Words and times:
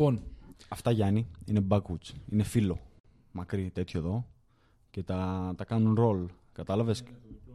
Λοιπόν, 0.00 0.22
Αυτά 0.68 0.90
Γιάννη 0.90 1.26
είναι 1.44 1.66
backwoods. 1.68 2.14
Είναι 2.30 2.42
φύλλο. 2.42 2.78
Μακρύ 3.32 3.70
τέτοιο 3.70 4.00
εδώ. 4.00 4.26
Και 4.90 5.02
τα, 5.02 5.52
τα 5.56 5.64
κάνουν 5.64 5.96
roll. 5.98 6.26
Κατάλαβες; 6.52 7.02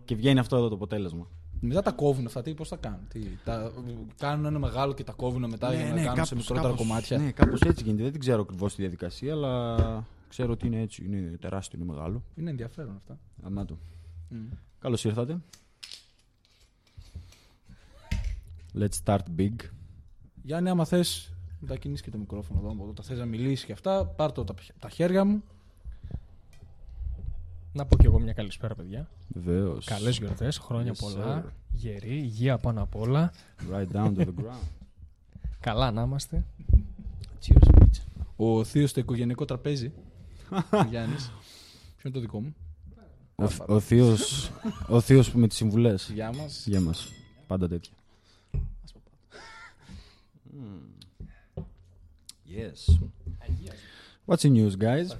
Και 0.05 0.15
βγαίνει 0.15 0.39
αυτό 0.39 0.58
εδώ 0.58 0.68
το 0.68 0.76
αποτέλεσμα. 0.76 1.28
μετά 1.60 1.81
τα 1.81 1.92
κόβουν 1.92 2.26
αυτά. 2.26 2.42
Τι, 2.42 2.54
πώς 2.54 2.70
τα 2.70 2.76
κάνουν; 2.76 3.08
Τι, 3.08 3.20
τα, 3.44 3.71
κάνουν 4.18 4.46
ένα 4.46 4.60
μεγάλο 4.60 4.94
και 4.94 5.04
τα 5.04 5.12
κόβουν 5.12 5.50
μετά 5.50 5.73
για 5.73 5.94
να 5.94 6.04
κάνουν 6.04 6.26
σε 6.26 6.36
μικρότερα 6.36 6.73
κομμάτια; 6.73 7.18
Ναι, 7.18 7.31
κάπως 7.31 7.62
έτσι 7.62 7.84
γίνεται. 7.84 8.04
Δεν 8.04 8.11
την 8.11 8.21
ξέρω 8.21 8.41
ακριβώς 8.41 8.75
τη 8.75 8.82
διαδικασία, 8.82 9.34
αλλά 9.34 10.07
ξέρω 10.30 10.52
ότι 10.52 10.68
είναι 10.68 10.82
έτσι. 10.82 11.05
Είναι 11.05 11.38
τεράστιο, 11.41 11.80
είναι 11.82 11.93
μεγάλο. 11.93 12.23
Είναι 12.36 12.50
ενδιαφέρον 12.50 12.96
αυτά. 12.96 13.20
Αμά 13.43 13.66
το. 13.66 13.77
Μμ. 14.30 14.38
Καλώς 14.80 15.04
ήρθατε. 15.04 15.38
Let's 18.77 19.04
start 19.04 19.23
big. 19.38 19.55
Γιάννη, 20.41 20.70
άμα 20.70 20.86
θες, 20.86 21.34
μετακινήσει 21.68 22.04
και 22.04 22.09
το 22.11 22.18
μικρόφωνο 22.18 22.59
εδώ 22.59 22.71
από 22.71 22.84
εδώ. 22.84 22.93
Τα 22.93 23.04
θες 23.04 23.18
να 23.18 23.25
μιλήσεις 23.25 23.65
και 23.65 23.71
αυτά, 23.71 24.05
πάρ 24.05 24.32
το 24.32 24.42
από 24.42 24.54
τα 24.79 24.89
χέρια 24.89 25.24
μου. 25.25 25.43
Να 27.74 27.86
πω 27.86 27.97
κι 27.97 28.05
εγώ 28.05 28.19
μια 28.19 28.33
καλησπέρα, 28.33 28.75
παιδιά. 28.75 29.10
Βεβαίως. 29.28 29.86
Καλές 29.86 30.18
γιορτές, 30.18 30.57
χρόνια 30.57 30.91
Yes, 30.93 30.97
πολλά. 31.00 31.43
sir. 31.46 31.50
Γεροί, 31.71 32.17
υγεία 32.17 32.58
πάνω 32.58 32.81
απ' 32.81 32.95
όλα. 32.95 33.31
Right 33.72 33.88
down 33.95 34.14
to 34.16 34.19
the 34.19 34.33
ground. 34.41 34.67
Καλά 35.59 35.91
να 35.91 36.02
είμαστε. 36.02 36.44
Cheers, 37.45 37.80
bitch. 37.80 38.02
Ο 38.36 38.63
θείος 38.63 38.89
στο 38.89 39.00
οικογενειακό 39.00 39.45
τραπέζι. 39.45 39.91
Γιάννης. 40.89 41.31
Ποιο 41.97 42.09
είναι 42.09 42.13
το 42.13 42.19
δικό 42.19 42.41
μου; 42.41 42.55
Ο, 43.36 43.73
ο 43.75 43.80
θείος, 43.80 44.52
ο 44.89 45.00
θείος 45.02 45.31
που 45.31 45.39
με 45.39 45.47
τις 45.47 45.58
συμβουλές. 45.58 46.11
Γεια 46.13 46.33
μας. 46.33 46.66
Γεια 46.67 46.81
μας. 46.81 47.08
Πάντα 47.47 47.67
τέτοια. 47.67 47.94
Yes. 52.55 53.00
What's 54.25 54.41
the 54.44 54.50
news, 54.50 54.75
guys? 54.77 55.17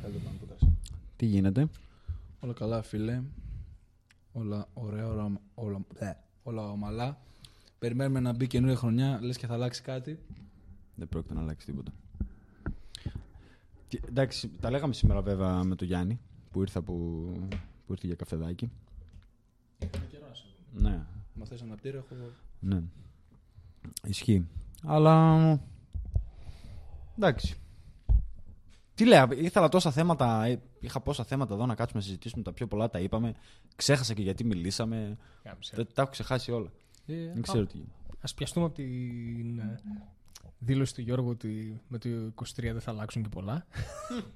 Τι 1.16 1.26
γίνεται; 1.26 1.68
Όλα 2.40 2.54
καλά, 2.54 2.82
φίλε. 2.82 3.22
Όλα 4.32 4.68
ωραία, 4.74 5.08
όλα, 5.08 5.42
όλα, 5.56 5.80
ε, 5.98 6.12
όλα 6.44 6.70
ομαλά. 6.72 7.18
Περιμένουμε 7.80 8.20
να 8.20 8.34
μπει 8.34 8.48
καινούργια 8.48 8.78
χρονιά. 8.78 9.20
Λες 9.22 9.38
και 9.38 9.48
θα 9.48 9.54
αλλάξει 9.54 9.82
κάτι. 9.82 10.20
Δεν 10.96 11.08
πρόκειται 11.10 11.34
να 11.34 11.42
αλλάξει 11.42 11.66
τίποτα. 11.66 11.92
Και, 13.88 14.02
εντάξει, 14.08 14.50
τα 14.60 14.70
λέγαμε 14.70 14.94
σήμερα 14.94 15.22
βέβαια 15.22 15.64
με 15.64 15.76
τον 15.76 15.88
Γιάννη 15.88 16.20
που 16.52 16.62
ήρθα 16.62 16.82
που, 16.82 16.94
που 17.86 17.92
ήρθε 17.94 18.08
για 18.08 18.16
καφεδάκι. 18.16 18.70
Ναι, 20.74 21.06
Μα 21.34 21.46
θες 21.46 21.62
αναπτύριο, 21.62 22.00
έχω. 22.00 22.16
ναι. 22.60 22.82
Ισχύει. 24.08 24.48
Αλλά. 24.84 25.60
Εντάξει. 27.18 27.56
Τι 28.94 29.06
λέω, 29.06 29.28
ήθελα 29.32 29.70
τόσα 29.70 29.92
θέματα. 29.92 30.44
ε, 30.46 30.62
Είχα 30.80 31.00
πόσα 31.02 31.24
θέματα 31.24 31.54
εδώ 31.54 31.66
να 31.66 31.76
κάτσουμε 31.76 32.00
να 32.02 32.06
συζητήσουμε. 32.06 32.44
Τα 32.44 32.54
πιο 32.54 32.68
πολλά 32.68 32.90
τα 32.90 33.00
είπαμε. 33.00 33.34
Ξέχασα 33.76 34.14
και 34.14 34.22
γιατί 34.22 34.44
μιλήσαμε. 34.44 35.18
Γάμισε. 35.46 35.76
Τα, 35.76 35.86
τα 35.88 36.02
έχω 36.02 36.12
ξεχάσει 36.12 36.52
όλα. 36.52 36.72
Ε, 37.06 37.14
Δεν 37.34 37.42
ξέρω 37.42 37.66
τι 37.66 37.78
γίνεται. 37.78 37.96
Ας 38.22 38.34
πιαστούμε 38.34 38.66
από 38.66 38.76
την 38.76 39.60
ε, 39.60 39.80
δήλωση 40.60 40.94
του 40.94 41.02
Γιώργου 41.02 41.30
ότι 41.30 41.82
με 41.88 41.98
το 41.98 42.10
23 42.36 42.44
δεν 42.56 42.80
θα 42.82 42.92
αλλάξουν 42.92 43.24
και 43.24 43.30
πολλά. 43.30 43.66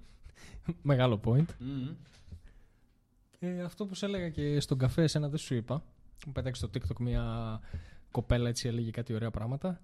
Μεγάλο 0.81 1.19
point. 1.25 1.45
Ε, 3.39 3.61
αυτό 3.61 3.85
που 3.85 3.95
σου 3.95 4.05
έλεγα 4.05 4.29
και 4.29 4.59
στον 4.59 4.77
καφέ, 4.77 5.03
εσένα 5.03 5.29
δεν 5.29 5.37
σου 5.39 5.55
είπα. 5.55 5.83
Μου 6.25 6.31
πέταξε 6.31 6.65
στο 6.67 6.79
TikTok 6.79 6.99
μια 6.99 7.59
κοπέλα 8.11 8.49
έτσι 8.49 8.67
έλεγε 8.67 8.91
κάτι 8.91 9.13
ωραία 9.13 9.31
πράγματα. 9.31 9.81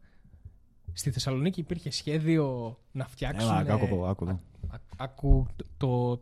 Στη 0.97 1.11
Θεσσαλονίκη 1.11 1.59
υπήρχε 1.59 1.89
σχέδιο 1.91 2.77
να 2.91 3.07
φτιάξουν. 3.07 3.49
Έλα, 3.49 3.73
άκου 3.73 3.85
εδώ, 3.85 4.05
άκου 4.05 4.23
εδώ. 4.23 4.39
Α- 4.67 4.79
άκου 4.97 5.47
το, 5.55 5.65
το- 5.77 6.21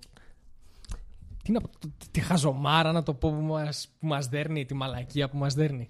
τι 1.44 1.52
να 1.52 1.62
πω, 1.62 1.70
το- 1.80 1.92
τη 2.12 2.20
χαζομάρα 2.20 2.92
να 2.92 3.04
το 3.04 3.14
πω 3.14 3.32
που 3.32 3.42
μας, 3.42 3.88
που 4.00 4.08
μας 4.08 4.28
δέρνει, 4.28 4.66
τη 4.66 4.74
μαλακία 4.74 5.30
που 5.30 5.38
μας 5.38 5.54
δέρνει. 5.54 5.90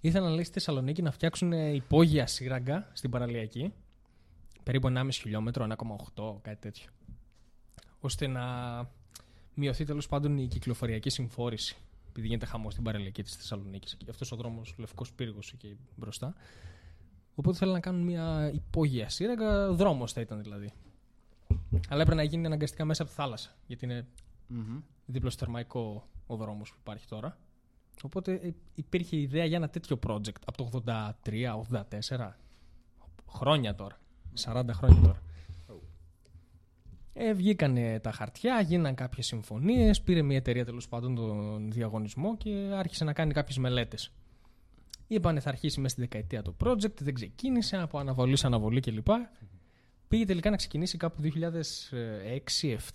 Ήθελαν 0.00 0.32
λέει 0.32 0.42
στη 0.44 0.52
Θεσσαλονίκη 0.52 1.02
να 1.02 1.10
φτιάξουν 1.10 1.52
ε, 1.52 1.68
υπόγεια 1.74 2.26
σύραγγα 2.26 2.90
στην 2.92 3.10
παραλιακή, 3.10 3.72
περίπου 4.62 4.88
1,5 4.96 5.08
χιλιόμετρο, 5.12 5.64
1,8, 5.64 6.38
κάτι 6.42 6.60
τέτοιο. 6.60 6.90
Ώστε 8.00 8.26
να 8.26 8.44
μειωθεί 9.54 9.84
τέλος 9.84 10.06
πάντων 10.08 10.38
η 10.38 10.46
κυκλοφοριακή 10.46 11.10
συμφόρηση. 11.10 11.76
Επειδή 12.08 12.26
γίνεται 12.26 12.46
χαμός 12.46 12.72
στην 12.72 12.84
παραλιακή 12.84 13.22
της 13.22 13.34
Θεσσαλονίκης. 13.36 13.96
Αυτός 14.10 14.32
ο 14.32 14.36
δρόμος 14.36 14.74
Λευκός 14.78 15.12
Πύργος 15.12 15.52
εκεί 15.52 15.76
μπροστά. 15.96 16.34
Οπότε 17.36 17.56
θέλουν 17.56 17.72
να 17.74 17.80
κάνουν 17.80 18.02
μια 18.02 18.50
υπόγεια 18.54 19.08
σύραγγα, 19.08 19.72
δρόμος 19.72 20.12
θα 20.12 20.20
ήταν 20.20 20.42
δηλαδή. 20.42 20.72
Αλλά 21.88 22.00
έπρεπε 22.00 22.14
να 22.14 22.22
γίνει 22.22 22.46
αναγκαστικά 22.46 22.84
μέσα 22.84 23.02
από 23.02 23.10
τη 23.10 23.16
θάλασσα. 23.16 23.50
Γιατί 23.66 23.84
είναι 23.84 24.06
δίπλο 25.06 25.30
στο 25.30 25.44
θερμαϊκό 25.44 26.08
ο 26.26 26.36
δρόμος 26.36 26.70
που 26.70 26.76
υπάρχει 26.80 27.06
τώρα. 27.06 27.38
Οπότε 28.02 28.32
ε, 28.32 28.54
υπήρχε 28.74 29.16
ιδέα 29.16 29.44
για 29.44 29.56
ένα 29.56 29.68
τέτοιο 29.68 29.98
project 30.06 30.40
από 30.44 30.56
το 30.56 30.82
83, 31.24 31.78
84. 32.18 32.30
Χρόνια 33.28 33.74
τώρα. 33.74 33.98
40 34.44 34.64
χρόνια 34.72 35.02
τώρα. 35.02 35.20
Ε, 37.18 37.32
βγήκανε 37.32 38.00
τα 38.00 38.10
χαρτιά, 38.12 38.60
γίναν 38.60 38.94
κάποιες 38.94 39.26
συμφωνίες, 39.26 40.02
πήρε 40.02 40.22
μια 40.22 40.36
εταιρεία 40.36 40.64
τέλος 40.64 40.88
πάντων 40.88 41.14
τον 41.14 41.70
διαγωνισμό 41.70 42.36
και 42.36 42.50
άρχισε 42.74 43.04
να 43.04 43.12
κάνει 43.12 43.32
κάποιες 43.32 43.58
μελέτες. 43.58 44.12
Είπανε 45.06 45.40
θα 45.40 45.48
αρχίσει 45.48 45.80
μέσα 45.80 45.92
στη 45.94 46.00
δεκαετία 46.00 46.42
το 46.42 46.54
project, 46.64 47.00
δεν 47.00 47.14
ξεκίνησε, 47.14 47.76
από 47.76 47.98
αναβολής 47.98 48.40
σε 48.40 48.46
αναβολή 48.46 48.80
κλπ. 48.80 49.06
Πήγε 50.08 50.24
τελικά 50.24 50.50
να 50.50 50.56
ξεκινήσει 50.56 50.96
κάπου 50.96 51.22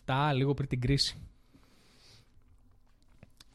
2006-2007, 0.05 0.31
λίγο 0.33 0.53
πριν 0.53 0.67
την 0.69 0.81
κρίση. 0.81 1.17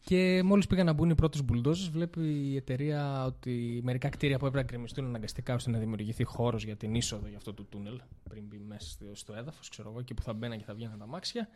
Και 0.05 0.43
μόλις 0.44 0.67
πήγαν 0.67 0.87
να 0.87 0.93
μπουν 0.93 1.11
οι 1.11 1.15
πρώτες 1.15 1.43
μπουλντόζες, 1.44 1.89
βλέπει 1.89 2.21
η 2.21 2.56
εταιρεία 2.56 3.25
ότι 3.25 3.81
μερικά 3.83 4.09
κτίρια 4.09 4.39
που 4.39 4.47
έπρεπε 4.47 4.65
να 4.65 4.71
γκρεμιστούν 4.73 5.05
αναγκαστικά 5.05 5.55
ώστε 5.55 5.71
να 5.71 5.78
δημιουργηθεί 5.78 6.25
χώρος 6.25 6.65
για 6.65 6.77
την 6.77 6.94
είσοδο 6.94 7.27
για 7.28 7.37
αυτό 7.37 7.55
το 7.55 7.62
τούνελ, 7.65 8.00
πριν 8.28 8.44
μπει 8.44 8.59
μέσα 8.59 8.91
στο- 8.91 9.15
στο 9.15 9.34
έδαφος, 9.34 9.69
ξέρω 9.69 9.91
εγώ, 9.91 9.99
εκεί 10.00 10.15
που 10.15 10.23
θα 10.23 10.33
μπαίναν 10.33 10.59
και 10.59 10.65
θα 10.65 10.75
βγαίναν 10.75 10.99
τα 10.99 11.06
μάξια. 11.06 11.49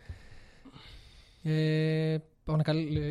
Ε, 1.43 2.13
ανακαλ- 2.13 2.40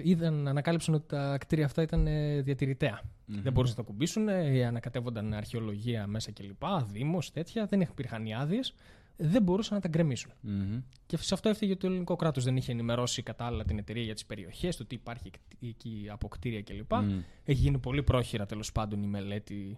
είδαν, 0.03 0.47
ανακάλυψαν 0.47 0.93
ότι 0.93 1.07
τα 1.07 1.37
κτίρια 1.37 1.65
αυτά 1.65 1.81
ήταν 1.81 2.07
ε, 2.07 2.41
διατηρηταία. 2.41 3.01
Δεν 3.25 3.53
μπορούσαν 3.53 3.75
να 3.77 3.83
τα 3.83 3.89
κουμπίσουν, 3.91 4.27
ε, 4.27 4.65
ανακατεύονταν 4.65 5.33
αρχαιολογία 5.33 6.07
μέσα 6.07 6.31
κλπ. 6.31 6.63
Δήμος, 6.91 7.31
τέτοια, 7.31 7.65
δεν 7.65 7.81
υπήρχαν 7.81 8.25
οι 8.25 8.35
άδειες. 8.35 8.73
Δεν 9.21 9.41
μπορούσαν 9.41 9.75
να 9.75 9.81
τα 9.81 9.87
γκρεμίσουν. 9.87 10.31
Μμμ. 10.41 10.81
Και 11.05 11.17
σε 11.17 11.33
αυτό 11.33 11.49
έφταιγε 11.49 11.71
ότι 11.71 11.81
το 11.81 11.87
ελληνικό 11.87 12.15
κράτος 12.15 12.43
δεν 12.43 12.57
είχε 12.57 12.71
ενημερώσει 12.71 13.23
κατάλληλα 13.23 13.65
την 13.65 13.77
εταιρεία 13.77 14.03
για 14.03 14.13
τις 14.13 14.25
περιοχές, 14.25 14.75
το 14.75 14.85
τι 14.85 14.95
υπάρχει 14.95 15.31
εκεί 15.61 16.07
από 16.09 16.27
κτίρια 16.27 16.61
κλπ. 16.61 16.93
Μμ. 16.93 17.19
Έχει 17.43 17.61
γίνει 17.61 17.77
πολύ 17.77 18.03
πρόχειρα 18.03 18.45
τέλος 18.45 18.71
πάντων 18.71 19.03
η 19.03 19.07
μελέτη 19.07 19.77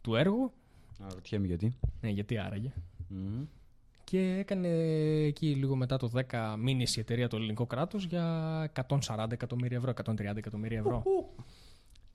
του 0.00 0.14
έργου. 0.14 0.52
Αναρωτιέμαι 1.00 1.46
γιατί. 1.46 1.78
Ναι, 2.00 2.08
γιατί 2.08 2.38
άραγε. 2.38 2.72
Μμμ. 3.08 3.44
Και 4.04 4.36
έκανε 4.38 4.68
εκεί 5.26 5.54
λίγο 5.54 5.76
μετά 5.76 5.96
το 5.96 6.10
10 6.14 6.54
μήνες 6.58 6.96
η 6.96 7.00
εταιρεία 7.00 7.28
το 7.28 7.36
ελληνικό 7.36 7.66
κράτος 7.66 8.04
για 8.04 8.72
140 8.88 9.26
εκατομμύρια 9.30 9.76
ευρώ, 9.76 9.90
130 9.90 10.36
εκατομμύρια 10.36 10.78
ευρώ. 10.78 11.02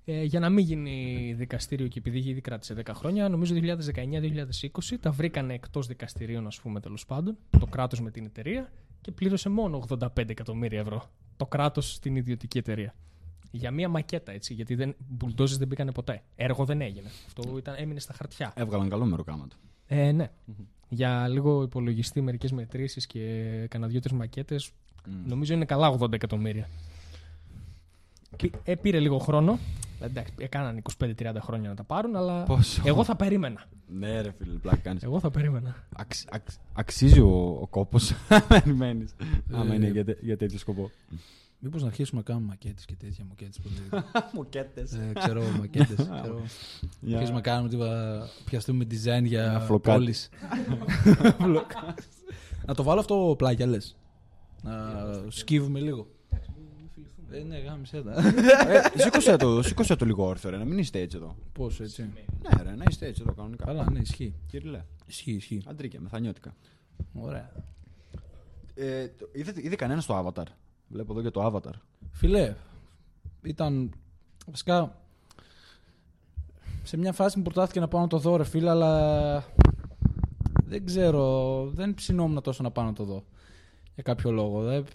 Ε, 0.06 0.24
για 0.24 0.40
να 0.40 0.50
μην 0.50 0.66
γίνει 0.66 1.34
δικαστήριο 1.38 1.88
και 1.88 2.00
επειδή 2.00 2.30
ήδη 2.30 2.42
κράτησε 2.42 2.76
10 2.86 2.92
χρόνια, 2.94 3.30
νομίζω 3.30 3.56
2019-2020 3.56 4.98
τα 5.00 5.12
βρήκανε 5.12 5.54
εκτός 5.54 5.88
δικαστηρίων, 5.88 6.48
ας 6.48 6.60
πούμε, 6.60 6.80
τέλος 6.80 7.06
πάντων, 7.06 7.38
το 7.60 7.66
κράτος 7.66 8.02
με 8.02 8.12
την 8.12 8.26
εταιρεία 8.26 8.72
και 9.02 9.12
πλήρωσε 9.12 9.50
μόνο 9.50 9.84
85 9.88 10.30
εκατομμύρια 10.30 10.80
ευρώ. 10.80 11.04
Το 11.38 11.46
κράτος 11.46 11.94
στην 11.94 12.16
ιδιωτική 12.16 12.58
εταιρεία. 12.58 12.96
Για 13.52 13.72
μία 13.72 13.90
μακέτα, 13.90 14.32
έτσι, 14.32 14.54
γιατί 14.54 14.76
δεν, 14.76 14.96
μπουλντόζες 15.08 15.58
δεν 15.58 15.68
μπήκανε 15.68 15.92
ποτέ. 15.92 16.24
Έργο 16.36 16.66
δεν 16.66 16.82
έγινε. 16.82 17.08
Αυτό 17.26 17.58
ήταν, 17.58 17.76
έμεινε 17.78 18.00
στα 18.00 18.14
χαρτιά. 18.14 18.54
Έβγαλαν 18.56 18.90
καλό 18.90 19.06
μεροκάματο. 19.06 19.56
Ε, 19.86 20.12
ναι. 20.12 20.32
Για 20.90 21.28
λίγο 21.28 21.64
υπολογιστή, 21.64 22.22
μερικές 22.22 22.52
μετρήσεις 22.52 23.06
και 23.08 23.20
κανένα 23.70 23.92
δύο-τρει 23.92 24.16
μακέτε, 24.16 24.56
νομίζω 25.28 25.54
είναι 25.54 25.66
καλά 25.66 25.98
80 26.00 26.14
εκατομμύρια. 26.14 26.68
Πή- 28.38 28.54
Ε, 28.64 28.76
πήρε 28.76 29.00
λίγο 29.00 29.18
χρόνο. 29.18 29.60
Εντάξει, 30.02 30.34
έκαναν 30.38 30.82
25-30 31.00 31.36
χρόνια 31.42 31.70
να 31.70 31.76
τα 31.76 31.84
πάρουν, 31.84 32.16
αλλά 32.16 32.44
Πόσο; 32.44 32.82
εγώ 32.86 33.04
θα 33.04 33.16
περίμενα. 33.16 33.64
Ναι, 33.88 34.22
ρε 34.22 34.32
φίλε, 34.38 34.58
πλάκα 34.58 34.78
κάνεις. 34.78 35.04
Εγώ 35.04 35.20
θα 35.20 35.32
περίμενα. 35.32 35.76
Αξ, 35.96 36.26
αξ, 36.32 36.60
αξίζει 36.74 37.20
ο, 37.20 37.58
ο 37.62 37.68
κόπος. 37.70 38.14
Περιμένεις. 38.48 39.16
Άμα 39.52 39.74
είναι 39.74 39.88
για, 39.88 40.06
τε- 40.06 40.24
για 40.24 40.38
τέτοιο 40.38 40.58
σκοπό. 40.58 40.92
Μήπως 41.62 41.82
να 41.82 41.88
αρχίσουμε 41.88 42.22
να 42.26 42.34
κάνουμε 42.34 42.48
μακέτες 42.48 42.86
και 42.86 42.96
τέτοια 42.96 43.26
μακέτε 43.30 43.52
που 43.64 43.70
λέει. 43.70 44.02
Μοκέτε. 44.36 44.82
ε, 44.82 45.14
ξέρω, 45.20 45.44
μακέτες. 45.60 46.10
Αρχίσουμε 47.14 47.32
να 47.32 47.42
κάνουμε 47.42 47.70
τίποτα. 47.70 48.28
Πιαστούμε 48.46 48.86
design 48.92 49.24
για 49.24 49.44
Ένα 49.44 49.60
φλοκάτι. 49.60 49.98
πόλει. 50.00 50.16
να 52.68 52.74
το 52.76 52.84
βάλω 52.84 53.00
αυτό 53.00 53.36
πλάγια, 53.38 53.66
λες. 53.66 53.98
Να 54.64 54.74
σκύβουμε 55.28 55.80
λίγο. 55.80 56.08
Ε, 57.32 57.40
ναι, 57.44 57.58
γάμισε 57.58 58.02
τα. 58.02 58.14
ε, 58.68 59.00
σήκωσε 59.02 59.36
το, 59.36 59.62
σήκωσε 59.62 59.96
το 59.96 60.06
λίγο 60.06 60.26
όρθιο, 60.26 60.50
ρε, 60.50 60.58
να 60.58 60.66
μην 60.66 60.78
είστε 60.78 61.00
έτσι 61.00 61.18
εδώ. 61.18 61.36
Πώς 61.54 61.80
έτσι; 61.80 62.02
Ναι, 62.42 62.64
ρε, 62.64 62.76
να 62.76 62.84
είστε 62.90 63.06
έτσι 63.08 63.22
εδώ 63.26 63.34
κανονικά. 63.34 63.66
Καλά, 63.66 63.92
ναι, 63.92 64.00
ισχύει. 64.00 64.34
Κύριε, 64.48 64.86
Ισχύει, 65.06 65.32
ισχύει. 65.32 65.62
αντρίκια, 65.68 66.00
μεθανιώτικα. 66.02 66.56
Ωραία. 67.14 67.52
Ε, 68.76 69.08
το- 69.08 69.30
είδε, 69.34 69.54
είδε 69.56 69.76
κανένας 69.76 70.06
το 70.06 70.18
Avatar; 70.36 70.44
Βλέπω 70.90 71.14
εδώ 71.14 71.22
και 71.22 71.32
το 71.32 71.46
Avatar. 71.46 71.74
Φιλέ, 72.12 72.56
ήταν 73.42 73.92
βασικά 74.48 75.00
σε 76.84 76.98
μια 76.98 77.14
φάση 77.14 77.38
μου 77.38 77.44
προτάθηκε 77.44 77.80
να 77.80 77.88
πάω 77.88 78.02
να 78.02 78.08
το 78.08 78.18
δω 78.18 78.36
ρε 78.36 78.44
φίλε, 78.44 78.70
αλλά 78.70 79.44
δεν 80.66 80.86
ξέρω, 80.86 81.66
δεν 81.74 81.94
ψινόμουν 81.94 82.42
τόσο 82.42 82.64
να 82.64 82.72
πάω 82.72 82.86
να 82.86 82.94
το 82.94 83.04
δω. 83.04 83.24
Για 83.94 84.04
κάποιο 84.04 84.32
λόγο. 84.32 84.62
Δεν... 84.62 84.86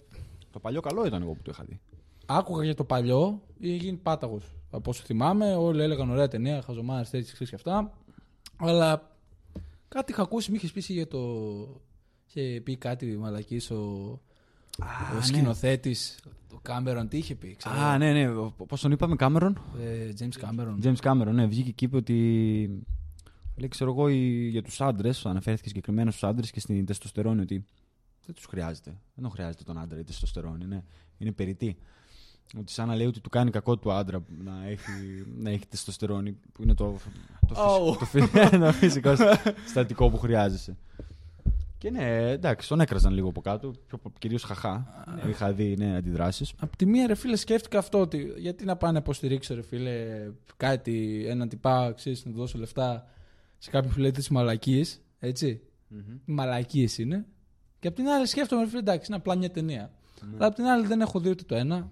Το 0.51 0.59
παλιό 0.59 0.81
καλό 0.81 1.05
ήταν 1.05 1.21
εγώ 1.21 1.33
που 1.33 1.41
το 1.41 1.51
είχα 1.53 1.63
δει. 1.63 1.79
Άκουγα 2.25 2.63
για 2.63 2.75
το 2.75 2.83
παλιό, 2.83 3.41
είχε 3.59 3.75
γίνει 3.75 3.97
πάταγος. 3.97 4.55
Από 4.69 4.89
όσο 4.89 5.03
θυμάμαι, 5.03 5.55
όλοι 5.55 5.81
έλεγαν 5.81 6.09
ωραία 6.09 6.27
ταινία, 6.27 6.61
χαζομάρες 6.61 7.09
τέτοιες 7.09 7.33
ξέρεις 7.33 7.49
και 7.49 7.55
αυτά. 7.55 7.93
Αλλά 8.57 9.11
κάτι 9.87 10.11
είχα 10.11 10.21
ακούσει, 10.21 10.51
με 10.51 10.57
είχες 10.57 10.71
πει 10.71 10.93
για 10.93 11.07
το. 11.07 11.19
Είχε 12.27 12.61
πει 12.61 12.77
κάτι 12.77 13.17
μαλακής 13.17 13.71
ο, 13.71 14.21
ο 15.17 15.21
σκηνοθέτης, 15.21 16.19
ο 16.53 16.57
Κάμερον, 16.61 17.07
τι 17.07 17.17
είχε 17.17 17.35
πει. 17.35 17.55
Ξέρω. 17.55 17.75
Α, 17.75 17.97
ναι, 17.97 18.11
ναι. 18.13 18.31
Πώς 18.67 18.81
τον 18.81 18.91
είπαμε, 18.91 19.15
Κάμερον; 19.15 19.61
Ε, 19.81 20.11
James 20.19 20.45
Cameron. 20.45 20.83
James 20.83 20.95
Cameron, 21.11 21.31
ναι, 21.33 21.45
βγήκε 21.45 21.71
και 21.71 21.85
είπε 21.85 21.95
ότι. 21.95 22.13
Λέει, 23.57 23.67
ξέρω 23.69 23.91
εγώ, 23.91 24.09
οι- 24.09 24.47
για 24.47 24.61
τους 24.63 24.81
άντρες, 24.81 25.25
αναφέρθηκε 25.25 25.67
συγκεκριμένα 25.67 26.09
στους 26.11 26.23
άντρες 26.23 26.51
και 26.51 26.59
στην 26.59 26.85
τεστοστερόνη 26.85 27.41
ότι 27.41 27.65
δεν 28.25 28.35
τους 28.35 28.45
χρειάζεται. 28.45 28.89
Δεν 28.89 29.23
τον 29.23 29.31
χρειάζεται 29.31 29.63
τον 29.63 29.77
άντρα 29.77 29.99
η 29.99 30.03
τεστοστερόνη. 30.03 30.63
Είναι, 30.63 30.83
είναι 31.17 31.31
περιττή. 31.31 31.77
Ότι 32.59 32.71
σαν 32.71 32.87
να 32.87 32.95
λέει 32.95 33.05
ότι 33.07 33.19
του 33.19 33.29
κάνει 33.29 33.51
κακό 33.51 33.77
του 33.77 33.91
άντρα 33.91 34.23
να 34.43 34.65
έχει, 34.67 34.91
να 35.37 35.49
έχει 35.49 35.67
τεστοστερόνη, 35.67 36.31
που 36.51 36.63
είναι 36.63 36.73
το, 36.73 36.95
το, 37.47 37.61
Αου. 37.61 37.93
φυσικό, 37.93 38.27
το, 38.27 38.49
φυ- 38.49 38.59
το 38.65 38.71
φυσικό 38.71 39.13
στατικό 39.67 40.09
που 40.09 40.17
χρειάζεσαι. 40.17 40.77
Και 41.85 41.91
ναι, 41.91 42.29
εντάξει, 42.29 42.67
τον 42.67 42.79
έκραζαν 42.79 43.13
λίγο 43.13 43.29
από 43.29 43.41
κάτω, 43.41 43.73
κυρίως 44.19 44.43
χαχά. 44.43 45.05
Είχα 45.29 45.53
δει 45.53 45.75
ναι, 45.77 45.95
αντιδράσεις. 45.95 46.53
Απ' 46.59 46.75
τη 46.75 46.85
μία, 46.85 47.07
ρε 47.07 47.15
φίλε, 47.15 47.35
σκέφτηκα 47.35 47.77
αυτό 47.77 47.99
ότι 47.99 48.33
γιατί 48.37 48.65
να 48.65 48.75
πάνε 48.75 48.93
να 48.93 48.99
υποστηρίξω, 48.99 49.55
ρε 49.55 49.61
φίλε, 49.61 50.27
κάτι, 50.57 51.25
έναν 51.27 51.49
τυπά, 51.49 51.91
ξέρεις, 51.95 52.25
να 52.25 52.31
του 52.31 52.37
δώσω 52.37 52.57
λεφτά 52.57 53.07
σε 53.57 53.69
κάποιον 53.69 53.93
που 53.93 53.99
λέει 53.99 54.11
τι 54.11 54.33
μαλακίε. 54.33 54.83
Έτσι. 55.19 55.61
Μαλακίε 56.25 56.87
είναι. 56.97 57.25
Και 57.79 57.87
απ' 57.87 57.95
την 57.95 58.07
άλλη 58.07 58.25
σκέφτομαι, 58.27 58.61
ρε 58.61 58.67
φίλε, 58.67 58.79
εντάξει, 58.79 59.05
είναι 59.07 59.17
απλά 59.17 59.35
μια 59.35 59.51
ταινία. 59.51 59.91
Αλλά 60.35 60.45
απ' 60.45 60.55
την 60.55 60.65
άλλη 60.65 60.87
δεν 60.87 61.01
έχω 61.01 61.19
δει 61.19 61.29
ούτε 61.29 61.43
το 61.43 61.55
ένα. 61.55 61.91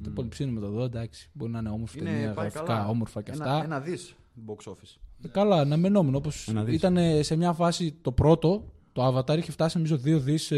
Ούτε 0.00 0.10
πολύ 0.10 0.28
ψήνω 0.28 0.52
με 0.52 0.60
το 0.60 0.70
δω, 0.70 0.84
εντάξει. 0.84 1.30
Μπορεί 1.32 1.52
να 1.52 1.58
είναι 1.58 1.68
όμορφη 1.68 1.98
ταινία, 1.98 2.32
γραφικά, 2.32 2.88
όμορφα 2.88 3.22
και 3.22 3.30
αυτά. 3.30 3.54
Ένα, 3.54 3.64
ένα 3.64 3.80
δις 3.80 4.14
box 4.46 4.70
office. 4.70 4.96
Ε, 5.24 5.28
Καλά, 5.28 5.56
αναμενόμενο. 5.56 6.16
Όπως 6.16 6.48
Ένα 6.48 6.64
δις. 6.64 6.74
ήταν 6.74 6.96
σε 7.20 7.36
μια 7.36 7.52
φάση 7.52 7.98
το 8.02 8.12
πρώτο, 8.12 8.72
το 8.94 9.06
Avatar 9.18 9.36
είχε 9.38 9.52
φτάσει 9.52 9.76
νομίζω 9.76 9.96
δύο 9.96 10.18
δις 10.18 10.42
σε, 10.42 10.56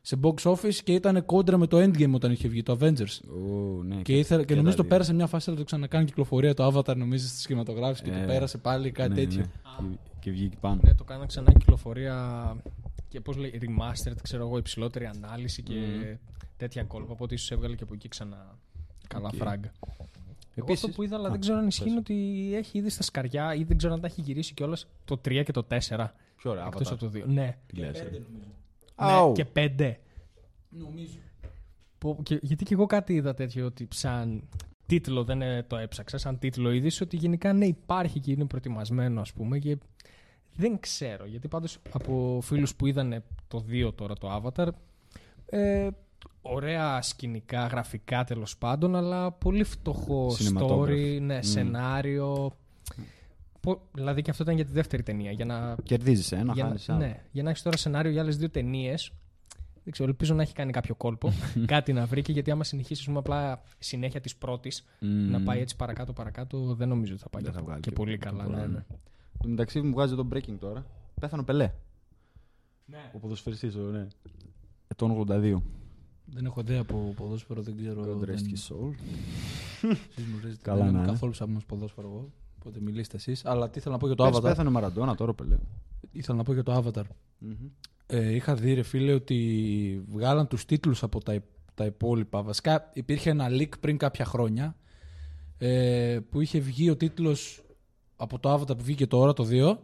σε 0.00 0.18
box 0.22 0.34
office 0.42 0.74
και 0.84 0.92
ήταν 0.92 1.24
κόντρα 1.24 1.58
με 1.58 1.66
το 1.66 1.78
Endgame 1.78 2.12
όταν 2.12 2.32
είχε 2.32 2.48
βγει, 2.48 2.62
το 2.62 2.78
Avengers. 2.80 3.18
Ω, 3.28 3.82
ναι, 3.82 4.02
Και, 4.02 4.18
ήθελα, 4.18 4.44
και, 4.44 4.54
νομίζω 4.54 4.70
τα 4.76 4.76
το 4.76 4.82
δύο. 4.82 4.90
πέρασε 4.90 5.14
μια 5.14 5.26
φάση 5.26 5.50
να 5.50 5.56
το 5.56 5.64
ξανακάνει 5.64 6.04
κυκλοφορία 6.04 6.54
το 6.54 6.66
Avatar, 6.66 6.96
νομίζω 6.96 7.26
στις 7.28 7.46
κινηματογράφες 7.46 8.00
και 8.02 8.10
Ε, 8.10 8.20
το 8.20 8.26
πέρασε 8.26 8.58
πάλι 8.58 8.90
κάτι 8.90 9.08
Ναι, 9.08 9.14
τέτοιο. 9.14 9.38
ναι. 9.38 9.46
Και, 9.88 9.96
και 10.20 10.30
βγήκε 10.30 10.56
πάνω. 10.60 10.80
Ναι, 10.84 10.94
το 10.94 11.04
κάναν 11.04 11.26
ξανά 11.26 11.52
κυκλοφορία 11.52 12.56
και 13.08 13.20
πώς 13.20 13.36
λέει, 13.36 13.60
remastered, 13.62 14.16
ξέρω 14.22 14.46
εγώ, 14.46 14.58
υψηλότερη 14.58 15.06
ανάλυση 15.06 15.62
και 15.62 15.74
τέτοια 16.56 16.82
κόλπα. 16.84 17.12
Οπότε 17.12 17.34
ίσως 17.34 17.50
έβγαλε 17.50 17.74
και 17.74 17.82
από 17.82 17.94
εκεί 17.94 18.08
ξανά 18.08 18.58
καλά 19.08 19.28
Οκ. 19.32 19.34
φράγκα. 19.36 19.72
Εγώ 20.56 20.66
Επίσης- 20.66 20.84
αυτό 20.84 20.96
που 20.96 21.02
είδα, 21.02 21.16
αλλά 21.16 21.28
Α, 21.28 21.30
δεν 21.30 21.40
ξέρω 21.40 21.58
αν 21.58 21.66
ισχύει, 21.66 21.82
πες. 21.82 21.90
είναι 21.90 21.98
ότι 22.00 22.50
έχει 22.56 22.78
ήδη 22.78 22.88
στα 22.90 23.02
σκαριά 23.02 23.54
ή 23.54 23.64
δεν 23.64 23.76
ξέρω 23.76 23.92
αν 23.92 24.00
τα 24.00 24.06
έχει 24.06 24.20
γυρίσει 24.20 24.54
κιόλας 24.54 24.86
το 25.04 25.16
3 25.16 25.42
και 25.44 25.52
το 25.52 25.62
4. 25.62 26.14
Πιο 26.44 26.52
ωραία, 26.52 26.66
Εκτός 26.66 26.88
Avatar. 26.88 26.92
από 26.92 27.00
το 27.00 27.10
2. 27.14 27.22
Ναι. 27.26 27.56
Τι 27.66 27.76
λες, 27.76 27.98
ρε. 28.02 28.10
ναι. 28.10 28.18
Αου. 28.94 29.32
Και 29.32 29.46
5. 29.54 29.94
Νομίζω. 30.68 31.18
Που, 31.98 32.18
και, 32.22 32.38
γιατί 32.42 32.64
και 32.64 32.74
εγώ 32.74 32.86
κάτι 32.86 33.14
είδα 33.14 33.34
τέτοιο 33.34 33.66
ότι 33.66 33.88
σαν 33.90 34.48
τίτλο 34.86 35.24
δεν 35.24 35.42
ε, 35.42 35.62
το 35.62 35.76
έψαξα, 35.76 36.18
σαν 36.18 36.38
τίτλο 36.38 36.70
είδηση 36.72 37.02
ότι 37.02 37.16
γενικά 37.16 37.52
ναι 37.52 37.66
υπάρχει 37.66 38.20
και 38.20 38.30
είναι 38.32 38.44
προετοιμασμένο 38.44 39.20
ας 39.20 39.32
πούμε 39.32 39.58
και 39.58 39.76
δεν 40.56 40.80
ξέρω 40.80 41.26
γιατί 41.26 41.48
πάντως 41.48 41.78
από 41.92 42.38
φίλους 42.42 42.74
που 42.74 42.86
είδαν 42.86 43.22
το 43.48 43.64
2 43.70 43.94
τώρα 43.94 44.14
το 44.14 44.42
Avatar 44.56 44.68
ε, 45.46 45.88
ωραία 46.42 47.02
σκηνικά, 47.02 47.66
γραφικά 47.66 48.24
τέλος 48.24 48.58
πάντων 48.58 48.96
αλλά 48.96 49.32
πολύ 49.32 49.64
φτωχό 49.64 50.36
Cinematography. 50.38 50.70
story, 50.88 51.18
ναι, 51.20 51.36
Μμ. 51.36 51.40
σενάριο 51.42 52.34
Πο- 52.34 52.56
δηλαδή 53.92 54.22
και 54.22 54.30
αυτό 54.30 54.42
ήταν 54.42 54.54
για 54.54 54.64
τη 54.64 54.72
δεύτερη 54.72 55.02
ταινία 55.02 55.30
για 55.30 55.44
να 55.44 55.76
Κερδίζεις 55.82 56.32
ένα, 56.32 56.52
για, 56.52 56.64
χάνεις 56.64 56.88
να, 56.88 56.94
άλλο. 56.94 57.04
ναι, 57.06 57.22
για 57.30 57.42
να 57.42 57.50
έχεις 57.50 57.62
τώρα 57.62 57.76
σενάριο 57.76 58.10
για 58.10 58.20
άλλες 58.22 58.36
δύο 58.36 58.50
ταινίες. 58.50 59.12
Δεν 59.84 59.92
ξέρω, 59.92 60.08
ελπίζω 60.08 60.34
να 60.34 60.42
έχει 60.42 60.52
κάνει 60.54 60.72
κάποιο 60.72 60.94
κόλπο. 60.94 61.32
κάτι 61.66 61.92
να 61.92 62.06
βρει 62.06 62.22
και 62.22 62.32
γιατί 62.32 62.50
άμα 62.50 62.64
συνεχίσεις 62.64 62.98
ας 63.00 63.04
πούμε, 63.06 63.18
απλά 63.18 63.62
συνέχεια 63.78 64.20
της 64.20 64.36
πρώτης 64.36 64.84
Μμμ. 65.00 65.30
να 65.30 65.40
πάει 65.42 65.60
έτσι 65.60 65.76
παρακάτω 65.76 66.12
παρακάτω, 66.12 66.74
δεν 66.74 66.88
νομίζω 66.88 67.12
ότι 67.12 67.22
θα 67.22 67.28
πάει 67.28 67.42
Δεν 67.42 67.52
και, 67.52 67.58
θα 67.58 67.64
βγάλει 67.64 67.80
και 67.80 67.90
και- 67.90 67.96
πολύ 67.96 68.10
και 68.10 68.18
καλά. 68.18 68.44
πολλά, 68.44 68.56
Ναι, 68.58 68.66
ναι. 68.66 68.72
ναι. 68.72 68.84
Το 69.42 69.48
μεταξύ 69.48 69.80
μου 69.80 69.92
βγάζει 69.92 70.14
το 70.14 70.28
breaking 70.32 70.56
τώρα. 70.60 70.86
Πέθανε 71.20 71.42
ο 71.42 71.44
Πελέ. 71.44 71.70
Ναι. 72.86 73.10
Ο 73.14 73.18
ποδοσφαιριστής, 73.18 73.74
ο, 73.76 73.80
ναι. 73.80 74.06
Ετών 74.88 75.26
82. 75.28 75.56
Δεν 76.26 76.44
έχω 76.44 76.60
ιδέα 76.60 76.80
από 76.80 77.12
ποδόσφαιρο, 77.16 77.62
δεν 77.62 77.76
ξέρω. 77.76 78.02
God 78.02 78.16
δεν- 78.16 78.34
rest 78.34 78.42
his 78.42 78.74
soul. 78.74 78.92
εσείς 79.82 80.24
γνωρίζετε, 80.30 80.58
Καλά 80.62 80.76
δεν 80.76 80.84
να 80.84 80.90
είμαι 80.90 80.98
είναι. 81.00 81.10
καθόλου 81.10 81.32
σαν 81.32 81.62
ποδόσφαιρο 81.66 82.06
εγώ. 82.08 82.30
Οπότε 82.64 82.80
μιλήστε 82.80 83.16
εσείς. 83.16 83.44
Αλλά 83.44 83.70
τι 83.70 83.78
ήθελα 83.78 83.94
να 83.94 84.00
πω 84.00 84.06
για 84.06 84.14
το 84.14 84.24
Πες, 84.24 84.36
Avatar. 84.36 84.42
Πέθανε 84.42 84.68
ο 84.68 84.72
Μαραντόνα 84.72 85.14
τώρα 85.14 85.30
ο 85.30 85.34
Πελέ. 85.34 85.56
Ήθελα 86.12 86.36
να 86.36 86.42
πω 86.42 86.52
για 86.52 86.62
το 86.62 86.76
Avatar. 86.76 87.04
Μμμ. 87.38 87.54
Ε, 88.06 88.34
είχα 88.34 88.54
δει, 88.54 88.74
ρε 88.74 88.82
φίλε, 88.82 89.12
ότι 89.12 90.04
βγάλαν 90.08 90.48
τους 90.48 90.64
τίτλους 90.64 91.02
από 91.02 91.22
τα, 91.22 91.42
τα 91.74 91.84
υπόλοιπα. 91.84 92.42
Βασικά 92.42 92.90
υπήρχε 92.92 93.30
ένα 93.30 93.48
leak 93.50 93.78
πριν 93.80 93.96
κάποια 93.96 94.24
χρόνια 94.24 94.76
ε, 95.58 96.18
που 96.30 96.40
είχε 96.40 96.58
βγει 96.58 96.90
ο 96.90 96.96
τίτλος 96.96 97.64
από 98.16 98.38
το 98.38 98.54
Avatar 98.54 98.76
που 98.76 98.84
βγήκε 98.84 99.06
τώρα, 99.06 99.32
το 99.32 99.48
2, 99.50 99.76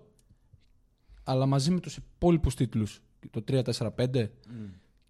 αλλά 1.24 1.46
μαζί 1.46 1.70
με 1.70 1.80
τους 1.80 1.96
υπόλοιπους 1.96 2.54
τίτλους, 2.54 3.02
το 3.30 3.44
3, 3.48 3.62
4, 3.62 3.90
5 3.96 4.28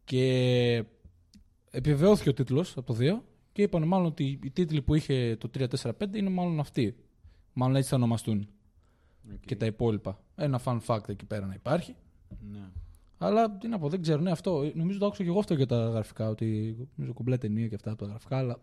και 0.05 0.85
επιβεβαιώθηκε 1.71 2.29
ο 2.29 2.35
τίτλος 2.35 2.77
από 2.77 2.95
το 2.95 2.99
2 3.01 3.23
και 3.53 3.63
είπαν 3.63 3.87
μάλλον 3.87 4.07
ότι 4.07 4.39
οι 4.43 4.51
τίτλοι 4.51 4.83
που 4.83 4.95
είχε 4.95 5.37
το 5.37 5.51
3, 5.59 5.67
4, 5.83 5.91
5 5.99 6.15
είναι 6.15 6.31
μάλλον 6.31 6.61
αυτοί. 6.61 6.97
Μάλλον 7.53 7.77
έτσι 7.77 7.89
θα 7.89 7.97
ονομαστούν 7.97 8.49
Οκ. 9.33 9.41
και 9.47 9.57
τα 9.57 9.67
υπόλοιπα. 9.67 10.19
Ένα 10.37 10.61
fun 10.65 10.79
fact 10.87 11.09
εκεί 11.09 11.25
πέρα 11.25 11.47
να 11.47 11.55
υπάρχει. 11.55 11.97
Ναι. 12.53 12.69
Αλλά 13.19 13.51
τι 13.51 13.69
να 13.69 13.79
πω, 13.79 13.89
δεν 13.89 14.03
ξέρω. 14.03 14.21
Ναι, 14.21 14.31
αυτό. 14.31 14.71
Νομίζω 14.75 14.99
το 14.99 15.07
άκουσα 15.07 15.23
και 15.23 15.29
εγώ 15.29 15.39
αυτό 15.39 15.55
για 15.55 15.67
τα 15.67 15.89
γραφικά. 15.89 16.29
Ότι 16.29 16.77
νομίζω 16.95 17.13
κομπλέ 17.15 17.39
ταινία 17.39 17.69
και 17.69 17.75
αυτά 17.75 17.91
από 17.91 18.03
τα 18.03 18.09
γραφικά. 18.09 18.37
Αλλά 18.39 18.61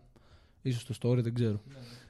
ίσως 0.62 0.84
το 0.84 0.94
story 1.02 1.22
δεν 1.22 1.34
ξέρω. 1.34 1.60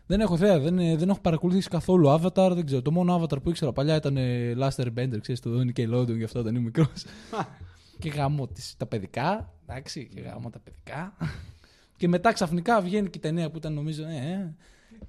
Δεν 0.07 0.21
έχω 0.21 0.37
θέα, 0.37 0.59
δεν, 0.59 0.79
ε, 0.79 0.97
δεν 0.97 1.09
έχω 1.09 1.21
παρακολουθήσει 1.21 1.69
καθόλου 1.69 2.09
Avatar. 2.09 2.51
Δεν 2.55 2.67
ξέρω. 2.67 2.83
Το 2.83 2.91
μόνο 2.91 3.23
Avatar 3.23 3.43
που 3.43 3.51
ήξερα 3.51 3.73
παλιά 3.73 3.97
ήταν 3.97 4.17
ε, 4.17 4.55
Last 4.59 4.77
Airbender, 4.77 5.19
ξέρεις 5.21 5.41
το 5.41 5.51
Nickelodeon 5.51 6.17
γι' 6.17 6.25
αυτό 6.25 6.39
όταν 6.41 6.55
ήμουν 6.55 6.65
μικρός. 6.65 7.05
και 7.99 8.09
γάμο 8.09 8.47
τις, 8.47 8.77
τα 8.77 8.87
παιδικά. 8.87 9.53
Εντάξει, 9.67 10.09
και 10.15 10.21
γάμο 10.21 10.51
τα 10.51 10.59
παιδικά. 10.59 11.17
και 11.99 12.09
μετά 12.09 12.33
ξαφνικά 12.33 12.81
βγαίνει 12.81 13.11
και 13.11 13.19
η 13.19 13.21
ταινία 13.21 13.51
που 13.51 13.57
ήταν 13.57 13.73
νομίζω. 13.73 14.05
Ε, 14.05 14.17
ε, 14.17 14.55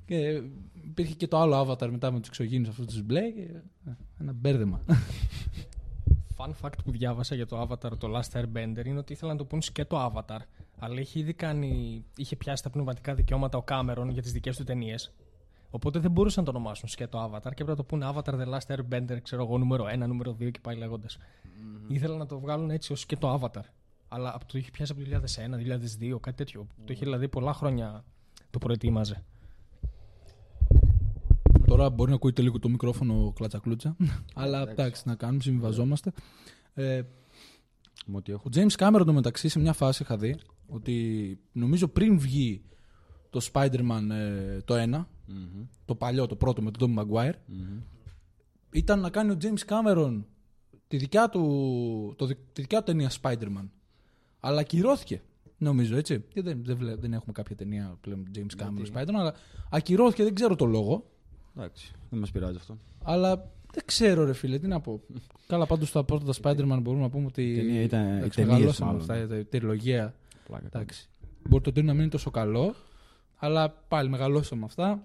και 0.05 0.41
υπήρχε 0.73 1.13
και 1.13 1.27
το 1.27 1.37
άλλο 1.37 1.61
Avatar 1.61 1.89
μετά 1.89 2.11
με 2.11 2.19
τους 2.19 2.27
εξωγήνου 2.27 2.69
αυτούς 2.69 2.85
τους 2.85 3.03
μπλε. 3.03 3.29
Και, 3.31 3.41
ε, 3.87 3.91
ένα 4.19 4.33
μπέρδεμα. 4.33 4.81
Fun 6.37 6.51
fact 6.61 6.77
που 6.83 6.91
διάβασα 6.91 7.35
για 7.35 7.45
το 7.45 7.61
Avatar, 7.61 7.97
το 7.97 8.07
Last 8.17 8.41
Airbender, 8.41 8.85
είναι 8.85 8.99
ότι 8.99 9.13
ήθελαν 9.13 9.35
να 9.35 9.41
το 9.41 9.45
πούν 9.45 9.59
και 9.59 9.85
το 9.85 10.05
Avatar. 10.05 10.39
Αλλά 10.79 10.99
είχε 10.99 11.19
ήδη 11.19 11.33
κάνει, 11.33 12.03
είχε 12.15 12.35
πιάσει 12.35 12.63
τα 12.63 12.69
πνευματικά 12.69 13.13
δικαιώματα 13.13 13.57
ο 13.57 13.61
Κάμερον 13.61 14.09
για 14.09 14.21
τις 14.21 14.31
δικές 14.31 14.57
του 14.57 14.63
ταινίες. 14.63 15.13
Οπότε 15.69 15.99
δεν 15.99 16.11
μπορούσαν 16.11 16.43
να 16.43 16.51
το 16.51 16.57
ονομάσουν 16.57 16.89
σκέτο 16.89 17.23
Avatar 17.25 17.41
και 17.41 17.61
έπρεπε 17.61 17.69
να 17.69 17.75
το 17.75 17.83
πούνε 17.83 18.11
Avatar 18.13 18.33
The 18.33 18.57
Last 18.57 18.75
Airbender, 18.75 19.17
ξέρω 19.21 19.43
εγώ, 19.43 19.57
νούμερο 19.57 19.85
1, 19.85 19.97
νούμερο 20.07 20.31
2 20.31 20.51
και 20.51 20.59
πάει 20.59 20.75
λέγοντας. 20.75 21.17
Ήθελαν 21.87 22.17
να 22.17 22.25
το 22.25 22.39
βγάλουν 22.39 22.69
έτσι 22.69 22.91
ως 22.91 22.99
σκέτο 22.99 23.39
Avatar. 23.41 23.63
Αλλά 24.07 24.35
από 24.35 24.45
το 24.45 24.57
είχε 24.57 24.71
πιάσει 24.71 24.91
από 24.91 25.01
το 25.01 25.09
2001, 25.09 25.57
2002, 26.15 26.19
κάτι 26.19 26.37
τέτοιο. 26.37 26.67
Το 26.85 26.93
είχε 26.93 27.05
δηλαδή 27.05 27.27
πολλά 27.27 27.53
χρόνια 27.53 28.03
το 28.49 28.57
προετοίμαζε. 28.57 29.23
Τώρα 31.69 31.89
μπορεί 31.89 32.09
να 32.09 32.15
ακούγεται 32.15 32.41
λίγο 32.41 32.59
το 32.59 32.69
μικρόφωνο 32.69 33.33
κλατσα-κλούτσα. 33.35 33.95
αλλά 34.35 34.69
εντάξει, 34.69 35.03
να 35.05 35.15
κάνουμε, 35.15 35.41
συμβιβαζόμαστε. 35.41 36.11
Ε, 36.73 37.01
Με 38.05 38.15
ό,τι 38.17 38.31
έχω. 38.31 38.43
ο 38.45 38.49
James 38.53 38.75
Cameron 38.77 39.01
το 39.05 39.13
μεταξύ 39.13 39.47
σε 39.47 39.59
μια 39.59 39.73
φάση 39.73 40.03
είχα 40.03 40.17
δει 40.17 40.35
ότι 40.67 41.37
νομίζω 41.51 41.87
πριν 41.87 42.19
βγει 42.19 42.61
το 43.29 43.49
Spider-Man 43.53 44.09
ε, 44.11 44.61
το 44.65 44.75
1, 44.75 44.87
Μμμ. 44.87 45.65
το 45.85 45.95
παλιό, 45.95 46.27
το 46.27 46.35
πρώτο 46.35 46.61
με 46.61 46.71
τον 46.71 46.95
Tom 46.95 46.99
Maguire, 46.99 47.33
Μμμ. 47.45 47.79
ήταν 48.71 48.99
να 48.99 49.09
κάνει 49.09 49.31
ο 49.31 49.37
James 49.41 49.65
Cameron 49.73 50.23
τη 50.87 50.97
δικιά 50.97 51.29
του, 51.29 52.13
το, 52.17 52.25
δι- 52.25 52.37
τη 52.53 52.61
δικιά 52.61 52.77
του 52.77 52.83
ταινία 52.85 53.11
Spider-Man. 53.21 53.67
Αλλά 54.39 54.59
ακυρώθηκε. 54.59 55.21
Νομίζω 55.57 55.95
έτσι. 55.97 56.23
Και 56.33 56.41
δεν, 56.41 56.61
δεν, 56.63 56.77
βλέ- 56.77 56.99
δεν 56.99 57.13
έχουμε 57.13 57.31
κάποια 57.31 57.55
ταινία 57.55 57.97
πλέον 58.01 58.27
James 58.35 58.63
Cameron 58.63 58.73
Γιατί; 58.75 58.91
Spider-Man, 58.95 59.13
αλλά 59.15 59.33
ακυρώθηκε, 59.69 60.23
δεν 60.23 60.33
ξέρω 60.35 60.55
το 60.55 60.65
λόγο. 60.65 61.09
Εντάξει, 61.59 61.91
δεν 62.09 62.19
μας 62.19 62.31
πειράζει 62.31 62.55
αυτό. 62.55 62.77
Αλλά 63.03 63.51
δεν 63.73 63.83
ξέρω, 63.85 64.25
ρε 64.25 64.33
φίλε, 64.33 64.59
τι 64.59 64.67
να 64.67 64.79
πω. 64.79 65.01
Καλά, 65.47 65.65
πάντως 65.65 65.91
τα 65.91 66.03
πρώτα 66.03 66.25
τα 66.25 66.33
Spider-Man 66.41 66.79
μπορούμε 66.81 67.03
να 67.03 67.09
πούμε 67.09 67.25
ότι. 67.25 67.51
Η 67.51 67.55
ταινία 67.55 67.81
ήταν- 67.81 68.05
οι 68.07 68.17
εντάξει, 68.17 68.29
ταινίες 68.35 68.53
μεγαλώσαμε 68.53 68.91
μάλλον. 68.91 69.11
αυτά, 69.21 69.37
η 69.37 69.43
τριλογία. 69.45 70.13
Πλάκα. 70.45 70.65
Εντάξει. 70.65 71.07
Μπορεί 71.49 71.63
το 71.63 71.71
τρίτο 71.71 71.87
να 71.87 71.93
μην 71.93 72.01
είναι 72.01 72.11
τόσο 72.11 72.29
καλό, 72.31 72.75
αλλά 73.37 73.69
πάλι 73.69 74.09
μεγαλώσαμε 74.09 74.65
αυτά. 74.65 75.03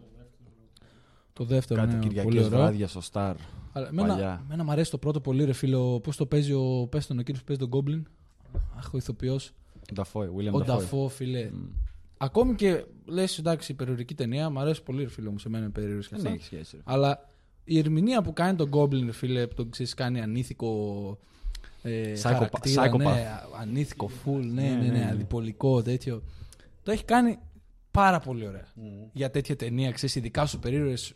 Το 1.32 1.44
δεύτερο 1.44 1.80
Κάτι 1.80 1.92
είναι 1.94 2.00
πολύ 2.04 2.14
Κυριακέ 2.14 2.38
ωραίο. 2.38 2.48
βράδια 2.58 2.88
στο 2.88 3.00
Star. 3.12 3.34
Αλλά 3.72 3.88
εμένα, 3.88 4.08
παλιά. 4.08 4.42
εμένα 4.46 4.64
μου 4.64 4.70
αρέσει 4.70 4.90
το 4.90 4.98
πρώτο 4.98 5.20
πολύ, 5.20 5.44
ρε 5.44 5.52
φίλε. 5.52 5.76
Πώς 5.98 6.16
το 6.16 6.26
παίζει 6.26 6.52
ο. 6.52 6.86
Πες 6.90 7.06
τον 7.06 7.18
ο 7.18 7.22
κύριος 7.22 7.44
που 7.44 7.52
παίζει 7.54 7.70
τον 7.70 7.84
Goblin. 7.84 8.02
Αχ, 8.78 8.92
ο 8.94 8.96
ηθοποιός. 8.96 9.52
Νταφόι, 9.94 10.28
William 10.36 10.52
Ο 10.52 10.58
Dafoe. 10.58 10.64
Νταφό, 10.64 11.08
φίλε. 11.08 11.50
Μμ. 11.52 11.66
Ακόμη 12.24 12.54
και 12.54 12.84
λες, 13.04 13.38
εντάξει, 13.38 13.74
περιορική 13.74 14.14
ταινία, 14.14 14.50
μου 14.50 14.60
αρέσει 14.60 14.82
πολύ, 14.82 15.02
ρε 15.02 15.08
φίλε 15.08 15.30
μου, 15.30 15.38
σε 15.38 15.48
μένα 15.48 15.64
είναι 15.64 15.72
περίεργο 15.72 16.00
και 16.00 16.06
Δεν 16.10 16.18
αυτά. 16.18 16.30
έχει 16.30 16.44
σχέση. 16.44 16.76
ρε. 16.76 16.82
Αλλά 16.84 17.28
η 17.64 17.78
ερμηνεία 17.78 18.22
που 18.22 18.32
κάνει 18.32 18.56
τον 18.56 18.70
Goblin, 18.72 19.04
ρε 19.04 19.12
φίλε, 19.12 19.46
που 19.46 19.54
τον 19.54 19.70
ξέρεις, 19.70 19.94
κάνει 19.94 20.20
ανήθικο. 20.20 21.18
Ε, 21.82 22.12
Psychopath- 22.12 22.20
χαρακτήρα, 22.22 22.90
psychopath. 22.90 22.98
ναι, 22.98 23.30
ανήθικο, 23.60 24.10
full, 24.24 24.40
ναι, 24.40 24.62
Ναι, 24.62 24.68
ναι, 24.68 24.76
ναι, 24.76 24.86
ναι, 24.86 24.98
ναι. 24.98 25.08
αδιπολικό, 25.10 25.82
τέτοιο. 25.82 26.22
Το 26.82 26.90
έχει 26.90 27.04
κάνει 27.04 27.38
πάρα 27.90 28.20
πολύ 28.20 28.46
ωραία. 28.46 28.66
Για 29.12 29.30
τέτοια 29.30 29.56
ταινία, 29.56 29.90
ξέρεις, 29.92 30.14
ειδικά 30.14 30.46
σου 30.46 30.58
περίεργες, 30.58 31.14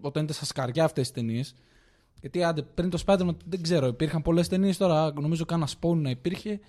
όταν 0.00 0.22
είναι 0.22 0.32
στα 0.32 0.44
σκαριά 0.44 0.84
αυτές 0.84 1.10
τις 1.10 1.22
ταινίες. 1.22 1.54
Γιατί 2.20 2.42
άντε, 2.42 2.62
πριν 2.62 2.90
το 2.90 3.02
Spider-Man 3.06 3.36
δεν 3.44 3.62
ξέρω, 3.62 3.86
υπήρχαν 3.86 4.22
πολλές 4.22 4.48
ταινίες 4.48 4.76
τώρα. 4.76 5.12
Νομίζω 5.20 5.44
κάνα 5.44 5.68
Spawn 5.80 5.96
να 5.96 6.10
υπήρχε. 6.10 6.60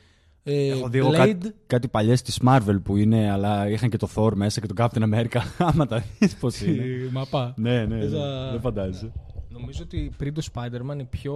Ε, 0.44 0.68
Έχω 0.68 0.90
δει 0.90 0.98
εγώ 0.98 1.10
Blade. 1.10 1.16
κάτι, 1.16 1.52
κάτι 1.68 1.88
παλιές 1.88 2.22
της 2.22 2.40
Marvel 2.46 2.78
που 2.84 2.98
είναι, 2.98 3.32
αλλά 3.32 3.70
είχαν 3.70 3.90
και 3.90 3.98
το 3.98 4.10
Thor 4.16 4.32
μέσα 4.36 4.62
και 4.62 4.68
τον 4.68 4.76
Captain 4.80 5.04
America. 5.14 5.40
Άμα 5.58 5.86
τα 5.88 6.04
δεις 6.20 6.36
πώς 6.36 6.62
είναι. 6.62 6.84
Τη 6.84 7.12
μαπά. 7.12 7.54
ναι, 7.58 7.86
ναι, 7.86 7.96
ναι. 7.96 8.04
Έζα- 8.04 8.52
Δεν 8.52 8.60
φαντάζεσαι. 8.62 9.12
Νομίζω 9.50 9.84
ότι 9.84 10.12
πριν 10.18 10.34
το 10.34 10.42
Spider-Man 10.54 11.00
οι 11.00 11.04
πιο. 11.04 11.36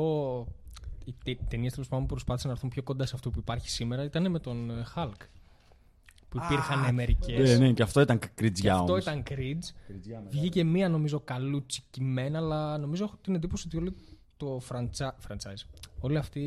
Οι 1.06 1.14
τε- 1.24 1.40
ταινίες 1.50 1.72
τέλος 1.74 1.88
πάντων 1.88 2.06
που 2.06 2.12
προσπάθησαν 2.12 2.48
να 2.50 2.54
έρθουν 2.56 2.70
πιο 2.70 2.84
κοντά 2.84 3.06
σε 3.06 3.12
αυτό 3.16 3.30
που 3.30 3.40
υπάρχει 3.40 3.70
σήμερα 3.70 4.04
ήταν 4.04 4.32
με 4.32 4.40
τον 4.40 4.70
ε, 4.70 4.74
Hulk. 4.96 5.28
Που 6.30 6.40
υπήρχαν 6.44 6.94
μερικές. 6.94 7.50
Ναι, 7.50 7.66
ναι, 7.68 7.74
και 7.74 7.84
αυτό 7.84 8.02
ήταν 8.02 8.20
Και 8.20 8.28
κριτζιά 8.36 8.74
αυτό 8.74 8.92
όμως. 8.92 9.04
ήταν 9.04 9.24
cringe. 9.30 9.74
Βγήκε 10.30 10.64
μία 10.64 10.90
νομίζω 10.90 11.20
καλούτσι 11.20 11.84
κειμένα, 11.90 12.38
αλλά 12.38 12.78
νομίζω 12.78 13.04
έχω 13.04 13.16
την 13.22 13.36
εντύπωση 13.36 13.64
ότι 13.68 13.78
όλο 13.78 13.94
το 14.38 14.62
franchi- 14.70 15.28
franchise, 15.28 15.82
όλη 16.00 16.18
αυτή, 16.18 16.42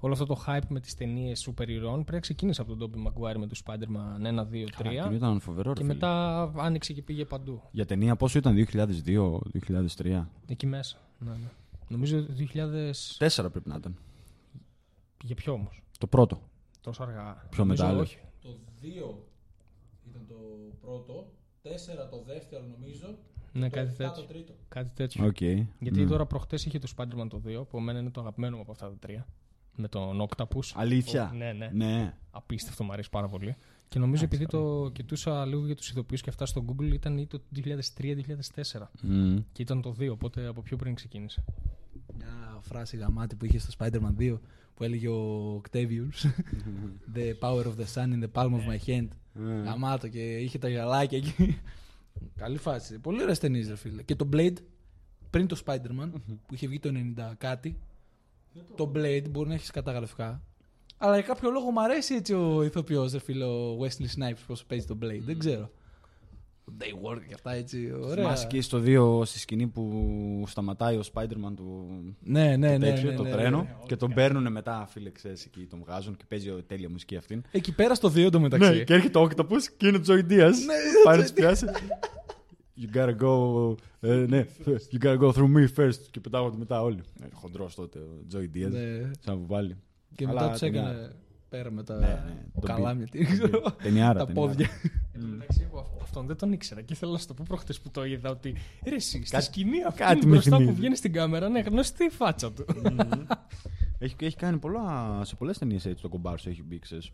όλο 0.00 0.12
αυτό 0.12 0.26
το 0.26 0.42
hype 0.46 0.66
με 0.68 0.80
τις 0.80 0.94
ταινίες 0.94 1.40
σούπερ 1.40 1.68
ηρώων 1.68 1.94
πρέπει 1.94 2.12
να 2.12 2.20
ξεκίνησε 2.20 2.60
από 2.60 2.76
τον 2.76 2.90
Tobey 2.92 3.06
Maguire 3.08 3.36
με 3.38 3.46
το 3.46 3.60
Spider-Man 3.64 4.26
1, 4.26 4.46
2, 4.52 4.66
3 4.78 4.86
Εκείνο 4.86 5.14
ήταν 5.14 5.40
φοβερό. 5.40 5.68
ρε 5.72 5.74
και 5.74 5.82
φίλε. 5.82 5.92
μετά 5.94 6.42
άνοιξε 6.56 6.92
και 6.92 7.02
πήγε 7.02 7.24
παντού. 7.24 7.62
Για 7.70 7.86
ταινία 7.86 8.16
πόσο 8.16 8.38
ήταν, 8.38 8.54
2002-2003. 8.72 10.24
Εκεί 10.46 10.66
μέσα. 10.66 10.96
Ναι, 11.18 11.30
ναι. 11.30 11.50
Νομίζω 11.88 12.26
2000. 12.54 12.92
Τέσσερα 13.18 13.50
πρέπει 13.50 13.68
να 13.68 13.74
ήταν. 13.76 13.96
Για 15.24 15.34
ποιο 15.34 15.52
όμως; 15.52 15.82
Το 15.98 16.06
πρώτο. 16.06 16.40
Τόσο 16.80 17.02
αργά. 17.02 17.46
Πιο 17.50 17.64
Νομίζω 17.64 17.84
μετά, 17.86 17.98
όχι. 17.98 18.18
Το 18.42 18.48
2 18.82 18.86
ήταν 20.10 20.26
το 20.28 20.34
πρώτο, 20.80 21.32
4 21.62 21.68
το 22.10 22.22
δεύτερο 22.26 22.64
νομίζω, 22.78 23.18
Ναι, 23.52 23.68
το 23.68 23.76
κάτι 23.76 23.90
7 23.90 23.96
το 23.96 24.04
τέτοιο. 24.04 24.22
τρίτο. 24.24 24.52
Κάτι 24.68 24.90
τέτοιο. 24.94 25.26
Οκ. 25.26 25.40
Γιατί 25.80 26.02
Μμ. 26.02 26.08
τώρα 26.08 26.26
προχτές 26.26 26.64
είχε 26.64 26.78
το 26.78 26.88
Spider-Man 26.96 27.26
το 27.28 27.40
2, 27.46 27.64
που 27.68 27.76
εμένα 27.78 27.98
είναι 27.98 28.10
το 28.10 28.20
αγαπημένο 28.20 28.56
μου 28.56 28.62
από 28.62 28.72
αυτά 28.72 28.88
τα 28.88 28.96
τρία. 28.98 29.26
Με 29.80 29.88
τον 29.88 30.28
Octopus. 30.28 30.72
Αλήθεια; 30.74 31.30
Ο- 31.32 31.36
ναι, 31.36 31.52
ναι. 31.52 31.70
Ναι. 31.72 32.14
Απίστευτο, 32.30 32.84
μου 32.84 32.92
αρέσει 32.92 33.10
πάρα 33.10 33.28
πολύ. 33.28 33.56
Και 33.88 33.98
νομίζω 33.98 34.24
επειδή 34.24 34.46
το 34.46 34.90
κοιτούσα 34.92 35.46
λίγο 35.46 35.66
για 35.66 35.74
τους 35.76 35.90
ηθοποιού 35.90 36.16
και 36.16 36.30
αυτά 36.30 36.46
στο 36.46 36.64
Google 36.68 36.92
ήταν 36.92 37.18
ή 37.18 37.26
το 37.26 37.40
2003-2004. 37.54 38.90
Μμ. 39.02 39.36
Και 39.52 39.62
ήταν 39.62 39.82
το 39.82 39.94
2, 40.00 40.08
οπότε 40.10 40.46
από 40.46 40.62
πιο 40.62 40.76
πριν 40.76 40.94
ξεκίνησε. 40.94 41.44
Μια 42.16 42.58
φράση 42.60 42.96
γαμάτη 42.96 43.36
που 43.36 43.44
είχε 43.44 43.58
στο 43.58 43.72
Spider-Man 43.78 44.20
2 44.22 44.38
που 44.74 44.84
έλεγε 44.84 45.08
ο 45.08 45.60
Octavius 45.64 46.26
The 47.14 47.32
power 47.40 47.64
of 47.64 47.74
the 47.76 47.86
sun 47.94 48.12
in 48.12 48.22
the 48.22 48.30
palm 48.32 48.52
of 48.52 48.60
my 48.68 48.78
hand. 48.86 49.08
Ε. 49.34 49.62
Γαμάτο 49.64 50.08
και 50.08 50.36
είχε 50.36 50.58
τα 50.58 50.68
γυαλάκια 50.68 51.18
εκεί. 51.18 51.58
Καλή 52.36 52.58
φάση. 52.58 52.98
Πολύ 52.98 53.22
ωραίες 53.22 53.38
ταινίες, 53.38 53.68
ρε 53.68 53.76
φίλε. 53.76 54.02
Και 54.02 54.14
το 54.16 54.28
Blade 54.32 54.56
πριν 55.30 55.46
το 55.46 55.62
Spider-Man 55.64 56.10
που 56.46 56.54
είχε 56.54 56.66
βγει 56.66 56.78
το 56.78 56.90
90 57.16 57.32
κάτι. 57.38 57.78
Το 58.76 58.92
Blade 58.94 59.24
μπορεί 59.30 59.48
να 59.48 59.54
έχεις 59.54 59.70
καταγραφικά. 59.70 60.42
Αλλά 60.98 61.14
για 61.14 61.22
κάποιο 61.26 61.50
λόγο 61.50 61.70
μου 61.70 61.82
αρέσει 61.82 62.14
έτσι 62.14 62.34
ο 62.34 62.62
ηθοποιός, 62.64 63.12
ρε 63.12 63.18
φίλε, 63.18 63.44
ο 63.44 63.78
Wesley 63.80 64.20
Snipes, 64.22 64.38
πώς 64.46 64.64
παίζει 64.64 64.86
το 64.86 64.96
Blade. 65.02 65.20
Δεν 65.24 65.38
ξέρω. 65.38 65.70
Το 66.64 66.72
Day 66.80 67.08
Work 67.10 67.20
και 67.28 67.34
αυτά 67.34 67.52
έτσι. 67.52 67.92
Ωραία. 68.02 68.14
Θυμάσαι 68.14 68.46
και 68.46 68.60
στο 68.60 68.82
2 69.20 69.24
στη 69.26 69.38
σκηνή 69.38 69.66
που 69.66 70.44
σταματάει 70.46 70.96
ο 70.96 71.02
Spider-Man 71.14 71.52
του 71.56 71.86
Ναι, 72.20 72.56
ναι, 72.56 72.72
το 72.72 72.78
ναι. 72.78 72.90
τέτοιο, 72.92 73.10
ναι, 73.10 73.16
το 73.16 73.22
ναι, 73.22 73.30
τρένο 73.30 73.62
ναι. 73.62 73.76
και 73.86 73.96
τον 73.96 74.12
παίρνουν 74.14 74.52
μετά, 74.52 74.86
φίλε, 74.90 75.10
ξέρεις, 75.10 75.44
εκεί 75.44 75.66
τον 75.70 75.78
βγάζουν 75.84 76.16
και 76.16 76.24
παίζει 76.28 76.48
ο- 76.50 76.62
τέλεια 76.66 76.90
μουσική 76.90 77.16
αυτήν. 77.16 77.42
Εκεί 77.50 77.74
πέρα 77.74 77.94
στο 77.94 78.08
2 78.08 78.30
το 78.30 78.40
μεταξύ. 78.40 78.70
Ναι, 78.70 78.82
και 78.84 78.94
έρχεται 78.94 79.18
ο 79.18 79.28
Octopus 79.30 79.62
και 79.76 79.86
είναι 79.86 79.96
ο 79.96 80.00
Joy 80.06 80.30
Diaz. 80.32 80.52
Πάει 81.04 81.16
να 81.16 81.22
τους 81.22 81.32
πιάσεις. 81.32 81.70
You 82.80 82.96
gotta 82.96 83.16
go, 83.20 83.74
ε, 84.00 84.14
ναι, 84.28 84.46
you 84.66 84.98
gotta 85.04 85.18
go 85.18 85.32
through 85.32 85.52
me 85.56 85.66
first. 85.76 85.98
Και 86.10 86.20
πετάγονται 86.20 86.56
μετά 86.58 86.82
όλοι. 86.82 87.00
Ε, 87.22 87.26
Χοντρός 87.32 87.74
τότε 87.74 87.98
ο 87.98 88.24
Joy 88.34 88.56
Diaz. 88.56 88.70
Ναι. 88.70 89.10
Σαν 89.20 89.38
βουβάλι. 89.38 89.76
Και 90.16 90.24
Αλλά 90.26 90.34
μετά 90.40 90.50
τους 90.50 90.60
ταινιά. 90.60 90.80
έκανε 90.80 91.12
πέρα 91.48 91.70
με 91.70 91.82
τα 91.82 91.94
Ναι, 91.98 92.06
ναι, 92.06 92.34
τον 92.54 92.62
καλάμια. 92.62 93.06
πι- 93.10 93.26
τι 93.26 93.32
ξέρω. 93.32 93.60
Ταινιάρα, 93.82 94.18
Τα 94.18 94.24
ταινιάρα. 94.26 94.46
πόδια. 94.48 94.68
Εν 95.12 95.20
τω 95.20 95.26
μεταξύ, 95.26 95.66
εγώ 95.70 95.78
αυ- 95.78 96.02
αυτόν 96.02 96.26
δεν 96.26 96.36
τον 96.36 96.52
ήξερα 96.52 96.80
και 96.82 96.92
ήθελα 96.92 97.12
να 97.12 97.18
σου 97.18 97.26
το 97.26 97.34
πω 97.34 97.44
προχτές 97.48 97.80
που 97.80 97.90
το 97.90 98.04
είδα 98.04 98.30
ότι 98.30 98.54
ρε, 98.86 98.94
εσύ, 98.94 99.20
στη 99.20 99.30
Κάτι- 99.30 99.44
σκηνή 99.44 99.82
αυτή 99.86 100.00
κάτι 100.02 100.26
με 100.26 100.32
μπροστά 100.32 100.50
που 100.50 100.56
θυμίζει. 100.62 100.76
βγαίνει 100.78 100.96
στην 100.96 101.12
κάμερα 101.12 101.46
είναι 101.46 101.60
γνωστή 101.60 102.04
η 102.04 102.08
φάτσα 102.10 102.52
του. 102.52 102.64
Έχει, 103.98 104.14
έχει 104.20 104.36
κάνει 104.36 104.58
πολλά, 104.58 105.20
σε 105.24 105.34
πολλές 105.36 105.58
ταινίες 105.58 105.86
έτσι 105.86 106.02
το 106.02 106.08
κομπάρσο 106.08 106.50
έχει 106.50 106.62
μπει, 106.62 106.78
ξέρεις. 106.78 107.10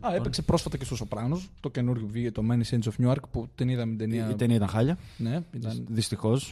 Α, 0.00 0.14
έπαιξε 0.14 0.42
πρόσφατα 0.42 0.76
και 0.76 0.84
στο 0.84 0.96
Σοπράνο, 0.96 1.40
το 1.60 1.70
καινούργιο 1.70 2.06
βγήκε 2.06 2.30
το 2.32 2.42
Many 2.50 2.62
Saints 2.74 2.88
of 2.90 3.06
Newark 3.06 3.20
που 3.30 3.48
την 3.54 3.68
είδαμε 3.68 3.88
την 3.96 3.98
ταινία. 3.98 4.30
Η 4.30 4.34
ταινία 4.34 4.56
ήταν 4.56 4.68
χάλια, 4.68 4.98
Ναι, 5.16 5.40
ήταν. 5.52 5.84
δυστυχώς. 5.88 6.50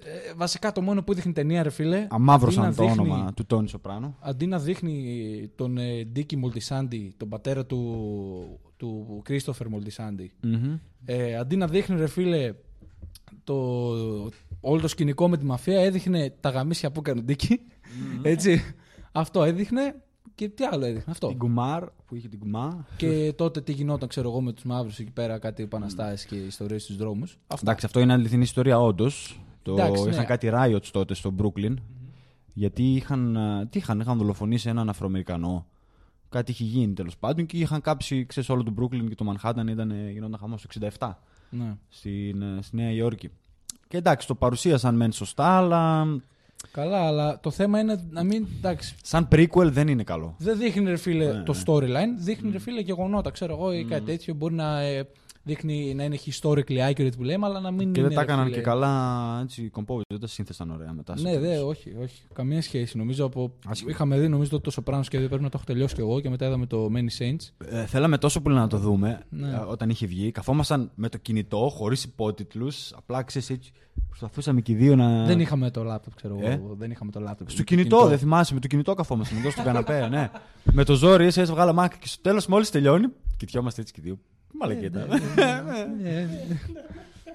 Ε, 0.00 0.34
βασικά 0.36 0.72
το 0.72 0.80
μόνο 0.80 1.02
που 1.02 1.12
έδειχνε 1.12 1.32
ταινία, 1.32 1.62
ρε 1.62 1.70
φίλε. 1.70 2.06
Αμάβρωσαν 2.10 2.64
αντί 2.64 2.74
το 2.76 2.82
να 2.82 2.88
δείχνει- 2.92 3.10
όνομα 3.12 3.32
του 3.34 3.46
Τόνι 3.46 3.68
Σοπράνο. 3.68 4.16
Αντί 4.20 4.46
να 4.46 4.58
δείχνει 4.58 5.50
τον 5.54 5.78
ε, 5.78 6.04
Ντίκι 6.04 6.36
Μολτισάντι, 6.36 7.14
τον 7.16 7.28
πατέρα 7.28 7.66
του, 7.66 8.60
του 8.76 9.20
Κρίστοφερ 9.24 9.68
Μολτισάντι, 9.68 10.32
Μμμ. 10.42 10.74
ε, 11.04 11.34
αντί 11.36 11.56
να 11.56 11.66
δείχνει, 11.66 11.96
ρε 11.98 12.06
φίλε, 12.06 12.54
το, 13.44 13.54
όλο 14.60 14.80
το 14.80 14.88
σκηνικό 14.88 15.28
με 15.28 15.36
τη 15.36 15.44
μαφία, 15.44 15.80
έδειχνε 15.80 16.34
τα 16.40 16.48
γαμίσια 16.50 16.90
που 16.90 17.00
έκανε 17.00 17.20
ο 17.20 17.22
Ντίκι. 17.22 17.60
Έτσι. 18.22 18.60
Αυτό 19.12 19.42
έδειχνε. 19.44 19.94
Και 20.38 20.48
τι 20.48 20.64
άλλο 20.64 20.84
έδειχνε. 20.84 21.12
Αυτό. 21.12 21.28
Την 21.28 21.38
Κουμάρ 21.38 21.84
που 22.06 22.14
είχε 22.14 22.28
την 22.28 22.38
Κουμά. 22.38 22.86
Και 22.96 23.32
τότε 23.36 23.60
τι 23.60 23.72
γινόταν, 23.72 24.08
ξέρω 24.08 24.28
εγώ, 24.28 24.40
με 24.40 24.52
τους 24.52 24.64
μαύρους 24.64 24.98
εκεί 24.98 25.10
πέρα, 25.10 25.38
κάτι 25.38 25.62
επαναστάσεις 25.62 26.26
και 26.26 26.36
ιστορίες 26.36 26.82
στους 26.82 26.96
δρόμους. 26.96 27.38
Εντάξει, 27.62 27.86
αυτό 27.86 28.00
είναι 28.00 28.12
αληθινή 28.12 28.42
ιστορία, 28.42 28.80
όντως. 28.80 29.40
Το... 29.62 29.72
Εντάξει, 29.72 30.02
ναι. 30.02 30.10
Είχαν 30.10 30.26
κάτι 30.26 30.50
riots 30.52 30.86
τότε 30.92 31.14
στο 31.14 31.34
Brooklyn. 31.38 31.74
Γιατί 32.52 32.82
είχαν, 32.94 33.36
α, 33.36 33.66
τι 33.66 33.78
είχαν, 33.78 34.00
είχαν 34.00 34.18
δολοφονήσει 34.18 34.68
έναν 34.68 34.88
Αφροαμερικανό. 34.88 35.66
Κάτι 36.28 36.50
είχε 36.50 36.64
γίνει 36.64 36.92
τέλος 36.92 37.16
πάντων 37.16 37.46
και 37.46 37.56
είχαν 37.56 37.80
κάψει 37.80 38.26
ξέρεις, 38.26 38.48
όλο 38.48 38.62
το 38.62 38.74
Brooklyn 38.80 39.08
και 39.08 39.14
το 39.14 39.34
Manhattan 39.34 39.66
ήταν, 39.68 40.10
γινόταν 40.10 40.38
χαμός 40.40 40.62
το 40.62 40.88
67 40.98 41.08
Ναι. 41.50 41.76
στην, 41.88 42.42
ε, 42.42 42.58
στη 42.62 42.76
Νέα 42.76 42.90
Υόρκη. 42.90 43.30
Και 43.88 43.96
εντάξει, 43.96 44.26
το 44.26 44.34
παρουσίασαν 44.34 44.94
μεν 44.94 45.12
σωστά, 45.12 45.56
αλλά 45.56 46.06
Καλά, 46.70 47.06
αλλά 47.06 47.40
το 47.40 47.50
θέμα 47.50 47.78
είναι 47.78 48.06
να 48.10 48.22
μην. 48.24 48.46
Εντάξει, 48.56 48.94
σαν 49.02 49.28
prequel 49.32 49.66
δεν 49.70 49.88
είναι 49.88 50.02
καλό. 50.02 50.34
δεν 50.38 50.58
δείχνει 50.58 50.84
ρε 50.90 50.96
φίλε 50.96 51.24
Ναι, 51.32 51.42
το 51.42 51.52
ναι. 51.52 51.62
storyline, 51.66 52.14
δείχνει 52.18 52.50
ρε 52.50 52.58
φίλε 52.58 52.80
γεγονότα. 52.80 53.30
Ξέρω 53.30 53.52
εγώ 53.52 53.72
ή 53.72 53.84
κάτι 53.84 54.04
τέτοιο. 54.04 54.34
Μπορεί 54.34 54.54
να 54.54 54.80
ε, 54.80 55.08
δείχνει 55.48 55.94
να 55.94 56.04
είναι 56.04 56.18
historically 56.24 56.90
accurate 56.90 57.16
που 57.16 57.22
λέμε, 57.22 57.46
αλλά 57.46 57.60
να 57.60 57.70
μην 57.70 57.92
Και 57.92 58.00
είναι. 58.00 58.08
δεν 58.08 58.16
τα 58.16 58.24
ρε 58.24 58.26
έκαναν 58.26 58.44
φίλε. 58.44 58.56
και 58.56 58.62
καλά 58.62 59.38
έτσι, 59.42 59.70
compose, 59.74 60.00
δεν 60.08 60.20
τα 60.20 60.26
σύνθεσαν 60.26 60.70
ωραία 60.70 60.92
μετά. 60.92 61.16
στο 61.16 61.28
Ναι, 61.28 61.34
τέλος. 61.34 61.48
δε, 61.48 61.58
όχι, 61.62 61.94
όχι. 62.02 62.22
Καμία 62.32 62.62
σχέση. 62.62 62.96
Νομίζω 62.98 63.24
από. 63.24 63.52
Άσχημα. 63.66 63.90
Είχαμε 63.90 64.18
δει 64.18 64.28
νομίζω 64.28 64.60
το 64.60 64.70
Σοπράνο 64.70 65.02
και 65.02 65.18
δεν 65.18 65.28
πρέπει 65.28 65.42
να 65.42 65.48
το 65.48 65.54
έχω 65.56 65.66
τελειώσει 65.66 65.94
κι 65.94 66.00
εγώ 66.00 66.20
και 66.20 66.28
μετά 66.30 66.46
είδαμε 66.46 66.66
το 66.66 66.88
Many 66.94 67.22
Saints. 67.22 67.66
Ε, 67.68 67.86
θέλαμε 67.86 68.18
τόσο 68.18 68.40
πολύ 68.40 68.56
να 68.56 68.66
το 68.66 68.78
δούμε 68.78 69.20
Ναι. 69.28 69.48
ε, 69.48 69.56
όταν 69.68 69.90
είχε 69.90 70.06
βγει. 70.06 70.30
Καθόμασταν 70.30 70.90
με 70.94 71.08
το 71.08 71.18
κινητό, 71.18 71.68
χωρίς 71.74 72.04
υπότιτλους. 72.04 72.92
Απλά 72.96 73.22
ξέρεις 73.22 73.50
έτσι. 73.50 73.72
Προσπαθούσαμε 74.08 74.60
και 74.60 74.72
οι 74.72 74.74
δύο 74.74 74.96
να. 74.96 75.24
Δεν 75.24 75.40
είχαμε 75.40 75.70
το 75.70 75.92
laptop, 75.94 76.12
ξέρω 76.14 76.38
Ε; 76.42 76.52
εγώ. 76.52 76.74
Δεν 76.78 76.90
είχαμε 76.90 77.10
το 77.10 77.20
laptop. 77.28 77.44
Στο 77.46 77.62
κινητό, 77.62 78.06
δεν 78.06 78.18
θυμάσαι, 78.18 78.54
με 78.54 78.60
το 78.60 78.66
κινητό 78.66 78.94
καθόμασταν 78.94 79.38
εδώ 79.38 79.50
στο 79.50 79.62
καναπέ, 79.62 80.08
ναι. 80.08 80.30
με 80.72 80.84
το 80.84 80.94
ζόρι, 80.94 81.24
έτσι, 81.24 81.40
έτσι 81.40 81.52
βγάλα 81.52 81.72
μάκρυ 81.72 81.98
και 81.98 82.06
στο 82.08 82.20
τέλος, 82.22 82.46
μόλις 82.46 82.70
τελειώνει, 82.70 83.06
κοιτιόμαστε 83.36 83.80
έτσι 83.80 83.92
και 83.92 84.00
οι 84.00 84.04
δύο. 84.06 84.18
Μαλακέτα. 84.58 85.06
Ε, 86.04 86.26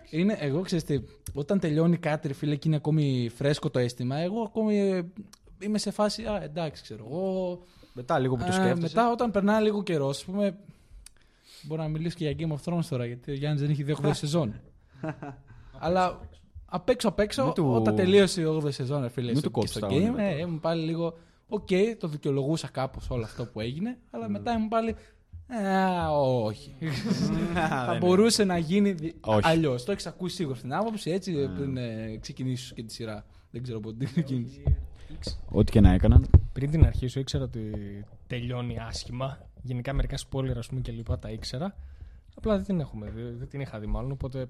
Είναι, 0.09 0.37
εγώ 0.39 0.61
ξέρεις 0.61 0.83
τι, 0.83 0.99
όταν 1.33 1.59
τελειώνει 1.59 1.97
κάτι, 1.97 2.27
ρε 2.27 2.33
φίλε, 2.33 2.55
και 2.55 2.67
είναι 2.67 2.75
ακόμη 2.77 3.29
φρέσκο 3.35 3.69
το 3.69 3.79
αίσθημα, 3.79 4.17
εγώ 4.17 4.41
ακόμη 4.41 4.79
ε, 4.79 5.03
είμαι 5.59 5.77
σε 5.77 5.91
φάση, 5.91 6.23
α, 6.23 6.43
εντάξει, 6.43 6.83
ξέρω 6.83 7.05
εγώ, 7.09 7.59
Μετά 7.93 8.19
λίγο 8.19 8.35
που 8.35 8.41
το 8.43 8.49
Ε, 8.49 8.51
σκέφτεσαι. 8.51 8.81
μετά, 8.81 9.11
όταν 9.11 9.31
περνάει 9.31 9.63
λίγο 9.63 9.83
καιρό, 9.83 10.07
ας 10.09 10.25
πούμε. 10.25 10.57
Μπορεί 11.61 11.81
να 11.81 11.87
μιλήσει 11.87 12.15
και 12.15 12.29
για 12.29 12.47
Game 12.47 12.51
of 12.51 12.73
Thrones 12.73 12.85
τώρα, 12.89 13.05
γιατί 13.05 13.31
ο 13.31 13.33
Γιάννης 13.33 13.61
δεν 13.61 13.69
έχει 13.69 13.83
δει 13.83 13.95
8 14.03 14.09
σεζόν. 14.13 14.53
Αλλά 15.79 16.19
απ' 16.65 16.89
έξω 16.89 17.07
απ' 17.07 17.19
έξω, 17.19 17.43
Μην 17.43 17.53
του- 17.53 17.71
όταν 17.73 17.95
τελείωσε 17.95 18.41
η 18.41 18.45
8 18.45 18.71
σεζόν, 18.71 19.01
ρε 19.01 19.09
φίλε, 19.09 19.27
Μην 19.31 19.35
στο, 19.37 19.47
του 19.47 19.53
και 19.53 19.59
κόψεις 19.59 19.75
στο 19.75 19.87
τα 19.87 19.87
game, 19.87 19.95
όνειρα 19.95 20.21
ε, 20.23 20.29
τώρα. 20.31 20.39
ήμουν 20.39 20.59
πάλι 20.59 20.85
λίγο. 20.85 21.17
Οκ, 21.47 21.67
το 21.99 22.07
δικαιολογούσα 22.07 22.67
κάπως 22.67 23.09
όλο 23.09 23.23
αυτό 23.23 23.45
που 23.45 23.59
έγινε, 23.59 23.97
αλλά 24.11 24.29
μετά 24.29 24.53
ήμουν 24.53 24.67
πάλι. 24.67 24.95
«Α, 25.47 26.11
όχι. 26.19 26.75
Θα 27.53 27.97
μπορούσε 27.99 28.43
να 28.43 28.57
γίνει 28.57 28.95
Όχι. 29.21 29.47
αλλιώς. 29.47 29.83
Το 29.83 29.91
έχεις 29.91 30.05
ακούσει 30.05 30.35
σίγουρα 30.35 30.55
στην 30.55 30.73
άποψη, 30.73 31.11
έτσι 31.11 31.49
πριν 31.55 31.77
ε, 31.77 32.17
ξεκινήσεις 32.21 32.73
και 32.73 32.83
τη 32.83 32.93
σειρά. 32.93 33.25
Δεν 33.51 33.63
ξέρω 33.63 33.79
πότε 33.79 33.97
την 33.97 34.11
ξεκίνησες. 34.11 34.63
Ό,τι 35.49 35.71
και 35.71 35.81
να 35.81 35.93
έκαναν. 35.93 36.29
Πριν 36.53 36.71
την 36.71 36.85
αρχίσω, 36.85 37.19
ήξερα 37.19 37.43
ότι 37.43 37.71
τελειώνει 38.27 38.79
άσχημα. 38.79 39.37
Γενικά, 39.61 39.93
μερικά 39.93 40.17
spoiler, 40.17 40.57
ας 40.57 40.67
πούμε, 40.67 40.81
και 40.81 40.91
λοιπά 40.91 41.19
τα 41.19 41.29
ήξερα. 41.29 41.75
Απλά 42.35 42.55
δεν 42.55 42.63
την 42.65 42.79
έχουμε 42.79 43.09
δει, 43.09 43.21
δεν 43.21 43.47
την 43.47 43.59
είχα 43.59 43.79
δει 43.79 43.85
μάλλον, 43.85 44.11
οπότε 44.11 44.47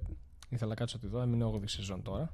ήθελα 0.50 0.70
να 0.70 0.76
κάτσω 0.76 1.00
τη 1.00 1.08
δω. 1.08 1.22
Έμεινε 1.22 1.46
8η 1.46 1.64
σεζόν 1.66 2.02
τώρα. 2.02 2.34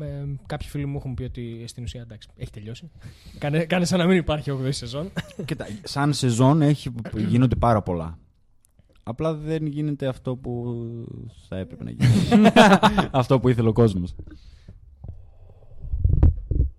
Ε, 0.00 0.24
κάποιοι 0.46 0.68
φίλοι 0.68 0.86
μου 0.86 0.96
έχουν 0.96 1.14
πει 1.14 1.22
ότι 1.22 1.64
στην 1.66 1.82
ουσία 1.82 2.00
εντάξει, 2.00 2.28
έχει 2.36 2.50
τελειώσει. 2.50 2.90
κάνε, 3.38 3.64
κάνε 3.64 3.84
σαν 3.84 3.98
να 3.98 4.06
μην 4.06 4.16
υπάρχει 4.16 4.50
8η 4.60 4.68
σεζόν. 4.72 5.10
Κοίτα, 5.44 5.66
σαν 5.82 6.12
σεζόν 6.12 6.62
έχει, 6.62 6.92
γίνονται 7.28 7.56
πάρα 7.56 7.82
πολλά. 7.82 8.18
Απλά 9.02 9.34
δεν 9.34 9.66
γίνεται 9.66 10.06
αυτό 10.06 10.36
που 10.36 10.74
θα 11.48 11.56
έπρεπε 11.56 11.84
να 11.84 11.90
γίνει. 11.90 12.50
αυτό 13.10 13.40
που 13.40 13.48
ήθελε 13.48 13.68
ο 13.68 13.72
κόσμος. 13.72 14.14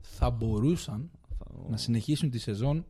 Θα 0.01 0.29
μπορούσαν 0.29 1.09
να 1.69 1.77
συνεχίσουν 1.77 2.29
τη 2.29 2.39
σεζόν 2.39 2.85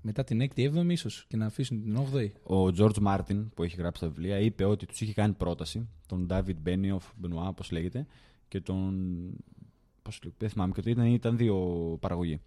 μετά 0.00 0.24
την 0.24 0.50
6η, 0.54 0.74
7η 0.74 0.90
ίσως 0.90 1.24
και 1.28 1.36
να 1.36 1.46
αφήσουν 1.46 1.82
την 1.82 1.98
8η. 1.98 2.30
Ο 2.42 2.64
George 2.78 2.98
Μάρτιν 3.00 3.50
που 3.54 3.62
έχει 3.62 3.76
γράψει 3.76 4.02
τα 4.02 4.08
βιβλία 4.08 4.38
είπε 4.38 4.64
ότι 4.64 4.86
τους 4.86 5.00
είχε 5.00 5.12
κάνει 5.12 5.32
πρόταση 5.32 5.88
τον 6.06 6.26
David 6.30 6.56
Benioff, 6.66 7.24
Benoit, 7.24 7.48
όπως 7.48 7.70
λέγεται, 7.70 8.06
και 8.50 8.60
τον. 8.60 8.94
Πώς 10.02 10.18
λέγεται, 10.22 10.36
δεν 10.38 10.48
θυμάμαι 10.48 10.72
και 10.72 10.82
το 10.82 10.90
ήταν, 10.90 11.06
ήταν 11.06 11.36
δύο 11.36 11.56
παραγωγοί. 12.00 12.40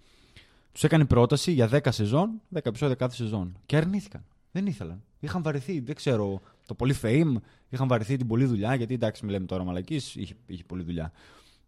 Τους 0.72 0.84
έκανε 0.84 1.06
πρόταση 1.06 1.52
για 1.52 1.70
10 1.72 1.80
σεζόν, 1.90 2.42
10 2.54 2.60
επεισόδια 2.64 2.96
κάθε 2.96 3.16
σεζόν. 3.16 3.58
Και 3.66 3.78
αρνήθηκαν. 3.78 4.24
Δεν 4.52 4.66
ήθελαν. 4.66 5.04
Είχαν 5.20 5.42
βαρεθεί, 5.44 5.80
δεν 5.80 5.96
ξέρω, 5.96 6.42
το 6.66 6.74
πολύ 6.74 6.96
fame, 7.02 7.34
είχαν 7.70 7.88
βαρεθεί 7.88 8.18
την 8.18 8.28
πολλή 8.28 8.46
δουλειά, 8.46 8.76
γιατί 8.76 8.94
εντάξει, 8.94 9.26
μιλάμε 9.26 9.46
τώρα 9.46 9.64
μαλακής, 9.64 10.16
είχε, 10.16 10.36
είχε 10.46 10.64
πολλή 10.64 10.84
δουλειά. 10.84 11.12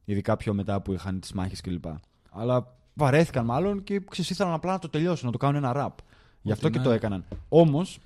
Ειδικά 0.06 0.38
πιο 0.38 0.54
μετά 0.54 0.82
που 0.82 0.94
είχαν 0.94 1.20
τις 1.20 1.34
μάχες 1.34 1.62
κλπ. 1.62 1.86
Αλλά 2.30 2.76
βαρέθηκαν 2.94 3.46
μάλλον 3.46 3.84
και 3.84 4.02
ξέρεις, 4.10 4.30
ήθελαν 4.30 4.54
απλά 4.54 4.72
να 4.72 4.80
το 4.80 4.90
τελειώσουν, 4.90 5.26
να 5.26 5.32
το 5.32 5.38
κάνουν 5.38 5.56
ένα 5.56 5.74
ραπ. 5.74 5.98
Γι' 6.42 6.52
αυτό 6.52 6.68
Ό,τι 6.68 6.74
και 6.74 6.78
να 6.78 6.84
το 6.84 6.90
είναι. 6.90 7.00
έκαναν. 7.00 7.26
Όμως, 7.50 8.00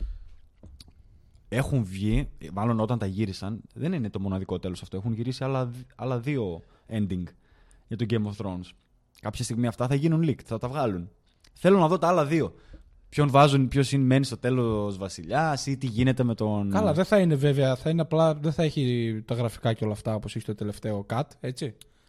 έχουν 1.49 1.83
βγει, 1.83 2.29
μάλλον 2.53 2.79
όταν 2.79 2.97
τα 2.97 3.05
γύρισαν, 3.05 3.61
δεν 3.73 3.93
είναι 3.93 4.09
το 4.09 4.19
μοναδικό 4.19 4.59
τέλος 4.59 4.81
αυτό. 4.81 4.97
Έχουν 4.97 5.13
γυρίσει 5.13 5.43
άλλα, 5.43 5.65
δ- 5.65 5.75
άλλα 5.95 6.19
δύο 6.19 6.61
ending 6.89 7.23
για 7.87 7.97
το 7.97 8.05
Game 8.09 8.15
of 8.25 8.45
Thrones. 8.45 8.69
Κάποια 9.21 9.43
στιγμή 9.43 9.67
αυτά 9.67 9.87
θα 9.87 9.95
γίνουν 9.95 10.23
leaked, 10.27 10.43
θα 10.45 10.57
τα 10.57 10.67
βγάλουν. 10.67 11.09
Θέλω 11.53 11.79
να 11.79 11.87
δω 11.87 11.97
τα 11.97 12.07
άλλα 12.07 12.25
δύο. 12.25 12.53
Ποιον 13.09 13.29
βάζουν, 13.29 13.67
ποιος 13.67 13.91
είναι 13.91 14.03
μένει 14.03 14.25
στο 14.25 14.37
τέλος 14.37 14.97
βασιλιάς 14.97 15.65
ή 15.65 15.77
τι 15.77 15.85
γίνεται 15.87 16.23
με 16.23 16.35
τον. 16.35 16.69
Καλά, 16.71 16.93
δεν 16.93 17.05
θα 17.05 17.19
είναι 17.19 17.35
βέβαια, 17.35 17.75
θα 17.75 17.89
είναι 17.89 18.01
απλά, 18.01 18.33
δεν 18.35 18.51
θα 18.51 18.63
έχει 18.63 19.21
τα 19.25 19.35
γραφικά 19.35 19.73
και 19.73 19.83
όλα 19.83 19.93
αυτά 19.93 20.15
όπως 20.15 20.35
έχει 20.35 20.45
το 20.45 20.55
τελευταίο 20.55 21.05
cut, 21.09 21.21
έτσι. 21.39 21.65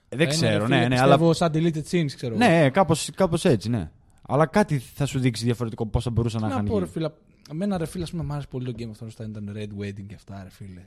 Ε, 0.09 0.17
δεν 0.17 0.27
Θα 0.27 0.33
ξέρω, 0.33 0.65
είναι, 0.65 0.77
ναι, 0.77 0.83
φίλε, 0.83 0.89
ναι, 0.89 1.01
αλλά. 1.01 1.13
πιστεύω 1.15 1.33
σαν 1.33 1.51
deleted 1.55 1.83
scenes, 1.91 2.13
ξέρω. 2.17 2.35
εγώ. 2.35 2.45
Ναι, 2.47 2.71
κάπως, 2.71 3.11
κάπως 3.15 3.45
έτσι, 3.45 3.69
ναι. 3.69 3.91
Αλλά 4.23 4.47
κάτι 4.47 4.79
θα 4.79 5.07
σου 5.07 5.19
δείξει 5.19 5.45
διαφορετικό 5.45 5.87
πώς 5.87 6.05
θα 6.05 6.11
μπορούσαν 6.11 6.41
Τι 6.41 6.47
να 6.47 6.53
να 6.53 6.57
είχαν 6.57 6.67
πω, 6.69 6.79
ρε 6.79 6.85
γίνει. 6.85 6.91
φίλε. 6.93 7.11
Εμένα, 7.51 7.79
ρε 7.79 7.87
φίλε, 7.87 8.03
ας 8.03 8.11
πούμε, 8.11 8.23
μου 8.23 8.33
άρεσε 8.33 8.47
πολύ 8.51 8.73
το 8.73 8.73
Game 8.79 8.83
of 8.83 9.05
Thrones 9.05 9.11
όταν 9.13 9.31
ήταν 9.31 9.53
Red 9.57 9.83
Wedding 9.83 10.07
και 10.07 10.15
αυτά, 10.15 10.43
ρε 10.43 10.51
φίλε. 10.51 10.85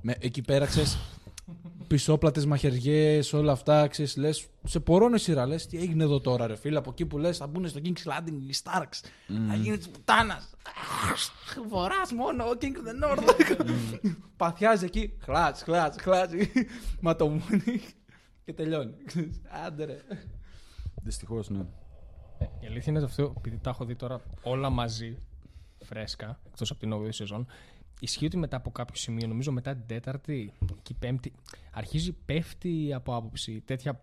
Με, 0.00 0.16
εκεί 0.18 0.42
πέρα, 0.42 0.66
ξέρεις, 0.66 0.98
πισόπλατες 1.86 2.46
μαχαιριές, 2.46 3.32
όλα 3.32 3.52
αυτά, 3.52 3.86
ξέρεις, 3.86 4.16
λες, 4.16 4.46
σε 4.64 4.80
πορώνει 4.80 5.14
η 5.14 5.18
σειρά, 5.18 5.46
λες, 5.46 5.66
τι 5.66 5.78
έγινε 5.78 6.04
εδώ 6.04 6.20
τώρα, 6.20 6.46
ρε 6.46 6.56
φίλε, 6.56 6.78
από 6.78 6.90
εκεί 6.90 7.06
που 7.06 7.18
λες, 7.18 7.36
θα 7.36 7.46
μπουν 7.46 7.68
στο 7.68 7.80
King's 7.84 7.88
Landing 7.88 8.40
οι 8.48 8.54
Starks, 8.62 9.08
θα 9.48 9.54
γίνει 9.54 9.76
της 9.76 9.88
πουτάνας. 9.88 10.50
Βορράς 11.68 12.12
μόνο, 12.12 12.44
ο 12.44 12.52
King 12.60 12.64
of 12.64 12.88
the 12.88 13.04
North. 13.04 13.46
Παθιάζει 14.36 14.84
εκεί, 14.84 15.16
χλάτς, 15.18 15.62
χλάτς, 15.62 15.96
χλάτς, 16.02 16.32
ματομούνι 17.00 17.80
και 18.44 18.52
τελειώνει. 18.52 18.94
Άντε 19.66 19.84
ρε. 19.84 19.98
Δυστυχώς, 21.02 21.50
ναι. 21.50 21.66
Η 22.60 22.66
αλήθεια 22.66 22.92
είναι 22.92 23.04
αυτό, 23.04 23.34
επειδή 23.36 23.58
τα 23.62 23.70
έχω 23.70 23.84
δει 23.84 23.96
τώρα 23.96 24.20
όλα 24.42 24.70
μαζί, 24.70 25.18
φρέσκα, 25.96 26.38
εκτός 26.46 26.70
από 26.70 26.80
την 26.80 26.92
8η 26.94 27.08
σεζόν, 27.12 27.46
ισχύει 28.00 28.24
ότι 28.26 28.36
μετά 28.36 28.56
από 28.56 28.70
κάποιο 28.70 28.94
σημείο, 28.96 29.26
νομίζω 29.26 29.52
μετά 29.52 29.72
την 29.74 29.86
τέταρτη 29.86 30.52
και 30.82 30.92
η 30.92 30.96
πέμπτη, 30.98 31.32
αρχίζει, 31.72 32.12
πέφτει 32.12 32.92
από 32.94 33.16
άποψη 33.16 33.62
τέτοια 33.64 34.00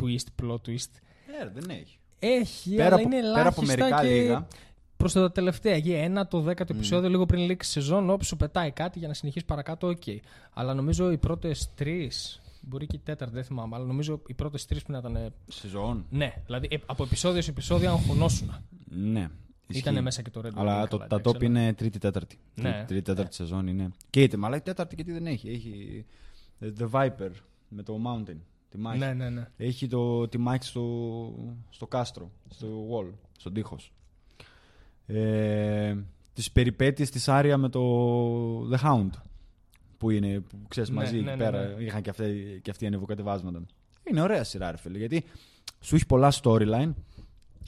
twist, 0.00 0.42
plot 0.42 0.54
twist. 0.54 0.90
Ε, 1.40 1.48
δεν 1.54 1.70
έχει. 1.70 1.98
Έχει, 2.18 2.74
Πέρα 2.74 2.86
αλλά 2.86 2.94
από- 2.94 3.02
είναι 3.04 3.14
πέρα 3.20 3.26
ελάχιστα 3.28 3.48
από 3.48 3.62
μερικά 3.62 4.00
και 4.02 4.08
λίγα. 4.20 4.46
προς 4.96 5.12
τα 5.12 5.32
τελευταία. 5.32 5.74
Εκεί 5.74 5.92
ένα, 5.92 6.26
το 6.28 6.40
δέκατο 6.40 6.74
επεισόδιο, 6.74 7.08
λίγο 7.08 7.26
πριν 7.26 7.40
λήξει 7.44 7.68
η 7.78 7.82
σεζόν, 7.82 8.10
όπου 8.10 8.24
σου 8.24 8.36
πετάει 8.36 8.70
κάτι 8.70 8.98
για 8.98 9.08
να 9.08 9.14
συνεχίσεις 9.14 9.48
παρακάτω, 9.48 9.88
οκ. 9.88 10.02
Αλλά 10.52 10.74
νομίζω 10.74 11.10
οι 11.10 11.18
πρώτες 11.18 11.70
τρεις, 11.74 12.40
μπορεί 12.60 12.86
και 12.86 12.96
η 12.96 13.00
τέταρτη, 13.04 13.34
δεν 13.34 13.44
θυμάμαι, 13.44 13.76
αλλά 13.76 13.84
νομίζω 13.84 14.20
οι 14.26 14.34
πρώτες 14.34 14.66
τρεις 14.66 14.82
που 14.82 14.92
να 14.92 14.98
ήταν. 14.98 15.32
Σεζόν. 15.48 16.06
Ναι, 16.10 16.32
δηλαδή 16.46 16.68
ε, 16.70 16.76
από 16.86 17.04
επεισόδιο 17.04 17.42
σε 17.42 17.50
επεισόδιο 17.50 17.90
αγχωνόσουν. 17.90 18.54
Ναι. 18.84 19.28
Ήταν 19.70 19.92
Ισχύει. 19.92 20.04
μέσα 20.04 20.22
και 20.22 20.30
το 20.30 20.40
Red 20.44 20.50
Αλλά 20.54 20.82
Wedding, 20.84 20.88
το, 20.88 20.96
καλά, 20.96 21.08
τα 21.08 21.16
εντάξει, 21.16 21.38
top 21.38 21.42
είναι 21.42 21.72
τρίτη-τέταρτη. 21.74 22.38
Ναι. 22.54 22.84
Τρίτη-τέταρτη 22.86 23.34
σεζόν 23.34 23.66
είναι. 23.66 23.88
Και 24.10 24.22
είτε, 24.22 24.38
αλλά 24.42 24.56
η 24.56 24.60
τέταρτη 24.60 24.94
γιατί 24.94 25.12
δεν 25.12 25.26
έχει; 25.26 25.48
Έχει 25.48 26.04
The 26.78 26.90
Viper 26.90 27.30
με 27.68 27.82
το 27.82 28.00
Mountain. 28.06 28.36
Τη 28.70 28.78
μάχη. 28.78 28.98
Ναι, 28.98 29.12
ναι, 29.12 29.30
ναι. 29.30 29.48
Έχει 29.56 29.86
το, 29.86 30.28
τη 30.28 30.38
μάχη 30.38 30.64
στο, 30.64 31.34
στο 31.70 31.86
κάστρο, 31.86 32.30
στο 32.48 32.66
wall, 32.90 33.12
στον 33.38 33.52
τείχος. 33.52 33.92
Ε, 35.06 35.96
τις 36.32 36.52
περιπέτειες 36.52 37.10
της 37.10 37.28
Άρια 37.28 37.56
με 37.56 37.68
το 37.68 38.70
The 38.70 38.78
Hound. 38.82 39.10
Που 39.98 40.10
είναι, 40.10 40.40
που 40.40 40.56
ξέρεις, 40.68 40.90
Ναι, 40.90 40.96
μαζί 40.96 41.12
ναι, 41.12 41.18
εκεί 41.30 41.38
ναι, 41.38 41.44
πέρα. 41.44 41.66
ναι. 41.66 41.82
Είχαν 41.84 42.02
και 42.02 42.10
αυτοί, 42.10 42.60
και 42.62 42.70
αυτοί 42.70 42.86
ανεβοκατεβάσματα. 42.86 43.62
Είναι 44.10 44.20
ωραία 44.22 44.44
σειρά, 44.44 44.70
ρε 44.70 44.76
φίλε. 44.76 44.98
Γιατί 44.98 45.24
σου 45.80 45.94
έχει 45.94 46.06
πολλά 46.06 46.32
storyline. 46.42 46.92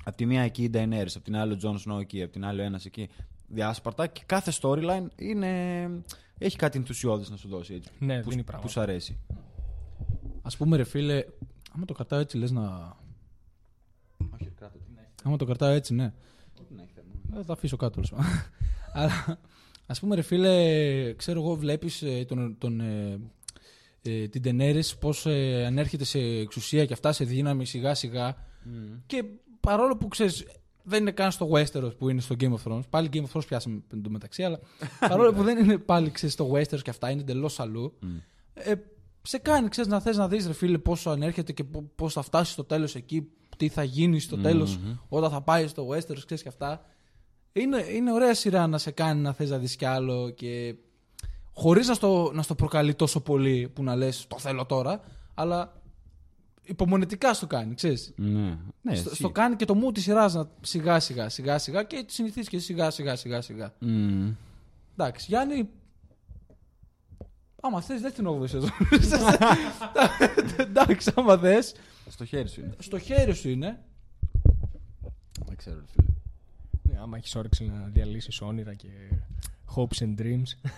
Απ' 0.04 0.14
τη 0.14 0.26
μία 0.26 0.42
εκεί 0.42 0.62
η 0.62 0.70
Daenerys, 0.74 1.12
απ' 1.16 1.24
την 1.24 1.36
άλλη 1.36 1.52
ο 1.52 1.58
Jon 1.62 1.92
Snow 1.92 2.00
εκεί, 2.00 2.22
απ' 2.22 2.32
την 2.32 2.44
άλλη 2.44 2.60
ο 2.60 2.64
ένας 2.64 2.84
εκεί. 2.84 3.08
Διάσπαρτα 3.46 4.06
και 4.06 4.22
κάθε 4.26 4.52
storyline 4.60 5.06
είναι, 5.16 6.02
έχει 6.38 6.56
κάτι 6.56 6.78
ενθουσιώδης 6.78 7.30
να 7.30 7.36
σου 7.36 7.48
δώσει 7.48 7.74
έτσι. 7.74 7.90
Ναι, 7.98 8.22
που, 8.22 8.30
δίνει 8.30 8.40
που 8.40 8.46
πράγματα. 8.46 8.72
σου 8.72 8.80
αρέσει. 8.80 9.18
Α 10.42 10.56
πούμε, 10.56 10.76
ρε 10.76 10.84
φίλε, 10.84 11.24
άμα 11.74 11.84
το 11.84 11.94
κρατάω 11.94 12.18
έτσι, 12.18 12.36
λες 12.36 12.50
να. 12.50 12.96
Άμα 15.24 15.36
το 15.36 15.44
κρατάω 15.44 15.70
έτσι, 15.70 15.94
ναι. 15.94 16.12
Θα 17.34 17.44
το 17.44 17.52
αφήσω 17.52 17.76
κάτω. 17.76 17.92
τέλος 17.92 18.10
πάντων. 18.10 18.26
Αλλά 18.92 19.38
ας 19.86 20.00
πούμε, 20.00 20.14
ρε 20.14 20.22
φίλε, 20.22 21.12
ξέρω 21.12 21.40
εγώ, 21.40 21.54
βλέπεις 21.54 22.04
τον, 22.26 22.58
τον, 22.58 22.80
ε, 22.80 23.20
ε, 24.02 24.28
την 24.28 24.42
Τενέρη 24.42 24.82
πώς 25.00 25.26
ε, 25.26 25.64
ανέρχεται 25.66 26.04
σε 26.04 26.18
εξουσία 26.18 26.86
και 26.86 26.92
αυτά 26.92 27.12
σε 27.12 27.24
δύναμη 27.24 27.66
σιγά 27.66 27.94
σιγά. 27.94 28.36
Και 29.06 29.24
παρόλο 29.60 29.96
που 29.96 30.08
ξέρεις, 30.08 30.46
δεν 30.82 31.00
είναι 31.00 31.10
καν 31.10 31.30
στο 31.30 31.50
Westeros 31.52 31.96
που 31.98 32.08
είναι 32.08 32.20
στο 32.20 32.34
Game 32.40 32.52
of 32.52 32.72
Thrones. 32.72 32.88
Πάλι 32.90 33.08
Game 33.12 33.22
of 33.22 33.32
Thrones 33.32 33.46
πιάσαμε 33.46 33.82
εν 33.92 34.02
τω 34.02 34.10
μεταξύ, 34.10 34.42
αλλά 34.42 34.58
παρόλο 35.08 35.32
που 35.32 35.42
δεν 35.42 35.58
είναι 35.58 35.78
πάλι 35.78 36.10
ξέρεις, 36.10 36.34
στο 36.34 36.50
Westeros 36.52 36.82
και 36.82 36.90
αυτά, 36.90 37.10
είναι 37.10 37.20
εντελώς 37.20 37.60
αλλού. 37.60 37.98
Ε, 38.54 38.72
σε 39.22 39.38
κάνει, 39.38 39.68
ξέρεις, 39.68 39.90
να 39.90 40.00
θες 40.00 40.16
να 40.16 40.28
δεις, 40.28 40.46
ρε 40.46 40.52
φίλε, 40.52 40.78
πόσο 40.78 41.10
ανέρχεται 41.10 41.52
και 41.52 41.64
πώς 41.94 42.12
θα 42.12 42.22
φτάσει 42.22 42.52
στο 42.52 42.64
τέλος 42.64 42.94
εκεί, 42.94 43.28
τι 43.56 43.68
θα 43.68 43.82
γίνει 43.82 44.20
στο 44.20 44.36
τέλος 44.38 44.78
όταν 45.08 45.30
θα 45.30 45.42
πάει 45.42 45.66
στο 45.66 45.88
Westeros, 45.88 46.24
ξέρεις 46.24 46.42
και 46.42 46.48
αυτά. 46.48 46.84
Είναι, 47.52 47.84
είναι 47.92 48.12
ωραία 48.12 48.34
σειρά 48.34 48.66
να 48.66 48.78
σε 48.78 48.90
κάνει 48.90 49.20
να 49.20 49.32
θες 49.32 49.50
να 49.50 49.58
δεις 49.58 49.76
κι 49.76 49.84
άλλο 49.84 50.30
και 50.30 50.74
χωρίς 51.52 51.88
να 51.88 51.94
στο, 51.94 52.30
να 52.34 52.42
στο 52.42 52.54
προκαλεί 52.54 52.94
τόσο 52.94 53.20
πολύ 53.20 53.70
που 53.74 53.82
να 53.82 53.96
λες 53.96 54.26
το 54.28 54.38
θέλω 54.38 54.66
τώρα, 54.66 55.00
αλλά 55.34 55.79
υπομονετικά 56.70 57.34
στο 57.34 57.46
κάνει, 57.46 57.74
ξέρεις. 57.74 58.12
Ναι, 58.16 58.58
ναι 58.80 58.94
στο, 58.94 59.10
ισχύει. 59.10 59.14
στο 59.14 59.30
κάνει 59.30 59.56
και 59.56 59.64
το 59.64 59.74
μου 59.74 59.92
της 59.92 60.02
σειράς 60.02 60.34
να 60.34 60.50
σιγά 60.60 61.00
σιγά 61.00 61.28
σιγά 61.28 61.58
σιγά 61.58 61.82
και 61.82 62.04
τη 62.06 62.12
συνηθίζεις 62.12 62.48
και 62.48 62.58
σιγά 62.58 62.90
σιγά 62.90 63.16
σιγά 63.16 63.40
σιγά. 63.40 63.74
Μμμ. 63.78 64.32
Εντάξει, 64.96 65.26
Γιάννη. 65.28 65.68
Άμα 67.62 67.80
θες, 67.80 68.00
δεν 68.00 68.12
την 68.12 68.26
8η 68.28 68.48
σεζόν. 68.48 68.70
Εντάξει, 70.58 71.12
άμα 71.16 71.38
θες. 71.38 71.74
Στο 72.08 72.24
χέρι 72.24 72.48
σου 72.48 72.60
είναι. 72.60 72.74
Στο 72.78 72.98
χέρι 72.98 73.34
σου 73.34 73.48
είναι. 73.48 73.80
Δεν 75.46 75.56
ξέρω, 75.56 75.76
ρε 75.76 75.86
φίλε. 75.86 76.06
Ναι, 76.82 76.98
άμα 77.00 77.16
έχεις 77.16 77.34
όρεξη 77.34 77.64
να 77.64 77.88
διαλύσεις 77.92 78.40
όνειρα 78.40 78.74
και 78.74 78.88
hopes 79.76 80.02
and 80.02 80.20
dreams. 80.20 80.70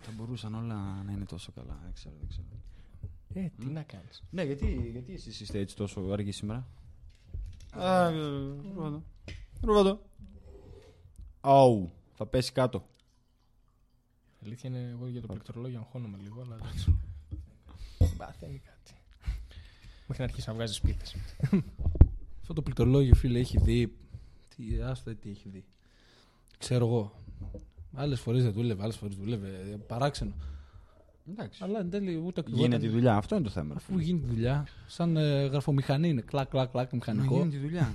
Θα 0.00 0.10
μπορούσαν 0.16 0.54
όλα 0.54 1.02
να 1.06 1.12
είναι 1.12 1.24
τόσο 1.24 1.52
καλά. 1.54 1.78
Δεν 1.82 1.92
ξέρω, 1.94 2.14
δεν 2.18 2.28
ξέρω. 2.28 2.46
Ε, 3.34 3.48
τι 3.58 3.66
να 3.66 3.82
κάνεις. 3.82 4.22
Ναι, 4.30 4.42
γιατί, 4.42 4.88
γιατί 4.92 5.12
εσείς 5.12 5.40
είστε 5.40 5.58
έτσι 5.58 5.76
τόσο 5.76 6.00
αργοί 6.00 6.32
σήμερα; 6.32 6.66
Α, 7.70 8.10
Ρούβα 9.60 9.82
το. 9.82 10.00
Αου, 11.40 11.92
θα 12.12 12.26
πέσει 12.26 12.52
κάτω. 12.52 12.86
Η 14.40 14.44
αλήθεια 14.44 14.70
είναι 14.70 14.88
εγώ 14.90 15.08
για 15.08 15.20
το 15.20 15.26
πληκτρολόγιο 15.26 15.78
αγχώνομαι 15.78 16.18
λίγο, 16.22 16.40
αλλά 16.40 16.54
εντάξει. 16.60 16.94
Παθαίνει 18.16 18.58
κάτι. 18.64 18.94
Μέχρι 20.06 20.18
να 20.18 20.24
αρχίσει 20.24 20.48
να 20.48 20.54
βγάζει 20.54 20.74
σπίτι. 20.74 21.04
Αυτό 22.40 22.52
το 22.54 22.62
πληκτρολόγιο, 22.62 23.14
φίλε, 23.14 23.38
έχει 23.38 23.58
δει. 23.60 23.96
Τι, 24.56 24.80
άστα 24.80 25.14
τι 25.14 25.30
έχει 25.30 25.48
δει. 25.48 25.64
Ξέρω 26.58 26.86
εγώ. 26.86 27.22
Άλλες 27.94 28.20
φορές 28.20 28.42
δεν 28.42 28.52
δούλευε, 28.52 28.82
άλλες 28.82 28.96
φορές 28.96 29.16
δούλευε. 29.16 29.48
ε, 29.48 29.76
Παράξενο. 29.76 30.32
Εντάξει. 31.32 31.64
Αλλά 31.64 31.78
εν 31.78 31.90
τέλει 31.90 32.22
ούτε 32.26 32.40
ακριβώς. 32.40 32.62
Γίνεται 32.62 32.86
η 32.86 32.88
δουλειά, 32.88 33.16
αυτό 33.16 33.34
είναι 33.34 33.44
το 33.44 33.50
θέμα. 33.50 33.74
Αφού 33.76 33.98
γίνεται 33.98 34.26
η 34.26 34.34
δουλειά, 34.34 34.66
σαν 34.86 35.16
ε, 35.16 35.46
γραφομηχανή 35.46 36.08
είναι. 36.08 36.20
Κλακ, 36.20 36.48
κλακ, 36.48 36.70
κλακ, 36.70 36.92
μηχανικό. 36.92 37.34
Γίνεται 37.36 37.56
η 37.56 37.60
δουλειά. 37.60 37.92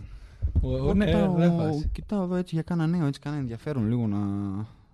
Ο- 0.62 0.72
ο- 0.72 0.78
Εγώ 0.78 0.94
ναι, 0.94 1.06
κοιτάω, 1.06 1.34
δεν 1.36 1.56
βάζεις. 1.56 1.88
κοιτάω 1.92 2.24
εδώ 2.24 2.36
έτσι 2.36 2.56
για 2.56 2.64
κάνα 2.64 2.88
νέο, 2.88 3.06
έτσι 3.06 3.20
κάνα 3.20 3.38
ενδιαφέρον 3.38 3.88
λίγο 3.88 4.08
να, 4.08 4.18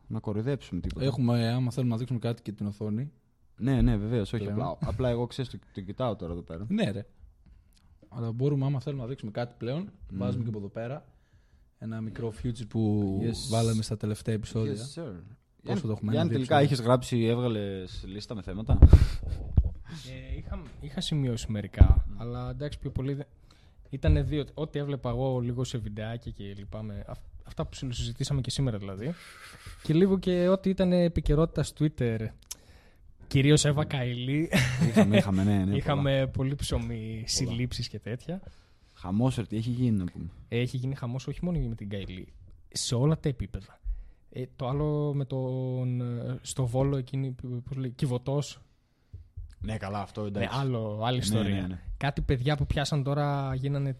να 0.07 0.19
κοροϊδέψουμε 0.19 0.81
τίποτα. 0.81 1.05
Έχουμε, 1.05 1.49
άμα 1.51 1.71
θέλουμε 1.71 1.91
να 1.91 1.97
δείξουμε 1.97 2.19
κάτι 2.19 2.41
και 2.41 2.51
την 2.51 2.65
οθόνη. 2.65 3.11
Ναι, 3.57 3.81
ναι, 3.81 3.97
βεβαίως. 3.97 4.33
Όχι, 4.33 4.43
Πλέον. 4.43 4.61
απλά, 4.61 4.77
απλά 4.89 5.09
εγώ 5.09 5.27
ξέρω 5.27 5.47
το, 5.51 5.57
το 5.73 5.81
κοιτάω 5.81 6.15
τώρα 6.15 6.31
εδώ 6.31 6.41
πέρα. 6.41 6.65
Ναι, 6.67 6.91
ρε. 6.91 7.05
Αλλά 8.09 8.31
μπορούμε, 8.31 8.65
άμα 8.65 8.79
θέλουμε 8.79 9.01
να 9.01 9.07
δείξουμε 9.07 9.31
κάτι 9.31 9.55
πλέον, 9.57 9.89
βάζουμε 10.13 10.43
και 10.43 10.49
από 10.49 10.57
εδώ 10.57 10.67
πέρα 10.67 11.05
ένα 11.79 12.01
μικρό 12.01 12.33
future 12.43 12.67
που 12.69 13.03
Yes. 13.23 13.49
βάλαμε 13.51 13.81
στα 13.81 13.97
τελευταία 13.97 14.35
επεισόδια. 14.35 14.73
Yes, 14.73 14.99
sir. 15.01 15.11
Πόσο 15.63 15.81
το 15.87 15.91
έχουμε, 15.91 16.11
Γιάννη, 16.11 16.17
ένα, 16.17 16.27
δύο 16.27 16.31
τελικά 16.37 16.55
επεισόδια. 16.57 16.73
είχε 16.75 16.83
γράψει, 16.83 17.23
έβγαλες 17.25 18.03
λίστα 18.07 18.35
με 18.35 18.41
θέματα; 18.41 18.77
Ε, 18.81 20.37
είχα, 20.37 20.61
είχα 20.81 21.01
σημειώσει 21.01 21.51
μερικά, 21.51 22.05
αλλά 22.17 22.49
εντάξει 22.49 22.79
πιο 22.79 22.89
πολύ. 22.91 23.13
δεν- 23.13 23.25
Ήταν 23.89 24.27
δύο. 24.27 24.45
Ό,τι 24.53 24.79
έβλεπα 24.79 25.09
εγώ 25.09 25.39
λίγο 25.39 25.63
σε 25.63 25.77
βιντεάκια 25.77 26.31
και 26.31 26.43
λοιπά. 26.57 26.83
Με, 26.83 27.03
αυ- 27.07 27.21
αυτά 27.43 27.65
που 27.65 27.75
συζητήσαμε 27.89 28.41
και 28.41 28.49
σήμερα 28.49 28.77
δηλαδή. 28.77 29.13
Και 29.83 29.93
λίγο 29.93 30.19
και 30.19 30.47
ό,τι 30.47 30.69
ήταν 30.69 30.91
επικαιρότητα 30.91 31.63
στο 31.63 31.85
Twitter. 31.85 32.17
Κυρίως 33.27 33.65
Εύα 33.65 33.85
Καηλή. 33.85 34.49
είχαμε, 34.87 35.17
είχαμε, 35.17 35.43
ναι, 35.43 35.63
ναι. 35.65 35.75
Είχαμε 35.75 36.29
πολύ 36.33 36.55
ψωμί, 36.55 37.23
συλλήψεις 37.27 37.87
και 37.87 37.99
τέτοια. 37.99 38.41
Χαμός, 38.93 39.35
τι 39.47 39.55
έχει 39.57 39.69
γίνει 39.69 39.97
να 39.97 40.03
πούμε; 40.05 40.25
Ε, 40.47 40.59
Έχει 40.59 40.77
γίνει 40.77 40.95
χαμός 40.95 41.27
όχι 41.27 41.39
μόνο 41.45 41.59
με 41.59 41.75
την 41.75 41.89
Καηλή. 41.89 42.27
Σε 42.71 42.95
όλα 42.95 43.19
τα 43.19 43.29
επίπεδα. 43.29 43.79
Ε, 44.35 44.43
το 44.55 44.67
άλλο 44.67 45.13
με 45.13 45.25
τον. 45.25 46.01
ε, 46.01 46.39
Στο 46.41 46.65
βόλο 46.65 46.97
εκείνη. 46.97 47.35
Πώς 47.67 47.77
λέει, 47.77 47.89
Κιβωτός. 47.89 48.59
Ναι, 49.59 49.77
καλά, 49.77 49.99
αυτό 49.99 50.21
Ναι, 50.21 50.27
εντάξει. 50.27 50.57
άλλο, 50.59 50.99
άλλη 51.03 51.17
Ναι, 51.17 51.23
ιστορία. 51.23 51.61
ναι, 51.61 51.67
ναι. 51.67 51.79
Κάτι 51.97 52.21
παιδιά 52.21 52.57
που 52.57 52.65
πιάσαν 52.65 53.03
τώρα 53.03 53.55
γίνανε 53.55 53.97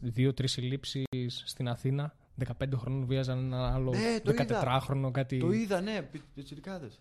δύο-τρει 0.00 0.48
συλλήψεις 0.48 1.04
στην 1.44 1.68
Αθήνα. 1.68 2.14
15 2.46 2.76
χρόνων 2.76 3.06
βίαζαν 3.06 3.38
ένα 3.38 3.72
άλλο 3.74 3.90
Ναι, 3.90 4.20
το 4.24 4.32
14χρονο, 4.32 5.10
κάτι. 5.12 5.38
Το 5.38 5.50
είδα, 5.52 5.80
ναι, 5.80 6.02
πι- 6.12 6.22
πιτσιρικάδες. 6.34 7.00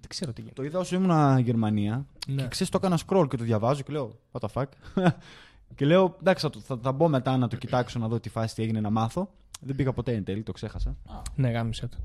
Δεν 0.00 0.08
ξέρω 0.08 0.32
τι 0.32 0.40
γίνεται. 0.40 0.60
Το 0.60 0.66
είδα 0.68 0.78
όσο 0.78 0.96
ήμουν 0.96 1.38
Γερμανία 1.38 2.06
Ναι. 2.26 2.42
και 2.42 2.48
ξέρεις, 2.48 2.68
το 2.72 2.78
έκανα 2.82 2.98
scroll 3.06 3.26
και 3.30 3.36
το 3.36 3.44
διαβάζω 3.44 3.82
και 3.82 3.92
λέω, 3.92 4.18
what 4.32 4.40
the 4.48 4.62
fuck. 4.62 4.66
και 5.76 5.84
λέω, 5.84 6.16
εντάξει, 6.20 6.44
θα, 6.44 6.50
το- 6.50 6.60
θα, 6.60 6.78
θα 6.82 6.92
μπω 6.92 7.08
μετά 7.08 7.36
να 7.36 7.48
το 7.48 7.56
κοιτάξω 7.56 7.98
να 7.98 8.08
δω 8.08 8.20
τι 8.20 8.28
φάση 8.28 8.54
τι 8.54 8.62
έγινε 8.62 8.80
να 8.80 8.90
μάθω. 8.90 9.30
Δεν 9.64 9.76
πήγα 9.76 9.92
ποτέ 9.92 10.12
εν 10.14 10.24
τέλει, 10.24 10.42
το 10.42 10.52
ξέχασα. 10.52 10.96
Ναι, 11.34 11.50
γάμισε 11.50 11.86
το. 11.88 11.96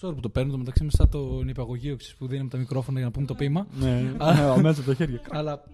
Sorry 0.00 0.14
που 0.14 0.20
το 0.20 0.28
παίρνω 0.28 0.50
το 0.52 0.58
μεταξύ 0.58 0.84
με 0.84 0.90
σαν 0.90 1.08
το 1.08 1.42
νηπιαγωγείο 1.42 1.96
ξέρεις, 1.96 2.16
που 2.16 2.26
δίνουμε 2.26 2.48
τα 2.48 2.58
μικρόφωνα 2.58 2.96
για 2.98 3.06
να 3.06 3.12
πούμε 3.12 3.26
το 3.26 3.34
ποίημα. 3.34 3.66
Ναι, 3.80 4.12
αμέσως 4.18 4.84
το 4.84 4.94
χέρι. 4.94 5.20
Αλλά 5.30 5.64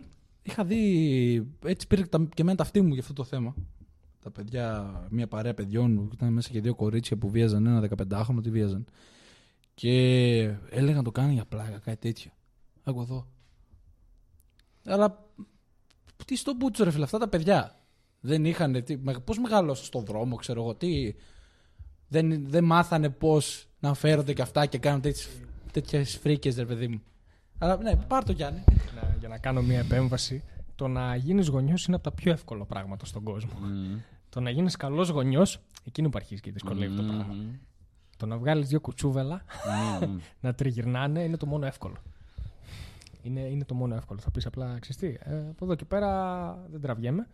είχα 0.42 0.64
δει. 0.64 1.46
Έτσι 1.64 1.86
πήρε 1.86 2.02
τα- 2.04 2.26
και 2.34 2.42
εμένα 2.42 2.56
τα 2.56 2.62
αυτή 2.62 2.80
μου 2.80 2.92
για 2.92 3.00
αυτό 3.02 3.12
το 3.12 3.24
θέμα. 3.24 3.54
Τα 4.22 4.30
παιδιά, 4.30 4.90
μια 5.10 5.26
παρέα 5.28 5.54
παιδιών, 5.54 6.10
ήταν 6.14 6.32
μέσα 6.32 6.50
και 6.50 6.60
δύο 6.60 6.74
κορίτσια 6.74 7.16
που 7.16 7.30
βίαζαν 7.30 7.66
ένα 7.66 7.80
15χρονο, 7.80 8.42
τι 8.42 8.50
βίαζαν. 8.50 8.84
Και 9.74 9.92
έλεγαν 10.70 11.04
το 11.04 11.10
κάνουν 11.10 11.32
για 11.32 11.44
πλάκα, 11.44 11.78
κάτι 11.78 11.96
τέτοιο. 11.96 12.30
Άκου 12.84 13.00
εδώ. 13.00 13.26
Αλλά 14.84 15.24
τι 16.26 16.36
στον 16.36 16.56
μπούτσο 16.56 16.84
ρε 16.84 16.90
φίλε, 16.90 17.04
αυτά 17.04 17.18
τα 17.18 17.28
παιδιά. 17.28 17.74
Δεν 18.20 18.44
είχαν. 18.44 18.84
Τι, 18.84 18.96
με- 18.96 19.18
πώς 19.18 19.38
μεγαλώσαν 19.38 19.84
στον 19.84 20.04
δρόμο, 20.04 20.36
ξέρω 20.36 20.62
εγώ. 20.62 20.74
Τι, 20.74 21.14
δεν, 22.08 22.48
δεν 22.48 22.64
μάθανε 22.64 23.08
πώς 23.10 23.66
να 23.80 23.94
φέρονται 23.94 24.32
και 24.32 24.42
αυτά 24.42 24.66
και 24.66 24.78
κάνουν 24.78 25.00
τέτοιες, 25.00 25.28
τέτοιες 25.72 26.16
φρίκες, 26.16 26.56
ρε 26.56 26.64
παιδί 26.66 26.88
μου. 26.88 27.02
Αλλά 27.58 27.76
ναι, 27.76 27.96
πάρ 27.96 28.24
το 28.24 28.32
Γιάννη. 28.32 28.64
Να- 28.94 29.16
για 29.18 29.28
να 29.28 29.38
κάνω 29.38 29.62
μια 29.62 29.78
επέμβαση. 29.78 30.44
Το 30.74 30.88
να 30.88 31.16
γίνεις 31.16 31.48
γονιός 31.48 31.84
είναι 31.86 31.96
από 31.96 32.04
τα 32.04 32.12
πιο 32.12 32.32
εύκολα 32.32 32.64
πράγματα 32.64 33.04
στον 33.06 33.22
κόσμο. 33.22 33.50
Το 34.28 34.40
να 34.40 34.50
γίνεις 34.50 34.76
καλός 34.76 35.08
γονιός, 35.08 35.58
εκείνο 35.84 36.08
που 36.08 36.16
αρχίζει 36.20 36.40
και 36.40 36.52
δυσκολεύει 36.52 36.96
το 36.96 37.02
πράγμα. 37.02 37.36
Το 38.16 38.26
να 38.26 38.38
βγάλεις 38.38 38.68
δύο 38.68 38.80
κουτσούβελα, 38.80 39.44
να 40.40 40.54
τριγυρνάνε 40.54 41.22
είναι 41.22 41.36
το 41.36 41.46
μόνο 41.46 41.66
εύκολο. 41.66 41.96
Είναι, 43.22 43.40
είναι 43.40 43.64
το 43.64 43.74
μόνο 43.74 43.94
εύκολο. 43.94 44.20
Θα 44.20 44.30
πεις 44.30 44.46
απλά 44.46 44.78
ξεστή. 44.78 45.18
Ε, 45.22 45.38
από 45.48 45.64
εδώ 45.64 45.74
και 45.74 45.84
πέρα 45.84 46.52
δεν 46.70 46.80
τραβιέμαι 46.80 47.28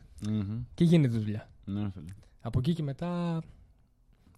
και 0.75 0.85
γίνεται 0.85 1.17
η 1.17 1.21
δουλειά. 1.21 1.49
Ναι, 1.65 1.91
φίλε. 1.91 2.05
Από 2.41 2.59
εκεί 2.59 2.75
και 2.75 2.83
μετά. 2.83 3.43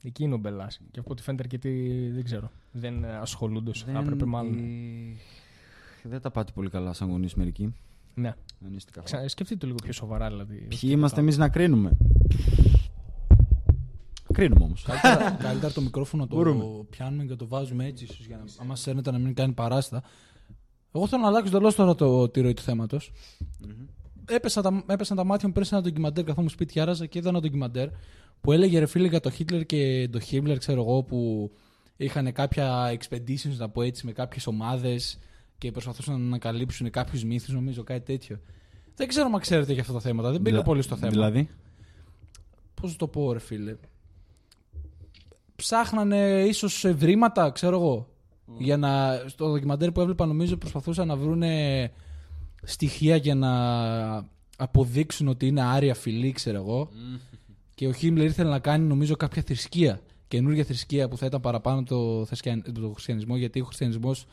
Εκεί 0.03 0.23
είναι 0.25 0.35
ο 0.35 0.39
Μπελάς. 0.39 0.81
Και 0.91 0.99
από 1.01 1.11
ό,τι 1.13 1.23
φαίνεται 1.23 1.43
αρκετοί 1.43 2.09
δεν 2.15 2.25
ξέρω. 2.25 2.51
Δεν 2.73 3.05
ασχολούνται 3.05 3.71
όσο 3.71 3.85
θα 3.93 3.99
έπρεπε 3.99 4.25
μάλλον. 4.25 4.59
ε, 4.59 6.09
Δεν 6.09 6.21
τα 6.21 6.31
πάτε 6.31 6.53
πολύ 6.53 6.71
καλά 6.71 6.93
σαν 6.93 7.11
γονείς 7.11 7.35
μερικοί. 7.35 7.75
Ναι. 8.15 8.35
Δεν 8.59 8.75
είστε 8.75 8.91
καθόλου. 8.95 9.21
Ξα... 9.23 9.29
Σκεφτείτε 9.29 9.59
το 9.61 9.67
λίγο 9.67 9.79
πιο 9.83 9.93
σοβαρά 9.93 10.29
δηλαδή. 10.29 10.55
Ποιοι 10.69 10.91
είμαστε 10.93 11.21
εμείς 11.21 11.37
να 11.37 11.49
κρίνουμε; 11.49 11.91
Κρίνουμε 14.33 14.65
όμως. 14.65 14.83
καλύτερα, 14.83 15.31
καλύτερα 15.31 15.73
το 15.73 15.81
μικρόφωνο 15.81 16.27
το 16.27 16.37
Μπορούμε. 16.37 16.65
πιάνουμε 16.91 17.25
και 17.25 17.35
το 17.35 17.47
βάζουμε 17.47 17.85
έτσι, 17.87 18.05
ίσως, 18.05 18.27
για 18.27 18.37
να 18.37 18.45
άμα 18.63 18.77
σέρνεται 18.77 19.11
να 19.11 19.19
μην 19.19 19.35
κάνει 19.35 19.53
παράστα. 19.53 20.03
Εγώ 20.93 21.07
θέλω 21.07 21.23
να 21.23 21.29
αλλάξω 21.29 21.53
τελώ 21.53 21.73
τώρα 21.73 21.95
το, 21.95 22.29
τη 22.29 22.41
ροή 22.41 22.55
του 22.55 22.63
θέματος. 22.63 23.13
Έπεσα 24.29 24.63
τα, 24.63 24.85
έπεσαν 24.87 25.17
τα 25.17 25.25
μάτια 25.25 25.49
μου 25.49 25.55
πριν 25.55 25.67
σε 25.67 25.75
ένα 25.75 25.85
ντοκιμαντέρ 25.85 26.25
καθόμουν 26.25 26.51
σπίτι 26.51 26.81
άραζα 26.81 27.07
και 27.07 27.19
είδα 27.19 27.29
ένα 27.29 27.41
ντοκιμαντέρ 27.41 27.89
που 28.41 28.53
έλεγε 28.53 28.79
ρε 28.79 28.87
φίλε 28.87 29.09
για 29.09 29.21
το 29.21 29.31
Χίτλερ 29.31 29.67
και 29.67 30.09
το 30.13 30.21
Χίμπλερ, 30.21 30.59
ξέρω 30.59 30.81
εγώ, 30.81 31.03
που 31.03 31.51
είχαν 31.97 32.33
κάποια 32.33 32.99
expeditions, 32.99 33.57
να 33.57 33.69
πω 33.69 33.83
έτσι, 33.83 34.07
με 34.07 34.13
κάποιες 34.13 34.47
ομάδες 34.47 35.19
και 35.59 35.71
προσπαθούσαν 35.71 36.21
να 36.21 36.27
ανακαλύψουν 36.27 36.91
κάποιους 36.91 37.25
μύθους, 37.25 37.55
νομίζω, 37.55 37.83
κάτι 37.83 38.05
τέτοιο. 38.05 38.41
Δεν 38.95 39.09
ξέρω 39.09 39.31
αν 39.35 39.41
ξέρετε 39.41 39.73
για 39.73 39.81
αυτά 39.81 39.93
τα 39.93 40.01
θέματα. 40.01 40.31
Δεν 40.31 40.41
μπήκα 40.41 40.63
πολύ 40.63 40.83
στο 40.83 40.97
θέμα. 40.97 41.11
Δηλαδή; 41.11 41.49
Πώς 42.81 42.97
το 42.97 43.09
πω, 43.09 43.33
ρε 43.33 43.39
φίλε. 43.39 43.77
Ψάχνανε 45.57 46.45
ίσως 46.45 46.85
ευρήματα, 46.85 47.51
ξέρω 47.51 47.77
εγώ. 47.77 48.09
Για 48.59 48.77
να, 48.77 49.23
στο 49.27 49.49
δοκιμαντέρ 49.49 49.93
που 49.93 50.01
έβλεπα, 50.01 50.27
νομίζω 50.27 50.57
προσπαθούσαν 50.57 51.07
να 51.07 51.17
βρουν 51.17 51.43
στοιχεία 52.63 53.17
για 53.17 53.35
να 53.35 53.53
αποδείξουν 54.57 55.29
ότι 55.29 55.47
είναι 55.47 55.63
άρια 55.63 55.95
φυλή, 55.95 56.33
ξέρω 56.33 56.57
εγώ. 56.59 56.89
Και 57.75 57.87
ο 57.87 57.93
Χίμλερ 57.93 58.27
ήθελε 58.27 58.51
να 58.51 58.59
κάνει, 58.59 58.87
νομίζω, 58.87 59.17
κάποια 59.17 59.43
θρησκεία. 59.43 60.01
Καινούργια 60.29 60.65
θρησκεία 60.65 61.09
που 61.09 61.17
θα 61.17 61.27
ήταν 61.27 61.41
παραπάνω 61.41 61.83
το, 61.83 62.25
θρησκεια- 62.25 62.73
το 62.73 62.91
χριστιανισμό, 62.93 63.37
γιατί 63.37 63.61
ο 63.61 63.65
χριστιανισμός, 63.65 64.27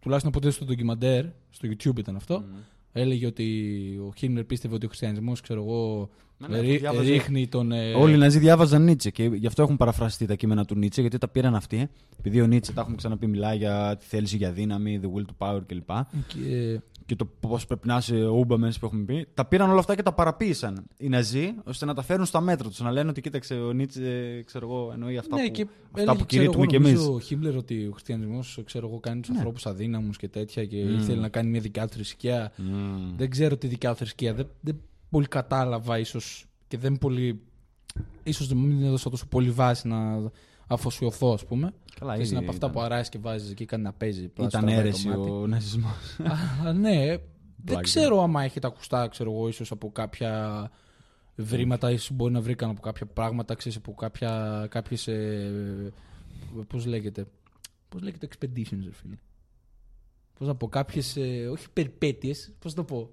τουλάχιστον 0.00 0.32
από 0.32 0.40
τότε 0.40 0.54
στο 0.54 0.64
ντοκιμαντέρ, 0.64 1.24
στο 1.50 1.68
YouTube 1.68 1.98
ήταν 1.98 2.16
αυτό, 2.16 2.44
έλεγε 2.96 3.26
ότι 3.26 3.44
ο 4.08 4.12
Χίμλερ 4.16 4.44
πίστευε 4.44 4.74
ότι 4.74 4.84
ο 4.84 4.88
χριστιανισμός, 4.88 5.40
ξέρω 5.40 5.60
εγώ, 5.62 6.10
Ναι, 6.38 6.48
ναι, 6.48 6.60
ρί- 6.60 6.72
το 6.72 6.78
διάβαζε. 6.78 7.10
ρίχνει 7.12 7.46
τον. 7.48 7.72
ε, 7.72 7.92
Όλοι 7.94 8.14
οι 8.14 8.18
Ναζί 8.18 8.38
διάβαζαν 8.38 8.84
Νίτσε 8.84 9.10
και 9.10 9.24
γι' 9.24 9.46
αυτό 9.46 9.62
έχουν 9.62 9.76
παραφραστεί 9.76 10.26
τα 10.26 10.34
κείμενα 10.34 10.64
του 10.64 10.74
Νίτσε, 10.74 11.00
γιατί 11.00 11.18
τα 11.18 11.28
πήραν 11.28 11.54
αυτοί. 11.54 11.88
Επειδή 12.18 12.40
ο 12.40 12.46
Νίτσε, 12.46 12.72
τα 12.72 12.80
έχουμε 12.80 12.96
ξαναπεί, 12.96 13.26
μιλάει 13.26 13.56
για 13.56 13.96
τη 13.98 14.04
θέληση 14.06 14.36
για 14.36 14.52
δύναμη, 14.52 15.00
the 15.02 15.06
will 15.06 15.24
to 15.24 15.46
power 15.48 15.60
κλπ. 15.66 15.90
και- 16.26 16.80
Και 17.06 17.16
το 17.16 17.24
πώς 17.40 17.66
πρέπει 17.66 17.86
να 17.86 17.96
είσαι 17.96 18.26
ούμπαμεν 18.26 18.72
που 18.80 18.86
έχουμε 18.86 19.04
πει. 19.04 19.26
Τα 19.34 19.44
πήραν 19.44 19.70
όλα 19.70 19.78
αυτά 19.78 19.94
και 19.94 20.02
τα 20.02 20.12
παραποίησαν 20.12 20.84
οι 20.96 21.08
Ναζί, 21.08 21.54
ώστε 21.64 21.84
να 21.84 21.94
τα 21.94 22.02
φέρουν 22.02 22.24
στα 22.26 22.40
μέτρα 22.40 22.68
τους. 22.68 22.80
Να 22.80 22.90
λένε 22.90 23.10
ότι 23.10 23.20
κοίταξε, 23.20 23.54
ο 23.54 23.72
Νίτσε, 23.72 24.42
ξέρω 24.46 24.66
εγώ, 24.70 24.90
εννοεί 24.92 25.18
αυτά 25.18 25.36
ναι, 25.36 25.44
που, 25.46 25.50
και 25.50 25.62
αυτά 25.62 26.00
έλεγε, 26.00 26.18
που 26.18 26.24
ξέρω 26.26 26.26
κηρύττουμε 26.26 26.62
εγώ, 26.62 26.70
κι 26.70 26.76
εμεί. 26.76 26.92
νομίζω 26.92 27.12
ο 27.14 27.20
Χίμπλερ 27.20 27.56
ότι 27.56 27.86
ο 27.86 27.90
χριστιανισμός 27.90 28.58
κάνει 29.00 29.20
τους 29.20 29.30
Ναι. 29.30 29.36
ανθρώπους 29.36 29.66
αδύναμους 29.66 30.16
και 30.16 30.28
τέτοια 30.28 30.64
και 30.64 30.84
Mm. 30.86 31.00
ήθελε 31.00 31.20
να 31.20 31.28
κάνει 31.28 31.50
μια 31.50 31.60
δικιά 31.60 31.86
του 31.86 31.92
θρησκεία. 31.92 32.52
Δεν 33.16 33.30
ξέρω 33.30 33.56
τι 33.56 33.66
δικιά 33.66 33.90
του 33.90 33.96
θρησκεία. 33.96 34.34
Δεν, 34.34 34.46
δεν 34.60 34.80
πολύ 35.10 35.26
κατάλαβα 35.26 35.98
ίσως 35.98 36.44
και 36.68 36.78
δεν 36.78 36.98
πολύ. 36.98 37.40
ίσως 38.22 38.48
δεν 38.48 38.56
μην 38.56 38.82
έδωσα 38.84 39.10
τόσο 39.10 39.26
πολύ 39.26 39.50
βάση 39.50 39.88
να 39.88 40.30
αφοσιωθώ, 40.66 41.32
ας 41.32 41.44
πούμε. 41.46 41.72
Καλά, 42.00 42.12
Και 42.12 42.18
είναι 42.18 42.26
ήδη 42.28 42.36
από 42.36 42.44
αυτά 42.50 42.56
ήταν- 42.56 42.70
που 42.70 42.80
αράζει 42.80 43.08
και 43.08 43.18
βάζεις 43.18 43.50
εκεί 43.50 43.64
κάνει 43.64 43.82
να 43.82 43.92
παίζει. 43.92 44.24
απλά 44.24 44.46
Ήταν 44.46 44.48
στραβάει 44.62 44.74
το 44.74 44.80
αίρεση 44.88 45.08
μάτι. 45.08 45.30
ο 45.30 45.46
ναζισμός. 45.46 46.18
Α, 46.66 46.72
ναι, 46.72 47.06
δεν 47.06 47.20
Πλάκα. 47.64 47.80
ξέρω 47.80 48.22
άμα 48.22 48.42
έχετε 48.42 48.66
ακουστά, 48.66 49.08
ξέρω 49.08 49.32
εγώ, 49.32 49.48
ίσως 49.48 49.70
από 49.70 49.90
κάποια 49.92 50.70
βρήματα, 51.36 51.90
ίσως 51.90 52.10
μπορεί 52.16 52.32
να 52.32 52.40
βρήκαν 52.40 52.70
από 52.70 52.80
κάποια 52.80 53.06
πράγματα, 53.06 53.54
ξέρεις, 53.54 53.78
από 53.78 53.94
κάποια, 53.94 54.66
κάποιες, 54.70 55.08
ε, 55.08 55.92
πώς 56.66 56.86
λέγεται, 56.86 57.26
πώς 57.88 58.02
λέγεται 58.02 58.28
expeditions, 58.30 58.80
ρε 58.84 58.92
φίλε. 58.92 59.16
Πώς 60.38 60.46
να 60.46 60.54
πω, 60.54 60.68
κάποιες, 60.68 61.16
ε, 61.16 61.46
όχι 61.52 61.66
περιπέτειες, 61.72 62.52
πώς 62.58 62.74
να 62.74 62.84
το 62.84 62.94
πω, 62.94 63.10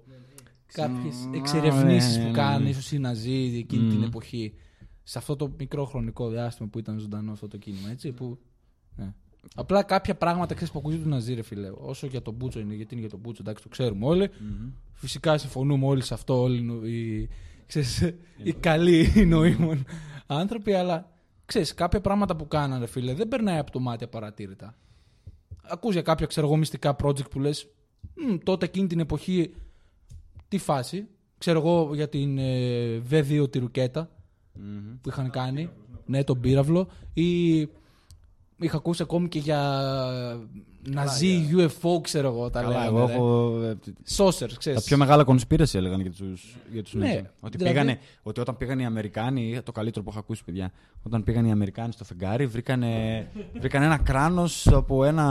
κάποιες 0.72 1.14
Ξα- 1.14 1.30
εξερευνήσεις 1.34 2.16
ναι, 2.16 2.22
που 2.22 2.28
ναι, 2.30 2.36
κάνουν 2.36 2.62
ναι. 2.62 2.68
ίσως 2.68 2.92
οι 2.92 2.98
Ναζί 2.98 3.56
εκείνη 3.58 3.88
την 3.88 3.96
Μμμ. 3.98 4.02
εποχή. 4.04 4.54
Σε 5.02 5.18
αυτό 5.18 5.36
το 5.36 5.52
μικρό 5.58 5.84
χρονικό 5.84 6.28
διάστημα 6.28 6.68
που 6.68 6.78
ήταν 6.78 6.98
ζωντανό 6.98 7.32
αυτό 7.32 7.48
το 7.48 7.56
κίνημα, 7.56 7.90
έτσι. 7.90 8.12
Που, 8.12 8.38
ναι. 8.96 9.12
Απλά 9.54 9.82
κάποια 9.82 10.14
πράγματα 10.14 10.54
ξέρεις 10.54 10.72
που 10.72 10.78
ακούγεται 10.78 11.02
του 11.02 11.08
Ναζί, 11.08 11.34
ρε 11.34 11.42
φίλε. 11.42 11.70
Όσο 11.74 12.06
για 12.06 12.22
τον 12.22 12.34
Μπούτσο 12.34 12.60
είναι, 12.60 12.74
γιατί 12.74 12.92
είναι 12.94 13.00
για 13.00 13.10
τον 13.10 13.18
Μπούτσο, 13.20 13.42
εντάξει, 13.42 13.62
το 13.62 13.68
ξέρουμε 13.68 14.06
όλοι. 14.06 14.28
Φυσικά 14.92 15.38
συμφωνούμε 15.38 15.86
όλοι 15.86 16.02
σε 16.02 16.14
αυτό, 16.14 16.40
όλοι 16.40 16.62
νο- 16.62 16.84
οι, 16.86 17.28
ξέρεις, 17.66 18.00
οι 18.42 18.52
καλοί 18.52 19.26
νοήμων 19.26 19.84
άνθρωποι, 20.26 20.72
αλλά 20.72 21.10
ξέρεις, 21.46 21.74
κάποια 21.74 22.00
πράγματα 22.00 22.36
που 22.36 22.48
κάνανε, 22.48 22.80
ρε 22.80 22.86
φίλε, 22.86 23.14
δεν 23.14 23.28
περνάει 23.28 23.58
από 23.58 23.70
το 23.70 23.80
μάτι 23.80 24.04
απαρατήρητα. 24.04 24.74
Ακούς 25.62 25.92
για 25.92 26.02
κάποια, 26.02 26.26
ξέρω 26.26 26.46
εγώ, 26.46 26.56
μυστικά 26.56 26.96
project 27.02 27.30
που 27.30 27.40
λες, 27.40 27.66
«Μμ, 28.14 28.36
τότε 28.44 28.64
εκείνη 28.64 28.86
την 28.86 29.00
εποχή, 29.00 29.54
τι 30.48 30.58
φάση. 30.58 31.06
Ξέρω 31.38 31.58
εγώ 31.58 31.94
για 31.94 32.08
την 32.08 32.38
ε, 32.38 33.02
V2 33.10 33.50
τη 33.50 33.58
ρουκέτα 33.58 34.10
Μμμ. 34.54 34.96
που 35.02 35.08
είχαν 35.08 35.30
κάνει. 35.30 35.70
Ναι, 36.06 36.24
τον 36.24 36.40
πύραυλο. 36.40 36.88
Ή 37.14 37.58
είχα 38.56 38.76
ακούσει 38.76 39.02
ακόμη 39.02 39.28
και 39.28 39.38
για 39.38 39.60
ναζί 40.88 41.48
UFO, 41.56 42.00
ξέρω 42.02 42.28
εγώ, 42.28 42.50
τα 42.50 42.60
Καλά, 42.62 42.78
λέγανε. 42.78 42.98
εγώ 42.98 43.06
ρε. 43.06 43.12
έχω. 43.12 43.60
ε, 43.62 43.76
Saucers, 44.16 44.52
ξέρεις. 44.58 44.78
Τα 44.78 44.82
πιο 44.84 44.96
μεγάλα 44.96 45.24
conspiracy 45.26 45.74
έλεγαν 45.74 46.00
για 46.00 46.10
τους, 46.12 46.56
για 46.72 46.82
τους 46.82 46.94
Ναι, 46.94 47.06
Ναζί. 47.06 47.16
Ότι, 47.40 47.56
δηλαδή- 47.56 47.74
πήγανε, 47.78 47.98
ότι 48.22 48.40
όταν 48.40 48.56
πήγαν 48.56 48.78
οι 48.78 48.84
Αμερικάνοι, 48.86 49.60
το 49.64 49.72
καλύτερο 49.72 50.04
που 50.04 50.10
έχω 50.10 50.18
ακούσει, 50.18 50.44
παιδιά, 50.44 50.72
όταν 51.02 51.22
πήγαν 51.22 51.44
οι 51.44 51.50
Αμερικάνοι 51.50 51.92
στο 51.92 52.04
φεγγάρι, 52.04 52.46
βρήκανε, 52.46 53.26
βρήκανε 53.60 53.84
ένα 53.84 53.98
κράνος 53.98 54.66
από 54.66 55.04
ένα 55.04 55.24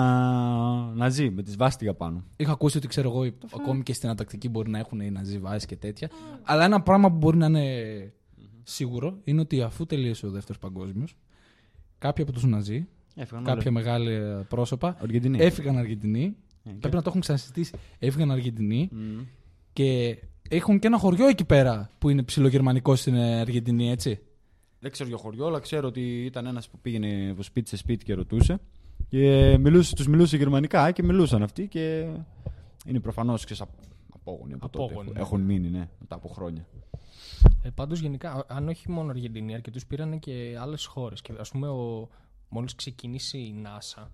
Ναζί 0.95 1.29
με 1.29 1.41
τη 1.43 1.51
σβάστηγα 1.51 1.93
πάνω. 1.93 2.23
Είχα 2.35 2.51
ακούσει 2.51 2.77
ότι 2.77 2.87
ξέρω 2.87 3.09
εγώ, 3.09 3.31
ακόμη 3.61 3.83
και 3.83 3.93
στην 3.93 4.09
Αντακτική 4.09 4.49
μπορεί 4.49 4.69
να 4.69 4.79
έχουν 4.79 4.99
οι 4.99 5.11
ναζί 5.11 5.37
βάσεις 5.39 5.65
και 5.65 5.75
τέτοια. 5.75 6.09
Αλλά 6.43 6.63
ένα 6.65 6.81
πράγμα 6.81 7.09
που 7.11 7.17
μπορεί 7.17 7.37
να 7.37 7.45
είναι 7.45 8.13
σίγουρο 8.63 9.17
είναι 9.23 9.41
ότι 9.41 9.61
αφού 9.61 9.85
τελείωσε 9.85 10.25
ο 10.25 10.29
δεύτερος 10.29 10.61
παγκόσμιος, 10.61 11.15
κάποιοι 11.97 12.23
από 12.23 12.33
τους 12.33 12.43
ναζί, 12.45 12.87
Έφυγαν 13.15 13.43
κάποια 13.43 13.71
μεγάλα 13.71 14.43
πρόσωπα, 14.49 14.97
Αργεντινή. 15.01 15.37
έφυγαν 15.39 15.77
Αργεντινοί. 15.77 16.35
Ε, 16.63 16.69
και- 16.69 16.75
Πρέπει 16.79 16.95
να 16.95 17.01
το 17.01 17.09
έχουν 17.09 17.21
ξανασυζητήσει. 17.21 17.73
Έφυγαν 17.99 18.31
Αργεντινοί 18.31 18.89
Μμμ. 18.91 19.21
και 19.73 20.17
έχουν 20.49 20.79
και 20.79 20.87
ένα 20.87 20.97
χωριό 20.97 21.27
εκεί 21.27 21.43
πέρα 21.45 21.89
που 21.99 22.09
είναι 22.09 22.23
ψιλογερμανικό 22.23 22.95
στην 22.95 23.13
ε, 23.15 23.39
Αργεντινή, 23.39 23.89
έτσι. 23.91 24.19
Δεν 24.79 24.91
ξέρω 24.91 25.09
για 25.09 25.17
χωριό, 25.17 25.45
αλλά 25.45 25.59
ξέρω 25.59 25.87
ότι 25.87 26.25
ήταν 26.25 26.45
ένας 26.45 26.69
που 26.69 26.79
πήγαινε 26.81 27.29
από 27.31 27.43
σπίτι 27.43 27.69
σε 27.69 27.77
σπίτι 27.77 28.05
και 28.05 28.13
ρωτούσε. 28.13 28.59
Και 29.07 29.57
μιλούσε, 29.59 29.95
τους 29.95 30.07
μιλούσε 30.07 30.37
γερμανικά 30.37 30.91
και 30.91 31.03
μιλούσαν 31.03 31.43
αυτοί 31.43 31.67
και 31.67 32.07
είναι 32.85 32.99
προφανώς 32.99 33.45
απόγονοι 34.13 34.53
από 34.53 34.69
τότε. 34.69 34.83
Απόγονοι, 34.83 34.93
Έχουν, 34.99 35.13
ναι. 35.13 35.19
έχουν 35.19 35.41
μείνει, 35.41 35.69
ναι, 35.69 35.87
μετά 35.99 36.15
από 36.15 36.27
χρόνια. 36.27 36.65
Ε, 37.63 37.69
Πάντως 37.69 37.99
γενικά, 37.99 38.31
α- 38.31 38.45
αν 38.47 38.67
όχι 38.67 38.89
μόνο 38.91 39.09
Αργεντινή, 39.09 39.53
αρκετούς 39.53 39.85
πήραν 39.85 40.19
και 40.19 40.57
άλλες 40.59 40.85
χώρες. 40.85 41.21
Και 41.21 41.33
ας 41.39 41.49
πούμε, 41.49 41.67
ο, 41.69 42.09
μόλις 42.49 42.75
ξεκινήσει 42.75 43.37
η 43.37 43.55
NASA, 43.65 44.07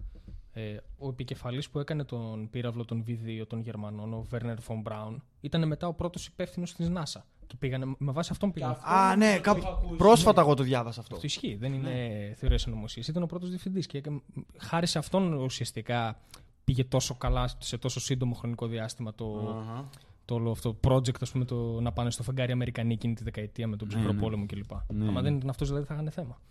ε, 0.54 0.78
ο 0.98 1.10
επικεφαλής 1.10 1.70
που 1.70 1.80
έκανε 1.80 2.04
τον 2.04 2.50
πύραυλο 2.50 2.86
των 2.86 3.04
V2 3.08 3.46
των 3.48 3.60
Γερμανών, 3.62 4.14
ο 4.14 4.26
Βέρνερ 4.30 4.60
Φον 4.62 4.82
Μπράουν, 4.82 5.24
ήταν 5.42 5.68
μετά 5.68 5.88
ο 5.88 5.94
πρώτος 5.94 6.28
υπεύθυνος 6.28 6.74
της 6.74 6.92
NASA. 6.96 7.22
Και 7.48 7.56
πήγανε, 7.60 7.86
με 7.98 8.12
βάση 8.12 8.30
αυτόν 8.32 8.52
πήγαν. 8.52 8.78
Α, 8.84 9.16
ναι, 9.16 9.40
κάπου 9.40 9.96
πρόσφατα 9.98 10.42
εγώ 10.42 10.54
το 10.54 10.64
διάβασα 10.64 11.00
αυτό. 11.00 11.16
Αυτό 11.16 11.28
ισχύει, 11.28 11.56
δεν 11.56 11.74
είναι 11.74 12.34
θεωρία 12.38 12.58
συνωμοσίας. 12.58 13.08
Ήταν 13.08 13.24
ο 13.24 13.26
πρώτος 13.26 13.50
διευθυντής 13.50 13.86
και 13.86 13.98
έκανε- 13.98 14.22
χάρη 14.58 14.88
σε 14.88 14.98
αυτόν 14.98 15.34
ουσιαστικά 15.34 16.20
πήγε 16.64 16.84
τόσο 16.84 17.16
καλά 17.16 17.50
σε 17.60 17.78
τόσο 17.78 18.00
σύντομο 18.00 18.34
χρονικό 18.34 18.68
διάστημα 18.68 19.14
το, 19.14 19.56
Αχα. 19.60 19.90
Το 20.28 20.36
όλο 20.36 20.52
αυτό 20.52 20.74
το 20.74 20.90
project, 20.90 21.22
ας 21.22 21.32
πούμε, 21.32 21.46
το 21.46 21.82
να 21.82 21.92
πάνε 21.92 22.12
στο 22.12 22.24
φεγγάρι 22.24 22.52
Αμερικανοί 22.52 22.94
εκείνη 22.94 23.14
τη 23.14 23.24
δεκαετία 23.24 23.68
με 23.68 23.76
τον 23.76 23.88
ψυχρό 23.88 24.12
ναι. 24.12 24.20
πόλεμο 24.20 24.46
κλπ. 24.46 24.72
Ναι, 24.88 25.08
Άμα 25.08 25.12
ναι. 25.12 25.22
δεν 25.22 25.36
ήταν 25.36 25.50
αυτός, 25.50 25.68
δηλαδή 25.68 25.86
θα 25.86 25.94
είχαν 25.94 26.12
θέμα. 26.12 26.42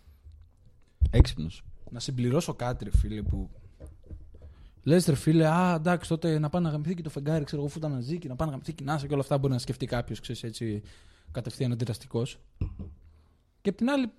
Έξυπνος. 1.10 1.62
Να 1.90 2.00
συμπληρώσω 2.00 2.54
κάτι, 2.54 2.84
ρε 2.84 2.90
φίλε, 2.90 3.22
που. 3.22 3.50
Λες, 4.82 5.06
ρε 5.06 5.14
φίλε, 5.14 5.46
α, 5.46 5.74
εντάξει, 5.74 6.08
τότε 6.08 6.38
να 6.38 6.48
πάνε 6.48 6.66
να 6.66 6.72
γαμηθεί 6.72 6.94
και 6.94 7.02
το 7.02 7.10
φεγγάρι, 7.10 7.44
ξέρω 7.44 7.62
εγώ, 7.62 7.70
φού 7.70 7.78
ήταν 7.78 7.90
ναζί 7.90 8.18
και 8.18 8.28
να 8.28 8.36
πάνε 8.36 8.50
να 8.50 8.56
γαμηθεί 8.56 8.74
και 8.74 8.84
η 8.84 8.86
NASA 8.90 9.06
και 9.06 9.12
όλα 9.12 9.20
αυτά 9.20 9.38
μπορεί 9.38 9.52
να 9.52 9.58
σκεφτεί 9.58 9.86
κάποιος, 9.86 10.20
ξέρεις 10.20 10.42
έτσι, 10.42 10.82
κατευθείαν 11.32 11.72
αντιδραστικό. 11.72 12.22
Και 13.60 13.68
απ' 13.70 13.76
την 13.76 13.90
άλλη, 13.90 14.10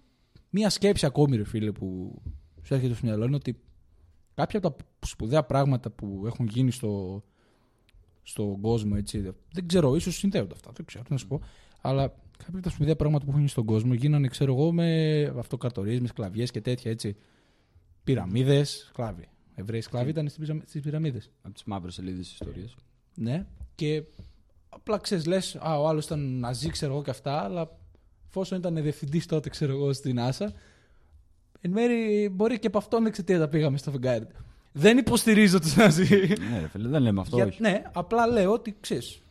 μία 0.49 0.69
σκέψη 0.69 1.05
ακόμη, 1.05 1.37
ρε 1.37 1.45
φίλε, 1.45 1.71
που 1.71 2.15
σου 2.63 2.73
έρχεται 2.73 2.93
στο 2.93 3.05
μυαλό 3.05 3.25
είναι 3.25 3.35
ότι 3.35 3.59
κάποια 4.33 4.59
από 4.59 4.69
τα 4.69 5.07
σπουδαία 5.07 5.43
πράγματα 5.43 5.89
που 5.89 6.23
έχουν 6.25 6.45
γίνει 6.47 6.71
στο, 6.71 7.23
στον 8.27 8.61
κόσμο, 8.61 8.93
έτσι, 8.97 9.33
δεν 9.53 9.67
ξέρω, 9.67 9.95
ίσως 9.95 10.15
συνδέονται 10.15 10.53
αυτά, 10.53 10.71
δεν 10.75 10.85
ξέρω 10.85 11.03
τι 11.03 11.11
να 11.11 11.17
σου 11.17 11.27
πω, 11.27 11.41
αλλά 11.81 12.07
κάποια 12.37 12.53
από 12.53 12.61
τα 12.61 12.69
σπουδαία 12.69 12.95
πράγματα 12.95 13.23
που 13.23 13.29
έχουν 13.29 13.39
γίνει 13.39 13.51
στον 13.51 13.65
κόσμο 13.65 13.93
γίνανε, 13.93 14.27
ξέρω 14.27 14.53
εγώ, 14.53 14.71
με 14.71 15.23
αυτοκρατορίε, 15.37 15.99
με 15.99 16.07
σκλαβιέ 16.07 16.45
και 16.45 16.61
τέτοια, 16.61 16.91
έτσι. 16.91 17.15
Πυραμίδες, 18.03 18.85
σκλάβοι. 18.89 19.29
Εβραίοι 19.55 19.81
σκλάβοι 19.81 20.09
ήταν 20.09 20.29
στις 20.65 20.81
πυραμίδες. 20.81 21.31
Από 21.41 21.53
τις 21.53 21.63
μαύρες 21.63 21.93
σελίδες 21.93 22.27
τη 22.27 22.33
ιστορία. 22.33 22.69
Ναι. 23.15 23.45
Και 23.75 24.03
απλά 24.69 24.97
ξέρεις, 24.97 25.25
λες, 25.25 25.55
Α, 25.55 25.79
ο 25.79 25.87
άλλος 25.87 26.05
ήταν 26.05 26.39
ναζί, 26.39 26.69
ξέρω 26.69 26.93
εγώ 26.93 27.03
και 27.03 27.09
αυτά, 27.09 27.43
αλλά 27.43 27.77
εφόσον 28.27 28.57
ήταν 28.57 28.81
διευθυντής 28.81 29.25
τότε, 29.25 29.49
ξέρω 29.49 29.71
εγώ, 29.71 29.93
στην 29.93 30.17
NASA, 30.19 30.47
εν 31.61 31.71
μέρει 31.71 32.29
μπορεί 32.29 32.59
και 32.59 32.67
από 32.67 32.77
αυτόν 32.77 33.05
εξαιτίας 33.05 33.39
τα 33.39 33.47
πήγαμε 33.47 33.77
στο 33.77 33.91
φεγγάρι. 33.91 34.27
Δεν 34.71 34.97
υποστηρίζω 34.97 35.59
τους 35.59 35.75
ναζί. 35.75 36.33
ναι, 36.49 36.59
ρε 36.59 36.67
φίλε, 36.67 36.87
δεν 36.87 37.01
λέμε 37.01 37.21
αυτό. 37.21 37.35
Για- 37.35 37.45
όχι. 37.45 37.61
ναι, 37.61 37.81
απλά 37.93 38.27
λέω 38.27 38.51
ότι 38.51 38.75
ξέρεις. 38.79 39.21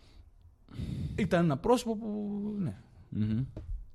Ήταν 1.17 1.45
ένα 1.45 1.57
πρόσωπο 1.57 1.97
που. 1.97 2.41
Ναι. 2.59 2.75
Μμμ. 3.09 3.45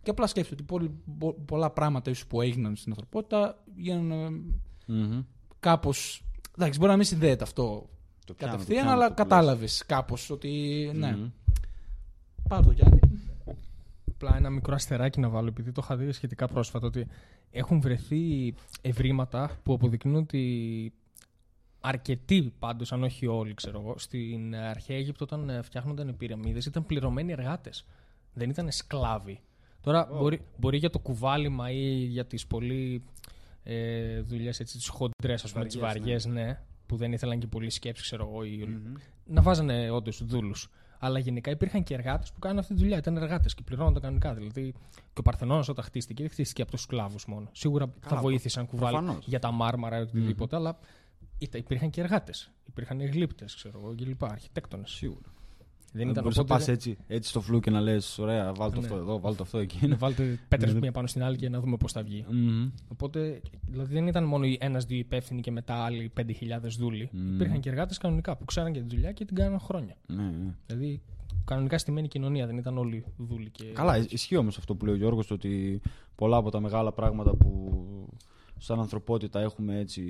Και 0.03 0.09
απλά 0.09 0.27
σκέφτομαι 0.27 0.55
ότι 0.61 0.63
πολλ- 0.63 1.17
πο- 1.19 1.37
πολλά 1.45 1.69
πράγματα 1.69 2.09
ίσως 2.09 2.25
που 2.27 2.41
έγιναν 2.41 2.75
στην 2.75 2.91
ανθρωπότητα 2.91 3.63
γίνανε 3.75 4.29
Μμμ. 4.85 5.21
κάπως. 5.59 6.23
Εντάξει, 6.57 6.79
μπορεί 6.79 6.91
να 6.91 6.97
μην 6.97 7.05
συνδέεται 7.05 7.43
αυτό 7.43 7.63
Το 8.25 8.33
πιάνω, 8.33 8.51
το 8.51 8.57
κατευθείαν, 8.57 8.77
πιάνω 8.81 8.91
αλλά 8.91 9.05
αυτό 9.05 9.23
που 9.23 9.29
κατάλαβες 9.29 9.83
κάπως 9.85 10.29
ότι. 10.29 10.91
Ναι. 10.95 11.11
Μμμ. 11.15 11.29
Πάρ' 12.49 12.65
το 12.65 12.71
Γιάννη. 12.71 12.99
Απλά 14.13 14.35
ένα 14.37 14.49
μικρό 14.49 14.73
αστεράκι 14.73 15.19
να 15.19 15.29
βάλω, 15.29 15.47
επειδή 15.47 15.71
το 15.71 15.81
είχα 15.83 15.95
δει 15.97 16.11
σχετικά 16.11 16.47
πρόσφατα, 16.47 16.87
ότι 16.87 17.07
έχουν 17.51 17.81
βρεθεί 17.81 18.53
ευρήματα 18.81 19.51
που 19.63 19.73
αποδεικνύουν 19.73 20.17
ότι 20.17 20.93
αρκετοί 21.81 22.53
πάντως, 22.59 22.91
αν 22.91 23.03
όχι 23.03 23.27
όλοι, 23.27 23.53
ξέρω 23.53 23.79
εγώ, 23.79 23.97
στην 23.97 24.55
αρχαία 24.55 24.97
Αίγυπτο 24.97 25.23
όταν 25.23 25.49
ε, 25.49 25.61
φτιάχνονταν 25.61 26.07
οι 26.07 26.13
πυραμίδες 26.13 26.65
ήταν 26.65 26.85
πληρωμένοι 26.85 27.31
εργάτες. 27.31 27.85
Δεν 28.33 28.49
ήταν 28.49 28.71
σκλάβοι. 28.71 29.39
Τώρα 29.81 30.07
μπορεί, 30.11 30.41
μπορεί 30.57 30.77
για 30.77 30.89
το 30.89 30.99
κουβάλιμα 30.99 31.71
ή 31.71 31.93
για 31.93 32.25
τις 32.25 32.47
πολύ 32.47 33.03
ε, 33.63 34.21
δουλειές 34.21 34.59
έτσι, 34.59 34.77
τις 34.77 34.87
χοντρές, 34.87 35.43
ας 35.43 35.51
πούμε, 35.51 35.65
τις 35.65 35.77
Βαριές, 35.77 35.99
βαριές, 36.01 36.25
ναι. 36.25 36.59
που 36.85 36.95
δεν 36.95 37.11
ήθελαν 37.11 37.39
και 37.39 37.47
πολύ 37.47 37.69
σκέψη, 37.69 38.01
ξέρω 38.03 38.27
εγώ, 38.31 38.43
ή 38.43 38.65
Μμμ. 38.67 38.93
να 39.25 39.41
βάζανε 39.41 39.89
όντως 39.89 40.23
δούλους. 40.25 40.69
Αλλά 41.03 41.19
γενικά 41.19 41.51
υπήρχαν 41.51 41.83
και 41.83 41.93
εργάτες 41.93 42.31
που 42.31 42.39
κάνουν 42.39 42.59
αυτή 42.59 42.73
τη 42.73 42.79
δουλειά. 42.79 42.97
Ήταν 42.97 43.17
εργάτες 43.17 43.53
και 43.55 43.61
πληρώνονταν 43.65 44.01
κανονικά. 44.01 44.33
Δηλαδή 44.33 44.71
και 45.13 45.19
ο 45.19 45.21
Παρθενώνας 45.21 45.67
όταν 45.69 45.85
χτίστηκε, 45.85 46.21
δεν 46.21 46.31
χτίστηκε 46.31 46.61
από 46.61 46.71
τους 46.71 46.81
σκλάβους 46.81 47.25
μόνο. 47.25 47.49
Σίγουρα 47.51 47.85
θα 47.99 48.09
Καλά, 48.09 48.21
βοήθησαν 48.21 48.65
κουβάλι 48.65 48.95
προφανώς. 48.97 49.25
για 49.27 49.39
τα 49.39 49.51
μάρμαρα 49.51 49.97
ή 49.97 50.01
οτιδήποτε, 50.01 50.55
αλλά 50.55 50.69
ήτα- 50.69 50.79
υπήρχαν 51.57 51.89
και 51.89 52.01
εργάτες. 52.01 52.51
Υπήρχαν 52.67 53.01
γλύπτες, 53.05 53.55
ξέρω 53.55 53.79
εγώ, 53.83 53.95
κλπ. 53.95 54.23
Αρχιτέκτονες. 54.23 54.89
Σίγουρα. 54.91 55.29
Δεν 55.93 56.01
Δεν 56.01 56.09
ήταν 56.11 56.23
μπορείς 56.23 56.37
να 56.37 56.43
οπότε. 56.43 56.59
πας 56.59 56.67
έτσι, 56.67 56.97
έτσι 57.07 57.29
στο 57.29 57.41
φλου 57.41 57.59
και 57.59 57.69
να 57.71 57.81
λες: 57.81 58.17
Ωραία, 58.19 58.53
βάλτε 58.53 58.79
Ναι. 58.79 58.85
αυτό 58.85 58.97
εδώ, 58.97 59.19
βάλτε 59.19 59.41
αυτό 59.43 59.57
εκεί. 59.57 59.87
Να 59.87 59.95
βάλετε 59.95 60.39
πέτρες 60.47 60.73
Ναι. 60.73 60.79
μία 60.79 60.91
πάνω 60.91 61.07
στην 61.07 61.23
άλλη 61.23 61.35
και 61.37 61.49
να 61.49 61.59
δούμε 61.59 61.77
πώς 61.77 61.91
θα 61.91 62.03
βγει. 62.03 62.25
Μμμ. 62.29 62.69
Οπότε 62.87 63.41
δηλαδή 63.69 63.93
δεν 63.93 64.07
ήταν 64.07 64.23
μόνο 64.23 64.45
ένα-δύο 64.59 64.97
υπεύθυνοι 64.97 65.41
και 65.41 65.51
μετά 65.51 65.75
άλλοι 65.75 66.11
5.000 66.15 66.77
δούλοι. 66.77 67.09
Μμμ. 67.11 67.33
Υπήρχαν 67.33 67.59
και 67.59 67.69
εργάτες 67.69 67.97
κανονικά 67.97 68.37
που 68.37 68.45
ξέραν 68.45 68.73
και 68.73 68.79
τη 68.81 68.87
δουλειά 68.95 69.11
και 69.11 69.25
την 69.25 69.35
κάναν 69.35 69.59
χρόνια. 69.59 69.95
Ναι, 70.07 70.23
ναι. 70.23 70.53
Δηλαδή 70.65 71.01
κανονικά 71.45 71.77
στημένη 71.77 72.07
κοινωνία, 72.07 72.45
δεν 72.45 72.57
ήταν 72.57 72.77
όλοι 72.77 73.05
δούλοι. 73.17 73.49
Και... 73.49 73.63
Καλά, 73.65 73.97
ισχύει 74.09 74.37
όμως 74.37 74.57
αυτό 74.57 74.75
που 74.75 74.85
λέει 74.85 74.93
ο 74.93 74.97
Γιώργος, 74.97 75.31
ότι 75.31 75.81
πολλά 76.15 76.37
από 76.37 76.49
τα 76.51 76.59
μεγάλα 76.59 76.91
πράγματα 76.91 77.35
που 77.35 77.83
σαν 78.61 78.79
ανθρωπότητα 78.79 79.39
έχουμε 79.39 79.79
έτσι. 79.79 80.03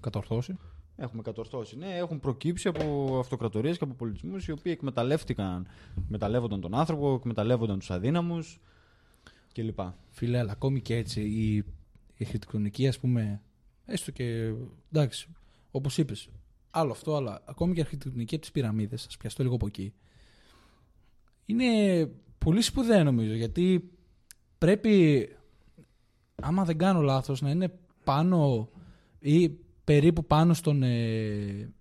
Κατορθώσει. 0.00 0.58
Έχουμε 0.96 1.22
κατορθώσει. 1.22 1.76
Ναι, 1.76 1.96
έχουν 1.96 2.20
προκύψει 2.20 2.68
από 2.68 3.16
αυτοκρατορίες 3.18 3.78
και 3.78 3.84
από 3.84 3.94
πολιτισμούς 3.94 4.46
οι 4.46 4.52
οποίοι 4.52 4.72
εκμεταλλεύτηκαν, 4.76 5.66
εκμεταλλεύονταν 6.04 6.60
τον 6.60 6.74
άνθρωπο, 6.74 7.14
εκμεταλλεύονταν 7.14 7.78
τους 7.78 7.90
αδύναμους 7.90 8.60
κλπ. 9.52 9.80
Φίλε, 10.10 10.38
αλλά 10.38 10.52
ακόμη 10.52 10.80
και 10.80 10.96
έτσι 10.96 11.20
η, 11.20 11.56
η 11.56 11.64
αρχιτεκτονική, 12.20 12.88
ας 12.88 12.98
πούμε, 12.98 13.42
έστω 13.84 14.10
και. 14.10 14.52
Εντάξει, 14.92 15.28
όπως 15.70 15.98
είπες, 15.98 16.28
άλλο 16.70 16.90
αυτό, 16.90 17.16
αλλά 17.16 17.42
ακόμη 17.44 17.72
και 17.72 17.78
η 17.78 17.82
αρχιτεκτονική 17.82 18.34
από 18.34 18.42
τις 18.42 18.52
πυραμίδες, 18.52 19.06
ας 19.06 19.16
πιαστώ 19.16 19.42
λίγο 19.42 19.54
από 19.54 19.66
εκεί. 19.66 19.92
Είναι 21.46 21.66
πολύ 22.38 22.62
σπουδαία 22.62 23.04
νομίζω 23.04 23.34
γιατί 23.34 23.90
πρέπει, 24.58 25.28
άμα 26.42 26.64
δεν 26.64 26.78
κάνω 26.78 27.00
λάθος, 27.00 27.40
να 27.40 27.50
είναι 27.50 27.78
πάνω 28.04 28.68
ή 29.18 29.48
περίπου 29.84 30.24
πάνω 30.24 30.54
στον. 30.54 30.82
Ε, 30.82 31.72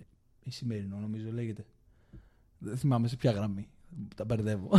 Ισημερινό 0.44 0.98
νομίζω 0.98 1.32
λέγεται. 1.32 1.66
Δεν 2.58 2.78
θυμάμαι 2.78 3.08
σε 3.08 3.16
ποια 3.16 3.32
γραμμή. 3.32 3.68
Τα 4.16 4.26
μπερδεύω. 4.26 4.70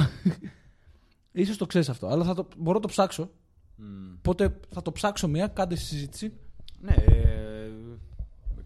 Ίσως 1.32 1.56
το 1.56 1.66
ξέρεις 1.66 1.88
αυτό, 1.88 2.06
αλλά 2.06 2.24
θα 2.24 2.34
το, 2.34 2.48
μπορώ 2.56 2.74
να 2.74 2.80
το 2.80 2.88
ψάξω 2.88 3.30
Μμ. 3.78 4.14
Οπότε 4.18 4.60
θα 4.68 4.82
το 4.82 4.92
ψάξω 4.92 5.28
μία, 5.28 5.46
κάντε 5.46 5.76
συζήτηση. 5.76 6.32
Ναι, 6.80 6.94
ε, 6.94 7.70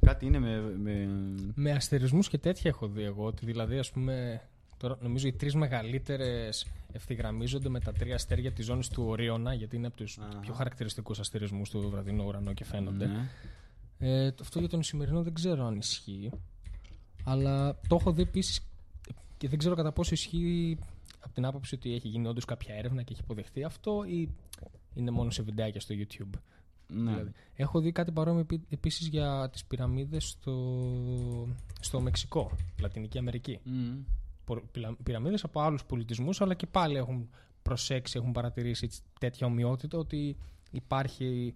κάτι 0.00 0.26
είναι 0.26 0.38
με... 0.38 0.60
με... 0.60 1.08
Με 1.54 1.70
αστερισμούς 1.70 2.28
και 2.28 2.38
τέτοια 2.38 2.70
έχω 2.70 2.88
δει 2.88 3.02
εγώ. 3.02 3.24
Ότι 3.24 3.46
δηλαδή, 3.46 3.78
ας 3.78 3.90
πούμε, 3.90 4.42
τώρα 4.82 4.98
νομίζω 5.02 5.26
οι 5.28 5.32
τρεις 5.32 5.54
μεγαλύτερες 5.54 6.66
ευθυγραμμίζονται 6.92 7.68
με 7.68 7.80
τα 7.80 7.92
τρία 7.92 8.14
αστέρια 8.14 8.52
της 8.52 8.64
ζώνης 8.64 8.88
του 8.88 9.04
Ορίωνα, 9.06 9.54
γιατί 9.54 9.76
είναι 9.76 9.86
από 9.86 9.96
τους 9.96 10.18
Αχα. 10.18 10.38
πιο 10.40 10.52
χαρακτηριστικούς 10.54 11.18
αστερισμούς 11.18 11.70
του 11.70 11.88
βραδινού 11.90 12.24
ουρανού 12.26 12.52
και 12.54 12.64
φαίνονται. 12.64 13.06
Ναι. 13.06 13.28
Ε, 13.98 14.30
το- 14.30 14.42
αυτό 14.42 14.58
για 14.58 14.68
τον 14.68 14.82
σημερινό 14.82 15.22
δεν 15.22 15.34
ξέρω 15.34 15.64
αν 15.66 15.76
ισχύει. 15.76 16.30
Αλλά 17.24 17.78
το 17.88 17.96
έχω 18.00 18.12
δει 18.12 18.22
επίσης 18.22 18.60
και 19.36 19.48
δεν 19.48 19.58
ξέρω 19.58 19.74
κατά 19.74 19.92
πόσο 19.92 20.10
ισχύει 20.14 20.78
από 21.20 21.34
την 21.34 21.44
άποψη 21.44 21.74
ότι 21.74 21.94
έχει 21.94 22.08
γίνει 22.08 22.26
όντως 22.26 22.44
κάποια 22.44 22.74
έρευνα 22.74 23.02
και 23.02 23.12
έχει 23.12 23.20
αποδεχθεί 23.24 23.64
αυτό 23.64 24.04
ή 24.06 24.28
είναι 24.94 25.10
μόνο 25.10 25.30
σε 25.30 25.42
βιντεάκια 25.42 25.80
στο 25.80 25.94
YouTube. 25.98 26.38
Ναι. 26.86 27.10
Δηλαδή. 27.10 27.32
Έχω 27.54 27.80
δει 27.80 27.92
κάτι 27.92 28.10
παρόμοιο 28.12 28.46
επίσης 28.70 29.06
για 29.08 29.48
τις 29.52 29.64
πυραμίδες 29.64 30.24
στο, 30.28 30.54
στο 31.80 32.00
Μεξικό, 32.00 32.50
Λατινική 32.80 33.18
Αμερική. 33.18 33.58
Μμ. 33.64 33.98
Πυραμίδες 35.02 35.44
από 35.44 35.60
άλλους 35.60 35.84
πολιτισμούς, 35.84 36.40
αλλά 36.40 36.54
και 36.54 36.66
πάλι 36.66 36.96
έχουν 36.96 37.30
προσέξει, 37.62 38.18
έχουν 38.18 38.32
παρατηρήσει 38.32 38.90
τέτοια 39.20 39.46
ομοιότητα 39.46 39.98
ότι 39.98 40.36
υπάρχει 40.70 41.54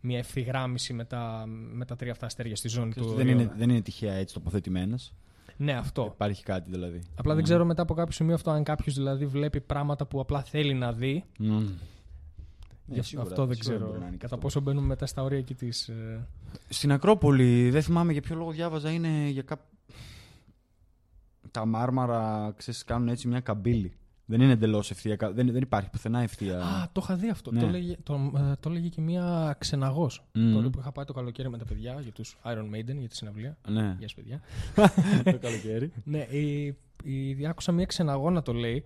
μια 0.00 0.18
ευθυγράμμιση 0.18 0.92
με 0.92 1.04
τα, 1.04 1.44
με 1.72 1.84
τα 1.84 1.96
τρία 1.96 2.12
αυτά 2.12 2.26
αστέρια 2.26 2.56
στη 2.56 2.68
ζώνη 2.68 2.92
του. 2.92 3.14
δεν, 3.14 3.26
είναι, 3.28 3.34
Οριώνα. 3.40 3.56
δεν 3.58 3.70
είναι 3.70 3.80
τυχαία 3.80 4.14
έτσι 4.14 4.34
τοποθετημένες. 4.34 5.14
Ναι, 5.56 5.72
αυτό. 5.72 6.10
Υπάρχει 6.14 6.42
κάτι 6.42 6.70
δηλαδή. 6.70 7.02
Απλά 7.16 7.34
δεν 7.34 7.44
ξέρω 7.44 7.64
μετά 7.64 7.82
από 7.82 7.94
κάποιο 7.94 8.12
σημείο 8.12 8.34
αυτό, 8.34 8.50
αν 8.50 8.62
κάποιος 8.64 8.94
δηλαδή 8.94 9.26
βλέπει 9.26 9.60
πράγματα 9.60 10.06
που 10.06 10.20
απλά 10.20 10.42
θέλει 10.42 10.74
να 10.74 10.92
δει. 10.92 11.24
Μμ. 11.38 11.46
Γι' 12.90 12.94
Ναι, 12.94 12.98
αυτό 13.00 13.08
σίγουρα, 13.08 13.28
αυτό 13.30 13.46
δεν 13.46 13.56
σίγουρα 13.56 13.74
ξέρω. 13.76 13.86
μπορεί 13.90 13.98
να 14.00 14.06
είναι 14.06 14.16
και 14.16 14.22
Κατά 14.22 14.34
αυτό. 14.34 14.46
πόσο 14.46 14.60
μπαίνουμε 14.60 14.86
μετά 14.86 15.06
στα 15.06 15.22
όρια 15.22 15.38
εκεί 15.38 15.54
της. 15.54 15.88
Ε... 15.88 16.26
Στην 16.68 16.92
Ακρόπολη, 16.92 17.70
δεν 17.70 17.82
θυμάμαι 17.82 18.12
για 18.12 18.20
ποιο 18.22 18.36
λόγο 18.36 18.50
διάβαζα, 18.50 18.90
είναι 18.90 19.28
για 19.28 19.42
κά... 19.42 19.64
Τα 21.50 21.66
μάρμαρα, 21.66 22.54
ξέρεις, 22.56 22.84
κάνουν 22.84 23.08
έτσι 23.08 23.28
μια 23.28 23.40
καμπύλη. 23.40 23.92
Δεν 24.30 24.40
είναι 24.40 24.52
εντελώς 24.52 24.90
ευθεία. 24.90 25.16
κα- 25.16 25.32
Δεν, 25.32 25.52
δεν 25.52 25.62
υπάρχει 25.62 25.90
πουθενά 25.90 26.20
ευθεία. 26.20 26.60
Α, 26.60 26.88
το 26.92 27.00
είχα 27.04 27.16
δει 27.16 27.28
αυτό. 27.30 27.50
Ναι. 27.52 27.60
Το, 27.60 27.66
έλεγε, 27.66 27.96
το, 28.02 28.32
ε, 28.36 28.52
το 28.60 28.70
έλεγε 28.70 28.88
και 28.88 29.00
μία 29.00 29.56
ξεναγός. 29.58 30.24
Μμ. 30.34 30.52
Τότε 30.52 30.68
που 30.68 30.78
είχα 30.78 30.92
πάει 30.92 31.04
το 31.04 31.12
καλοκαίρι 31.12 31.48
με 31.50 31.58
τα 31.58 31.64
παιδιά 31.64 32.00
για 32.00 32.12
τους 32.12 32.36
Iron 32.44 32.74
Maiden, 32.74 32.96
για 32.98 33.08
τη 33.08 33.16
συναυλία. 33.16 33.58
ναι. 33.68 33.96
Γεια 33.98 34.08
σας, 34.08 34.14
παιδιά. 34.14 34.40
το 35.32 35.38
καλοκαίρι. 35.38 35.92
ναι, 36.04 36.18
η, 36.18 36.76
η, 37.04 37.46
άκουσα 37.46 37.72
μία 37.72 37.84
ξεναγό 37.86 38.30
να 38.30 38.42
το 38.42 38.52
λέει. 38.52 38.84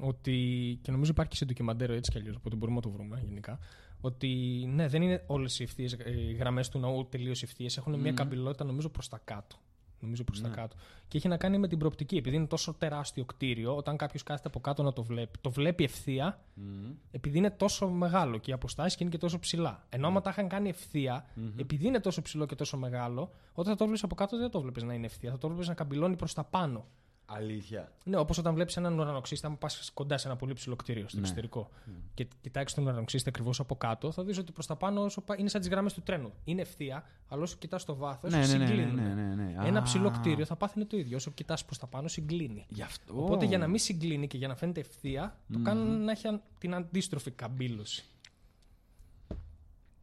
Ότι, 0.00 0.78
και 0.82 0.90
νομίζω 0.90 1.10
υπάρχει 1.10 1.30
και 1.30 1.36
σε 1.36 1.44
ντοκιμαντέρ 1.44 1.90
έτσι 1.90 2.10
κι 2.10 2.18
αλλιώς, 2.18 2.36
οπότε 2.36 2.56
μπορούμε 2.56 2.76
να 2.76 2.82
το 2.82 2.90
βρούμε 2.90 3.22
γενικά. 3.24 3.58
Ότι 4.00 4.28
ναι, 4.74 4.88
δεν 4.88 5.02
είναι 5.02 5.22
όλες 5.26 5.58
οι, 5.60 5.62
ευθείες, 5.62 5.92
ε, 5.92 6.10
οι 6.20 6.32
γραμμές 6.32 6.68
του 6.68 6.78
ναού 6.78 7.06
τελείως 7.08 7.42
ευθείες. 7.42 7.76
Έχουν 7.76 7.92
μια 7.92 8.10
Μμμ. 8.10 8.14
καμπυλότητα 8.16 8.64
νομίζω 8.64 8.88
προς 8.88 9.08
τα 9.08 9.20
κάτω. 9.24 9.56
Νομίζω 10.04 10.24
προς 10.24 10.40
τα 10.40 10.48
Ναι. 10.48 10.54
κάτω. 10.54 10.76
Και 11.08 11.16
έχει 11.18 11.28
να 11.28 11.36
κάνει 11.36 11.58
με 11.58 11.68
την 11.68 11.78
προοπτική. 11.78 12.16
Επειδή 12.16 12.36
είναι 12.36 12.46
τόσο 12.46 12.74
τεράστιο 12.74 13.24
κτίριο, 13.24 13.76
όταν 13.76 13.96
κάποιος 13.96 14.22
κάθεται 14.22 14.48
από 14.48 14.60
κάτω 14.60 14.82
να 14.82 14.92
το 14.92 15.02
βλέπει, 15.02 15.38
το 15.40 15.50
βλέπει 15.50 15.84
ευθεία, 15.84 16.40
Μμ. 16.54 16.90
επειδή 17.10 17.38
είναι 17.38 17.50
τόσο 17.50 17.88
μεγάλο 17.88 18.38
και 18.38 18.50
οι 18.50 18.54
αποστάσεις 18.54 18.96
και 18.96 19.02
είναι 19.02 19.12
και 19.12 19.18
τόσο 19.18 19.38
ψηλά. 19.38 19.86
Ενώ 19.88 20.06
άμα 20.06 20.20
τα 20.20 20.30
είχαν 20.30 20.48
κάνει 20.48 20.68
ευθεία, 20.68 21.26
Μμμ. 21.34 21.58
επειδή 21.58 21.86
είναι 21.86 22.00
τόσο 22.00 22.22
ψηλό 22.22 22.46
και 22.46 22.54
τόσο 22.54 22.76
μεγάλο, 22.76 23.30
όταν 23.52 23.72
θα 23.72 23.78
το 23.78 23.84
βλέπεις 23.84 24.02
από 24.02 24.14
κάτω 24.14 24.38
δεν 24.38 24.50
το 24.50 24.60
βλέπεις 24.60 24.82
να 24.82 24.94
είναι 24.94 25.06
ευθεία. 25.06 25.30
Θα 25.30 25.38
το 25.38 25.48
βλέπεις 25.48 25.68
να 25.68 25.74
καμπυλώνει 25.74 26.16
προς 26.16 26.34
τα 26.34 26.44
πάνω. 26.44 26.84
Αλήθεια. 27.26 27.92
Ναι, 28.04 28.16
όπως 28.16 28.38
όταν 28.38 28.54
βλέπεις 28.54 28.76
έναν 28.76 28.98
ουρανοξύστη, 28.98 29.46
αν 29.46 29.58
πας 29.58 29.90
κοντά 29.94 30.18
σε 30.18 30.28
ένα 30.28 30.36
πολύ 30.36 30.52
ψηλό 30.52 30.76
κτίριο 30.76 31.08
στο 31.08 31.16
Ναι. 31.16 31.22
εξωτερικό 31.22 31.70
και 32.14 32.26
κοιτάξεις 32.40 32.74
τον 32.76 32.84
ουρανοξύστη 32.86 33.28
ακριβώς 33.28 33.60
από 33.60 33.76
κάτω, 33.76 34.12
θα 34.12 34.24
δεις 34.24 34.38
ότι 34.38 34.52
προς 34.52 34.66
τα 34.66 34.76
πάνω 34.76 35.02
όσο 35.02 35.20
πά- 35.20 35.38
είναι 35.38 35.48
σαν 35.48 35.60
τις 35.60 35.70
γραμμέ 35.70 35.90
του 35.90 36.02
τρένου. 36.02 36.32
Είναι 36.44 36.60
ευθεία, 36.60 37.04
αλλά 37.28 37.42
όσο 37.42 37.56
κοιτάς 37.56 37.84
το 37.84 37.94
βάθος, 37.96 38.30
Ναι, 38.32 38.38
ναι, 38.38 38.46
ναι, 38.46 38.56
ναι, 38.56 38.66
συγκλίνουν. 38.66 38.94
ναι, 38.94 39.14
ναι, 39.14 39.34
ναι. 39.34 39.54
Ένα 39.66 39.78
Α. 39.78 39.82
ψηλό 39.82 40.10
κτίριο 40.10 40.44
θα 40.44 40.56
πάθει 40.56 40.84
το 40.84 40.96
ίδιο. 40.96 41.16
Όσο 41.16 41.30
κοιτάς 41.30 41.64
προς 41.64 41.78
τα 41.78 41.86
πάνω, 41.86 42.08
συγκλίνει. 42.08 42.64
Γι' 42.68 42.82
αυτό. 42.82 43.22
Οπότε 43.22 43.44
για 43.44 43.58
να 43.58 43.66
μην 43.66 43.78
συγκλίνει 43.78 44.26
και 44.26 44.36
για 44.36 44.48
να 44.48 44.54
φαίνεται 44.56 44.80
ευθεία, 44.80 45.36
το 45.52 45.58
Μμμ. 45.58 45.64
κάνουν 45.64 46.04
να 46.04 46.10
έχει 46.10 46.26
αν- 46.26 46.42
την 46.58 46.74
αντίστροφη 46.74 47.30
καμπύλωση. 47.30 48.04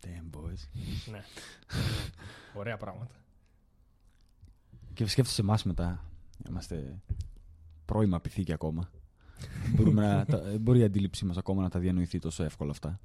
Damn 0.03 0.37
boys. 0.37 0.67
ναι. 1.11 1.23
Ωραία 2.53 2.77
πράγματα. 2.77 3.15
Και 4.93 5.07
σκέφτεσαι 5.07 5.41
εμάς 5.41 5.63
μετά. 5.63 6.03
Είμαστε 6.49 7.01
πρώιμα 7.85 8.19
πυθίκια 8.21 8.53
ακόμα. 8.53 8.89
Μπορούμε 9.75 10.07
να, 10.07 10.25
τα, 10.25 10.41
δεν 10.41 10.59
μπορεί 10.61 10.79
η 10.79 10.83
αντίληψή 10.83 11.25
μας 11.25 11.37
ακόμα 11.37 11.61
να 11.61 11.69
τα 11.69 11.79
διανοηθεί 11.79 12.19
τόσο 12.19 12.43
εύκολα 12.43 12.71
αυτά. 12.71 12.99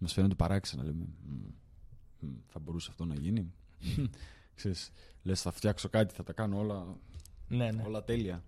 Μας 0.00 0.12
φαίνονται 0.12 0.34
παράξενα. 0.34 0.84
Λέμε, 0.84 1.04
«Μμ, 1.26 1.34
μμ, 2.20 2.32
θα 2.46 2.58
μπορούσε 2.58 2.88
αυτό 2.90 3.04
να 3.04 3.14
γίνει. 3.14 3.52
Ξέρεις, 4.54 4.90
λες 5.22 5.42
θα 5.42 5.50
φτιάξω 5.50 5.88
κάτι, 5.88 6.14
θα 6.14 6.22
τα 6.22 6.32
κάνω 6.32 6.58
όλα, 6.58 6.96
Ναι, 7.48 7.70
ναι. 7.70 7.82
όλα 7.86 8.04
τέλεια. 8.04 8.42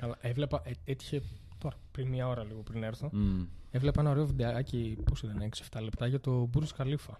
Αλλά 0.00 0.18
έβλεπα, 0.20 0.62
ε, 0.64 0.70
έτυχε 0.84 1.22
τώρα, 1.58 1.76
πριν 1.90 2.08
μία 2.08 2.28
ώρα 2.28 2.44
λίγο 2.44 2.62
πριν 2.62 2.82
έρθω, 2.82 3.10
Μμ. 3.12 3.42
έβλεπα 3.70 4.00
ένα 4.00 4.10
ωραίο 4.10 4.26
βιντεάκι, 4.26 4.96
πόσο 5.04 5.26
ήταν, 5.30 5.48
6-7 5.70 5.80
λεπτά, 5.82 6.06
για 6.06 6.20
το 6.20 6.50
Burj 6.54 6.66
Khalifa. 6.76 7.14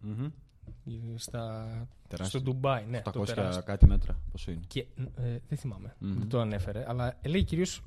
Μμμ. 0.00 0.28
Στα, 1.16 1.66
Τεράστιο. 2.08 2.40
στο 2.40 2.50
Ντουμπάι, 2.50 2.84
ναι, 2.88 3.00
το 3.00 3.20
800 3.20 3.24
τεράστιο. 3.34 3.62
κάτι 3.62 3.86
μέτρα. 3.86 4.18
Πόσο 4.32 4.50
είναι; 4.50 4.60
Και 4.66 4.80
ε, 5.16 5.38
δεν 5.48 5.58
θυμάμαι, 5.58 5.94
Μμμ. 5.98 6.18
δεν 6.18 6.28
το 6.28 6.40
ανέφερε, 6.40 6.84
αλλά 6.88 7.18
λέει 7.26 7.42
κυρίως. 7.44 7.82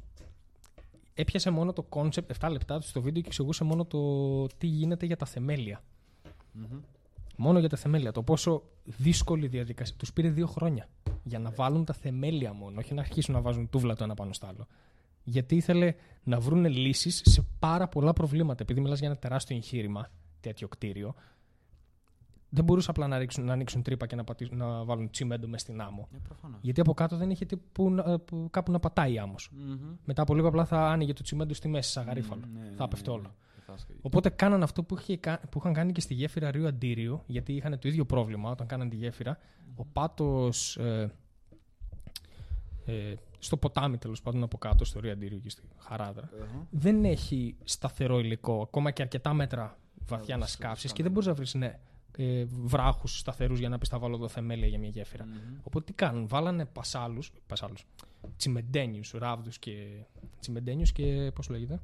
Έπιασε 1.13 1.49
μόνο 1.49 1.73
το 1.73 1.83
κόνσεπτ 1.83 2.31
7 2.39 2.49
λεπτά 2.51 2.81
στο 2.81 3.01
βίντεο 3.01 3.21
και 3.21 3.27
εξηγούσε 3.27 3.63
μόνο 3.63 3.85
το 3.85 4.45
τι 4.47 4.67
γίνεται 4.67 5.05
για 5.05 5.17
τα 5.17 5.25
θεμέλια. 5.25 5.83
Μμμ. 6.51 6.79
Μόνο 7.37 7.59
για 7.59 7.69
τα 7.69 7.77
θεμέλια. 7.77 8.11
Το 8.11 8.23
πόσο 8.23 8.63
δύσκολη 8.85 9.47
διαδικασία. 9.47 9.95
Τους 9.97 10.13
πήρε 10.13 10.29
δύο 10.29 10.47
χρόνια 10.47 10.87
για 11.23 11.39
να 11.39 11.49
βάλουν 11.51 11.85
τα 11.85 11.93
θεμέλια 11.93 12.53
μόνο, 12.53 12.79
όχι 12.79 12.93
να 12.93 13.01
αρχίσουν 13.01 13.33
να 13.33 13.41
βάζουν 13.41 13.69
τούβλα 13.69 13.95
το 13.95 14.03
ένα 14.03 14.13
πάνω 14.13 14.33
στο 14.33 14.47
άλλο. 14.47 14.67
Γιατί 15.23 15.55
ήθελε 15.55 15.93
να 16.23 16.39
βρουν 16.39 16.65
λύσεις 16.65 17.21
σε 17.25 17.45
πάρα 17.59 17.87
πολλά 17.87 18.13
προβλήματα. 18.13 18.63
Επειδή 18.63 18.79
μιλάς 18.81 18.99
για 18.99 19.07
ένα 19.07 19.17
τεράστιο 19.17 19.55
εγχείρημα, 19.55 20.09
τέτοιο 20.41 20.67
κτίριο, 20.67 21.15
δεν 22.49 22.63
μπορούσαν 22.63 22.89
απλά 22.89 23.07
να, 23.07 23.17
ρίξουν, 23.17 23.45
να 23.45 23.53
ανοίξουν 23.53 23.81
τρύπα 23.81 24.05
και 24.07 24.15
να, 24.15 24.23
πατήσουν, 24.23 24.57
να 24.57 24.83
βάλουν 24.83 25.09
τσιμέντο 25.09 25.47
μες 25.47 25.61
στην 25.61 25.81
άμμο. 25.81 26.07
Ε, 26.13 26.17
προφανώς. 26.23 26.59
Γιατί 26.61 26.81
από 26.81 26.93
κάτω 26.93 27.17
δεν 27.17 27.29
είχε 27.29 27.45
τι 27.45 27.55
που, 27.57 27.89
να- 27.91 28.19
που- 28.19 28.47
κάπου 28.51 28.71
να 28.71 28.79
πατάει 28.79 29.13
η 29.13 29.19
άμμος. 29.19 29.49
Μμμ. 29.53 29.95
Μετά 30.05 30.21
από 30.21 30.35
λίγο 30.35 30.47
απλά 30.47 30.65
θα 30.65 30.87
άνοιγε 30.89 31.13
το 31.13 31.23
τσιμέντο 31.23 31.53
στη 31.53 31.67
μέση, 31.67 31.91
σαν 31.91 32.05
γαρίφαλο. 32.05 32.41
Ναι, 32.53 32.59
ναι, 32.59 32.75
θα 32.75 32.83
έπεφτε 32.83 33.09
ναι, 33.09 33.15
όλο. 33.15 33.23
ναι. 33.27 33.61
Θα 33.65 33.73
έσκαγε. 33.73 33.99
Οπότε 34.01 34.29
κάναν 34.29 34.63
αυτό 34.63 34.83
που, 34.83 34.97
είχε, 34.99 35.17
κα- 35.17 35.39
που 35.51 35.57
είχαν 35.59 35.73
κάνει 35.73 35.91
και 35.91 36.01
στη 36.01 36.13
γέφυρα 36.13 36.51
Ρίου 36.51 36.67
Αντίριο, 36.67 37.23
γιατί 37.27 37.53
είχαν 37.53 37.79
το 37.79 37.87
ίδιο 37.87 38.05
πρόβλημα 38.05 38.49
όταν 38.51 38.67
κάναν 38.67 38.89
τη 38.89 38.95
γέφυρα. 38.95 39.37
Ο 39.75 39.85
πάτος. 39.85 40.77
Ε, 40.77 41.11
ε, 42.85 43.13
στο 43.39 43.57
ποτάμι 43.57 43.97
τέλος 43.97 44.21
πάντων 44.21 44.43
από 44.43 44.57
κάτω, 44.57 44.85
στο 44.85 44.99
Ρίο 44.99 45.11
Αντίριο 45.11 45.37
και 45.39 45.49
στη 45.49 45.61
Χαράδρα, 45.77 46.29
Αχα. 46.41 46.67
δεν 46.69 47.05
έχει 47.05 47.55
σταθερό 47.63 48.19
υλικό, 48.19 48.61
ακόμα 48.61 48.91
και 48.91 49.01
αρκετά 49.01 49.33
μέτρα 49.33 49.77
βαθιά 50.07 50.33
Να 50.35 50.39
να 50.39 50.45
το 50.45 50.51
σκάψεις 50.51 50.53
σκάψεις, 50.53 50.93
και 50.93 51.03
δεν 51.03 51.11
μπορείς 51.11 51.27
να 51.27 51.33
βρεις 51.33 51.53
ναι, 51.53 51.79
ε, 52.17 52.45
βράχους 52.45 53.19
σταθερούς 53.19 53.59
για 53.59 53.69
να 53.69 53.77
πεις 53.77 53.89
θα 53.89 53.99
βάλω 53.99 54.15
εδώ 54.15 54.27
θεμέλια 54.27 54.67
για 54.67 54.79
μια 54.79 54.89
γέφυρα. 54.89 55.25
Μμμ. 55.25 55.33
Οπότε 55.63 55.85
τι 55.85 55.93
κάνουν, 55.93 56.27
βάλανε 56.27 56.65
πασάλους, 56.65 57.31
πασάλους 57.47 57.85
τσιμεντένιους, 58.37 59.11
ράβδους 59.11 59.59
και. 59.59 59.73
τσιμεντένιους 60.39 60.91
και. 60.91 61.31
πώς 61.35 61.49
λέγεται. 61.49 61.79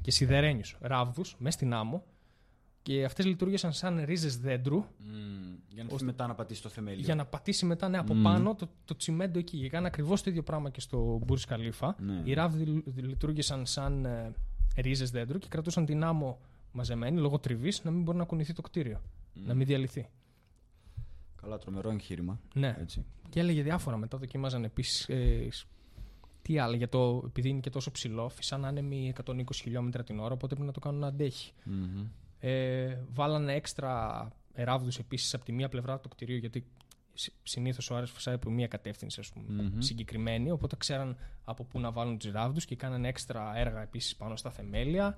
και 0.00 0.10
σιδερένιους 0.10 0.76
ράβδους 0.80 1.36
μέσα 1.38 1.56
στην 1.56 1.72
άμμο 1.72 2.04
και 2.82 3.04
αυτές 3.04 3.26
λειτουργήσαν 3.26 3.72
σαν 3.72 4.02
ρίζες 4.04 4.38
δέντρου 4.38 4.76
Μμμ. 4.76 5.54
Για 5.68 5.84
να 5.84 5.90
έρθει 5.92 6.04
μετά 6.04 6.26
να 6.26 6.34
πατήσει 6.34 6.62
το 6.62 6.68
θεμέλιο. 6.68 7.00
για 7.04 7.14
να 7.14 7.24
πατήσει 7.24 7.66
μετά 7.66 7.88
ναι, 7.88 7.98
από 7.98 8.14
Μμμ. 8.14 8.22
πάνω 8.22 8.54
το, 8.54 8.68
το 8.84 8.96
τσιμέντο 8.96 9.38
εκεί. 9.38 9.58
Και 9.58 9.68
κάνανε 9.68 9.86
ακριβώς 9.86 10.22
το 10.22 10.30
ίδιο 10.30 10.42
πράγμα 10.42 10.70
και 10.70 10.80
στο 10.80 11.20
Μπούρις 11.26 11.44
Καλίφα. 11.44 11.96
Ναι. 12.00 12.20
Οι 12.24 12.32
ράβδοι 12.32 12.64
λ- 12.64 12.86
λειτουργήσαν 12.96 13.66
σαν 13.66 14.04
ε, 14.04 14.32
ρίζες 14.76 15.10
δέντρου 15.10 15.38
και 15.38 15.46
κρατούσαν 15.50 15.84
την 15.86 16.04
άμμο 16.04 16.38
μαζεμένη 16.72 17.20
λόγω 17.20 17.38
τριβής 17.38 17.84
να 17.84 17.90
μην 17.90 18.02
μπορεί 18.02 18.18
να 18.18 18.24
κουνηθεί 18.24 18.52
το 18.52 18.62
κτίριο. 18.62 19.00
Μμ. 19.34 19.46
Να 19.46 19.54
μην 19.54 19.66
διαλυθεί. 19.66 20.08
Καλά, 21.42 21.58
τρομερό 21.58 21.90
εγχείρημα. 21.90 22.40
Ναι. 22.54 22.76
Έτσι. 22.80 23.04
Και 23.28 23.40
έλεγε 23.40 23.62
διάφορα 23.62 23.96
μετά. 23.96 24.18
Δοκίμαζαν 24.18 24.64
επίσης. 24.64 25.08
Ε, 25.08 25.48
σ- 25.50 25.66
τι 26.42 26.58
άλλο, 26.58 26.76
για 26.76 26.88
το, 26.88 27.22
επειδή 27.26 27.48
είναι 27.48 27.60
και 27.60 27.70
τόσο 27.70 27.90
ψηλό, 27.90 28.28
φυσάν 28.28 28.64
άνεμοι 28.64 29.12
120 29.24 29.42
χιλιόμετρα 29.54 30.04
την 30.04 30.18
ώρα, 30.18 30.32
οπότε 30.34 30.54
πρέπει 30.54 30.66
να 30.66 30.72
το 30.72 30.80
κάνουν 30.80 31.00
να 31.00 31.06
αντέχει. 31.06 31.52
Μμμ. 31.64 32.06
Ε, 32.38 32.98
βάλανε 33.12 33.52
έξτρα 33.54 34.28
ράβδους 34.54 34.98
επίσης 34.98 35.34
από 35.34 35.44
τη 35.44 35.52
μία 35.52 35.68
πλευρά 35.68 35.98
του 36.00 36.08
κτηρίου, 36.08 36.36
γιατί 36.36 36.66
συνήθως 37.42 37.90
ο 37.90 37.96
Άρης 37.96 38.10
φυσάει 38.10 38.34
από 38.34 38.50
μία 38.50 38.66
κατεύθυνση 38.66 39.20
ας 39.20 39.28
πούμε, 39.28 39.62
Μμμ. 39.62 39.80
συγκεκριμένη, 39.80 40.50
οπότε 40.50 40.76
ξέραν 40.76 41.16
από 41.44 41.64
πού 41.64 41.80
να 41.80 41.90
βάλουν 41.92 42.18
τους 42.18 42.30
ράβδους 42.32 42.64
και 42.64 42.76
κάνανε 42.76 43.08
έξτρα 43.08 43.56
έργα 43.56 43.82
επίσης 43.82 44.16
πάνω 44.16 44.36
στα 44.36 44.50
θεμέλια 44.50 45.16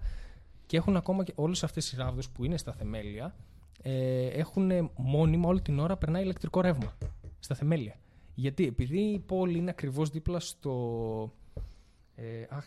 και 0.66 0.76
έχουν 0.76 0.96
ακόμα 0.96 1.24
και 1.24 1.32
όλες 1.36 1.64
αυτές 1.64 1.92
οι 1.92 1.96
ράβδους 1.96 2.30
που 2.30 2.44
είναι 2.44 2.56
στα 2.56 2.72
θεμέλια 2.72 3.34
ε, 3.82 4.26
έχουν 4.26 4.90
μόνιμα 4.96 5.48
όλη 5.48 5.60
την 5.60 5.78
ώρα 5.78 5.96
περνάει 5.96 6.22
ηλεκτρικό 6.22 6.60
ρεύμα 6.60 6.96
στα 7.38 7.54
θεμέλια. 7.54 7.94
Γιατί; 8.34 8.66
Επειδή 8.66 8.98
η 9.00 9.18
πόλη 9.18 9.58
είναι 9.58 9.70
ακριβώς 9.70 10.10
δίπλα 10.10 10.40
στο... 10.40 11.32
Ε, 12.16 12.24
αχ, 12.48 12.64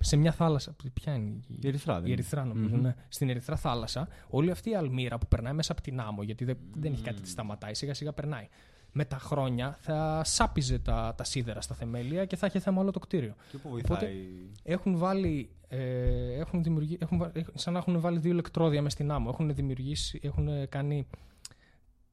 σε 0.00 0.16
μια 0.16 0.32
θάλασσα. 0.32 0.76
Ποια 0.94 1.14
είναι 1.14 1.28
η, 1.30 1.58
Η 1.60 1.68
Ερυθρά, 1.68 1.92
δεν 1.94 2.02
η 2.02 2.06
είναι; 2.06 2.12
Ερυθρά, 2.12 2.44
νομίζω, 2.44 2.74
Μμμ. 2.76 2.82
ναι. 2.82 2.94
Στην 3.08 3.28
Ερυθρά 3.28 3.56
θάλασσα, 3.56 4.08
όλη 4.28 4.50
αυτή 4.50 4.70
η 4.70 4.74
αλμύρα 4.74 5.18
που 5.18 5.26
περνάει 5.26 5.52
μέσα 5.52 5.72
από 5.72 5.82
την 5.82 6.00
άμμο, 6.00 6.22
γιατί 6.22 6.44
δεν, 6.44 6.56
δεν 6.74 6.92
έχει 6.92 7.02
κάτι 7.02 7.16
που 7.16 7.22
τη 7.22 7.28
σταματάει, 7.28 7.74
σιγά 7.74 7.94
σιγά 7.94 8.12
περνάει. 8.12 8.48
Με 8.92 9.04
τα 9.04 9.18
χρόνια 9.18 9.76
θα 9.80 10.20
σάπιζε 10.24 10.78
τα, 10.78 11.14
τα 11.16 11.24
σίδερα 11.24 11.60
στα 11.60 11.74
θεμέλια 11.74 12.24
και 12.24 12.36
θα 12.36 12.46
είχε 12.46 12.58
θέμα 12.58 12.80
όλο 12.80 12.90
το 12.90 12.98
κτίριο. 12.98 13.34
Και 13.50 13.58
πού 13.58 13.68
Οπότε- 13.72 13.86
βοηθάει. 13.88 14.26
Έχουν 14.62 14.96
βάλει. 14.98 15.50
Ε, 15.68 16.32
έχουν 16.38 16.62
δημιουργεί, 16.62 16.98
έχουν, 17.00 17.18
βα- 17.18 17.30
έχουν- 17.34 17.58
σαν 17.58 17.72
να 17.72 17.78
έχουν 17.78 18.00
βάλει 18.00 18.18
δύο 18.18 18.32
ηλεκτρόδια 18.32 18.82
μέσα 18.82 18.94
στην 18.96 19.10
άμμο. 19.10 19.28
Έχουν 19.32 19.54
δημιουργήσει, 19.54 20.18
έχουν 20.22 20.68
κάνει 20.68 21.06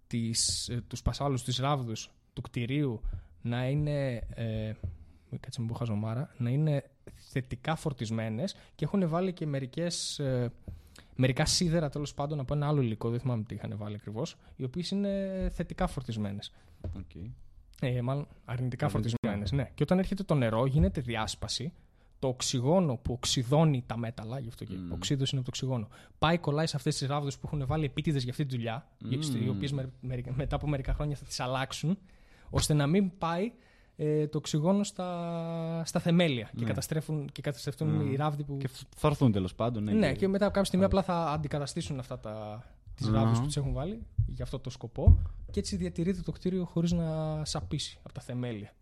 τις, 0.08 0.70
ε, 0.70 0.82
τους 0.88 1.02
πασάλους, 1.02 1.44
τις 1.44 1.58
ράβδους 1.58 2.12
του 2.34 2.42
κτηρίου 2.42 3.02
να 3.42 3.68
είναι. 3.68 4.16
Ε, 4.36 4.74
κάτσε 5.40 5.62
με 5.62 5.68
που 5.68 5.74
χαζομάρα, 5.74 6.34
να 6.38 6.50
είναι 6.50 6.84
θετικά 7.16 7.76
φορτισμένες 7.76 8.56
και 8.76 8.86
έχουν 8.86 9.10
βάλει 9.10 9.34
και 9.34 9.46
μερικές, 9.46 10.20
ε, 10.20 10.52
μερικά 11.16 11.46
σίδερα 11.46 11.90
τέλος 11.90 12.14
πάντων 12.14 12.40
από 12.40 12.54
ένα 12.54 12.68
άλλο 12.68 12.82
υλικό, 12.82 13.10
δεν 13.10 13.20
θυμάμαι 13.20 13.44
τι 13.44 13.56
είχαν 13.56 13.74
βάλει 13.78 13.96
ακριβώς, 13.96 14.36
οι 14.56 14.64
οποίες 14.64 14.92
είναι 14.92 15.50
θετικά 15.54 15.88
φορτισμένες. 15.88 16.52
Οκ. 16.98 17.12
Ε, 17.82 18.02
μάλλον 18.02 18.28
αρνητικά 18.46 18.86
Αρνητικά. 18.86 18.90
φορτισμένες. 18.90 19.52
Ναι. 19.52 19.70
Και 19.76 19.84
όταν 19.84 20.00
έρχεται 20.00 20.24
το 20.24 20.36
νερό, 20.36 20.66
γίνεται 20.66 21.02
διάσπαση. 21.02 21.74
Το 22.26 22.32
οξυγόνο 22.32 22.96
που 22.96 23.14
οξυδώνει 23.14 23.84
τα 23.86 23.98
μέταλλα, 23.98 24.40
γι' 24.40 24.48
αυτό 24.48 24.64
και 24.66 24.74
Μμμ. 24.76 24.92
οξύδωση 24.92 25.36
είναι 25.36 25.44
από 25.46 25.52
το 25.52 25.58
οξυγόνο, 25.64 25.88
πάει 26.20 26.38
κολλάει 26.38 26.66
σε 26.68 26.76
αυτές 26.76 26.98
τις 26.98 27.08
ράβδοι 27.08 27.30
που 27.30 27.40
έχουν 27.46 27.66
βάλει 27.66 27.86
επίτηδες 27.86 28.22
για 28.24 28.32
αυτή 28.32 28.46
τη 28.46 28.56
δουλειά, 28.56 28.88
Μμμ. 29.00 29.44
οι 29.46 29.50
οποίες 29.50 29.74
μετά 30.36 30.56
από 30.56 30.68
μερικά 30.68 30.94
χρόνια 30.94 31.16
θα 31.16 31.26
τις 31.26 31.40
αλλάξουν, 31.40 31.98
ώστε 32.50 32.74
να 32.74 32.88
μην 32.88 33.18
πάει 33.18 33.52
ε, 33.96 34.28
το 34.28 34.38
οξυγόνο 34.38 34.84
στα, 34.84 35.82
στα 35.86 36.00
θεμέλια 36.00 36.44
και 36.56 36.60
Ναι. 36.62 36.66
καταστρέφουν 36.66 37.30
και 37.32 37.42
καταστρέφουν 37.42 37.88
Μμμ. 37.88 38.12
οι 38.12 38.16
ράβδοι 38.16 38.44
που. 38.44 38.58
Και 38.58 38.70
θα 38.96 39.08
έρθουν 39.08 39.32
τέλος 39.32 39.56
πάντων. 39.56 39.84
Ναι, 39.84 39.92
Ναι, 39.92 40.14
και 40.14 40.28
μετά 40.28 40.44
από 40.46 40.54
κάποια 40.54 40.68
στιγμή 40.68 40.86
απλά 40.86 41.04
θα 41.04 41.32
αντικαταστήσουν 41.32 42.00
αυτά 42.00 42.20
τα. 42.20 42.64
Τις 42.96 43.08
Αχα. 43.08 43.16
ράβδε 43.18 43.40
που 43.40 43.46
τις 43.46 43.58
έχουν 43.58 43.74
βάλει 43.74 44.02
για 44.28 44.44
αυτό 44.44 44.60
το 44.60 44.70
σκοπό 44.70 45.22
και 45.52 45.60
έτσι 45.60 45.76
διατηρείται 45.76 46.22
το 46.22 46.32
κτίριο 46.32 46.66
χωρίς 46.66 46.92
να 46.92 47.42
σαπίσει 47.46 48.00
από 48.04 48.14
τα 48.14 48.22
θεμέλια. 48.22 48.74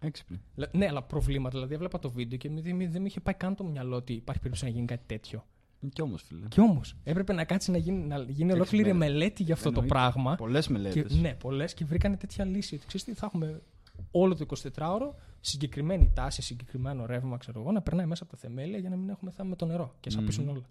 Έξυπνη. 0.00 0.40
Λε- 0.54 0.74
Ναι, 0.76 0.86
αλλά 0.86 1.02
προβλήματα. 1.02 1.54
Δηλαδή, 1.54 1.74
έβλεπα 1.74 1.98
το 1.98 2.10
βίντεο 2.10 2.38
και 2.38 2.48
δεν 2.48 2.62
δεν 2.90 3.00
μου 3.00 3.06
είχε 3.06 3.20
πάει 3.20 3.34
καν 3.34 3.54
το 3.54 3.64
μυαλό 3.64 3.96
ότι 3.96 4.12
υπάρχει 4.12 4.40
περίπτωση 4.42 4.64
να 4.70 4.76
γίνει 4.76 4.86
κάτι 4.86 5.02
τέτοιο. 5.06 5.44
Κι 5.92 6.02
όμως, 6.02 6.22
φίλε. 6.22 6.46
Και 6.48 6.60
όμως, 6.60 6.96
έπρεπε 7.04 7.32
να 7.32 7.44
κάτσει 7.44 7.70
να 7.70 7.76
γίνει, 7.78 8.06
να 8.06 8.18
γίνει 8.18 8.52
ολόκληρη 8.52 8.92
μέρες. 8.92 8.98
μελέτη 9.12 9.42
για 9.42 9.54
αυτό 9.54 9.68
Εννοείται. 9.68 9.88
το 9.88 9.94
πράγμα. 9.94 10.34
Πολλές 10.34 10.66
Και, 10.66 10.72
μελέτες. 10.72 11.16
ναι, 11.20 11.34
πολλές 11.34 11.74
και 11.74 11.84
βρήκανε 11.84 12.16
τέτοια 12.16 12.44
λύση. 12.44 12.74
Ότι 12.74 12.86
ξέρεις 12.86 13.06
τι, 13.06 13.14
θα 13.14 13.26
έχουμε 13.26 13.62
όλο 14.10 14.34
το 14.34 14.46
24ωρο 14.76 15.14
συγκεκριμένη 15.40 16.10
τάση, 16.14 16.42
συγκεκριμένο 16.42 17.06
ρεύμα, 17.06 17.36
ξέρω 17.36 17.60
εγώ, 17.60 17.72
να 17.72 17.82
περνάει 17.82 18.06
μέσα 18.06 18.22
από 18.22 18.32
τα 18.32 18.38
θεμέλια 18.38 18.78
για 18.78 18.90
να 18.90 18.96
μην 18.96 19.08
έχουμε 19.08 19.30
θέμα 19.30 19.48
με 19.48 19.56
το 19.56 19.66
νερό 19.66 19.94
και 20.00 20.10
σαπίσουν 20.10 20.44
Μμμ. 20.44 20.50
όλα. 20.50 20.62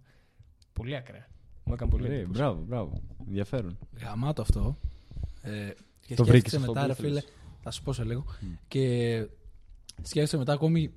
Πολύ 0.74 0.96
ακραία. 0.96 1.28
Μου 1.64 1.74
έκανε 1.74 1.92
πολύ 1.92 2.04
Ωραία, 2.04 2.18
εντύπωση. 2.18 2.40
μπράβο, 2.40 2.62
μπράβο. 2.68 3.02
Ενδιαφέρον. 3.28 3.78
Γαμάτο 4.02 4.42
αυτό. 4.42 4.78
Ε, 5.42 5.50
και 5.50 6.16
Το 6.16 6.24
σκέφτεσαι 6.24 6.32
βρήκες 6.32 6.54
αυτό 6.54 6.74
μετά, 6.74 6.82
που 6.82 6.88
ρε 6.88 6.92
ήθελες. 7.08 7.24
φίλε. 7.24 7.34
Θα 7.68 7.72
σου 7.74 7.82
πω 7.82 7.94
σε 7.94 8.04
λίγο. 8.04 8.26
Μμ. 8.42 8.48
Και 8.68 9.28
σκέφτεσαι 10.02 10.38
μετά 10.38 10.54
ακόμη 10.54 10.94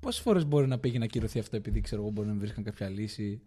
πόσες 0.00 0.20
φορές 0.22 0.44
μπορεί 0.46 0.66
να 0.66 0.78
πήγε 0.78 0.98
να 0.98 1.04
ακυρωθεί 1.04 1.38
αυτό 1.38 1.56
επειδή 1.56 1.80
ξέρω 1.80 2.02
εγώ 2.02 2.10
μπορεί 2.10 2.26
να 2.26 2.32
μην 2.32 2.42
βρίσκαν 2.42 2.64
κάποια 2.64 2.88
λύση. 2.88 3.40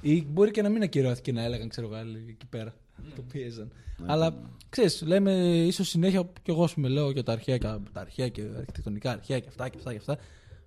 Ή 0.00 0.24
μπορεί 0.24 0.50
και 0.50 0.62
να 0.62 0.68
μην 0.68 0.82
ακυρώθηκε 0.82 1.32
να 1.32 1.42
έλεγαν, 1.42 1.68
ξέρω 1.68 1.86
εγώ, 1.86 1.96
άλλοι 1.96 2.24
εκεί 2.28 2.46
πέρα. 2.46 2.74
Το 3.16 3.22
πίεζαν. 3.22 3.72
Αλλά 4.06 4.50
ξέρεις, 4.68 5.02
λέμε 5.02 5.32
ίσως 5.66 5.88
συνέχεια 5.88 6.30
κι 6.42 6.50
εγώ 6.50 6.66
σου 6.66 6.80
με 6.80 6.88
λέω 6.88 7.10
για 7.10 7.22
τα 7.22 7.32
αρχαία, 7.32 7.58
και- 7.58 7.66
τα 7.92 8.00
αρχαία 8.00 8.28
και 8.28 8.42
αρχιτεκτονικά 8.56 9.10
αρχαία 9.10 9.38
και 9.40 9.48
αυτά 9.48 9.68
και 9.68 9.76
αυτά 9.78 9.90
και 9.92 9.96
αυτά. 9.98 10.18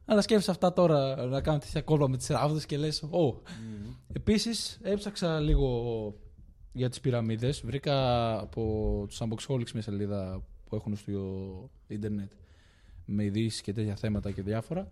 Αλλά 0.06 0.22
σκέφτεσαι 0.22 0.52
αυτά 0.52 0.74
τώρα 0.74 1.26
να 1.26 1.42
κάνω 1.42 1.58
τέτοια 1.58 1.82
κόλπα 1.82 2.10
με 2.10 2.18
τις 2.18 2.28
ράβδες 2.28 2.66
και 2.66 2.78
λες, 2.78 3.04
Ω. 3.04 3.42
Επίσης, 4.14 4.80
έψαξα 4.84 5.40
λίγο 5.40 6.16
για 6.72 6.90
τις 6.90 7.00
πυραμίδες. 7.00 7.62
Βρήκα 7.66 8.32
από 8.40 9.06
τους 9.08 9.22
Unboxholics 9.22 9.72
μια 9.72 9.82
σελίδα 9.82 10.44
που 10.72 10.78
έχουν 10.78 10.96
στο 10.96 11.70
ίντερνετ 11.88 12.32
με 13.06 13.24
ειδήσεις 13.24 13.62
και 13.62 13.74
τέτοια 13.74 13.96
θέματα 13.96 14.32
και 14.32 14.42
διάφορα. 14.42 14.92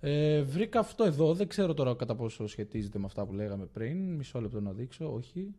Ε, 0.00 0.42
βρήκα 0.42 0.78
αυτό 0.78 1.04
εδώ. 1.04 1.34
Δεν 1.34 1.48
ξέρω 1.48 1.74
τώρα 1.74 1.94
κατά 1.94 2.14
πόσο 2.14 2.46
σχετίζεται 2.46 2.98
με 2.98 3.04
αυτά 3.04 3.26
που 3.26 3.32
λέγαμε 3.32 3.66
πριν. 3.66 4.14
Μισό 4.14 4.40
λεπτό 4.40 4.60
να 4.60 4.72
δείξω. 4.72 5.14
Όχι. 5.14 5.54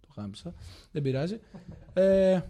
Το 0.00 0.08
χάμισα. 0.14 0.54
Δεν 0.92 1.02
πειράζει. 1.02 1.40
Ε, 1.92 2.40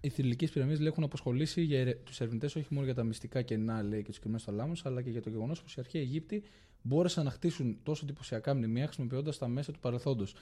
οι 0.00 0.08
θηλυκές 0.08 0.50
πυραμίδες 0.50 0.86
έχουν 0.86 1.04
αποσχολήσει 1.04 1.94
τους 2.04 2.20
ερευνητές 2.20 2.56
όχι 2.56 2.74
μόνο 2.74 2.84
για 2.84 2.94
τα 2.94 3.04
μυστικά 3.04 3.42
κενά 3.42 3.82
λέει, 3.82 4.02
και 4.02 4.08
τους 4.08 4.18
κρυμμένου 4.18 4.42
θαλάμου, 4.42 4.72
αλλά 4.82 5.02
και 5.02 5.10
για 5.10 5.22
το 5.22 5.30
γεγονός 5.30 5.62
πως 5.62 5.76
οι 5.76 5.80
αρχαίοι 5.80 6.02
Αιγύπτιοι 6.02 6.42
μπόρεσαν 6.82 7.24
να 7.24 7.30
χτίσουν 7.30 7.78
τόσο 7.82 8.04
εντυπωσιακά 8.04 8.54
μνημεία 8.54 8.84
χρησιμοποιώντας 8.84 9.38
τα 9.38 9.48
μέσα 9.48 9.72
του 9.72 9.78
παρελθόντος. 9.78 10.34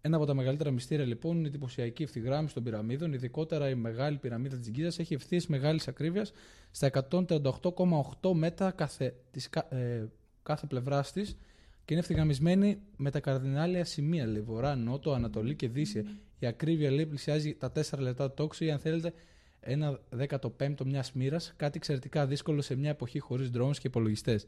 Ένα 0.00 0.16
από 0.16 0.26
τα 0.26 0.34
μεγαλύτερα 0.34 0.70
μυστήρια 0.70 1.04
λοιπόν 1.04 1.36
είναι 1.36 1.44
η 1.44 1.48
εντυπωσιακή 1.48 2.02
ευθυγράμμιση 2.02 2.54
των 2.54 2.62
πυραμίδων. 2.62 3.12
Ειδικότερα 3.12 3.68
η 3.68 3.74
μεγάλη 3.74 4.16
πυραμίδα 4.16 4.56
της 4.56 4.70
Γκίζα 4.70 4.90
έχει 4.98 5.14
ευθείε 5.14 5.40
μεγάλης 5.48 5.88
ακρίβειας 5.88 6.32
στα 6.70 6.90
138,8 7.10 8.32
μέτρα 8.34 8.70
κάθε, 8.70 9.14
της, 9.30 9.48
κα- 9.48 9.74
ε, 9.74 10.08
κάθε 10.42 10.66
πλευράς 10.66 11.12
της 11.12 11.36
και 11.84 11.92
είναι 11.92 12.00
ευθυγραμμισμένη 12.00 12.78
με 12.96 13.10
τα 13.10 13.20
καρδινάλια 13.20 13.84
σημεία, 13.84 14.26
λέει, 14.26 14.40
βορρά, 14.40 14.74
νότο, 14.74 15.12
ανατολή 15.12 15.54
και 15.54 15.68
δύση. 15.68 16.04
Η 16.38 16.46
ακρίβεια 16.46 16.90
λέει 16.90 17.06
πλησιάζει 17.06 17.54
τα 17.54 17.72
4 17.72 17.98
λεπτά 17.98 18.28
του 18.28 18.34
τόξου 18.36 18.64
ή 18.64 18.70
αν 18.70 18.78
θέλετε 18.78 19.12
ένα 19.60 20.00
15ο 20.16 20.84
μιας 20.84 21.12
μοίρας, 21.12 21.52
κάτι 21.56 21.76
εξαιρετικά 21.76 22.26
δύσκολο 22.26 22.60
σε 22.60 22.74
μια 22.74 22.90
εποχή 22.90 23.18
χωρίς 23.18 23.50
drones 23.54 23.76
και 23.76 23.86
υπολογιστές. 23.86 24.46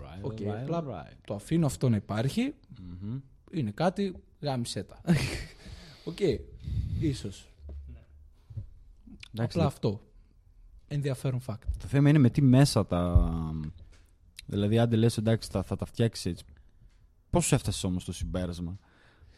Alright, 0.00 0.22
Οκ, 0.22 0.36
alright, 0.40 0.60
απλά- 0.62 0.84
alright. 0.86 1.16
Το 1.24 1.34
αφήνω 1.34 1.66
αυτό 1.66 1.88
να 1.88 1.96
υπάρχει. 1.96 2.54
Μμμ. 3.02 3.18
Είναι 3.50 3.70
κάτι 3.70 4.14
γάμισέ 4.40 4.82
τα. 4.82 5.00
Οκ, 6.04 6.18
ίσως. 7.00 7.52
Εντάξει, 9.32 9.56
Απλά 9.58 9.64
αυτό. 9.66 10.00
Ενδιαφέρον 10.88 11.40
fact. 11.46 11.58
Το 11.78 11.86
θέμα 11.86 12.08
είναι 12.08 12.18
με 12.18 12.30
τι 12.30 12.42
μέσα 12.42 12.86
τα. 12.86 13.30
Δηλαδή, 14.46 14.78
αν 14.78 14.92
λες 14.92 15.16
εντάξει, 15.16 15.48
θα, 15.52 15.62
θα 15.62 15.76
τα 15.76 15.84
φτιάξεις 15.84 16.26
έτσι. 16.26 16.44
Πώς 17.30 17.52
έφτασες 17.52 17.84
όμως 17.84 18.02
στο 18.02 18.12
συμπέρασμα; 18.12 18.78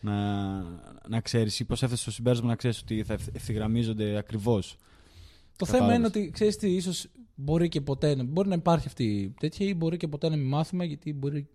Να, 0.01 0.61
να 1.09 1.21
ξέρεις 1.21 1.61
ή 1.61 1.65
πώς 1.65 1.83
έφτασες 1.83 2.03
στο 2.03 2.11
συμπέρασμα 2.11 2.47
να 2.49 2.57
ξέρεις 2.57 2.81
ότι 2.81 3.03
θα 3.05 3.13
ευθ- 3.13 3.37
ευθυγραμμίζονται 3.37 4.17
ακριβώς; 4.17 4.77
Το 5.65 5.73
Κατάλαβες. 5.73 5.95
θέμα 5.95 5.95
είναι 5.95 6.07
ότι 6.07 6.31
ξέρεις 6.31 6.57
τι, 6.57 6.75
ίσως 6.75 7.09
μπορεί 7.35 7.69
και 7.69 7.81
ποτέ 7.81 8.15
να, 8.15 8.25
μπορεί 8.25 8.49
να 8.49 8.55
υπάρχει 8.55 8.87
αυτή 8.87 9.05
η 9.05 9.35
τέτοια 9.41 9.67
ή 9.67 9.75
μπορεί 9.75 9.97
και 9.97 10.09
ποτέ 10.09 10.29
να 10.29 10.37
μην 10.37 10.47
μάθουμε 10.49 10.85
γιατί 10.85 11.13
μπορεί. 11.13 11.49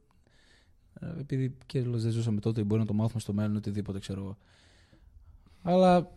ε, 1.00 1.20
Επειδή 1.20 1.58
και 1.66 1.82
δεν 1.82 2.12
ζούσαμε 2.12 2.40
τότε, 2.40 2.64
μπορεί 2.64 2.82
να 2.82 2.88
το 2.88 2.94
μάθουμε 2.94 3.20
στο 3.20 3.34
μέλλον 3.34 3.56
οτιδήποτε 3.56 4.00
ξέρω 4.00 4.20
εγώ. 4.22 4.38
Αλλά 5.62 6.12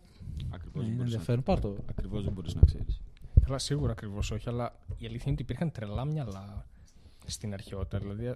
Ακριβώς 0.51 0.74
ναι, 0.74 0.80
είναι 0.80 0.88
δεν 0.88 0.97
μπορεί 0.97 1.03
ενδιαφέρον. 1.03 1.43
Πάρ' 1.43 1.61
το. 1.61 1.76
ακριβώς 1.88 2.24
δεν 2.24 2.32
μπορείς 2.32 2.55
να 2.55 2.61
ξέρεις. 2.66 3.01
Καλά, 3.45 3.59
σίγουρα 3.59 3.93
ακριβώς 3.93 4.30
όχι, 4.30 4.49
αλλά 4.49 4.78
η 4.97 5.07
αλήθεια 5.07 5.22
είναι 5.24 5.32
ότι 5.32 5.43
υπήρχαν 5.43 5.70
τρελά 5.70 6.05
μυαλά 6.05 6.66
στην 7.26 7.53
αρχαιότητα. 7.53 7.99
Δηλαδή, 7.99 8.34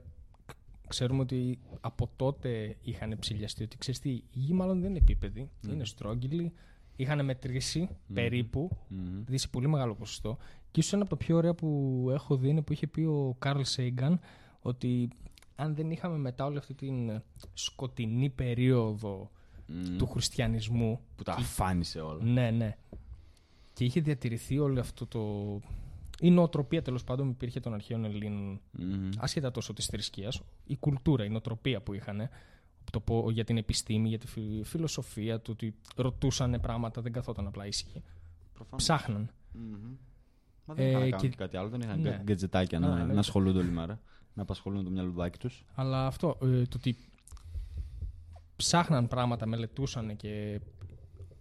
ξέρουμε 0.89 1.21
ότι 1.23 1.59
από 1.81 2.11
τότε 2.17 2.77
είχαν 2.83 3.17
ψηλιαστεί 3.19 3.63
ότι 3.63 3.79
ξέρεις 3.79 4.01
τι, 4.01 4.11
η 4.11 4.25
γη 4.33 4.53
μάλλον 4.53 4.81
δεν 4.81 4.91
είναι 4.91 4.99
επίπεδη, 4.99 5.51
είναι 5.71 5.85
στρόγγυλη. 5.85 6.53
Είχαν 6.97 7.25
μετρήσει 7.25 7.89
περίπου, 8.15 8.71
Μμμ. 8.89 9.05
δηλαδή 9.05 9.39
σε 9.39 9.49
πολύ 9.49 9.69
μεγάλο 9.69 9.95
ποσοστό. 9.95 10.37
Και 10.71 10.81
ίσως 10.81 10.93
ένα 10.93 11.03
από 11.03 11.17
τα 11.17 11.25
πιο 11.25 11.37
ωραία 11.37 11.55
που 11.55 12.09
έχω 12.13 12.37
δει 12.37 12.49
είναι 12.49 12.63
που 12.63 12.73
είχε 12.73 12.87
πει 12.87 13.01
ο 13.01 13.37
Καρλ 13.39 13.61
Σέιγκαν 13.63 14.21
ότι 14.61 15.09
αν 15.57 15.75
δεν 15.75 15.91
είχαμε 15.91 16.19
μετά 16.19 16.45
όλη 16.45 16.59
αυτή 16.59 16.75
την 16.75 17.23
σκοτεινή 17.55 18.31
περίοδο 18.31 19.31
Μμμ. 19.67 19.97
του 19.97 20.07
χριστιανισμού 20.07 21.01
Που 21.17 21.23
τα 21.23 21.33
αφάνισε 21.33 22.01
όλα. 22.01 22.25
ναι, 22.25 22.51
ναι. 22.51 22.77
Και 23.73 23.85
είχε 23.85 24.01
διατηρηθεί 24.01 24.59
όλο 24.59 24.81
αυτό 24.81 25.07
το. 25.07 25.61
Η 26.21 26.31
νοοτροπία 26.31 26.83
τέλος 26.83 27.05
πάντων 27.05 27.27
που 27.27 27.33
υπήρχε 27.33 27.61
των 27.61 27.75
αρχαίων 27.75 28.05
Ελλήνων, 28.05 28.61
Μμμ. 28.73 29.09
άσχετα 29.19 29.51
τόσο 29.51 29.73
της 29.73 29.87
θρησκείας, 29.87 30.43
η 30.67 30.77
κουλτούρα, 30.77 31.25
η 31.25 31.29
νοοτροπία 31.29 31.81
που 31.83 31.95
είχαν, 31.95 32.29
το 32.91 33.01
πω, 33.01 33.31
για 33.31 33.45
την 33.45 33.57
επιστήμη, 33.57 34.09
για 34.09 34.19
τη 34.19 34.27
φι- 34.27 34.65
φιλοσοφία 34.65 35.41
του, 35.41 35.51
ότι 35.55 35.75
ρωτούσαν 35.97 36.59
πράγματα, 36.63 37.01
δεν 37.03 37.13
καθόταν 37.13 37.47
απλά 37.47 37.67
ήσυχοι. 37.67 38.03
Προφανώς. 38.53 38.83
Ψάχναν. 38.85 39.31
Μμμ. 39.53 39.95
Μα 40.67 40.75
δεν 40.75 40.85
Ε, 40.87 40.89
είχαν 40.89 41.01
να 41.01 41.07
κάνουν 41.09 41.21
και- 41.21 41.29
και 41.29 41.37
κάτι 41.37 41.57
άλλο, 41.57 41.69
δεν 41.69 41.81
είχαν 41.81 42.01
Ναι. 42.01 42.11
ναι. 42.11 42.21
γκατζετάκια 42.25 42.79
Α, 42.79 42.81
να, 42.81 42.87
εννοείται. 42.87 43.13
να 43.13 43.19
ασχολούνται 43.21 43.59
όλη 43.59 43.69
μέρα. 43.71 44.01
Να 44.35 44.43
απασχολούν 44.43 44.85
το 44.85 44.91
μυαλουδάκι 44.91 45.39
τους. 45.39 45.65
Αλλά 45.75 46.07
αυτό, 46.07 46.39
ε, 46.43 46.63
το 46.63 46.77
ότι 46.77 46.97
ψάχναν 48.57 49.09
πράγματα, 49.09 49.47
μελετούσαν 49.47 50.17
και 50.17 50.61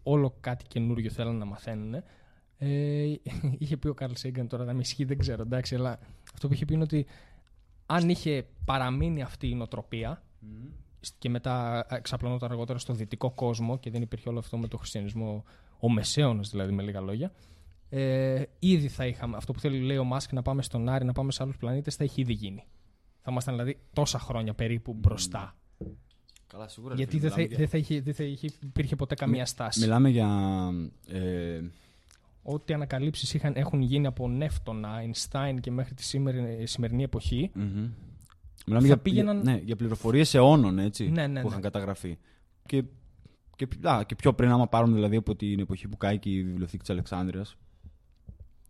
όλο 0.03 0.35
κάτι 0.39 0.65
καινούριο 0.67 1.09
θέλαν 1.09 1.35
να 1.37 1.45
μαθαίνουν. 1.45 1.93
Ε, 2.57 3.13
είχε 3.59 3.77
πει 3.77 3.87
ο 3.87 3.93
Καρλ 3.93 4.13
Σέγκαν 4.15 4.47
τώρα, 4.47 4.63
να 4.65 4.73
με 4.73 4.79
ισχύει, 4.81 5.03
δεν 5.05 5.17
ξέρω, 5.17 5.41
εντάξει, 5.41 5.75
αλλά 5.75 5.99
αυτό 6.33 6.47
που 6.47 6.53
είχε 6.53 6.65
πει 6.65 6.73
είναι 6.73 6.83
ότι 6.83 7.05
αν 7.85 8.09
είχε 8.09 8.45
παραμείνει 8.65 9.21
αυτή 9.21 9.49
η 9.49 9.55
νοοτροπία 9.55 10.23
και 11.17 11.29
μετά 11.29 11.85
εξαπλωνόταν 11.89 12.51
αργότερα 12.51 12.79
στο 12.79 12.93
δυτικό 12.93 13.31
κόσμο 13.31 13.79
και 13.79 13.89
δεν 13.89 14.01
υπήρχε 14.01 14.29
όλο 14.29 14.39
αυτό 14.39 14.57
με 14.57 14.67
τον 14.67 14.79
χριστιανισμό, 14.79 15.43
ο 15.79 15.89
μεσαίωνας 15.89 16.49
δηλαδή 16.49 16.71
με 16.71 16.83
λίγα 16.83 17.01
λόγια, 17.01 17.31
ε, 17.89 18.43
ήδη 18.59 18.87
θα 18.87 19.05
είχαμε 19.05 19.37
αυτό 19.37 19.53
που 19.53 19.59
θέλει 19.59 19.79
λέει 19.79 19.97
ο 19.97 20.03
Μάσκ 20.03 20.31
να 20.31 20.41
πάμε 20.41 20.61
στον 20.61 20.89
Άρη, 20.89 21.05
να 21.05 21.13
πάμε 21.13 21.31
σε 21.31 21.43
άλλους 21.43 21.57
πλανήτες, 21.57 21.95
θα 21.95 22.03
έχει 22.03 22.21
ήδη 22.21 22.33
γίνει. 22.33 22.65
Θα 23.21 23.31
ήμασταν 23.31 23.53
δηλαδή 23.53 23.79
τόσα 23.93 24.19
χρόνια 24.19 24.53
περίπου 24.53 24.93
μπροστά. 24.93 25.55
Καλά, 26.47 26.67
σίγουρα. 26.67 26.95
Γιατί 26.95 27.19
δεν 27.19 27.31
θα, 27.31 27.47
δεν 27.49 27.67
θα, 27.67 27.77
είχε, 27.77 28.01
δεν 28.01 28.13
θα 28.13 28.23
είχε, 28.23 28.49
υπήρχε 28.61 28.95
ποτέ 28.95 29.15
καμία 29.15 29.45
στάση. 29.45 29.79
Μιλάμε 29.79 30.09
για. 30.09 30.69
Ε, 31.07 31.61
Ό,τι 32.43 32.73
ανακαλύψεις 32.73 33.35
έχουν 33.43 33.81
γίνει 33.81 34.07
από 34.07 34.27
Νεύτωνα, 34.27 34.89
Αϊνστάιν 34.89 35.59
και 35.59 35.71
μέχρι 35.71 35.93
τη 35.93 36.03
σημερινή, 36.03 36.67
σημερινή 36.67 37.03
εποχή. 37.03 37.51
μμμ. 37.53 37.89
Μιλάμε 38.65 38.87
Θα 38.87 38.93
για, 38.93 38.97
πήγαιναν- 39.01 39.43
για, 39.43 39.53
ναι, 39.53 39.59
για 39.65 39.75
πληροφορίες 39.75 40.33
αιώνων 40.33 40.79
έτσι, 40.79 41.09
Ναι, 41.09 41.27
ναι, 41.27 41.39
που 41.39 41.45
ναι. 41.45 41.49
είχαν 41.49 41.61
καταγραφεί. 41.61 42.17
Και, 42.65 42.83
και, 43.55 43.67
α, 43.81 44.03
και 44.05 44.15
πιο 44.15 44.33
πριν, 44.33 44.51
άμα 44.51 44.67
πάρουμε 44.67 44.93
δηλαδή 44.93 45.15
από 45.15 45.35
την 45.35 45.59
εποχή 45.59 45.87
που 45.87 45.97
κάει 45.97 46.19
και 46.19 46.29
η 46.29 46.43
βιβλιοθήκη 46.43 46.79
της 46.81 46.89
Αλεξάνδρειας. 46.89 47.55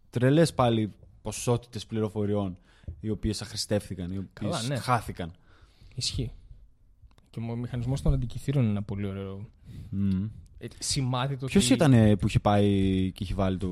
Τρελές 0.09 0.53
πάλι 0.53 0.93
ποσότητες 1.21 1.85
πληροφοριών 1.85 2.57
οι 2.99 3.09
οποίες 3.09 3.41
αχρηστεύθηκαν, 3.41 4.11
οι 4.11 4.17
οποίες 4.17 4.29
Καλά, 4.33 4.63
ναι. 4.63 4.75
χάθηκαν. 4.77 5.31
Ισχύει. 5.95 6.31
Και 7.29 7.39
ο 7.39 7.55
μηχανισμός 7.55 8.01
των 8.01 8.13
αντικειθήρων 8.13 8.61
είναι 8.61 8.71
ένα 8.71 8.83
πολύ 8.83 9.05
ωραίο 9.07 9.45
Μμ. 9.89 10.23
ε, 10.57 10.67
σημάδι 10.79 11.37
το 11.37 11.45
Ποιος 11.45 11.63
ότι- 11.65 11.73
ήταν 11.73 11.93
ε, 11.93 12.15
που 12.15 12.27
είχε 12.27 12.39
πάει 12.39 13.11
και 13.11 13.23
είχε 13.23 13.33
βάλει 13.33 13.57
το, 13.57 13.69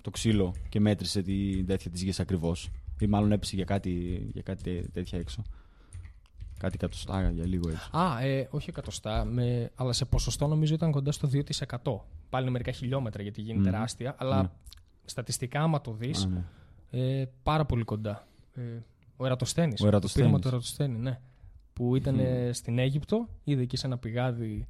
το 0.00 0.10
ξύλο 0.10 0.54
και 0.68 0.80
μέτρησε 0.80 1.22
την 1.22 1.66
τέτοια 1.66 1.90
της 1.90 2.02
γης 2.02 2.20
ακριβώς; 2.20 2.70
Ή 3.00 3.06
μάλλον 3.06 3.32
έπεσε 3.32 3.56
για 3.56 3.64
κάτι, 3.64 3.90
για 4.32 4.42
κάτι 4.42 4.62
τέ- 4.62 4.90
τέτοια 4.92 5.18
έξω. 5.18 5.42
Κάτι 6.58 6.74
εκατοστά 6.74 7.30
για 7.30 7.46
λίγο 7.46 7.68
έτσι. 7.70 7.88
Α, 7.92 8.20
ε, 8.22 8.48
όχι 8.50 8.70
εκατοστά, 8.70 9.24
με, 9.24 9.70
αλλά 9.74 9.92
σε 9.92 10.04
ποσοστό 10.04 10.46
νομίζω 10.46 10.74
ήταν 10.74 10.90
κοντά 10.90 11.12
στο 11.12 11.28
2%. 11.28 12.04
Πάλι 12.30 12.42
είναι 12.42 12.50
μερικά 12.52 12.72
χιλιόμετρα 12.72 13.22
γιατί 13.22 13.40
γίνει 13.40 13.58
Μμμ. 13.58 13.64
τεράστια, 13.64 14.14
αλλά 14.18 14.42
Ναι. 14.42 14.48
στατιστικά 15.04 15.60
άμα 15.62 15.80
το 15.80 15.92
δεις, 15.92 16.24
Α, 16.24 16.28
ναι. 16.28 16.44
ε, 17.20 17.28
πάρα 17.42 17.64
πολύ 17.64 17.84
κοντά. 17.84 18.26
Ε, 18.54 18.60
ο 19.16 19.26
Ερατοσθένης. 19.26 19.80
Ο 19.80 19.86
Ερατοσθένης. 19.86 20.32
Το 20.32 20.38
του 20.38 20.48
Ερατοσθένη, 20.48 20.98
ναι. 20.98 21.20
Που 21.72 21.96
ήταν 21.96 22.18
ε, 22.18 22.52
στην 22.52 22.78
Αίγυπτο, 22.78 23.28
είδε 23.44 23.62
εκεί 23.62 23.76
σε 23.76 23.86
ένα 23.86 23.98
πηγάδι 23.98 24.66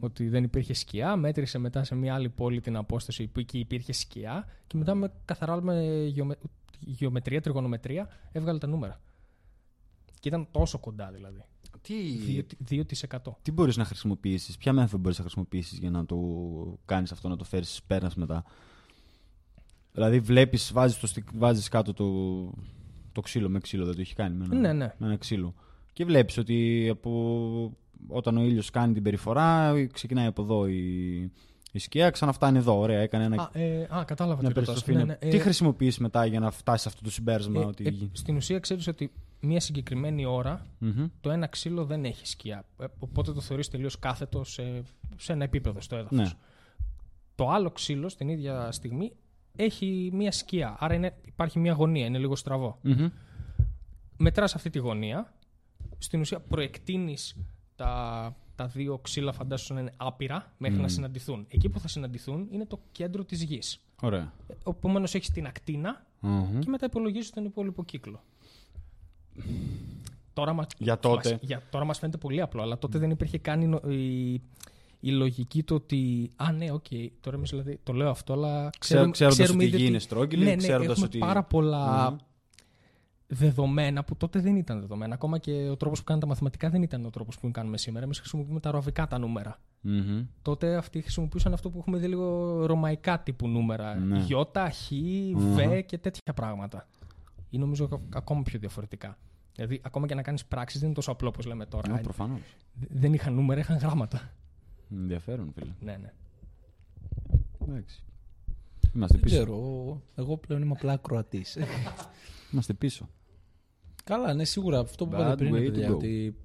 ότι 0.00 0.28
δεν 0.28 0.44
υπήρχε 0.44 0.74
σκιά. 0.74 1.16
Μέτρησε 1.16 1.58
μετά 1.58 1.84
σε 1.84 1.94
μια 1.94 2.14
άλλη 2.14 2.28
πόλη 2.28 2.60
την 2.60 2.76
απόσταση 2.76 3.26
που 3.26 3.40
εκεί 3.40 3.58
υπήρχε 3.58 3.92
σκιά. 3.92 4.46
Και 4.66 4.76
μετά 4.76 4.94
με 4.94 5.12
καθαρά 5.24 5.62
με 5.62 6.04
γεωμε... 6.06 6.36
γεωμετρία, 6.84 7.40
τριγωνομετρία, 7.40 8.08
έβγαλε 8.32 8.58
τα 8.58 8.66
νούμερα. 8.66 9.00
Και 10.20 10.28
ήταν 10.28 10.48
τόσο 10.50 10.78
κοντά 10.78 11.10
δηλαδή. 11.10 11.44
Τι, 11.82 11.94
2%. 12.70 12.82
2%. 13.08 13.18
τι 13.42 13.52
μπορείς 13.52 13.76
να 13.76 13.84
χρησιμοποιήσεις, 13.84 14.56
ποια 14.56 14.72
μέθοδο 14.72 14.98
μπορείς 14.98 15.16
να 15.16 15.24
χρησιμοποιήσεις 15.24 15.78
για 15.78 15.90
να 15.90 16.06
το 16.06 16.18
κάνεις 16.84 17.12
αυτό, 17.12 17.28
να 17.28 17.36
το 17.36 17.44
φέρεις 17.44 17.80
πέρα 17.86 18.10
μετά; 18.16 18.44
Δηλαδή, 19.92 20.20
βλέπεις, 20.20 20.72
βάζεις 20.72 21.22
βάζεις 21.34 21.68
κάτω 21.68 21.92
το, 21.92 22.06
το 23.12 23.20
ξύλο 23.20 23.48
με 23.48 23.58
ξύλο, 23.58 23.84
δεν 23.84 23.94
το 23.94 24.00
έχει 24.00 24.14
κάνει. 24.14 24.36
Με 24.36 24.44
ένα, 24.44 24.54
Ναι, 24.54 24.72
ναι. 24.72 24.94
Με 24.98 25.06
ένα 25.06 25.16
ξύλο. 25.16 25.54
Και 25.92 26.04
βλέπεις 26.04 26.38
ότι 26.38 26.88
από, 26.90 27.76
όταν 28.08 28.36
ο 28.36 28.42
ήλιος 28.42 28.70
κάνει 28.70 28.92
την 28.92 29.02
περιφορά, 29.02 29.74
ξεκινάει 29.92 30.26
από 30.26 30.42
εδώ 30.42 30.66
η, 30.66 31.30
η 31.74 31.78
σκιά, 31.78 32.10
ξαναφτάνει 32.10 32.58
εδώ. 32.58 32.78
Ωραία, 32.78 33.00
έκανε 33.00 33.24
ένα, 33.24 33.42
Α, 33.42 33.58
ε, 33.58 33.82
α, 33.96 34.04
κατάλαβα 34.04 34.40
μια 34.40 34.52
τι 34.52 34.58
ρωτάς. 34.58 34.82
περιστροφή. 34.82 34.92
Ναι, 34.98 35.04
Ναι, 35.04 35.18
ναι, 35.24 35.30
Τι 35.30 35.36
ε, 35.36 35.40
χρησιμοποιείς 35.40 35.98
μετά 35.98 36.26
για 36.26 36.40
να 36.40 36.50
φτάσεις 36.50 36.82
σε 36.82 36.88
αυτό 36.88 37.02
το 37.02 37.10
συμπέρασμα. 37.10 37.60
ε, 37.60 37.64
ότι... 37.64 37.86
ε, 37.86 37.92
στην 38.12 38.36
ουσία 38.36 38.58
ξέρεις 38.58 38.86
ότι 38.86 39.12
μια 39.40 39.60
συγκεκριμένη 39.60 40.24
ώρα 40.24 40.66
Μμμ. 40.78 41.06
το 41.20 41.30
ένα 41.30 41.46
ξύλο 41.46 41.84
δεν 41.84 42.04
έχει 42.04 42.26
σκιά. 42.26 42.64
Ε, 42.78 42.84
Οπότε 42.98 43.32
το 43.32 43.40
θεωρείς 43.40 43.68
τελείως 43.68 43.98
κάθετο 43.98 44.44
σε, 44.44 44.82
σε 45.16 45.32
ένα 45.32 45.44
επίπεδο 45.44 45.80
στο 45.80 45.96
έδαφος. 45.96 46.18
Ναι. 46.18 46.30
Το 47.34 47.48
άλλο 47.50 47.70
ξύλο 47.70 48.08
στην 48.08 48.28
ίδια 48.28 48.72
στιγμή 48.72 49.12
έχει 49.56 50.10
μια 50.12 50.32
σκιά. 50.32 50.76
Άρα 50.78 50.94
είναι, 50.94 51.14
υπάρχει 51.24 51.58
μια 51.58 51.72
γωνία, 51.72 52.06
είναι 52.06 52.18
λίγο 52.18 52.36
στραβό. 52.36 52.78
Μμμ. 52.82 53.08
Μετράς 54.16 54.54
αυτή 54.54 54.70
τη 54.70 54.78
γωνία. 54.78 55.32
Στην 55.98 56.20
ουσία 56.20 56.40
προεκτείνεις 56.40 57.36
τα, 57.76 58.36
τα 58.62 58.68
δύο 58.68 58.98
ξύλα 58.98 59.32
φαντάσου 59.32 59.74
να 59.74 59.80
είναι 59.80 59.92
άπειρα 59.96 60.52
μέχρι 60.58 60.80
να 60.80 60.88
συναντηθούν. 60.88 61.46
Εκεί 61.48 61.68
που 61.68 61.80
θα 61.80 61.88
συναντηθούν 61.88 62.48
είναι 62.50 62.66
το 62.66 62.80
κέντρο 62.92 63.24
της 63.24 63.42
γης. 63.42 63.80
Ωραία. 64.02 64.32
Επομένως 64.68 65.14
έχεις 65.14 65.30
την 65.30 65.46
ακτίνα 65.46 66.04
Μμμ. 66.20 66.58
και 66.58 66.68
μετά 66.68 66.86
υπολογίζεις 66.86 67.30
τον 67.30 67.44
υπόλοιπο 67.44 67.84
κύκλο. 67.84 68.22
Τώρα 70.32 70.52
μας, 70.52 70.66
Για 70.78 70.98
τότε. 70.98 71.30
Μας, 71.30 71.38
για, 71.42 71.62
τώρα 71.70 71.84
μας 71.84 71.98
φαίνεται 71.98 72.18
πολύ 72.18 72.40
απλό, 72.40 72.62
αλλά 72.62 72.78
τότε 72.78 72.98
δεν 72.98 73.10
υπήρχε 73.10 73.38
καν 73.38 73.60
η, 73.60 73.66
νο- 73.66 73.90
η, 73.90 74.32
η 75.00 75.10
λογική 75.10 75.62
το 75.62 75.74
ότι. 75.74 76.30
Α, 76.36 76.52
ναι, 76.52 76.70
οκ, 76.72 76.86
τώρα 77.20 77.36
εμείς 77.36 77.50
δηλαδή 77.50 77.78
το 77.82 77.92
λέω 77.92 78.10
αυτό, 78.10 78.32
αλλά 78.32 78.70
ξέρουμε, 78.78 79.10
ξέροντας 79.10 79.38
ξέρουμε 79.38 79.64
ότι 79.64 79.74
η 79.74 79.84
Γη 79.84 79.89
είναι 79.89 80.02
στρόγγυλη, 80.02 80.44
ναι, 80.44 80.50
ναι, 80.50 80.56
ξέροντας 80.56 80.90
έχουμε 80.90 81.06
ότι- 81.06 81.18
πάρα 81.18 81.42
πολλά 81.42 82.10
Μμμ. 82.10 82.16
Δεδομένα 83.34 84.04
που 84.04 84.16
τότε 84.16 84.40
δεν 84.40 84.56
ήταν 84.56 84.80
δεδομένα. 84.80 85.14
Ακόμα 85.14 85.38
και 85.38 85.68
ο 85.68 85.76
τρόπος 85.76 85.98
που 85.98 86.04
κάνουν 86.04 86.22
τα 86.22 86.28
μαθηματικά 86.28 86.70
δεν 86.70 86.82
ήταν 86.82 87.04
ο 87.04 87.10
τρόπος 87.10 87.38
που 87.38 87.50
κάνουμε 87.50 87.78
σήμερα. 87.78 88.04
Εμείς 88.04 88.18
χρησιμοποιούμε 88.18 88.60
τα 88.60 88.70
αραβικά 88.70 89.06
τα 89.06 89.18
νούμερα. 89.18 89.58
Μμμ. 89.80 90.24
Τότε 90.42 90.76
αυτοί 90.76 91.00
χρησιμοποιούσαν 91.00 91.52
αυτό 91.52 91.70
που 91.70 91.78
έχουμε 91.78 91.98
δει 91.98 92.06
λίγο 92.06 92.66
ρωμαϊκά 92.66 93.20
τύπου 93.20 93.48
νούμερα. 93.48 93.94
Ναι. 93.94 94.18
Γιώτα, 94.18 94.70
χι, 94.70 94.90
β 95.36 95.58
και 95.86 95.98
τέτοια 95.98 96.32
πράγματα. 96.34 96.88
Ή 97.50 97.58
νομίζω 97.58 97.84
ακα- 97.84 98.00
ακόμα 98.14 98.42
πιο 98.42 98.58
διαφορετικά. 98.58 99.18
Δηλαδή, 99.54 99.80
ακόμα 99.84 100.06
και 100.06 100.14
να 100.14 100.22
κάνεις 100.22 100.44
πράξεις 100.44 100.78
δεν 100.78 100.86
είναι 100.86 100.96
τόσο 100.96 101.10
απλό 101.12 101.28
όπως 101.28 101.44
λέμε 101.46 101.66
τώρα. 101.66 101.92
Ναι, 101.92 102.00
προφανώς. 102.00 102.40
Δε- 102.74 102.86
δεν 102.90 103.12
είχαν 103.12 103.34
νούμερα, 103.34 103.60
είχαν 103.60 103.76
γράμματα. 103.76 104.30
Ενδιαφέρον, 104.90 105.52
φίλε. 105.54 105.72
Ναι, 105.80 105.96
ναι. 105.96 106.12
Εντάξει. 107.68 108.02
Είμαστε 108.94 109.16
Δεν 109.18 109.24
πίσω. 109.24 109.34
ξέρω. 109.36 109.56
Εγώ 110.14 110.36
πλέον 110.36 110.62
είμαι 110.62 110.72
απλά 110.76 110.92
ακροατής. 110.92 111.58
Είμαστε 112.52 112.72
πίσω. 112.74 113.08
Καλά, 114.04 114.34
ναι, 114.34 114.44
σίγουρα 114.44 114.78
αυτό 114.78 115.06
που 115.06 115.16
Bad 115.16 115.20
είπατε 115.20 115.36
πριν, 115.36 115.54
way 115.54 115.58
ρε 115.58 115.66
to 115.66 115.72
παιδιά, 115.72 115.88
go. 115.90 115.94
ότι 115.94 116.36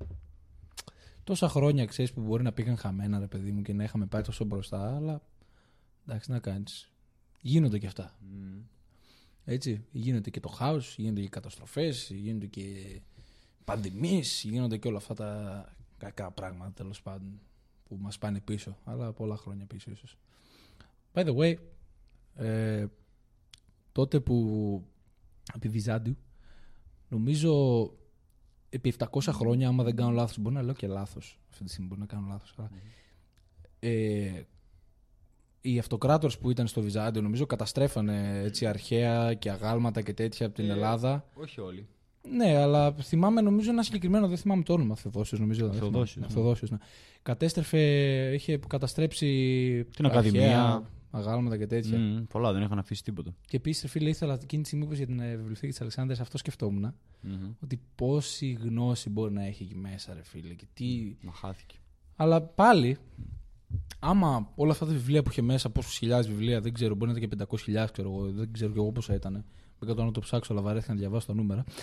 τόσα 1.24 1.49
χρόνια 1.49 1.86
ξέρεις 1.86 2.14
που 2.14 2.22
μπορεί 2.22 2.43
να 2.43 2.53
πήγαν 2.53 2.78
χαμένα, 2.78 3.20
ρε 3.20 3.28
παιδί 3.28 3.51
μου, 3.51 3.62
και 3.62 3.74
να 3.74 3.84
είχαμε 3.84 4.05
πάει 4.05 4.22
τόσο 4.22 4.45
μπροστά, 4.45 4.95
αλλά 4.95 5.22
εντάξει, 6.08 6.32
να 6.32 6.39
κάνεις. 6.39 6.91
Γίνονται 7.41 7.78
και 7.80 7.88
αυτά. 7.88 8.18
Έτσι. 9.45 9.86
Γίνονται 9.91 10.30
και 10.30 10.39
το 10.39 10.49
χάος, 10.49 10.95
γίνονται 10.97 11.22
και 11.22 11.30
καταστροφές, 11.30 12.10
γίνονται 12.10 12.45
και 12.45 12.99
πανδημίες, 13.66 14.43
γίνονται 14.43 14.78
και 14.78 14.88
όλα 14.88 14.97
αυτά 14.97 15.14
τα 15.14 15.76
κακά 15.97 16.32
πράγματα 16.32 16.72
τέλος 16.72 17.01
πάντων 17.01 17.39
που 17.84 17.97
μας 17.99 18.18
πάνε 18.18 18.39
πίσω. 18.39 18.78
Αλλά 18.84 19.14
πολλά 19.14 19.38
χρόνια 19.38 19.66
πίσω, 19.66 19.91
ίσως. 19.91 20.18
By 21.14 21.26
the 21.26 21.36
way, 21.36 21.55
ε, 22.36 22.86
τότε 23.91 24.20
που 24.20 24.84
επί 25.55 25.70
Βυζάντιου, 25.70 26.18
νομίζω 27.08 27.91
επί 28.70 28.93
700 28.99 29.05
χρόνια, 29.32 29.68
άμα 29.68 29.84
δεν 29.84 29.95
κάνω 29.95 30.12
λάθος, 30.12 30.38
μπορεί 30.39 30.55
να 30.55 30.62
λέω 30.62 30.74
και 30.74 30.88
λάθος, 30.88 31.39
αυτή 31.51 31.64
τη 31.64 31.70
στιγμή 31.70 31.88
μπορεί 31.88 31.99
να 32.01 32.08
κάνω 32.08 32.28
λάθος, 32.30 32.53
αλλά, 32.58 32.70
ε, 33.80 34.41
οι 35.62 35.80
αυτοκράτορες 35.80 36.38
που 36.38 36.49
ήταν 36.49 36.68
στο 36.68 36.82
Βυζάντιο, 36.82 37.22
νομίζω 37.22 37.45
καταστρέφανε 37.45 38.41
έτσι 38.43 38.66
αρχαία 38.66 39.34
και 39.34 39.51
αγάλματα 39.51 40.01
και 40.01 40.14
τέτοια 40.14 40.45
από 40.45 40.55
την 40.55 40.70
Ελλάδα. 40.70 41.26
Όχι 41.34 41.62
όλοι. 41.62 41.88
Ναι, 42.32 42.58
αλλά 42.58 42.93
θυμάμαι 42.93 43.41
νομίζω 43.41 43.70
ένα 43.72 43.84
συγκεκριμένο, 43.84 44.28
δεν 44.28 44.38
θυμάμαι 44.38 44.64
το 44.64 44.74
όνομα, 44.74 44.95
Θεοδόσιος 44.95 45.39
νομίζω. 45.39 45.68
δεν 45.68 45.80
Θεοδόσιος, 45.80 46.12
θυμάμαι. 46.14 46.28
ναι. 46.34 46.39
Θεοδόσιος, 46.39 46.72
ναι. 46.72 46.78
Κατέστρεφε, 47.22 47.80
είχε 48.34 48.58
καταστρέψει 48.68 49.28
Την 49.95 50.05
αρχαία 50.05 50.20
Ακαδημία. 50.20 50.84
Αγάλματα 51.12 51.58
και 51.58 51.68
τέτοια. 51.68 51.97
Μμμ, 51.97 52.24
πολλά, 52.24 52.53
δεν 52.53 52.62
είχαν 52.62 52.80
αφήσει 52.80 53.03
τίποτα. 53.03 53.36
Και 53.47 53.58
επίσης, 53.58 53.82
ρε 53.82 53.88
φίλε, 53.88 54.10
ήθελα 54.10 54.38
εκείνη 54.41 54.62
τη 54.62 54.68
στιγμή 54.68 54.86
που 54.86 54.93
είπες 54.93 55.05
για 55.05 55.16
την 55.16 55.26
ε, 55.26 55.36
βιβλιοθήκη 55.36 55.72
της 55.72 55.82
Αλεξάνδρειας, 55.82 56.20
αυτό 56.20 56.38
σκεφτόμουν. 56.38 56.93
Μμμ. 57.22 57.51
Ότι 57.64 57.82
πόση 57.95 58.51
γνώση 58.51 59.10
μπορεί 59.10 59.34
να 59.34 59.45
έχει 59.45 59.64
εκεί 59.64 59.76
μέσα, 59.76 60.14
ρε 60.14 60.24
φίλε. 60.24 60.53
Και 60.53 60.66
τι... 60.74 61.16
Μα 61.22 61.32
χάθηκε. 61.32 61.76
Αλλά 62.16 62.41
πάλι, 62.41 62.97
άμα 63.99 64.51
όλα 64.55 64.72
αυτά 64.72 64.86
τα 64.86 64.91
βιβλία 64.91 65.24
που 65.24 65.30
είχε 65.32 65.41
μέσα, 65.41 65.70
πόσους 65.70 65.97
χιλιάδες 65.97 66.28
βιβλία, 66.28 66.62
δεν 66.62 66.74
ξέρω, 66.74 66.95
μπορεί 66.95 67.12
να 67.12 67.18
ήταν 67.18 67.30
και 67.30 67.45
500.000, 67.84 67.88
ξέρω 67.91 68.10
εγώ, 68.10 68.32
δεν 68.32 68.51
ξέρω 68.51 68.72
και 68.72 68.80
εγώ 68.80 68.91
πόσα 68.91 69.14
ήταν. 69.14 69.45
Δεν 69.80 69.89
κατώ 69.89 70.03
να 70.03 70.12
το 70.12 70.20
ψάξω, 70.20 70.53
αλλά 70.53 70.62
βαρέθηκα 70.62 70.93
να 70.93 70.99
διαβάσω 70.99 71.28
τα 71.28 71.34
νούμερα. 71.34 71.64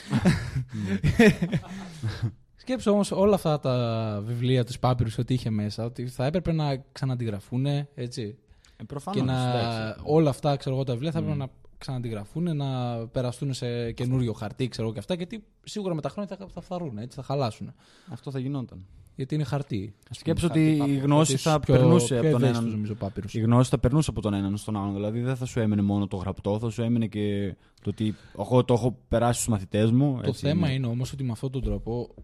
Σκέψω 2.57 2.91
όμως 2.91 3.11
όλα 3.11 3.35
αυτά 3.35 3.61
τα 3.61 4.23
βιβλία, 4.27 4.65
του 4.65 4.73
Πάπυρου, 4.81 5.11
ότι 5.19 5.35
είχε 5.35 5.51
μέσα, 5.51 5.85
ότι 5.85 6.07
θα 6.07 6.27
έπρεπε 6.27 6.53
να 6.53 6.77
ξαναντιγραφούν, 6.93 7.67
έτσι. 7.95 8.39
Ε, 8.77 8.85
προφανώς, 8.85 9.21
και 9.21 9.27
να 9.27 9.59
εντάξει. 9.59 10.01
όλα 10.05 10.31
αυτά 10.31 10.57
ξέρω 10.57 10.75
εγώ, 10.75 10.85
τα 10.85 10.93
βιβλία 10.93 11.11
θα 11.11 11.21
Μμ. 11.21 11.25
έπρεπε 11.25 11.45
να 11.45 11.51
ξαναντιγραφούν, 11.79 12.57
να 12.57 12.99
περαστούν 13.07 13.55
σε 13.55 13.93
καινούριο 13.93 14.33
χαρτί, 14.33 14.69
ξέρω 14.69 14.85
εγώ 14.85 14.93
και 14.93 14.99
αυτά. 15.01 15.15
Γιατί 15.15 15.45
σίγουρα 15.65 15.95
με 15.95 16.01
τα 16.01 16.09
χρόνια 16.09 16.37
θα, 16.37 16.47
θα 16.49 16.61
φθαρούν, 16.61 16.99
έτσι, 16.99 17.17
θα 17.17 17.23
χαλάσουν. 17.23 17.73
Αυτό 18.13 18.31
θα 18.31 18.39
γινόταν. 18.39 18.87
Γιατί 19.17 19.35
είναι 19.35 19.45
χαρτί. 19.45 19.95
ας 20.11 20.17
Σκέψου 20.17 20.49
πούμε, 20.49 20.61
ότι 20.61 20.69
χαρτί, 20.79 20.93
η 20.93 20.95
πάπυρος, 20.97 21.05
γνώση 21.05 21.31
κάτι 21.33 21.43
θα 21.43 21.61
πιο- 21.61 21.75
περνούσε 21.75 22.07
πιο 22.07 22.17
από 22.17 22.23
τον 22.31 22.35
ευαίσθητος, 22.37 22.59
έναν- 22.63 22.71
νομίζω, 22.73 22.95
πάπυρους. 22.95 23.35
Η 23.35 23.41
γνώση 23.41 23.71
θα 23.71 23.79
περνούσε 23.79 24.11
από 24.11 24.21
τον 24.21 24.35
έναν 24.35 24.57
στον 24.57 24.77
άλλον. 24.77 24.93
Δηλαδή 24.95 25.21
δεν 25.21 25.37
θα 25.37 25.45
σου 25.45 25.61
έμενε 25.61 25.83
μόνο 25.83 26.07
το 26.07 26.17
γραπτό, 26.17 26.59
θα 26.59 26.71
σου 26.71 26.83
έμενε 26.83 27.07
και 27.07 27.55
το 27.83 27.91
ότι 27.91 28.15
εγώ 28.39 28.65
το 28.65 28.75
έχω 28.75 28.99
περάσει 29.09 29.41
στους 29.41 29.53
μαθητές 29.53 29.91
μου. 29.91 30.15
Το 30.23 30.29
έτσι 30.29 30.47
θέμα 30.47 30.71
είναι 30.71 30.87
όμως 30.87 31.13
ότι 31.13 31.25
με 31.25 31.33
αυτόν 31.33 31.51
τον 31.51 31.63
τρόπο 31.63 32.15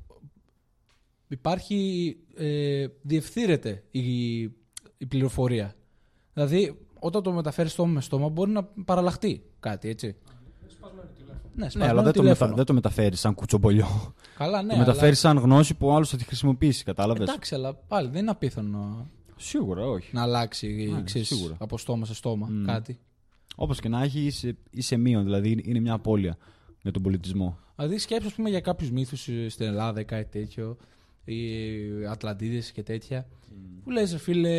υπάρχει, 1.28 2.16
ε, 2.36 2.86
διευθύνεται 3.03 3.82
η, 3.90 4.40
η 4.98 5.07
πληροφορία. 5.09 5.74
Δηλαδή, 6.35 6.78
όταν 6.99 7.22
το 7.22 7.33
μεταφέρεις 7.33 7.72
στόμα 7.72 7.93
με 7.93 8.01
στόμα 8.01 8.28
μπορεί 8.28 8.51
να 8.51 8.62
παραλλαχτεί 8.64 9.43
κάτι, 9.61 9.89
έτσι. 9.89 10.07
Ναι, 10.07 11.64
Ναι, 11.64 11.70
σπασμένο 11.70 11.93
αλλά 11.93 12.03
δεν 12.03 12.12
το, 12.12 12.20
τηλέφωνο. 12.20 12.45
μετα... 12.51 12.57
δεν 12.57 12.66
το 12.66 12.72
μεταφέρεις 12.74 13.20
σαν 13.20 13.35
κουτσομπολιό. 13.35 14.14
Καλά, 14.37 14.62
ναι. 14.62 14.72
το 14.72 14.78
μεταφέρεις 14.78 15.24
αλλά... 15.24 15.35
σαν 15.35 15.45
γνώση 15.51 15.74
που 15.74 15.87
ο 15.87 15.95
άλλος 15.95 16.09
θα 16.09 16.16
τη 16.16 16.24
χρησιμοποιήσει, 16.24 16.85
κατάλαβες; 16.85 17.28
Εντάξει, 17.28 17.55
αλλά 17.55 17.74
πάλι 17.74 18.09
δεν 18.09 18.20
είναι 18.22 18.31
απίθανο 18.31 19.09
Σίγουρα, 19.37 19.85
όχι. 19.87 20.14
να 20.14 20.22
αλλάξει 20.22 20.91
Ναι, 20.95 21.03
ξέρεις, 21.03 21.28
σίγουρα. 21.28 21.57
από 21.59 21.78
στόμα 21.78 22.07
σε 22.07 22.14
στόμα 22.14 22.47
Μμ. 22.51 22.64
κάτι. 22.64 22.99
Όπως 23.57 23.81
και 23.81 23.89
να 23.89 24.03
έχει, 24.03 24.20
είσαι, 24.20 24.57
είσαι 24.70 24.97
μείον. 24.97 25.24
Δηλαδή 25.24 25.61
είναι 25.64 25.81
μια 25.81 25.93
απώλεια 25.93 26.37
για 26.83 26.91
τον 26.93 27.03
πολιτισμό. 27.03 27.59
Δηλαδή 27.76 27.99
σκέψου 27.99 28.26
ας 28.26 28.35
πούμε, 28.35 28.49
για 28.51 28.61
κάποιους 28.61 28.91
μύθους 28.91 29.20
στην 29.49 29.66
Ελλάδα 29.66 30.01
ή 30.01 30.05
κάτι 30.05 30.39
τέτοιο, 30.39 30.76
οι 31.24 31.37
Ατλαντίδες 32.11 32.72
και 32.72 32.83
τέτοια. 32.83 33.26
Που 33.85 33.91
λες, 33.91 34.12
ρε 34.12 34.18
φίλε, 34.18 34.51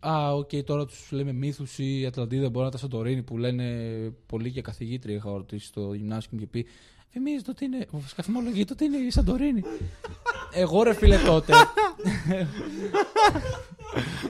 Α, 0.00 0.34
οκ, 0.34 0.50
τώρα 0.64 0.86
τους 0.86 1.08
λέμε 1.10 1.32
μύθους 1.32 1.78
ή 1.78 2.06
Ατλαντίδα 2.06 2.50
μπορεί 2.50 2.64
να 2.64 2.70
τα 2.70 2.78
Σαντορίνη 2.78 3.22
που 3.22 3.38
λένε 3.38 3.64
πολύ 4.26 4.50
και 4.50 4.62
καθηγήτρια. 4.62 5.14
Είχα 5.14 5.30
ρωτήσει 5.30 5.66
στο 5.66 5.94
γυμνάσιο 5.94 6.30
και 6.30 6.36
μου 6.36 6.40
είχε 6.40 6.46
πει. 6.46 6.66
Φημίζεται 7.08 7.50
ότι 7.50 7.64
είναι. 7.64 7.86
Βασικά 7.90 8.22
φημολογείται 8.22 8.72
ότι 8.72 8.84
είναι 8.84 8.96
η 8.96 9.10
Σαντορίνη. 9.10 9.62
Εγώ 10.52 10.82
ρε 10.82 10.94
φίλε 10.94 11.16
τότε. 11.18 11.52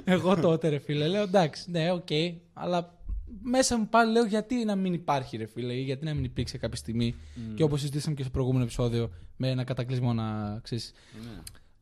Εγώ 0.05 0.37
τότε 0.37 0.69
ρε 0.69 0.79
φίλε 0.79 1.09
λέω 1.09 1.23
εντάξει, 1.23 1.71
ναι, 1.71 1.93
οκ, 1.93 2.09
αλλά 2.53 2.99
μέσα 3.43 3.79
μου 3.79 3.89
πάλι 3.89 4.13
λέω 4.13 4.25
γιατί 4.25 4.65
να 4.65 4.77
μην 4.77 4.93
υπάρχει 4.93 5.37
ρε 5.37 5.47
φίλε 5.47 5.73
ή 5.73 5.83
γιατί 5.83 6.05
να 6.05 6.15
μην 6.15 6.25
υπήρξε 6.25 6.59
κάποια 6.59 6.77
στιγμή 6.77 7.15
και 7.55 7.63
όπως 7.63 7.81
συζητήσαμε 7.81 8.15
και 8.15 8.23
στο 8.23 8.31
προηγούμενο 8.31 8.65
επεισόδιο 8.65 9.11
με 9.37 9.49
ένα 9.49 9.65
κατακλυσμό 9.65 10.13
να 10.13 10.59
ξέρεις 10.63 10.93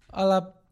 αλλά 0.07 0.63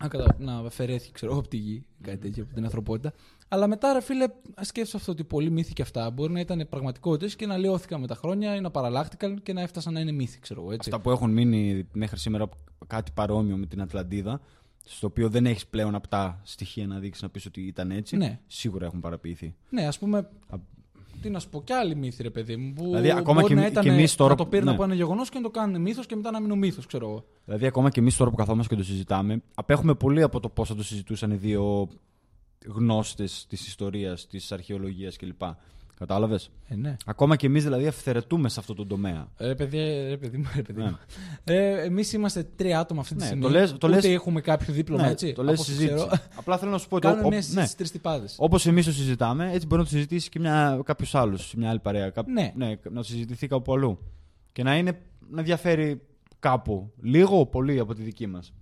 να, 0.00 0.08
κατα... 0.08 0.36
να 0.38 0.56
αφαιρέθηκε 0.56 1.12
ξέρω, 1.12 1.30
εγώ, 1.30 1.40
από 1.40 1.48
τη 1.48 1.56
γη, 1.56 1.86
κάτι 2.00 2.18
τέτοιο 2.18 2.42
από 2.42 2.54
την 2.54 2.64
ανθρωπότητα. 2.64 3.12
Αλλά 3.48 3.66
μετά, 3.66 3.92
ρε 3.92 4.00
φίλε, 4.00 4.26
σκέφτεσαι 4.60 4.96
αυτό 4.96 5.12
ότι 5.12 5.24
πολλοί 5.24 5.50
μύθοι 5.50 5.72
και 5.72 5.82
αυτά 5.82 6.10
μπορεί 6.10 6.32
να 6.32 6.40
ήταν 6.40 6.66
πραγματικότητες 6.70 7.36
και 7.36 7.46
να 7.46 7.56
λιώθηκαν 7.56 8.00
με 8.00 8.06
τα 8.06 8.14
χρόνια 8.14 8.54
ή 8.54 8.60
να 8.60 8.70
παραλλάχτηκαν 8.70 9.42
και 9.42 9.52
να 9.52 9.60
έφτασαν 9.60 9.92
να 9.92 10.00
είναι 10.00 10.12
μύθοι, 10.12 10.40
ξέρω 10.40 10.60
εγώ. 10.60 10.72
Έτσι. 10.72 10.90
Αυτά 10.90 11.02
που 11.02 11.10
έχουν 11.10 11.30
μείνει 11.30 11.88
μέχρι 11.92 12.18
σήμερα 12.18 12.48
κάτι 12.86 13.10
παρόμοιο 13.14 13.56
με 13.56 13.66
την 13.66 13.80
Ατλαντίδα, 13.82 14.40
στο 14.84 15.06
οποίο 15.06 15.28
δεν 15.28 15.46
έχεις 15.46 15.66
πλέον 15.66 15.94
απτά 15.94 16.40
στοιχεία 16.42 16.86
να 16.86 16.98
δείξεις 16.98 17.22
να 17.22 17.28
πεις 17.28 17.46
ότι 17.46 17.60
ήταν 17.60 17.90
έτσι, 17.90 18.16
Ναι. 18.16 18.40
σίγουρα 18.46 18.86
έχουν 18.86 19.00
παραποιηθεί. 19.00 19.54
Ναι, 19.70 19.86
ας 19.86 19.98
πούμε. 19.98 20.28
Α- 21.22 21.24
Τι 21.24 21.30
να 21.30 21.38
σου 21.38 21.48
πω, 21.48 21.62
κι 21.62 21.72
άλλοι 21.72 21.94
μύθοι, 21.96 22.22
ρε 22.22 22.30
παιδί 22.30 22.56
μου. 22.56 22.72
Που 22.72 22.84
Δηλαδή, 22.84 23.10
ακόμα 23.10 23.34
μπορεί 23.40 23.46
και 23.46 23.54
να 23.54 23.60
εμεί- 23.60 23.72
ήταν 23.72 23.84
και 23.84 23.90
εμείς 23.90 24.14
τώρα 24.14 24.30
να 24.30 24.36
το 24.36 24.44
που- 24.44 24.50
πήραν 24.50 24.66
ναι. 24.66 24.72
από 24.72 24.84
ένα 24.84 24.94
γεγονός 24.94 25.28
και 25.28 25.36
να 25.38 25.42
το 25.42 25.50
κάνουν 25.50 25.80
μύθος 25.80 26.06
και 26.06 26.16
μετά 26.16 26.30
να 26.30 26.40
μείνουν 26.40 26.58
μύθος, 26.58 26.86
ξέρω 26.86 27.08
εγώ. 27.08 27.24
Δηλαδή, 27.44 27.66
ακόμα 27.66 27.90
και 27.90 28.00
εμείς 28.00 28.16
τώρα 28.16 28.30
που 28.30 28.36
καθόμαστε 28.36 28.74
και 28.74 28.80
το 28.80 28.86
συζητάμε, 28.86 29.42
απέχουμε 29.54 29.94
πολύ 29.94 30.22
από 30.22 30.40
το 30.40 30.48
πώς 30.48 30.68
θα 30.68 30.74
το 30.74 30.82
συζητούσαν 30.84 31.30
οι 31.30 31.36
δύο 31.36 31.88
γνώστες 32.66 33.46
της 33.48 33.66
ιστορίας, 33.66 34.26
της 34.26 34.52
αρχαιολογίας 34.52 35.16
κλπ. 35.16 35.42
Κατάλαβες; 35.98 36.50
Ε, 36.68 36.74
ναι. 36.74 36.96
Ακόμα 37.06 37.36
και 37.36 37.46
εμείς 37.46 37.62
δηλαδή 37.64 37.86
αυθαιρετούμε 37.86 38.48
σε 38.48 38.60
αυτό 38.60 38.74
το 38.74 38.86
τομέα. 38.86 39.28
Ρε 39.38 39.54
παιδί, 39.54 39.78
ρε 40.08 40.16
παιδί 40.16 40.36
μου, 40.36 40.44
ρε 40.56 40.62
παιδί 40.62 40.80
Ναι. 40.82 40.88
μου. 40.90 40.98
Ε, 41.44 41.84
Εμείς 41.84 42.12
είμαστε 42.12 42.42
τρία 42.56 42.78
άτομα 42.80 43.00
αυτή 43.00 43.14
τη 43.14 43.20
Ναι, 43.20 43.26
στιγμή. 43.26 43.42
το 43.44 43.50
λες- 43.50 43.70
το 43.70 43.76
Ούτε 43.76 43.88
λες- 43.88 44.04
έχουμε 44.04 44.40
κάποιο 44.40 44.72
δίπλωμα, 44.74 45.02
ναι, 45.02 45.10
έτσι; 45.10 45.32
το 45.32 45.42
λες 45.42 45.52
από 45.52 45.62
όσο 45.62 45.70
συζήτηση. 45.72 45.94
ξέρω. 46.06 46.10
Απλά 46.36 46.58
θέλω 46.58 46.70
να 46.70 46.78
σου 46.78 46.88
πω 46.88 46.96
ότι. 46.96 47.06
Κάνουμε 47.06 47.24
ο- 47.26 47.28
μια 47.28 47.36
ναι, 47.36 47.42
συζήτηση 47.42 47.76
τρεις 47.76 47.90
τυπάδες. 47.90 48.34
Όπως 48.38 48.66
εμείς 48.66 48.84
το 48.84 48.92
συζητάμε, 48.92 49.52
έτσι 49.52 49.66
μπορεί 49.66 49.80
να 49.82 49.86
το 49.88 49.94
συζητήσει 49.94 50.28
και 50.28 50.38
κάποιος 50.84 51.14
άλλος, 51.14 51.54
μια 51.56 51.70
άλλη 51.70 51.78
παρέα. 51.78 52.10
Κάπου, 52.10 52.30
Ναι. 52.30 52.52
να 52.90 53.02
συζητηθεί 53.02 53.46
κάπου 53.46 53.72
αλλού. 53.72 53.98
Και 54.52 54.62
να, 54.62 54.76
είναι, 54.76 54.98
να 55.30 55.42
διαφέρει 55.42 56.00
κάπου 56.38 56.92
λίγο 57.00 57.46
πολύ 57.46 57.78
από 57.78 57.94
τη 57.94 58.02
δική 58.02 58.26
μας. 58.26 58.52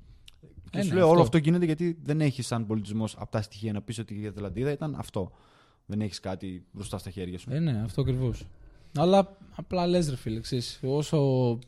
Και 0.71 0.79
Ε, 0.79 0.83
σου 0.83 0.89
ναι, 0.89 0.95
λέω, 0.95 1.03
αυτό. 1.03 1.15
όλο 1.15 1.23
αυτό 1.23 1.37
γίνεται 1.39 1.65
γιατί 1.65 1.99
δεν 2.03 2.21
έχεις 2.21 2.47
σαν 2.47 2.67
πολιτισμός 2.67 3.17
από 3.19 3.31
τα 3.31 3.43
στοιχεία 3.43 3.73
να 3.73 3.83
πεις 3.83 3.99
ότι 3.99 4.21
η 4.23 4.27
Ατλαντίδα 4.27 4.71
ήταν 4.71 4.95
αυτό. 4.99 5.33
Δεν 5.91 6.01
έχεις 6.01 6.21
κάτι 6.21 6.65
μπροστά 6.73 6.99
στα 6.99 7.11
χέρια 7.11 7.39
σου. 7.39 7.51
Ε, 7.53 7.59
ναι, 7.59 7.83
αυτό 7.85 8.01
ακριβώς. 8.01 8.47
Αλλά 8.97 9.37
απλά 9.55 9.87
λες, 9.87 10.09
ρε 10.11 10.17
φίλε, 10.17 10.41
ξέρεις, 10.41 10.81
όσο 10.83 11.59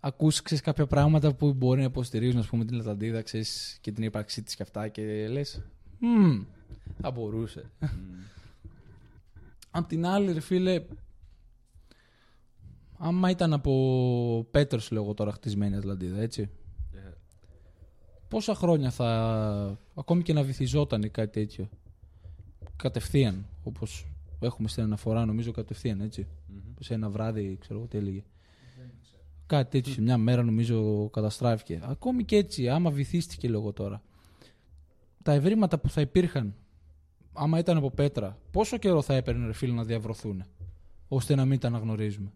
ακούς 0.00 0.42
ξέρεις, 0.42 0.64
κάποια 0.64 0.86
πράγματα 0.86 1.34
που 1.34 1.52
μπορεί 1.52 1.78
να 1.78 1.86
υποστηρίζουν 1.86 2.38
ας 2.40 2.46
πούμε, 2.46 2.64
την 2.64 2.78
Ατλαντίδα 2.78 3.22
ξέρεις, 3.22 3.78
και 3.80 3.92
την 3.92 4.04
ύπαρξή 4.04 4.42
της 4.42 4.54
και 4.54 4.62
αυτά 4.62 4.88
και 4.88 5.28
λες. 5.28 5.62
«Μμμ, 5.98 6.44
θα 7.00 7.10
μπορούσε. 7.10 7.70
Απ' 9.70 9.88
την 9.88 10.06
άλλη, 10.06 10.32
ρε 10.32 10.40
φίλε, 10.40 10.84
άμα 12.98 13.30
ήταν 13.30 13.52
από 13.52 14.46
Πέτρος, 14.50 14.90
λέω 14.90 15.02
εγώ 15.02 15.14
τώρα, 15.14 15.32
χτισμένη 15.32 15.74
η 15.74 15.78
Ατλαντίδα, 15.78 16.20
έτσι. 16.20 16.50
Πόσα 18.28 18.54
χρόνια 18.54 18.90
θα. 18.90 19.78
ακόμη 19.94 20.22
και 20.22 20.32
να 20.32 20.42
βυθιζόταν 20.42 21.02
ή 21.02 21.08
κάτι 21.08 21.40
τέτοιο. 21.40 21.68
Κατευθείαν, 22.76 23.46
όπως 23.62 24.06
έχουμε 24.40 24.68
στην 24.68 24.82
αναφορά, 24.82 25.24
νομίζω 25.24 25.52
κατευθείαν, 25.52 26.00
έτσι. 26.00 26.26
Σε 26.80 26.94
ένα 26.94 27.10
βράδυ, 27.10 27.56
ξέρω 27.60 27.78
εγώ 27.78 27.88
τι 27.88 27.98
έλεγε. 27.98 28.22
Κάτι 29.46 29.70
τέτοιο, 29.70 29.92
σε 29.92 30.00
μια 30.00 30.18
μέρα 30.18 30.42
νομίζω 30.42 31.08
καταστράφηκε. 31.12 31.80
Ακόμη 31.82 32.24
και 32.24 32.36
έτσι, 32.36 32.68
άμα 32.68 32.90
βυθίστηκε 32.90 33.48
λόγω 33.48 33.72
τώρα. 33.72 34.02
Τα 35.22 35.32
ευρήματα 35.32 35.78
που 35.78 35.88
θα 35.88 36.00
υπήρχαν, 36.00 36.54
άμα 37.32 37.58
ήταν 37.58 37.76
από 37.76 37.90
πέτρα, 37.90 38.38
πόσο 38.50 38.76
καιρό 38.76 39.02
θα 39.02 39.14
έπαιρνε 39.14 39.46
ρε 39.46 39.52
φίλε 39.52 39.72
να 39.74 39.84
διαβρωθούν, 39.84 40.44
ώστε 41.08 41.34
να 41.34 41.44
μην 41.44 41.58
τα 41.58 41.66
αναγνωρίζουμε; 41.68 42.32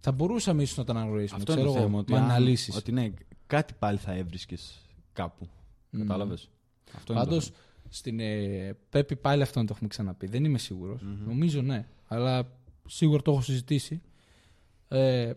Θα 0.00 0.12
μπορούσαμε 0.12 0.62
ίσως 0.62 0.76
να 0.76 0.84
τα 0.84 0.92
αναγνωρίσουμε. 0.92 1.38
Αυτό 1.40 1.52
είναι 1.52 1.60
ξέρω 1.60 1.72
το 1.74 1.78
εγώ, 1.78 1.88
θέμα. 1.88 2.00
Ότι, 2.00 2.12
με 2.12 2.18
αν- 2.18 2.24
αναλύσεις. 2.24 2.76
ότι 2.76 2.92
ναι, 2.92 3.12
κάτι 3.46 3.74
πάλι 3.78 3.98
θα 3.98 4.12
έβρισκες 4.12 4.80
κάπου. 5.12 5.48
Μμμ. 5.90 6.00
Κατάλαβες; 6.00 6.50
Αυτό 6.96 7.12
είναι 7.12 7.22
το 7.22 7.28
Πάντως 7.28 7.44
θέμα. 7.44 7.56
Στην 7.94 8.20
ε, 8.20 8.76
Πέπη 8.88 9.16
πάλι 9.16 9.42
αυτό 9.42 9.60
να 9.60 9.66
το 9.66 9.72
έχουμε 9.74 9.88
ξαναπεί. 9.88 10.26
Δεν 10.26 10.44
είμαι 10.44 10.58
σίγουρος. 10.58 11.02
Μμμ. 11.02 11.26
Νομίζω 11.26 11.62
ναι. 11.62 11.86
Αλλά 12.06 12.52
σίγουρα 12.86 13.22
το 13.22 13.30
έχω 13.30 13.40
συζητήσει. 13.40 14.02
Ε, 14.88 15.32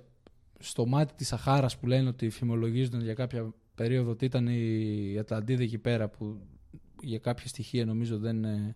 στο 0.59 0.85
μάτι 0.85 1.13
της 1.13 1.27
Σαχάρας 1.27 1.77
που 1.77 1.87
λένε 1.87 2.07
ότι 2.09 2.29
φημολογίζονταν 2.29 3.01
για 3.01 3.13
κάποια 3.13 3.53
περίοδο 3.75 4.11
ότι 4.11 4.25
ήταν 4.25 4.47
η 4.47 5.17
Ατλαντίδα 5.19 5.63
εκεί 5.63 5.77
πέρα 5.77 6.07
που 6.09 6.39
για 7.01 7.19
κάποια 7.19 7.47
στοιχεία 7.47 7.85
νομίζω 7.85 8.17
δεν 8.17 8.43
ε, 8.45 8.75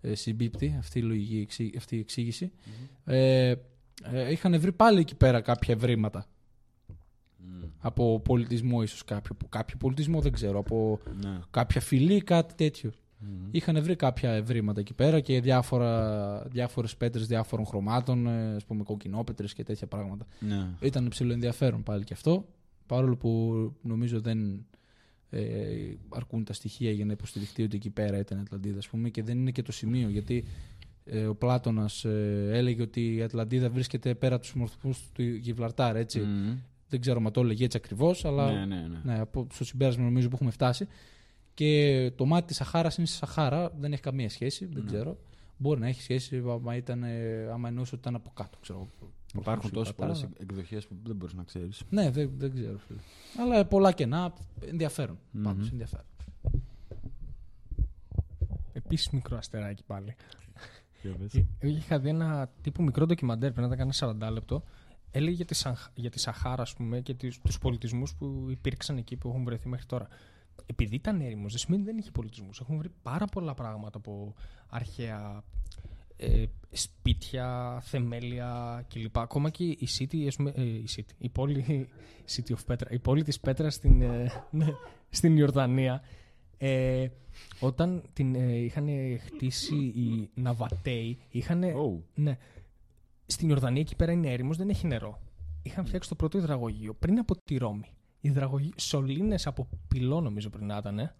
ε, 0.00 0.14
συμπίπτει 0.14 0.76
αυτή 0.78 0.98
η 0.98 1.02
λογική, 1.02 1.38
εξή- 1.38 1.76
αυτή 1.76 1.96
η 1.96 1.98
εξήγηση. 1.98 2.52
Ε, 3.04 3.54
ε, 4.02 4.30
είχαν 4.30 4.60
βρει 4.60 4.72
πάλι 4.72 5.00
εκεί 5.00 5.14
πέρα 5.14 5.40
κάποια 5.40 5.74
ευρήματα. 5.74 6.26
Μμ. 7.42 7.62
Από 7.78 8.20
πολιτισμό 8.20 8.82
ίσως 8.82 9.04
κάποιο. 9.04 9.30
Από 9.34 9.46
κάποιο 9.48 9.76
πολιτισμό 9.78 10.20
δεν 10.20 10.32
ξέρω. 10.32 10.58
Από 10.58 10.98
Ναι. 11.22 11.38
κάποια 11.50 11.80
φυλή 11.80 12.14
ή 12.14 12.22
κάτι 12.22 12.54
τέτοιο. 12.54 12.92
Μμμ. 13.18 13.48
Είχαν 13.50 13.82
βρει 13.82 13.96
κάποια 13.96 14.30
ευρήματα 14.30 14.80
εκεί 14.80 14.94
πέρα 14.94 15.20
και 15.20 15.40
διάφορα, 15.40 16.42
διάφορες 16.48 16.96
πέτρες 16.96 17.26
διάφορων 17.26 17.66
χρωμάτων, 17.66 18.26
ε, 18.26 18.54
ας 18.54 18.64
πούμε 18.64 18.82
κοκκινόπετρες 18.82 19.52
και 19.54 19.62
τέτοια 19.62 19.86
πράγματα. 19.86 20.26
Ναι. 20.40 20.68
Ήταν 20.80 21.08
ψηλό 21.08 21.32
ενδιαφέρον 21.32 21.82
πάλι 21.82 22.04
και 22.04 22.12
αυτό, 22.12 22.48
παρόλο 22.86 23.16
που 23.16 23.52
νομίζω 23.82 24.20
δεν 24.20 24.66
ε, 25.30 25.42
αρκούν 26.08 26.44
τα 26.44 26.52
στοιχεία 26.52 26.90
για 26.90 27.04
να 27.04 27.12
υποστηριχτεί 27.12 27.62
ότι 27.62 27.76
εκεί 27.76 27.90
πέρα 27.90 28.18
ήταν 28.18 28.38
η 28.38 28.40
Ατλαντίδα, 28.40 28.78
ας 28.78 28.88
πούμε, 28.88 29.08
και 29.08 29.22
δεν 29.22 29.38
είναι 29.38 29.50
και 29.50 29.62
το 29.62 29.72
σημείο, 29.72 30.08
γιατί 30.08 30.44
ε, 31.04 31.26
ο 31.26 31.34
Πλάτωνας 31.34 32.04
ε, 32.04 32.48
έλεγε 32.52 32.82
ότι 32.82 33.14
η 33.14 33.22
Ατλαντίδα 33.22 33.70
βρίσκεται 33.70 34.14
πέρα 34.14 34.34
από 34.34 34.44
τους 34.44 34.54
μορφούς 34.54 35.10
του 35.12 35.22
Γιβλαρτάρ, 35.22 35.96
έτσι. 35.96 36.20
Μμμ. 36.20 36.56
Δεν 36.90 37.00
ξέρω 37.00 37.20
αν 37.26 37.32
το 37.32 37.40
έλεγε 37.40 37.64
έτσι 37.64 37.76
ακριβώς, 37.76 38.24
αλλά 38.24 38.52
Ναι, 38.52 38.64
ναι, 38.76 38.86
ναι. 38.88 39.00
ναι, 39.02 39.20
από, 39.20 39.46
στο 39.52 39.64
συμπέρασμα 39.64 40.04
νομίζω 40.04 40.28
που 40.28 40.34
έχουμε 40.34 40.50
φτάσει. 40.50 40.86
Και 41.54 42.12
το 42.16 42.26
μάτι 42.26 42.46
της 42.46 42.56
Σαχάρας 42.56 42.96
είναι 42.96 43.06
στη 43.06 43.16
Σαχάρα, 43.16 43.70
δεν 43.78 43.92
έχει 43.92 44.02
καμία 44.02 44.28
σχέση, 44.30 44.64
δεν 44.66 44.82
Ναι. 44.82 44.86
ξέρω. 44.90 45.16
Μπορεί 45.56 45.80
να 45.80 45.86
έχει 45.86 46.02
σχέση 46.02 46.42
άμα, 46.50 46.76
ήταν, 46.76 47.02
ε, 47.02 47.48
άμα 47.52 47.68
εννοούσε 47.68 47.90
ότι 47.94 48.02
ήταν 48.08 48.14
από 48.14 48.30
κάτω. 48.34 48.58
Ξέρω, 48.62 48.88
Υπάρχουν 49.38 49.70
τόσες 49.70 49.94
πολλές 49.94 50.20
Πατάρα. 50.20 50.34
εκδοχές 50.40 50.86
που 50.86 50.96
δεν 51.04 51.16
μπορείς 51.16 51.34
να 51.34 51.42
ξέρεις. 51.42 51.82
Ναι, 51.90 52.10
δεν, 52.10 52.30
δεν 52.36 52.52
ξέρω. 52.54 52.78
Φίλε. 52.78 52.98
Αλλά 53.40 53.64
πολλά 53.66 53.92
κενά, 53.92 54.32
ενδιαφέρον. 54.66 55.18
Μμμ. 55.30 55.42
Πάντως, 55.42 55.70
ενδιαφέρον. 55.70 56.04
Επίσης 58.72 59.10
μικρό 59.10 59.36
αστεράκι 59.36 59.82
πάλι. 59.86 60.14
Ε, 61.60 61.68
Είχα 61.68 61.98
δει 61.98 62.08
ένα 62.08 62.50
τύπου 62.60 62.82
μικρό 62.82 63.06
ντοκιμαντέρ 63.06 63.50
πριν 63.52 63.62
να 63.64 63.70
τα 63.70 63.76
κάνει 63.76 63.90
40 63.94 64.30
λεπτό. 64.32 64.62
Έλεγε 65.10 65.36
για 65.36 65.44
τη, 65.44 65.54
Σαχ- 65.54 65.90
για 65.94 66.10
τη 66.10 66.18
Σαχάρα, 66.18 66.62
ας 66.62 66.74
πούμε, 66.74 67.00
και 67.00 67.14
τους 67.14 67.58
πολιτισμούς 67.60 68.14
που 68.14 68.46
υπήρξαν 68.50 68.96
εκεί 68.96 69.16
που 69.16 69.28
έχουν 69.28 69.44
βρεθεί 69.44 69.68
μέχρι 69.68 69.86
τώρα. 69.86 70.08
Επειδή 70.66 70.94
ήταν 70.94 71.20
έρημος, 71.20 71.50
δεν 71.52 71.60
σημαίνει 71.60 71.82
ότι 71.82 71.90
δεν 71.90 72.00
είχε 72.00 72.10
πολιτισμούς. 72.10 72.60
Έχουν 72.60 72.76
βρει 72.76 72.88
πάρα 73.02 73.24
πολλά 73.26 73.54
πράγματα 73.54 73.98
από 73.98 74.34
αρχαία 74.68 75.44
ε, 76.16 76.44
σπίτια, 76.70 77.78
θεμέλια 77.82 78.84
κλπ. 78.88 79.18
Ακόμα 79.18 79.50
και 79.50 79.64
η 79.64 79.88
City, 79.98 80.26
ας 80.26 80.36
πούμε, 80.36 80.52
ε, 80.56 80.62
η, 80.62 80.84
City, 80.96 81.12
η 81.18 81.28
πόλη 81.28 81.88
City 82.36 82.54
of 82.54 82.72
Petra, 82.72 82.90
η 82.90 82.98
πόλη 82.98 83.22
της 83.22 83.40
Πέτρας 83.40 83.74
στην, 83.74 84.02
ε, 84.02 84.32
ναι, 84.50 84.66
στην 85.10 85.36
Ιορδανία, 85.36 86.02
ε, 86.58 87.08
όταν 87.60 88.02
την 88.12 88.34
ε, 88.34 88.56
είχαν 88.56 88.88
χτίσει 89.26 89.74
οι 89.76 90.30
Ναβατέοι, 90.34 91.18
είχαν, 91.30 91.62
Oh. 91.62 92.02
ναι, 92.14 92.38
στην 93.30 93.48
Ιορδανία 93.48 93.80
εκεί 93.80 93.96
πέρα 93.96 94.12
είναι 94.12 94.32
έρημος, 94.32 94.56
δεν 94.56 94.68
έχει 94.68 94.86
νερό. 94.86 95.20
Είχαν 95.62 95.86
φτιάξει 95.86 96.08
το 96.08 96.14
πρώτο 96.14 96.38
υδραγωγείο 96.38 96.94
πριν 96.94 97.18
από 97.18 97.36
τη 97.44 97.56
Ρώμη. 97.56 97.92
Υδραγωγείο, 98.20 98.72
σωλήνες 98.76 99.46
από 99.46 99.68
πυλό 99.88 100.20
νομίζω 100.20 100.50
πριν 100.50 100.66
να 100.66 100.76
ήταν. 100.76 100.98
ε. 100.98 101.14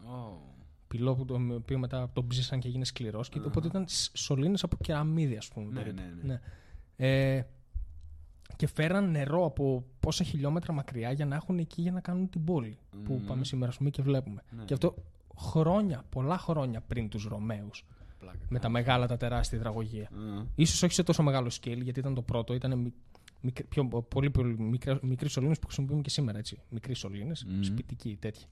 πυλό 0.89 1.15
που 1.15 1.25
το 1.25 1.41
οποίο 1.55 1.79
μετά 1.79 2.11
τον 2.13 2.27
ψήσαν 2.27 2.61
και 2.61 2.69
έγινε 2.69 2.85
σκληρός. 2.85 3.29
Και 3.29 3.39
οπότε 3.39 3.67
ήταν 3.67 3.85
σωλήνες 4.13 4.63
από 4.63 4.77
κεραμίδι, 4.81 5.37
ας 5.37 5.49
πούμε. 5.49 5.67
Ναι, 5.67 5.73
περίπου. 5.73 6.03
ναι, 6.23 6.23
ναι. 6.23 6.41
Ε, 7.37 7.43
και 8.57 8.67
φέραν 8.67 9.11
νερό 9.11 9.45
από 9.45 9.85
πόσα 10.01 10.25
χιλιόμετρα 10.25 10.73
μακριά 10.73 11.13
για 11.13 11.27
να 11.27 11.35
έχουν 11.35 11.59
εκεί 11.59 11.83
για 11.83 11.93
να 11.93 12.01
κάνουν 12.01 12.29
την 12.29 12.45
πόλη. 12.45 12.79
Που 13.05 13.13
Μμμ. 13.13 13.27
πάμε 13.27 13.45
σήμερα, 13.45 13.71
ας 13.71 13.77
πούμε, 13.77 13.91
και 13.91 14.03
βλέπουμε. 14.03 14.43
Ναι. 14.57 14.65
Και 14.65 14.73
αυτό 14.73 14.95
χρόνια, 15.37 16.05
πολλά 16.09 16.39
χρόνια 16.39 16.81
πριν 16.81 17.09
τους 17.09 17.25
Ρωμαίους. 17.25 17.85
Πλάκα. 18.21 18.39
Με 18.49 18.59
τα 18.59 18.69
μεγάλα, 18.69 19.07
τα 19.07 19.17
τεράστια 19.17 19.59
υδραγωγεία. 19.59 20.05
Α, 20.05 20.45
Ίσως 20.55 20.83
όχι 20.83 20.93
σε 20.95 21.03
τόσο 21.03 21.23
μεγάλο 21.23 21.51
scale, 21.61 21.81
γιατί 21.83 22.01
ήταν 22.01 22.15
το 22.15 22.23
πρώτο. 22.23 22.55
Ήταν 22.55 22.79
μι- 22.79 22.93
μικρ- 23.41 23.69
πιο, 23.69 23.85
πολύ, 23.85 24.31
πολύ 24.31 24.59
μικρά, 24.59 24.99
μικροί 25.03 25.29
σωλήνες 25.29 25.59
που 25.59 25.67
χρησιμοποιούμε 25.67 26.03
και 26.03 26.11
σήμερα. 26.11 26.39
Έτσι. 26.39 26.59
Μικροί 26.71 26.95
σωλήνες, 26.95 27.45
Μμμ. 27.45 27.63
σπιτικοί 27.63 28.17
τέτοιοι. 28.21 28.45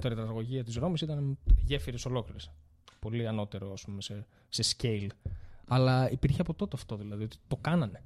Τώρα 0.00 0.14
η 0.14 0.18
υδραγωγεία 0.20 0.64
της 0.64 0.74
Ρώμης 0.76 1.00
ήταν 1.00 1.38
γέφυρες 1.64 2.04
ολόκληρες. 2.06 2.50
Πολύ 2.98 3.26
ανώτερο 3.28 3.72
ας 3.72 3.82
πούμε, 3.84 4.02
σε, 4.02 4.26
σε 4.48 4.74
scale. 4.76 5.06
Αλλά 5.66 6.10
υπήρχε 6.10 6.40
από 6.40 6.54
τότε 6.54 6.76
αυτό 6.76 6.96
δηλαδή. 6.96 7.22
Ότι 7.24 7.36
το 7.48 7.56
κάνανε. 7.56 8.02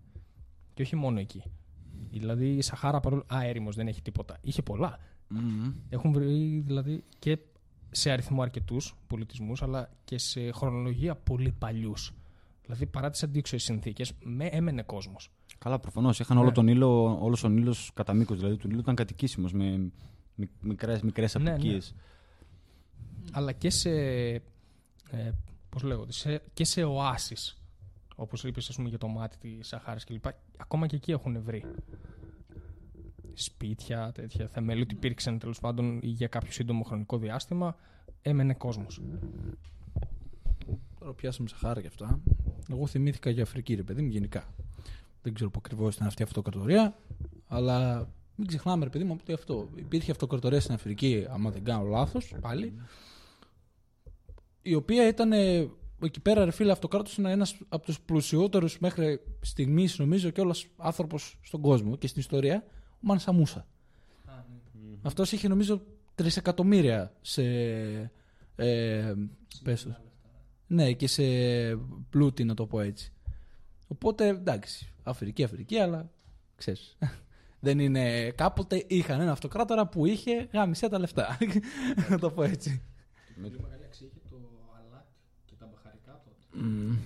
Και 0.74 0.82
όχι 0.82 0.96
μόνο 0.96 1.18
εκεί. 1.20 1.42
Δηλαδή 2.10 2.56
η 2.56 2.60
Σαχάρα 2.62 3.00
παρόλο. 3.00 3.24
Α, 3.34 3.44
έρημος, 3.44 3.76
δεν 3.76 3.88
έχει 3.88 4.02
τίποτα. 4.02 4.38
Είχε 4.40 4.62
πολλά. 4.62 4.98
μμμ. 5.28 5.72
Έχουν 5.88 6.12
βρει 6.12 6.62
δηλαδή 6.66 7.04
και 7.18 7.38
σε 7.94 8.10
αριθμό 8.10 8.42
αρκετούς 8.42 8.94
πολιτισμούς, 9.06 9.62
αλλά 9.62 9.90
και 10.04 10.18
σε 10.18 10.50
χρονολογία 10.52 11.14
πολύ 11.14 11.52
παλιούς. 11.58 12.12
Δηλαδή 12.64 12.86
παρά 12.86 13.10
τις 13.10 13.22
αντίξωες 13.22 13.62
συνθήκες, 13.62 14.12
με 14.22 14.46
έμενε 14.46 14.82
κόσμος. 14.82 15.30
Καλά, 15.58 15.78
προφανώς. 15.78 16.20
Είχαν 16.20 16.36
Ναι. 16.36 16.42
όλο 16.42 16.52
τον 16.52 16.68
ήλιο, 16.68 17.18
όλος 17.24 17.44
ο 17.44 17.48
ήλιο 17.48 17.74
κατά 17.94 18.12
μήκος. 18.12 18.38
Δηλαδή, 18.38 18.56
του 18.56 18.66
ήλιου 18.68 18.78
ήταν 18.78 18.94
κατοικήσιμος 18.94 19.52
με 19.52 19.90
μικρές 20.60 21.02
μικρές 21.02 21.34
Ναι, 21.34 21.50
αποικίες. 21.50 21.94
Αλλά 23.32 23.52
και 23.52 23.70
σε. 23.70 23.90
Ε, 23.90 24.42
πώς 25.68 25.82
λέγονται, 25.82 26.12
σε, 26.12 26.42
και 26.52 26.64
σε 26.64 26.82
οάσεις. 26.84 27.58
Όπως 28.16 28.44
είπες, 28.44 28.68
ας 28.68 28.76
πούμε, 28.76 28.88
για 28.88 28.98
το 28.98 29.08
μάτι 29.08 29.36
της 29.38 29.68
Σαχάρας 29.68 30.04
κλπ. 30.04 30.24
Ακόμα 30.56 30.86
και 30.86 30.96
εκεί 30.96 31.10
έχουν 31.10 31.42
βρει. 31.42 31.64
Σπίτια, 33.34 34.12
τέτοια 34.14 34.46
θεμέλια 34.46 34.82
ότι 34.82 34.94
υπήρξαν 34.94 35.38
τέλος 35.38 35.60
πάντων 35.60 35.98
για 36.02 36.26
κάποιο 36.26 36.52
σύντομο 36.52 36.82
χρονικό 36.82 37.18
διάστημα. 37.18 37.76
Έμενε 38.22 38.54
κόσμος. 38.54 39.00
Τώρα 40.98 41.12
πιάσαμε 41.12 41.48
Σαχάρα 41.48 41.80
και 41.80 41.86
αυτά. 41.86 42.20
Εγώ 42.70 42.86
θυμήθηκα 42.86 43.30
για 43.30 43.42
Αφρική, 43.42 43.74
ρε 43.74 43.82
παιδί 43.82 44.02
μου, 44.02 44.08
γενικά. 44.08 44.54
Δεν 45.22 45.34
ξέρω 45.34 45.50
που 45.50 45.60
ακριβώς 45.64 45.94
ήταν 45.94 46.06
αυτή 46.06 46.22
η 46.22 46.24
αυτοκρατορία, 46.24 46.96
αλλά 47.46 48.08
μην 48.34 48.46
ξεχνάμε, 48.46 48.84
ρε 48.84 48.90
παιδί 48.90 49.04
μου, 49.04 49.16
ότι 49.20 49.32
αυτό. 49.32 49.68
Υπήρχε 49.74 50.10
αυτοκρατορία 50.10 50.60
στην 50.60 50.74
Αφρική, 50.74 51.26
άμα 51.28 51.50
δεν 51.50 51.64
κάνω 51.64 51.84
λάθος, 51.84 52.34
πάλι. 52.40 52.80
Η 54.62 54.74
οποία 54.74 55.08
ήταν 55.08 55.32
ε, 55.32 55.68
εκεί 56.02 56.20
πέρα, 56.20 56.44
ρε 56.44 56.50
φίλε, 56.50 56.72
αυτοκράτος 56.72 57.12
ήταν 57.12 57.30
ένας 57.30 57.58
από 57.68 57.84
τους 57.84 58.00
πλουσιότερους 58.00 58.78
μέχρι 58.78 59.20
στιγμής, 59.40 59.98
νομίζω, 59.98 60.30
και 60.30 60.40
όλος 60.40 60.68
άνθρωπος 60.76 61.38
στον 61.42 61.60
κόσμο 61.60 61.96
και 61.96 62.06
στην 62.06 62.20
ιστορία, 62.20 62.64
ο 63.04 63.06
Μανσα 63.06 63.32
Μούσα. 63.32 63.66
Αυτός 65.02 65.32
είχε, 65.32 65.48
νομίζω, 65.48 65.82
τρισεκατομμύρια 66.14 67.12
σε. 67.20 67.42
Ε, 68.56 69.14
πες 69.62 69.82
το. 69.82 69.96
Ναι, 70.66 70.92
και 70.92 71.06
σε 71.06 71.22
πλούτη, 72.10 72.44
να 72.44 72.54
το 72.54 72.66
πω 72.66 72.80
έτσι. 72.80 73.12
Οπότε 73.88 74.26
εντάξει, 74.28 74.92
Αφρική, 75.02 75.44
Αφρική, 75.44 75.78
αλλά 75.78 76.10
ξέρεις. 76.56 76.96
Δεν 77.60 77.78
είναι. 77.78 78.30
Κάποτε 78.30 78.84
είχαν 78.86 79.20
ένα 79.20 79.32
αυτοκράτορα 79.32 79.86
που 79.86 80.06
είχε 80.06 80.48
γάμισε 80.52 80.88
τα 80.88 80.98
λεφτά. 80.98 81.38
να 82.10 82.18
το 82.18 82.30
πω 82.30 82.42
έτσι. 82.42 82.82
Πολύ 83.42 83.58
μεγάλη 83.62 83.84
αξία 83.84 84.06
είχε 84.06 84.20
το 84.30 84.36
αλάτι 84.86 85.12
και 85.44 85.54
τα 85.58 85.66
μπαχαρικά 85.66 86.22
τότε. 86.24 86.64
Μμμ. 86.64 86.96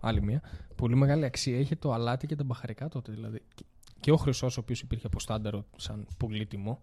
Άλλη 0.00 0.22
μία. 0.22 0.42
Πολύ 0.76 0.96
μεγάλη 0.96 1.24
αξία 1.24 1.58
είχε 1.58 1.76
το 1.76 1.92
αλάτι 1.92 2.26
και 2.26 2.36
τα 2.36 2.44
μπαχαρικά 2.44 2.88
τότε. 2.88 3.12
Δηλαδή. 3.12 3.42
Και- 3.54 3.64
Και 4.00 4.10
ο 4.10 4.16
χρυσός, 4.16 4.56
ο 4.56 4.60
οποίος 4.60 4.80
υπήρχε 4.80 5.06
από 5.06 5.20
στάνταρο 5.20 5.64
σαν 5.76 6.06
πολύτιμο. 6.16 6.80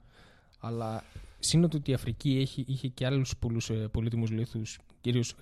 Αλλά 0.59 1.03
σύνοτι 1.39 1.75
ότι 1.77 1.91
η 1.91 1.93
Αφρική 1.93 2.37
έχει, 2.39 2.63
είχε 2.67 2.87
και 2.87 3.05
άλλους 3.05 3.37
πολλούς 3.37 3.71
πολύτιμους 3.91 4.29
λίθους, 4.29 4.79
κυρίως 5.01 5.35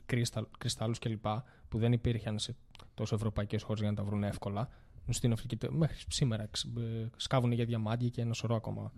κρυστάλλους 0.57 0.99
κλπ. 0.99 1.25
που 1.69 1.77
δεν 1.77 1.91
υπήρχαν 1.91 2.39
σε 2.39 2.55
τόσο 2.93 3.15
ευρωπαϊκές 3.15 3.63
χώρες 3.63 3.81
για 3.81 3.89
να 3.89 3.95
τα 3.95 4.03
βρουν 4.03 4.23
εύκολα. 4.23 4.69
Στην 5.09 5.31
Αφρική 5.31 5.57
τε- 5.57 5.71
μέχρι 5.71 5.97
σήμερα 6.09 6.47
ξ- 6.51 6.77
ε, 6.77 7.09
σκάβουν 7.17 7.51
για 7.51 7.65
διαμάντια 7.65 8.09
και 8.09 8.21
ένα 8.21 8.33
σωρό 8.33 8.55
ακόμα 8.55 8.91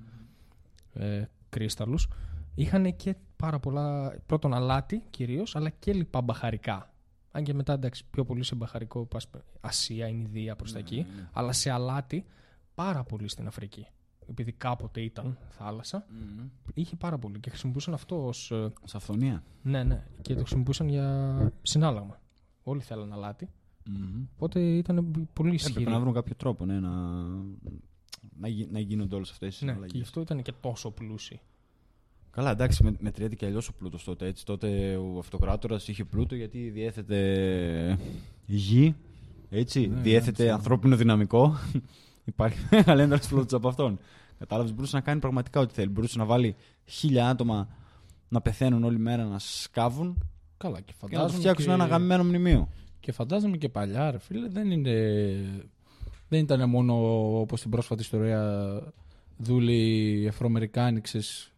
ε, 0.94 1.24
κρύσταλλους. 1.50 2.08
Είχαν 2.56 2.96
και 2.96 3.16
πάρα 3.36 3.60
πολλά, 3.60 4.16
πρώτον 4.26 4.54
αλάτι 4.54 5.04
κυρίως, 5.10 5.56
αλλά 5.56 5.70
και 5.70 5.94
λοιπά 5.94 6.22
μπαχαρικά. 6.22 6.93
Αν 7.36 7.44
και 7.44 7.54
μετά 7.54 7.74
εντάξει, 7.74 8.06
πιο 8.10 8.26
πολύ 8.26 8.44
σε 8.44 8.56
μπαχαρικό 8.56 9.06
πας 9.06 9.30
Ασία, 9.62 10.08
Ινδία 10.08 10.56
προς 10.56 10.72
τα 10.72 10.80
εκεί. 10.80 11.06
Αλλά 11.34 11.52
σε 11.52 11.70
αλάτι 11.70 12.26
πάρα 12.76 13.04
πολύ 13.04 13.28
στην 13.28 13.48
Αφρική. 13.48 13.88
Επειδή 14.28 14.52
κάποτε 14.52 15.02
ήταν 15.02 15.38
θάλασσα, 15.50 16.06
Μμμ. 16.10 16.48
είχε 16.74 16.96
πάρα 16.96 17.18
πολύ 17.18 17.40
και 17.40 17.50
χρησιμοποιούσαν 17.50 17.94
αυτό 17.94 18.26
ως... 18.28 18.52
ε, 18.52 18.74
Σε 18.84 18.98
αυθονία. 18.98 19.44
Ναι, 19.62 19.84
ναι. 19.84 20.04
Και 20.22 20.34
το 20.34 20.40
χρησιμοποιούσαν 20.40 20.88
για 20.90 21.52
συνάλλαγμα. 21.62 22.22
Όλοι 22.64 22.82
θέλαν 22.82 23.14
αλάτι. 23.14 23.50
Μμμ. 23.90 24.24
Οπότε 24.36 24.60
ήταν 24.60 24.96
πολύ 25.34 25.50
Έπρεπε 25.54 25.56
ισχυρή. 25.56 25.92
να 25.92 26.00
βρουν 26.00 26.14
κάποιο 26.14 26.36
τρόπο 26.36 26.66
ναι, 26.66 26.80
να, 26.80 26.90
να, 28.40 28.48
γι- 28.48 28.68
να 28.72 28.80
γίνονται 28.80 29.16
όλες 29.16 29.30
αυτές 29.32 29.48
οι 29.62 29.66
Ναι, 29.66 29.72
συναλλαγές. 29.72 29.92
και 29.92 29.98
γι' 29.98 30.04
αυτό 30.04 30.22
ήταν 30.22 30.42
και 30.42 30.54
τόσο 30.62 30.92
πλούσιοι. 30.92 31.40
Καλά, 32.36 32.52
εντάξει, 32.52 32.84
με, 32.84 32.96
μετριέται 33.00 33.36
και 33.36 33.46
αλλιώς 33.46 33.68
ο 33.68 33.74
πλούτος 33.74 34.04
τότε. 34.04 34.26
Έτσι. 34.28 34.46
Τότε 34.46 34.96
ο 34.96 35.18
αυτοκράτορας 35.20 35.88
είχε 35.88 36.04
πλούτο 36.04 36.36
γιατί 36.36 36.70
διέθετε 36.70 37.98
γη, 38.46 38.96
έτσι, 39.50 39.88
Ναι, 39.88 40.02
διέθετε 40.02 40.44
ναι, 40.44 40.52
ανθρώπινο 40.52 40.96
δυναμικό. 40.96 41.56
Υπάρχει 42.26 42.58
μεγαλύτερο 42.72 43.22
πλούτος 43.30 43.54
από 43.54 43.68
αυτόν. 43.68 44.00
Κατάλαβες, 44.40 44.74
μπορούσε 44.74 44.96
να 44.96 45.02
κάνει 45.02 45.20
πραγματικά 45.20 45.60
ό,τι 45.60 45.74
θέλει. 45.74 45.90
Μπορούσε 45.90 46.18
να 46.18 46.26
βάλει 46.26 46.56
χίλια 46.86 47.30
άτομα 47.30 47.68
να 48.30 48.42
πεθαίνουν 48.42 48.84
όλη 48.84 48.98
μέρα, 49.00 49.24
να 49.26 49.40
σκάβουν 49.40 50.24
Καλά, 50.58 50.82
και 50.82 50.84
και 50.86 50.94
να 51.00 51.08
τους 51.08 51.18
φαντάζομαι. 51.18 51.40
φτιάξουν 51.40 51.66
και... 51.66 51.72
ένα 51.72 51.86
γαμμένο 51.86 52.24
μνημείο. 52.24 52.70
Και 53.00 53.12
φαντάζομαι 53.12 53.58
και 53.58 53.70
παλιά, 53.70 54.12
ρε 54.12 54.20
φίλε, 54.20 54.48
δεν 54.48 54.72
είναι. 54.72 54.92
Δεν 56.30 56.40
ήταν 56.40 56.70
μόνο 56.70 56.94
όπως 57.40 57.60
στην 57.60 57.72
πρόσφατη 57.72 58.02
ιστορία 58.02 58.94
δούλοι 59.38 60.28
Αφροαμερικάνοι, 60.28 61.02
ξέρεις, 61.02 61.53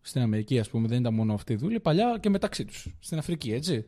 στην 0.00 0.20
Αμερική, 0.22 0.58
ας 0.58 0.70
πούμε. 0.70 0.88
Δεν 0.88 1.00
ήταν 1.00 1.14
μόνο 1.14 1.34
αυτοί 1.34 1.52
οι 1.52 1.56
δούλοι. 1.56 1.80
Παλιά 1.80 2.18
και 2.20 2.28
μεταξύ 2.30 2.64
τους. 2.64 2.94
Στην 3.00 3.18
Αφρική, 3.18 3.52
έτσι. 3.52 3.84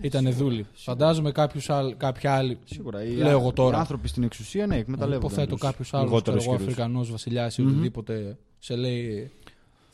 ήταν 0.00 0.32
δούλοι. 0.32 0.66
Φαντάζομαι 0.72 1.32
κάποιους 1.32 1.70
άλλοι, 1.70 1.94
κάποιοι 1.94 2.28
άλλοι. 2.28 2.58
Σίγουρα. 2.64 3.04
Οι, 3.04 3.14
Λέω 3.14 3.28
εγώ 3.30 3.52
τώρα. 3.52 3.76
οι 3.76 3.80
άνθρωποι 3.80 4.08
στην 4.08 4.22
εξουσία, 4.22 4.66
ναι, 4.66 4.76
εκμεταλλεύονται. 4.76 5.26
Υποθέτω 5.26 5.56
κάποιο 5.56 5.98
άλλο 5.98 6.22
Αφρικανό 6.54 7.04
βασιλιάς 7.04 7.58
ή 7.58 7.62
Μμμ. 7.62 7.70
οτιδήποτε 7.70 8.38
σε 8.58 8.76
λέει 8.76 9.30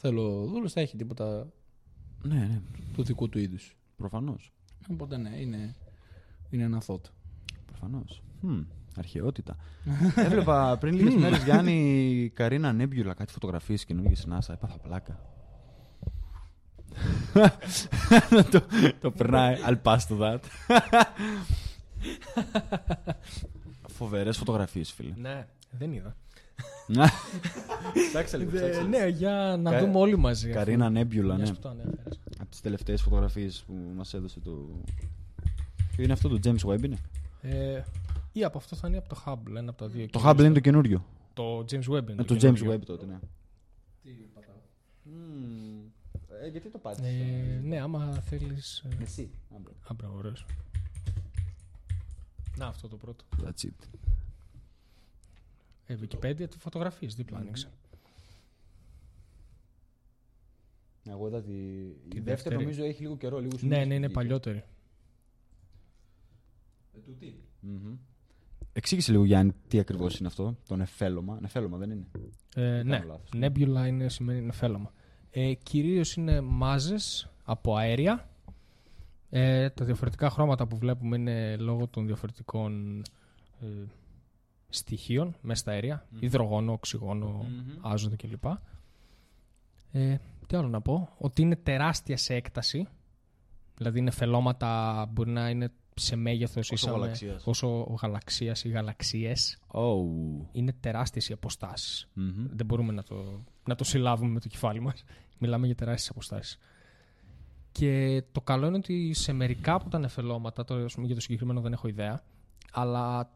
Θέλω 0.07 0.45
δούλος, 0.45 0.72
θα 0.72 0.80
έχει 0.80 0.97
τίποτα 0.97 1.47
Ναι, 2.22 2.34
ναι, 2.34 2.61
του 2.95 3.03
δικού 3.03 3.28
του 3.28 3.38
είδους. 3.38 3.76
προφανώς. 3.97 4.53
Οπότε 4.90 5.16
ναι, 5.16 5.30
είναι, 5.40 5.74
είναι 6.51 6.62
ένα 6.64 6.80
θότ. 6.80 7.05
Προφανώς. 7.66 8.22
Αρχαιότητα. 8.97 9.57
Έβλεπα 10.26 10.76
πριν 10.78 10.95
λίγες 10.95 11.14
μέρες 11.14 11.42
Γιάννη 11.45 12.30
Καρίνα 12.34 12.72
Νέμπιουλα 12.72 13.14
κάτι 13.14 13.32
φωτογραφίες 13.32 13.84
καινούργιες 13.84 14.18
στην 14.18 14.32
NASA. 14.32 14.55
Έπαθα 14.55 14.78
πλάκα. 14.78 15.20
το, 18.51 18.62
το 19.01 19.11
περνάει. 19.11 19.57
I'll 19.66 19.82
pass 19.82 19.99
to 20.09 20.18
that. 20.20 20.38
Φοβερές 23.88 24.36
φωτογραφίες, 24.36 24.92
φίλε. 24.92 25.12
Ναι, 25.16 25.47
δεν 25.70 25.92
είδα. 25.92 26.16
Εντάξει, 28.09 28.36
λίγο. 28.36 28.59
Ε, 28.59 28.82
ναι, 28.82 29.07
για 29.07 29.57
να 29.61 29.70
Κα- 29.70 29.78
δούμε 29.80 29.99
όλοι 29.99 30.18
μαζί. 30.18 30.47
αφού- 30.47 30.57
Καρίνα 30.59 30.90
Νέμπιουλα, 30.90 31.32
ναι. 31.36 31.42
Μιας 31.42 31.53
που 31.53 31.59
το 31.61 31.68
ανέφερες. 31.68 32.20
Από 32.40 32.51
τις 32.51 32.61
τελευταίες 32.61 33.03
φωτογραφίες 33.03 33.64
που 33.66 33.74
μας 33.97 34.14
έδωσε 34.14 34.40
το. 34.40 34.51
Ποιο 35.95 36.05
είναι 36.05 36.12
αυτό, 36.12 36.28
το 36.28 36.38
James 36.45 36.70
Webb 36.70 36.82
είναι; 36.84 36.97
Ε, 37.42 37.82
ή 38.32 38.45
από 38.45 38.59
αυτό 38.59 38.76
θα 38.76 38.88
είναι 38.88 38.97
από 38.97 39.09
το 39.09 39.22
Hubble, 39.26 39.57
ένα 39.57 39.70
από 39.70 39.78
τα 39.78 39.86
δύο. 39.88 40.07
Το 40.11 40.22
Hubble 40.24 40.38
είναι 40.38 40.53
το 40.53 40.61
καινούριο. 40.61 41.05
Το 41.34 41.59
James 41.70 41.95
Webb 41.97 42.09
είναι. 42.11 42.20
Ε, 42.20 42.24
το 42.24 42.34
James 42.34 42.38
καινούριο. 42.38 42.72
Webb 42.74 42.80
τότε, 42.86 43.07
ναι. 43.07 43.18
Ε, 46.43 46.49
γιατί 46.49 46.70
το 46.70 46.78
πάτησες. 46.78 47.07
Ε, 47.14 47.61
ναι, 47.62 47.80
άμα 47.80 48.12
θέλεις... 48.20 48.78
ε, 48.99 49.03
Εσύ. 49.03 49.30
Α, 49.91 49.95
μπράβο, 49.95 50.16
ωραίος. 50.16 50.47
Να, 52.57 52.66
αυτό 52.66 52.89
το 52.89 52.97
πρώτο. 52.97 53.24
That's 53.45 53.64
it. 53.66 53.89
Ε, 55.87 55.97
Wikipedia, 56.03 56.49
τη 56.51 56.59
φωτογραφίες, 56.59 57.14
δίπλα 57.14 57.39
άνοιξε. 57.39 57.68
Εγώ 61.11 61.26
είδα 61.26 61.43
τη. 61.43 61.53
Η 61.53 61.93
Τη 61.93 61.93
δεύτερη 62.09 62.22
δεύτερη. 62.24 62.57
νομίζω 62.57 62.85
έχει 62.85 63.03
λίγο 63.03 63.16
καιρό, 63.16 63.39
λίγο 63.39 63.57
Ναι, 63.61 63.85
ναι, 63.85 63.95
είναι 63.95 64.09
παλιότερη. 64.09 64.64
Μμμ. 67.61 67.97
Εξήγησε 68.72 69.11
λίγο 69.12 69.24
Γιάννη 69.24 69.53
τι 69.68 69.78
ακριβώς 69.78 70.18
είναι 70.18 70.28
αυτό, 70.28 70.57
το 70.66 70.76
νεφέλωμα. 70.76 71.39
Νεφέλωμα 71.41 71.76
δεν 71.78 71.91
είναι; 71.91 72.07
Ε, 72.55 72.61
Δεν 72.61 72.87
ναι, 72.87 72.99
κάνω 72.99 73.07
λάθος. 73.12 73.30
Nebula 73.35 73.87
είναι, 73.89 74.09
σημαίνει 74.09 74.41
νεφέλωμα. 74.41 74.93
Ε, 75.37 75.55
κυρίως 75.55 76.14
είναι 76.14 76.41
μάζες 76.41 77.28
από 77.45 77.76
αέρια. 77.76 78.28
Ε, 79.30 79.70
τα 79.70 79.85
διαφορετικά 79.85 80.30
χρώματα 80.30 80.66
που 80.66 80.76
βλέπουμε 80.76 81.16
είναι 81.16 81.57
λόγω 81.57 81.87
των 81.89 82.07
διαφορετικών 82.07 83.03
ε, 83.61 83.66
στοιχείων 84.68 85.37
μέσα 85.41 85.61
στα 85.61 85.70
αέρια. 85.72 86.07
Μμμ. 86.11 86.18
Υδρογόνο, 86.22 86.72
οξυγόνο, 86.72 87.26
Μμμ. 87.26 87.72
άζωτο 87.80 88.16
κλπ. 88.16 88.45
Ε, 89.93 90.16
τι 90.47 90.57
άλλο 90.57 90.68
να 90.68 90.80
πω; 90.80 91.09
Ότι 91.18 91.43
είναι 91.43 91.57
τεράστια 91.57 92.16
σε 92.16 92.35
έκταση. 92.35 92.89
Δηλαδή 93.76 93.99
είναι 93.99 94.11
φελώματα, 94.11 95.07
μπορεί 95.12 95.30
να 95.30 95.51
είναι 95.51 95.72
σε 95.95 96.16
μέγεθος 96.16 96.70
Όσο 96.70 96.74
ίσα 96.74 96.91
με- 96.91 96.99
γαλαξίας. 96.99 97.47
όσο 97.47 97.97
γαλαξίας 98.03 98.64
ή 98.64 98.68
γαλαξίες. 98.68 99.59
Oh. 99.72 100.05
Είναι 100.53 100.72
τεράστιες 100.80 101.28
οι 101.28 101.32
αποστάσεις. 101.32 102.09
Μμμ. 102.12 102.47
Δεν 102.53 102.66
μπορούμε 102.66 102.93
να 102.93 103.03
το, 103.03 103.43
να 103.66 103.74
το 103.74 103.85
συλλάβουμε 103.85 104.30
με 104.32 104.41
το 104.41 104.49
κεφάλι 104.49 104.80
μας. 104.80 105.05
Μιλάμε 105.45 105.66
για 105.66 105.74
τεράστιες 105.74 106.11
αποστάσεις. 106.11 106.59
Και 107.72 108.22
το 108.32 108.40
καλό 108.40 108.66
είναι 108.66 108.76
ότι 108.76 109.12
σε 109.12 109.32
μερικά 109.32 109.74
από 109.74 109.90
τα 109.90 109.99
νεφελώματα, 109.99 110.64
τώρα 110.64 110.84
ας 110.84 110.95
πούμε, 110.95 111.07
για 111.07 111.14
το 111.14 111.20
συγκεκριμένο 111.20 111.61
δεν 111.61 111.72
έχω 111.72 111.88
ιδέα, 111.88 112.22
αλλά 112.72 113.32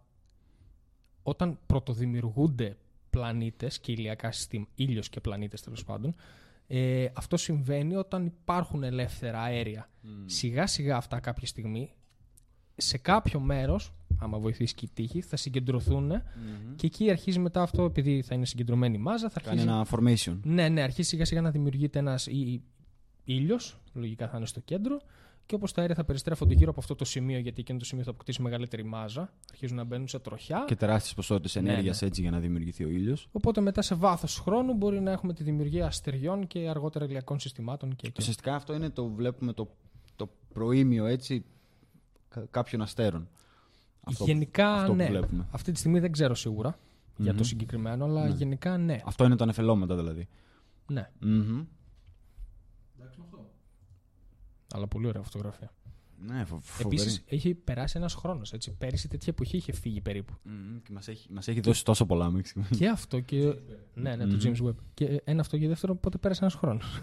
όταν 1.22 1.58
πρωτοδημιουργούνται 1.66 2.76
πλανήτες 3.10 3.78
και 3.78 3.92
ηλιακά 3.92 4.32
συστήματα, 4.32 4.70
ήλιος 4.74 5.08
και 5.08 5.20
πλανήτες 5.20 5.62
τέλος 5.62 5.84
πάντων, 5.84 6.14
ε, 6.66 7.06
αυτό 7.14 7.36
συμβαίνει 7.36 7.96
όταν 7.96 8.26
υπάρχουν 8.26 8.82
ελεύθερα 8.82 9.40
αέρια. 9.40 9.90
Μμ. 10.00 10.26
Σιγά 10.26 10.66
σιγά 10.66 10.96
αυτά 10.96 11.20
κάποια 11.20 11.46
στιγμή, 11.46 11.94
σε 12.76 12.98
κάποιο 12.98 13.40
μέρος, 13.40 13.92
άμα 14.18 14.38
βοηθήσει 14.38 14.74
και 14.74 14.84
η 14.84 14.90
τύχη, 14.94 15.20
θα 15.20 15.36
συγκεντρωθούν 15.36 16.04
Μμμ. 16.06 16.74
και 16.76 16.86
εκεί 16.86 17.10
αρχίζει 17.10 17.38
μετά 17.38 17.62
αυτό, 17.62 17.84
επειδή 17.84 18.22
θα 18.22 18.34
είναι 18.34 18.46
συγκεντρωμένη 18.46 18.94
η 18.96 18.98
μάζα, 19.00 19.28
θα 19.30 19.40
Κάνει 19.40 19.60
αρχίζει. 19.60 19.74
ένα 19.74 19.86
formation. 19.90 20.38
Ναι, 20.44 20.68
ναι, 20.68 20.82
αρχίζει 20.82 21.08
σιγά 21.08 21.24
σιγά 21.24 21.40
να 21.40 21.50
δημιουργείται 21.50 21.98
ένας 21.98 22.28
ήλιος, 23.24 23.80
λογικά 23.94 24.28
θα 24.28 24.36
είναι 24.36 24.46
στο 24.46 24.60
κέντρο, 24.60 25.00
και 25.46 25.54
όπως 25.54 25.72
τα 25.72 25.80
αέρια 25.80 25.96
θα 25.96 26.04
περιστρέφονται 26.04 26.54
γύρω 26.54 26.70
από 26.70 26.80
αυτό 26.80 26.94
το 26.94 27.04
σημείο, 27.04 27.38
γιατί 27.38 27.60
εκείνο 27.60 27.78
το 27.78 27.84
σημείο 27.84 28.04
θα 28.04 28.10
αποκτήσει 28.10 28.42
μεγαλύτερη 28.42 28.84
μάζα, 28.84 29.32
αρχίζουν 29.50 29.76
να 29.76 29.84
μπαίνουν 29.84 30.08
σε 30.08 30.18
τροχιά. 30.18 30.64
Και 30.66 30.76
τεράστιες 30.76 31.14
ποσότητες 31.14 31.54
Ναι, 31.54 31.70
ενέργειας 31.70 32.00
ναι. 32.00 32.06
έτσι 32.08 32.20
για 32.20 32.30
να 32.30 32.38
δημιουργηθεί 32.38 32.84
ο 32.84 32.88
ήλιος. 32.88 33.28
Οπότε 33.32 33.60
μετά 33.60 33.82
σε 33.82 33.94
βάθος 33.94 34.38
χρόνου 34.38 34.74
μπορεί 34.74 35.00
να 35.00 35.10
έχουμε 35.10 35.32
τη 35.34 35.42
δημιουργία 35.42 35.86
αστεριών 35.86 36.46
και 36.46 36.68
αργότερα 36.68 37.04
ηλιακών 37.04 37.38
συστημάτων 37.38 37.96
και 37.96 38.06
εκεί. 38.06 38.16
Ουσιαστικά 38.20 38.54
αυτό 38.54 38.74
είναι 38.74 38.90
το 38.90 39.08
βλέπουμε 39.08 39.52
το, 39.52 39.74
το 40.16 40.28
προήμιο 40.52 41.04
έτσι 41.06 41.44
κα- 42.28 42.46
κάποιων 42.50 42.80
αστέρων. 42.82 43.28
Αυτό, 44.08 44.24
γενικά, 44.24 44.72
αυτό 44.74 44.94
ναι. 44.94 45.04
που 45.04 45.10
βλέπουμε. 45.10 45.46
Αυτή 45.50 45.72
τη 45.72 45.78
στιγμή 45.78 46.00
δεν 46.00 46.12
ξέρω 46.12 46.34
σίγουρα 46.34 46.78
για 47.16 47.30
το 47.32 47.38
Μμμ. 47.38 47.44
συγκεκριμένο, 47.44 48.04
αλλά 48.04 48.28
Ναι. 48.28 48.34
γενικά 48.34 48.78
ναι. 48.78 49.00
Αυτό 49.04 49.24
είναι 49.24 49.36
τα 49.36 49.46
νεφελώματα 49.46 49.96
δηλαδή. 49.96 50.28
ναι. 50.86 51.10
Μμμ. 51.20 51.62
Αλλά 54.74 54.86
πολύ 54.86 55.06
ωραία 55.06 55.22
φωτογραφία. 55.22 55.72
Ναι, 56.26 56.44
φο- 56.44 56.58
φοβερή. 56.62 56.96
Επίσης 57.02 57.22
έχει 57.26 57.54
περάσει 57.54 57.98
ένας 57.98 58.14
χρόνος. 58.14 58.54
Πέρυσι 58.78 59.08
τέτοια 59.08 59.26
εποχή 59.36 59.56
είχε 59.56 59.72
φύγει 59.72 60.00
περίπου. 60.00 60.34
Μμμ. 60.42 60.78
Και 60.82 60.92
μας 60.92 61.08
έχει, 61.08 61.32
μας 61.32 61.48
έχει 61.48 61.60
δώσει 61.60 61.84
τόσο 61.84 62.06
πολλά 62.06 62.30
μέχρι 62.30 62.48
στιγμή. 62.48 62.66
και 62.78 62.88
αυτό 62.88 63.20
και. 63.20 63.54
ναι, 63.94 64.16
ναι, 64.16 64.26
το 64.26 64.36
Μμμ. 64.36 64.38
James 64.42 64.68
Webb. 64.68 64.74
Και 64.94 65.20
ένα 65.24 65.40
αυτό 65.40 65.58
και 65.58 65.68
δεύτερο, 65.68 65.94
πότε 65.94 66.18
πέρασε 66.18 66.40
ένας 66.42 66.54
χρόνος. 66.54 67.00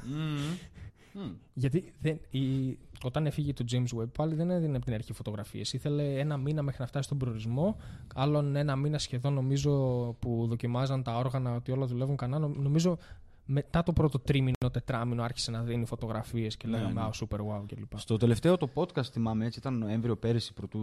Μμμ. 1.15 1.23
Μμμ. 1.23 1.33
Γιατί 1.53 1.93
δεν, 1.99 2.19
η, 2.29 2.77
όταν 3.03 3.25
έφυγε 3.25 3.53
το 3.53 3.65
James 3.71 3.99
Webb 4.01 4.11
πάλι 4.17 4.35
δεν 4.35 4.49
έδινε 4.49 4.75
από 4.75 4.85
την 4.85 4.93
αρχή 4.93 5.13
φωτογραφίες. 5.13 5.73
Ήθελε 5.73 6.19
ένα 6.19 6.37
μήνα 6.37 6.61
μέχρι 6.61 6.81
να 6.81 6.87
φτάσει 6.87 7.05
στον 7.05 7.17
προορισμό. 7.17 7.77
Άλλον 8.15 8.55
ένα 8.55 8.75
μήνα 8.75 8.97
σχεδόν 8.97 9.33
νομίζω 9.33 9.71
που 10.19 10.45
δοκιμάζαν 10.47 11.03
τα 11.03 11.17
όργανα 11.17 11.55
ότι 11.55 11.71
όλα 11.71 11.85
δουλεύουν 11.85 12.15
κανένα. 12.15 12.47
Νο- 12.47 12.55
Νομίζω 12.61 12.97
μετά 13.45 13.83
το 13.83 13.93
πρώτο 13.93 14.19
τρίμηνο, 14.19 14.69
τετράμινο 14.71 15.23
άρχισε 15.23 15.51
να 15.51 15.63
δίνει 15.63 15.85
φωτογραφίες 15.85 16.57
και 16.57 16.67
Ναι, 16.67 16.77
λέγαμε 16.77 16.93
ναι. 16.93 17.01
Α, 17.01 17.09
super 17.13 17.37
wow 17.37 17.63
κλπ. 17.67 17.97
Στο 17.99 18.17
τελευταίο 18.17 18.57
το 18.57 18.69
podcast 18.73 19.03
θυμάμαι 19.11 19.45
έτσι, 19.45 19.59
ήταν 19.59 19.77
Νοέμβριο 19.77 20.15
πέρυσι 20.17 20.53
πρωτού 20.53 20.79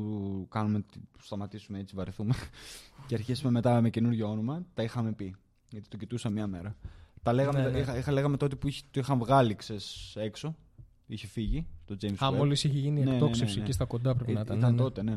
κάνουμε, 0.51 0.81
τι- 0.81 1.01
σταματήσουμε 1.19 1.79
έτσι, 1.79 1.95
βαρεθούμε 1.95 2.35
και 3.07 3.15
αρχίσουμε 3.15 3.51
μετά 3.51 3.81
με 3.81 3.91
καινούριο 3.91 4.31
όνομα. 4.31 4.65
Τα 4.75 4.83
είχαμε 4.83 5.13
πει. 5.13 5.35
Γιατί 5.69 5.89
το 5.89 5.97
κοιτούσα 5.97 6.31
μία 6.31 6.47
μέρα. 6.47 6.77
Τα 7.23 7.33
λέγαμε, 7.33 7.61
Ναι, 7.63 7.69
ναι. 7.69 7.79
Είχα, 7.79 7.97
είχα, 7.99 8.13
λέγαμε 8.13 8.37
τότε 8.37 8.57
που 8.57 8.69
είχε, 8.69 8.83
το 8.91 9.01
είχαν 9.01 9.19
βγάλει 9.19 9.55
ξέρεις, 9.55 10.17
έξω. 10.17 10.55
Είχε 11.07 11.27
φύγει 11.27 11.67
το 11.85 11.97
James 12.01 12.15
Α, 12.19 12.29
Webb. 12.31 12.35
μόλις 12.37 12.65
είχε 12.65 12.79
γίνει 12.79 13.01
Ναι, 13.01 13.05
ναι, 13.11 13.15
εκτόξευση 13.15 13.53
ναι, 13.55 13.59
ναι. 13.59 13.63
εκεί 13.65 13.73
στα 13.73 13.85
κοντά 13.85 14.15
πρέπει 14.15 14.31
Ε, 14.31 14.35
να 14.35 14.41
ήταν. 14.41 14.59
ήταν 14.59 14.71
ναι, 14.71 14.77
ναι. 14.77 14.83
τότε, 14.83 15.03
ναι. 15.03 15.17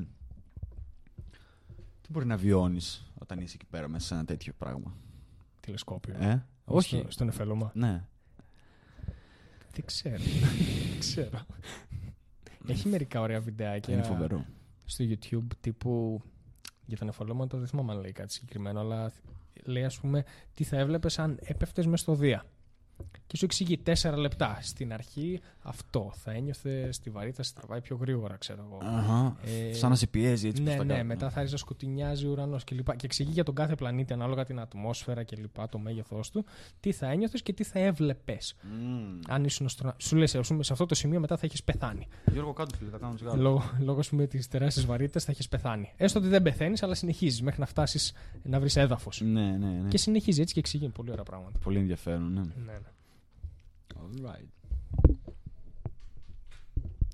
Τι 2.01 2.11
μπορεί 2.11 2.25
να 2.25 2.37
βιώνεις 2.37 3.11
όταν 3.19 3.39
είσαι 3.39 3.55
εκεί 3.55 3.65
πέρα 3.69 3.87
μέσα 3.87 4.07
σε 4.07 4.13
ένα 4.13 4.25
τέτοιο 4.25 4.53
πράγμα; 4.57 4.95
Τηλεσκόπιο. 5.59 6.15
Ε; 6.19 6.45
Όχι. 6.65 6.97
Στο, 6.97 7.11
στον 7.11 7.27
εφέλωμα. 7.27 7.71
Ναι. 7.75 8.03
Δεν 9.71 9.85
ξέρω. 9.85 10.17
Δεν 10.17 10.99
ξέρω. 10.99 11.45
Έχει 12.67 12.87
μερικά 12.87 13.21
ωραία 13.21 13.39
βιντεάκια 13.41 13.93
Είναι 13.93 14.03
φοβερό. 14.03 14.45
στο 14.85 15.05
YouTube 15.07 15.47
τύπου 15.61 16.21
για 16.85 16.97
τα 16.97 17.05
νεφαλώματα. 17.05 17.57
Δεν 17.57 17.67
θυμάμαι 17.67 17.91
αν 17.93 17.99
λέει 17.99 18.11
κάτι 18.11 18.33
συγκεκριμένο, 18.33 18.79
αλλά 18.79 19.11
λέει 19.63 19.83
ας 19.83 19.99
πούμε 19.99 20.23
τι 20.53 20.63
θα 20.63 20.77
έβλεπες 20.77 21.19
αν 21.19 21.39
έπεφτες 21.41 21.85
μες 21.85 21.99
στο 21.99 22.15
Δία. 22.15 22.45
Και 23.27 23.37
σου 23.37 23.45
εξηγεί 23.45 23.77
τέσσερα 23.77 24.17
λεπτά. 24.17 24.57
Στην 24.61 24.93
αρχή 24.93 25.41
αυτό. 25.61 26.11
Θα 26.15 26.31
ένιωθε 26.31 26.91
στη 26.91 27.09
βαρύτητα, 27.09 27.43
σε 27.43 27.53
τραβάει 27.53 27.81
πιο 27.81 27.95
γρήγορα, 28.01 28.35
ξέρω 28.35 28.65
εγώ. 28.67 28.95
Αχα. 28.97 29.35
Ε, 29.69 29.73
Σαν 29.73 29.89
να 29.89 29.95
σε 29.95 30.07
πιέζει 30.07 30.47
έτσι 30.47 30.61
ναι, 30.61 30.65
προς 30.75 30.77
τα 30.77 30.85
ναι, 30.85 30.93
κάτω. 30.93 31.05
μετά 31.05 31.29
θα 31.29 31.35
άρχισε 31.35 31.51
να 31.53 31.59
σκοτεινιάζει 31.59 32.27
ο 32.27 32.31
ουρανός 32.31 32.63
κλπ. 32.63 32.95
Και 32.95 33.05
εξηγεί 33.05 33.31
για 33.31 33.43
τον 33.43 33.55
κάθε 33.55 33.75
πλανήτη 33.75 34.13
ανάλογα 34.13 34.45
την 34.45 34.59
ατμόσφαιρα 34.59 35.23
κλπ. 35.23 35.67
Το 35.69 35.77
μέγεθός 35.77 36.31
του, 36.31 36.45
τι 36.79 36.91
θα 36.91 37.07
ένιωθες 37.07 37.41
και 37.41 37.53
τι 37.53 37.63
θα 37.63 37.79
έβλεπες. 37.79 38.55
Μμμ. 38.63 39.19
Αν 39.27 39.43
ήσουν 39.43 39.69
στο... 39.69 39.93
Σου 39.97 40.15
λες, 40.15 40.29
σε 40.59 40.73
αυτό 40.73 40.85
το 40.85 40.95
σημείο 40.95 41.19
μετά 41.19 41.37
θα 41.37 41.45
έχεις 41.45 41.63
πεθάνει. 41.63 42.07
Γιώργο, 42.31 42.53
κάτω 42.53 42.75
φίλε, 42.77 42.89
θα 42.89 42.97
κάνω 42.97 43.13
τσιγάρο. 43.13 43.41
Λόγω, 43.41 43.63
λόγω 43.79 43.99
ας 43.99 44.09
πούμε, 44.09 44.27
τη 44.27 44.47
τεράστια 44.47 44.83
βαρύτητα 44.85 45.19
θα 45.19 45.31
έχεις 45.31 45.47
πεθάνει. 45.47 45.93
Έστω 45.97 46.19
ότι 46.19 46.27
δεν 46.27 46.41
πεθαίνεις, 46.41 46.83
αλλά 46.83 46.95
συνεχίζεις 46.95 47.41
μέχρι 47.41 47.59
να 47.59 47.65
φτάσεις 47.65 48.13
να 48.43 48.59
βρεις 48.59 48.75
έδαφος. 48.75 49.21
Ναι, 49.21 49.57
ναι, 49.57 49.67
ναι. 49.67 49.87
Και 49.87 49.97
συνεχίζει 49.97 50.41
έτσι 50.41 50.53
και 50.53 50.59
εξηγεί 50.59 50.89
πολύ 50.89 51.11
ωραία 51.11 51.23
πράγματα. 51.23 51.59
Πολύ 51.59 51.79
ενδιαφέρον, 51.79 52.33
ναι. 52.33 52.41
Ναι, 52.41 52.71
ναι. 52.71 52.79
Alright. 53.93 54.47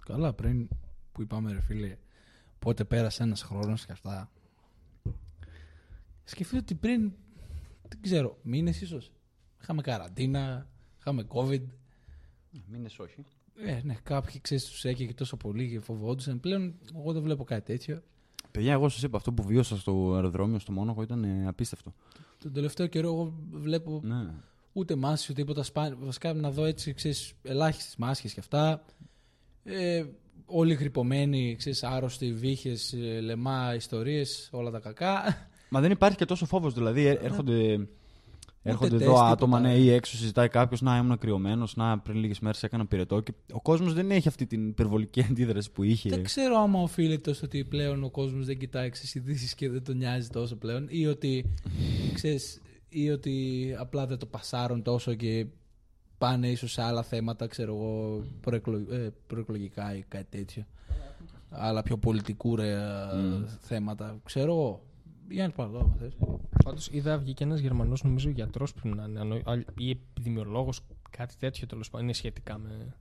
Καλά, 0.05 0.34
πριν 0.34 0.67
που 1.11 1.22
είπαμε, 1.22 1.51
ρε 1.51 1.61
φίλε, 1.61 1.97
πότε 2.59 2.84
πέρασε 2.84 3.24
ένας 3.24 3.41
χρόνος 3.41 3.86
και 3.86 3.91
αυτά. 3.91 4.32
Σκεφτείτε 6.24 6.57
ότι 6.57 6.76
πριν, 6.76 7.11
δεν 7.88 8.01
ξέρω, 8.01 8.38
μήνες 8.41 8.82
ίσως. 8.82 9.11
Είχαμε 9.61 9.82
καραντίνα, 9.82 10.67
είχαμε 10.99 11.26
COVID. 11.28 11.63
Μήνες 12.67 12.99
όχι. 12.99 13.26
Ε, 13.55 13.82
ναι, 13.84 13.93
κάποιοι 14.03 14.41
ξέρεις, 14.41 14.65
τους 14.65 14.86
έκαιγε 14.86 15.13
τόσο 15.13 15.38
πολύ 15.38 15.69
και 15.69 15.80
φοβόντουσαν. 15.80 16.39
Πλέον, 16.39 16.76
εγώ 16.95 17.13
δεν 17.13 17.22
βλέπω 17.22 17.43
κάτι 17.43 17.65
τέτοιο. 17.65 18.03
Παιδιά, 18.51 18.72
εγώ 18.74 18.89
σας 18.89 19.03
είπα, 19.03 19.17
αυτό 19.17 19.34
που 19.34 19.43
βίωσα 19.43 19.78
στο 19.78 20.13
αεροδρόμιο 20.13 20.59
στο 20.59 20.72
Μόναχο 20.72 21.01
ήταν 21.01 21.24
ε, 21.24 21.47
απίστευτο. 21.47 21.93
Τον 22.38 22.53
τελευταίο 22.53 22.88
καιρό, 22.88 23.07
εγώ 23.07 23.34
βλέπω 23.51 24.01
Ναι. 24.03 24.34
Ούτε 24.74 24.95
μάσκες 24.95 25.30
ούτε 25.30 25.41
τίποτα 25.41 25.63
σπάνια. 25.63 25.97
Βασικά 26.01 26.34
να 26.34 26.51
δω 26.51 26.65
έτσι, 26.65 26.93
ξέρεις, 26.93 27.34
ελάχιστες 27.41 27.95
μάσκες 27.97 28.34
και 28.34 28.39
αυτά. 28.39 28.86
Ε, 29.63 30.03
όλοι 30.45 30.74
γρυπωμένοι, 30.74 31.55
ξέρεις, 31.57 31.84
άρρωστοι, 31.84 32.34
βύχες, 32.34 32.93
ε, 32.93 33.19
λεμά, 33.19 33.76
ιστορίες, 33.76 34.49
όλα 34.51 34.72
τα 34.72 34.80
κακά. 34.80 35.38
Μα 35.69 35.80
δεν 35.82 35.91
υπάρχει 35.91 36.17
και 36.17 36.26
τόσο 36.26 36.45
φόβος. 36.45 36.74
Δηλαδή, 36.74 37.05
ε, 37.05 37.11
έρχονται, 37.22 37.88
έρχονται 38.63 38.89
τεστ, 38.89 39.01
εδώ 39.01 39.11
τίποτα. 39.11 39.28
άτομα 39.28 39.59
ναι, 39.59 39.76
ή 39.76 39.91
έξω 39.91 40.17
συζητάει 40.17 40.47
κάποιος 40.47 40.82
να 40.82 40.97
ήμουν 40.97 41.17
κρυωμένο, 41.17 41.67
να 41.76 41.99
πριν 41.99 42.17
λίγες 42.17 42.39
μέρες 42.39 42.63
έκανα 42.63 42.86
πυρετό. 42.86 43.19
Και 43.19 43.34
ο 43.51 43.61
κόσμος 43.61 43.93
δεν 43.93 44.11
έχει 44.11 44.28
αυτή 44.28 44.45
την 44.45 44.67
υπερβολική 44.67 45.22
αντίδραση 45.30 45.72
που 45.72 45.84
είχε. 45.84 46.09
δεν 46.09 46.24
ξέρω 46.24 46.57
άμα 46.57 46.82
οφείλεται 46.82 47.34
στο 47.34 47.45
ότι 47.45 47.63
πλέον 47.63 48.03
ο 48.03 48.09
κόσμος 48.09 48.45
δεν 48.45 48.57
κοιτάει 48.57 48.89
ξέρεις, 48.89 49.15
ειδήσεις 49.15 49.55
και 49.55 49.69
δεν 49.69 49.84
τον 49.84 49.97
νοιάζει 49.97 50.28
τόσο 50.28 50.55
πλέον 50.55 50.86
ή 50.89 51.07
ότι, 51.07 51.45
ξέρεις, 52.13 52.61
ή 52.94 53.10
ότι 53.10 53.76
απλά 53.78 54.06
δεν 54.06 54.18
το 54.18 54.26
πασάρουν 54.26 54.82
τόσο 54.84 55.14
και 55.14 55.46
πάνε 56.18 56.50
ίσως 56.50 56.72
σε 56.72 56.82
άλλα 56.82 57.04
θέματα, 57.04 57.48
ξέρω 57.48 57.76
εγώ, 57.76 58.24
προεκλο- 58.42 58.92
ε, 58.92 59.14
προεκλογικά 59.28 59.96
ή 59.96 60.02
κάτι 60.08 60.38
τέτοιο. 60.38 60.66
Άλλα 61.50 61.82
πιο 61.84 61.98
πολιτικού 61.98 62.56
ρε, 62.56 62.76
Μμ. 63.16 63.44
θέματα. 63.60 64.20
Ξέρω 64.24 64.52
εγώ. 64.52 64.82
Για 65.30 65.48
να 65.48 65.54
πάρω 65.54 65.70
εδώ, 65.70 65.80
άμα 65.80 65.96
θες. 66.00 66.14
Πάντως 66.64 66.88
είδα 66.92 67.18
βγήκε 67.18 67.44
ένας 67.44 67.60
Γερμανός, 67.60 68.04
νομίζω 68.04 68.30
γιατρός 68.30 68.74
πριν 68.74 68.96
να 68.96 69.04
είναι, 69.06 69.20
ανο- 69.20 69.36
α- 69.36 69.64
ή 69.78 69.89
επιδημιολόγος, 69.89 70.82
κάτι 71.10 71.36
τέτοιο 71.39 71.68
τέλος 71.68 71.89
πάντων. 71.89 72.06
Είναι 72.08 72.16
σχετικά 72.16 72.58
με 72.58 72.96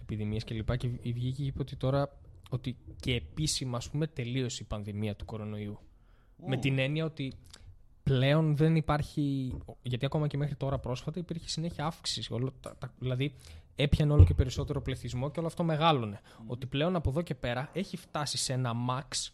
επιδημίες 0.00 0.44
κλπ. 0.44 0.76
Και 0.76 0.88
βγήκε 0.88 1.30
και 1.30 1.42
είπε 1.42 1.60
ότι 1.60 1.76
τώρα 1.76 2.18
ότι 2.50 2.76
και 3.00 3.14
επίσημα 3.14 3.76
ας 3.76 3.90
πούμε 3.90 4.06
τελείωσε 4.06 4.62
η 4.62 4.66
πανδημία 4.66 5.16
του 5.16 5.24
κορονοϊού. 5.24 5.78
Με 6.46 6.56
την 6.56 6.78
έννοια 6.78 7.04
ότι 7.04 7.32
πλέον 8.10 8.56
δεν 8.56 8.76
υπάρχει. 8.76 9.54
Γιατί 9.82 10.04
ακόμα 10.04 10.26
και 10.26 10.36
μέχρι 10.36 10.54
τώρα 10.54 10.78
πρόσφατα 10.78 11.18
υπήρχε 11.18 11.48
συνέχεια 11.48 11.84
αύξηση. 11.86 12.32
Όλο, 12.32 12.52
τα, 12.60 12.76
τα- 12.78 12.92
δηλαδή 12.98 13.34
έπιανε 13.76 14.12
όλο 14.12 14.24
και 14.24 14.34
περισσότερο 14.34 14.80
πληθυσμό 14.82 15.30
και 15.30 15.38
όλο 15.38 15.48
αυτό 15.48 15.64
μεγάλωνε. 15.64 16.20
Ότι 16.46 16.66
πλέον 16.66 16.96
από 16.96 17.10
εδώ 17.10 17.22
και 17.22 17.34
πέρα 17.34 17.70
έχει 17.72 17.96
φτάσει 17.96 18.36
σε 18.38 18.52
ένα 18.52 18.72
max 18.90 19.30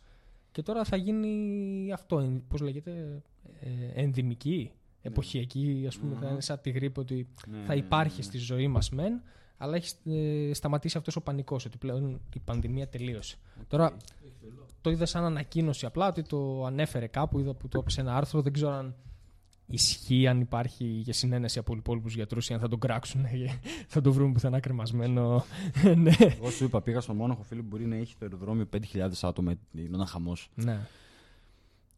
και 0.53 0.63
τώρα 0.63 0.85
θα 0.85 0.97
γίνει 0.97 1.93
αυτό. 1.93 2.41
Πώς 2.49 2.61
λέγεται, 2.61 3.23
ε, 3.61 4.03
ενδημική. 4.03 4.71
εποχιακή, 5.05 5.85
ας 5.89 5.97
πούμε, 5.99 6.17
θα 6.21 6.29
είναι 6.29 6.41
σαν 6.41 6.61
τη 6.61 6.71
γρήπη 6.71 7.01
ότι 7.01 7.29
Ναι, 7.47 7.59
θα 7.67 7.73
ναι, 7.75 7.81
υπάρχει 7.81 8.17
ναι. 8.17 8.23
στη 8.23 8.39
ζωή 8.39 8.69
μας 8.69 8.91
μεν, 8.91 9.23
αλλά 9.57 9.77
έχει 9.77 9.95
ε, 10.05 10.55
σταματήσει 10.55 10.99
αυτός 10.99 11.17
ο 11.17 11.21
πανικός, 11.21 11.65
ότι 11.65 11.79
πλέον 11.79 12.21
η 12.35 12.39
πανδημία 12.45 12.89
τελείωσε. 12.89 13.37
Τώρα, 13.69 13.97
το 14.81 14.91
είδα 14.91 15.07
σαν 15.07 15.25
ανακοίνωση 15.25 15.87
απλά, 15.87 16.09
ότι 16.09 16.23
το 16.23 16.65
ανέφερε 16.65 17.07
κάπου, 17.07 17.39
είδα 17.39 17.55
που 17.55 17.69
το 17.69 17.79
έπεσε 17.79 18.01
ένα 18.01 18.17
άρθρο, 18.17 18.43
δεν 18.43 18.53
ξέρω 18.53 18.71
αν 18.73 18.95
ισχύει, 19.67 20.27
αν 20.27 20.41
υπάρχει 20.41 21.03
και 21.05 21.13
συνένεση 21.13 21.59
από 21.59 21.75
υπόλοιπους 21.77 22.15
γιατρούς 22.15 22.49
ή 22.49 22.55
αν 22.55 22.61
θα 22.61 22.69
τον 22.69 22.79
κράξουν 22.79 23.29
και 23.29 23.59
θα 23.87 24.01
το 24.01 24.13
βρούμε 24.13 24.33
πουθενά 24.33 24.61
κρεμασμένο. 24.61 25.45
ναι. 25.97 26.13
Εγώ 26.19 26.51
σου 26.51 26.65
είπα, 26.65 26.81
πήγα 26.83 27.01
στο 27.01 27.15
Μόναχο, 27.15 27.43
φίλε, 27.43 27.63
μπορεί 27.63 27.87
να 27.87 27.97
έχει 27.97 28.13
το 28.13 28.19
αεροδρόμιο 28.23 28.69
5.000 28.93 29.09
άτομα, 29.23 29.55
είναι 29.73 29.91
ένα 29.95 30.07
χαμός. 30.07 30.51
ναι. 30.55 30.87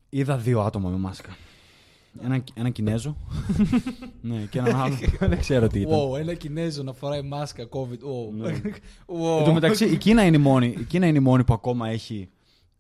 Είδα 0.09 0.37
δύο 0.37 0.61
άτομα 0.61 0.89
με 0.89 0.97
μάσκα. 0.97 1.37
Ένα, 2.23 2.45
ένα 2.55 2.71
Κινέζο. 2.71 3.17
ναι, 4.21 4.37
και 4.51 4.59
έναν 4.59 4.77
άλλο. 4.81 4.97
δεν 5.21 5.39
ξέρω 5.39 5.67
τι 5.67 5.81
ήταν. 5.81 5.99
Wow, 5.99 6.19
ένα 6.19 6.35
Κινέζο 6.35 6.83
να 6.83 6.93
φοράει 6.93 7.23
μάσκα 7.23 7.69
COVID. 7.71 7.79
Wow. 7.93 8.33
Ναι. 8.37 8.51
wow. 9.21 9.39
Εν 9.39 9.45
τω 9.45 9.53
μεταξύ, 9.53 9.85
η 9.85 9.97
Κίνα 9.97 10.25
είναι 10.25 10.37
η 10.37 10.41
μόνη, 10.41 10.67
η 10.79 10.85
Κίνα 10.85 11.07
είναι 11.07 11.19
η 11.19 11.21
μόνη 11.21 11.45
που 11.45 11.53
ακόμα 11.53 11.89
έχει 11.89 12.29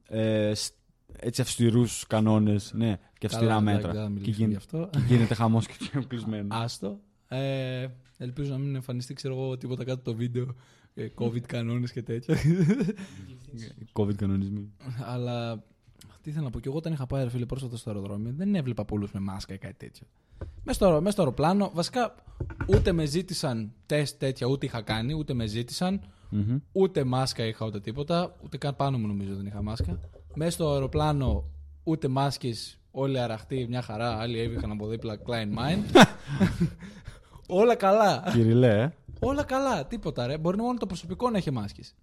ε, 0.08 0.52
σ- 0.54 0.74
έτσι 1.16 1.40
αυστηρούς 1.40 2.04
κανόνες 2.06 2.72
ναι, 2.74 2.98
και 3.18 3.26
αυστηρά 3.26 3.46
Καλά, 3.48 3.60
μέτρα. 3.60 3.90
εντάξει, 3.90 3.96
δεν 3.98 4.02
θα 4.02 4.08
και, 4.08 4.12
μιλήσουμε 4.14 4.36
γι' 4.36 4.42
γίνει, 4.44 4.54
αυτό. 4.56 4.90
και 4.92 5.14
γίνεται 5.14 5.34
χαμός 5.34 5.66
και 5.66 5.74
κλεισμένο. 6.08 6.46
Άστο. 6.62 7.00
Ε, 7.28 7.86
ελπίζω 8.18 8.52
να 8.52 8.58
μην 8.58 8.74
εμφανιστεί, 8.74 9.14
ξέρω 9.14 9.34
εγώ, 9.34 9.56
τίποτα 9.56 9.84
κάτω 9.84 9.94
από 10.00 10.04
το 10.10 10.14
βίντεο. 10.16 10.54
ε, 10.94 11.06
COVID 11.18 11.40
κανόνες 11.46 11.92
και 11.92 12.02
τέτοια. 12.02 12.36
COVID 13.92 14.14
κανονισμοί. 14.14 14.72
Αλλά 15.04 15.64
τι 16.24 16.30
ήθελα 16.30 16.44
να 16.44 16.50
πω, 16.50 16.60
και 16.60 16.68
εγώ 16.68 16.76
όταν 16.76 16.92
είχα 16.92 17.06
πάει, 17.06 17.22
ρε 17.24 17.30
φίλε, 17.30 17.46
πρόσφατα 17.46 17.76
στο 17.76 17.90
αεροδρόμιο, 17.90 18.32
δεν 18.36 18.54
έβλεπα 18.54 18.84
πολλούς 18.84 19.12
με 19.12 19.20
μάσκα 19.20 19.54
ή 19.54 19.58
κάτι 19.58 19.74
τέτοιο. 19.74 20.06
Μέσα 20.62 20.78
στο, 20.84 20.90
μέσα 21.00 21.10
στο 21.10 21.22
αεροπλάνο, 21.22 21.70
βασικά 21.74 22.14
ούτε 22.66 22.92
με 22.92 23.04
ζήτησαν 23.04 23.72
τεστ 23.86 24.18
τέτοια, 24.18 24.46
ούτε 24.46 24.66
είχα 24.66 24.82
κάνει, 24.82 25.14
ούτε 25.14 25.34
με 25.34 25.46
ζήτησαν, 25.46 26.00
Μμμ. 26.30 26.58
ούτε 26.72 27.04
μάσκα 27.04 27.44
είχα 27.44 27.66
ούτε 27.66 27.80
τίποτα, 27.80 28.36
ούτε 28.44 28.56
καν 28.56 28.76
πάνω 28.76 28.98
μου 28.98 29.06
νομίζω 29.06 29.34
δεν 29.36 29.46
είχα 29.46 29.62
μάσκα. 29.62 29.98
Μέσα 30.34 30.50
στο 30.50 30.72
αεροπλάνο, 30.72 31.44
ούτε 31.82 32.08
μάσκες, 32.08 32.78
όλοι 32.90 33.18
αραχτοί, 33.18 33.66
μια 33.68 33.82
χαρά, 33.82 34.18
άλλοι 34.18 34.38
έβγαιναν 34.38 34.70
από 34.70 34.86
δίπλα 34.86 35.18
Klein 35.26 35.58
Mind. 35.58 36.04
Όλα 37.46 37.74
καλά. 37.74 38.24
Κυριλέ, 38.32 38.82
ε. 38.82 38.92
Όλα 39.20 39.42
καλά, 39.44 39.86
τίποτα 39.86 40.26
ρε. 40.26 40.38
Μπορεί 40.38 40.56
μόνο 40.56 40.78
το 40.78 40.86
προσωπικό 40.86 41.30
να 41.30 41.36
έχει 41.38 41.50
μάσκες. 41.50 41.94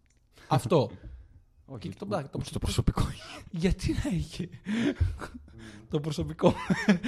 Αυτό. 0.47 0.89
Όχι, 1.73 1.89
Και 1.89 1.95
το- 1.99 2.05
το 2.05 2.29
ούτε 2.35 2.49
το 2.51 2.59
προσωπικό. 2.59 3.01
Γιατί 3.51 3.95
να 4.03 4.09
είχε. 4.17 4.49
το 5.89 5.99
προσωπικό. 5.99 6.53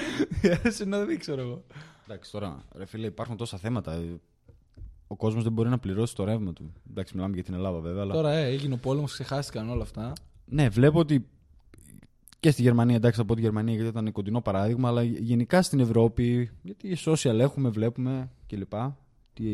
Άρεσε 0.59 0.85
να 0.85 1.05
δει, 1.05 1.17
ξέρω 1.17 1.41
εγώ. 1.41 1.63
Εντάξει, 2.03 2.31
τώρα, 2.31 2.63
ρε 2.75 2.85
φίλε, 2.85 3.05
υπάρχουν 3.07 3.37
τόσα 3.37 3.57
θέματα. 3.57 3.93
Ε, 3.93 4.19
Ο 5.07 5.15
κόσμος 5.15 5.43
δεν 5.43 5.51
μπορεί 5.51 5.69
να 5.69 5.77
πληρώσει 5.79 6.15
το 6.15 6.23
ρεύμα 6.23 6.53
του. 6.53 6.73
Εντάξει, 6.89 7.15
μιλάμε 7.15 7.33
για 7.33 7.43
την 7.43 7.53
Ελλάδα 7.53 7.79
βέβαια. 7.79 8.01
Αλλά... 8.01 8.13
Τώρα 8.13 8.31
ε, 8.31 8.45
έγινε 8.47 8.73
ο 8.73 8.77
πόλεμος, 8.77 9.11
ξεχάστηκαν 9.11 9.69
όλα 9.69 9.83
αυτά. 9.83 10.13
Ναι, 10.45 10.69
βλέπω 10.69 10.99
ότι 10.99 11.27
και 12.39 12.51
στη 12.51 12.61
Γερμανία, 12.61 12.95
εντάξει, 12.95 13.19
θα 13.19 13.25
πω 13.25 13.35
τη 13.35 13.41
Γερμανία 13.41 13.73
γιατί 13.73 13.89
ήταν 13.89 14.11
κοντινό 14.11 14.41
παράδειγμα, 14.41 14.87
αλλά 14.89 15.03
γενικά 15.03 15.61
στην 15.61 15.79
Ευρώπη, 15.79 16.51
γιατί 16.61 16.97
social 17.05 17.39
έχουμε, 17.39 17.69
βλέπουμε 17.69 18.31
κλπ. 18.47 18.73
Τι 19.33 19.45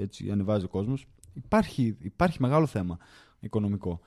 έτσι 0.00 0.30
ανεβάζει 0.30 0.64
ο 0.64 0.68
κόσμος. 0.68 1.06
Υπάρχει, 1.34 1.96
υπάρχει 2.00 2.36
μεγάλο 2.40 2.66
θέμα 2.66 2.98
οικονομικό. 3.40 4.00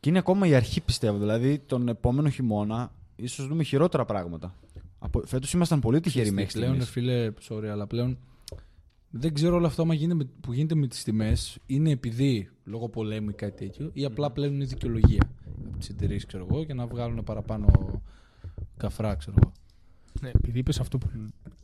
Και 0.00 0.08
είναι 0.08 0.18
ακόμα 0.18 0.46
η 0.46 0.54
αρχή, 0.54 0.80
πιστεύω. 0.80 1.18
Δηλαδή, 1.18 1.58
τον 1.58 1.88
επόμενο 1.88 2.28
χειμώνα 2.28 2.92
ίσως 3.16 3.46
δούμε 3.46 3.62
χειρότερα 3.62 4.04
πράγματα. 4.04 4.54
Φέτος 5.24 5.52
ήμασταν 5.52 5.80
πολύ 5.80 6.00
τυχεροί 6.00 6.30
μέχρι 6.30 6.52
πλέον, 6.58 6.80
στιγμής. 6.82 6.90
φίλε, 6.90 7.32
sorry, 7.48 7.66
αλλά 7.66 7.86
πλέον 7.86 8.18
δεν 9.10 9.34
ξέρω 9.34 9.56
όλο 9.56 9.66
αυτό 9.66 9.82
άμα 9.82 9.94
γίνεται 9.94 10.14
με- 10.14 10.30
που 10.40 10.52
γίνεται 10.52 10.74
με 10.74 10.86
τις 10.86 11.02
τιμές 11.04 11.58
είναι 11.66 11.90
επειδή 11.90 12.50
λόγω 12.64 12.88
πολέμου 12.88 13.28
ή 13.28 13.32
κάτι 13.32 13.66
τέτοιο 13.66 13.90
ή 13.92 14.04
απλά 14.04 14.30
πλέον 14.30 14.54
είναι 14.54 14.64
δικαιολογία 14.64 15.22
από 15.68 15.78
τις 15.78 15.88
εταιρείες, 15.88 16.26
ξέρω 16.26 16.46
εγώ, 16.50 16.62
για 16.62 16.74
να 16.74 16.86
βγάλουν 16.86 17.24
παραπάνω 17.24 17.68
καφρά, 18.76 19.14
ξέρω 19.14 19.36
εγώ. 19.42 19.52
Ναι, 20.20 20.30
επειδή 20.34 20.58
είπες 20.58 20.80
αυτό 20.80 20.98
που. 20.98 21.08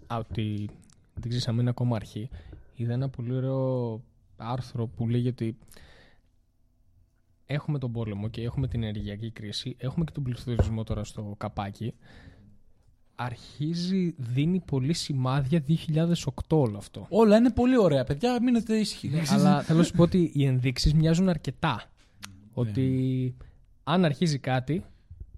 Α, 0.06 0.16
ότι 0.16 0.68
δεν 1.14 1.22
ξέρεις 1.28 1.48
αν 1.48 1.58
είναι 1.58 1.70
ακόμα 1.70 1.96
αρχή. 1.96 2.28
Είδα 2.74 2.92
ένα 2.92 3.08
πολύ 3.08 3.32
ωραίο 3.34 4.00
άρθρο 4.36 4.86
που 4.86 5.08
λέγει 5.08 5.28
ότι 5.28 5.56
έχουμε 7.46 7.78
τον 7.78 7.92
πόλεμο 7.92 8.28
και 8.28 8.42
έχουμε 8.42 8.68
την 8.68 8.82
ενεργειακή 8.82 9.30
κρίση, 9.30 9.76
έχουμε 9.78 10.04
και 10.04 10.12
τον 10.12 10.22
πληθωρισμό 10.22 10.84
τώρα 10.84 11.04
στο 11.04 11.34
καπάκι. 11.38 11.94
Αρχίζει, 13.14 14.14
δίνει 14.16 14.62
πολύ 14.66 14.92
σημάδια 14.92 15.64
2008 15.68 16.30
όλο 16.48 16.76
αυτό. 16.76 17.06
Όλα 17.08 17.36
είναι 17.36 17.50
πολύ 17.50 17.78
ωραία, 17.78 18.04
παιδιά, 18.04 18.42
μείνετε 18.42 18.76
ήσυχοι. 18.76 19.08
Ναι, 19.08 19.22
αλλά 19.28 19.62
θέλω 19.62 19.78
να 19.78 19.84
σου 19.84 19.92
πω 19.92 20.02
ότι 20.02 20.30
οι 20.34 20.44
ενδείξεις 20.44 20.94
μοιάζουν 20.94 21.28
αρκετά. 21.28 21.82
Ότι 22.52 23.34
αν 23.84 24.04
αρχίζει 24.04 24.38
κάτι 24.38 24.84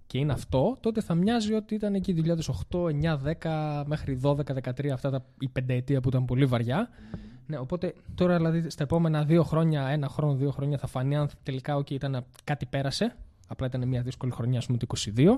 και 0.06 0.18
είναι 0.18 0.32
αυτό, 0.32 0.76
τότε 0.80 1.00
θα 1.00 1.14
μοιάζει 1.14 1.52
ότι 1.52 1.74
ήταν 1.74 1.94
εκεί 1.94 2.22
2008, 2.70 2.80
9, 3.02 3.18
10 3.40 3.82
μέχρι 3.86 4.20
12, 4.22 4.34
13 4.34 4.88
αυτά 4.88 5.10
τα, 5.10 5.24
η 5.40 5.48
πενταετία 5.48 6.00
που 6.00 6.08
ήταν 6.08 6.24
πολύ 6.24 6.44
βαριά. 6.44 6.88
Ναι, 7.48 7.58
οπότε 7.58 7.94
τώρα 8.14 8.36
δηλαδή 8.36 8.70
στα 8.70 8.82
επόμενα 8.82 9.24
δύο 9.24 9.42
χρόνια, 9.42 9.86
ένα 9.86 10.08
χρόνο, 10.08 10.34
δύο 10.34 10.50
χρόνια 10.50 10.78
θα 10.78 10.86
φανεί 10.86 11.16
αν 11.16 11.28
τελικά 11.42 11.78
okay, 11.78 11.90
ήταν, 11.90 12.24
κάτι 12.44 12.66
πέρασε. 12.66 13.16
Απλά 13.48 13.66
ήταν 13.66 13.88
μια 13.88 14.02
δύσκολη 14.02 14.32
χρονιά, 14.32 14.58
ας 14.58 14.66
πούμε 14.66 14.78
το 14.78 14.86
22. 15.16 15.36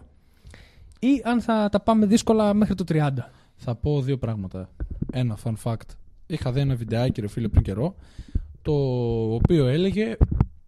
Ή 0.98 1.22
αν 1.24 1.40
θα 1.40 1.68
τα 1.68 1.80
πάμε 1.80 2.06
δύσκολα 2.06 2.54
μέχρι 2.54 2.74
το 2.74 2.84
30. 2.88 3.08
Θα 3.56 3.74
πω 3.74 4.00
δύο 4.02 4.18
πράγματα. 4.18 4.68
Ένα 5.12 5.38
fun 5.44 5.54
fact. 5.62 5.88
Είχα 6.26 6.52
δει 6.52 6.60
ένα 6.60 6.74
βιντεάκι, 6.74 7.20
ρε 7.20 7.28
φίλε, 7.28 7.48
πριν 7.48 7.62
καιρό, 7.62 7.94
το 8.62 8.72
οποίο 9.34 9.66
έλεγε. 9.66 10.16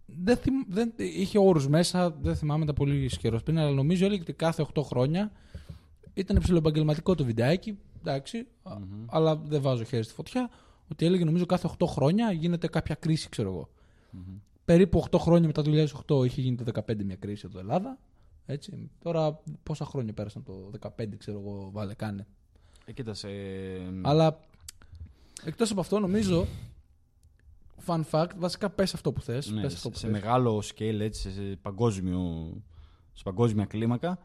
Δεν 0.05 0.37
θυμ, 0.37 0.53
δεν, 0.69 0.93
είχε 0.97 1.39
όρους 1.39 1.67
μέσα, 1.67 2.11
δεν 2.21 2.35
θυμάμαι 2.35 2.65
τα 2.65 2.73
πολύ 2.73 3.09
καιρός 3.19 3.43
πριν, 3.43 3.59
αλλά 3.59 3.71
νομίζω 3.71 4.05
έλεγε 4.05 4.21
ότι 4.21 4.33
κάθε 4.33 4.65
8 4.73 4.81
χρόνια 4.83 5.31
ήταν 6.13 6.37
ψηλοεπαγγελματικό 6.39 7.15
το 7.15 7.23
βιντεάκι. 7.23 7.77
Εντάξει, 7.99 8.47
α- 8.63 8.77
αλλά 9.05 9.35
δεν 9.35 9.61
βάζω 9.61 9.83
χέρι 9.83 10.03
στη 10.03 10.13
φωτιά. 10.13 10.49
Ότι 10.93 11.05
έλεγε 11.05 11.23
νομίζω 11.23 11.45
κάθε 11.45 11.69
8 11.79 11.85
χρόνια 11.87 12.31
γίνεται 12.31 12.67
κάποια 12.67 12.95
κρίση, 12.95 13.29
ξέρω 13.29 13.49
εγώ. 13.49 13.69
Περίπου 14.65 15.03
8 15.11 15.17
χρόνια 15.19 15.47
μετά 15.47 15.61
το 15.61 15.71
2008 16.21 16.25
είχε 16.25 16.41
γίνει 16.41 16.55
το 16.55 16.81
2015 16.87 17.03
μια 17.03 17.15
κρίση 17.15 17.45
εδώ 17.49 17.59
Ελλάδα. 17.59 17.97
Έτσι. 18.45 18.89
Τώρα 19.03 19.39
πόσα 19.63 19.85
χρόνια 19.85 20.13
πέρασαν 20.13 20.43
το 20.43 20.71
2015, 20.97 21.17
ξέρω 21.17 21.39
εγώ, 21.39 21.69
βάλε 21.71 21.93
κάνε. 21.93 22.27
Ε, 22.85 22.91
κοίτασε. 22.91 23.29
Αλλά 24.01 24.39
εκτός 25.43 25.71
από 25.71 25.79
αυτό 25.79 25.99
νομίζω 25.99 26.47
fun 27.85 28.01
fact, 28.11 28.29
βασικά 28.37 28.69
πες 28.69 28.93
αυτό 28.93 29.11
που 29.11 29.21
θες. 29.21 29.51
ναι, 29.51 29.61
πες 29.61 29.73
αυτό 29.73 29.89
που 29.89 29.95
σε, 29.95 30.05
σε 30.05 30.11
θες. 30.11 30.21
μεγάλο 30.21 30.57
scale, 30.57 30.99
έτσι, 30.99 31.21
σε, 31.21 31.29
σε 31.31 31.55
παγκόσμιο, 31.61 32.53
σε 33.13 33.23
παγκόσμια 33.23 33.65
κλίμακα. 33.65 34.19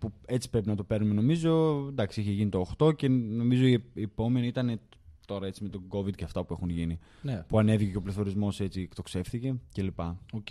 Που 0.00 0.12
έτσι 0.26 0.50
πρέπει 0.50 0.68
να 0.68 0.74
το 0.74 0.84
παίρνουμε 0.84 1.14
νομίζω. 1.14 1.84
Εντάξει, 1.88 2.20
είχε 2.20 2.30
γίνει 2.30 2.50
το 2.50 2.66
8 2.78 2.96
και 2.96 3.08
νομίζω 3.08 3.66
η 3.66 3.82
η 3.94 4.02
επόμενη 4.02 4.46
ήταν 4.46 4.80
τώρα 5.26 5.46
έτσι 5.46 5.62
με 5.62 5.68
τον 5.68 5.82
COVID 5.88 6.14
και 6.14 6.24
αυτά 6.24 6.44
που 6.44 6.52
έχουν 6.52 6.68
γίνει. 6.68 6.98
Ναι, 7.22 7.44
Που 7.48 7.58
ανέβηκε 7.58 7.90
και 7.90 7.96
ο 7.96 8.02
πληθωρισμός 8.02 8.60
έτσι 8.60 8.80
εκτοξεύτηκε 8.80 9.54
κλπ. 9.74 10.00
οκ. 10.32 10.46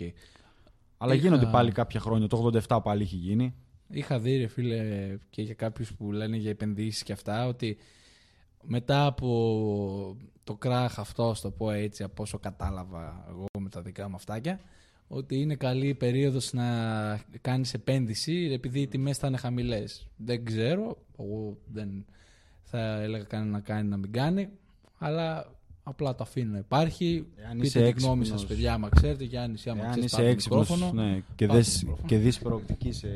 Αλλά 0.98 1.14
Είχα- 1.14 1.22
γίνονται 1.22 1.46
πάλι 1.46 1.72
κάποια 1.72 2.00
χρόνια. 2.00 2.26
Το 2.26 2.36
87 2.68 2.80
πάλι 2.82 3.02
είχε 3.02 3.16
γίνει. 3.16 3.54
Είχα 3.88 4.18
δει, 4.18 4.36
ρε 4.36 4.46
φίλε, 4.46 5.16
και 5.30 5.42
για 5.42 5.54
κάποιους 5.54 5.92
που 5.94 6.12
λένε 6.12 6.36
για 6.36 6.50
επενδύσεις 6.50 7.02
και 7.02 7.12
αυτά, 7.12 7.46
ότι 7.46 7.76
μετά 8.62 9.06
από 9.06 10.16
το 10.44 10.54
κράχ 10.54 10.98
αυτό, 10.98 11.34
να 11.34 11.40
στο 11.40 11.50
πω 11.50 11.70
έτσι, 11.70 12.02
από 12.02 12.22
όσο 12.22 12.38
κατάλαβα 12.38 13.24
εγώ 13.28 13.44
με 13.58 13.68
τα 13.68 13.82
δικά 13.82 14.08
μου 14.08 14.14
αυτάκια, 14.14 14.60
ότι 15.12 15.40
είναι 15.40 15.54
καλή 15.54 15.86
η 15.88 15.94
περίοδος 15.94 16.52
να 16.52 16.64
κάνεις 17.40 17.74
επένδυση 17.74 18.50
επειδή 18.52 18.80
οι 18.80 18.86
τιμές 18.86 19.18
θα 19.18 19.26
είναι 19.26 19.36
χαμηλές. 19.36 20.06
Δεν 20.16 20.44
ξέρω, 20.44 20.96
εγώ 21.18 21.56
δεν 21.72 22.04
θα 22.62 23.00
έλεγα 23.00 23.24
κανένα 23.24 23.50
να 23.50 23.60
κάνει 23.60 23.88
να 23.88 23.96
μην 23.96 24.12
κάνει, 24.12 24.48
αλλά 24.98 25.52
απλά 25.82 26.14
το 26.14 26.22
αφήνω 26.22 26.52
να 26.52 26.58
υπάρχει. 26.58 27.26
Εάν 27.36 27.52
Πείτε 27.58 27.66
είσαι 27.66 27.92
τη 27.92 28.00
γνώμη 28.00 28.18
έξυπνος. 28.20 28.40
σας, 28.40 28.46
παιδιά, 28.46 28.72
άμα 28.72 28.88
ξέρετε, 28.88 29.24
Γιάννης, 29.24 29.66
άμα 29.66 29.80
Εάν 29.80 29.90
ξέρεις, 29.90 30.06
είσαι 30.06 30.16
πάρτε 30.16 30.30
έξυπνος 30.30 30.70
μικρόφωνο. 30.70 31.02
ναι, 31.02 31.22
και 31.36 31.46
Πάρτε 31.46 31.62
δεις, 31.62 31.78
μικρόφωνο. 31.82 32.08
και 32.08 32.16
δεις 32.18 32.38
προοπτική 32.38 32.92
σε, 32.92 33.08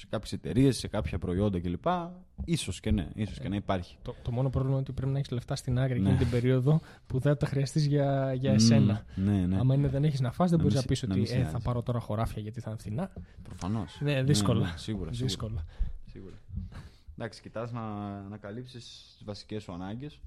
σε 0.00 0.06
κάποιες 0.10 0.32
εταιρείες, 0.32 0.78
σε 0.78 0.88
κάποια 0.88 1.18
προϊόντα 1.18 1.60
κλπ. 1.60 1.86
Ίσως 2.44 2.80
και 2.80 2.90
ναι, 2.90 3.08
ίσως 3.14 3.38
και 3.38 3.48
να 3.48 3.56
υπάρχει. 3.56 3.96
Το, 4.02 4.14
το 4.22 4.30
μόνο 4.30 4.50
πρόβλημα 4.50 4.74
είναι 4.76 4.82
ότι 4.88 4.92
πρέπει 4.92 5.12
να 5.12 5.18
έχεις 5.18 5.30
λεφτά 5.30 5.56
στην 5.56 5.78
άκρη 5.78 6.00
Ναι. 6.00 6.04
εκείνη 6.08 6.18
την 6.22 6.30
περίοδο 6.30 6.80
που 7.06 7.18
δεν 7.18 7.32
θα 7.32 7.36
τα 7.38 7.46
χρειαστείς 7.46 7.86
για, 7.86 8.34
για 8.34 8.52
εσένα. 8.52 9.04
Μμ, 9.16 9.24
ναι, 9.24 9.46
ναι. 9.46 9.58
Άμα 9.58 9.74
είναι 9.74 9.88
δεν 9.88 10.04
έχεις 10.04 10.20
να 10.20 10.32
φας, 10.32 10.50
δεν 10.50 10.58
Να 10.58 10.64
μπορείς 10.64 10.78
μην 10.78 10.86
να 10.90 10.94
σε- 10.96 11.06
πεις 11.06 11.08
να 11.08 11.08
ότι 11.08 11.18
μην 11.18 11.28
σε 11.28 11.34
ε, 11.34 11.36
θα 11.44 11.48
νοιάζει. 11.50 11.64
πάρω 11.64 11.82
τώρα 11.82 12.00
χωράφια 12.00 12.42
γιατί 12.42 12.60
θα 12.60 12.70
είναι 12.70 12.78
φθηνά. 12.78 13.12
Προφανώς. 13.42 13.98
Ναι, 14.00 14.22
δύσκολα. 14.22 14.66
σίγουρα, 14.66 14.76
σίγουρα. 14.76 15.10
Δύσκολα. 15.10 15.64
σίγουρα. 16.10 16.34
Εντάξει, 17.18 17.40
κοιτάς 17.42 17.72
να, 17.72 17.80
να 18.28 18.36
καλύψεις 18.36 18.84
τις 19.16 19.24
βασικές 19.24 19.62
σου 19.62 19.72
ανάγκες. 19.72 20.20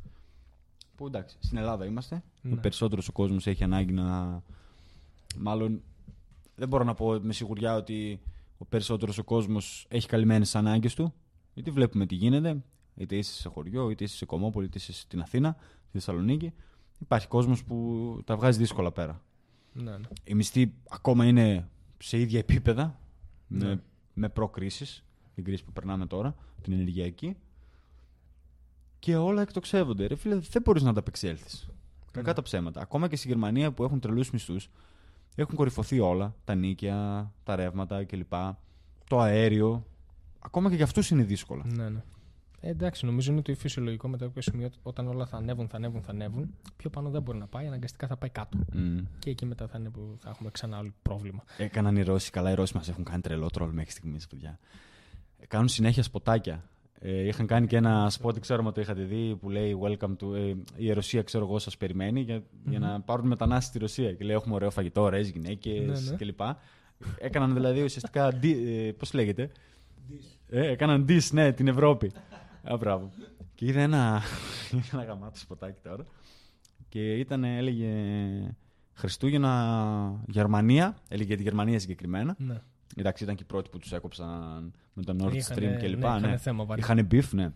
Που 0.95 1.05
εντάξει, 1.05 1.37
στην 1.39 1.57
Ελλάδα 1.57 1.85
είμαστε. 1.85 2.23
Ναι. 2.41 2.53
Ο 2.53 2.57
περισσότερος 2.61 3.07
ο 3.07 3.11
κόσμος 3.11 3.47
έχει 3.47 3.63
ανάγκη 3.63 3.93
να... 3.93 4.41
Μάλλον, 5.37 5.81
δεν 6.55 6.67
μπορώ 6.67 6.83
να 6.83 6.93
πω 6.93 7.19
με 7.21 7.33
σιγουριά 7.33 7.75
ότι 7.75 8.19
ο 8.63 8.65
περισσότερος 8.69 9.17
ο 9.17 9.23
κόσμος 9.23 9.85
έχει 9.89 10.07
καλυμμένες 10.07 10.41
τις 10.51 10.55
ανάγκες 10.55 10.95
του. 10.95 11.13
Γιατί 11.53 11.71
βλέπουμε 11.71 12.05
τι 12.05 12.15
γίνεται, 12.15 12.63
είτε 12.95 13.15
είσαι 13.15 13.33
σε 13.33 13.49
χωριό, 13.49 13.89
είτε 13.89 14.03
είσαι 14.03 14.15
σε 14.15 14.25
Κομόπολη, 14.25 14.65
είτε 14.65 14.77
είσαι 14.77 14.93
στην 14.93 15.21
Αθήνα, 15.21 15.55
στη 15.81 15.91
Θεσσαλονίκη. 15.91 16.53
Υπάρχει 16.99 17.27
κόσμος 17.27 17.63
που 17.63 18.19
τα 18.25 18.35
βγάζει 18.35 18.57
δύσκολα 18.57 18.91
πέρα. 18.91 19.21
Ναι, 19.73 19.91
ναι. 19.91 20.07
Οι 20.23 20.33
μισθοί 20.33 20.73
ακόμα 20.89 21.25
είναι 21.25 21.69
σε 21.97 22.19
ίδια 22.19 22.39
επίπεδα 22.39 22.99
Ναι. 23.47 23.65
με, 23.65 23.83
με 24.13 24.29
προ-κρίσεις, 24.29 25.03
την 25.35 25.43
κρίση 25.43 25.63
που 25.63 25.71
περνάμε 25.71 26.05
τώρα, 26.05 26.35
την 26.61 26.73
ενεργειακή. 26.73 27.35
Και 28.99 29.15
όλα 29.15 29.41
εκτοξεύονται. 29.41 30.05
Ρε 30.07 30.15
φίλε, 30.15 30.35
δεν 30.35 30.61
μπορείς 30.61 30.83
να 30.83 30.89
ανταπεξέλθεις. 30.89 31.69
Κακά 32.11 32.27
Ναι. 32.27 32.33
τα 32.33 32.41
ψέματα. 32.41 32.81
Ακόμα 32.81 33.07
και 33.07 33.15
στη 33.15 33.27
Γερμανία 33.27 33.71
που 33.71 33.83
έχουν 33.83 33.99
τρελούς 33.99 34.31
μισθούς, 34.31 34.69
έχουν 35.41 35.55
κορυφωθεί 35.55 35.99
όλα. 35.99 36.35
Τα 36.43 36.55
νίκια, 36.55 37.31
τα 37.43 37.55
ρεύματα 37.55 38.03
κλπ. 38.03 38.33
Το 39.07 39.19
αέριο. 39.19 39.85
Ακόμα 40.39 40.69
και 40.69 40.75
για 40.75 40.85
αυτούς 40.85 41.09
είναι 41.09 41.23
δύσκολα. 41.23 41.63
Ναι, 41.65 41.89
ναι. 41.89 42.03
Ε, 42.65 42.69
εντάξει, 42.69 43.05
νομίζω 43.05 43.31
είναι 43.31 43.41
το 43.41 43.55
φυσιολογικό 43.55 44.07
μετά 44.07 44.25
από 44.25 44.41
σημείο 44.41 44.65
ότι 44.65 44.77
όταν 44.83 45.07
όλα 45.07 45.25
θα 45.25 45.37
ανέβουν, 45.37 45.67
θα 45.67 45.77
ανέβουν, 45.77 46.01
θα 46.01 46.11
ανέβουν. 46.11 46.53
Πιο 46.77 46.89
πάνω 46.89 47.09
δεν 47.09 47.21
μπορεί 47.21 47.37
να 47.37 47.47
πάει, 47.47 47.67
αναγκαστικά 47.67 48.07
θα 48.07 48.17
πάει 48.17 48.29
κάτω. 48.29 48.57
Μμ. 48.73 48.97
Και 49.19 49.29
εκεί 49.29 49.45
μετά 49.45 49.67
θα, 49.67 49.77
είναι 49.77 49.89
που 49.89 50.15
θα 50.19 50.29
έχουμε 50.29 50.49
ξανά 50.51 50.77
άλλο 50.77 50.93
πρόβλημα. 51.01 51.43
Έκαναν 51.57 51.95
οι 51.95 52.01
Ρώσοι, 52.01 52.31
καλά 52.31 52.51
οι 52.51 52.53
Ρώσοι 52.53 52.75
μας 52.75 52.89
έχουν 52.89 53.03
κάνει 53.03 53.21
τρελό 53.21 53.49
τρόλ 53.49 53.71
μέχρι 53.71 53.91
στιγμής, 53.91 54.27
παιδιά. 54.27 54.59
Ε, 55.39 55.45
Κάνουν 55.45 55.67
συνέχεια 55.67 56.03
σποτάκια. 56.03 56.63
Ε, 57.05 57.27
είχαν 57.27 57.47
κάνει 57.47 57.67
και 57.67 57.75
ένα 57.75 58.09
σποτ, 58.09 58.39
ξέρω 58.39 58.65
αν 58.65 58.73
το 58.73 58.81
είχατε 58.81 59.03
δει, 59.03 59.35
που 59.35 59.49
λέει 59.49 59.77
Welcome 59.81 60.15
to. 60.21 60.35
Ε, 60.35 60.53
η 60.75 60.91
Ρωσία, 60.91 61.21
ξέρω 61.21 61.45
εγώ, 61.45 61.59
σας 61.59 61.77
περιμένει 61.77 62.21
για, 62.21 62.43
για 62.65 62.79
να 62.79 63.01
πάρουν 63.01 63.27
μετανάστες 63.27 63.67
στη 63.67 63.79
Ρωσία. 63.79 64.13
Και 64.13 64.23
λέει: 64.23 64.35
Έχουμε 64.35 64.55
ωραίο 64.55 64.69
φαγητό, 64.71 65.01
ωραίες 65.01 65.29
γυναίκες 65.29 66.03
Ναι, 66.03 66.09
ναι. 66.09 66.15
κλπ. 66.15 66.39
Έκαναν 67.17 67.53
δηλαδή 67.53 67.83
ουσιαστικά. 67.83 68.27
Ε, 68.27 68.91
Πώς 68.97 69.13
λέγεται; 69.13 69.51
Ε, 70.49 70.67
έκαναν 70.71 71.05
diss, 71.09 71.29
ναι, 71.31 71.51
την 71.51 71.67
Ευρώπη. 71.67 72.11
Α, 72.63 72.77
μπράβο. 72.77 73.11
Και 73.55 73.65
είδα 73.65 73.81
ένα, 73.81 74.21
είδα 74.75 74.87
ένα 74.91 75.03
γαμάτο 75.03 75.39
σποτάκι 75.39 75.79
τώρα. 75.83 76.05
Και 76.89 77.13
ήταν, 77.13 77.43
έλεγε 77.43 77.89
Χριστούγεννα 78.93 80.23
Γερμανία. 80.27 80.97
Έλεγε 81.07 81.27
για 81.27 81.37
τη 81.37 81.43
Γερμανία 81.43 81.79
συγκεκριμένα. 81.79 82.35
Ναι. 82.37 82.61
Εντάξει, 82.95 83.23
ήταν 83.23 83.35
και 83.35 83.43
οι 83.43 83.45
πρώτοι 83.45 83.69
που 83.69 83.77
τους 83.77 83.91
έκοψαν 83.91 84.73
με 84.93 85.03
το 85.03 85.11
Nord 85.25 85.35
Είχανε- 85.35 85.75
Stream 85.75 85.79
κλπ. 85.83 85.99
ναι, 85.99 86.07
είχανε 86.07 86.27
Ναι, 86.27 86.37
θέμα 86.37 86.65
βαρύ. 86.65 86.81
Είχαν 86.81 87.07
beef, 87.11 87.29
ναι. 87.31 87.51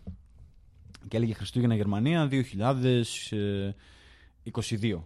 Και 1.08 1.16
έλεγε 1.16 1.34
Χριστούγεννα 1.34 1.74
Γερμανία 1.74 2.28
2022. 2.28 5.02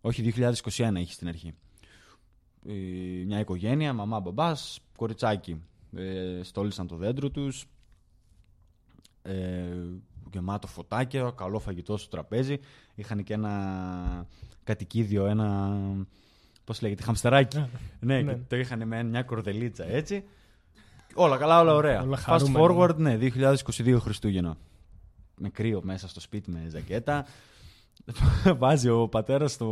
Όχι, 0.00 0.22
2021 0.22 0.98
είχε 0.98 1.12
στην 1.12 1.28
αρχή. 1.28 1.54
Ε, 2.66 2.72
μια 3.26 3.38
οικογένεια, 3.40 3.92
μαμά, 3.92 4.20
μπαμπάς, 4.20 4.80
κοριτσάκι. 4.96 5.62
Ε, 5.96 6.40
στόλισαν 6.42 6.86
το 6.86 6.96
δέντρο 6.96 7.30
τους. 7.30 7.66
Ε, 9.22 9.76
γεμάτο 10.32 10.66
φωτάκια, 10.66 11.32
καλό 11.36 11.58
φαγητό 11.58 11.96
στο 11.96 12.08
τραπέζι. 12.08 12.58
Είχαν 12.94 13.22
και 13.24 13.34
ένα 13.34 14.26
κατοικίδιο, 14.64 15.26
ένα... 15.26 15.78
Πώς 16.72 16.80
λέγεται, 16.80 17.02
χαμστεράκι. 17.02 17.66
ναι, 18.00 18.20
ναι. 18.20 18.32
και 18.32 18.38
το 18.48 18.56
είχαν 18.56 18.86
με 18.86 19.02
μια 19.02 19.22
κορδελίτσα 19.22 19.84
έτσι. 19.84 20.24
Όλα 21.14 21.36
καλά, 21.36 21.60
όλα 21.60 21.74
ωραία. 21.74 22.02
Όλα 22.02 22.16
Fast 22.16 22.22
χαρούμενα. 22.22 22.64
forward, 22.64 22.96
ναι, 22.96 23.18
2022 23.20 23.96
Χριστούγεννα. 24.00 24.56
Με 25.36 25.48
κρύο 25.48 25.80
μέσα 25.84 26.08
στο 26.08 26.20
σπίτι 26.20 26.50
με 26.50 26.66
ζακέτα. 26.68 27.26
Βάζει 28.58 28.88
ο 28.88 29.08
πατέρας 29.08 29.56
το, 29.56 29.66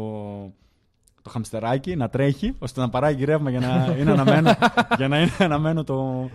το 1.23 1.31
χαμστεράκι 1.31 1.97
να 1.97 2.09
τρέχει 2.09 2.55
ώστε 2.59 2.81
να 2.81 2.89
παράγει 2.89 3.25
ρεύμα 3.25 3.51
για 3.51 3.61
να 3.61 3.97
είναι 3.99 4.11
αναμένο, 4.11 4.57
για 4.99 5.09
να 5.09 5.21
είναι 5.21 5.33
αναμένο 5.39 5.85
το, 5.85 6.31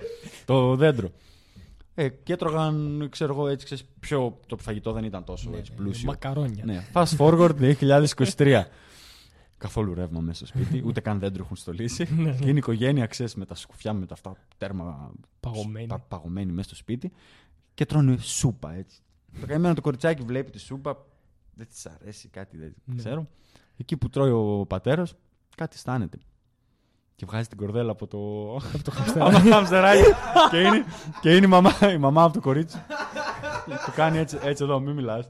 το 0.46 0.76
δέντρο. 0.76 1.12
Ε, 1.96 2.10
και 2.10 2.34
έτρωγαν, 2.34 3.08
ξέρω 3.12 3.34
εγώ, 3.34 3.48
έτσι, 3.48 3.66
ξέρεις, 3.66 3.86
πιο, 4.00 4.40
το 4.48 4.58
φαγητό 4.58 4.92
δεν 4.92 5.04
ήταν 5.04 5.24
τόσο 5.24 5.52
έτσι, 5.58 5.72
πλούσιο. 5.72 6.10
Μακαρόνια. 6.10 6.64
Ναι. 6.66 6.86
Fast 6.94 7.18
forward 7.18 7.76
2023. 8.38 8.62
Καθόλου 9.58 9.94
ρεύμα 9.94 10.20
μέσα 10.20 10.46
στο 10.46 10.58
σπίτι, 10.58 10.82
ούτε 10.88 11.00
καν 11.00 11.20
δέντρο 11.20 11.44
έχουν 11.44 11.56
στολίσει. 11.56 12.08
Ναι, 12.16 12.32
και 12.32 12.44
είναι 12.44 12.52
η 12.54 12.58
οικογένεια, 12.58 13.06
ξέρεις, 13.06 13.36
με 13.36 13.46
τα 13.46 13.56
σκουφιά 13.56 13.94
με 13.94 14.06
τα 14.06 14.14
αυτά 14.14 14.36
τέρμα 14.58 15.12
Παγωμένη. 15.40 15.88
πα- 15.88 16.00
παγωμένοι 16.00 16.52
μέσα 16.52 16.68
στο 16.68 16.76
σπίτι 16.76 17.12
και 17.74 17.86
τρώνε 17.86 18.18
σούπα 18.18 18.74
έτσι. 18.74 19.00
Το 19.40 19.46
καημένο 19.46 19.74
το 19.74 19.82
κοριτσάκι 19.82 20.24
βλέπει 20.24 20.52
τη 20.52 20.60
σούπα, 20.60 21.06
δεν 21.54 21.68
της 21.68 21.86
αρέσει 21.86 22.28
κάτι, 22.28 22.58
δεν 22.58 22.74
Ναι. 22.86 22.96
ξέρω. 22.96 23.28
Εκεί 23.78 23.98
που 23.98 24.10
τρώει 24.10 24.30
ο 24.32 24.66
πατέρας, 24.68 25.14
κάτι 25.56 25.76
αισθάνεται. 25.76 26.18
Και 27.16 27.26
βγάζει 27.26 27.48
την 27.48 27.58
κορδέλα 27.58 27.92
από 27.92 28.08
το. 28.08 28.18
Από 28.56 28.62
το 28.62 28.62
από 28.74 28.84
το 28.84 28.92
χαμστεράκι. 28.92 29.50
χαμστεράκι. 29.50 30.04
και, 30.50 30.58
είναι, 30.58 30.86
και 31.22 31.36
είναι 31.36 31.46
η 31.46 31.50
μαμά, 31.50 31.72
η 31.94 31.98
μαμά 31.98 32.24
από 32.24 32.34
το 32.34 32.40
κορίτσι. 32.42 32.78
του 33.86 33.92
κάνει 33.96 34.18
έτσι, 34.18 34.38
έτσι 34.44 34.64
εδώ, 34.64 34.80
μην 34.80 34.96
μιλάς. 34.96 35.30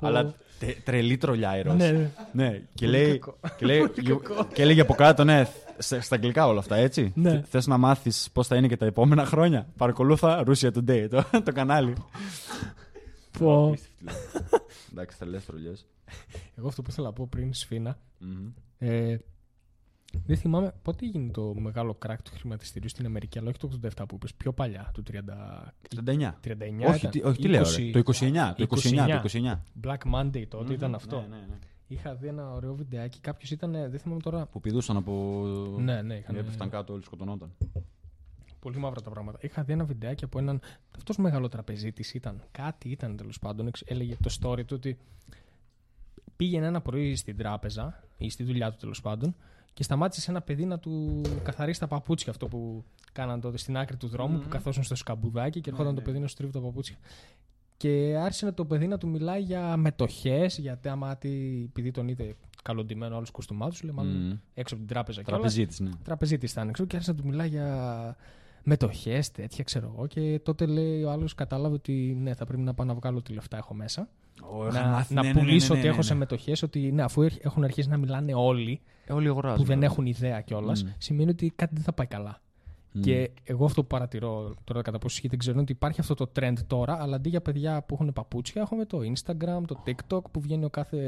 Αλλά 0.00 0.34
τε- 0.58 0.82
τρελή 0.84 1.16
τρολιά 1.16 1.58
η 1.58 1.62
Ρώση. 1.62 1.76
Ναι, 1.76 1.90
ναι. 1.90 2.10
Ναι, 2.32 2.50
και 2.74 2.84
Πολύ 2.86 2.90
λέει, 2.90 3.18
κακό. 3.18 3.38
και, 3.58 3.66
λέει, 3.66 3.90
και 4.52 4.62
έλεγε 4.62 4.80
από 4.80 4.94
κάτω, 4.94 5.24
ναι, 5.24 5.46
στα 5.78 6.00
στα 6.00 6.14
αγγλικά 6.14 6.46
όλα 6.46 6.58
αυτά, 6.58 6.76
έτσι. 6.76 7.12
Ναι. 7.14 7.42
Θες 7.48 7.66
να 7.66 7.76
μάθεις 7.78 8.28
πώς 8.32 8.46
θα 8.46 8.56
είναι 8.56 8.66
και 8.68 8.76
τα 8.76 8.86
επόμενα 8.86 9.24
χρόνια. 9.24 9.66
Παρακολούθα 9.76 10.44
Russia 10.46 10.70
Today, 10.72 11.06
το, 11.10 11.24
το 11.44 11.52
κανάλι. 11.52 11.92
Πω. 13.38 13.74
Εντάξει, 14.92 15.16
θα 15.16 15.26
λες 15.26 15.44
τρολιές. 15.44 15.86
Εγώ 16.56 16.68
αυτό 16.68 16.82
που 16.82 16.90
ήθελα 16.90 17.06
να 17.06 17.12
πω 17.12 17.26
πριν, 17.30 17.54
Σφίνα, 17.54 17.98
ε, 18.78 19.16
δεν 20.26 20.36
θυμάμαι 20.36 20.74
πότε 20.82 21.04
έγινε 21.06 21.30
το 21.30 21.54
μεγάλο 21.54 21.94
κράκ 21.94 22.22
του 22.22 22.30
χρηματιστηρίου 22.34 22.88
στην 22.88 23.06
Αμερική, 23.06 23.38
αλλά 23.38 23.48
όχι 23.48 23.58
το 23.58 23.70
87 23.98 24.04
που 24.08 24.14
είπες, 24.14 24.34
πιο 24.34 24.52
παλιά, 24.52 24.90
το 24.94 25.02
30, 25.10 25.14
39. 26.04 26.34
39 26.44 26.86
Όχι, 26.88 26.98
ήταν. 26.98 27.10
τι, 27.10 27.22
όχι, 27.22 27.40
τι 27.42 27.48
λέω, 27.48 27.62
20, 27.62 27.76
ρε. 27.76 27.90
Το 27.90 27.98
29. 27.98 28.54
Το 28.56 28.66
29. 28.68 29.20
Το 29.22 29.28
29. 29.32 29.62
Black 29.84 30.14
Monday 30.14 30.46
τότε 30.48 30.72
ήταν 30.72 30.94
αυτό. 30.94 31.16
Ναι, 31.20 31.26
ναι, 31.36 31.46
ναι. 31.48 31.58
Είχα 31.90 32.14
δει 32.14 32.26
ένα 32.26 32.50
ωραίο 32.52 32.74
βιντεάκι, 32.74 33.20
κάποιος 33.20 33.50
ήταν, 33.50 33.72
δεν 33.72 33.98
θυμάμαι 33.98 34.20
τώρα, 34.20 34.46
Που 34.46 34.60
πηδούσαν 34.60 34.96
από. 34.96 35.44
Ναι, 35.78 36.02
ναι, 36.02 36.14
είχαν- 36.14 36.36
Έπεφταν 36.36 36.68
κάτω, 36.70 36.92
όλοι 36.92 37.02
σκοτωνόταν. 37.04 37.50
πολύ 38.60 38.76
μαύρα 38.78 39.00
τα 39.00 39.10
πράγματα. 39.10 39.38
Είχα 39.42 39.62
δει 39.62 39.72
ένα 39.72 39.84
βιντεάκι 39.84 40.24
από 40.24 40.38
έναν, 40.38 40.60
αυτός 40.96 41.16
μεγάλο 41.16 41.48
τραπεζίτης 41.48 42.14
ήταν, 42.14 42.42
κάτι 42.50 42.88
ήταν 42.88 43.16
τέλος 43.16 43.38
πάντων, 43.38 43.66
εξ- 43.66 43.90
έλεγε 43.90 44.16
το 44.22 44.36
story 44.40 44.64
του 44.66 44.74
ότι 44.78 44.98
πήγαινε 46.36 46.66
ένα 46.66 46.80
πρωί 46.80 47.14
στην 47.16 47.36
τράπεζα 47.36 48.02
ή 48.18 48.30
στη 48.30 48.44
δουλειά 48.44 48.70
του 48.70 48.76
τέλος 48.80 49.00
πάντων 49.00 49.34
και 49.78 49.84
σταμάτησε 49.84 50.20
σε 50.20 50.30
ένα 50.30 50.40
παιδί 50.42 50.64
να 50.64 50.78
του 50.78 51.22
καθαρίσει 51.42 51.80
τα 51.80 51.86
παπούτσια 51.86 52.30
αυτό 52.30 52.48
που 52.48 52.84
κάναν 53.12 53.40
τότε 53.40 53.58
στην 53.58 53.76
άκρη 53.76 53.96
του 53.96 54.06
δρόμου 54.06 54.38
που 54.38 54.48
καθόσουν 54.48 54.82
στο 54.82 54.94
σκαμπουδάκι 54.94 55.60
και 55.60 55.70
ερχόταν 55.70 55.94
το 55.94 56.00
παιδί 56.00 56.18
να 56.18 56.26
σου 56.26 56.34
τρίβει 56.34 56.52
τα 56.52 56.60
παπούτσια. 56.60 56.96
Και 57.76 58.16
άρχισε 58.22 58.52
το 58.52 58.64
παιδί 58.64 58.86
να 58.86 58.98
του 58.98 59.08
μιλάει 59.08 59.40
για 59.40 59.76
μετοχές, 59.76 60.58
γιατί 60.58 60.88
άμα 60.88 61.16
τι, 61.16 61.28
επειδή 61.64 61.90
τον 61.90 62.08
είδε 62.08 62.36
καλοντημένο 62.62 63.16
όλου 63.16 63.24
του 63.24 63.32
κουστούμάτους, 63.32 63.82
λέει 63.82 63.94
μάλλον 63.94 64.12
Μμμ. 64.12 64.38
έξω 64.54 64.74
από 64.74 64.84
την 64.84 64.94
τράπεζα. 64.94 65.22
κιόλας. 65.22 65.40
Τραπεζίτης, 65.40 65.80
ναι. 65.80 65.90
Τραπεζίτης 66.04 66.52
ήταν 66.52 66.68
έξω 66.68 66.84
και 66.84 66.96
άρχισε 66.96 67.14
να 67.14 67.22
του 67.22 67.28
μιλάει 67.28 67.48
για 67.48 68.16
μετοχές, 68.68 69.30
τέτοια 69.30 69.64
ξέρω 69.64 69.92
εγώ. 69.94 70.06
Και 70.06 70.40
τότε 70.42 70.66
λέει 70.66 71.02
ο 71.02 71.10
άλλος 71.10 71.34
κατάλαβε 71.34 71.74
ότι 71.74 72.16
ναι, 72.20 72.34
θα 72.34 72.44
πρέπει 72.46 72.62
να 72.62 72.74
πάω 72.74 72.86
να 72.86 72.94
βγάλω 72.94 73.22
τι 73.22 73.32
λεφτά 73.32 73.56
έχω 73.56 73.74
μέσα. 73.74 74.08
να 74.72 75.06
να 75.08 75.22
ναι, 75.22 75.32
πουλήσω 75.32 75.74
ότι 75.74 75.86
έχω 75.86 76.02
σε 76.02 76.14
μετοχές, 76.14 76.62
ότι 76.62 76.92
ναι, 76.92 77.02
αφού 77.02 77.22
έχ- 77.22 77.44
έχουν 77.44 77.64
αρχίσει 77.64 77.88
να 77.88 77.96
μιλάνε 77.96 78.32
όλοι 78.34 78.80
Ε, 79.06 79.12
Όλοι 79.12 79.28
αγοράζουν. 79.28 79.56
που 79.58 79.64
δεν 79.64 79.82
έχουν 79.82 80.06
ιδέα 80.06 80.40
κιόλας, 80.40 80.84
Μμ. 80.84 80.88
σημαίνει 80.98 81.30
ότι 81.30 81.52
κάτι 81.56 81.74
δεν 81.74 81.82
θα 81.84 81.92
πάει 81.92 82.06
καλά. 82.06 82.40
Μμ. 82.92 83.00
Και 83.00 83.30
εγώ 83.44 83.64
αυτό 83.64 83.80
που 83.80 83.86
παρατηρώ 83.86 84.54
τώρα 84.64 84.82
κατά 84.82 84.98
πόσο 84.98 85.14
ισχύει 85.14 85.28
δεν 85.28 85.38
ξέρω 85.38 85.52
είναι 85.54 85.62
ότι 85.62 85.72
υπάρχει 85.72 86.00
αυτό 86.00 86.14
το 86.14 86.30
trend 86.40 86.52
τώρα, 86.66 87.02
αλλά 87.02 87.16
αντί 87.16 87.28
για 87.28 87.40
παιδιά 87.40 87.82
που 87.82 87.94
έχουν 87.94 88.12
παπούτσια, 88.12 88.62
έχουμε 88.62 88.84
το 88.84 88.98
Instagram, 88.98 89.62
το 89.66 89.82
TikTok 89.86 90.22
που 90.30 90.40
βγαίνει 90.40 90.64
ο 90.64 90.70
κάθε 90.70 90.98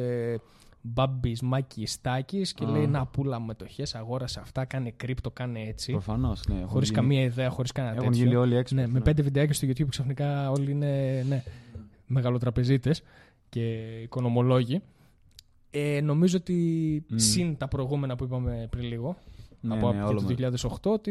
μπάμπης, 0.82 1.40
μάκι, 1.42 1.86
στάκη 1.86 2.42
και 2.54 2.64
Α. 2.64 2.70
λέει 2.70 2.86
Να 2.86 3.06
πουλά 3.06 3.40
μετοχές, 3.40 3.94
αγόρασε 3.94 4.40
αυτά, 4.40 4.64
κάνε 4.64 4.90
κρύπτο, 4.90 5.30
κάνε 5.30 5.60
έτσι. 5.60 5.92
Προφανώς, 5.92 6.46
ναι. 6.48 6.54
έχουν 6.54 6.68
Χωρίς 6.68 6.88
γίνει- 6.88 7.00
καμία 7.00 7.22
ιδέα, 7.22 7.50
χωρίς 7.50 7.72
κανένα 7.72 7.94
Έχουν 7.94 8.06
τέτοιο. 8.08 8.24
γίνει 8.24 8.34
όλοι 8.36 8.56
έξω. 8.56 8.74
Ναι, 8.74 8.86
με 8.86 9.00
πέντε 9.00 9.22
βιντεάκια 9.22 9.54
στο 9.54 9.66
YouTube 9.68 9.88
ξαφνικά 9.88 10.50
όλοι 10.50 10.70
είναι 10.70 11.22
ναι, 11.28 11.42
μεγαλοτραπεζίτες 12.06 13.02
και 13.48 13.74
οικονομολόγοι. 14.02 14.80
Ε, 15.70 16.00
νομίζω 16.00 16.36
ότι 16.36 16.54
Μμ. 17.08 17.16
συν 17.16 17.56
τα 17.56 17.68
προηγούμενα 17.68 18.16
που 18.16 18.24
είπαμε 18.24 18.66
πριν 18.70 18.84
λίγο, 18.84 19.16
Ναι, 19.60 19.74
από, 19.74 19.92
ναι, 19.92 20.00
από 20.00 20.08
όλο 20.08 20.20
το 20.20 20.26
με- 20.26 20.34
2008, 20.34 20.92
ότι 20.92 21.10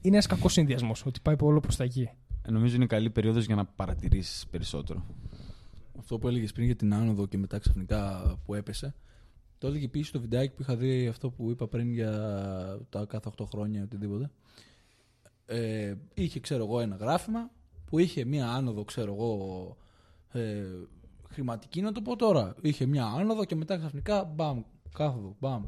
είναι 0.00 0.14
ένας 0.14 0.26
κακός 0.26 0.52
συνδυασμός, 0.52 1.06
ότι 1.06 1.20
πάει 1.22 1.36
όλο 1.40 1.60
προς 1.60 1.76
τα 1.76 1.84
εκεί. 1.84 2.08
Ε, 2.42 2.50
Νομίζω 2.50 2.74
είναι 2.76 2.86
καλή 2.86 3.10
περίοδος 3.10 3.44
για 3.46 3.54
να 3.54 3.64
παρατηρήσεις 3.64 4.46
περισσότερο. 4.50 5.04
Αυτό 6.02 6.18
που 6.18 6.28
έλεγες 6.28 6.52
πριν 6.52 6.66
για 6.66 6.76
την 6.76 6.94
άνοδο 6.94 7.26
και 7.26 7.38
μετά 7.38 7.58
ξαφνικά 7.58 8.34
που 8.44 8.54
έπεσε. 8.54 8.94
Το 9.58 9.66
έλεγε 9.66 9.84
επίσης 9.84 10.08
στο 10.08 10.20
βιντεάκι 10.20 10.54
που 10.54 10.62
είχα 10.62 10.76
δει 10.76 11.06
αυτό 11.06 11.30
που 11.30 11.50
είπα 11.50 11.68
πριν 11.68 11.92
για 11.92 12.10
τα 12.88 13.04
κάθε 13.04 13.30
8 13.38 13.44
χρόνια 13.46 13.82
οτιδήποτε. 13.82 14.30
Ε, 15.46 15.94
είχε, 16.14 16.40
ξέρω 16.40 16.64
εγώ, 16.64 16.80
ένα 16.80 16.96
γράφημα 16.96 17.50
που 17.84 17.98
είχε 17.98 18.24
μία 18.24 18.48
άνοδο, 18.48 18.84
ξέρω 18.84 19.12
εγώ, 19.12 19.76
ε, 20.32 20.64
χρηματική, 21.30 21.80
να 21.80 21.92
το 21.92 22.02
πω 22.02 22.16
τώρα. 22.16 22.54
Είχε 22.60 22.86
μία 22.86 23.04
άνοδο 23.04 23.44
και 23.44 23.54
μετά 23.54 23.76
ξαφνικά 23.76 24.24
μπαμ, 24.24 24.62
κάθοδο, 24.92 25.36
μπαμ, 25.40 25.64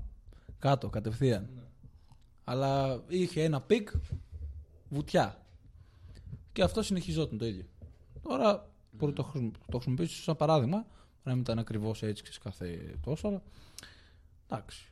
κάτω, 0.59 0.89
κατευθείαν. 0.89 1.48
Αλλά 2.44 3.02
είχε 3.09 3.43
ένα 3.43 3.61
peak, 3.61 3.89
βουτιά. 4.89 5.47
Και 6.52 6.62
αυτό 6.62 6.82
συνεχιζόταν 6.82 7.39
το 7.39 7.47
ίδιο. 7.47 7.65
Τώρα 8.23 8.73
μπορεί 8.97 9.12
να 9.12 9.16
το, 9.16 9.23
χρησιμο- 9.23 9.53
το 9.71 9.77
χρησιμοποιήσω 9.77 10.23
σαν 10.23 10.37
παράδειγμα. 10.37 10.77
μπορεί 10.77 10.89
Να 11.23 11.33
μην 11.33 11.41
ήταν 11.41 11.59
ακριβώς 11.59 12.03
έτσι 12.03 12.23
ξέρεις, 12.23 12.39
κάθε 12.39 12.99
τόσο, 13.03 13.29
αλλά. 13.29 13.43
Εντάξει. 14.49 14.89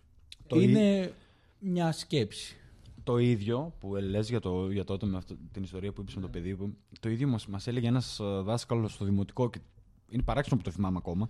Το 0.47 0.61
είναι 0.61 1.15
μια 1.59 1.93
σκέψη. 1.93 2.57
Το 3.05 3.19
ίδιο 3.19 3.75
που 3.81 3.95
λες 3.95 4.29
για, 4.29 4.41
το, 4.41 4.71
για 4.71 4.85
τότε 4.85 5.07
με 5.07 5.17
αυτό, 5.17 5.37
την 5.53 5.63
ιστορία 5.63 5.93
που 5.93 6.01
είπες 6.01 6.15
με 6.15 6.21
το 6.21 6.29
παιδί 6.29 6.57
που, 6.57 6.75
το 7.01 7.09
ίδιο 7.09 7.29
μας, 7.29 7.47
μας 7.47 7.67
έλεγε 7.67 7.87
ένας 7.87 8.21
ε, 8.21 8.25
δάσκαλος 8.25 8.93
στο 8.93 9.05
δημοτικό 9.05 9.51
και 9.51 9.61
είναι 10.09 10.23
παράξενο 10.23 10.57
που 10.57 10.63
το 10.63 10.71
θυμάμαι 10.71 10.99
ακόμα. 10.99 11.29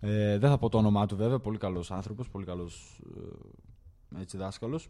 Ε, 0.00 0.38
δεν 0.38 0.50
θα 0.50 0.58
πω 0.58 0.68
το 0.68 0.78
όνομά 0.78 1.06
του 1.06 1.16
βέβαια, 1.16 1.38
πολύ 1.38 1.58
καλός 1.58 1.90
άνθρωπος, 1.90 2.28
πολύ 2.28 2.44
καλός 2.44 3.00
ε, 4.16 4.20
έτσι, 4.20 4.36
δάσκαλος. 4.36 4.88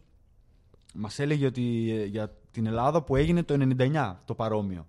Μας 0.93 1.19
έλεγε 1.19 1.45
ότι 1.45 1.91
ε, 1.91 2.05
για 2.05 2.33
την 2.51 2.65
Ελλάδα 2.65 3.03
που 3.03 3.15
έγινε 3.15 3.43
το 3.43 3.53
99 3.77 4.15
το 4.25 4.35
παρόμοιο. 4.35 4.87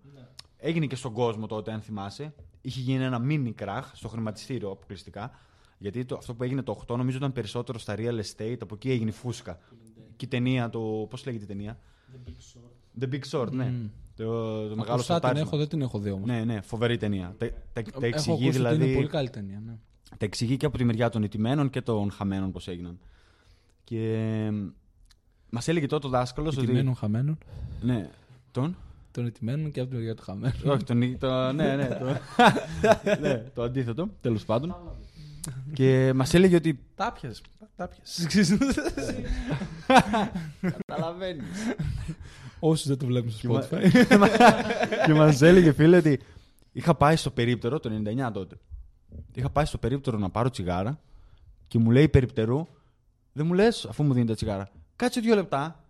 Έγινε 0.58 0.86
και 0.86 0.96
στον 0.96 1.12
κόσμο 1.12 1.46
τότε, 1.46 1.72
αν 1.72 1.80
θυμάσαι. 1.80 2.34
Είχε 2.60 2.80
γίνει 2.80 3.04
ένα 3.04 3.20
mini 3.28 3.52
κράχ 3.54 3.90
στο 3.94 4.08
χρηματιστήριο 4.08 4.70
αποκλειστικά. 4.70 5.30
Γιατί 5.78 6.04
το, 6.04 6.16
αυτό 6.16 6.34
που 6.34 6.42
έγινε 6.42 6.62
το 6.62 6.84
8 6.88 6.96
νομίζω 6.96 7.16
ήταν 7.16 7.32
περισσότερο 7.32 7.78
στα 7.78 7.94
real 7.98 8.20
estate, 8.20 8.56
από 8.60 8.74
εκεί 8.74 8.90
έγινε 8.90 9.10
η 9.10 9.12
φούσκα. 9.12 9.58
Και 10.16 10.24
η 10.24 10.28
ταινία, 10.28 10.70
το. 10.70 11.06
Πώς 11.10 11.26
λέγεται 11.26 11.44
η 11.44 11.46
ταινία; 11.46 11.78
The 13.00 13.08
Big 13.12 13.20
Short, 13.30 13.50
ναι. 13.50 13.64
Μμμ. 13.64 13.88
Το, 14.16 14.24
το 14.68 14.76
μεγάλο 14.76 14.92
Ακουστά 14.92 14.94
την 14.94 15.04
σατάρισμα. 15.04 15.46
έχω, 15.46 15.56
δεν 15.56 15.68
την 15.68 15.80
έχω 15.80 15.98
δει 15.98 16.10
όμως. 16.10 16.28
Ναι, 16.28 16.44
ναι, 16.44 16.60
φοβερή 16.60 16.96
ταινία. 16.96 17.34
Τα, 17.38 17.50
τα, 17.72 17.82
τα 17.82 18.06
εξηγεί 18.06 18.30
έχω 18.30 18.32
ακούσει 18.32 18.48
ότι 18.48 18.56
δηλαδή. 18.56 18.84
είναι 18.84 18.94
πολύ 18.94 19.06
καλή 19.06 19.30
ταινία. 19.30 19.62
Ναι. 19.66 19.78
Τα 20.18 20.24
εξηγεί 20.24 20.56
και 20.56 20.66
από 20.66 20.78
τη 20.78 20.84
μεριά 20.84 21.08
των 21.08 21.22
ηττημένων 21.22 21.70
και 21.70 21.80
των 21.80 22.10
χαμένων 22.10 22.52
πώς 22.52 22.68
έγιναν. 22.68 22.98
Και 23.84 24.50
μας 25.50 25.68
έλεγε 25.68 25.86
τότε 25.86 26.06
ο 26.06 26.10
δάσκαλος 26.10 26.56
ότι. 26.56 26.64
Ετημένων 26.64 26.94
χαμένων. 26.94 27.38
Ναι, 27.82 28.10
τον; 28.50 28.76
Των 29.18 29.26
ετημένων 29.26 29.70
και 29.70 29.80
από 29.80 29.90
τη 29.90 29.96
μεριά 29.96 30.14
του 30.14 30.22
χαμένου. 30.22 30.54
Όχι, 30.64 30.84
τον. 30.84 31.18
Το, 31.18 31.52
ναι, 31.52 31.76
ναι, 31.76 31.86
το, 31.88 32.04
ναι, 33.20 33.34
το 33.54 33.62
αντίθετο, 33.62 34.08
τέλος 34.20 34.44
πάντων. 34.44 34.74
και 35.72 36.12
μας 36.14 36.34
έλεγε 36.34 36.56
ότι. 36.56 36.80
Τα 36.94 37.12
πιασε. 37.12 37.42
Τα 37.76 37.88
πιασε. 37.88 38.58
Καταλαβαίνεις. 40.86 41.44
Όσοι 42.58 42.88
δεν 42.88 42.98
το 42.98 43.06
βλέπουν 43.06 43.30
στο 43.30 43.40
Και 43.40 43.48
μα- 43.48 43.66
Spotify. 43.70 44.06
και 45.06 45.14
μας 45.14 45.42
έλεγε, 45.42 45.72
φίλε, 45.72 45.96
ότι 45.96 46.20
είχα 46.72 46.94
πάει 46.94 47.16
στο 47.16 47.30
περίπτερο 47.30 47.80
το 47.80 47.90
99 48.28 48.30
τότε. 48.32 48.56
Είχα 49.34 49.50
πάει 49.50 49.64
στο 49.64 49.78
περίπτερο 49.78 50.18
να 50.18 50.30
πάρω 50.30 50.50
τσιγάρα 50.50 51.00
και 51.68 51.78
μου 51.78 51.90
λέει 51.90 52.08
περιπτερού, 52.08 52.66
δεν 53.32 53.46
μου 53.46 53.52
λες, 53.52 53.84
αφού 53.88 54.02
μου 54.02 54.12
δίνει 54.12 54.26
τα 54.26 54.34
τσιγάρα, 54.34 54.70
κάτσε 54.96 55.20
δύο 55.20 55.34
λεπτά. 55.34 55.82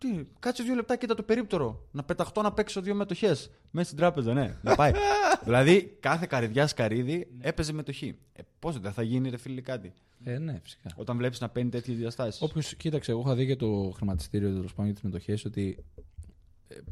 Τι, 0.00 0.24
κάτσε 0.38 0.62
δύο 0.62 0.74
λεπτά, 0.74 0.96
κοίτα 0.96 1.14
το 1.14 1.22
περίπτερο. 1.22 1.86
Να 1.90 2.02
πεταχτώ 2.02 2.42
να 2.42 2.52
παίξω 2.52 2.80
δύο 2.80 2.94
μετοχές. 2.94 3.50
Μέσα 3.70 3.86
στην 3.86 3.98
τράπεζα, 3.98 4.32
ναι. 4.32 4.56
Να 4.62 4.74
πάει. 4.74 4.92
δηλαδή, 5.44 5.96
κάθε 6.00 6.26
καρδιά 6.28 6.66
σκαρίδι 6.66 7.26
έπαιζε 7.40 7.72
μετοχή. 7.72 8.18
Ε, 8.32 8.42
Πώς 8.58 8.78
δεν 8.80 8.92
θα 8.92 9.02
γίνει, 9.02 9.30
ρε 9.30 9.36
φίλε, 9.36 9.60
κάτι. 9.60 9.92
ε, 10.24 10.38
ναι, 10.38 10.58
φυσικά. 10.62 10.90
Όταν 10.96 11.16
βλέπεις 11.16 11.40
να 11.40 11.48
παίρνει 11.48 11.70
τέτοιες 11.70 11.96
διαστάσεις. 11.96 12.42
Όποιος 12.42 12.74
κοίταξε, 12.74 13.10
εγώ 13.10 13.20
είχα 13.20 13.34
δει 13.34 13.44
για 13.44 13.56
το 13.56 13.92
χρηματιστήριο 13.96 14.48
τέλος 14.48 14.70
πάντων 14.70 14.84
για 14.84 14.94
τις 14.94 15.02
μετοχές 15.02 15.44
ότι 15.44 15.84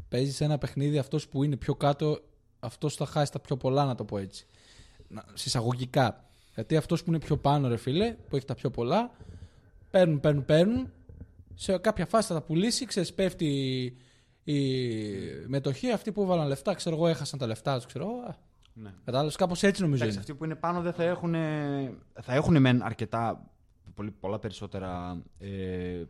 παίζεις 0.09 0.35
σε 0.35 0.43
ένα 0.43 0.57
παιχνίδι 0.57 0.97
αυτός 0.97 1.27
που 1.27 1.43
είναι 1.43 1.55
πιο 1.55 1.75
κάτω, 1.75 2.19
αυτός 2.59 2.95
θα 2.95 3.05
χάσει 3.05 3.31
τα 3.31 3.39
πιο 3.39 3.57
πολλά, 3.57 3.85
να 3.85 3.95
το 3.95 4.03
πω 4.05 4.17
έτσι. 4.17 4.45
Να- 5.07 5.25
Συσσαγωγικά. 5.33 6.23
Γιατί 6.53 6.75
αυτός 6.77 7.03
που 7.03 7.09
είναι 7.09 7.19
πιο 7.19 7.37
πάνω, 7.37 7.67
ρε 7.67 7.77
φίλε, 7.77 8.15
που 8.29 8.35
έχει 8.35 8.45
τα 8.45 8.55
πιο 8.55 8.69
πολλά, 8.69 9.11
παίρνουν, 9.91 10.19
παίρνουν, 10.19 10.45
παίρνουν. 10.45 10.91
Σε 11.61 11.77
κάποια 11.77 12.05
φάση 12.05 12.27
θα 12.27 12.33
τα 12.33 12.41
πουλήσει, 12.41 12.85
ξέρεις, 12.85 13.13
πέφτει 13.13 13.47
η 14.43 14.57
μετοχή. 15.47 15.91
Αυτοί 15.91 16.11
που 16.11 16.21
έβαλαν 16.21 16.47
λεφτά, 16.47 16.73
ξέρω 16.73 16.95
εγώ, 16.95 17.07
έχασαν 17.07 17.39
τα 17.39 17.47
λεφτά 17.47 17.75
τους, 17.75 17.85
ξέρω 17.85 18.03
εγώ. 18.05 18.19
Α, 18.19 18.35
Ναι. 18.73 18.93
Κατάλαβες, 19.05 19.35
κάπως 19.35 19.63
έτσι 19.63 19.81
νομίζω 19.81 20.03
Εντάξει, 20.03 20.19
είναι. 20.19 20.25
αυτοί 20.29 20.37
που 20.39 20.45
είναι 20.45 20.55
πάνω 20.55 20.81
δεν 20.81 20.93
θα 20.93 21.03
έχουν. 21.03 21.33
Θα 22.21 22.33
έχουν 22.33 22.61
μεν 22.61 22.83
αρκετά. 22.83 23.49
Πολύ, 23.95 24.11
πολλά 24.11 24.39
περισσότερα. 24.39 25.21
Ε, 25.37 26.03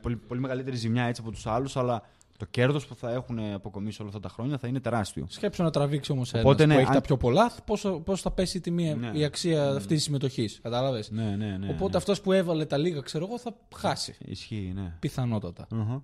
πολύ, 0.00 0.16
πολύ 0.16 0.40
μεγαλύτερη 0.40 0.76
ζημιά 0.76 1.04
έτσι 1.04 1.20
από 1.24 1.30
τους 1.30 1.46
άλλους, 1.46 1.76
αλλά 1.76 2.02
το 2.38 2.46
κέρδος 2.50 2.86
που 2.86 2.94
θα 2.94 3.12
έχουν 3.12 3.38
αποκομίσει 3.38 4.00
όλα 4.00 4.10
αυτά 4.10 4.20
τα 4.20 4.28
χρόνια 4.28 4.58
θα 4.58 4.68
είναι 4.68 4.80
τεράστιο. 4.80 5.26
Σκέψου 5.28 5.62
να 5.62 5.70
τραβήξει 5.70 6.12
όμως 6.12 6.32
ένας 6.32 6.44
Οπότε, 6.44 6.62
που 6.62 6.68
ναι, 6.68 6.74
έχει 6.74 6.86
αν- 6.86 6.92
τα 6.92 7.00
πιο 7.00 7.16
πολλά, 7.16 7.52
πόσο, 7.66 8.00
πόσο 8.00 8.22
θα 8.22 8.30
πέσει 8.30 8.56
η, 8.56 8.60
τιμή, 8.60 8.94
Ναι. 8.94 9.10
η 9.14 9.24
αξία 9.24 9.68
αυτής 9.70 9.86
της 9.86 10.02
συμμετοχής. 10.02 10.58
Κατάλαβες; 10.62 11.10
Ναι, 11.10 11.36
ναι, 11.36 11.56
ναι. 11.56 11.68
Οπότε 11.70 11.90
ναι. 11.90 11.96
αυτός 11.96 12.20
που 12.20 12.32
έβαλε 12.32 12.64
τα 12.66 12.76
λίγα, 12.76 13.00
ξέρω 13.00 13.24
εγώ, 13.24 13.38
θα 13.38 13.56
χάσει. 13.76 14.14
Ισχύει, 14.18 14.72
ναι. 14.74 14.96
Πιθανότατα. 15.00 15.66
Αχα. 15.72 16.02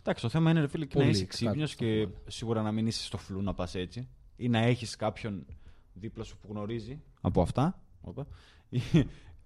Εντάξει, 0.00 0.22
το 0.22 0.28
θέμα 0.28 0.50
είναι 0.50 0.60
ρε 0.60 0.68
φίλε 0.68 0.84
και 0.84 0.98
να 0.98 1.04
Πολύ 1.04 1.14
είσαι 1.16 1.24
κάτω 1.24 1.36
ξύπνιος 1.36 1.70
στο 1.70 1.84
και 1.84 1.90
πολύ. 2.06 2.14
σίγουρα 2.26 2.62
να 2.62 2.72
μην 2.72 2.86
είσαι 2.86 3.04
στο 3.04 3.16
φλού 3.18 3.42
να 3.42 3.54
πας 3.54 3.74
έτσι. 3.74 4.08
Ή 4.36 4.48
να 4.48 4.58
έχεις 4.58 4.96
κάποιον 4.96 5.46
δίπλα 5.92 6.24
σου 6.24 6.36
που 6.38 6.48
γνωρίζει 6.50 7.00
από 7.20 7.42
αυτά. 7.42 7.80
Όπα. 8.00 8.26
Ή, 8.68 8.80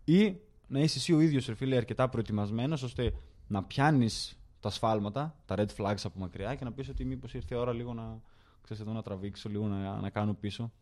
ή 0.05 0.37
να 0.67 0.81
είσαι 0.81 0.99
εσύ 0.99 1.13
ο 1.13 1.21
ίδιος 1.21 1.47
ρε 1.47 1.55
φίλε 1.55 1.77
αρκετά 1.77 2.09
προετοιμασμένος 2.09 2.83
ώστε 2.83 3.13
να 3.47 3.65
πιάνεις 3.65 4.39
τα 4.65 4.71
σφάλματα, 4.71 5.35
τα 5.47 5.55
red 5.59 5.67
flags 5.77 6.01
από 6.05 6.19
μακριά 6.19 6.55
και 6.55 6.65
να 6.65 6.73
πεις 6.73 6.89
ότι 6.89 7.05
μήπως 7.05 7.35
ήρθε 7.35 7.55
η 7.55 7.59
ώρα 7.59 7.73
λίγο 7.73 7.95
να, 7.95 8.21
ξέρεις, 8.63 8.83
εδώ 8.83 8.93
να 8.93 9.03
τραβήξω, 9.03 9.49
λίγο 9.49 9.67
να, 9.67 10.01
να 10.01 10.11
κάνω 10.11 10.35
πίσω. 10.35 10.73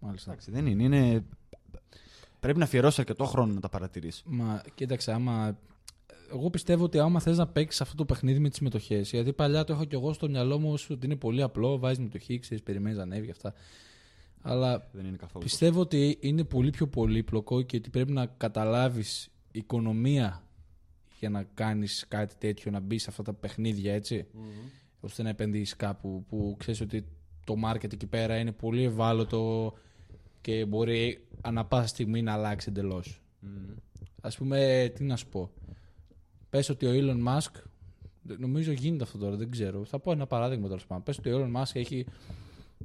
Μάλιστα. 0.00 0.30
Εντάξει, 0.30 0.50
δεν 0.50 0.66
είναι. 0.66 0.82
είναι... 0.82 1.24
Πρέπει 2.40 2.58
να 2.58 2.64
αφιερώσει 2.64 3.00
αρκετό 3.00 3.24
χρόνο 3.24 3.52
να 3.52 3.60
τα 3.60 3.68
παρατηρήσεις. 3.68 4.22
Μα 4.26 4.62
κοίταξε, 4.74 5.12
άμα. 5.12 5.58
Εγώ 6.32 6.50
πιστεύω 6.50 6.84
ότι 6.84 6.98
άμα 6.98 7.20
θες 7.20 7.36
να 7.38 7.46
παίξεις 7.46 7.80
αυτό 7.80 7.94
το 7.94 8.04
παιχνίδι 8.04 8.38
με 8.38 8.48
τις 8.48 8.56
συμμετοχές, 8.56 9.10
γιατί 9.10 9.32
παλιά 9.32 9.64
το 9.64 9.72
έχω 9.72 9.84
κι 9.84 9.94
εγώ 9.94 10.12
στο 10.12 10.28
μυαλό 10.28 10.58
μου 10.58 10.72
ως 10.72 10.90
ότι 10.90 11.06
είναι 11.06 11.16
πολύ 11.16 11.42
απλό, 11.42 11.78
βάζεις 11.78 11.98
μετοχή, 11.98 12.38
ξέρεις, 12.38 12.62
περιμένεις 12.62 12.96
να 12.96 13.02
ανέβει 13.02 13.24
και 13.24 13.30
αυτά. 13.30 13.54
Αλλά 14.42 14.88
Δεν 14.92 15.04
είναι 15.06 15.16
καθόλου. 15.16 15.44
πιστεύω 15.44 15.80
ότι 15.80 16.18
είναι 16.20 16.44
πολύ 16.44 16.70
πιο 16.70 16.86
πολύπλοκο 16.86 17.62
και 17.62 17.76
ότι 17.76 17.90
πρέπει 17.90 18.12
να 18.12 18.26
καταλάβεις 18.26 19.30
οικονομία 19.52 20.42
για 21.20 21.30
να 21.30 21.42
κάνεις 21.54 22.04
κάτι 22.08 22.34
τέτοιο, 22.38 22.70
να 22.70 22.80
μπεις 22.80 23.02
σε 23.02 23.10
αυτά 23.10 23.22
τα 23.22 23.32
παιχνίδια, 23.32 23.94
έτσι. 23.94 24.26
ώστε 25.00 25.22
να 25.22 25.28
επενδύσεις 25.28 25.76
κάπου 25.76 26.24
που 26.28 26.56
ξέρεις 26.58 26.80
ότι 26.80 27.04
το 27.44 27.54
market 27.64 27.92
εκεί 27.92 28.06
πέρα 28.06 28.38
είναι 28.38 28.52
πολύ 28.52 28.82
ευάλωτο 28.82 29.74
και 30.40 30.64
μπορεί 30.64 31.26
ανά 31.40 31.64
πάσα 31.64 31.86
στιγμή 31.86 32.22
να 32.22 32.32
αλλάξει 32.32 32.66
εντελώς. 32.68 33.22
Μμμ. 33.40 33.74
Α 34.20 34.28
πούμε, 34.28 34.90
τι 34.94 35.04
να 35.04 35.16
σου 35.16 35.26
πω. 35.26 35.50
Πες 36.50 36.68
ότι 36.68 36.86
ο 36.86 36.90
Elon 36.92 37.28
Musk. 37.28 37.62
Νομίζω 38.38 38.72
γίνεται 38.72 39.04
αυτό 39.04 39.18
τώρα, 39.18 39.36
δεν 39.36 39.50
ξέρω. 39.50 39.84
Θα 39.84 39.98
πω 39.98 40.12
ένα 40.12 40.26
παράδειγμα 40.26 40.68
τέλο 40.68 40.80
πάντων. 40.86 41.02
Πες 41.04 41.18
ότι 41.18 41.30
ο 41.30 41.38
Elon 41.38 41.60
Musk 41.60 41.70
έχει 41.72 42.06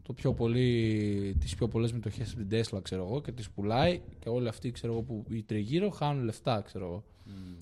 το 0.01 0.13
πιο 0.13 0.33
πολύ, 0.33 1.35
τις 1.39 1.55
πιο 1.55 1.67
πολλές 1.67 1.93
μετοχές 1.93 2.33
από 2.33 2.43
την 2.43 2.59
Tesla, 2.59 2.79
ξέρω 2.81 3.05
εγώ, 3.05 3.21
και 3.21 3.31
τις 3.31 3.49
πουλάει 3.49 4.01
και 4.19 4.29
όλοι 4.29 4.47
αυτοί, 4.47 4.71
ξέρω 4.71 4.93
εγώ, 4.93 5.01
που 5.01 5.25
οι 5.29 5.43
τριγύρω 5.43 5.89
χάνουν 5.89 6.23
λεφτά, 6.23 6.61
ξέρω 6.61 6.85
εγώ. 6.85 7.03
Μμμ. 7.25 7.55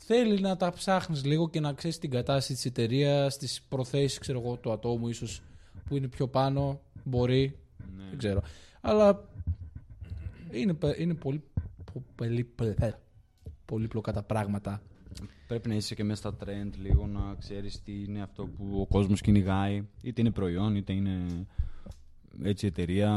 Θέλει 0.00 0.40
να 0.40 0.56
τα 0.56 0.72
ψάχνεις 0.72 1.24
λίγο 1.24 1.48
και 1.50 1.60
να 1.60 1.72
ξέρεις 1.72 1.98
την 1.98 2.10
κατάσταση 2.10 2.52
της 2.54 2.64
εταιρείας, 2.64 3.36
τις 3.36 3.62
προθέσεις, 3.68 4.18
ξέρω 4.18 4.40
εγώ, 4.40 4.56
του 4.56 4.72
ατόμου 4.72 5.08
ίσως 5.08 5.42
που 5.84 5.96
είναι 5.96 6.08
πιο 6.08 6.28
πάνω, 6.28 6.80
μπορεί, 7.04 7.58
Ναι. 7.96 8.04
δεν 8.08 8.18
ξέρω. 8.18 8.42
Αλλά 8.80 9.28
είναι, 10.50 10.74
πε- 10.74 10.98
είναι 10.98 11.14
πολύ, 11.14 11.42
πο- 11.92 12.02
πολύ, 12.14 12.44
πε- 12.44 12.94
πολύπλοκα 13.64 14.12
τα 14.12 14.22
πράγματα. 14.22 14.82
Πρέπει 15.46 15.68
να 15.68 15.74
είσαι 15.74 15.94
και 15.94 16.04
μέσα 16.04 16.20
στα 16.30 16.36
trend 16.46 16.70
λίγο 16.82 17.06
να 17.06 17.34
ξέρεις 17.38 17.82
τι 17.82 18.02
είναι 18.04 18.22
αυτό 18.22 18.46
που 18.46 18.80
ο 18.80 18.86
κόσμος 18.86 19.20
κυνηγάει. 19.20 19.86
Είτε 20.02 20.20
είναι 20.20 20.30
προϊόν, 20.30 20.76
είτε 20.76 20.92
είναι 20.92 21.46
έτσι 22.42 22.66
εταιρεία, 22.66 23.10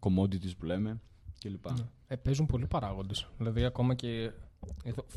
commodities 0.00 0.56
που 0.58 0.64
λέμε 0.64 1.00
κλπ. 1.40 1.66
Ε, 2.08 2.16
παίζουν 2.16 2.46
πολλοί 2.46 2.66
παράγοντες. 2.66 3.28
Δηλαδή, 3.38 3.64
ακόμα 3.64 3.94
και 3.94 4.30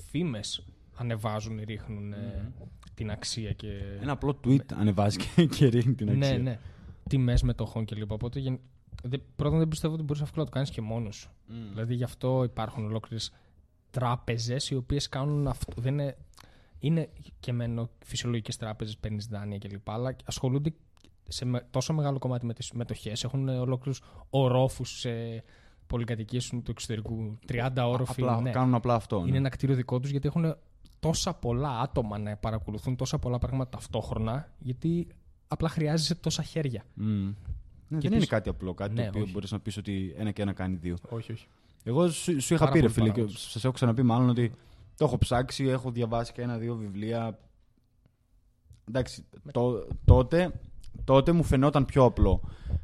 φήμες 0.10 0.66
ανεβάζουν, 1.00 1.60
ρίχνουν 1.66 2.14
ε, 2.14 2.52
την 2.94 3.12
αξία 3.12 3.52
και. 3.54 3.68
Ένα 4.02 4.12
απλό 4.12 4.40
tweet 4.44 4.74
ανεβάζει 4.74 5.18
και, 5.18 5.46
και 5.46 5.68
ρίχνει 5.68 5.94
την 5.94 6.10
αξία. 6.10 6.38
Ναι, 6.38 6.44
ναι. 6.44 6.60
Τιμέ 7.10 7.36
μετοχών 7.44 7.86
κλπ. 7.86 8.12
Οπότε, 8.12 8.40
γεν- 8.40 8.60
δε- 9.04 9.18
πρώτον, 9.36 9.58
δεν 9.60 9.68
πιστεύω 9.68 9.94
ότι 9.94 10.04
μπορείς 10.04 10.22
εύκολα 10.22 10.44
να 10.44 10.50
το 10.50 10.56
κάνεις 10.56 10.70
και 10.70 10.82
μόνος 10.82 11.16
σου. 11.16 11.30
Μμ. 11.48 11.70
Δηλαδή, 11.70 11.96
γι' 11.96 12.04
αυτό 12.04 12.44
υπάρχουν 12.44 12.86
ολόκληρες 12.86 13.32
τράπεζες 13.92 14.70
οι 14.70 14.76
οποίες 14.76 15.10
κάνουν 15.10 15.48
αυτό. 15.48 15.82
Δεν 15.82 15.94
είναι, 15.94 16.18
είναι 16.80 17.10
και 17.40 17.54
μεν 17.54 17.90
φυσιολογικές 18.06 18.58
τράπεζες, 18.58 18.98
παίρνεις 18.98 19.26
δάνεια 19.28 19.58
κλπ. 19.58 19.90
Αλλά 19.90 20.16
ασχολούνται 20.26 20.74
σε 21.28 21.46
με- 21.46 21.66
τόσο 21.72 21.94
μεγάλο 21.94 22.18
κομμάτι 22.20 22.46
με 22.46 22.54
τις 22.54 22.72
μετοχές. 22.72 23.24
Έχουν 23.24 23.48
ολόκληρους 23.50 24.02
ορόφους 24.30 25.00
σε 25.00 25.44
πολυκατοικίες 25.88 26.48
του 26.50 26.72
εξωτερικού. 26.72 27.38
30 27.48 27.72
όροφοι. 27.88 28.22
Απλά, 28.22 28.42
ναι. 28.42 28.52
Κάνουν 28.52 28.74
απλά 28.74 28.94
αυτό. 28.94 29.18
Είναι 29.22 29.32
ναι. 29.32 29.38
ένα 29.38 29.50
κτίριο 29.50 29.76
δικό 29.76 30.00
τους 30.00 30.10
γιατί 30.12 30.28
έχουν 30.28 30.56
τόσα 31.00 31.34
πολλά 31.34 31.80
άτομα 31.80 32.18
να 32.18 32.38
παρακολουθούν 32.38 32.96
τόσα 32.96 33.20
πολλά 33.20 33.38
πράγματα 33.38 33.70
ταυτόχρονα. 33.70 34.50
Γιατί 34.60 35.08
απλά 35.48 35.70
χρειάζεσαι 35.70 36.16
τόσα 36.16 36.44
χέρια. 36.44 36.84
Μμ. 36.94 37.06
Ναι, 37.06 37.98
δεν 37.98 37.98
επίσης- 37.98 38.16
είναι 38.16 38.26
κάτι 38.26 38.50
απλό, 38.50 38.74
κάτι 38.74 38.94
Ναι, 38.94 39.02
το 39.02 39.08
οποίο 39.08 39.22
όχι. 39.22 39.32
μπορείς 39.32 39.52
να 39.52 39.60
πεις 39.60 39.78
ότι 39.78 40.14
ένα 40.18 40.32
και 40.32 40.42
ένα 40.42 40.54
κάνει 40.54 40.76
δύο. 40.76 40.96
Όχι, 41.10 41.32
όχι. 41.32 41.48
Εγώ 41.84 42.10
σου, 42.10 42.42
σου 42.42 42.54
είχα 42.54 42.64
Πάρα 42.64 42.72
πει, 42.72 42.80
ρε 42.80 42.88
πολύ 42.88 42.94
φίλε, 42.94 43.06
και 43.06 43.12
παράγοντες. 43.12 43.42
σας 43.42 43.64
έχω 43.64 43.74
ξαναπεί 43.74 44.04
μάλλον 44.04 44.30
ότι 44.30 44.52
το 44.98 45.06
έχω 45.06 45.18
ψάξει, 45.18 45.64
έχω 45.64 45.92
διαβάσει 45.92 46.32
και 46.32 46.42
ένα-δύο 46.42 46.76
βιβλία. 46.76 47.40
εντάξει, 48.88 49.26
το, 49.52 49.88
τότε, 50.06 50.52
τότε 51.04 51.32
μου 51.32 51.44
φαινόταν 51.44 51.86
πιο 51.86 52.04
απλό. 52.04 52.42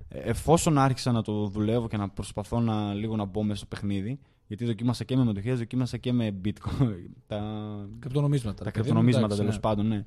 Ε, 0.08 0.20
Εφόσον 0.20 0.78
άρχισα 0.78 1.12
να 1.12 1.22
το 1.22 1.48
δουλεύω 1.48 1.88
και 1.88 1.98
να 1.98 2.10
προσπαθώ 2.10 2.60
να, 2.60 2.94
λίγο 2.94 3.16
να 3.16 3.26
μπω 3.26 3.44
μέσα 3.44 3.58
στο 3.58 3.66
παιχνίδι, 3.66 4.20
γιατί 4.47 4.65
δοκίμασα 4.65 5.03
και 5.03 5.15
με 5.17 5.23
μετοχές, 5.23 5.57
δοκίμασα 5.57 5.97
και 5.97 6.13
με 6.13 6.35
bitcoin, 6.45 6.95
τα, 7.27 7.88
Κρυπτονομίσματα. 7.99 8.57
τα 8.57 8.63
ρε 8.63 8.72
παιδί 8.72 8.91
μου, 8.91 9.03
κρυπτονομίσματα 9.03 9.26
εντάξει, 9.26 9.39
τέλος 9.41 9.55
ναι. 9.55 9.61
πάντων, 9.61 9.88
ναι. 9.88 10.03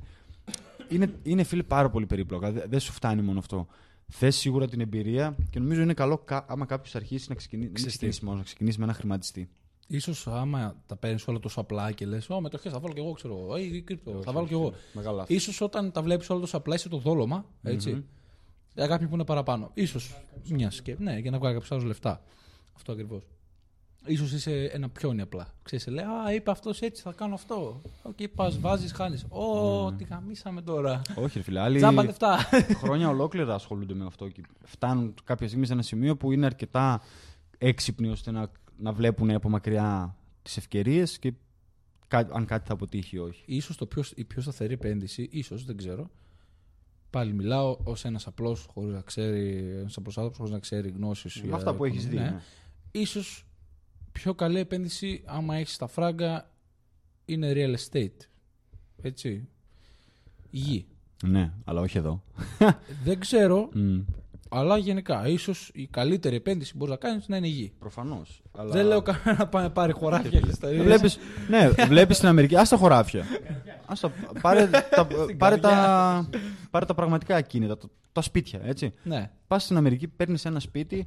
Είναι, 0.89 1.15
είναι 1.23 1.43
φίλε 1.43 1.62
πάρα 1.62 1.90
πολύ 1.90 2.06
περίπλοκα. 2.06 2.52
Δε- 2.52 2.66
Δεν 2.66 2.81
σου 2.81 2.93
φτάνει 2.93 3.23
μόνο 3.23 3.39
αυτό. 3.39 3.66
Θες 4.10 4.36
σίγουρα 4.36 4.69
την 4.69 4.81
εμπειρία 4.81 5.36
και 5.51 5.59
νομίζω 5.59 5.82
είναι 5.82 5.94
καλό 5.94 6.19
κα, 6.19 6.44
άμα 6.48 6.66
κάποιος 6.66 6.94
αρχίσει 6.94 7.27
να 7.28 7.35
ξεκινήσει, 7.35 7.66
να 7.69 7.73
μην 7.73 7.74
Ξέρεις 7.74 7.93
τι; 7.93 7.98
ξεκινήσει 7.98 8.24
μόνος, 8.24 8.39
να 8.39 8.44
ξεκινήσει 8.44 8.78
με 8.78 8.85
ένα 8.85 8.93
χρηματιστή. 8.93 9.48
Ίσως 9.86 10.27
άμα 10.27 10.82
τα 10.86 10.97
παίρνεις 10.97 11.28
όλα 11.28 11.39
τόσο 11.39 11.60
απλά 11.60 11.93
και 11.93 12.06
λες: 12.06 12.31
Ω, 12.31 12.40
μετοχέ 12.40 12.70
θα 12.70 12.78
βάλω 12.81 12.94
κι 12.94 13.01
εγώ, 13.01 13.12
ξέρω. 13.12 13.39
εγώ. 13.39 13.56
Ή 13.56 13.82
κρύπτο, 13.82 14.20
θα 14.24 14.32
βάλω 14.32 14.47
κι 14.47 14.52
εγώ. 14.52 14.73
Μεγάλο 14.93 15.16
λάθος. 15.16 15.36
Ίσως 15.36 15.60
όταν 15.60 15.93
τα 15.93 16.02
βλέπεις 16.02 16.31
όλα 16.31 16.40
τόσο 16.40 16.56
απλά 16.56 16.74
είσαι 16.74 16.89
το 16.89 16.98
δόλωμα. 16.98 17.44
Έτσι. 17.62 17.90
Μμμ. 17.93 18.02
Για 18.74 18.86
κάποιον 18.86 19.09
που 19.09 19.15
είναι 19.15 19.24
παραπάνω. 19.24 19.73
Σω 19.86 19.98
μια 20.48 20.73
και. 20.82 20.97
Ναι, 20.98 21.19
για 21.19 21.31
να 21.31 21.39
βγάλει 21.39 21.52
κάποιος 21.55 21.73
άλλος 21.73 21.85
λεφτά. 21.85 22.23
Αυτό 22.77 22.93
ακριβώς. 22.93 23.23
Ίσως 24.07 24.33
είσαι 24.33 24.65
ένα 24.65 24.89
πιόνι 24.89 25.20
απλά. 25.20 25.55
Ξέρεις, 25.62 25.85
σε 25.85 25.91
λέει, 25.91 26.05
Α, 26.05 26.33
είπε 26.35 26.51
αυτός 26.51 26.81
έτσι, 26.81 27.03
θα 27.03 27.12
κάνω 27.12 27.35
αυτό. 27.35 27.81
Οκ, 28.03 28.16
πας, 28.35 28.59
βάζεις, 28.61 28.93
χάνεις. 28.93 29.25
Ω, 29.29 29.93
τι 29.93 30.05
γαμήσαμε 30.05 30.62
τώρα. 30.62 31.01
Όχι, 31.15 31.37
ρε 31.39 31.45
φίλε. 31.45 31.61
Άλλοι 31.61 31.79
Τζάμπα 31.79 32.05
λεφτά. 32.05 32.39
χρόνια 32.75 33.09
ολόκληρα 33.09 33.55
ασχολούνται 33.55 33.95
με 33.95 34.05
αυτό 34.07 34.29
και 34.29 34.43
φτάνουν 34.65 35.15
κάποια 35.25 35.47
στιγμή 35.47 35.66
σε 35.66 35.73
ένα 35.73 35.83
σημείο 35.83 36.16
που 36.16 36.33
είναι 36.33 36.47
αρκετά 36.47 37.03
έξυπνοι 37.59 38.09
ώστε 38.09 38.31
να, 38.31 38.51
να 38.79 38.93
βλέπουν 38.93 39.31
από 39.31 39.49
μακριά 39.49 40.16
τις 40.43 40.57
ευκαιρίες 40.57 41.19
και 41.19 41.33
κα- 42.09 42.29
αν 42.33 42.45
κάτι 42.45 42.66
θα 42.66 42.73
αποτύχει 42.73 43.16
ή 43.16 43.19
όχι. 43.19 43.43
ίσως 43.47 43.77
το 43.77 43.87
πιο, 43.87 44.03
η 44.15 44.25
πιο 44.25 44.43
σταθερή 44.43 44.73
επένδυση, 44.73 45.29
ίσως, 45.33 45.65
δεν 45.65 45.77
ξέρω. 45.77 46.11
Πάλι 47.11 47.33
μιλάω 47.33 47.79
ως 47.85 48.05
ένας 48.05 48.27
απλός, 48.27 48.66
χωρίς 48.73 48.93
να 48.95 49.01
ξέρει, 49.01 49.59
ένας 49.79 49.97
απλός 49.97 50.15
άνθρωπος, 50.16 50.37
χωρίς 50.39 50.53
να 50.53 50.59
ξέρει 50.59 50.89
γνώσεις. 50.89 51.43
Με 51.43 51.55
αυτά 51.55 51.75
που 51.75 51.85
έχεις 51.85 52.07
δει. 52.09 52.16
ναι. 52.16 52.41
Ίσως 52.91 53.47
πιο 54.19 54.35
καλή 54.35 54.59
επένδυση, 54.59 55.23
άμα 55.27 55.57
έχεις 55.57 55.77
τα 55.77 55.86
φράγκα, 55.86 56.51
είναι 57.24 57.53
real 57.55 57.74
estate. 57.74 58.27
Έτσι. 59.03 59.49
Γη. 60.51 60.86
Ναι, 61.24 61.53
αλλά 61.65 61.81
όχι 61.81 61.99
εδώ. 61.99 62.23
δεν 63.05 63.19
ξέρω, 63.20 63.69
Mm. 63.74 64.05
αλλά 64.49 64.77
γενικά, 64.78 65.28
ίσως 65.28 65.70
η 65.74 65.86
καλύτερη 65.86 66.36
επένδυση 66.36 66.73
που 66.73 66.78
μπορείς 66.78 66.93
να 67.03 67.09
κάνεις 67.09 67.28
να 67.28 67.36
είναι 67.36 67.47
η 67.47 67.51
γη. 67.51 67.73
Προφανώς. 67.78 68.43
Αλλά... 68.53 68.70
Δεν 68.73 68.86
λέω 68.86 69.03
κανένα 69.03 69.35
να 69.39 69.47
πάει 69.49 69.62
να 69.62 69.70
πάρει 69.70 69.93
χωράφια 69.93 70.40
και 70.40 70.49
ιστορίες. 70.49 70.82
Βλέπεις, 70.85 71.19
ναι, 71.49 71.69
βλέπεις 71.86 72.16
στην 72.16 72.28
Αμερική. 72.28 72.57
Ας 72.57 72.69
τα 72.69 72.77
χωράφια. 72.77 73.24
Ας 73.86 74.01
τα, 74.01 74.12
πάρε, 74.40 74.66
τα, 74.97 75.07
πάρε, 75.39 75.57
τα, 75.57 76.28
πάρε 76.70 76.85
τα 76.86 76.95
πραγματικά 76.95 77.36
ακίνητα, 77.36 77.78
τα, 77.78 77.89
τα 78.12 78.20
σπίτια, 78.23 78.61
έτσι. 78.65 78.93
Ναι. 79.03 79.31
Πας 79.47 79.62
στην 79.65 79.77
Αμερική, 79.77 80.09
παίρνεις 80.09 80.45
ένα 80.45 80.61
σπίτι, 80.61 81.07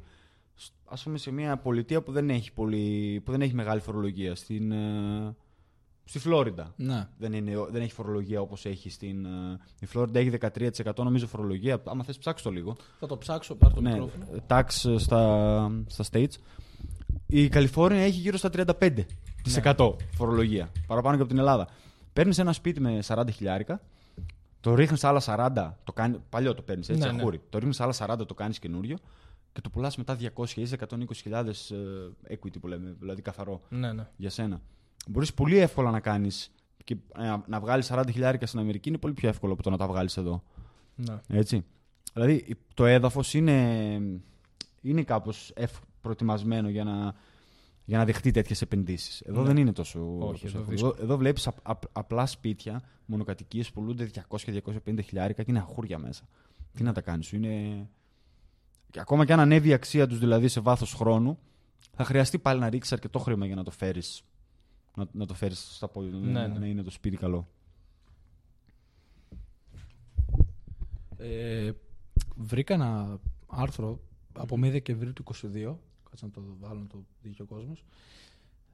ας 0.84 1.02
πούμε 1.02 1.18
σε 1.18 1.30
μια 1.30 1.56
πολιτεία 1.56 2.02
που 2.02 2.12
δεν 2.12 2.30
έχει, 2.30 2.52
πολύ, 2.52 3.20
που 3.24 3.30
δεν 3.30 3.42
έχει 3.42 3.54
μεγάλη 3.54 3.80
φορολογία. 3.80 4.34
Στην, 4.34 4.72
ε, 4.72 5.34
στη 6.04 6.18
Φλόριντα. 6.18 6.72
Ναι. 6.76 7.08
Δεν, 7.18 7.32
είναι, 7.32 7.52
δεν 7.70 7.82
έχει 7.82 7.92
φορολογία 7.92 8.40
όπως 8.40 8.64
έχει 8.64 8.90
στην... 8.90 9.24
ε, 9.24 9.58
η 9.80 9.86
Φλόριντα 9.86 10.18
έχει 10.18 10.30
13% 10.84 10.94
νομίζω 10.96 11.26
φορολογία. 11.26 11.82
Άμα 11.84 12.04
θες 12.04 12.18
ψάξω 12.18 12.44
το 12.44 12.50
λίγο. 12.50 12.76
Θα 12.98 13.06
το 13.06 13.18
ψάξω, 13.18 13.54
πάρ 13.54 13.72
το 13.72 13.80
ναι, 13.80 13.90
μικρόφωνο. 13.90 14.26
tax 14.46 14.64
στα, 14.96 15.82
στα 15.86 16.04
States. 16.12 16.32
Η 17.26 17.48
Καλιφόρνια 17.48 18.02
έχει 18.02 18.18
γύρω 18.20 18.36
στα 18.36 18.50
35% 19.64 19.94
φορολογία. 20.14 20.72
Παραπάνω 20.86 21.16
και 21.16 21.22
από 21.22 21.30
την 21.30 21.38
Ελλάδα. 21.40 21.68
Παίρνεις 22.12 22.38
ένα 22.38 22.52
σπίτι 22.52 22.80
με 22.80 22.98
40 23.06 23.24
χιλιάρικα, 23.32 23.80
το 24.60 24.74
ρίχνεις 24.74 25.04
άλλα 25.04 25.22
40, 25.26 25.72
το 25.84 25.92
κάνει, 25.92 26.18
παλιό 26.28 26.54
το 26.54 26.62
παίρνεις 26.62 26.88
έτσι, 26.88 27.02
Ναι, 27.02 27.12
ναι. 27.12 27.20
αχούρι. 27.20 27.40
Το 27.48 27.58
ρίχνεις 27.58 27.80
άλλα 27.80 27.94
40, 27.98 28.26
το 28.26 28.34
κάνεις 28.34 28.58
καινούριο 28.58 28.96
και 29.52 29.60
το 29.60 29.70
πουλάς 29.70 29.96
μετά 29.96 30.16
200 30.34 30.48
ή 30.56 30.66
120.000 31.24 31.46
ε, 32.28 32.34
equity 32.34 32.60
που 32.60 32.66
λέμε, 32.68 32.96
δηλαδή 32.98 33.22
καθαρό 33.22 33.60
Ναι, 33.68 33.92
ναι. 33.92 34.08
για 34.16 34.30
σένα. 34.30 34.60
Μπορείς 35.08 35.34
πολύ 35.34 35.56
εύκολα 35.56 35.90
να 35.90 36.00
κάνεις 36.00 36.52
και 36.84 36.96
ε, 37.18 37.22
να, 37.26 37.44
να 37.46 37.60
βγάλεις 37.60 37.90
40 37.92 38.04
χιλιάρικα 38.10 38.46
στην 38.46 38.58
Αμερική 38.60 38.88
είναι 38.88 38.98
πολύ 38.98 39.14
πιο 39.14 39.28
εύκολο 39.28 39.52
από 39.52 39.62
το 39.62 39.70
να 39.70 39.76
τα 39.76 39.86
βγάλεις 39.86 40.16
εδώ. 40.16 40.42
ναι. 40.94 41.20
Έτσι. 41.28 41.64
Δηλαδή 42.12 42.56
το 42.74 42.86
έδαφος 42.86 43.34
είναι, 43.34 44.00
είναι 44.80 45.02
κάπως 45.02 45.52
ευ, 45.54 45.72
προετοιμασμένο 46.00 46.68
για 46.68 46.84
να, 46.84 47.14
για 47.84 47.98
να 47.98 48.04
δεχτεί 48.04 48.30
τέτοιες 48.30 48.62
επενδύσεις. 48.62 49.20
Εδώ 49.20 49.40
Ναι. 49.40 49.46
δεν 49.46 49.56
είναι 49.56 49.72
τόσο, 49.72 50.16
Όχι, 50.18 50.42
τόσο 50.42 50.58
εδώ 50.58 50.72
εύκολο. 50.72 50.92
εδώ, 50.94 51.02
εδώ 51.04 51.16
βλέπεις 51.16 51.46
απ- 51.46 51.58
απ- 51.68 51.84
απλά 51.98 52.26
σπίτια, 52.26 52.82
μονοκατοικίες 53.06 53.70
που 53.72 53.80
πουλούνται 53.80 54.10
200-250 54.28 55.02
χιλιάρικα 55.04 55.42
και 55.42 55.50
είναι 55.50 55.58
αχούρια 55.60 55.98
μέσα. 55.98 56.22
Τι 56.74 56.82
να 56.82 56.92
τα 56.92 57.00
κάνεις 57.00 57.26
σου, 57.26 57.36
είναι... 57.36 57.88
Και 58.92 59.00
ακόμα 59.00 59.24
και 59.24 59.32
αν 59.32 59.40
ανέβει 59.40 59.68
η 59.68 59.72
αξία 59.72 60.06
τους 60.06 60.18
δηλαδή 60.18 60.48
σε 60.48 60.60
βάθος 60.60 60.94
χρόνου, 60.94 61.38
θα 61.94 62.04
χρειαστεί 62.04 62.38
πάλι 62.38 62.60
να 62.60 62.68
ρίξεις 62.68 62.92
αρκετό 62.92 63.18
χρήμα 63.18 63.46
για 63.46 63.54
να 63.54 63.64
το 63.64 63.70
φέρεις, 63.70 64.22
να, 64.96 65.06
να 65.12 65.26
το 65.26 65.34
φέρεις 65.34 65.74
στα 65.74 65.88
πόδια, 65.88 66.10
Ναι, 66.18 66.30
να, 66.32 66.48
ναι. 66.48 66.58
να 66.58 66.66
είναι 66.66 66.82
το 66.82 66.90
σπίτι 66.90 67.16
καλό. 67.16 67.48
Ε, 71.16 71.72
βρήκα 72.36 72.74
ένα 72.74 73.20
άρθρο 73.46 74.00
από 74.32 74.56
1 74.56 74.70
Δεκεμβρίου 74.70 75.12
του 75.12 75.24
22. 75.24 75.76
Κάτσε 76.10 76.24
να 76.24 76.30
το 76.30 76.42
βάλω 76.60 76.80
να 76.80 76.86
το 76.86 77.04
δει 77.22 77.30
και 77.30 77.42
ο 77.42 77.46
κόσμος. 77.46 77.84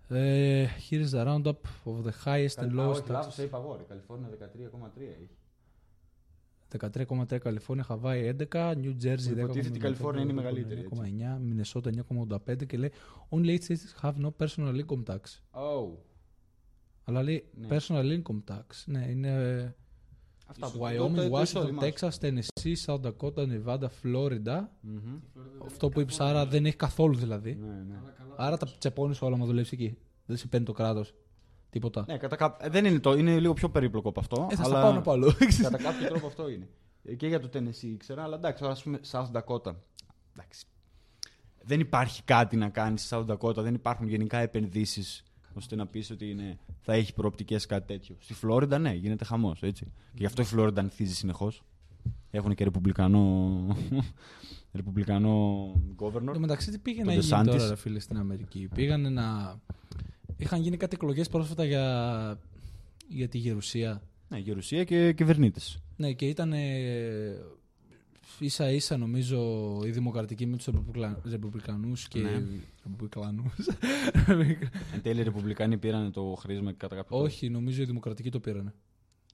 Ε, 0.08 0.66
here 0.90 1.04
is 1.04 1.10
the 1.10 1.26
roundup 1.26 1.60
of 1.84 2.04
the 2.04 2.12
highest 2.24 2.56
and 2.56 2.72
lowest 2.78 3.06
taxes. 3.06 3.38
είπα 3.42 3.58
εγώ, 3.58 3.84
Καλιφόρνια 3.88 4.28
13,3 4.28 5.00
έχει. 5.00 5.30
13,3 6.78 7.38
Καλιφόρνια, 7.38 7.84
Χαβάη 7.84 8.36
11, 8.38 8.74
New 8.74 8.94
Jersey 9.02 9.16
10,95, 9.16 9.38
Υποτίθεται 9.38 9.76
η 9.76 9.80
Καλιφόρνια 9.80 10.22
είναι 10.22 10.32
η 10.32 10.34
μεγαλύτερη, 10.34 10.80
έτσι. 10.80 11.16
9,9, 11.36 11.40
Μινεσότα 11.40 11.90
9,85 12.46 12.66
και 12.66 12.76
λέει 12.78 12.90
Only 13.30 13.46
eight 13.46 13.60
states 13.66 14.02
have 14.02 14.14
no 14.24 14.30
personal 14.38 14.84
income 14.84 15.04
tax. 15.04 15.20
Oh. 15.52 15.90
Αλλά 17.04 17.22
λέει 17.22 17.44
Ναι. 17.54 17.66
personal 17.70 18.20
income 18.22 18.40
tax. 18.54 18.64
Ναι, 18.86 19.06
είναι 19.10 19.28
ε, 19.28 19.74
Αυτά 20.46 20.70
που 20.70 20.78
Wyoming, 20.82 21.30
Washington, 21.30 21.78
Texas, 21.78 22.10
Tennessee, 22.20 22.74
South 22.86 23.00
Dakota, 23.00 23.46
Nevada, 23.48 23.86
Florida. 24.02 24.60
Αυτό 25.64 25.88
που 25.88 26.00
είπε, 26.00 26.12
άρα 26.18 26.46
δεν 26.46 26.66
έχει 26.66 26.76
καθόλου 26.76 27.14
δηλαδή. 27.16 27.54
Ναι, 27.54 27.66
ναι. 27.66 28.00
Άρα 28.36 28.56
τα 28.56 28.66
τσεπώνεις 28.78 29.22
όλα 29.22 29.36
μα 29.36 29.46
δουλεύεις 29.46 29.72
εκεί. 29.72 29.96
Δεν 30.26 30.36
σε 30.36 30.46
παίρνει 30.46 30.66
το 30.66 30.72
κράτος. 30.72 31.14
Τίποτα. 31.70 32.04
Ναι, 32.06 32.16
κατά 32.18 32.36
κά... 32.36 32.56
ε, 32.60 32.68
δεν 32.68 32.84
είναι, 32.84 32.98
το... 32.98 33.12
είναι 33.14 33.40
λίγο 33.40 33.52
πιο 33.52 33.68
περίπλοκο 33.70 34.08
από 34.08 34.20
αυτό. 34.20 34.48
ε, 34.50 34.54
θα 34.54 34.62
αλλά... 34.62 34.74
στα 34.74 34.80
πάω 34.82 34.92
να 34.92 35.00
πάω 35.00 35.32
κατά 35.62 35.76
κάποιο 35.76 36.08
τρόπο 36.08 36.26
αυτό 36.26 36.48
είναι. 36.48 36.68
Ε, 37.04 37.14
Και 37.14 37.26
για 37.26 37.40
το 37.40 37.48
Tennessee 37.52 37.82
ήξερα, 37.82 38.22
αλλά 38.22 38.36
εντάξει, 38.36 38.60
τώρα 38.60 38.72
ας 38.72 38.82
πούμε 38.82 39.00
South 39.10 39.30
Dakota. 39.32 39.74
Εντάξει. 40.32 40.64
Δεν 41.62 41.80
υπάρχει 41.80 42.22
κάτι 42.22 42.56
να 42.56 42.68
κάνεις 42.68 43.02
στη 43.06 43.16
South 43.16 43.26
Dakota, 43.36 43.56
δεν 43.56 43.74
υπάρχουν 43.74 44.08
γενικά 44.08 44.38
επενδύσεις 44.38 45.22
ώστε 45.54 45.76
να 45.76 45.86
πεις 45.86 46.10
ότι 46.10 46.30
είναι, 46.30 46.58
θα 46.80 46.92
έχει 46.92 47.14
προοπτικές 47.14 47.66
κάτι 47.66 47.86
τέτοιο. 47.86 48.16
Στη 48.18 48.34
Φλόριντα, 48.34 48.78
ναι, 48.78 48.92
γίνεται 48.92 49.24
χαμός. 49.24 49.58
Και 49.58 49.72
γι' 50.14 50.26
αυτό 50.26 50.42
η 50.42 50.44
Φλόριντα 50.44 50.80
ανθίζει 50.80 51.14
συνεχώς. 51.14 51.62
Έχουν 52.30 52.54
και 52.54 52.64
ρεπουμπλικανό, 52.64 53.76
ρεπουμπλικανό 54.76 55.72
governor. 55.98 56.34
Εν 56.34 56.40
μεταξύ, 56.40 56.70
τι 56.70 56.78
πήγε 56.78 57.00
Το 57.00 57.06
να 57.06 57.12
γίνει 57.12 57.26
DeSantis. 57.30 57.44
τώρα, 57.46 57.68
ρε 57.68 57.76
φίλε, 57.76 57.98
στην 57.98 58.16
Αμερική; 58.16 58.68
Πήγανε 58.74 59.08
να. 59.08 59.58
Είχαν 60.38 60.60
γίνει 60.60 60.76
κάτι 60.76 60.94
εκλογέ 60.94 61.22
πρόσφατα 61.22 61.64
για, 61.64 62.40
για 63.08 63.28
τη 63.28 63.38
Γερουσία. 63.38 64.02
Ναι, 64.28 64.38
γερουσία 64.38 64.84
και 64.84 65.12
κυβερνήτες. 65.12 65.82
Ναι, 65.96 66.12
και 66.12 66.26
ήταν 66.26 66.52
ίσα 68.38 68.70
ίσα 68.70 68.96
νομίζω 68.96 69.40
οι 69.84 69.90
δημοκρατικοί 69.90 70.46
με 70.46 70.56
του 70.56 70.84
ρεπουμπλικανούς 71.30 72.08
και. 72.08 72.20
Ναι. 72.20 72.42
Ρεπουμπλικανούς. 72.84 73.68
Εν 74.94 75.02
τέλει 75.02 75.20
οι 75.20 75.22
Ρεπουμπλικάνοι 75.22 75.78
πήραν 75.78 76.12
το 76.12 76.34
χρήσμα 76.38 76.72
κατά 76.72 76.94
κάποιο 76.94 77.08
τρόπο. 77.08 77.24
Όχι, 77.24 77.48
νομίζω 77.48 77.82
οι 77.82 77.84
δημοκρατικοί 77.84 78.30
το 78.30 78.40
πήρανε. 78.40 78.74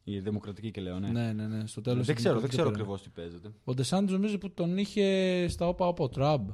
Οι 0.05 0.19
Δημοκρατικοί 0.19 0.71
και 0.71 0.81
λέω, 0.81 0.99
ναι. 0.99 1.09
Ναι, 1.09 1.33
ναι, 1.33 1.47
ναι. 1.47 1.67
Στο 1.67 1.81
τέλος 1.81 2.07
δεν 2.07 2.15
οι 2.15 2.19
ξέρω, 2.19 2.41
δεν 2.41 2.49
δημοκρατικοί 2.49 2.49
ξέρω 2.49 2.65
το 2.65 2.71
πήρανε. 2.71 2.83
ακριβώς 2.83 3.03
τι 3.03 3.09
παίζεται. 3.09 3.51
Ο 3.65 3.75
Ντεσάντη 3.75 4.13
νομίζω 4.13 4.39
που 4.39 4.51
τον 4.51 4.79
είχε 4.79 5.47
στα 5.49 5.69
όπα 5.69 5.87
από 5.87 6.09
Τραμπ. 6.09 6.49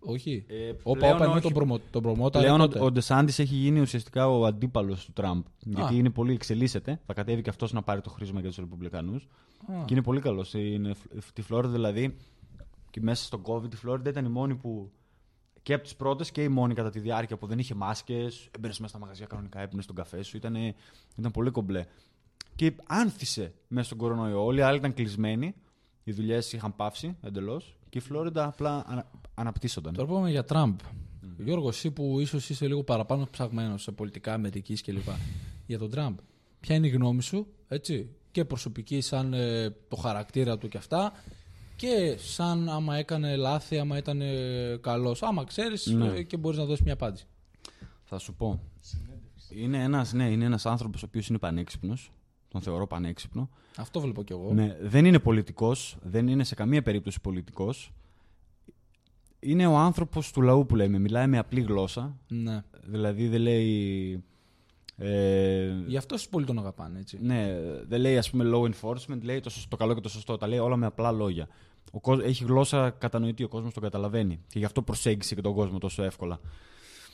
Όχι. 0.00 0.44
Ε, 0.48 0.72
Όπα, 0.82 0.98
πλέον 0.98 1.14
όπα 1.14 1.24
εννοεί 1.24 1.38
όχι. 1.38 1.46
τον, 1.46 1.52
προμο, 1.52 1.78
τον 1.90 2.02
προμότα. 2.02 2.38
Πλέον 2.38 2.58
τότε. 2.58 2.78
ο, 2.78 2.84
ο 2.84 2.90
Ντεσάντης 2.92 3.38
έχει 3.38 3.54
γίνει 3.54 3.80
ουσιαστικά 3.80 4.28
ο 4.28 4.44
αντίπαλος 4.44 5.04
του 5.04 5.12
Τραμπ. 5.12 5.44
Γιατί 5.58 5.94
Α. 5.94 5.96
είναι 5.96 6.10
πολύ 6.10 6.32
εξελίσσεται. 6.32 7.00
Θα 7.06 7.12
κατέβει 7.14 7.42
και 7.42 7.50
αυτός 7.50 7.72
να 7.72 7.82
πάρει 7.82 8.00
το 8.00 8.10
χρήσμα 8.10 8.40
για 8.40 8.48
τους 8.48 8.58
Ρεπουμπλικανούς. 8.58 9.28
Α. 9.66 9.84
Και 9.84 9.94
είναι 9.94 10.02
πολύ 10.02 10.20
καλός. 10.20 10.54
Τη 11.32 11.42
Φλόριντα 11.42 11.72
δηλαδή, 11.72 12.16
και 12.90 13.00
μέσα 13.00 13.24
στον 13.24 13.42
COVID, 13.46 13.72
η 13.72 13.76
Φλόριντα 13.76 14.10
ήταν 14.10 14.24
η 14.24 14.28
μόνη 14.28 14.54
που. 14.54 14.90
και 15.62 15.74
από 15.74 15.82
τις 15.82 15.96
πρώτες 15.96 16.30
και 16.30 16.42
η 16.42 16.48
μόνη 16.48 16.74
κατά 16.74 16.90
τη 16.90 17.00
διάρκεια 17.00 17.36
που 17.36 17.46
δεν 17.46 17.58
είχε 17.58 17.74
μάσκες. 17.74 18.48
Έμπαινες 18.56 18.78
μέσα 18.78 18.90
στα 18.92 18.98
μαγαζιά 18.98 19.26
κανονικά, 19.26 19.60
έπαιρνε 19.60 19.82
τον 19.82 19.94
καφέ 19.94 20.22
σου. 20.22 20.36
Ήταν, 20.36 20.54
ήταν 21.16 21.30
πολύ 21.32 21.50
κομπλέ. 21.50 21.84
Και 22.54 22.72
άνθησε 22.86 23.52
μέσα 23.68 23.86
στον 23.86 23.98
κορονοϊό. 23.98 24.44
Όλοι 24.44 24.58
οι 24.58 24.62
άλλοι 24.62 24.78
ήταν 24.78 24.94
κλεισμένοι. 24.94 25.54
Οι 26.04 26.12
δουλειές 26.12 26.52
είχαν 26.52 26.76
πάυσει 26.76 27.16
εντελώς. 27.22 27.77
Και 27.88 27.98
η 27.98 28.00
Φλόριντα 28.00 28.44
απλά 28.46 28.84
ανα, 28.86 29.10
αναπτύσσονταν. 29.34 29.94
Τώρα 29.94 30.08
πούμε 30.08 30.30
για 30.30 30.44
Τραμπ. 30.44 30.78
Γιώργο, 31.38 31.68
εσύ 31.68 31.90
που 31.90 32.20
ίσως 32.20 32.50
είσαι 32.50 32.66
λίγο 32.66 32.84
παραπάνω 32.84 33.26
ψαγμένος 33.30 33.82
σε 33.82 33.92
πολιτικά 33.92 34.32
Αμερικής 34.32 34.82
κλπ. 34.82 35.08
για 35.66 35.78
τον 35.78 35.90
Τραμπ. 35.90 36.18
Ποια 36.60 36.74
είναι 36.74 36.86
η 36.86 36.90
γνώμη 36.90 37.22
σου, 37.22 37.46
έτσι, 37.68 38.08
και 38.30 38.44
προσωπική 38.44 39.00
σαν 39.00 39.32
ε, 39.32 39.70
το 39.88 39.96
χαρακτήρα 39.96 40.58
του 40.58 40.68
και 40.68 40.76
αυτά 40.78 41.12
και 41.76 42.16
σαν 42.18 42.68
άμα 42.68 42.96
έκανε 42.96 43.36
λάθη, 43.36 43.78
άμα 43.78 43.96
ήταν 43.98 44.20
ε, 44.20 44.76
καλός. 44.80 45.22
Άμα 45.22 45.44
ξέρεις 45.44 45.86
Ναι. 45.86 46.06
ε, 46.08 46.22
και 46.22 46.36
μπορείς 46.36 46.58
να 46.58 46.64
δώσεις 46.64 46.84
μια 46.84 46.92
απάντηση. 46.92 47.26
Θα 48.04 48.18
σου 48.18 48.34
πω. 48.34 48.60
Είναι 49.50 49.82
ένας, 49.82 50.12
ναι, 50.12 50.30
είναι 50.30 50.44
ένας 50.44 50.66
άνθρωπος 50.66 51.02
ο 51.02 51.06
οποίος 51.08 51.28
είναι 51.28 51.38
πανέξυπνος. 51.38 52.12
Τον 52.48 52.60
θεωρώ 52.60 52.86
πανέξυπνο. 52.86 53.48
Αυτό 53.76 54.00
βλέπω 54.00 54.22
κι 54.22 54.32
εγώ. 54.32 54.52
Ναι, 54.52 54.76
δεν 54.80 55.04
είναι 55.04 55.18
πολιτικός, 55.18 55.96
δεν 56.02 56.28
είναι 56.28 56.44
σε 56.44 56.54
καμία 56.54 56.82
περίπτωση 56.82 57.20
πολιτικός. 57.20 57.92
Είναι 59.40 59.66
ο 59.66 59.76
άνθρωπος 59.76 60.32
του 60.32 60.42
λαού 60.42 60.66
που 60.66 60.76
λέμε. 60.76 60.98
Μιλάει 60.98 61.26
με 61.26 61.38
απλή 61.38 61.60
γλώσσα. 61.60 62.16
Ναι. 62.28 62.62
Δηλαδή 62.84 63.28
δεν 63.28 63.40
λέει... 63.40 64.22
Ε, 64.96 65.72
Γι' 65.86 65.96
αυτό 65.96 66.16
πολύ 66.30 66.46
τον 66.46 66.58
αγαπάνε, 66.58 66.98
έτσι. 66.98 67.18
ναι, 67.22 67.56
δεν 67.88 68.00
λέει 68.00 68.18
ας 68.18 68.30
πούμε 68.30 68.44
law 68.52 68.70
enforcement, 68.70 69.20
λέει 69.22 69.40
το, 69.40 69.50
σωστό, 69.50 69.68
το 69.68 69.76
καλό 69.76 69.94
και 69.94 70.00
το 70.00 70.08
σωστό. 70.08 70.36
Τα 70.36 70.46
λέει 70.46 70.58
όλα 70.58 70.76
με 70.76 70.86
απλά 70.86 71.12
λόγια. 71.12 71.48
Ο 71.92 72.00
κόσμος, 72.00 72.26
έχει 72.26 72.44
γλώσσα 72.44 72.90
κατανοητή, 72.90 73.42
ο 73.42 73.48
κόσμος 73.48 73.74
το 73.74 73.80
καταλαβαίνει. 73.80 74.40
Και 74.46 74.58
γι' 74.58 74.64
αυτό 74.64 74.82
προσέγγισε 74.82 75.34
και 75.34 75.40
τον 75.40 75.54
κόσμο 75.54 75.78
τόσο 75.78 76.02
εύκολα. 76.02 76.40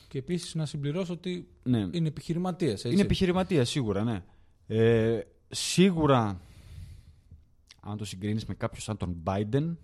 Και 0.08 0.18
επίσης 0.18 0.54
να 0.54 0.66
συμπληρώσω 0.66 1.12
ότι 1.12 1.48
Ναι. 1.62 1.88
είναι 1.92 2.08
επιχειρηματίες, 2.08 2.72
έτσι. 2.72 2.88
Είναι 2.92 3.00
επιχειρηματίας 3.00 3.68
σίγουρα, 3.68 4.04
ναι. 4.04 4.22
Ε, 4.66 5.20
σίγουρα, 5.48 6.40
αν 7.80 7.96
το 7.96 8.04
συγκρίνεις 8.04 8.44
με 8.46 8.54
κάποιον 8.54 8.80
σαν 8.80 8.96
τον 8.96 9.16
Biden, 9.24 9.76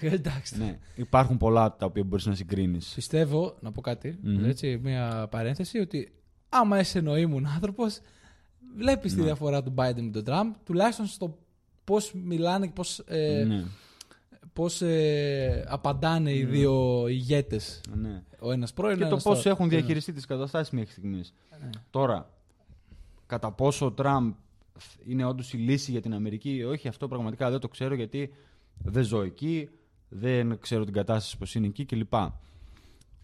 Ε, 0.00 0.06
Εντάξει. 0.14 0.58
ναι, 0.58 0.78
υπάρχουν 0.94 1.36
πολλά 1.36 1.76
τα 1.76 1.86
οποία 1.86 2.04
μπορείς 2.04 2.26
να 2.26 2.34
συγκρίνεις. 2.34 2.92
Πιστεύω, 2.94 3.56
να 3.60 3.72
πω 3.72 3.80
κάτι, 3.80 4.18
Μμμ. 4.22 4.44
έτσι, 4.44 4.80
μια 4.82 5.26
παρένθεση, 5.30 5.78
ότι 5.78 6.12
άμα 6.48 6.80
είσαι 6.80 7.00
νοήμουν 7.00 7.46
άνθρωπος, 7.46 8.00
βλέπεις 8.76 9.12
τη 9.12 9.18
Ναι. 9.18 9.24
διαφορά 9.24 9.62
του 9.62 9.74
Biden 9.76 10.00
με 10.00 10.10
τον 10.10 10.24
Trump, 10.26 10.56
τουλάχιστον 10.64 11.06
στο 11.06 11.38
πώς 11.84 12.12
μιλάνε 12.24 12.66
και 12.66 12.72
πώς 12.72 12.98
ε, 12.98 13.44
Ναι, 13.46 13.64
πώς, 14.52 14.82
ε, 14.82 15.64
απαντάνε 15.68 16.34
οι 16.34 16.44
δύο 16.44 17.06
ηγέτες. 17.08 17.80
ναι. 17.94 18.22
Ο 18.38 18.52
ένας 18.52 18.72
πρώην, 18.72 18.96
Και 18.96 19.02
ο 19.02 19.06
το 19.06 19.10
ένας 19.12 19.22
πώς 19.22 19.36
τώρα. 19.42 19.50
έχουν 19.50 19.66
Ναι. 19.66 19.74
διαχειριστεί 19.76 20.12
τις 20.12 20.26
καταστάσεις 20.26 20.72
μέχρι 20.72 20.90
στιγμής. 20.90 21.34
Ναι. 21.62 21.70
Τώρα, 21.90 22.30
κατά 23.32 23.52
πόσο 23.52 23.86
ο 23.86 23.92
Τραμπ 23.92 24.32
είναι 25.06 25.24
όντως 25.24 25.52
η 25.52 25.56
λύση 25.56 25.90
για 25.90 26.00
την 26.00 26.14
Αμερική 26.14 26.50
ή 26.54 26.64
όχι, 26.64 26.88
αυτό 26.88 27.08
πραγματικά 27.08 27.50
δεν 27.50 27.60
το 27.60 27.68
ξέρω 27.68 27.94
γιατί 27.94 28.32
δεν 28.84 29.02
ζω 29.04 29.22
εκεί, 29.22 29.68
δεν 30.08 30.58
ξέρω 30.58 30.84
την 30.84 30.92
κατάσταση 30.92 31.38
πώς 31.38 31.54
είναι 31.54 31.66
εκεί 31.66 31.84
κλπ. 31.84 32.12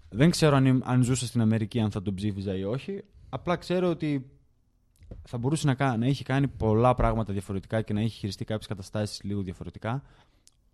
Δεν 0.09 0.31
ξέρω 0.31 0.57
αν, 0.57 0.67
είμαι- 0.67 0.85
αν 0.85 1.03
ζούσα 1.03 1.27
στην 1.27 1.41
Αμερική 1.41 1.81
αν 1.81 1.91
θα 1.91 2.03
τον 2.03 2.15
ψήφιζα 2.15 2.57
ή 2.57 2.65
όχι. 2.65 3.03
Απλά 3.29 3.57
ξέρω 3.57 3.89
ότι 3.91 4.31
θα 5.23 5.39
μπορούσε 5.39 5.67
να, 5.67 5.75
κα- 5.75 5.97
να 5.97 6.07
έχει 6.07 6.25
κάνει 6.25 6.49
πολλά 6.49 6.95
πράγματα 6.95 7.33
διαφορετικά 7.33 7.83
και 7.83 7.93
να 7.93 8.01
έχει 8.01 8.17
χειριστεί 8.19 8.45
κάποιες 8.45 8.67
καταστάσεις 8.67 9.23
λίγο 9.23 9.41
διαφορετικά, 9.43 10.03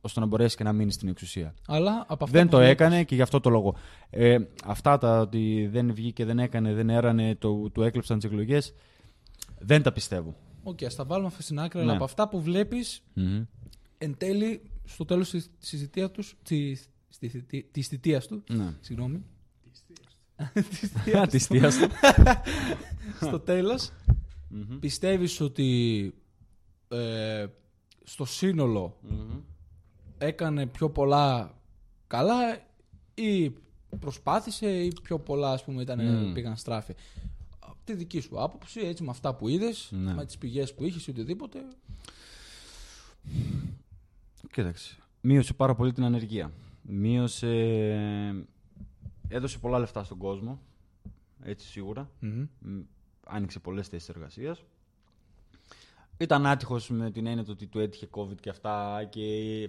ώστε 0.01 0.21
να 0.21 0.27
μπορέσει 0.27 0.57
και 0.57 0.65
να 0.65 0.73
μείνει 0.73 0.93
στην 0.93 1.09
εξουσία. 1.09 1.55
Αλλά 1.67 2.05
από 2.09 2.25
αυτά 2.25 2.37
Δεν 2.39 2.45
που 2.45 2.51
το 2.51 2.57
βλέπεις- 2.57 2.81
έκανε 2.81 3.05
και 3.05 3.15
γι' 3.15 3.23
αυτό 3.23 3.41
το 3.41 3.51
λόγο. 3.51 3.75
Ε, 4.11 4.39
αυτά 4.65 4.99
τα 4.99 5.21
ότι 5.21 5.69
δεν 5.73 5.95
βγήκε, 5.95 6.25
δεν 6.25 6.39
έκανε, 6.39 6.75
δεν 6.75 6.91
έρανε, 6.91 7.35
το, 7.35 7.71
του 7.71 7.83
έκλεψαν 7.83 8.19
τις 8.19 8.27
εκλογές, 8.31 8.75
δεν 9.67 9.83
τα 9.83 9.93
πιστεύω. 9.93 10.37
Οκ, 10.63 10.83
ας 10.85 10.95
τα 10.95 11.05
βάλουμε 11.05 11.27
αυτά 11.29 11.43
στην 11.43 11.59
άκρη, 11.61 11.79
Ναι. 11.79 11.85
αλλά 11.85 11.95
από 11.95 12.05
αυτά 12.05 12.29
που 12.29 12.43
βλέπεις, 12.43 13.03
εν 13.99 14.17
τέλει, 14.17 14.63
στο 14.85 15.05
τέλος 15.05 15.31
της 15.31 15.51
θητείας 15.61 16.11
τους. 16.11 16.37
Της 17.71 17.89
θητείας 17.89 18.27
του. 18.27 18.43
Ναι. 18.51 18.75
Συγγνώμη. 18.81 19.23
Α, 21.17 21.27
της 21.27 21.47
θητείας 21.47 21.77
του. 21.79 21.89
στο 23.27 23.41
τέλος, 23.41 23.91
Μμμ. 24.49 24.79
πιστεύεις 24.79 25.41
ότι 25.41 26.15
ε, 26.89 27.47
στο 28.05 28.25
σύνολο 28.25 28.99
Μμμ. 29.03 29.41
έκανε 30.19 30.67
πιο 30.67 30.91
πολλά 30.91 31.55
καλά 32.07 32.59
ή 33.15 33.51
προσπάθησε 33.99 34.83
ή 34.85 34.93
πιο 35.03 35.19
πολλά 35.19 35.51
ας 35.53 35.65
πούμε 35.65 35.83
ήταν, 35.83 36.05
Μμμ. 36.05 36.33
πήγαν 36.33 36.57
στράφι; 36.57 36.95
Από 37.85 37.93
τη 37.93 37.99
δική 37.99 38.21
σου 38.21 38.43
άποψη, 38.43 38.81
έτσι 38.81 39.03
με 39.03 39.11
αυτά 39.11 39.35
που 39.35 39.49
είδες, 39.49 39.89
Ναι. 39.93 40.15
με 40.15 40.25
τις 40.27 40.39
πηγές 40.39 40.75
που 40.75 40.85
είχες 40.85 41.07
ή 41.07 41.11
οτιδήποτε. 41.11 41.59
Κοίταξε. 44.53 44.97
Μείωσε 45.21 45.55
πάρα 45.55 45.75
πολύ 45.75 45.93
την 45.93 46.05
ανεργία. 46.05 46.53
Μείωσε. 46.83 47.49
Έδωσε 49.29 49.59
πολλά 49.59 49.79
λεφτά 49.79 50.05
στον 50.05 50.19
κόσμο. 50.19 50.61
Έτσι 51.43 51.67
σίγουρα. 51.67 52.11
Μμμ. 52.21 52.47
Μ, 52.59 52.81
Άνοιξε 53.27 53.59
πολλές 53.59 53.89
θέσεις 53.89 54.09
εργασίας. 54.09 54.63
Ήταν 56.17 56.47
άτυχος 56.47 56.89
με 56.91 57.11
την 57.11 57.27
έννοια 57.27 57.45
του 57.45 57.51
ότι 57.53 57.67
του 57.67 57.79
έτυχε 57.79 58.09
COVID 58.11 58.41
και 58.41 58.51
αυτά. 58.51 59.05
Και 59.11 59.69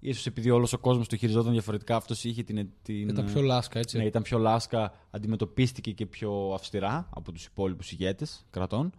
ίσως 0.00 0.26
επειδή 0.26 0.50
όλος 0.50 0.72
ο 0.72 0.78
κόσμος 0.78 1.08
το 1.08 1.16
χειριζόταν 1.16 1.52
διαφορετικά, 1.52 1.96
αυτός 1.96 2.24
είχε 2.24 2.42
την. 2.42 2.70
την 2.82 3.08
Ήταν 3.08 3.24
πιο 3.24 3.42
λάσκα, 3.42 3.78
έτσι. 3.78 3.96
Ναι, 3.96 4.04
ήταν 4.04 4.22
πιο 4.22 4.38
λάσκα, 4.38 4.92
αντιμετωπίστηκε 5.10 5.92
και 5.92 6.06
πιο 6.06 6.52
αυστηρά 6.54 7.08
από 7.10 7.32
τους 7.32 7.44
υπόλοιπους 7.44 7.92
ηγέτες 7.92 8.46
κρατών. 8.50 8.92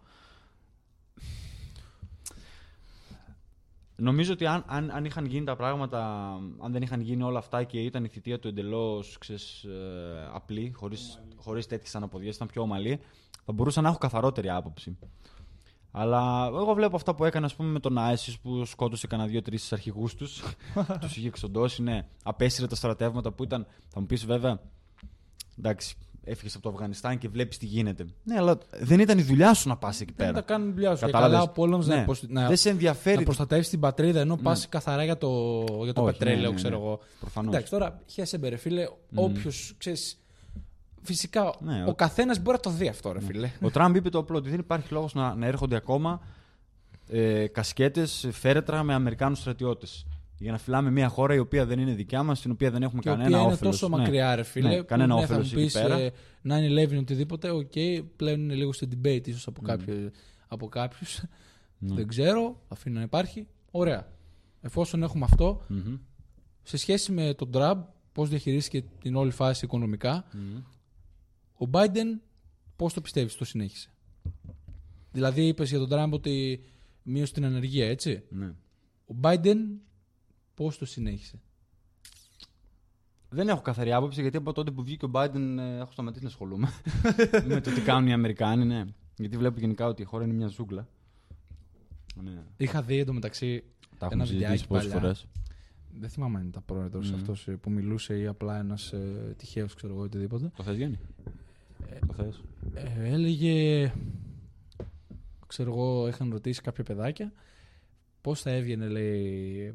Νομίζω 3.96 4.32
ότι 4.32 4.46
αν, 4.46 4.64
αν, 4.66 4.90
αν 4.90 5.04
είχαν 5.04 5.24
γίνει 5.24 5.44
τα 5.44 5.56
πράγματα, 5.56 6.30
αν 6.58 6.72
δεν 6.72 6.82
είχαν 6.82 7.00
γίνει 7.00 7.22
όλα 7.22 7.38
αυτά 7.38 7.64
και 7.64 7.80
ήταν 7.80 8.04
η 8.04 8.08
θητεία 8.08 8.38
του 8.38 8.48
εντελώς 8.48 9.18
ξέρεις, 9.18 9.62
ε, 9.64 10.28
απλή, 10.32 10.72
χωρίς, 10.74 11.22
χωρίς 11.36 11.66
τέτοιες 11.66 11.94
αναποδιές, 11.94 12.34
ήταν 12.34 12.48
πιο 12.48 12.62
ομαλή, 12.62 13.00
θα 13.44 13.52
μπορούσα 13.52 13.80
να 13.80 13.88
έχω 13.88 13.98
καθαρότερη 13.98 14.50
άποψη. 14.50 14.98
Αλλά 15.94 16.46
εγώ 16.46 16.74
βλέπω 16.74 16.96
αυτά 16.96 17.14
που 17.14 17.24
έκανε 17.24 17.46
ας 17.46 17.54
πούμε, 17.54 17.68
με 17.70 17.80
τον 17.80 17.98
Άισις 17.98 18.38
που 18.38 18.64
σκότωσε 18.64 19.06
κανένα 19.06 19.28
δύο-τρεις 19.28 19.72
αρχηγούς 19.72 20.14
τους. 20.14 20.42
τους 21.00 21.16
είχε 21.16 21.26
εξοντώσει, 21.26 21.82
ναι. 21.82 22.06
Απέσυρε 22.22 22.66
τα 22.66 22.74
στρατεύματα 22.74 23.32
που 23.32 23.42
ήταν. 23.42 23.66
Θα 23.88 24.00
μου 24.00 24.06
πεις 24.06 24.24
βέβαια, 24.26 24.60
εντάξει, 25.58 25.96
έφυγες 26.24 26.54
από 26.54 26.62
το 26.62 26.68
Αφγανιστάν 26.68 27.18
και 27.18 27.28
βλέπεις 27.28 27.58
τι 27.58 27.66
γίνεται. 27.66 28.06
Ναι, 28.24 28.36
αλλά 28.36 28.58
δεν 28.80 29.00
ήταν 29.00 29.18
η 29.18 29.22
δουλειά 29.22 29.54
σου 29.54 29.68
να 29.68 29.76
πας 29.76 30.00
εκεί 30.00 30.12
Δεν 30.16 30.26
πέρα. 30.26 30.38
τα 30.38 30.52
κάνουν 30.52 30.66
τη 30.68 30.74
δουλειά 30.74 30.90
σου. 30.96 31.04
Και 31.04 31.04
Κατάλαβες; 31.10 31.36
καλά 31.38 31.50
ο 31.50 31.52
πόλεμος 31.54 31.86
Ναι. 31.86 31.94
να, 31.96 32.04
προσ- 32.04 32.28
να, 32.30 32.46
Δεν 32.46 32.56
σε 32.56 32.70
ενδιαφέρει. 32.70 33.16
να 33.16 33.22
προστατεύσει 33.22 33.70
την 33.70 33.80
πατρίδα 33.80 34.20
ενώ 34.20 34.36
πας 34.36 34.68
καθαρά 34.68 35.04
για 35.04 35.18
το, 35.18 35.28
για 35.82 35.92
το 35.92 36.02
Όχι, 36.02 36.12
πετρέλαιο, 36.12 36.40
ναι, 36.40 36.46
ναι, 36.46 36.52
ναι. 36.52 36.56
ξέρω 36.56 36.76
εγώ. 36.76 37.00
Προφανώς. 37.20 37.54
Εντάξει, 37.54 37.70
τώρα 37.70 38.00
χαίρεσαι 38.06 38.38
ρε 38.42 38.56
φίλε, 38.56 38.84
όποιος, 39.14 39.74
ξέρεις, 39.78 40.21
φυσικά 41.02 41.54
Ναι, 41.60 41.84
ο, 41.84 41.88
ο- 41.88 41.94
καθένας 41.94 42.38
μπορεί 42.42 42.56
να 42.56 42.62
το 42.62 42.70
δει 42.70 42.88
αυτό 42.88 43.12
ρε 43.12 43.20
φίλε. 43.20 43.50
Ο 43.60 43.70
Τραμπ 43.70 43.96
είπε 43.96 44.08
το 44.08 44.18
απλό 44.18 44.36
ότι 44.36 44.50
δεν 44.50 44.58
υπάρχει 44.58 44.92
λόγος 44.92 45.14
να, 45.14 45.34
να 45.34 45.46
έρχονται 45.46 45.76
ακόμα 45.76 46.20
ε, 47.08 47.46
κασκέτες, 47.46 48.28
φέρετρα 48.32 48.82
με 48.82 48.94
Αμερικάνους 48.94 49.38
στρατιώτες. 49.38 50.06
Για 50.38 50.52
να 50.52 50.58
φυλάμε 50.58 50.90
μια 50.90 51.08
χώρα 51.08 51.34
η 51.34 51.38
οποία 51.38 51.66
δεν 51.66 51.78
είναι 51.78 51.92
δικιά 51.94 52.22
μας, 52.22 52.38
στην 52.38 52.50
οποία 52.50 52.70
δεν 52.70 52.82
έχουμε 52.82 53.00
Και 53.02 53.08
η 53.08 53.12
οποία 53.12 53.24
κανένα 53.24 53.42
είναι 53.42 53.52
όφελος. 53.52 53.78
τόσο 53.80 53.88
Ναι. 53.96 54.02
μακριά, 54.02 54.34
ρε 54.34 54.42
φίλε. 54.42 54.68
Ναι, 54.68 54.76
που 54.76 54.84
κανένα 54.84 55.14
ναι, 55.14 55.20
θα 55.20 55.26
όφελος 55.26 55.52
μου 55.52 55.58
εκεί 55.58 55.64
πεις, 55.64 55.72
πέρα. 55.82 55.98
ε, 55.98 56.12
9-11 56.94 56.98
οτιδήποτε, 56.98 57.50
οκ, 57.50 57.72
πλέον 58.16 58.40
είναι 58.40 58.54
λίγο 58.54 58.72
σε 58.72 58.88
debate 58.92 59.26
ίσως 59.28 59.46
από, 59.46 59.62
κάποιο, 59.62 60.10
από 60.48 60.68
κάποιους. 60.68 61.22
Ναι. 61.78 61.94
Δεν 61.94 62.06
ξέρω, 62.08 62.60
αφήνω 62.68 62.96
να 62.98 63.04
υπάρχει. 63.04 63.46
Ωραία. 63.70 64.08
Εφόσον 64.60 65.02
έχουμε 65.02 65.24
αυτό, 65.24 65.62
Μμμ. 65.68 65.96
σε 66.62 66.76
σχέση 66.76 67.12
με 67.12 67.34
τον 67.34 67.50
Τραμπ, 67.50 67.82
πώς 68.12 68.28
διαχειρίστηκε 68.28 68.84
την 69.00 69.16
όλη 69.16 69.30
φάση 69.30 69.64
οικονομικά, 69.64 70.24
Μμμ. 70.32 70.62
Ο 71.62 71.68
Biden 71.72 72.20
πώς 72.76 72.92
το 72.92 73.00
πιστεύεις 73.00 73.34
το 73.36 73.44
συνέχισε; 73.44 73.90
Δηλαδή, 75.12 75.46
είπες 75.46 75.68
για 75.70 75.78
τον 75.78 75.88
Τραμπ 75.88 76.12
ότι 76.12 76.64
μείωσε 77.02 77.32
την 77.32 77.44
ανεργία, 77.44 77.88
έτσι; 77.88 78.22
Ναι. 78.30 78.46
Ο 79.06 79.14
Biden 79.20 79.56
πώς 80.54 80.78
το 80.78 80.84
συνέχισε; 80.86 81.40
Δεν 83.28 83.48
έχω 83.48 83.60
καθαρή 83.60 83.92
άποψη 83.92 84.20
γιατί 84.22 84.36
από 84.36 84.52
τότε 84.52 84.70
που 84.70 84.82
βγήκε 84.82 85.04
ο 85.04 85.10
Biden 85.12 85.56
ε, 85.58 85.76
έχω 85.76 85.92
σταματήσει 85.92 86.22
να 86.24 86.28
ασχολούμαι 86.30 86.68
με 87.48 87.60
το 87.60 87.70
τι 87.72 87.80
κάνουν 87.80 88.08
οι 88.08 88.12
Αμερικάνοι. 88.12 88.64
Ναι. 88.64 88.84
Γιατί 89.16 89.36
βλέπω 89.36 89.60
γενικά 89.60 89.86
ότι 89.86 90.02
η 90.02 90.04
χώρα 90.04 90.24
είναι 90.24 90.32
μια 90.32 90.46
ζούγκλα. 90.46 90.88
Ναι. 92.22 92.42
Είχα 92.56 92.82
δει 92.82 92.98
εντωμεταξύ 92.98 93.64
Τα 93.98 94.06
Ένα 94.06 94.06
έχουμε 94.06 94.24
συζητήσει 94.24 94.48
βιντεάκι 94.48 94.66
πόσες 94.66 94.84
παλιά. 94.84 95.00
φορές. 95.00 95.26
Δεν 95.98 96.08
θυμάμαι 96.10 96.38
αν 96.38 96.46
ήταν 96.46 96.62
πρόεδρος 96.66 97.10
Μμμ. 97.10 97.14
αυτός 97.14 97.38
αυτό 97.38 97.58
που 97.58 97.70
μιλούσε 97.70 98.18
ή 98.18 98.26
απλά 98.26 98.58
ένας 98.58 98.92
ε, 98.92 99.34
τυχαίος, 99.36 99.74
ξέρω 99.74 99.92
εγώ, 99.92 100.02
οτιδήποτε. 100.02 100.50
Το 100.56 100.62
θες, 100.62 100.76
Γιάννη; 100.76 100.98
Το 102.06 102.12
θες. 102.12 102.42
Ε, 102.74 103.12
έλεγε. 103.12 103.92
Ξέρω 105.46 105.70
εγώ, 105.70 106.08
είχαν 106.08 106.30
ρωτήσει 106.30 106.60
κάποια 106.60 106.84
παιδάκια 106.84 107.32
πώς 108.22 108.40
θα 108.40 108.50
έβγαινε, 108.50 108.88
λέει, 108.88 109.74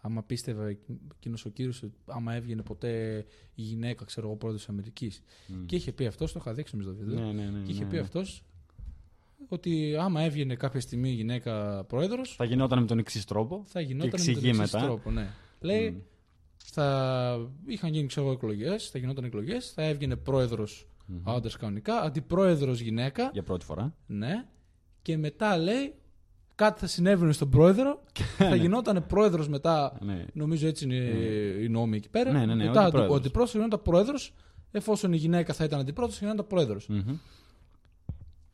άμα 0.00 0.22
πίστευε 0.22 0.78
εκείνος 1.16 1.44
ο 1.44 1.48
κύριος, 1.48 1.84
άμα 2.06 2.34
έβγαινε 2.34 2.62
ποτέ 2.62 3.24
η 3.54 3.62
γυναίκα, 3.62 4.04
ξέρω 4.04 4.26
εγώ, 4.26 4.36
πρόεδρος 4.36 4.64
της 4.64 4.72
Αμερικής. 4.74 5.22
Μμ. 5.46 5.66
Και 5.66 5.76
είχε 5.76 5.92
πει 5.92 6.06
αυτός, 6.06 6.32
το 6.32 6.38
είχα 6.42 6.54
δείξει 6.54 6.76
νομίζω 6.76 6.94
το 6.94 7.04
βίντεο. 7.04 7.24
Ναι, 7.24 7.32
ναι, 7.32 7.50
ναι, 7.50 7.64
και 7.64 7.70
είχε 7.70 7.82
ναι, 7.84 7.88
πει 7.90 7.94
ναι. 7.94 8.00
αυτός 8.00 8.42
ότι 9.48 9.96
άμα 9.96 10.20
έβγαινε 10.22 10.54
κάποια 10.54 10.80
στιγμή 10.80 11.08
η 11.10 11.12
γυναίκα 11.12 11.84
πρόεδρος, 11.84 12.34
Θα 12.34 12.44
γινόταν 12.44 12.80
με 12.80 12.86
τον 12.86 12.98
εξής 12.98 13.24
τρόπο. 13.24 13.64
θα 13.66 13.80
γινόταν 13.80 14.10
με 14.10 14.16
τον 14.16 14.20
εξηγεί 14.20 14.48
εξής 14.48 14.72
μετά. 14.72 14.86
τρόπο. 14.86 15.10
Ναι. 15.10 15.28
Λέει, 15.60 15.90
Μμ. 15.90 15.96
θα 16.56 17.50
είχαν 17.66 17.92
γίνει 17.92 18.06
ξέρω 18.06 18.30
εκλογές, 18.30 18.90
θα 18.90 18.98
γινόταν 18.98 19.24
εκλογές, 19.24 19.70
θα 19.72 19.82
έβγαινε 19.82 20.16
πρόεδρος 20.16 20.88
Μμμ. 21.10 21.20
άντρας 21.24 21.56
κανονικά, 21.56 22.00
αντιπρόεδρος 22.00 22.80
γυναίκα. 22.80 23.30
Για 23.32 23.42
πρώτη 23.42 23.64
φορά. 23.64 23.94
Ναι. 24.06 24.46
Και 25.02 25.16
μετά 25.16 25.56
λέει, 25.58 25.94
κάτι 26.54 26.80
θα 26.80 26.86
συνέβαινε 26.86 27.32
στον 27.32 27.50
πρόεδρο, 27.50 28.02
θα 28.50 28.54
γινόταν 28.54 29.04
πρόεδρος 29.06 29.48
μετά. 29.48 29.98
Ναι. 30.00 30.24
Νομίζω 30.32 30.66
έτσι 30.66 30.84
είναι 30.84 30.94
οι 31.64 31.68
νόμοι 31.68 31.96
εκεί 31.96 32.08
πέρα. 32.08 32.32
Ναι, 32.32 32.46
ναι, 32.46 32.54
ναι, 32.54 32.64
ο 32.64 32.66
μετά 32.66 32.80
αντιπρόεδρος. 32.80 33.14
ο 33.14 33.18
αντιπρόεδρος 33.18 33.54
γινόταν 33.54 33.82
πρόεδρος, 33.82 34.34
εφόσον 34.70 35.12
η 35.12 35.16
γυναίκα 35.16 35.52
θα 35.52 35.64
ήταν 35.64 35.80
αντιπρόεδρος, 35.80 36.20
γινόταν 36.20 36.46
πρόεδρος. 36.46 36.86
Μμμ. 36.88 37.16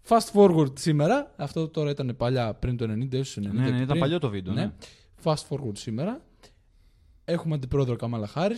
Fast 0.09 0.33
forward 0.35 0.79
σήμερα, 0.79 1.35
αυτό 1.37 1.69
τώρα 1.69 1.91
ήταν 1.91 2.15
παλιά 2.17 2.55
πριν 2.55 2.77
το 2.77 2.85
90, 2.85 3.13
ίσω 3.15 3.41
90. 3.41 3.45
Ναι, 3.45 3.63
ναι, 3.63 3.69
και 3.69 3.75
ήταν 3.75 3.87
πριν. 3.87 4.01
παλιό 4.01 4.19
το 4.19 4.29
βίντεο. 4.29 4.53
Ναι. 4.55 4.73
Fast 5.23 5.49
forward 5.49 5.77
σήμερα. 5.77 6.21
Έχουμε 7.25 7.55
αντιπρόεδρο 7.55 7.97
Καμάλα 7.97 8.27
Χάρη. 8.27 8.55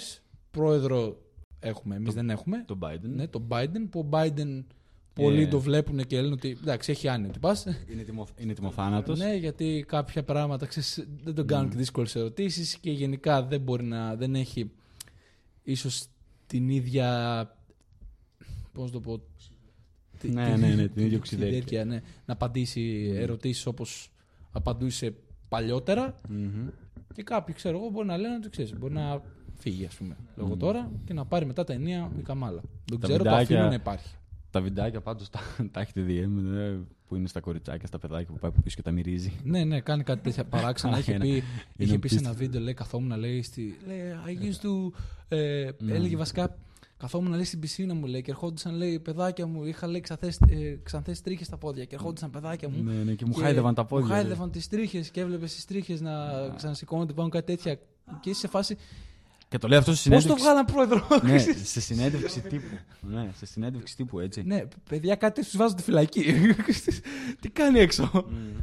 Πρόεδρο 0.50 1.18
έχουμε, 1.60 1.96
εμείς 1.96 2.14
δεν 2.14 2.30
έχουμε. 2.30 2.64
Το 2.66 2.78
Biden. 2.82 3.00
Ναι, 3.14 3.26
τον 3.26 3.46
Biden, 3.48 3.86
που 3.90 4.00
ο 4.00 4.08
Biden 4.12 4.64
πολλοί 5.12 5.42
Ε. 5.42 5.46
το 5.46 5.60
βλέπουν 5.60 6.06
και 6.06 6.20
λένε 6.20 6.32
ότι 6.32 6.56
εντάξει, 6.62 6.90
έχει 6.90 7.08
άνοια 7.08 7.28
ότι 7.28 7.38
πας. 7.38 7.64
Είναι, 7.92 8.02
τιμο, 8.02 8.26
είναι 8.36 8.52
τιμοθάνατος. 8.52 9.18
Ναι, 9.18 9.34
γιατί 9.34 9.84
κάποια 9.88 10.22
πράγματα 10.24 10.66
ξέρεις, 10.66 11.06
δεν 11.24 11.34
τον 11.34 11.46
κάνουν 11.46 11.70
και 11.70 11.76
δύσκολες 11.76 12.14
ερωτήσεις 12.16 12.76
και 12.78 12.90
γενικά 12.90 13.42
δεν 13.42 13.60
μπορεί 13.60 13.84
να. 13.84 14.16
δεν 14.16 14.34
έχει 14.34 14.70
ίσως 15.62 16.06
την 16.46 16.68
ίδια. 16.68 17.50
Πώς 18.72 18.84
να 18.84 18.90
το 18.90 19.00
πω. 19.00 19.20
τη- 20.18 20.28
Ναι, 20.28 20.52
τη- 20.54 20.60
ναι, 20.60 20.66
ναι, 20.74 20.82
την 20.82 20.92
τη- 20.94 21.00
ίδια 21.00 21.08
τη- 21.08 21.14
οξυδέρκεια. 21.16 21.58
οξυδέρκεια, 21.58 21.84
ναι, 21.84 22.00
να 22.26 22.32
απαντήσει 22.32 23.12
ερωτήσεις 23.14 23.66
όπως 23.66 24.10
απαντούσε 24.50 25.14
παλιότερα. 25.48 26.20
Μμμ. 26.28 26.68
Και 27.14 27.22
κάποιοι, 27.22 27.54
ξέρω 27.54 27.78
εγώ, 27.78 27.88
μπορεί 27.90 28.06
να 28.06 28.16
λένε 28.16 28.34
ότι 28.34 28.48
ξέρεις, 28.50 28.78
μπορεί 28.78 28.94
να 28.94 29.22
φύγει, 29.58 29.84
ας 29.86 29.94
πούμε, 29.94 30.16
λόγω 30.36 30.56
τώρα 30.56 30.90
και 31.04 31.14
να 31.14 31.24
πάρει 31.24 31.46
μετά 31.46 31.64
τα 31.64 31.72
ενία 31.72 32.10
η 32.18 32.22
Καμάλα. 32.22 32.60
Δεν 32.84 32.98
Τα 33.00 33.06
ξέρω, 33.06 33.22
το 33.22 33.30
βιντεάκια- 33.30 33.56
αφήνω 33.56 33.68
να 33.68 33.74
υπάρχει. 33.74 34.08
Τα 34.50 34.60
βιντεάκια 34.60 35.00
πάντως 35.00 35.30
τα, 35.30 35.40
τα 35.72 35.80
έχετε 35.80 36.00
δει, 36.00 36.18
ε, 36.18 36.26
με- 36.26 36.80
που 37.08 37.16
είναι 37.16 37.28
στα 37.28 37.40
κοριτσάκια, 37.40 37.86
στα 37.86 37.98
παιδάκια 37.98 38.32
που 38.32 38.38
πάει 38.38 38.50
από 38.50 38.60
πίσω 38.60 38.76
και 38.76 38.82
τα 38.82 38.90
μυρίζει. 38.90 39.32
Ναι, 39.44 39.64
ναι, 39.64 39.80
κάνει 39.80 40.02
κάτι 40.02 40.20
τέτοια 40.22 40.44
παράξενα. 40.54 40.98
είχε 40.98 41.12
Είναι- 41.12 41.24
πει, 41.24 41.42
είχε 41.76 41.98
πει 41.98 42.08
σε 42.08 42.14
ένα 42.18 42.28
απίστευτο. 42.28 42.34
βίντεο, 42.38 42.60
λέει, 42.60 42.74
καθόμουν, 42.74 43.18
λέει, 43.18 43.42
στη, 43.42 43.76
λέει, 43.86 43.98
I 44.26 44.42
used 44.42 44.66
to, 44.66 44.92
ε, 45.28 45.68
έλεγε 45.88 46.16
βασικά, 46.16 46.56
καθόμουν, 46.96 47.32
λέει, 47.32 47.44
στην 47.44 47.60
πισίνα 47.60 47.94
μου, 47.94 48.06
λέει, 48.06 48.22
και 48.22 48.30
ερχόντουσαν, 48.30 48.74
λέει, 48.74 48.98
παιδάκια 49.00 49.46
μου, 49.46 49.64
είχα, 49.64 49.86
λέει, 49.86 50.00
ξανθές, 50.00 50.38
ε, 50.48 50.78
ξανθές 50.82 51.20
τρίχες 51.20 51.46
στα 51.46 51.56
πόδια 51.56 51.84
και 51.84 51.94
ερχόντουσαν 51.94 52.30
παιδάκια 52.30 52.68
μου. 52.68 52.82
Ναι, 52.82 52.92
ναι, 53.02 53.12
και 53.12 53.24
μου 53.24 53.34
χάιδευαν 53.34 53.74
τα 53.74 53.84
πόδια. 53.84 54.06
Μου 54.06 54.12
λέει. 54.12 54.20
χάιδευαν 54.22 54.50
τις 54.50 54.68
τρίχες 54.68 55.10
και 55.10 55.20
έβλεπες 55.20 55.54
τις 55.54 55.64
τρίχες 55.64 56.00
να 56.00 56.12
ξανασηκώνονται 56.56 57.12
πάνω 57.12 57.28
κάτι 57.28 57.46
τέτοια. 57.56 57.74
Και 58.20 58.30
είσαι 58.30 58.40
σε 58.40 58.48
φάση, 58.48 58.76
Και 59.48 59.58
το 59.58 59.68
λέει 59.68 59.78
αυτό 59.78 59.94
σε 59.94 60.10
πώς 60.10 60.24
το 60.24 60.36
συνέντευξη. 60.36 60.44
βγάλαν 60.44 60.64
πρόεδρο; 60.64 61.06
ναι, 61.22 61.38
σε 61.72 61.80
συνέντευξη 61.80 62.40
τύπου. 62.40 62.78
ναι, 63.00 63.30
σε 63.36 63.46
συνέντευξη 63.46 63.96
τύπου, 63.96 64.20
έτσι. 64.20 64.42
Ναι, 64.42 64.62
παιδιά, 64.88 65.14
κάτι 65.14 65.42
τους 65.42 65.56
βάζουν 65.56 65.76
τη 65.76 65.82
φυλακή. 65.82 66.24
Τι 67.40 67.48
κάνει 67.48 67.78
έξω. 67.78 68.02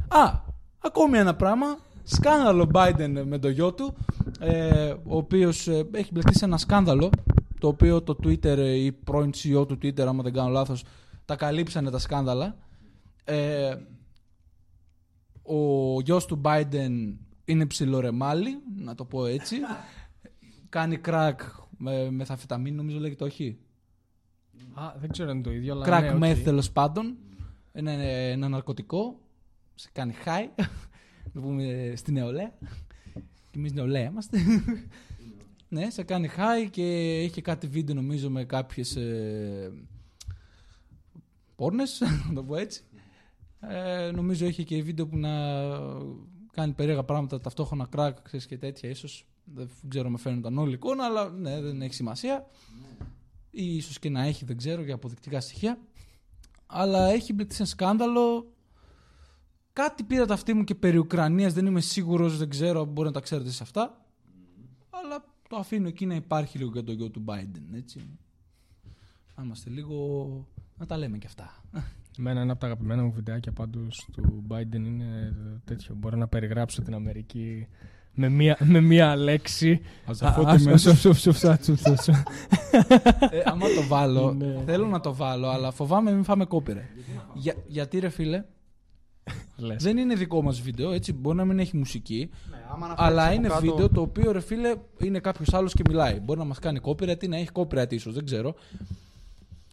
Α, 0.08 0.40
ακόμη 0.78 1.18
ένα 1.18 1.34
πράγμα. 1.34 1.78
Σκάνδαλο 2.02 2.70
Biden 2.74 3.22
με 3.26 3.38
το 3.38 3.48
γιο 3.48 3.72
του, 3.72 3.94
ε, 4.38 4.90
ο 4.90 5.16
οποίος 5.16 5.68
έχει 5.92 6.08
μπλεχτεί 6.12 6.38
σε 6.38 6.44
ένα 6.44 6.56
σκάνδαλο, 6.56 7.10
το 7.60 7.68
οποίο 7.68 8.02
το 8.02 8.16
Twitter, 8.24 8.44
ε, 8.44 8.72
η 8.72 8.92
πρώην 8.92 9.30
CEO 9.34 9.68
του 9.68 9.78
Twitter, 9.82 10.00
άμα 10.00 10.22
δεν 10.22 10.32
κάνω 10.32 10.48
λάθος, 10.48 10.84
τα 11.24 11.36
καλύψανε 11.36 11.90
τα 11.90 11.98
σκάνδαλα. 11.98 12.56
Ε, 13.24 13.76
ο 15.42 16.00
γιος 16.00 16.26
του 16.26 16.40
Biden 16.44 17.14
είναι 17.44 17.66
ψιλορεμάλι, 17.66 18.58
να 18.76 18.94
το 18.94 19.04
πω 19.04 19.26
έτσι. 19.26 19.56
Κάνει 20.74 21.00
crack 21.04 21.34
με 21.78 22.10
μεθαφεταμίνη, 22.10 22.76
νομίζω 22.76 22.98
λέγεται 22.98 23.24
όχι; 23.24 23.58
Α, 24.74 24.92
δεν 24.96 25.10
ξέρω 25.10 25.30
αν 25.30 25.34
είναι 25.34 25.44
το 25.44 25.52
ίδιο, 25.52 25.72
αλλά. 25.72 25.86
Crack 25.86 26.18
ναι, 26.18 26.28
οκ. 26.28 26.36
meth 26.36 26.40
τέλος 26.44 26.70
πάντων. 26.70 27.16
Είναι 27.74 28.30
ένα 28.30 28.48
ναρκωτικό. 28.48 29.20
Σε 29.74 29.88
κάνει 29.92 30.14
high. 30.24 30.64
Να 31.32 31.40
πούμε 31.40 31.92
στη 31.96 32.12
νεολαία. 32.12 32.52
Και 33.50 33.58
εμείς 33.58 33.72
νεολαία 33.72 34.04
είμαστε. 34.04 34.38
ναι, 35.68 35.90
σε 35.90 36.02
κάνει 36.02 36.28
high 36.36 36.70
και 36.70 36.82
έχει 37.22 37.40
κάτι 37.40 37.66
βίντεο 37.66 37.94
νομίζω 37.94 38.30
με 38.30 38.44
κάποιες. 38.44 38.96
Ε, 38.96 39.72
πόρνες, 41.56 42.02
να 42.28 42.34
το 42.34 42.42
πω 42.42 42.56
έτσι. 42.56 42.82
Ε, 43.60 44.10
νομίζω 44.10 44.46
έχει 44.46 44.64
και 44.64 44.82
βίντεο 44.82 45.06
που 45.06 45.16
να 45.16 45.30
κάνει 46.52 46.72
περίεργα 46.72 47.04
πράγματα 47.04 47.40
ταυτόχρονα 47.40 47.88
crack 47.96 48.12
ξέρεις, 48.22 48.46
και 48.46 48.58
τέτοια 48.58 48.88
ίσως. 48.88 49.26
Δεν 49.44 49.68
ξέρω 49.88 50.10
με 50.10 50.18
φαίνονταν 50.18 50.58
όλη 50.58 50.74
εικόνα, 50.74 51.04
αλλά 51.04 51.30
ναι, 51.30 51.60
δεν 51.60 51.82
έχει 51.82 51.94
σημασία. 51.94 52.46
Ή 53.50 53.76
ίσως 53.76 53.98
και 53.98 54.08
να 54.10 54.22
έχει, 54.22 54.44
δεν 54.44 54.56
ξέρω, 54.56 54.82
για 54.82 54.94
αποδεικτικά 54.94 55.40
στοιχεία. 55.40 55.78
Αλλά 56.66 57.06
έχει 57.06 57.32
μπλεχτεί 57.32 57.54
σε 57.54 57.64
σκάνδαλο. 57.64 58.52
Κάτι 59.72 60.02
πήρα 60.02 60.26
τα 60.26 60.34
αυτή 60.34 60.54
μου 60.54 60.64
και 60.64 60.74
περί 60.74 60.96
Ουκρανίας, 60.96 61.52
δεν 61.52 61.66
είμαι 61.66 61.80
σίγουρος, 61.80 62.38
δεν 62.38 62.48
ξέρω, 62.48 62.80
αν 62.80 62.88
μπορεί 62.88 63.06
να 63.06 63.14
τα 63.14 63.20
ξέρετε 63.20 63.50
σε 63.50 63.62
αυτά. 63.62 64.06
Αλλά 64.90 65.24
το 65.48 65.56
αφήνω 65.56 65.88
εκεί 65.88 66.06
να 66.06 66.14
υπάρχει 66.14 66.58
λίγο 66.58 66.70
για 66.70 66.84
το 66.84 66.92
γιο 66.92 67.10
του 67.10 67.24
Biden, 67.26 67.74
έτσι. 67.76 68.18
Να 69.36 69.44
είμαστε 69.44 69.70
λίγο... 69.70 70.48
να 70.76 70.86
τα 70.86 70.96
λέμε 70.96 71.18
και 71.18 71.26
αυτά. 71.26 71.62
Εμένα 72.18 72.40
ένα 72.40 72.52
από 72.52 72.60
τα 72.60 72.66
αγαπημένα 72.66 73.02
μου 73.02 73.12
βιντεάκια 73.12 73.52
πάντως 73.52 74.08
του 74.12 74.44
Biden 74.48 74.74
είναι 74.74 75.36
τέτοιο. 75.64 75.94
Μπορώ 75.94 76.16
να 76.16 76.28
περιγράψω 76.28 76.82
την 76.82 76.94
Αμερική 76.94 77.66
με 78.14 78.28
μία, 78.28 78.56
με 78.60 78.80
μία 78.80 79.16
λέξη. 79.16 79.80
Ας 80.06 80.22
Α, 80.22 80.28
αφού 80.28 80.42
ας- 80.48 80.62
τη 80.62 80.70
ας- 80.70 80.86
ας- 80.86 81.04
ας- 81.06 81.26
ας- 81.26 81.44
ας- 81.44 81.68
ας- 81.68 81.86
ας- 81.86 82.08
ε, 82.08 83.42
άμα 83.44 83.66
το 83.66 83.86
βάλω, 83.88 84.32
Ναι. 84.32 84.62
θέλω 84.66 84.86
να 84.86 85.00
το 85.00 85.14
βάλω, 85.14 85.48
αλλά 85.48 85.70
φοβάμαι 85.70 86.12
μην 86.12 86.24
φάμε 86.24 86.44
κόπηρε. 86.44 86.88
Για, 87.34 87.54
γιατί 87.66 87.98
ρε 87.98 88.08
φίλε, 88.08 88.44
Λες. 89.56 89.82
δεν 89.82 89.96
είναι 89.98 90.14
δικό 90.14 90.42
μας 90.42 90.60
βίντεο, 90.60 90.90
έτσι, 90.92 91.12
μπορεί 91.12 91.36
να 91.36 91.44
μην 91.44 91.58
έχει 91.58 91.76
μουσική, 91.76 92.30
Ναι, 92.50 92.56
άμα 92.72 92.86
να 92.88 92.94
αλλά 92.96 93.22
φέρεις 93.22 93.36
είναι 93.38 93.46
από 93.46 93.54
κάτω- 93.56 93.70
βίντεο 93.72 93.88
το 93.88 94.00
οποίο 94.00 94.32
ρε 94.32 94.40
φίλε 94.40 94.74
είναι 94.98 95.18
κάποιο 95.18 95.44
άλλο 95.58 95.68
και 95.68 95.82
μιλάει. 95.88 96.20
Μπορεί 96.20 96.38
να 96.38 96.44
μας 96.44 96.58
κάνει 96.58 96.80
copyright 96.82 97.22
ή 97.22 97.28
να 97.28 97.36
έχει 97.36 97.48
copyright 97.52 97.92
ίσως, 97.92 98.14
δεν 98.14 98.24
ξέρω. 98.24 98.54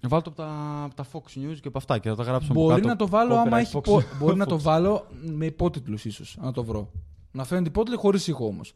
Βάλω 0.08 0.22
το 0.22 0.30
από 0.30 0.42
τα, 0.42 0.82
από 0.86 0.96
τα 0.96 1.06
Fox 1.14 1.38
News 1.40 1.56
και 1.62 1.68
από 1.68 1.78
αυτά 1.78 1.98
και 1.98 2.10
θα 2.10 2.16
τα 2.16 2.24
γράψω 2.24 2.52
από 2.52 2.62
Μπορεί 2.62 2.76
κάτω. 2.76 2.88
να 2.88 2.96
το 2.96 3.08
βάλω 3.08 3.36
άμα 3.36 3.58
Copyright 3.58 3.62
έχει. 3.62 3.72
Fox- 3.78 3.84
πο- 3.84 4.02
μπορεί 4.20 4.36
να 4.38 4.46
Fox. 4.46 4.48
το 4.48 4.60
βάλω 4.60 5.08
με 5.36 5.46
υπότιτλου 5.46 5.98
ίσω, 6.04 6.24
να 6.42 6.52
το 6.52 6.64
βρω. 6.64 6.92
Να 7.32 7.44
φαίνεται 7.44 7.68
υπότιτλοι 7.68 7.98
χωρίς 7.98 8.28
ήχο 8.28 8.46
όμως. 8.46 8.74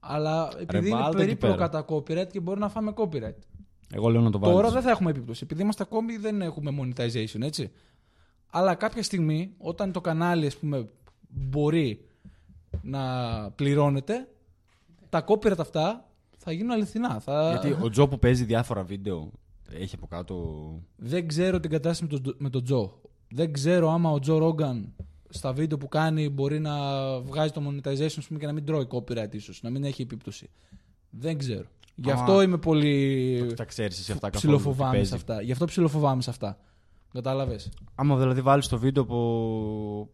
Αλλά 0.00 0.50
επειδή 0.58 0.88
είναι 0.88 0.98
βάλτε 0.98 1.22
εκεί 1.22 1.36
περίπλοκα 1.36 1.70
πέρα. 1.70 1.84
τα 1.84 1.94
copyright 1.94 2.28
και 2.32 2.40
μπορεί 2.40 2.60
να 2.60 2.68
φάμε 2.68 2.92
copyright. 2.96 3.38
Εγώ 3.94 4.08
λέω 4.08 4.20
να 4.20 4.30
το 4.30 4.38
βάλω. 4.38 4.52
Τώρα 4.52 4.70
δεν 4.70 4.82
θα 4.82 4.90
έχουμε 4.90 5.10
επίπτωση. 5.10 5.40
Επειδή 5.44 5.62
είμαστε 5.62 5.82
ακόμη 5.82 6.16
δεν 6.16 6.42
έχουμε 6.42 6.70
monetization, 6.80 7.40
έτσι. 7.40 7.70
Αλλά 8.50 8.74
κάποια 8.74 9.02
στιγμή, 9.02 9.54
όταν 9.58 9.92
το 9.92 10.00
κανάλι, 10.00 10.46
ας 10.46 10.56
πούμε, 10.56 10.88
μπορεί 11.28 12.04
να 12.82 13.00
πληρώνεται, 13.50 14.28
τα 15.08 15.24
copyright 15.28 15.58
αυτά 15.58 16.08
θα 16.36 16.52
γίνουν 16.52 16.70
αληθινά. 16.70 17.20
Θα... 17.20 17.50
Γιατί 17.50 17.84
ο 17.84 17.88
Τζο 17.88 18.08
που 18.08 18.18
παίζει 18.18 18.44
διάφορα 18.44 18.82
βίντεο 18.82 19.30
έχει 19.72 19.94
από 19.94 20.06
κάτω. 20.06 20.66
Δεν 20.96 21.28
ξέρω 21.28 21.60
την 21.60 21.70
κατάσταση 21.70 22.02
με 22.12 22.20
τον, 22.20 22.34
με 22.38 22.50
τον 22.50 22.64
Τζο. 22.64 23.00
Δεν 23.28 23.52
ξέρω 23.52 23.90
άμα 23.90 24.10
ο 24.10 24.18
Τζο 24.18 24.38
Ρόγκαν 24.38 24.94
στα 25.28 25.52
βίντεο 25.52 25.78
που 25.78 25.88
κάνει 25.88 26.28
μπορεί 26.28 26.58
να 26.60 26.74
βγάζει 27.20 27.50
το 27.52 27.62
monetization 27.68 28.14
ας 28.18 28.26
πούμε, 28.26 28.38
και 28.38 28.46
να 28.46 28.52
μην 28.52 28.64
τρώει 28.64 28.86
copyright 28.90 29.34
ίσως, 29.34 29.62
να 29.62 29.70
μην 29.70 29.84
έχει 29.84 30.02
επίπτωση. 30.02 30.50
Δεν 31.10 31.38
ξέρω. 31.38 31.64
Γι' 31.94 32.10
Άμα- 32.10 32.20
αυτό 32.20 32.42
είμαι 32.42 32.58
πολύ 32.58 33.52
Τα 33.56 33.64
ξέρεις 33.64 33.98
εσύ 33.98 34.12
αυτά 34.12 34.30
καθόλου. 34.30 34.56
ψιλοφοβάμαι 34.56 34.98
τι 34.98 35.04
σε 35.04 35.10
παίζει. 35.10 35.14
αυτά. 35.14 35.42
Γι' 35.42 35.52
αυτό 35.52 35.64
ψιλοφοβάμαι 35.64 36.22
σε 36.22 36.30
αυτά. 36.30 36.58
Κατάλαβες. 37.12 37.68
Άμα 37.94 38.16
δηλαδή 38.16 38.40
βάλεις 38.40 38.68
το 38.68 38.78
βίντεο 38.78 39.02
από 39.02 39.16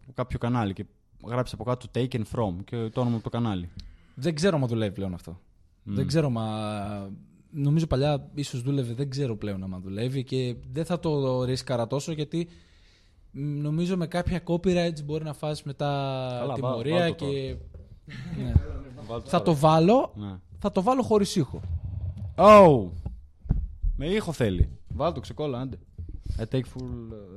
από 0.03 0.13
κάποιο 0.15 0.39
κανάλι 0.39 0.73
και 0.73 0.85
γράψεις 1.27 1.55
από 1.55 1.65
κάτω 1.65 1.87
taken 1.95 2.23
from 2.35 2.55
και 2.65 2.77
το 2.93 3.01
όνομα 3.01 3.15
από 3.15 3.25
το 3.25 3.29
κανάλι. 3.31 3.69
Δεν 4.15 4.35
ξέρω 4.35 4.57
αν 4.57 4.67
δουλεύει 4.67 4.93
πλέον 4.95 5.15
αυτό. 5.15 5.41
Δεν 5.83 6.07
ξέρω 6.07 6.31
μα... 6.31 7.11
Νομίζω 7.51 7.87
παλιά 7.87 8.31
ίσως 8.35 8.63
δούλευε, 8.63 8.93
δεν 8.95 9.11
ξέρω 9.11 9.37
πλέον 9.37 9.63
αν 9.63 9.81
δουλεύει 9.83 10.25
και 10.25 10.57
δεν 10.73 10.85
θα 10.85 10.99
το 10.99 11.45
ρίσκαρα 11.45 11.87
τόσο 11.87 12.13
γιατί 12.13 12.49
μ, 12.49 12.51
νομίζω 13.41 13.97
με 13.97 14.07
κάποια 14.07 14.43
copyrights 14.47 15.05
μπορεί 15.05 15.25
να 15.25 15.33
φας 15.33 15.63
μετά 15.63 15.87
Καλά, 16.31 16.47
βά- 16.47 16.55
τιμωρία 16.55 16.99
βάλ' 16.99 17.15
το 17.15 17.27
και... 17.27 17.57
ναι. 18.43 18.53
θα 19.25 19.43
το 19.43 19.55
βάλω, 19.57 20.13
Ναι. 20.17 20.39
θα 20.59 20.73
το 20.73 20.83
βάλω 20.83 21.03
χωρίς 21.03 21.37
ήχο. 21.37 21.61
Oh! 22.37 22.89
Με 23.97 24.07
ήχο 24.07 24.33
θέλει. 24.33 24.69
Βάλ 24.89 25.13
το 25.13 25.21
ξεκόλλα, 25.21 25.61
άντε. 25.61 25.79
I 26.39 26.43
take 26.43 26.57
full. 26.57 26.61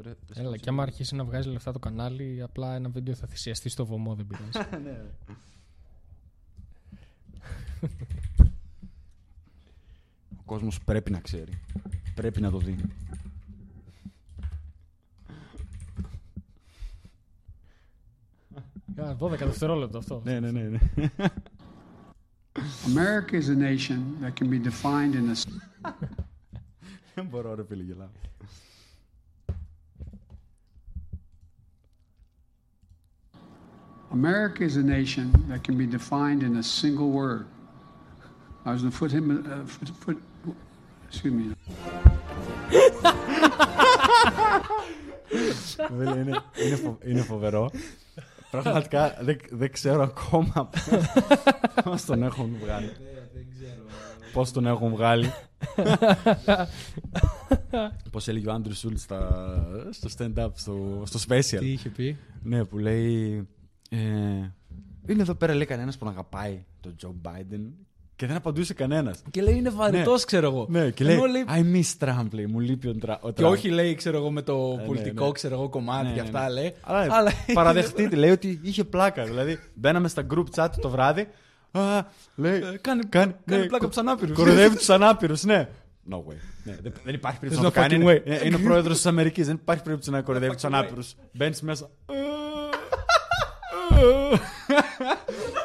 uh, 0.03 0.07
re- 0.07 0.13
Έλα, 0.35 0.57
και 0.57 0.69
άμα 0.69 0.83
αρχίσει 0.83 1.15
να 1.15 1.23
βγάζει 1.23 1.49
λεφτά 1.49 1.71
το 1.71 1.79
κανάλι, 1.79 2.41
απλά 2.41 2.75
ένα 2.75 2.89
βίντεο 2.89 3.13
θα 3.15 3.27
θυσιαστεί 3.27 3.69
στο 3.69 3.85
βωμό, 3.85 4.15
δεν 4.15 4.27
πειράζει. 4.27 4.69
Ο 10.39 10.41
κόσμος 10.45 10.79
πρέπει 10.83 11.11
να 11.11 11.19
ξέρει. 11.19 11.51
Πρέπει 12.15 12.41
να 12.41 12.51
το 12.51 12.57
δει. 12.57 12.75
Α, 18.96 19.16
12 19.18 19.28
δευτερόλεπτο 19.38 19.98
αυτό. 19.98 20.22
Ναι, 20.24 20.40
ναι, 20.40 20.50
ναι. 20.50 20.62
ναι. 20.62 20.78
America 22.86 23.32
is 23.32 23.48
a 23.48 23.54
nation 23.54 24.00
that 24.22 24.34
can 24.36 24.48
be 24.50 24.58
defined 24.58 25.14
in 25.14 25.30
a 25.30 25.34
Δεν 27.14 27.24
μπορώ, 27.24 27.54
ρε 27.54 27.64
φίλε, 27.64 27.82
γελάω. 27.82 28.08
America 34.10 34.62
is 34.64 34.76
a 34.76 34.82
nation 34.82 35.32
that 35.48 35.62
can 35.62 35.76
be 35.76 35.86
defined 35.86 36.42
in 36.42 36.56
a 36.56 36.62
single 36.62 37.10
word. 37.10 37.46
I 38.64 38.72
was 38.72 38.82
going 38.82 38.92
to 38.92 38.98
put 38.98 39.12
him, 39.12 39.24
uh, 39.30 39.62
put, 39.78 40.00
put, 40.00 40.56
excuse 41.08 41.32
me. 41.32 41.54
Βέβαια, 45.90 46.20
είναι, 46.20 46.42
είναι, 46.66 46.76
φο- 46.76 46.98
είναι 47.04 47.20
φοβερό. 47.22 47.70
Πραγματικά 48.61 49.17
δεν, 49.21 49.37
δεν 49.51 49.71
ξέρω 49.71 50.03
ακόμα 50.03 50.69
πώς 51.83 52.05
τον 52.05 52.23
έχουν 52.23 52.57
βγάλει. 52.61 52.91
Πώς 54.33 54.51
τον 54.51 54.65
έχουν 54.65 54.89
βγάλει. 54.89 55.33
Πώς 58.11 58.27
έλεγε 58.27 58.49
ο 58.49 58.53
Άντρου 58.53 58.75
Σούλτς 58.75 59.01
στο 59.89 60.09
stand-up, 60.17 60.49
στο, 60.53 61.03
στο 61.05 61.19
special. 61.27 61.57
Τι 61.59 61.71
είχε 61.71 61.89
πει; 61.89 62.17
Ναι, 62.43 62.65
που 62.65 62.77
λέει. 62.77 63.47
Ε, 63.89 63.97
είναι 65.07 65.21
εδώ 65.21 65.35
πέρα, 65.35 65.53
λέει 65.53 65.65
κανένας 65.65 65.97
που 65.97 66.05
να 66.05 66.11
αγαπάει 66.11 66.65
τον 66.79 66.95
Τζο 66.95 67.15
Μπάιντεν 67.21 67.73
και 68.15 68.25
δεν 68.27 68.35
απαντούσε 68.35 68.73
κανένας. 68.73 69.21
Και 69.31 69.41
λέει 69.41 69.55
είναι 69.55 69.69
βαρετός, 69.69 70.19
Ναι. 70.19 70.25
ξέρω 70.25 70.47
εγώ. 70.47 70.65
Ναι, 70.69 70.89
και 70.89 71.03
Ενώ 71.03 71.25
λέει. 71.25 71.45
I 71.47 71.75
miss 71.75 72.07
Trump, 72.07 72.27
λέει. 72.31 72.45
Μου 72.45 72.59
λείπει 72.59 72.87
ο, 72.87 72.93
Τρα- 72.95 73.19
ο 73.21 73.31
Και 73.31 73.43
Trump. 73.43 73.49
όχι 73.49 73.69
λέει, 73.69 73.95
ξέρω 73.95 74.17
εγώ, 74.17 74.31
με 74.31 74.41
το 74.41 74.75
ναι, 74.75 74.83
πολιτικό 74.85 75.25
ναι. 75.25 75.31
ξέρω 75.31 75.55
εγώ, 75.55 75.69
κομμάτι 75.69 76.07
Ναι, 76.07 76.13
και 76.13 76.21
ναι, 76.21 76.27
αυτά 76.27 76.43
ναι. 76.43 76.49
λέει. 76.53 76.73
Αλλά, 76.81 77.31
παραδεχτείτε, 77.53 78.15
λέει 78.15 78.31
ότι 78.31 78.59
είχε 78.63 78.83
πλάκα. 78.83 79.23
Δηλαδή, 79.23 79.59
μπαίναμε 79.73 80.07
στα 80.07 80.25
group 80.33 80.45
chat 80.55 80.67
το 80.81 80.89
βράδυ. 80.89 81.27
Α, 81.71 81.81
λέει. 82.35 82.57
Ε, 82.57 82.59
κάνει, 82.59 82.77
κάνει, 82.81 83.03
κάνει 83.09 83.33
ναι, 83.45 83.57
πλάκα 83.57 83.77
κο- 83.77 83.87
τους 83.87 83.97
ανάπηρους. 83.97 84.35
Κοροϊδεύει 84.37 84.75
τους 84.75 84.89
ανάπηρους, 84.89 85.43
ναι. 85.43 85.67
No 86.11 86.15
way. 86.15 86.35
Ναι, 86.63 86.75
δεν, 86.81 86.93
δεν 87.03 87.13
υπάρχει 87.13 87.39
περίπτωση 87.39 87.65
να 87.65 87.71
There's 87.71 87.73
το 87.73 87.79
no 87.81 87.87
κάνει. 87.89 88.03
fucking 88.05 88.09
way. 88.09 88.25
Είναι, 88.27 88.41
είναι 88.43 88.55
ο 88.55 88.59
πρόεδρος 88.59 88.95
της 88.95 89.05
Αμερικής. 89.05 89.45
Δεν 89.45 89.55
υπάρχει 89.55 89.83
περίπτωση 89.83 90.11
να 90.11 90.21
κοροϊδεύει 90.21 90.53
τους 90.53 90.63
fucking 90.63 90.67
way. 90.67 90.73
ανάπηρου. 90.73 91.01
Μπαίνεις 91.33 91.61
μέσα. 91.61 91.89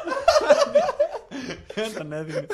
Έναν 1.95 2.11
έδινε. 2.11 2.45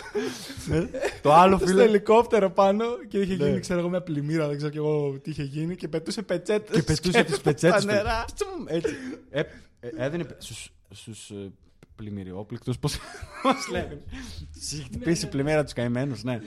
Ναι. 0.67 0.89
Το 1.21 1.33
άλλο 1.33 1.57
Στο 1.57 1.65
φίλο. 1.67 1.81
ελικόπτερο 1.81 2.51
πάνω 2.51 2.85
και 3.07 3.19
είχε 3.19 3.35
Ναι. 3.35 3.45
γίνει, 3.45 3.59
ξέρω 3.59 3.79
εγώ, 3.79 3.89
μια 3.89 4.01
πλημμύρα, 4.01 4.47
δεν 4.47 4.57
ξέρω 4.57 4.71
και 4.71 4.77
εγώ 4.77 5.19
τι 5.21 5.29
είχε 5.29 5.43
γίνει 5.43 5.75
και 5.75 5.87
πετούσε 5.87 6.21
πετσέτες. 6.21 6.75
Και 6.75 6.83
πετούσε 6.83 7.23
τις 7.23 7.41
πετσέτες 7.41 7.81
Στα 7.81 7.93
νερά. 7.93 8.25
Έτσι. 8.65 8.95
Ε, 9.29 9.39
ε, 9.79 9.89
έδινε 9.97 10.25
στους, 10.37 10.69
στους 10.89 11.29
ε, 11.29 11.51
πλημμυριόπληκτους, 11.95 12.77
πώς, 12.79 12.97
πώς 13.43 13.69
λέγανε. 13.71 14.01
Τους 14.53 14.71
είχε 14.71 14.83
χτυπήσει 14.83 15.27
πλημμύρα 15.27 15.63
τους 15.63 15.73
καημένους, 15.73 16.23
ναι. 16.23 16.41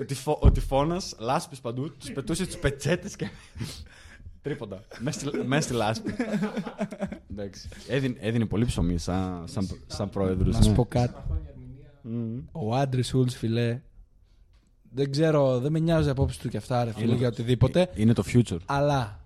Ο, 0.00 0.04
τυφο, 0.04 0.38
ο 0.40 0.50
τυφώνας, 0.50 1.14
λάσπης 1.18 1.60
παντού, 1.60 1.96
τους 1.96 2.10
πετούσε 2.12 2.46
τους 2.46 2.56
πετσέτες 2.56 3.16
και... 3.16 3.28
Τρίποντα. 4.42 4.82
Μέσα 4.98 5.20
στη, 5.20 5.38
μέσα 5.46 5.62
στη 5.62 5.72
λάσπη. 5.72 6.14
Εντάξει. 7.30 7.68
Έδινε, 7.88 8.16
έδινε 8.20 8.46
πολύ 8.46 8.64
ψωμί 8.64 8.98
σαν, 8.98 9.44
σαν, 9.48 9.68
σαν 9.86 10.10
πρόεδρος. 10.10 10.54
Να 10.56 10.62
σου 10.62 10.68
ναι. 10.68 10.74
πω 10.74 10.84
κάτι. 10.84 11.14
Μμμ. 12.02 12.38
Ο 12.52 12.74
Άντρι 12.74 13.02
Σούλτς, 13.02 13.36
φιλέ. 13.36 13.80
Δεν 14.92 15.10
ξέρω, 15.10 15.58
δεν 15.60 15.72
με 15.72 15.78
νοιάζει 15.78 16.08
η 16.08 16.10
απόψη 16.10 16.40
του 16.40 16.48
και 16.48 16.56
αυτά, 16.56 16.84
ρε 16.84 16.92
φίλε, 16.92 17.04
Είναι- 17.06 17.16
για 17.16 17.28
οτιδήποτε. 17.28 17.90
Είναι 17.94 18.12
το 18.12 18.22
future. 18.26 18.58
Αλλά 18.66 19.24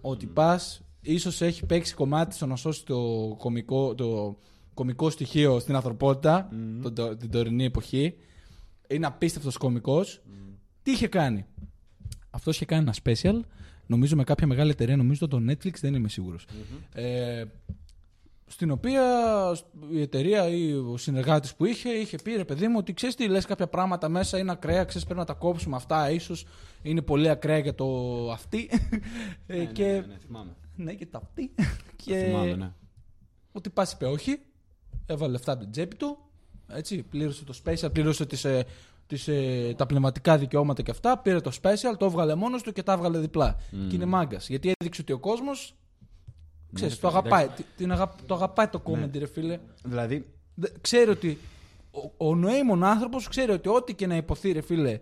ότι 0.00 0.26
πας, 0.26 0.80
ίσως 1.00 1.40
έχει 1.40 1.66
παίξει 1.66 1.94
κομμάτι 1.94 2.34
στο 2.34 2.46
να 2.46 2.56
σώσει 2.56 2.84
το 2.84 2.98
κομικό, 3.38 3.94
το 3.94 4.38
κομικό 4.74 5.10
στοιχείο 5.10 5.58
στην 5.58 5.74
ανθρωπότητα 5.74 6.48
τον 6.82 6.94
το- 6.94 7.16
την 7.16 7.30
τωρινή 7.30 7.64
εποχή. 7.64 8.14
Είναι 8.88 9.06
απίστευτος 9.06 9.56
κωμικός. 9.56 10.20
Τι 10.82 10.90
είχε 10.90 11.06
κάνει; 11.08 11.44
Αυτό 12.30 12.50
είχε 12.50 12.64
κάνει 12.64 12.82
ένα 12.82 12.94
special, 13.02 13.40
νομίζω 13.86 14.16
με 14.16 14.24
κάποια 14.24 14.46
μεγάλη 14.46 14.70
εταιρεία, 14.70 14.96
νομίζω 14.96 15.28
το 15.28 15.40
Netflix, 15.48 15.72
δεν 15.80 15.94
είμαι 15.94 16.08
σίγουρος. 16.08 16.46
Ε, 16.94 17.44
στην 18.46 18.70
οποία 18.70 19.02
η 19.90 20.00
εταιρεία 20.00 20.48
ή 20.48 20.72
ο 20.72 20.96
συνεργάτης 20.96 21.54
που 21.54 21.64
είχε, 21.64 21.90
είχε 21.90 22.16
πει 22.24 22.36
ρε 22.36 22.44
παιδί 22.44 22.68
μου 22.68 22.74
ότι 22.78 22.92
ξέρεις 22.92 23.14
τι 23.14 23.28
λες 23.28 23.44
κάποια 23.44 23.66
πράγματα 23.66 24.08
μέσα 24.08 24.38
είναι 24.38 24.52
ακραία, 24.52 24.84
ξέρεις 24.84 25.04
πρέπει 25.04 25.20
να 25.20 25.26
τα 25.26 25.32
κόψουμε 25.32 25.76
αυτά, 25.76 26.10
ίσως 26.10 26.46
είναι 26.82 27.02
πολύ 27.02 27.28
ακραία 27.28 27.58
για 27.58 27.74
το 27.74 27.86
αυτή. 28.32 28.70
Ε, 29.46 29.64
και... 29.64 29.84
Ναι, 29.84 30.06
ναι, 30.06 30.16
θυμάμαι. 30.26 30.56
Ναι, 30.76 30.94
και 30.94 31.06
τα 31.06 31.18
αυτή. 31.18 31.52
Το 31.56 32.12
και 32.12 32.24
θυμάμαι, 32.24 32.54
ναι. 32.54 32.72
ότι 33.52 33.70
πας 33.70 33.92
είπε 33.92 34.06
όχι, 34.06 34.38
έβαλε 35.06 35.32
λεφτά 35.32 35.52
από 35.52 35.62
την 35.62 35.70
τσέπη 35.70 35.96
του, 35.96 36.18
έτσι, 36.66 37.02
πλήρωσε 37.02 37.44
το 37.44 37.60
special, 37.64 37.92
πλήρωσε 37.92 38.26
τις, 38.26 38.44
ε, 38.44 38.64
τις, 39.06 39.28
ε, 39.28 39.74
τα 39.76 39.86
πνευματικά 39.86 40.38
δικαιώματα 40.38 40.82
και 40.82 40.90
αυτά, 40.90 41.18
πήρε 41.18 41.40
το 41.40 41.50
special, 41.62 41.96
το 41.98 42.04
έβγαλε 42.04 42.34
μόνος 42.34 42.62
του 42.62 42.72
και 42.72 42.82
τα 42.82 42.92
έβγαλε 42.92 43.18
διπλά. 43.18 43.56
Και 43.88 43.94
είναι 43.94 44.04
μάγκας. 44.04 44.48
Γιατί 44.48 44.72
έδειξε 44.78 45.00
ότι 45.00 45.12
ο 45.12 45.18
κόσμος, 45.18 45.74
ξέρεις, 46.74 46.94
ρε 46.94 47.00
το, 47.00 47.08
φίλε, 47.08 47.18
αγαπάει, 47.18 47.48
τι- 47.56 47.64
την 47.76 47.92
αγα- 47.92 48.14
το 48.26 48.34
αγαπάει 48.34 48.66
το 48.68 48.82
comment, 48.84 49.18
ρε 49.18 49.26
φίλε. 49.26 49.58
Δηλαδή, 49.84 50.26
Δε- 50.54 50.68
Ξέρει 50.80 51.10
ότι 51.10 51.38
ο, 52.16 52.28
ο 52.28 52.34
νοήμων 52.34 52.84
άνθρωπος 52.84 53.28
ξέρει 53.28 53.52
ότι 53.52 53.68
ό,τι 53.68 53.94
και 53.94 54.06
να 54.06 54.16
υποθεί, 54.16 54.52
ρε 54.52 54.60
φίλε, 54.60 54.98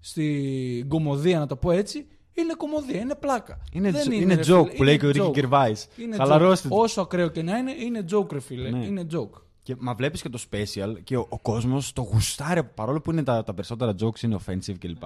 στην 0.00 0.88
κομμωδία, 0.88 1.38
να 1.38 1.46
το 1.46 1.56
πω 1.56 1.70
έτσι, 1.70 2.06
είναι 2.32 2.54
κομμωδία, 2.56 3.00
είναι 3.00 3.14
πλάκα. 3.14 3.58
είναι, 3.72 3.90
Δεν 3.90 4.00
τζο- 4.00 4.12
είναι 4.12 4.34
ρε 4.34 4.40
joke 4.40 4.64
φίλε, 4.64 4.74
που 4.76 4.82
λέει 4.82 4.98
και 4.98 5.06
ο 5.06 5.08
είναι 5.08 5.18
Ρίκη 5.18 5.28
joke. 5.30 5.32
Κερβάης. 5.34 5.88
Είναι 5.96 6.16
Χαλαρώστε 6.16 6.68
joke. 6.68 6.70
το. 6.70 6.76
Όσο 6.80 7.00
ακραίο 7.00 7.28
και 7.28 7.42
να 7.42 7.56
είναι, 7.58 7.72
είναι 7.72 8.04
joke, 8.12 8.32
ρε 8.32 8.40
φίλε. 8.40 8.70
Ναι. 8.70 8.84
Είναι 8.84 9.06
joke. 9.12 9.40
Και, 9.64 9.74
μα 9.78 9.94
βλέπεις 9.94 10.22
και 10.22 10.28
το 10.28 10.42
special 10.50 10.94
και 11.04 11.16
ο, 11.16 11.26
ο 11.28 11.38
κόσμος 11.38 11.92
το 11.92 12.02
γουστάρει. 12.02 12.64
Παρόλο 12.64 13.00
που 13.00 13.10
είναι 13.10 13.22
τα, 13.22 13.42
τα 13.44 13.54
περισσότερα 13.54 13.94
jokes 14.00 14.22
είναι 14.22 14.38
offensive 14.46 14.74
κλπ. 14.78 15.02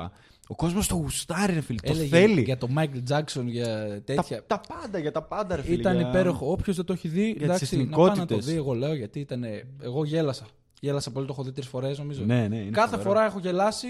Ο 0.49 0.55
κόσμος 0.55 0.87
το 0.87 0.95
γουστάρει, 0.95 1.53
ρε 1.53 1.61
φίλε. 1.61 1.79
Το 1.81 1.91
Έλεγε 1.93 2.09
θέλει. 2.17 2.43
Για 2.43 2.59
το 2.59 2.69
Michael 2.77 3.03
Jackson, 3.11 3.45
για 3.45 4.01
τέτοια. 4.05 4.45
τα, 4.47 4.61
τα 4.61 4.61
πάντα, 4.75 4.99
για 4.99 5.13
τα 5.13 5.23
πάντα, 5.23 5.57
ρε 5.57 5.63
φίλε. 5.63 5.75
Ήταν 5.75 5.97
για- 5.97 6.09
υπέροχο. 6.09 6.51
Όποιος 6.51 6.77
δεν 6.77 6.85
το 6.85 6.93
έχει 6.93 7.09
δει, 7.09 7.33
τις 7.35 7.43
εντάξει, 7.43 7.77
να 7.77 7.83
πάει 7.83 7.89
να 7.89 7.97
το 7.97 8.11
εθνικότητες. 8.13 8.45
δει. 8.47 8.55
Εγώ 8.57 8.73
λέω 8.75 8.95
γιατί 8.95 9.21
ήταν. 9.21 9.45
Εγώ 9.83 10.05
γέλασα. 10.05 10.47
Γέλασα 10.81 11.11
πολύ, 11.11 11.27
το 11.27 11.33
έχω 11.33 11.43
δει 11.43 11.53
τρεις 11.53 11.67
φορές 11.67 11.99
νομίζω. 11.99 12.25
Ναι, 12.25 12.49
ναι, 12.49 12.57
είναι 12.57 12.71
Κάθε 12.71 12.91
φοβερό. 12.97 13.11
φορά 13.11 13.25
έχω 13.25 13.39
γελάσει. 13.39 13.87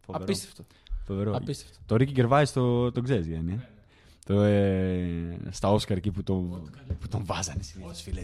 Φοβερό. 0.00 0.24
Απίστευτο. 0.24 0.64
Φοβερό. 1.04 1.36
Απίστευτο. 1.36 1.78
Το 1.86 1.96
Ricky 1.98 2.16
Gervais 2.18 2.44
το, 2.54 2.92
το 2.92 3.00
ξέρεις, 3.00 3.26
Γιάννη. 3.26 3.52
ε; 3.52 3.66
Το, 4.26 4.40
ε, 4.42 5.36
στα 5.50 5.70
Όσκαρ 5.72 5.96
εκεί 5.96 6.10
που, 6.10 6.22
το, 6.22 6.34
που 7.00 7.08
τον 7.08 7.22
βάζανε 7.24 7.62
συνήθω, 7.62 7.92
φίλε. 7.94 8.20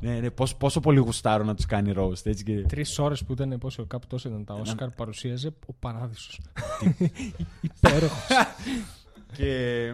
Τι- 0.00 0.06
τι. 0.06 0.12
Ναι, 0.12 0.20
ναι, 0.20 0.30
πόσο, 0.30 0.56
πόσο 0.56 0.80
πολύ 0.80 0.98
γουστάρω 0.98 1.44
να 1.44 1.54
τους 1.54 1.66
κάνει 1.66 1.92
roast. 1.96 2.26
Έτσι 2.26 2.44
και... 2.44 2.60
Τρεις 2.62 2.98
ώρες 2.98 3.24
που 3.24 3.32
ήταν 3.32 3.58
πόσο, 3.58 3.86
κάπου 3.86 4.06
τόσο 4.06 4.28
ήταν 4.28 4.44
τα 4.44 4.54
Όσκαρ 4.54 4.88
που 4.88 4.94
παρουσίαζε 4.96 5.54
ο 5.66 5.72
Παράδεισος. 5.72 6.40
Υπέροχος. 7.60 8.26
Και 9.36 9.92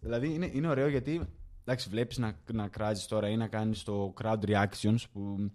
δηλαδή 0.00 0.34
είναι, 0.34 0.50
είναι 0.52 0.68
ωραίο 0.68 0.88
γιατί 0.88 1.20
εντάξει, 1.64 1.88
βλέπεις 1.88 2.18
να, 2.18 2.32
να 2.52 2.68
κράζεις 2.68 3.06
τώρα 3.06 3.28
ή 3.28 3.36
να 3.36 3.46
κάνεις 3.46 3.82
το 3.82 4.14
crowd 4.22 4.38
reactions 4.44 4.96
που 5.12 5.50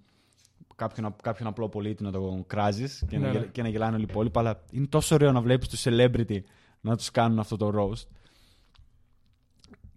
κάποιον, 0.75 1.15
κάποιον 1.23 1.47
απλό 1.47 1.69
πολίτη 1.69 2.03
να 2.03 2.11
το 2.11 2.43
κράζεις 2.47 3.03
και, 3.07 3.17
να, 3.17 3.25
Ναι, 3.27 3.31
ναι. 3.33 3.39
γελ- 3.39 3.51
και 3.51 3.61
να 3.61 3.67
γελάνε 3.67 3.93
όλοι 3.95 4.03
οι 4.03 4.07
υπόλοιποι 4.09 4.39
αλλά 4.39 4.63
είναι 4.71 4.87
τόσο 4.87 5.15
ωραίο 5.15 5.31
να 5.31 5.41
βλέπεις 5.41 5.67
τους 5.67 5.83
celebrity 5.85 6.39
να 6.81 6.97
τους 6.97 7.11
κάνουν 7.11 7.39
αυτό 7.39 7.57
το 7.57 7.71
roast 7.75 8.07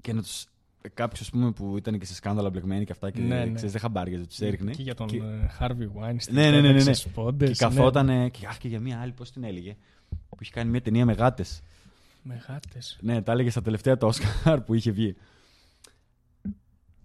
και 0.00 0.12
να 0.12 0.22
τους 0.22 0.46
κάποιος 0.94 1.20
ας 1.20 1.30
πούμε 1.30 1.50
που 1.52 1.76
ήταν 1.76 1.98
και 1.98 2.04
σε 2.06 2.14
σκάνδαλα 2.14 2.50
μπλεγμένοι 2.50 2.84
και 2.84 2.92
αυτά 2.92 3.10
και 3.10 3.20
Ναι, 3.20 3.44
ναι. 3.44 3.52
ξέρεις 3.52 3.72
δεν 3.72 3.80
χαμπάριαζε, 3.80 4.26
τους 4.26 4.40
έριχνε 4.40 4.70
Και 4.70 4.82
για 4.82 4.94
τον 4.94 5.06
και, 5.06 5.16
ε, 5.16 5.50
Harvey 5.60 6.02
Weinstein. 6.02 6.30
Ναι, 6.30 6.50
ναι, 6.50 6.60
ναι, 6.60 6.72
ναι, 6.72 6.72
ναι. 6.72 6.80
Στις 6.80 7.12
πόντες, 7.12 7.48
και 7.58 7.64
καθόταν 7.64 8.30
και, 8.30 8.46
αχ, 8.46 8.58
και 8.58 8.68
για 8.68 8.80
μία 8.80 9.00
άλλη 9.00 9.12
πώς 9.12 9.30
την 9.32 9.44
έλεγε 9.44 9.76
που 10.08 10.36
είχε 10.40 10.52
κάνει 10.52 10.70
μια 10.70 10.80
ταινία 10.82 11.04
με 11.04 11.12
γάτες 11.12 11.60
Ναι. 12.22 12.34
Με 12.34 12.42
γάτες. 12.48 12.98
ναι, 13.00 13.22
τα 13.22 13.32
έλεγε 13.32 13.50
στα 13.50 13.62
τελευταία 13.62 13.96
το 13.96 14.06
Όσκαρ 14.06 14.60
που 14.60 14.74
είχε 14.74 14.90
βγει. 14.90 15.16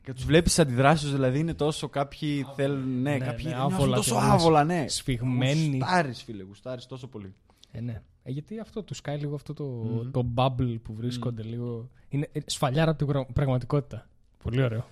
Και 0.03 0.13
τους 0.13 0.25
βλέπεις 0.25 0.53
τι 0.55 0.61
αντιδράσεις 0.61 1.11
δηλαδή 1.11 1.39
είναι 1.39 1.53
τόσο 1.53 1.89
κάποιοι 1.89 2.45
θέλουν. 2.55 3.01
Ναι, 3.01 3.11
Ναι, 3.11 3.17
κάποιοι 3.17 3.45
ναι, 3.47 3.55
νιώθουν 3.55 3.73
άβολα 3.73 3.95
τόσο 3.95 4.13
και 4.15 4.19
όλες 4.21 4.31
άβολα, 4.31 4.63
ναι. 4.63 4.87
σφιγμένοι. 4.87 5.77
Γουστάρεις, 5.77 6.23
φίλε, 6.23 6.43
γουστάρεις 6.43 6.85
τόσο 6.85 7.07
πολύ. 7.07 7.33
Ε, 7.71 7.81
ναι. 7.81 8.01
Ε, 8.23 8.31
γιατί 8.31 8.59
αυτό 8.59 8.83
του 8.83 8.93
σκάει 8.93 9.17
λίγο 9.17 9.35
αυτό 9.35 9.53
το, 9.53 9.63
Μμμ. 9.63 10.11
το 10.11 10.25
bubble 10.35 10.77
που 10.83 10.93
βρίσκονται 10.93 11.43
λίγο. 11.43 11.89
Είναι 12.09 12.29
ε, 12.31 12.39
σφαλιάρα 12.45 12.89
από 12.89 12.97
την 12.97 13.07
πρα- 13.07 13.25
πραγματικότητα. 13.33 14.07
Πολύ 14.43 14.63
ωραίο. 14.63 14.85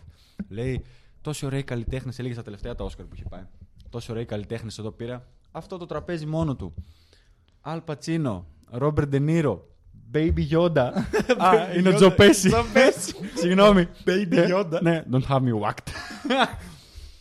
Λέει, 0.50 0.84
τόσοι 1.22 1.46
ωραίοι 1.46 1.64
καλλιτέχνες, 1.64 2.20
έλεγε 2.20 2.34
στα 2.34 2.44
τελευταία 2.44 2.76
τα 2.76 2.84
Όσκαρ 2.84 3.06
που 3.06 3.16
είχε 3.16 3.26
πάει. 3.30 3.44
Τόσοι 3.90 4.12
ωραίοι 4.12 4.26
καλλιτέχνες 4.26 4.78
εδώ 4.78 4.92
πήρα. 4.92 5.28
Αυτό 5.52 5.78
το 5.78 5.86
τραπέζι 5.86 6.26
μόνο 6.26 6.56
του. 6.56 6.74
Αλ 7.62 7.82
Πατσίνο, 7.82 8.46
Ρόμπερ 8.70 9.08
Ντενίρο, 9.08 9.68
Baby 10.14 10.50
Yoda. 10.52 10.92
Α, 11.38 11.74
είναι 11.78 11.90
ο 11.90 11.94
Τζο 11.94 12.12
Πέση. 12.12 12.50
Συγγνώμη. 13.36 13.88
Baby 14.06 14.50
Yoda. 14.52 14.82
Ναι, 14.82 15.04
don't 15.12 15.28
have 15.28 15.40
me 15.42 15.60
whacked. 15.62 15.88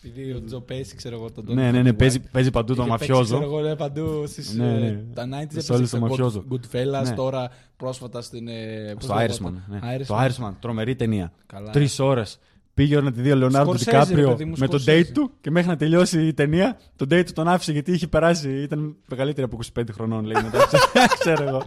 Επειδή 0.04 0.32
ο 0.32 0.42
Τζο 0.44 0.60
Πέση, 0.60 0.96
ξέρω 0.96 1.14
εγώ 1.16 1.30
τον 1.30 1.44
Ναι, 1.54 1.70
ναι, 1.70 1.82
ναι, 1.82 1.92
παίζει, 1.92 2.20
παίζει 2.20 2.50
παντού 2.50 2.74
τον 2.74 2.86
Είχε 2.86 2.96
παίξει, 2.98 3.12
ξέρω 3.12 3.38
μαφιόζο. 3.38 3.44
εγώ, 3.56 3.60
ναι, 3.68 3.76
παντού 3.76 4.26
στις, 4.26 4.54
Ναι, 4.54 4.72
ναι. 4.78 4.86
ε, 4.86 5.04
τα 5.14 5.24
90s 5.24 5.28
Σε 5.28 5.42
έπαιζε 5.52 5.72
όλες 5.72 5.88
στο 5.88 5.98
το 5.98 6.06
μαφιόζο. 6.06 6.44
Good- 6.50 6.54
Goodfellas, 6.54 7.04
Ναι. 7.08 7.14
τώρα 7.14 7.50
πρόσφατα 7.76 8.20
στην... 8.22 8.48
ε, 8.48 8.92
πώς 8.94 9.04
Στο 9.04 9.14
λέγεται 9.14 9.32
Irishman. 9.34 9.52
αυτό; 9.54 9.62
Ναι. 9.68 9.78
Irishman. 9.96 10.06
Το 10.06 10.18
Irishman, 10.46 10.52
τρομερή 10.60 10.94
ταινία. 10.96 11.32
Καλά. 11.46 11.70
Τρεις 11.70 11.98
ώρες. 11.98 12.38
Πήγε 12.74 13.00
να 13.00 13.12
τη 13.12 13.20
δει 13.20 13.30
ο 13.32 13.36
Λεωνάρντο 13.36 13.72
Scorsese, 13.72 13.76
ρε 13.76 13.84
Ντικάπριο 13.84 14.28
παιδί 14.28 14.44
μου, 14.44 14.54
με 14.58 14.68
τον 14.68 14.80
Scorsese. 14.80 14.90
date 15.00 15.06
του 15.14 15.30
και 15.40 15.50
μέχρι 15.50 15.68
να 15.68 15.76
τελειώσει 15.76 16.26
η 16.26 16.34
ταινία, 16.34 16.78
τον 16.96 17.08
date 17.10 17.24
του 17.26 17.32
τον 17.32 17.48
άφησε 17.48 17.72
γιατί 17.72 17.92
είχε 17.92 18.06
περάσει. 18.06 18.62
Ήταν 18.62 18.96
μεγαλύτερη 19.08 19.46
από 19.52 19.58
25 19.78 19.82
χρονών, 19.92 20.24
λέει 20.24 20.42
μετά. 20.42 20.58
Ξέρω 21.20 21.48
εγώ. 21.48 21.62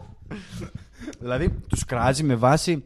δηλαδή, 1.19 1.59
τους 1.69 1.85
κράζει 1.85 2.23
με 2.23 2.35
βάση 2.35 2.83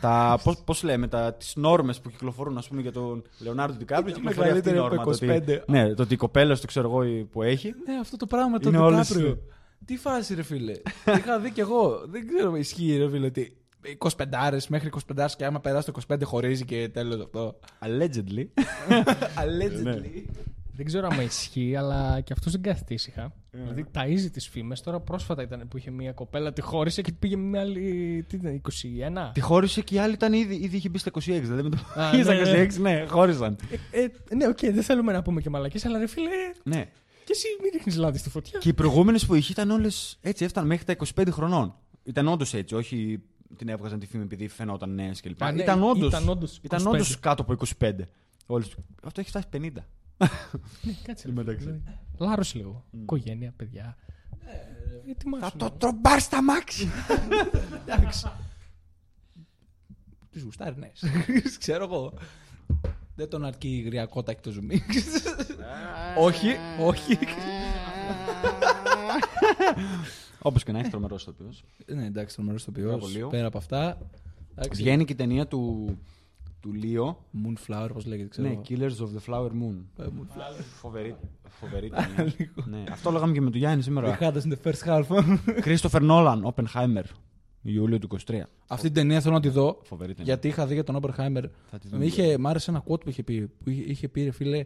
τα, 0.00 0.40
πώς, 0.44 0.56
πώς 0.64 0.82
λέμε, 0.82 1.08
τα, 1.08 1.34
τις 1.34 1.52
νόρμες 1.56 2.00
που 2.00 2.10
κυκλοφορούν 2.10 2.58
ας 2.58 2.68
πούμε, 2.68 2.80
για 2.80 2.92
τον 2.92 3.22
Λεωνάρντο 3.38 3.76
Ντικάπριο 3.78 4.14
κυκλοφορεί 4.14 4.48
αυτή 4.50 4.68
η 4.68 4.72
μεγαλύτερη 4.72 4.76
νόρμα. 4.76 5.02
από 5.02 5.18
το 5.18 5.34
ότι- 5.34 5.54
25. 5.56 5.64
ναι, 5.66 5.94
το 5.94 6.02
ότι 6.02 6.14
η 6.14 6.16
κοπέλα 6.16 6.56
του 6.56 6.66
ξέρω 6.66 6.88
εγώ 6.88 7.24
που 7.32 7.42
έχει. 7.42 7.74
Ναι, 7.86 7.98
αυτό 8.00 8.16
το 8.16 8.26
πράγμα 8.26 8.58
το 8.58 8.68
Είναι 8.68 8.78
όλες- 8.78 9.08
Ντικάπριο. 9.08 9.38
Τι 9.84 9.96
φάση, 9.96 10.34
ρε 10.34 10.42
φίλε. 10.42 10.72
Είχα 11.18 11.38
δει 11.40 11.50
κι 11.50 11.60
εγώ. 11.60 12.02
Δεν 12.06 12.26
ξέρω, 12.26 12.56
ισχύει, 12.56 12.96
ρε 12.96 13.08
φίλε, 13.10 13.26
ότι 13.26 13.56
25 13.98 14.58
μέχρι 14.68 14.90
25 15.16 15.26
και 15.36 15.44
άμα 15.44 15.60
περάσει 15.60 15.92
το 15.92 16.00
25 16.14 16.20
χωρίζει 16.24 16.64
και 16.64 16.88
τέλος 16.92 17.20
αυτό. 17.24 17.58
Allegedly. 17.80 18.46
Allegedly. 19.42 20.22
Δεν 20.78 20.86
ξέρω 20.86 21.08
αν 21.10 21.20
ισχύει, 21.20 21.76
αλλά 21.76 22.20
και 22.20 22.32
αυτός 22.32 22.52
δεν 22.52 22.62
κάθεται 22.62 22.94
ήσυχα. 22.94 23.22
Ε. 23.50 23.58
Δηλαδή 23.58 23.84
ταΐζει 23.94 24.30
τις 24.32 24.48
φήμες. 24.48 24.80
Τώρα 24.80 25.00
πρόσφατα 25.00 25.42
ήταν 25.42 25.68
που 25.68 25.76
είχε 25.76 25.90
μια 25.90 26.12
κοπέλα, 26.12 26.52
τη 26.52 26.60
χώρισε 26.60 27.02
και 27.02 27.12
πήγε 27.12 27.36
με 27.36 27.42
μια 27.42 27.60
άλλη. 27.60 28.24
Τι 28.28 28.36
ήταν, 28.36 28.60
21. 29.28 29.30
Τη 29.32 29.40
χώρισε 29.40 29.80
και 29.80 29.94
η 29.94 29.98
άλλη 29.98 30.12
ήταν 30.12 30.32
ήδη, 30.32 30.54
ήδη 30.54 30.76
είχε 30.76 30.88
μπει 30.88 30.98
στα 30.98 31.10
26. 31.10 31.20
Δηλαδή 31.24 31.62
με 31.62 31.68
το 31.68 31.78
Α, 31.94 32.10
πήγε 32.10 32.22
στα 32.28 32.34
ναι, 32.34 32.42
ναι. 32.42 32.66
26, 32.66 32.80
ναι, 32.80 33.04
χώρισαν. 33.08 33.56
Ε, 33.90 34.02
ε, 34.02 34.34
ναι, 34.34 34.46
οκ, 34.46 34.58
δεν 34.60 34.82
θέλουμε 34.82 35.12
να 35.12 35.22
πούμε 35.22 35.40
και 35.40 35.50
μαλακίες, 35.50 35.84
αλλά 35.84 35.98
ρε 35.98 36.06
φίλε, 36.06 36.28
ναι. 36.62 36.84
και 37.24 37.32
εσύ 37.32 37.46
μην 37.62 37.70
ρίχνεις 37.72 37.96
λάδι 37.96 38.18
στη 38.18 38.30
φωτιά. 38.30 38.58
Και 38.58 38.68
οι 38.68 38.74
προηγούμενες 38.74 39.26
που 39.26 39.34
είχε 39.34 39.52
ήταν 39.52 39.70
όλες 39.70 40.18
έτσι, 40.20 40.44
έφταναν 40.44 40.68
μέχρι 40.68 40.84
τα 40.84 40.96
25 41.16 41.28
χρονών. 41.30 41.74
Ήταν 42.02 42.28
όντως 42.28 42.54
έτσι, 42.54 42.74
όχι 42.74 43.22
την 43.56 43.68
έβγαζαν 43.68 43.98
τη 43.98 44.06
φήμη 44.06 44.22
επειδή 44.22 44.48
φαινόταν 44.48 44.94
νέες 44.94 45.20
κλπ. 45.20 45.42
Α, 45.42 45.52
ναι, 45.52 45.62
ήταν 45.62 45.82
όντως 45.82 46.08
ήταν 46.08 46.28
όντως 46.28 46.60
ήταν 46.62 46.82
25. 46.82 46.86
όντως 46.86 47.18
κάτω 47.20 47.42
από 47.42 47.66
25. 47.80 47.92
Όλες... 48.46 48.74
Αυτό 49.02 49.20
έχει 49.20 49.28
φτάσει 49.28 49.46
50. 49.52 49.68
Ναι, 50.82 50.92
κάτσε. 51.02 51.28
Εντάξει. 51.28 51.64
Δηλαδή, 51.64 51.82
Λάρωσε 52.18 52.58
λίγο. 52.58 52.84
Οικογένεια, 52.90 53.52
παιδιά. 53.56 53.96
Ε, 54.46 55.10
ετοιμάσου. 55.10 55.50
Θα 55.50 55.56
το 55.56 55.70
τρομπάρ 55.70 56.20
στα 56.20 56.42
μάξι. 56.42 56.88
Εντάξει. 57.86 58.30
Τι 60.30 60.40
γουστάρει, 60.40 60.76
ναι. 60.78 60.90
Ξέρω 61.58 61.84
εγώ. 61.84 62.12
Δεν 63.14 63.28
τον 63.28 63.44
αρκεί 63.44 63.68
η 63.76 63.80
γριακότα 63.80 64.32
και 64.32 64.40
το 64.40 64.50
ζουμί. 64.50 64.82
όχι, 66.26 66.56
όχι. 66.80 67.18
Όπως 70.42 70.64
και 70.64 70.72
να 70.72 70.78
έχεις 70.78 70.90
τρομερός 70.90 71.22
ηθοποιός. 71.22 71.64
ναι, 71.86 72.04
εντάξει, 72.06 72.34
τρομερός 72.34 72.64
το 72.64 72.70
Πέρα 72.72 72.88
από 72.94 72.98
ποιό. 73.06 73.08
λίγο. 73.16 73.28
Πέρα 73.28 73.46
από 73.46 73.58
αυτά. 73.58 73.98
εντάξει, 74.56 74.82
Βγαίνει 74.82 75.04
και 75.04 75.12
η 75.12 75.16
ταινία 75.16 75.46
του, 75.46 75.88
του 76.60 76.72
Λίο. 76.72 77.24
Moonflower, 77.46 77.88
πώς 77.92 78.06
λέγεται, 78.06 78.28
ξέρω. 78.28 78.48
Ναι, 78.48 78.52
εγώ. 78.54 78.62
Killers 78.68 78.96
of 79.04 79.08
the 79.18 79.32
Flower 79.34 79.48
Moon. 79.50 79.76
Ε, 79.98 80.04
Moonflower. 80.04 80.62
Φοβερή, 80.80 81.16
φοβερή 81.48 81.88
ταινία. 82.16 82.34
ναι. 82.64 82.84
Αυτό 82.90 83.10
λέγαμε 83.10 83.32
και 83.32 83.40
με 83.40 83.50
τον 83.50 83.58
Γιάννη 83.58 83.80
The 83.80 83.84
σήμερα. 83.84 84.18
hardest 84.20 84.42
in 84.42 84.52
the 84.52 84.72
first 84.72 84.86
half. 84.88 85.04
Christopher 85.66 86.00
Nolan, 86.10 86.42
Oppenheimer. 86.42 87.02
Ιούλιο 87.62 87.98
του 87.98 88.08
23. 88.26 88.34
Αυτή 88.66 88.84
την 88.86 88.94
ταινία 88.94 89.20
θέλω 89.20 89.34
να 89.34 89.40
τη 89.40 89.48
δω. 89.48 89.78
Φοβερή 89.82 90.14
ταινία. 90.14 90.32
Γιατί 90.32 90.48
είχα 90.48 90.66
δει 90.66 90.74
για 90.74 90.84
τον 90.84 90.98
Oppenheimer. 91.02 91.42
Θα 91.70 91.78
τη 91.78 91.88
δούμε. 91.88 91.98
Με 91.98 92.04
είχε, 92.04 92.38
μ' 92.38 92.46
άρεσε 92.46 92.70
ένα 92.70 92.82
quote 92.88 93.00
που 93.00 93.08
είχε 93.08 93.22
πει. 93.22 93.46
Που 93.64 93.70
είχε, 93.70 93.82
είχε 93.82 94.08
πει, 94.08 94.22
ρε 94.24 94.30
φίλε, 94.30 94.64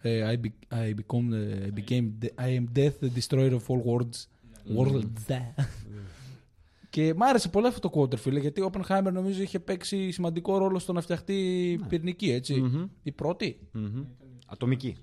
ε, 0.00 0.34
I, 0.34 0.46
be, 0.46 0.76
I, 0.76 0.88
become, 0.94 1.32
ε, 1.32 1.66
I, 1.66 1.78
became, 1.78 2.10
the- 2.24 2.44
I 2.44 2.60
am 2.60 2.78
death, 2.78 2.92
the 3.04 3.10
destroyer 3.18 3.52
of 3.52 3.60
all 3.68 3.82
worlds. 3.86 4.26
Worlds. 4.76 5.26
Και 6.92 7.14
μ' 7.16 7.22
άρεσε 7.22 7.48
πολύ 7.48 7.66
αυτό 7.66 7.88
το 7.88 8.00
quote, 8.00 8.10
ρε 8.10 8.16
φίλε, 8.16 8.40
γιατί 8.40 8.60
ο 8.60 8.70
Oppenheimer 8.72 9.10
νομίζω 9.12 9.42
είχε 9.42 9.58
παίξει 9.58 10.10
σημαντικό 10.10 10.58
ρόλο 10.58 10.78
στο 10.78 10.92
να 10.92 11.00
φτιαχτεί 11.00 11.80
πυρηνική, 11.88 12.30
έτσι. 12.30 12.60
Μμμ. 12.60 12.84
Η 13.02 13.12
πρώτη. 13.12 13.58
Μμμ. 13.72 14.04
Ατομική. 14.46 14.96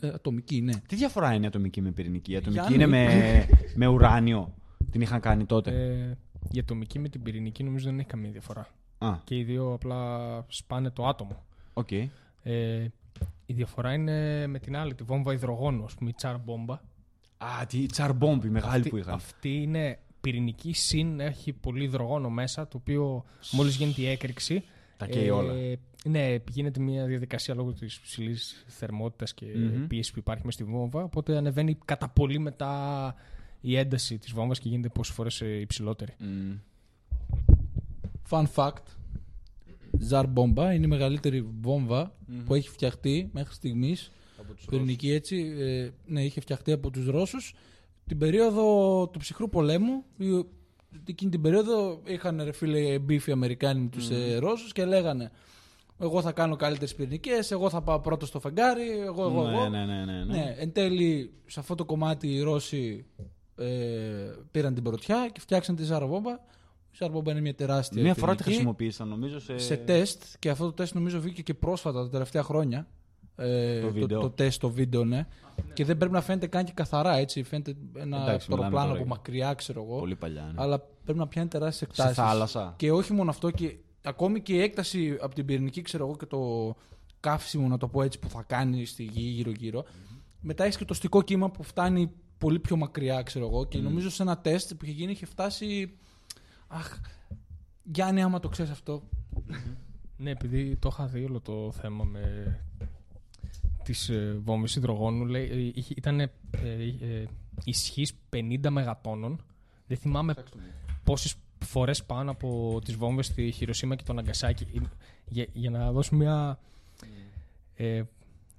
Ε, 0.00 0.08
ατομική, 0.08 0.60
ναι. 0.60 0.72
Τι 0.88 0.96
διαφορά 0.96 1.34
είναι 1.34 1.44
η 1.44 1.46
ατομική 1.46 1.80
με 1.80 1.90
πυρηνική; 1.92 2.32
Η 2.32 2.36
ατομική 2.36 2.60
Γιάννη. 2.60 2.74
είναι 2.74 2.86
με, 2.86 3.46
με 3.80 3.86
ουράνιο. 3.86 4.54
Την 4.90 5.00
είχαν 5.00 5.20
κάνει 5.20 5.44
τότε. 5.44 5.70
Ε, 5.70 6.18
η 6.50 6.58
ατομική 6.58 6.98
με 6.98 7.08
την 7.08 7.22
πυρηνική 7.22 7.62
νομίζω 7.64 7.84
δεν 7.84 7.98
έχει 7.98 8.08
καμία 8.08 8.30
διαφορά. 8.30 8.68
Α, 8.98 9.16
Και 9.24 9.36
οι 9.38 9.42
δύο 9.42 9.72
απλά 9.72 10.18
σπάνε 10.48 10.90
το 10.90 11.06
άτομο. 11.06 11.44
οκ. 11.72 11.90
Ε, 12.42 12.86
η 13.46 13.54
διαφορά 13.54 13.92
είναι 13.92 14.46
με 14.46 14.58
την 14.58 14.76
άλλη, 14.76 14.94
τη 14.94 15.02
βόμβα 15.02 15.32
υδρογόνου, 15.32 15.84
ας 15.84 15.94
πούμε, 15.94 16.10
η 16.10 16.14
Τσαρ 16.16 16.38
Μπόμπα. 16.38 16.74
Α, 17.38 17.66
τι 17.68 17.86
τσαρμπόμπ, 17.86 18.44
η 18.44 18.48
μεγάλη 18.48 18.76
Αυτή, 18.76 18.88
που 18.88 18.96
είχαν. 18.96 19.14
αυτή 19.14 19.62
είναι 19.62 19.98
πυρηνική 20.22 20.72
συν, 20.72 21.20
έχει 21.20 21.52
πολύ 21.52 21.84
υδρογόνο 21.84 22.30
μέσα, 22.30 22.68
το 22.68 22.76
οποίο 22.76 23.24
μόλις 23.52 23.76
γίνεται 23.76 24.00
η 24.00 24.06
έκρηξη. 24.06 24.62
Τα 24.96 25.06
καίει 25.06 25.30
όλα. 25.30 25.52
Ναι, 26.04 26.36
γίνεται 26.50 26.80
μια 26.80 27.06
διαδικασία 27.06 27.54
λόγω 27.54 27.72
της 27.72 28.00
ψηλή 28.00 28.36
θερμότητας 28.66 29.34
και 29.34 29.46
Μμμ. 29.54 29.86
πίεσης 29.86 30.12
που 30.12 30.18
υπάρχει 30.18 30.44
μέσα 30.44 30.62
στη 30.62 30.70
βόμβα. 30.70 31.02
Οπότε 31.02 31.36
ανεβαίνει 31.36 31.78
κατά 31.84 32.08
πολύ 32.08 32.38
μετά 32.38 33.14
η 33.60 33.76
ένταση 33.76 34.18
της 34.18 34.32
βόμβας 34.32 34.58
και 34.58 34.68
γίνεται 34.68 34.88
πόσες 34.88 35.14
φορές 35.14 35.40
υψηλότερη. 35.40 36.14
Μμ. 36.18 36.52
Fun 38.30 38.44
fact. 38.54 38.82
Ζαρ 39.98 40.26
Μπόμπα 40.26 40.72
είναι 40.72 40.84
η 40.84 40.88
μεγαλύτερη 40.88 41.48
βόμβα 41.60 42.14
που 42.46 42.54
έχει 42.54 42.68
φτιαχτεί 42.68 43.30
μέχρι 43.32 43.54
στιγμής. 43.54 44.10
Πυρηνική 44.66 45.10
έτσι. 45.10 45.54
Ε, 45.58 45.90
ναι, 46.06 46.24
είχε 46.24 46.40
φτιαχτεί 46.40 46.72
από 46.72 46.90
τους 46.90 47.06
Ρώσους. 47.06 47.54
Την 48.12 48.20
περίοδο 48.20 49.08
του 49.08 49.18
ψυχρού 49.18 49.48
πολέμου. 49.48 50.04
η- 50.16 50.44
Εκείνη 51.06 51.30
την 51.30 51.40
περίοδο 51.40 52.00
είχαν 52.04 52.40
ρε 52.44 52.52
φίλε 52.52 52.98
μπίφοι 52.98 53.32
Αμερικάνοι 53.32 53.80
με 53.80 53.88
τους 53.88 54.10
ε, 54.10 54.36
Ρώσους 54.38 54.72
και 54.72 54.84
λέγανε 54.84 55.30
Εγώ 55.98 56.20
θα 56.22 56.32
κάνω 56.32 56.56
καλύτερες 56.56 56.94
πυρηνικές, 56.94 57.50
εγώ 57.50 57.70
θα 57.70 57.82
πάω 57.82 58.00
πρώτος 58.00 58.28
στο 58.28 58.40
φεγγάρι, 58.40 58.90
εγώ, 58.90 59.22
εγώ, 59.24 59.48
εγώ. 59.48 59.68
Ναι, 59.68 59.68
ναι, 59.68 59.84
ναι, 59.84 60.04
ναι, 60.04 60.24
ναι. 60.24 60.32
Ναι, 60.36 60.54
εν 60.58 60.72
τέλει 60.72 61.32
σε 61.46 61.60
αυτό 61.60 61.74
το 61.74 61.84
κομμάτι 61.84 62.34
οι 62.34 62.40
Ρώσοι 62.42 63.04
ε, 63.56 63.66
πήραν 64.50 64.74
την 64.74 64.82
πρωτιά 64.82 65.28
και 65.32 65.40
φτιάξαν 65.40 65.76
τη 65.76 65.84
Ζαραβόμπα. 65.84 66.30
Η 66.32 66.96
Ζαραβόμπα 66.98 67.30
είναι 67.30 67.40
μια 67.40 67.54
τεράστια. 67.54 68.02
Μία 68.02 68.14
φορά 68.14 68.30
τη 68.30 68.36
πυρηνική. 68.36 68.54
χρησιμοποίησαν, 68.54 69.08
νομίζω. 69.08 69.40
Σε, 69.40 69.58
σε 69.58 69.76
τεστ 69.76 70.22
και 70.38 70.50
αυτό 70.50 70.64
το 70.64 70.72
τεστ 70.72 70.94
νομίζω 70.94 71.20
βγήκε 71.20 71.42
και 71.42 71.54
πρόσφατα 71.54 72.02
τα 72.02 72.08
τελευταία 72.08 72.42
χρόνια. 72.42 72.86
Ε, 73.36 73.80
Το 73.80 73.90
βίντεο. 73.92 74.20
το, 74.20 74.30
τεστ, 74.30 74.60
το 74.60 74.70
βίντεο, 74.70 75.04
ναι. 75.04 75.26
Και 75.72 75.84
δεν 75.84 75.96
πρέπει 75.98 76.12
να 76.12 76.20
φαίνεται 76.20 76.46
καν 76.46 76.64
και 76.64 76.72
καθαρά 76.74 77.16
έτσι. 77.16 77.42
Φαίνεται 77.42 77.74
ένα 77.94 78.22
Εντάξει, 78.22 78.46
μιλάμε 78.50 78.64
αεροπλάνο 78.66 78.70
τώρα 78.70 78.82
από 78.88 78.96
για- 78.96 79.06
μακριά, 79.16 79.54
ξέρω 79.54 79.82
εγώ. 79.82 79.98
Πολύ 79.98 80.16
παλιά. 80.16 80.42
Ναι. 80.42 80.62
Αλλά 80.62 80.78
πρέπει 81.04 81.18
να 81.18 81.28
πιάνει 81.28 81.48
τεράστιες 81.48 81.90
σε 81.94 82.02
εκτάσεις. 82.02 82.24
θάλασσα. 82.24 82.74
Και 82.76 82.92
όχι 82.92 83.12
μόνο 83.12 83.30
αυτό, 83.30 83.50
και 83.50 83.76
ακόμη 84.02 84.40
και 84.40 84.52
η 84.54 84.60
έκταση 84.62 85.16
από 85.20 85.34
την 85.34 85.44
πυρηνική, 85.44 85.82
ξέρω 85.82 86.06
εγώ, 86.06 86.16
και 86.16 86.26
το 86.26 86.74
καύσιμο, 87.20 87.68
να 87.68 87.78
το 87.78 87.88
πω 87.88 88.02
έτσι, 88.02 88.18
που 88.18 88.28
θα 88.28 88.42
κάνει 88.46 88.84
στη 88.84 89.02
γη 89.02 89.20
γύρω-γύρω. 89.22 89.84
Μετά 90.40 90.64
έχεις 90.64 90.76
και 90.76 90.84
το 90.84 90.94
στικό 90.94 91.22
κύμα 91.22 91.50
που 91.50 91.62
φτάνει 91.62 92.10
πολύ 92.38 92.58
πιο 92.58 92.76
μακριά, 92.76 93.22
ξέρω 93.22 93.46
εγώ. 93.46 93.64
Και 93.64 93.78
νομίζω 93.78 94.10
σε 94.10 94.22
ένα 94.22 94.38
τεστ 94.38 94.74
που 94.74 94.84
είχε 94.84 94.94
γίνει 94.94 95.12
είχε 95.12 95.26
φτάσει. 95.26 95.96
Αχ, 96.68 96.98
Γιάννη, 97.82 98.22
άμα 98.22 98.40
το 98.40 98.48
ξέρεις 98.48 98.70
αυτό. 98.72 99.02
Ναι, 100.16 100.30
επειδή 100.30 100.76
το 100.76 100.88
είχα 100.92 101.06
δει 101.06 101.24
όλο 101.24 101.40
το 101.40 101.72
θέμα 101.72 102.04
με 102.04 102.20
τις 103.82 104.08
ε, 104.08 104.40
βόμβες 104.44 104.76
υδρογόνου, 104.76 105.24
λέει, 105.26 105.48
ε, 105.50 105.70
είχε- 105.74 105.94
ήταν 105.96 106.20
ε, 106.20 106.30
ε, 107.00 107.24
ισχύς 107.64 108.12
50 108.30 108.70
μεγατόνων. 108.70 109.40
Δεν 109.86 109.96
θυμάμαι 109.96 110.34
πόσες 111.04 111.34
φορές 111.64 112.04
πάνω 112.04 112.30
από 112.30 112.78
τις 112.84 112.94
βόμβες 112.96 113.26
στη 113.26 113.50
Χειροσύμα 113.50 113.94
και 113.96 114.04
το 114.04 114.12
Ναγκασάκι. 114.12 114.66
Ε, 114.74 114.78
Για, 115.28 115.46
για 115.52 115.70
να 115.70 115.92
δώσω 115.92 116.14
μια, 116.16 116.58
ε, 117.74 118.02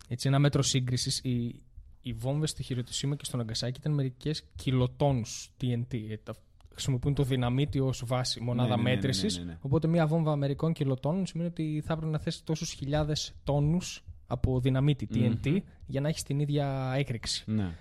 έτσι 0.07 0.27
ένα 0.27 0.39
μέτρο 0.39 0.61
σύγκρισης, 0.61 1.19
οι, 1.19 1.55
οι 2.01 2.13
βόμβες 2.13 2.49
στη 2.49 2.63
Χειροσύμα 2.63 3.15
και 3.15 3.25
στο 3.25 3.37
Ναγκασάκι 3.37 3.79
ήταν 3.79 3.93
μερικές 3.93 4.43
κιλοτόνους 4.55 5.49
TNT. 5.61 5.93
Ε, 6.09 6.17
τα- 6.17 6.35
χρησιμοποιούν 6.71 7.13
το 7.13 7.23
δυναμίτι 7.23 7.79
ως 7.79 8.03
βάση 8.05 8.39
μονάδα 8.41 8.69
ναι, 8.69 8.75
ναι, 8.75 8.81
ναι, 8.81 8.89
ναι, 8.89 8.95
μέτρησης. 8.95 9.37
ναι, 9.37 9.43
ναι. 9.43 9.57
Οπότε 9.61 9.87
μια 9.87 10.07
βόμβα 10.07 10.31
αμερικών 10.31 10.73
κιλοτόνων 10.73 11.25
σημαίνει 11.25 11.49
ότι 11.49 11.81
θα 11.85 11.93
έπρεπε 11.93 12.11
να 12.11 12.19
θέσει 12.19 12.43
τόσους 12.43 12.71
χιλιάδες 12.71 13.33
τόνους 13.43 14.03
από 14.33 14.59
δυναμίτι 14.59 15.07
TNT 15.13 15.57
για 15.85 16.01
να 16.01 16.07
έχεις 16.07 16.23
την 16.23 16.39
ίδια 16.39 16.93
έκρηξη. 16.97 17.43
Ναι. 17.47 17.71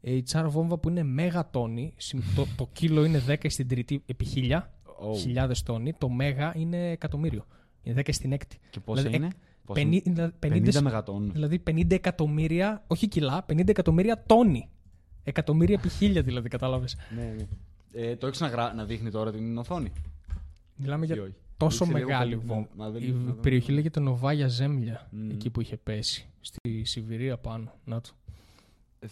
Ε, 0.00 0.12
η 0.14 0.22
τσάρα 0.22 0.48
βόμβα 0.48 0.78
που 0.78 0.88
είναι 0.88 1.02
μέγατόνη, 1.02 1.92
συμ- 1.96 2.22
το, 2.36 2.46
το 2.56 2.68
κύλο 2.72 3.04
είναι 3.04 3.22
10 3.28 3.34
στην 3.48 3.68
τρίτη 3.68 4.02
επί 4.06 4.24
χίλια, 4.24 4.70
Oh. 5.02 5.16
χιλιάδες 5.18 5.62
τόνοι, 5.62 5.92
το 5.98 6.08
μέγα 6.08 6.52
είναι 6.56 6.90
εκατομμύριο. 6.90 7.46
Είναι 7.82 8.00
10 8.00 8.08
στην 8.12 8.32
έκτη. 8.32 8.58
Και 8.70 8.80
πόσα 8.80 9.02
Δηλαδή, 9.02 9.16
είναι; 9.24 9.28
Πόσα 9.64 9.80
Πενή- 9.80 10.06
είναι; 10.06 10.32
50, 10.40 10.48
50 10.76 10.80
μεγατόνους. 10.82 11.32
δηλαδή 11.32 11.62
50 11.70 11.90
εκατομμύρια, 11.94 12.84
όχι 12.86 13.08
κιλά, 13.08 13.46
50 13.48 13.68
εκατομμύρια 13.68 14.22
τόνοι. 14.26 14.68
Εκατομμύρια 15.24 15.74
επί 15.78 15.88
χίλια 15.88 16.22
δηλαδή, 16.22 16.48
κατάλαβες. 16.48 16.96
Ναι, 17.16 17.22
ναι. 17.36 17.46
Ε, 17.92 18.16
το 18.16 18.26
έχεις 18.26 18.40
να, 18.40 18.46
γρα... 18.48 18.74
να 18.74 18.84
δείχνει 18.84 19.10
τώρα 19.10 19.32
την 19.32 19.58
οθόνη; 19.58 19.92
Μιλάμε 20.76 21.06
για 21.06 21.14
Ή 21.14 21.18
όχι; 21.18 21.34
Τόσο 21.60 21.84
Δείξε 21.84 21.98
λίγο 21.98 22.08
μεγάλη 22.10 22.30
καλύτερα. 22.30 22.54
βόμβα. 22.54 22.68
Μα 22.76 22.90
δεν- 22.90 23.02
Η 23.02 23.12
μα 23.12 23.24
δεν- 23.32 23.40
περιοχή 23.40 23.72
λέγεται 23.72 24.00
Νοβάγια 24.00 24.48
Ζέμλια, 24.48 25.08
Μμμ. 25.10 25.30
εκεί 25.30 25.50
που 25.50 25.60
είχε 25.60 25.76
πέσει. 25.76 26.28
Στη 26.40 26.84
Σιβηρία 26.84 27.38
πάνω. 27.38 27.72
Να 27.84 28.00
το. 28.00 28.10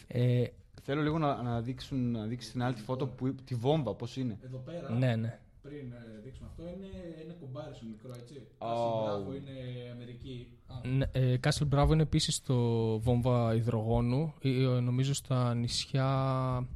Ε, 0.07 0.33
Ε, 0.43 0.47
Θέλω 0.83 1.03
λίγο 1.03 1.19
να, 1.19 1.43
να, 1.43 1.61
δείξουν, 1.61 2.11
να 2.11 2.27
δείξει 2.27 2.51
την 2.53 2.63
άλλη 2.63 2.75
τη 2.75 2.81
φώτο 2.83 3.07
που, 3.07 3.35
τη 3.35 3.55
βόμβα, 3.55 3.95
πώς 3.95 4.17
είναι. 4.17 4.39
Εδώ 4.45 4.59
πέρα, 4.59 4.91
ναι, 4.91 5.17
ναι. 5.17 5.39
πριν 5.63 5.93
ε, 5.93 6.21
δείξουμε 6.25 6.49
αυτό, 6.51 6.63
είναι 6.63 6.87
ένα 7.25 7.33
κομπάρι 7.41 7.75
σου 7.75 7.87
μικρό, 7.89 8.11
έτσι. 8.21 8.35
Oh. 8.59 8.67
Μπράβο 9.05 9.35
είναι 9.35 9.51
Αμερική. 9.93 10.47
Α, 10.67 10.89
Ναι, 10.89 11.07
ε, 11.13 11.37
Κάσελ 11.37 11.67
Μπράβο 11.67 11.93
είναι 11.93 12.03
επίσης 12.03 12.43
το 12.43 12.55
βόμβα 12.99 13.55
υδρογόνου, 13.55 14.35
ε, 14.43 14.49
ε, 14.63 14.81
νομίζω 14.81 15.15
στα 15.15 15.55
νησιά. 15.55 16.69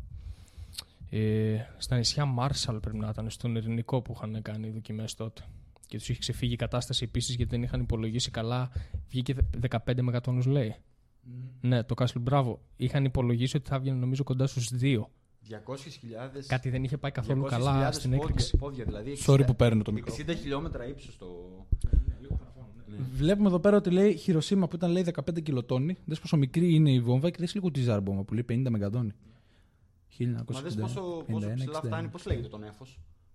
Ε, 1.11 1.57
στα 1.79 1.97
νησιά 1.97 2.25
Μάρσαλ 2.25 2.79
πρέπει 2.81 2.97
να 2.99 3.09
ήταν, 3.09 3.31
στον 3.31 3.57
Ειρηνικό 3.57 4.01
που 4.03 4.13
είχαν 4.17 4.43
κάνει 4.43 4.71
δοκιμές 4.71 5.15
τότε. 5.15 5.43
Και 5.93 5.99
τους 5.99 6.09
είχε 6.09 6.19
ξεφύγει 6.19 6.53
η 6.53 6.57
κατάσταση 6.57 7.05
επίσης 7.05 7.35
γιατί 7.35 7.51
δεν 7.51 7.63
είχαν 7.63 7.81
υπολογίσει 7.81 8.31
καλά. 8.31 8.71
Βγήκε 9.09 9.35
15 9.71 10.01
μεγατόνους, 10.03 10.47
λέει. 10.47 10.75
Ναι, 11.61 11.83
το 11.83 11.95
Castle 11.99 12.23
Bravo. 12.31 12.55
Είχαν 12.77 13.05
υπολογίσει 13.05 13.57
ότι 13.57 13.69
θα 13.69 13.75
έβγαινε 13.77 13.99
νομίζω 13.99 14.23
κοντά 14.25 14.47
στους 14.47 14.71
2. 14.81 15.09
200.000. 15.49 16.47
Κάτι 16.47 16.71
δεν 16.71 16.85
είχε 16.85 16.97
πάει 16.99 17.11
καθόλου 17.11 17.43
200.000 17.45 17.49
καλά 17.49 17.93
στην 17.93 18.11
πόδια- 18.11 18.25
έκρηξη. 18.29 18.57
Πόδια, 18.57 18.85
δηλαδή. 18.85 19.17
Sorry 19.27 19.41
60 19.41 19.47
που 19.47 19.57
παίρνω 19.57 19.83
το 19.83 19.93
μικρό. 19.93 20.15
60 20.19 20.35
χιλιόμετρα 20.35 20.87
ύψος 20.89 21.17
το. 21.17 21.27
Βλέπουμε 23.15 23.49
εδώ 23.49 23.59
πέρα 23.61 23.77
ότι 23.77 23.91
λέει 23.91 24.17
Χειροσύμα 24.17 24.69
που 24.69 24.77
ήταν 24.77 24.91
λέει 24.91 25.03
15 25.03 25.41
κιλοτόνι. 25.43 25.97
Δες 26.05 26.21
πόσο 26.21 26.37
μικρή 26.37 26.75
είναι 26.75 26.93
η 26.93 27.01
βόμβα 27.01 27.31
και 27.31 27.37
δες 27.39 27.55
λίγο 27.55 27.71
τη 27.71 27.81
ζάρμπομβα 27.81 28.23
που 28.25 28.35
λέει 28.35 28.45
50 28.49 28.67
μεγατόνι. 28.71 29.13
1961, 30.19 30.53
Μα 30.53 30.61
δες 30.61 30.75
πόσο, 30.75 31.01
πόσο 31.31 31.47
51, 31.49 31.55
ψηλά 31.55 31.79
61. 31.79 31.87
φτάνει, 31.87 32.09
πώς 32.09 32.27
λέγεται 32.27 32.49
το 32.49 32.59
νέφο. 32.59 32.87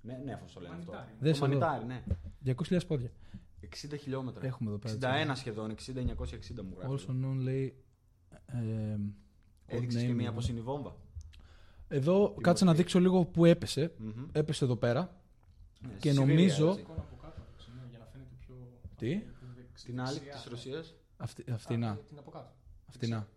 Ναι, 0.07 0.21
νέφο 0.23 0.45
το 0.53 0.59
λένε 0.59 0.75
αυτό. 0.75 0.91
Δες 1.19 1.39
το 1.39 1.45
εδώ. 1.45 1.57
μανιτάρι, 1.59 1.85
ναι. 1.85 2.03
200.000 2.45 2.79
πόδια. 2.88 3.11
60 3.61 3.95
χιλιόμετρα. 3.99 4.45
Έχουμε 4.45 4.69
εδώ 4.69 4.79
πέρα. 4.79 5.34
61 5.34 5.35
σχεδόν, 5.35 5.71
60-960 5.71 6.63
μου 6.63 6.75
γράφει. 6.79 7.05
Also 7.07 7.11
known 7.11 7.35
λέει. 7.38 7.75
ε, 8.45 8.97
Έδειξες 9.65 10.01
codename 10.03 10.05
και 10.07 10.13
μία 10.13 10.31
μου. 10.31 10.39
πώ 10.39 10.47
είναι 10.49 10.59
η 10.59 10.61
βόμβα. 10.61 10.95
Εδώ 11.88 12.35
κάτσε 12.41 12.63
να 12.63 12.69
μορφή. 12.69 12.81
δείξω 12.84 12.99
λίγο 12.99 13.25
που 13.25 13.45
έπεσε. 13.45 13.93
Μμμ. 13.97 14.25
Έπεσε 14.31 14.63
εδώ 14.65 14.75
πέρα. 14.75 15.21
Ναι, 15.81 15.88
Και 15.99 16.11
στη 16.11 16.19
Σιβηρία, 16.19 16.35
νομίζω- 16.35 16.69
έτσι. 16.69 16.85
Τι; 18.95 19.21
Την 19.84 20.01
άλλη 20.01 20.19
της 20.19 20.45
Ρωσίας. 20.49 20.95
Αυτή, 21.17 21.43
αυτινά. 21.51 21.99
Την 22.07 22.17
από 22.19 22.31
κάτω. 22.31 22.51
Αυτινά. 22.85 23.27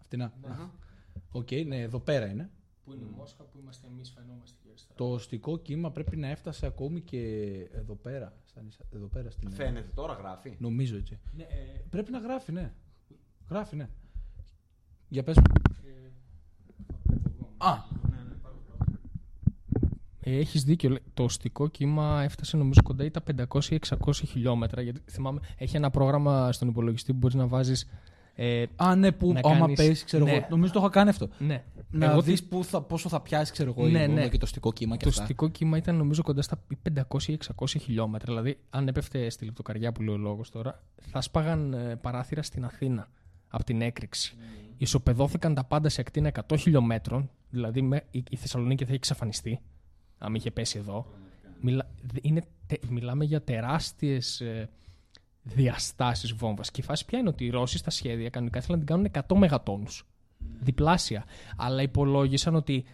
Αυτινά. 0.00 0.32
Ναι. 0.42 0.48
Οκ, 1.30 1.48
ναι, 1.66 1.80
εδώ 1.80 2.00
πέρα 2.00 2.26
είναι. 2.26 2.50
Που 2.84 2.92
είναι 2.92 3.02
η 3.04 3.14
Μόσχα 3.16 3.42
που 3.44 3.58
είμαστε 3.62 3.86
εμείς, 3.86 4.10
φαινόμαστε 4.10 4.56
εκεί 4.60 4.68
αριστερά. 4.70 4.94
Το 4.96 5.12
ωστικό 5.12 5.56
κύμα 5.58 5.90
πρέπει 5.90 6.16
να 6.16 6.28
έφτασε 6.28 6.66
ακόμη 6.66 7.00
και 7.00 7.18
εδώ 7.72 7.94
πέρα. 7.94 8.32
στα 8.44 8.62
νησιά- 8.62 8.86
Εδώ 8.94 9.06
πέρα 9.06 9.30
στην. 9.30 9.50
Φαίνεται 9.50 9.90
τώρα, 9.94 10.12
γράφει. 10.12 10.56
Νομίζω 10.58 10.96
έτσι. 10.96 11.18
Ναι, 11.36 11.42
ε, 11.42 11.46
Πρέπει 11.90 12.10
να 12.10 12.18
γράφει, 12.18 12.52
ναι. 12.52 12.72
Γράφει, 13.50 13.76
ναι. 13.76 13.88
Για 15.08 15.22
πες 15.22 15.36
μου. 15.36 15.42
Α, 17.56 17.72
Ε, 20.26 20.36
Έχεις 20.38 20.64
δίκιο. 20.64 20.88
λέει. 20.90 21.02
Το 21.14 21.22
οστικό 21.24 21.68
κύμα 21.68 22.22
έφτασε 22.22 22.56
νομίζω 22.56 22.82
κοντά 22.82 23.04
ή 23.04 23.10
τα 23.10 23.22
500-600 23.22 24.26
χιλιόμετρα. 24.26 24.82
Γιατί 24.82 25.00
θυμάμαι, 25.10 25.40
έχει 25.58 25.76
ένα 25.76 25.90
πρόγραμμα 25.90 26.52
στον 26.52 26.68
υπολογιστή 26.68 27.12
που 27.12 27.18
μπορείς 27.18 27.36
να 27.36 27.46
βάζεις. 27.46 27.86
Ε, 28.36 28.64
α, 28.76 28.94
ναι, 28.96 29.12
που 29.12 29.32
Να 29.32 29.40
άμα 29.44 29.58
κάνεις- 29.58 29.76
πέσει, 29.86 30.04
ξέρω 30.04 30.24
ναι. 30.24 30.30
εγώ. 30.32 30.46
Νομίζω 30.50 30.72
το 30.72 30.78
είχα 30.78 30.88
κάνει 30.88 31.08
αυτό. 31.10 31.28
ναι. 31.38 31.64
Να 31.90 32.06
Εγώ 32.10 32.22
δεις 32.22 32.48
τι- 32.48 32.56
πόσο 32.86 33.08
θα 33.08 33.20
πιάσει, 33.20 33.52
ξέρω 33.52 33.74
εγώ, 33.76 33.88
Ναι, 33.88 33.98
η 34.02 34.06
βόμβα 34.06 34.20
ναι. 34.22 34.28
και 34.28 34.38
το 34.38 34.44
οστικό 34.44 34.72
κύμα 34.72 34.96
και 34.96 35.02
Το 35.04 35.08
αυτά. 35.08 35.22
οστικό 35.22 35.48
κύμα 35.48 35.76
ήταν 35.76 35.96
νομίζω 35.96 36.22
κοντά 36.22 36.42
στα 36.42 36.62
500-600 36.82 37.78
χιλιόμετρα. 37.78 38.32
Δηλαδή, 38.32 38.58
αν 38.70 38.88
έπεφτε 38.88 39.30
στη 39.30 39.44
λεπτοκαριά 39.44 39.92
που 39.92 40.02
λέει 40.02 40.14
ο 40.14 40.18
λόγος 40.18 40.50
τώρα, 40.50 40.82
θα 41.10 41.20
σπάγαν 41.20 41.72
ε, 41.74 41.96
παράθυρα 41.96 42.42
στην 42.42 42.64
Αθήνα 42.64 43.08
από 43.48 43.64
την 43.64 43.80
έκρηξη. 43.82 44.36
Ισοπεδώθηκαν 44.76 45.54
τα 45.54 45.64
πάντα 45.64 45.88
σε 45.88 46.00
ακτίνα 46.00 46.28
100 46.28 46.56
χιλιόμετρων. 46.58 47.30
Δηλαδή, 47.50 47.82
με, 47.82 48.02
η, 48.10 48.24
η 48.30 48.36
Θεσσαλονίκη 48.36 48.82
θα 48.82 48.88
είχε 48.88 48.96
εξαφανιστεί, 48.96 49.60
αν 50.18 50.34
είχε 50.34 50.50
πέσει 50.50 50.78
εδώ. 50.78 51.06
Μιλά, 51.60 51.90
δε- 52.02 52.18
είναι, 52.22 52.42
τε- 52.66 52.84
μιλάμε 52.90 53.24
για 53.24 53.42
τεράστιες 53.42 54.42
ε, 55.48 55.54
διαστάσεις 55.54 56.32
βόμβας. 56.32 56.70
Και 56.70 56.80
η 56.80 56.84
φάση 56.84 57.04
ποια 57.04 57.18
είναι 57.18 57.28
ότι 57.28 57.44
οι 57.44 57.50
Ρώσοι 57.50 57.78
στα 57.78 57.90
σχέδια 57.90 58.28
κανονικά 58.28 58.58
ήθελαν 58.58 58.78
να 58.78 58.84
την 58.84 58.94
κάνουν 58.94 59.36
100 59.36 59.38
μεγατόνους. 59.38 60.06
Διπλάσια. 60.60 61.24
Αλλά 61.56 61.82
υπολόγισαν 61.82 62.54
ότι 62.54 62.84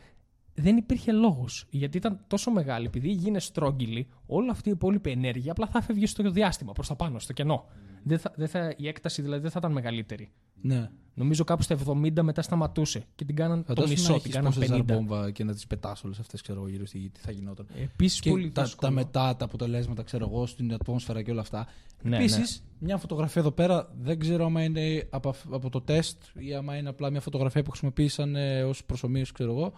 δεν 0.54 0.76
υπήρχε 0.76 1.12
λόγος. 1.12 1.66
Γιατί 1.70 1.96
ήταν 1.96 2.20
τόσο 2.26 2.50
μεγάλη, 2.50 2.86
επειδή 2.86 3.08
η 3.08 3.12
γη 3.12 3.28
είναι 3.28 3.40
στρόγγυλη, 3.40 4.08
όλη 4.26 4.50
αυτή 4.50 4.68
η 4.68 4.72
υπόλοιπη 4.72 5.10
ενέργεια 5.10 5.52
απλά 5.52 5.66
θα 5.66 5.80
φεύγει 5.80 6.06
στο 6.06 6.30
διάστημα, 6.30 6.72
προς 6.72 6.88
τα 6.88 6.96
πάνω, 6.96 7.18
στο 7.18 7.32
κενό. 7.32 7.66
Δεν 8.02 8.18
θα, 8.18 8.32
δεν 8.36 8.48
θα, 8.48 8.74
η 8.76 8.88
έκταση 8.88 9.22
δηλαδή 9.22 9.42
δεν 9.42 9.50
θα 9.50 9.58
ήταν 9.58 9.72
μεγαλύτερη. 9.72 10.30
Ναι. 10.62 10.90
Νομίζω 11.14 11.44
κάπου 11.44 11.62
στα 11.62 11.78
70 11.86 12.20
μετά 12.22 12.42
σταματούσε 12.42 13.04
και 13.14 13.24
την 13.24 13.36
κάναν 13.36 13.58
το 13.58 13.64
Φαντάσου 13.66 13.86
να 13.86 13.92
μισό, 13.92 14.06
την 14.06 14.14
έχεις 14.16 14.34
κάναν 14.34 14.52
πόσες 14.52 14.68
50. 14.70 14.72
ζαρμπόμβα 14.72 15.30
και 15.30 15.44
να 15.44 15.52
τις 15.52 15.66
πετάς 15.66 16.04
όλες 16.04 16.18
αυτές, 16.18 16.42
ξέρω 16.42 16.58
εγώ, 16.60 16.68
γύρω 16.68 16.86
στη 16.86 16.98
γη, 16.98 17.08
τι 17.10 17.20
θα 17.20 17.30
γινόταν. 17.30 17.66
Επίσης 17.82 18.20
Και 18.20 18.30
πολύ 18.30 18.50
τα, 18.50 18.62
δύσκολο. 18.62 18.88
τα 18.88 18.94
μετά, 18.94 19.36
τα 19.36 19.44
αποτελέσματα, 19.44 20.02
ξέρω 20.02 20.26
εγώ, 20.32 20.46
στην 20.46 20.72
ατμόσφαιρα 20.72 21.22
και 21.22 21.30
όλα 21.30 21.40
αυτά. 21.40 21.66
Ναι, 22.02 22.16
Επίσης, 22.16 22.62
μια 22.78 22.96
φωτογραφία 22.96 23.40
εδώ 23.40 23.50
πέρα, 23.50 23.90
δεν 24.00 24.18
ξέρω 24.18 24.44
άμα 24.44 24.62
είναι 24.62 25.06
από, 25.10 25.28
αυ- 25.28 25.52
από 25.54 25.70
το 25.70 25.80
τεστ 25.80 26.22
ή 26.38 26.54
άμα 26.54 26.76
είναι 26.76 26.88
απλά 26.88 27.10
μια 27.10 27.20
φωτογραφία 27.20 27.62
που 27.62 27.70
χρησιμοποίησαν 27.70 28.36
ε, 28.36 28.62
ως 28.62 28.84
προσωμείωση, 28.84 29.32
ξέρω 29.32 29.50
εγώ. 29.50 29.72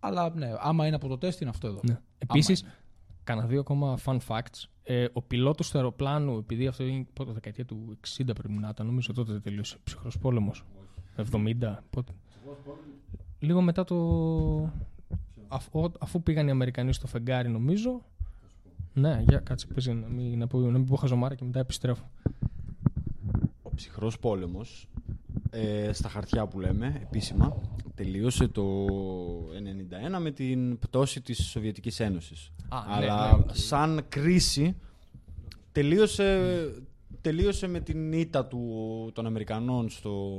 Αλλά 0.00 0.32
ναι, 0.34 0.52
άμα 0.58 0.86
είναι 0.86 0.96
από 0.96 1.08
το 1.08 1.18
τεστ, 1.18 1.40
είναι 1.40 1.50
αυτό 1.50 1.66
εδώ. 1.66 1.80
Ναι. 1.82 1.98
Επίσης, 2.18 2.64
κάνα 3.26 3.46
δύο 3.46 3.60
ακόμα 3.60 3.98
fun 4.04 4.18
facts. 4.28 4.64
Ε, 4.82 5.06
ο 5.12 5.22
πιλότος 5.22 5.70
του 5.70 5.78
αεροπλάνου, 5.78 6.38
επειδή 6.38 6.66
αυτό 6.66 6.84
είναι 6.84 7.06
πότε, 7.12 7.32
δεκαετία 7.32 7.64
του 7.64 7.98
60 8.18 8.24
πρέπει 8.24 8.52
να 8.52 8.68
ήταν, 8.68 8.86
νομίζω 8.86 9.12
τότε 9.12 9.32
δεν 9.32 9.42
τελείωσε. 9.42 9.76
Ψυχρός 9.84 10.18
πόλεμος. 10.18 10.64
70, 11.32 11.76
πότε. 11.90 12.12
Λίγο 13.38 13.60
μετά 13.60 13.84
το. 13.84 13.96
Αφού, 15.48 15.92
αφού 15.98 16.22
πήγαν 16.22 16.46
οι 16.46 16.50
Αμερικανοί 16.50 16.92
στο 16.92 17.06
φεγγάρι, 17.06 17.48
νομίζω. 17.48 18.02
Ναι, 18.92 19.22
για 19.28 19.38
κάτσε, 19.38 19.66
πες, 19.66 19.86
να 19.86 19.94
μην, 19.94 20.38
να, 20.38 20.46
πω, 20.46 20.58
να 20.58 20.78
μην 20.78 20.86
πω 20.86 20.96
χαζομάρα 20.96 21.34
και 21.34 21.44
μετά 21.44 21.60
επιστρέφω. 21.60 22.10
Ο 23.62 23.74
ψυχρός 23.74 24.18
πόλεμος, 24.18 24.88
ε, 25.50 25.92
στα 25.92 26.08
χαρτιά 26.08 26.46
που 26.46 26.60
λέμε, 26.60 27.00
επίσημα, 27.02 27.60
τελείωσε 27.94 28.48
το 28.48 28.86
1991 30.16 30.18
με 30.20 30.30
την 30.30 30.78
πτώση 30.78 31.20
της 31.20 31.44
Σοβιετικής 31.48 32.00
Ένωσης. 32.00 32.52
Α, 32.68 32.78
ναι, 32.88 32.94
Αλλά 32.94 33.30
ναι, 33.36 33.42
οκ. 33.42 33.48
σαν 33.52 34.04
κρίση 34.08 34.76
τελείωσε, 35.72 36.50
τελείωσε 37.20 37.66
με 37.66 37.80
την 37.80 38.12
ήττα 38.12 38.46
του, 38.46 38.60
των 39.14 39.26
Αμερικανών 39.26 39.88
στο... 39.88 40.32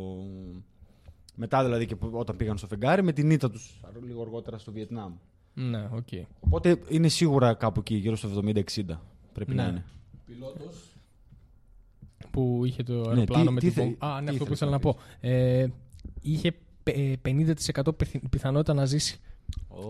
Μετά 1.39 1.63
δηλαδή 1.63 1.85
και 1.85 1.95
που- 1.95 2.09
όταν 2.13 2.35
πήγαν 2.35 2.57
στο 2.57 2.67
φεγγάρι, 2.67 3.03
με 3.03 3.11
την 3.11 3.29
ήττα 3.31 3.49
τους 3.49 3.79
λίγο 4.05 4.21
αργότερα 4.21 4.57
στο 4.57 4.71
Βιετνάμ. 4.71 5.13
Ναι, 5.53 5.89
οκ. 5.91 6.07
Οπότε 6.39 6.79
είναι 6.89 7.07
σίγουρα 7.07 7.53
κάπου 7.53 7.79
εκεί, 7.79 7.95
γύρω 7.95 8.15
στο 8.15 8.29
70-60 8.45 8.61
πρέπει 9.33 9.53
Ναι. 9.53 9.61
να 9.63 9.67
είναι. 9.69 9.83
Που 12.37 12.65
είχε 12.65 12.83
το 12.83 12.93
αεροπλάνο 13.09 13.45
τι- 13.45 13.51
με 13.51 13.59
τι 13.59 13.65
την 13.65 13.75
θε- 13.75 13.83
βόμβα. 13.99 14.15
Α, 14.15 14.21
ναι, 14.21 14.25
τι 14.25 14.31
αυτό 14.31 14.45
που 14.45 14.51
ήθελες 14.53 14.55
ήθελα 14.55 14.71
να 14.71 14.77
να 14.77 14.79
πω. 14.79 14.97
Ε, 15.19 15.67
είχε 16.21 16.53
πε- 16.83 17.17
50% 17.21 17.97
πιθ- 17.97 18.27
πιθανότητα 18.29 18.73
να 18.73 18.85
ζήσει. 18.85 19.19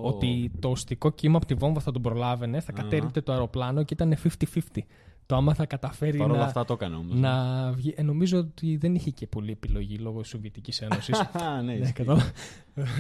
Ότι 0.03 0.52
το 0.60 0.69
οστικό 0.69 1.10
κύμα 1.11 1.38
από 1.38 1.45
τη 1.45 1.53
βόμβα 1.53 1.80
θα 1.80 1.91
τον 1.91 2.02
προλάβαινε, 2.02 2.60
θα 2.60 2.72
Αχα. 2.74 2.82
κατέρριπτε 2.84 3.22
το 3.22 3.32
αεροπλάνο 3.32 3.84
και 3.84 3.94
ήταν 3.94 4.15
50-50. 4.15 4.86
Το 5.26 5.36
άμα 5.36 5.53
θα 5.53 5.65
καταφέρει 5.65 6.18
Παρ' 6.18 6.30
όλα 6.30 6.40
να, 6.40 6.45
αυτά 6.45 6.65
το 6.65 6.74
έκανε 6.74 6.95
όμως. 6.95 7.19
να 7.19 7.72
βγει. 7.72 7.94
Ε, 7.98 8.02
νομίζω 8.03 8.38
ότι 8.40 8.78
δεν 8.78 8.95
είχε 8.95 9.10
και 9.11 9.28
πολλή 9.28 9.52
επιλογή 9.52 9.98
λόγω 9.98 10.22
τη 10.22 10.28
Σοβιετικής 10.28 10.82
Ένωσης. 10.82 11.19
Α, 11.19 11.61
ναι, 11.61 11.74
ναι, 11.74 11.74
ισχύει. 11.80 11.94
κατάλαβα. 11.94 12.32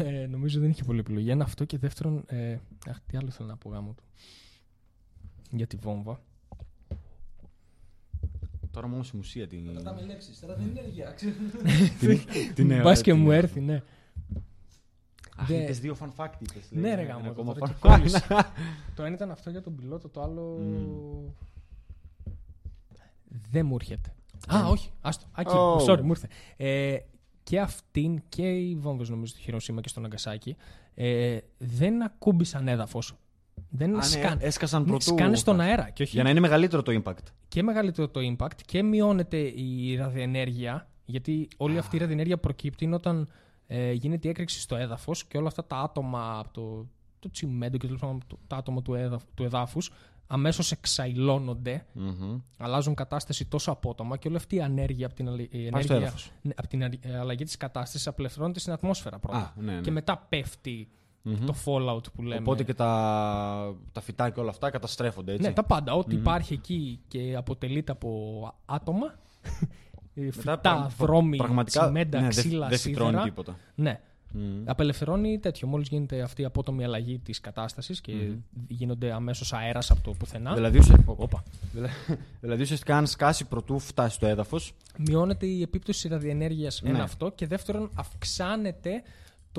Ε, 0.03 0.25
νομίζω 0.29 0.59
δεν 0.59 0.69
είχε 0.69 0.83
πολλή 0.83 0.99
επιλογή. 0.99 1.29
Ένα 1.29 1.43
αυτό 1.43 1.65
και 1.65 1.77
δεύτερον. 1.77 2.23
Ε, 2.27 2.57
αχ, 2.89 2.97
τι 3.07 3.17
άλλο 3.17 3.29
θέλω 3.29 3.49
να 3.49 3.57
πω 3.57 3.69
γάμο 3.69 3.93
του. 3.97 4.03
Για 5.51 5.67
τη 5.67 5.75
βόμβα. 5.75 6.21
Τώρα 8.77 8.89
μόνο 8.89 9.03
η 9.13 9.17
μουσεία 9.17 9.47
την. 9.47 9.59
με 9.95 10.01
λέξεις, 10.05 10.39
τώρα 10.39 10.55
δεν 10.55 10.67
είναι 10.67 10.79
ενεργεία. 10.79 11.13
την 12.55 12.81
Μπας 12.81 13.01
και 13.01 13.13
μου 13.13 13.31
έρθει, 13.31 13.59
ναι. 13.59 13.83
Αχ, 15.35 15.47
Δε- 15.47 15.63
είπες 15.63 15.79
δύο 15.79 15.97
fun 15.99 16.09
fact 16.15 16.33
είπες. 16.39 16.67
Ναι, 16.69 16.81
λέει, 16.81 16.95
ρε 16.95 17.01
ένα 17.01 17.11
γάμο, 17.11 17.29
ακόμα 17.29 17.53
τώρα 17.53 17.65
fun 17.65 17.69
και 17.69 17.87
fact. 17.87 17.97
κόλλησε. 17.97 18.25
το 18.95 19.03
ένα 19.03 19.15
ήταν 19.15 19.31
αυτό 19.31 19.49
για 19.49 19.61
τον 19.61 19.75
πιλότο, 19.75 20.09
το 20.09 20.21
άλλο. 20.21 20.59
Δεν 23.51 23.65
μου 23.65 23.75
έρχεται. 23.75 24.13
Α, 24.53 24.67
όχι. 24.67 24.91
Άστο. 25.01 25.25
Α, 25.31 25.41
εκεί. 25.41 25.51
Oh. 25.53 25.85
Sorry, 25.85 26.01
μου 26.01 26.09
ήρθε. 26.09 26.27
Ε, 26.57 26.97
και 27.43 27.59
αυτήν 27.59 28.23
και 28.29 28.49
οι 28.49 28.75
βόμβες, 28.75 29.09
νομίζω, 29.09 29.31
στο 29.31 29.41
Χειροσύμα 29.41 29.81
και 29.81 29.89
στο 29.89 29.99
Ναγκασάκι 29.99 30.55
ε, 30.93 31.37
δεν 31.57 32.03
ακούμπησαν 32.03 32.67
έδαφος. 32.67 33.13
Δεν 33.69 33.93
Α, 33.93 33.97
ναι, 33.97 34.03
σκάν. 34.03 34.37
έσκασαν 34.41 34.81
Ναι, 34.81 34.87
πρωτού. 34.87 35.03
σκάνε 35.03 35.35
στον 35.35 35.59
αέρα. 35.59 35.89
Και 35.89 36.03
όχι 36.03 36.11
Για 36.15 36.23
να 36.23 36.29
είναι 36.29 36.39
μεγαλύτερο 36.39 36.83
το 36.83 37.01
impact. 37.03 37.23
και 37.47 37.63
μεγαλύτερο 37.63 38.07
το 38.07 38.19
impact 38.37 38.61
και 38.65 38.83
μειώνεται 38.83 39.37
η 39.37 39.95
ραδιενέργεια. 39.95 40.87
Γιατί 41.05 41.47
όλη 41.57 41.77
αυτή 41.77 41.95
η 41.95 41.99
ραδιενέργεια 41.99 42.37
προκύπτει 42.37 42.83
είναι 42.83 42.95
όταν 42.95 43.27
ε, 43.67 43.91
γίνεται 43.91 44.27
η 44.27 44.29
έκρηξη 44.31 44.59
στο 44.59 44.75
έδαφος 44.75 45.25
και 45.25 45.37
όλα 45.37 45.47
αυτά 45.47 45.65
τα 45.65 45.75
άτομα 45.77 46.39
από 46.39 46.49
το, 46.53 46.87
το 47.19 47.29
τσιμέντο 47.29 47.77
και 47.77 47.85
τέλος 47.85 48.01
πάντων 48.01 48.21
το- 48.27 48.39
τα 48.47 48.55
άτομα 48.55 48.81
του, 48.81 48.93
έδαφ, 48.93 49.23
του 49.35 49.43
εδάφους 49.43 49.91
αμέσως 50.27 50.71
εξαϊλώνονται, 50.71 51.85
Μμμ. 51.93 52.39
αλλάζουν 52.57 52.93
κατάσταση 52.93 53.45
τόσο 53.45 53.71
απότομα 53.71 54.17
και 54.17 54.27
όλη 54.27 54.37
αυτή 54.37 54.55
η 54.55 54.61
ανέργεια 54.61 55.05
από 55.05 55.15
την, 55.15 55.27
αλλη- 55.27 55.53
η 55.53 55.69
Πάει 55.69 55.81
στο 55.83 55.93
ενέργεια, 55.93 55.97
έδαφος. 55.97 56.31
ναι, 56.41 56.53
από 56.57 56.67
την 56.67 56.83
αρι- 56.83 57.05
ε, 57.05 57.17
αλλαγή 57.17 57.43
της 57.43 57.57
κατάστασης 57.57 58.07
απελευθερώνεται 58.07 58.59
στην 58.59 58.73
ατμόσφαιρα 58.73 59.19
πρώτα. 59.19 59.37
Α, 59.37 59.51
ναι, 59.61 59.73
ναι. 59.73 59.81
Και 59.81 59.91
μετά 59.91 60.25
πέφτει 60.29 60.87
Μμμ. 61.27 61.45
το 61.45 61.55
fallout 61.65 62.11
που 62.13 62.21
λέμε. 62.21 62.41
Οπότε 62.41 62.63
και 62.63 62.73
τα, 62.73 63.75
τα 63.91 64.01
φυτά 64.01 64.29
και 64.29 64.39
όλα 64.39 64.49
αυτά 64.49 64.69
καταστρέφονται 64.69 65.31
έτσι. 65.33 65.47
Ναι, 65.47 65.53
τα 65.53 65.63
πάντα. 65.63 65.93
Ό,τι 65.93 66.15
υπάρχει 66.15 66.53
εκεί 66.53 66.99
και 67.07 67.33
αποτελείται 67.37 67.91
από 67.91 68.53
άτομα. 68.65 69.15
ε, 70.15 70.21
Μετά 70.21 70.31
φυτά, 70.39 70.57
πρα- 70.59 70.91
δρόμοι, 70.97 71.37
πραγματικά, 71.37 71.81
τσιμέντα, 71.83 72.17
ναι, 72.21 72.27
δεν- 72.29 72.43
ξύλα, 72.45 72.67
δεν 72.67 72.77
φυτρώνει 72.77 73.09
σίδερα. 73.09 73.23
τίποτα. 73.27 73.57
Ναι. 73.75 73.99
Μμμ. 74.31 74.63
Απελευθερώνει 74.65 75.39
τέτοιο. 75.39 75.67
Μόλις 75.67 75.87
γίνεται 75.87 76.21
αυτή 76.21 76.41
η 76.41 76.45
απότομη 76.45 76.83
αλλαγή 76.83 77.19
της 77.19 77.39
κατάστασης 77.41 78.01
και 78.01 78.11
Μμμ. 78.11 78.35
γίνονται 78.67 79.11
αμέσως 79.13 79.53
αέρας 79.53 79.91
από 79.91 80.01
το 80.01 80.11
πουθενά. 80.11 80.53
Δηλαδή, 80.53 80.77
ουσε- 80.77 81.07
Ω, 81.07 81.15
όπα. 81.17 81.43
δηλαδή 82.41 82.61
ουσιαστικά 82.61 82.97
αν 82.97 83.07
σκάσει 83.07 83.45
πρωτού 83.45 83.79
φτάσει 83.79 84.15
στο 84.15 84.25
έδαφος. 84.27 84.73
Μειώνεται 84.97 85.45
η 85.45 85.61
επίπτωση 85.61 86.07
ραδιενέργειας 86.07 86.81
Ναι. 86.81 86.89
ένα 86.89 87.03
αυτό 87.03 87.31
και 87.31 87.47
δεύτερον 87.47 87.89
αυξάνεται 87.95 89.03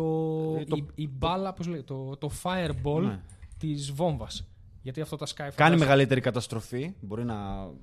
το, 0.02 0.56
Ε, 0.60 0.64
το- 0.64 0.76
η, 0.76 0.84
η 0.94 1.08
μπάλα, 1.08 1.52
πώς 1.52 1.66
λέει, 1.66 1.82
το, 1.82 2.16
το 2.16 2.30
fireball 2.42 3.00
Ναι. 3.02 3.20
της 3.58 3.92
βόμβας. 3.92 4.46
Γιατί 4.82 5.00
αυτό 5.00 5.16
τα 5.16 5.26
σκάει 5.26 5.46
Κάνει 5.48 5.56
φαντάζομαι. 5.60 5.84
μεγαλύτερη 5.84 6.20
καταστροφή. 6.20 6.92
Μπορεί 7.00 7.24
να 7.24 7.34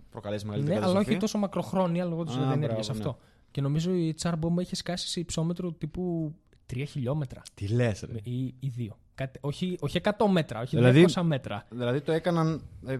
προκαλέσει 0.10 0.46
μεγαλύτερη 0.46 0.74
Ναι, 0.74 0.80
αλλά 0.86 0.94
καταστροφή. 0.94 1.10
όχι 1.18 1.20
τόσο 1.20 1.38
μακροχρόνια 1.38 2.06
λόγω 2.06 2.24
της 2.24 2.36
Α, 2.36 2.40
ραδιενέργεια 2.40 2.68
μπράβο, 2.78 2.94
ναι. 2.94 3.00
αυτό. 3.00 3.18
Και 3.52 3.62
νομίζω 3.62 3.94
η 3.94 4.14
τσάρ 4.14 4.38
μπόμπα 4.38 4.62
είχε 4.62 4.76
σκάσει 4.76 5.08
σε 5.08 5.20
υψόμετρο 5.20 5.72
τύπου 5.72 6.34
3 6.74 6.84
χιλιόμετρα 6.88 7.42
Τι 7.54 7.68
λες, 7.68 8.06
ρε. 8.12 8.20
ή, 8.24 8.46
ή 8.60 8.72
2. 8.78 8.88
Κάτι, 9.16 9.40
όχι, 9.42 9.78
όχι 9.80 9.98
100 10.04 10.28
μέτρα, 10.32 10.62
όχι 10.62 10.76
Δηλαδή- 10.76 11.06
200 11.16 11.22
μέτρα. 11.24 11.66
Δηλαδή 11.70 12.02
το 12.02 12.12
έκαναν 12.12 12.62
ε, 12.86 12.94
ε, 12.94 13.00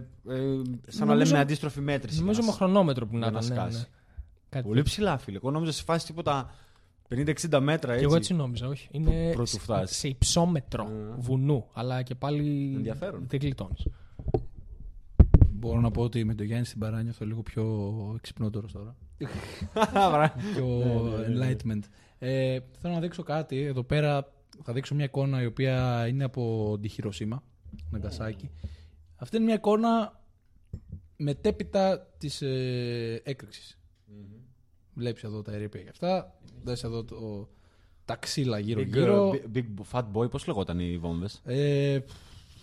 σαν 0.86 0.98
να 0.98 1.04
Νομίζω- 1.04 1.30
λέμε 1.32 1.38
αντίστροφη 1.42 1.80
μέτρηση. 1.80 2.18
Νομίζω 2.20 2.40
για 2.40 2.48
με 2.50 2.50
να- 2.58 2.64
χρονόμετρο 2.64 3.06
που 3.06 3.16
να 3.16 3.18
για 3.18 3.30
να 3.30 3.38
ήταν. 3.38 3.48
Ναι, 3.56 3.60
σκάσει. 3.62 3.78
ναι. 3.78 3.84
Κάτι 4.48 4.66
Πολύ 4.68 4.82
ψηλά, 4.82 5.18
φίλε. 5.18 5.36
Εγώ 5.36 5.50
νόμιζα 5.50 5.72
σε 5.72 5.82
φάση 5.82 6.06
τίποτα 6.06 6.50
50-60 7.08 7.60
μέτρα 7.60 7.92
έτσι. 7.92 7.98
Και 7.98 8.04
εγώ 8.04 8.14
έτσι 8.16 8.34
νόμιζα, 8.34 8.68
όχι. 8.68 8.88
Είναι 8.92 9.30
Πρωτού 9.32 9.50
σε- 9.50 9.58
φτάσει. 9.58 9.94
σε 9.94 10.08
υψόμετρο 10.08 10.82
Ε. 10.84 11.14
βουνού, 11.18 11.66
αλλά 11.72 12.02
και 12.02 12.14
πάλι 12.14 12.72
Ενδιαφέρον. 12.76 13.24
δεν 13.28 13.40
γλιτώνεις. 13.42 13.86
Μπορώ 15.50 15.80
να 15.80 15.90
πω 15.90 16.02
ότι 16.02 16.24
με 16.24 16.34
το 16.34 16.42
Γιάννη 16.42 16.64
στην 16.66 16.78
παρά 16.80 17.02
νιώθω 17.02 17.24
λίγο 17.26 17.42
πιο 17.42 18.18
ξυπνότερο 18.20 18.66
τώρα. 18.72 18.96
πιο 20.52 20.82
enlightenment. 21.26 21.82
Ε, 22.18 22.58
θέλω 22.80 22.94
να 22.94 23.00
δείξω 23.00 23.22
κάτι. 23.22 23.58
Εδώ 23.62 23.82
πέρα 23.82 24.32
θα 24.62 24.72
δείξω 24.72 24.94
μια 24.94 25.04
εικόνα 25.04 25.42
η 25.42 25.46
οποία 25.46 26.06
είναι 26.08 26.24
από 26.24 26.76
τη 26.80 26.88
Χειροσύμα, 26.88 27.42
Ναγκασάκη. 27.90 28.50
Αυτή 29.16 29.36
είναι 29.36 29.44
μια 29.44 29.54
εικόνα 29.54 30.20
μετέπειτα 31.16 31.98
της 32.18 32.42
ε, 32.42 33.20
έκρηξης. 33.24 33.78
Βλέπεις 34.96 35.24
εδώ 35.24 35.42
τα 35.42 35.52
ερήπια 35.52 35.82
και 35.82 35.88
αυτά. 35.88 36.34
Δες 36.64 36.84
εδώ 36.84 37.04
το, 37.04 37.48
τα 38.04 38.16
ξύλα 38.16 38.58
Big, 38.58 38.62
γύρω-γύρω. 38.64 39.30
uh, 39.30 39.34
big, 39.34 39.58
big 39.58 39.64
Fat 39.92 40.04
Boy, 40.12 40.30
πώς 40.30 40.46
λεγόταν 40.46 40.78
οι 40.80 40.98
βόμβες; 40.98 41.40
Ε, 41.44 41.98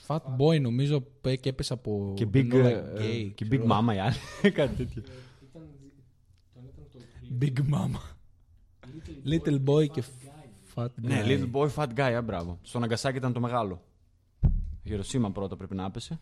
fat 0.08 0.20
boy 0.38 0.62
νομίζω 0.62 1.02
πέ- 1.22 1.40
και 1.40 1.50
έπεσε 1.50 1.74
από 1.74 2.14
Και 2.16 2.28
Big, 2.34 2.54
Enola 2.54 2.64
ε, 2.64 2.84
Gay, 2.98 3.32
και 3.36 3.46
ξέρω. 3.46 3.66
big 3.66 3.72
Mama 3.72 3.94
οι 3.96 4.00
άλλοι. 4.00 4.16
Κάτι 4.52 4.76
τέτοιο. 4.76 5.04
Big 7.40 7.54
Mama. 7.74 8.02
Little 9.26 9.64
boy 9.66 9.88
και 9.90 10.04
fat 10.76 10.84
guy. 10.86 10.90
Ναι, 10.96 11.24
Little 11.26 11.52
Boy 11.52 11.70
Fat 11.76 11.88
Guy, 11.96 12.14
α, 12.18 12.22
μπράβο. 12.22 12.60
Στο 12.62 12.80
Ναγκασάκι 12.80 13.18
ήταν 13.18 13.34
το 13.34 13.40
μεγάλο. 13.40 13.82
Χειροσύμα 14.88 15.32
πρώτα 15.32 15.56
πρέπει 15.58 15.76
να 15.76 15.86
έπεσε. 15.86 16.20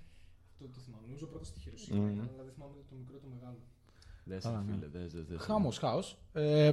Το, 0.60 0.66
το 0.66 0.80
θυμάμαι. 0.80 1.04
Νομίζω 1.06 1.26
πρώτα 1.26 1.46
στη 1.46 1.60
Χειροσύμα, 1.60 1.98
Μμμ. 2.00 2.08
αλλά 2.20 2.44
δεν 2.44 2.54
θυμάμαι 2.54 2.74
το 2.90 2.96
μικρό 3.00 3.18
το 3.18 3.28
μεγάλο. 3.36 3.58
Δες, 4.34 4.46
Α, 4.46 4.64
ναι. 4.68 4.74
φίλε, 4.74 4.88
δες, 4.88 5.12
δες, 5.14 5.26
δες. 5.26 5.42
Χάμος, 5.42 5.78
χάος. 5.78 6.18
Ε, 6.34 6.72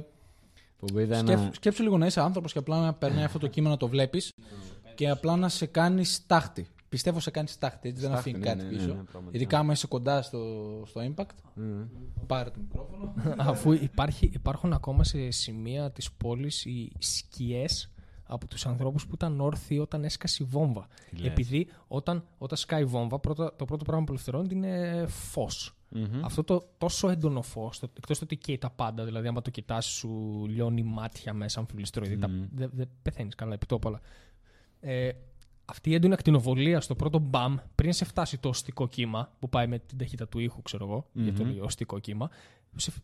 Που 0.77 0.99
είδα 0.99 1.15
σκέφ- 1.17 1.39
ένα... 1.39 1.49
σκέψου 1.53 1.83
λίγο 1.83 1.97
να 1.97 2.05
είσαι 2.05 2.21
άνθρωπος 2.21 2.51
και 2.51 2.59
απλά 2.59 2.81
να 2.81 2.93
περνάει 2.93 3.23
αυτό 3.23 3.39
το 3.39 3.47
κείμενο 3.47 3.73
να 3.73 3.79
το 3.79 3.87
βλέπεις 3.87 4.33
και 4.95 5.09
απλά 5.09 5.35
να 5.35 5.49
σε 5.49 5.65
κάνει 5.65 6.03
στάχτη. 6.05 6.67
Πιστεύω 6.89 7.19
σε 7.19 7.31
κάνει 7.31 7.47
στάχτη, 7.47 7.89
έτσι 7.89 8.01
δεν 8.01 8.09
Στάχτη, 8.11 8.29
αφήνει 8.29 8.43
ναι, 8.43 8.49
κάτι 8.51 8.63
ναι, 8.63 8.69
ναι, 8.69 8.75
πίσω. 8.77 8.87
ναι, 8.87 8.93
πραγματικά. 9.03 9.37
Ειδικά 9.37 9.59
άμα 9.59 9.71
είσαι 9.73 9.87
κοντά 9.87 10.21
στο, 10.21 10.39
στο 10.85 11.01
impact, 11.13 11.25
Μμμ. 11.53 11.83
πάρε 12.27 12.49
το 12.49 12.59
μικρόφωνο. 12.59 13.13
Αφού 13.37 13.71
υπάρχει, 13.71 14.29
υπάρχουν 14.33 14.73
ακόμα 14.73 15.03
σε 15.03 15.31
σημεία 15.31 15.91
της 15.91 16.11
πόλης 16.11 16.65
οι 16.65 16.91
σκιές 16.99 17.91
από 18.23 18.47
τους 18.47 18.65
ανθρώπους 18.65 19.07
που 19.07 19.11
ήταν 19.15 19.39
όρθιοι 19.41 19.77
όταν 19.81 20.03
έσκασε 20.03 20.43
η 20.43 20.45
βόμβα. 20.49 20.87
λες. 21.11 21.27
Επειδή 21.31 21.67
όταν, 21.87 22.23
όταν 22.37 22.57
σκάει 22.57 22.81
η 22.81 22.85
βόμβα, 22.85 23.19
πρώτα, 23.19 23.55
το 23.55 23.65
πρώτο 23.65 23.83
πράγμα 23.83 24.03
που 24.05 24.11
ελευθερώνεται 24.11 24.55
είναι 24.55 25.05
φως. 25.07 25.73
Μμμ. 25.89 26.25
Αυτό 26.25 26.43
το 26.43 26.69
τόσο 26.77 27.09
έντονο 27.09 27.41
φως, 27.41 27.81
εκτός 27.81 28.21
ότι 28.21 28.35
καίει 28.37 28.57
τα 28.57 28.69
πάντα, 28.69 29.05
δηλαδή 29.05 29.27
άμα 29.27 29.41
το 29.41 29.49
κοιτάς, 29.49 29.85
σου 29.85 30.45
λιώνει 30.47 30.83
μάτια 30.83 31.33
μέσα, 31.33 31.59
αμφιλιστροειδή. 31.59 32.17
τα- 32.17 32.29
Μμμ. 32.29 32.45
Δεν 32.51 32.69
δεν 32.73 32.89
πεθαίνεις 33.01 33.35
καλά 33.35 33.53
επί 33.53 33.65
τόπου, 33.65 33.87
αλλά. 33.87 34.01
Ε, 34.79 35.09
αυτή 35.65 35.89
η 35.89 35.93
έντονη 35.93 36.13
ακτινοβολία 36.13 36.81
στο 36.81 36.95
πρώτο 36.95 37.19
μπαμ, 37.19 37.55
πριν 37.75 37.93
σε 37.93 38.05
φτάσει 38.05 38.37
το 38.37 38.49
οστικό 38.49 38.87
κύμα, 38.87 39.31
που 39.39 39.49
πάει 39.49 39.67
με 39.67 39.79
την 39.79 39.97
ταχύτητα 39.97 40.27
του 40.27 40.39
ήχου, 40.39 40.61
ξέρω 40.61 40.85
εγώ, 40.85 41.07
για 41.13 41.33
το 41.33 41.43
Μμμ. 41.43 41.49
λέει 41.49 41.59
οστικό 41.59 41.99
κύμα, 41.99 42.29
σε, 42.29 42.33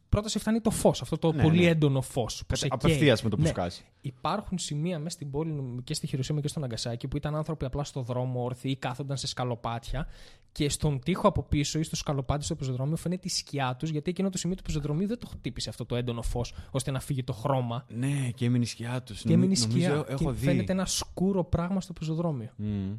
πρώτα 0.10 0.30
σε 0.30 0.40
φτάνει 0.40 0.62
το 0.62 0.70
φως, 0.70 1.02
αυτό 1.02 1.18
το 1.18 1.32
Ναι, 1.32 1.44
πολύ 1.44 1.64
ναι. 1.64 1.70
έντονο 1.70 2.02
φως. 2.02 2.44
Απευθείας 2.70 3.24
με 3.24 3.30
το 3.30 3.36
που 3.36 3.42
ναι. 3.42 3.48
σκάσει. 3.48 3.86
Υπάρχουν 4.02 4.58
σημεία 4.58 5.00
μέσα 5.00 5.16
στην 5.16 5.32
πόλη 5.32 5.82
και 5.84 5.94
στη 5.94 6.08
Χειροσύμα 6.08 6.42
και 6.42 6.48
στο 6.48 6.60
Ναγκασάκι 6.60 7.08
που 7.08 7.18
ήταν 7.18 7.36
άνθρωποι 7.36 7.66
απλά 7.66 7.84
στο 7.84 8.02
δρόμο 8.02 8.44
όρθιοι 8.44 8.72
ή 8.76 8.80
κάθονταν 8.80 9.18
σε 9.18 9.28
σκαλοπάτια 9.28 10.08
και 10.52 10.70
στον 10.70 11.00
τοίχο 11.00 11.28
από 11.28 11.44
πίσω 11.44 11.80
ή 11.80 11.84
στο 11.84 11.96
σκαλοπάτι 11.96 12.44
στο 12.44 12.56
πεζοδρόμιο 12.56 12.96
φαίνεται 12.96 13.28
η 13.28 13.30
σκιά 13.30 13.76
τους 13.80 13.90
γιατί 13.90 14.10
εκείνο 14.10 14.30
το 14.30 14.38
σημείο 14.38 14.56
του 14.56 14.64
πεζοδρομίου 14.64 15.08
δεν 15.08 15.20
το 15.20 15.28
χτύπησε 15.28 15.70
αυτό 15.70 15.86
το 15.86 15.96
έντονο 15.96 16.22
φως 16.22 16.54
ώστε 16.72 16.92
να 16.92 17.00
φύγει 17.00 17.24
το 17.24 17.34
χρώμα. 17.34 17.86
Ναι, 17.90 18.30
και 18.36 18.46
έμεινε 18.46 18.64
η 18.64 18.68
σκιά 18.68 19.02
τους. 19.04 19.22
Και 19.22 19.34
έμεινε 19.34 19.52
η 19.52 19.56
σκιά. 19.56 20.06
Έχω 20.08 20.24
και 20.24 20.32
δει. 20.32 20.46
φαίνεται 20.46 20.72
ένα 20.72 20.86
σκούρο 20.86 21.44
πράγμα 21.44 21.82
στο 21.82 21.94
πεζοδρόμιο. 21.94 22.50
Μμμ. 22.56 22.98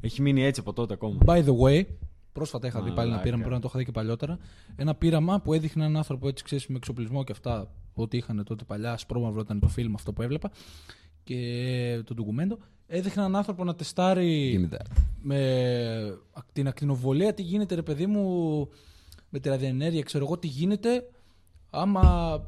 Έχει 0.00 0.22
μείνει 0.22 0.42
έτσι 0.42 0.60
από 0.60 0.72
τότε 0.72 0.94
ακόμα. 0.94 1.18
By 1.26 1.44
the 1.44 1.56
way, 1.58 1.84
πρόσφατα 2.32 2.66
είχα 2.66 2.82
δει 2.82 2.88
πάλι 2.88 2.98
ένα 2.98 3.06
Μαλάκα. 3.06 3.22
πείραμα, 3.22 3.40
πρέπει 3.42 3.54
να 3.54 3.60
το 3.60 3.66
είχα 3.68 3.78
δει 3.78 3.84
και 3.84 3.92
παλιότερα. 3.92 4.38
Ένα 4.76 4.94
πείραμα 4.94 5.40
που 5.40 5.52
έδειχνε 5.52 5.84
έναν 5.84 5.96
άνθρωπο 5.96 6.28
έτσι, 6.28 6.44
ξέρεις, 6.44 6.66
με 6.66 6.76
εξοπλισμό 6.76 7.24
και 7.24 7.32
αυτά, 7.32 7.70
ό,τι 7.94 8.16
είχαν 8.16 8.44
τότε 8.44 8.64
παλιά, 8.64 8.96
σπρώμαυρο 8.96 9.40
ήταν 9.40 9.60
το 9.60 9.68
φιλμ 9.68 9.94
αυτό 9.94 10.12
που 10.12 10.22
έβλεπα 10.22 10.50
και 11.24 12.02
το 12.04 12.14
ντοκουμέντο. 12.14 12.58
Έδειχνε 12.86 13.22
έναν 13.22 13.36
άνθρωπο 13.36 13.64
να 13.64 13.74
τεστάρει 13.74 14.68
με 15.22 16.18
την 16.52 16.68
ακτινοβολία 16.68 17.34
τι 17.34 17.42
γίνεται, 17.42 17.74
ρε 17.74 17.82
παιδί 17.82 18.06
μου, 18.06 18.68
με 19.28 19.38
τη 19.38 19.48
ραδιενέργεια, 19.48 20.02
ξέρω 20.02 20.24
εγώ 20.24 20.38
τι 20.38 20.46
γίνεται 20.46 21.08
άμα 21.70 22.40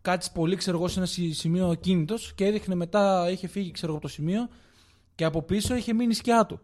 κάτσεις 0.00 0.32
πολύ, 0.32 0.56
ξέρω 0.56 0.76
εγώ, 0.76 0.88
σε 0.88 0.98
ένα 0.98 1.06
σι- 1.08 1.32
σημείο 1.34 1.68
ακίνητος 1.68 2.32
και 2.34 2.44
έδειχνε 2.44 2.74
μετά, 2.74 3.30
είχε 3.30 3.46
φύγει, 3.46 3.70
ξέρω 3.70 3.86
εγώ, 3.88 3.96
από 3.96 4.06
το 4.06 4.12
σημείο 4.12 4.48
και 5.14 5.24
από 5.24 5.42
πίσω 5.42 5.74
είχε 5.76 5.92
μείνει 5.92 6.10
η 6.10 6.14
σκιά 6.14 6.46
του. 6.46 6.60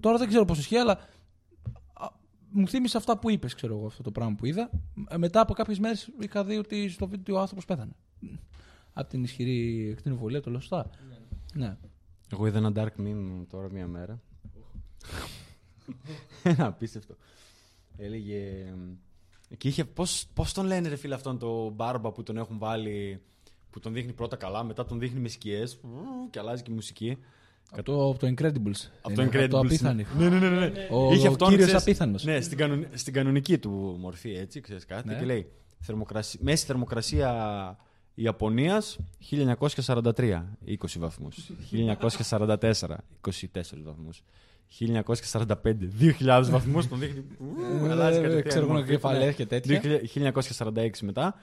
Τώρα 0.00 0.18
δεν 0.18 0.28
ξέρω 0.28 0.44
πώς 0.44 0.58
ισχύει, 0.58 0.76
αλλά 0.76 0.92
α, 1.92 2.06
μου 2.50 2.68
θύμισε 2.68 2.96
αυτά 2.96 3.18
που 3.18 3.30
είπες, 3.30 3.54
ξέρω 3.54 3.76
εγώ, 3.76 3.86
αυτό 3.86 4.02
το 4.02 4.10
πράγμα 4.10 4.34
που 4.34 4.46
είδα. 4.46 4.70
Ε, 5.08 5.16
Μετά 5.16 5.40
από 5.40 5.54
κάποιες 5.54 5.78
μέρες 5.78 6.10
είχα 6.20 6.44
δει 6.44 6.56
ότι 6.56 6.88
στο 6.88 7.08
βίντεο 7.08 7.36
ο 7.36 7.40
άνθρωπος 7.40 7.64
πέθανε. 7.64 7.92
Από 8.92 9.08
την 9.08 9.22
ισχυρή 9.22 9.90
ακτινοβολία, 9.92 10.40
το 10.40 10.50
λέω 10.50 10.60
σωστά. 10.60 10.90
Ναι. 11.54 11.76
Εγώ 12.32 12.46
είδα 12.46 12.58
ένα 12.58 12.72
dark 12.74 13.00
meme 13.00 13.44
τώρα 13.50 13.70
μία 13.70 13.86
μέρα. 13.86 14.20
Ένα 16.42 16.66
απίστευτο. 16.66 17.16
Έλεγε. 17.96 18.74
Και 19.58 19.68
είχε. 19.68 19.84
Πώς, 19.84 20.26
πώς 20.34 20.52
τον 20.52 20.66
λένε, 20.66 20.88
ρε 20.88 20.96
φίλε, 20.96 21.14
αυτόν 21.14 21.38
τον 21.38 21.72
μπάρμπα 21.72 22.12
που 22.12 22.22
τον 22.22 22.36
έχουν 22.36 22.58
βάλει. 22.58 23.22
Που 23.70 23.80
τον 23.80 23.92
δείχνει 23.92 24.12
πρώτα 24.12 24.36
καλά, 24.36 24.64
μετά 24.64 24.84
τον 24.84 24.98
δείχνει 24.98 25.20
με 25.20 25.28
σκιές. 25.28 25.80
Και 26.30 26.38
αλλάζει 26.38 26.62
και 26.62 26.70
η 26.70 26.74
μουσική. 26.74 27.18
Από 27.70 27.82
το, 27.82 28.08
από 28.10 28.18
το 28.18 28.26
Incredibles. 28.26 28.88
Από 29.02 29.14
το 29.14 29.22
Είναι 29.22 29.30
Incredibles. 29.34 29.48
Το 29.50 29.58
απίθανη. 29.58 30.06
Ναι, 30.18 30.28
ναι, 30.28 30.38
ναι. 30.38 30.48
ναι. 30.48 30.72
Ο, 30.90 31.12
Είχε 31.12 31.28
ο 31.28 31.30
αυτόν, 31.30 31.48
κύριος 31.48 31.66
ξέρεις, 31.66 31.82
απίθανος. 31.82 32.24
Ναι, 32.24 32.40
στην, 32.40 32.58
κανονι- 32.58 32.86
στην 32.98 33.12
κανονική 33.12 33.58
του 33.58 33.96
μορφή, 34.00 34.34
έτσι, 34.34 34.60
ξέρεις 34.60 34.84
κάτι. 34.86 35.08
Ναι. 35.08 35.14
Και 35.18 35.24
λέει, 35.24 35.46
θερμοκρασί- 35.80 36.40
μέση 36.42 36.64
θερμοκρασία 36.66 37.78
Ιαπωνίας 38.14 38.98
1943, 39.30 40.56
20 40.66 40.98
βαθμούς. 40.98 41.50
1944, 41.70 42.96
24 43.20 43.82
βαθμούς. 43.84 44.22
1945, 44.68 45.88
2000 45.98 46.50
βαθμούς, 46.50 46.88
τον 46.88 46.98
δείχνει. 46.98 47.24
ου, 47.38 47.90
αλλάζει 47.90 48.18
Ε, 48.18 48.20
κατευθείαν 48.20 48.42
ξέρω 48.48 48.60
η 48.64 48.68
εγώ 48.68 48.72
μορφή. 48.76 48.90
κεφαλές 48.90 49.34
και 49.34 49.46
τέτοια. 49.46 49.80
1946 50.14 51.02
μετά, 51.02 51.34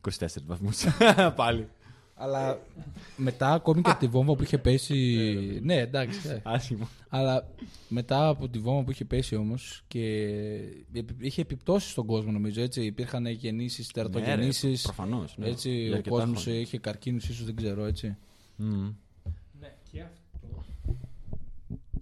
24 0.00 0.26
βαθμούς. 0.46 0.84
Πάλι. 1.36 1.68
Αλλά 2.22 2.58
μετά, 3.16 3.52
ακόμη 3.52 3.82
και 3.82 3.90
από 3.90 3.98
τη 3.98 4.06
βόμβα 4.06 4.34
που 4.34 4.42
είχε 4.42 4.58
πέσει. 4.58 4.94
ναι, 5.62 5.74
εντάξει. 5.78 6.28
ε. 6.28 6.40
Άσχημο. 6.42 6.88
Αλλά 7.08 7.48
μετά 7.88 8.28
από 8.28 8.48
τη 8.48 8.58
βόμβα 8.58 8.82
που 8.84 8.90
είχε 8.90 9.04
πέσει 9.04 9.34
όμως 9.36 9.82
και 9.88 10.26
επι- 10.92 11.24
είχε 11.24 11.40
επιπτώσεις 11.40 11.90
στον 11.90 12.06
κόσμο, 12.06 12.32
νομίζω. 12.32 12.62
Έτσι. 12.62 12.84
Υπήρχαν 12.84 13.26
γεννήσεις, 13.26 13.86
τερατογεννήσεις. 13.90 14.82
Προφανώς. 14.82 15.34
ναι. 15.38 15.46
έτσι, 15.48 15.70
Για 15.70 15.90
ο 15.90 15.94
αρκετά 15.94 16.10
κόσμος 16.16 16.42
χρόνια. 16.42 16.60
είχε 16.60 16.78
καρκίνους, 16.78 17.28
ίσως 17.28 17.44
δεν 17.44 17.56
ξέρω 17.56 17.84
έτσι. 17.84 18.16
Μμμ. 18.56 18.92
Ναι, 19.60 19.74
και 19.92 20.00
αυτό. 20.02 20.64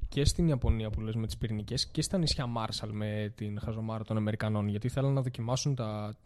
Και 0.08 0.24
στην 0.24 0.48
Ιαπωνία 0.48 0.90
που 0.90 1.00
λες 1.00 1.14
με 1.14 1.26
τις 1.26 1.36
πυρηνικές 1.36 1.86
και 1.86 2.02
στα 2.02 2.18
νησιά 2.18 2.46
Μάρσαλ 2.46 2.90
με 2.92 3.32
την 3.36 3.60
χαζομάρα 3.60 4.04
των 4.04 4.16
Αμερικανών 4.16 4.68
γιατί 4.68 4.88
θέλουν 4.88 5.12
να 5.12 5.22
δοκιμάσουν 5.22 5.74
τα, 5.74 6.16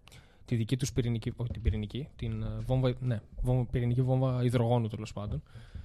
τη 0.44 0.56
δική 0.56 0.76
τους 0.76 0.92
πυρηνική, 0.92 1.32
όχι 1.36 1.50
την 1.50 1.62
πυρηνική, 1.62 2.08
την 2.16 2.42
ε, 2.42 2.46
βόμβα, 2.66 2.94
ναι, 3.00 3.20
βόμβα, 3.40 3.64
πυρηνική 3.64 4.02
βόμβα 4.02 4.44
υδρογόνου 4.44 4.88
τέλος 4.88 5.12
πάντων 5.12 5.42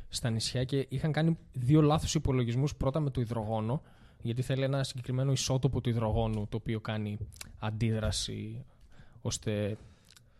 στα 0.10 0.30
νησιά 0.30 0.64
και 0.64 0.86
είχαν 0.90 1.12
κάνει 1.12 1.38
δύο 1.54 1.82
λάθος 1.82 2.16
υπολογισμούς 2.16 2.76
πρώτα 2.76 3.00
με 3.00 3.10
το 3.10 3.22
υδρογόνο 3.22 3.82
γιατί 4.22 4.42
θέλει 4.42 4.64
ένα 4.64 4.84
συγκεκριμένο 4.84 5.32
ισότοπο 5.32 5.82
του 5.82 5.90
υδρογόνου 5.90 6.48
το 6.50 6.58
οποίο 6.58 6.80
κάνει 6.80 7.18
αντίδραση 7.60 8.66
ώστε 9.22 9.78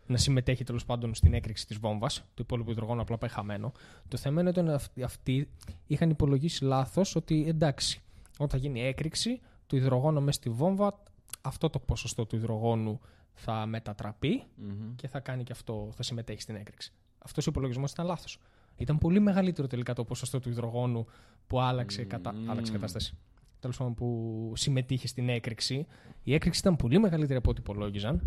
να 0.06 0.16
συμμετέχει 0.16 0.64
τέλος 0.64 0.84
πάντων 0.84 1.14
στην 1.14 1.34
έκρηξη 1.34 1.66
της 1.66 1.78
βόμβας. 1.78 2.18
Το 2.18 2.42
υπόλοιπο 2.42 2.70
υδρογόνο 2.70 3.02
απλά 3.02 3.18
πάει 3.18 3.30
χαμένο. 3.30 3.72
Το 4.08 4.16
θέμα 4.16 4.40
είναι 4.40 4.48
ότι 4.48 4.60
αυτοί- 4.60 5.02
αυτοί 5.02 5.48
είχαν 5.86 6.10
υπολογίσει 6.10 6.64
λάθος 6.64 7.16
ότι 7.16 7.44
εντάξει, 7.48 8.00
όταν 8.38 8.60
γίνει 8.60 8.82
έκρηξη, 8.82 9.40
το 9.66 9.76
υδρογόνο 9.76 10.20
μέσα 10.20 10.38
στη 10.38 10.50
βόμβα, 10.50 11.02
αυτό 11.40 11.70
το 11.70 11.78
ποσοστό 11.78 12.26
του 12.26 12.36
υδρογόνου 12.36 13.00
θα 13.34 13.66
μετατραπεί 13.66 14.44
Μμμ. 14.56 14.94
και 14.96 15.08
θα 15.08 15.20
κάνει 15.20 15.42
και 15.42 15.52
αυτό, 15.52 15.90
θα 15.94 16.02
συμμετέχει 16.02 16.40
στην 16.40 16.54
έκρηξη. 16.54 16.92
Αυτός 17.18 17.46
ο 17.46 17.50
υπολογισμός 17.50 17.92
ήταν 17.92 18.06
λάθος. 18.06 18.38
Ήταν 18.76 18.98
πολύ 18.98 19.20
μεγαλύτερο 19.20 19.66
τελικά 19.66 19.94
το 19.94 20.04
ποσοστό 20.04 20.40
του 20.40 20.48
υδρογόνου 20.48 21.06
που 21.46 21.60
άλλαξε, 21.60 22.04
κατα... 22.04 22.32
Μμμ. 22.32 22.50
άλλαξε 22.50 22.72
κατάσταση. 22.72 23.14
Τέλος 23.60 23.76
πάντων, 23.76 23.94
που 23.94 24.52
συμμετείχε 24.56 25.06
στην 25.06 25.28
έκρηξη. 25.28 25.86
Η 26.22 26.34
έκρηξη 26.34 26.60
ήταν 26.60 26.76
πολύ 26.76 26.98
μεγαλύτερη 26.98 27.38
από 27.38 27.50
ό,τι 27.50 27.60
υπολόγιζαν. 27.60 28.22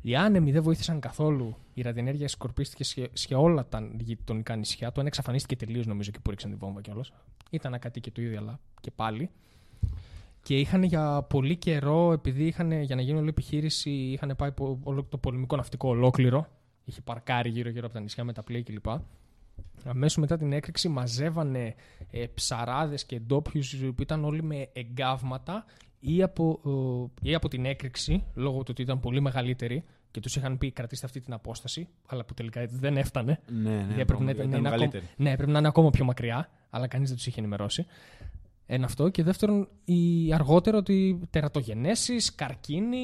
Οι 0.00 0.16
άνεμοι 0.16 0.52
δεν 0.52 0.62
βοήθησαν 0.62 1.00
καθόλου. 1.00 1.56
Η 1.74 1.82
ραδιενέργεια 1.82 2.28
σκορπίστηκε 2.28 2.84
σε, 2.84 3.10
σε 3.12 3.34
όλα 3.34 3.68
τα 3.68 3.90
γειτονικά 3.98 4.56
νησιά. 4.56 4.88
Το 4.88 4.94
ένα 5.00 5.08
εξαφανίστηκε 5.08 5.56
τελείως, 5.56 5.86
νομίζω, 5.86 6.10
και 6.10 6.18
που 6.22 6.30
ρίξαν 6.30 6.50
τη 6.50 6.56
βόμβα 6.56 6.80
κιόλας. 6.80 7.12
Ήταν 7.50 7.74
ακατοίκη 7.74 8.10
του 8.10 8.20
ίδιο, 8.20 8.38
αλλά 8.38 8.60
και 8.80 8.90
πάλι. 8.90 9.30
Και 10.48 10.58
είχαν 10.58 10.82
για 10.82 11.22
πολύ 11.22 11.56
καιρό, 11.56 12.12
επειδή 12.12 12.44
είχαν, 12.46 12.72
για 12.82 12.96
να 12.96 13.02
γίνει 13.02 13.16
όλη 13.16 13.26
η 13.26 13.30
επιχείρηση, 13.30 13.90
είχαν 13.90 14.34
πάει 14.36 14.52
πο- 14.52 14.78
όλο 14.82 15.04
το 15.04 15.18
πολεμικό 15.18 15.56
ναυτικό 15.56 15.88
ολόκληρο. 15.88 16.46
Είχε 16.84 17.00
παρκάρει 17.00 17.48
γύρω-γύρω 17.48 17.84
από 17.84 17.94
τα 17.94 18.00
νησιά 18.00 18.24
με 18.24 18.32
τα 18.32 18.42
πλοία 18.42 18.62
κλπ. 18.62 18.86
Αμέσως 19.84 20.16
μετά 20.16 20.36
την 20.36 20.52
έκρηξη 20.52 20.88
μαζεύανε 20.88 21.74
ε, 22.10 22.24
ψαράδες 22.34 23.04
και 23.06 23.20
ντόπιους 23.20 23.76
που 23.76 24.02
ήταν 24.02 24.24
όλοι 24.24 24.42
με 24.42 24.68
εγκάβματα 24.72 25.64
ή 26.00 26.22
από, 26.22 26.60
ε, 27.22 27.28
ή 27.30 27.34
από 27.34 27.48
την 27.48 27.64
έκρηξη, 27.64 28.24
λόγω 28.34 28.58
του 28.58 28.66
ότι 28.70 28.82
ήταν 28.82 29.00
πολύ 29.00 29.20
μεγαλύτερη 29.20 29.84
και 30.10 30.20
τους 30.20 30.36
είχαν 30.36 30.58
πει 30.58 30.70
κρατήστε 30.70 31.06
αυτή 31.06 31.20
την 31.20 31.32
απόσταση, 31.32 31.88
αλλά 32.06 32.24
που 32.24 32.34
τελικά 32.34 32.66
δεν 32.70 32.96
έφτανε. 32.96 33.40
Ναι, 33.62 33.70
ναι, 33.70 33.84
Γιατί 33.86 34.00
έπρεπε 34.00 34.24
να 34.24 34.30
ήταν, 34.30 34.46
ήταν- 34.46 34.60
είναι 34.60 34.70
μεγαλύτερη. 34.70 35.04
Ναι, 35.16 35.36
πρέπει 35.36 35.50
να 35.50 35.58
είναι 35.58 35.68
ακόμα 35.68 35.90
πιο 35.90 36.04
μακριά, 36.04 36.50
αλλά 36.70 36.86
κανείς 36.86 37.08
δεν 37.08 37.16
τους 37.16 37.26
είχε 37.26 37.38
ενημερώσει. 37.40 37.86
Ένα 38.70 38.84
αυτό. 38.84 39.08
Και 39.08 39.22
δεύτερον, 39.22 39.68
η, 39.84 40.32
αργότερο 40.34 40.78
ότι 40.78 41.20
τερατογενέσεις, 41.30 42.34
καρκίνη, 42.34 42.98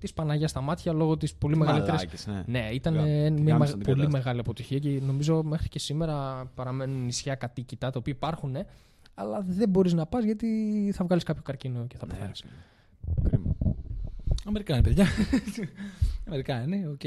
της 0.00 0.12
Παναγία 0.12 0.48
στα 0.48 0.60
μάτια 0.60 0.92
λόγω 0.92 1.16
της 1.16 1.34
πολύ 1.34 1.56
μεγαλύτερη. 1.56 1.90
Μαλάκες, 1.92 2.26
ναι. 2.26 2.42
Ναι, 2.46 2.68
ήταν 2.72 2.94
Γα- 2.94 3.06
ε, 3.06 3.30
μια 3.30 3.52
γάμισαν 3.52 3.58
με- 3.58 3.64
την 3.66 3.68
πολύ 3.68 3.82
κατάσταση. 3.84 4.08
μεγάλη 4.16 4.40
αποτυχία 4.40 4.78
και 4.78 5.00
νομίζω 5.02 5.42
μέχρι 5.42 5.68
και 5.68 5.78
σήμερα 5.78 6.44
παραμένουν 6.54 7.04
νησιά 7.04 7.34
κατοίκητα 7.34 7.90
τα 7.90 7.98
οποία 7.98 8.12
υπάρχουν, 8.16 8.54
ε, 8.54 8.66
αλλά 9.14 9.44
δεν 9.46 9.68
μπορείς 9.68 9.92
να 9.92 10.06
πας 10.06 10.24
γιατί 10.24 10.46
θα 10.94 11.04
βγάλεις 11.04 11.24
κάποιο 11.24 11.42
καρκίνο 11.42 11.86
και 11.86 11.96
θα 11.96 12.06
Ναι, 12.06 12.12
πεθάνεις. 12.12 12.44
Κρίμα. 13.22 13.56
Αμερικάνοι, 14.44 14.82
παιδιά. 14.82 15.06
Αμερικάνοι, 16.26 16.86
οκ. 16.86 17.00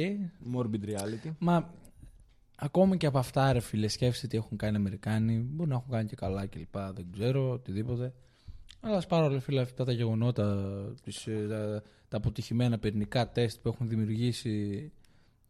Morbid 0.55 0.85
reality. 0.89 1.31
Μα 1.39 1.69
ακόμη 2.63 2.97
και 2.97 3.05
από 3.05 3.17
αυτά, 3.17 3.53
ρε 3.53 3.59
φίλε, 3.59 3.87
σκέφτεσαι 3.87 4.27
τι 4.27 4.37
έχουν 4.37 4.57
κάνει 4.57 4.73
οι 4.73 4.77
Αμερικάνοι. 4.77 5.37
Μπορεί 5.37 5.69
να 5.69 5.75
έχουν 5.75 5.91
κάνει 5.91 6.07
και 6.09 6.15
καλά 6.15 6.45
κλπ. 6.45 6.77
Δεν 6.93 7.07
ξέρω, 7.11 7.51
οτιδήποτε. 7.51 8.13
Αλλά 8.79 8.97
ας 8.97 9.07
πάρω, 9.07 9.27
ρε 9.27 9.39
φίλε, 9.39 9.61
αυτά 9.61 9.85
τα 9.85 9.91
γεγονότα, 9.91 10.73
τις, 11.03 11.27
ε, 11.27 11.45
τα, 11.49 11.83
τα 12.07 12.17
αποτυχημένα 12.17 12.79
πυρηνικά 12.79 13.31
τεστ 13.31 13.61
που 13.61 13.69
έχουν 13.69 13.89
δημιουργήσει 13.89 14.91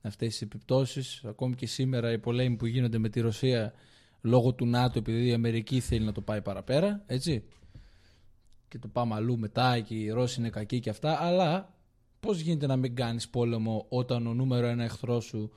αυτές 0.01 0.29
τις 0.29 0.41
επιπτώσεις. 0.41 1.23
Ακόμη 1.25 1.55
και 1.55 1.65
σήμερα 1.67 2.11
οι 2.11 2.19
πολέμοι 2.19 2.55
που 2.55 2.65
γίνονται 2.65 2.97
με 2.97 3.09
τη 3.09 3.19
Ρωσία 3.19 3.73
λόγω 4.21 4.53
του 4.53 4.65
ΝΑΤΟ, 4.65 4.99
επειδή 4.99 5.27
η 5.27 5.33
Αμερική 5.33 5.79
θέλει 5.79 6.05
να 6.05 6.11
το 6.11 6.21
πάει 6.21 6.41
παραπέρα, 6.41 7.03
έτσι. 7.05 7.43
Και 8.67 8.79
το 8.79 8.87
πάμε 8.87 9.15
αλλού 9.15 9.37
μετά 9.37 9.79
και 9.79 9.95
οι 9.95 10.09
Ρώσοι 10.09 10.39
είναι 10.39 10.49
κακοί 10.49 10.79
και 10.79 10.89
αυτά. 10.89 11.21
Αλλά 11.21 11.73
πώς 12.19 12.39
γίνεται 12.39 12.67
να 12.67 12.75
μην 12.75 12.95
κάνεις 12.95 13.29
πόλεμο 13.29 13.85
όταν 13.89 14.27
ο 14.27 14.33
νούμερο 14.33 14.67
ένα 14.67 14.83
εχθρός 14.83 15.25
σου 15.25 15.51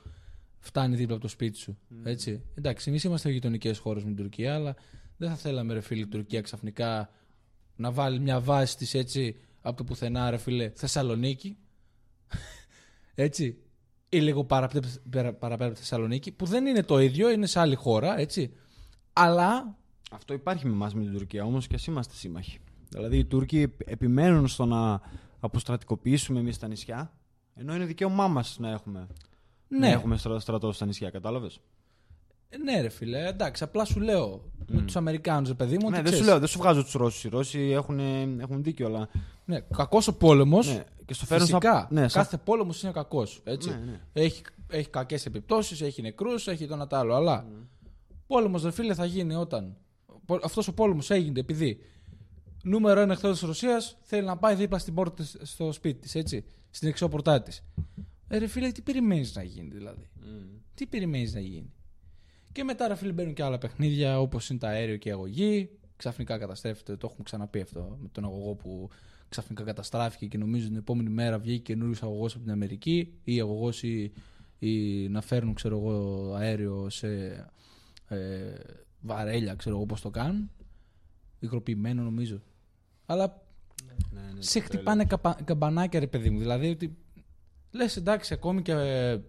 φτάνει 0.59 0.95
δίπλα 0.95 1.13
από 1.13 1.23
το 1.23 1.29
σπίτι 1.29 1.57
σου. 1.57 1.77
Έτσι. 2.03 2.41
Εντάξει, 2.55 2.89
εμείς 2.89 3.03
είμαστε 3.03 3.29
γειτονικές 3.31 3.77
χώρες 3.77 4.03
με 4.03 4.09
την 4.13 4.17
Τουρκία, 4.23 4.53
αλλά 4.55 4.75
δεν 5.17 5.29
θα 5.29 5.35
θέλαμε, 5.35 5.73
ρε 5.73 5.81
φίλε, 5.81 6.01
η 6.01 6.07
Τουρκία 6.07 6.41
ξαφνικά 6.41 7.09
να 7.75 7.91
βάλει 7.91 8.19
μια 8.19 8.39
βάση 8.41 8.77
της 8.77 8.93
έτσι 8.93 9.35
από 9.61 9.77
το 9.77 9.83
πουθενά, 9.83 10.29
ρε 10.29 10.37
φίλε, 10.37 10.69
Θεσσαλονίκη. 10.75 11.57
έτσι. 13.15 13.57
Ή 14.09 14.19
λίγο 14.19 14.43
παραπέρα, 14.43 14.87
πέρα- 15.09 15.33
παραπέρα 15.33 15.65
από 15.69 15.73
τη 15.73 15.79
Θεσσαλονίκη, 15.81 16.31
που 16.31 16.45
δεν 16.45 16.65
είναι 16.65 16.83
το 16.83 16.99
ίδιο, 16.99 17.29
είναι 17.31 17.45
σε 17.45 17.59
άλλη 17.59 17.75
χώρα, 17.75 18.19
έτσι. 18.19 18.53
Αλλά 19.13 19.77
Αυτό 20.11 20.33
υπάρχει 20.33 20.65
με 20.65 20.71
εμάς 20.73 20.93
με 20.93 21.01
την 21.03 21.11
Τουρκία, 21.11 21.43
όμως 21.45 21.67
και 21.67 21.75
ας 21.75 21.85
είμαστε 21.85 22.13
σύμμαχοι. 22.15 22.59
Δηλαδή 22.89 23.17
οι 23.17 23.25
Τούρκοι 23.25 23.59
επ- 23.59 23.89
επιμένουν 23.89 24.47
στο 24.47 24.65
να 24.65 25.01
αποστρατικοποιήσουμε 25.39 26.39
εμείς 26.39 26.57
τα 26.57 26.67
νησιά, 26.67 27.13
ενώ 27.53 27.75
είναι 27.75 27.85
δικαίωμά 27.85 28.27
μας 28.27 28.57
να 28.59 28.69
έχουμε, 28.69 29.07
ναι, 29.67 29.79
να 29.79 29.87
έχουμε 29.87 30.17
στρα- 30.17 30.39
στρατό 30.39 30.71
στα 30.71 30.85
νησιά, 30.85 31.09
κατάλαβες; 31.09 31.59
ναι, 32.63 32.81
ρε 32.81 32.89
φίλε, 32.89 33.27
εντάξει, 33.27 33.63
απλά 33.63 33.85
σου 33.85 33.99
λέω 33.99 34.41
με 34.67 34.81
τους 34.81 34.95
Αμερικάνους, 34.95 35.55
παιδί 35.55 35.77
μου. 35.77 35.89
Ναι, 35.89 35.95
ότι 35.95 35.95
δεν 35.95 36.05
σου 36.05 36.11
ξέρεις, 36.11 36.27
λέω, 36.27 36.39
δεν 36.39 36.47
σου 36.47 36.57
βγάζω 36.57 36.83
τους 36.83 36.93
Ρώσους. 36.93 37.23
Οι 37.23 37.29
Ρώσοι 37.29 37.59
έχουν, 37.59 37.99
έχουν 38.39 38.63
δίκιο, 38.63 38.85
αλλά. 38.87 39.09
Ναι, 39.45 39.59
κακός 39.59 40.07
ο 40.07 40.17
πόλεμος. 40.17 40.67
Ναι, 40.75 40.83
και 41.05 41.13
στο 41.13 41.25
φέρνουν 41.25 41.47
σαν- 41.47 41.61
Φυσικά. 41.61 41.87
ναι, 41.91 42.07
σαν- 42.07 42.23
Κάθε 42.23 42.37
πόλεμος 42.37 42.83
είναι 42.83 42.91
κακός. 42.91 43.41
Έτσι. 43.43 43.69
Ναι, 43.69 43.75
ναι. 43.75 43.99
Έχει, 44.13 44.41
έχει 44.69 44.89
κακές 44.89 45.25
επιπτώσεις, 45.25 45.81
έχει 45.81 46.01
νεκρούς, 46.01 46.47
έχει 46.47 46.67
το 46.67 46.73
ένα 46.73 46.87
τ' 46.87 46.93
άλλο. 46.93 47.13
Αλλά 47.15 47.45
Mm. 47.45 47.65
πόλεμος, 48.27 48.61
δε 48.61 48.71
φίλε, 48.71 48.93
θα 48.93 49.05
γίνει 49.05 49.35
όταν. 49.35 49.75
Αυτός 50.43 50.67
ο 50.67 50.73
πόλεμος 50.73 51.09
έγινε 51.09 51.39
επειδή 51.39 51.79
νούμερο 52.63 52.99
ένα 52.99 53.11
εχθρός 53.13 53.39
της 53.39 53.47
Ρωσίας 53.47 53.97
θέλει 54.01 54.25
να 54.25 54.37
πάει 54.37 54.55
δίπλα 54.55 54.77
στην 54.77 54.93
πόρτα 54.93 55.13
της, 55.23 55.37
στο 55.41 55.71
σπίτι 55.71 55.99
της, 55.99 56.15
έτσι. 56.15 56.45
Στην 56.69 56.87
εξώπορτά 56.87 57.41
της. 57.41 57.63
Ε, 58.27 58.37
ρε 58.37 58.47
φίλε, 58.47 58.71
τι 58.71 58.81
περιμένεις 58.81 59.35
να 59.35 59.43
γίνει 59.43 59.69
δηλαδή; 59.69 60.09
Μμμ. 60.21 60.57
Τι 60.73 60.85
περιμένεις 60.85 61.33
να 61.33 61.39
γίνει; 61.39 61.73
Και 62.51 62.63
μετά, 62.63 62.87
ρε 62.87 62.95
φίλε, 62.95 63.11
μπαίνουν 63.11 63.33
και 63.33 63.43
άλλα 63.43 63.57
παιχνίδια 63.57 64.19
όπως 64.19 64.49
είναι 64.49 64.59
τα 64.59 64.67
αέριο 64.67 64.97
και 64.97 65.09
η 65.09 65.11
αγωγή. 65.11 65.69
Ξαφνικά 65.95 66.37
καταστρέφεται, 66.37 66.95
το 66.97 67.07
έχουμε 67.09 67.23
ξαναπεί 67.23 67.61
αυτό 67.61 67.97
με 68.01 68.07
τον 68.11 68.23
αγωγό 68.23 68.53
που 68.55 68.89
ξαφνικά 69.29 69.63
καταστράφηκε 69.63 70.25
και 70.25 70.37
νομίζω 70.37 70.67
την 70.67 70.75
επόμενη 70.75 71.09
μέρα 71.09 71.39
βγήκε 71.39 71.61
καινούριος 71.73 72.03
αγωγός 72.03 72.33
από 72.33 72.43
την 72.43 72.51
Αμερική 72.51 73.13
ή 73.23 73.39
αγωγός 73.39 73.83
ή, 73.83 74.11
ή 74.59 75.07
να 75.09 75.21
φέρνουν 75.21 75.53
ξέρω 75.53 75.77
εγώ, 75.77 76.33
αέριο 76.33 76.89
σε 76.89 77.07
ε, 78.07 78.53
βαρέλια, 79.01 79.55
ξέρω 79.55 79.75
εγώ 79.75 79.85
πώς 79.85 80.01
το 80.01 80.09
κάνουν. 80.09 80.51
Υγροποιημένο 81.39 82.03
νομίζω. 82.03 82.41
Αλλά 83.05 83.41
Ναι, 84.11 84.21
ναι, 84.21 84.41
σε 84.41 84.59
το 84.59 84.65
χτυπάνε 84.65 85.05
καπα- 85.05 85.43
καμπανάκια, 85.43 85.99
ρε 85.99 86.07
παιδί 86.07 86.29
μου. 86.29 86.39
Δηλαδή 86.39 86.69
ότι 86.69 86.97
λες 87.77 87.95
εντάξει, 87.95 88.33
ακόμη 88.33 88.61
και. 88.61 88.71
ε, 88.71 89.19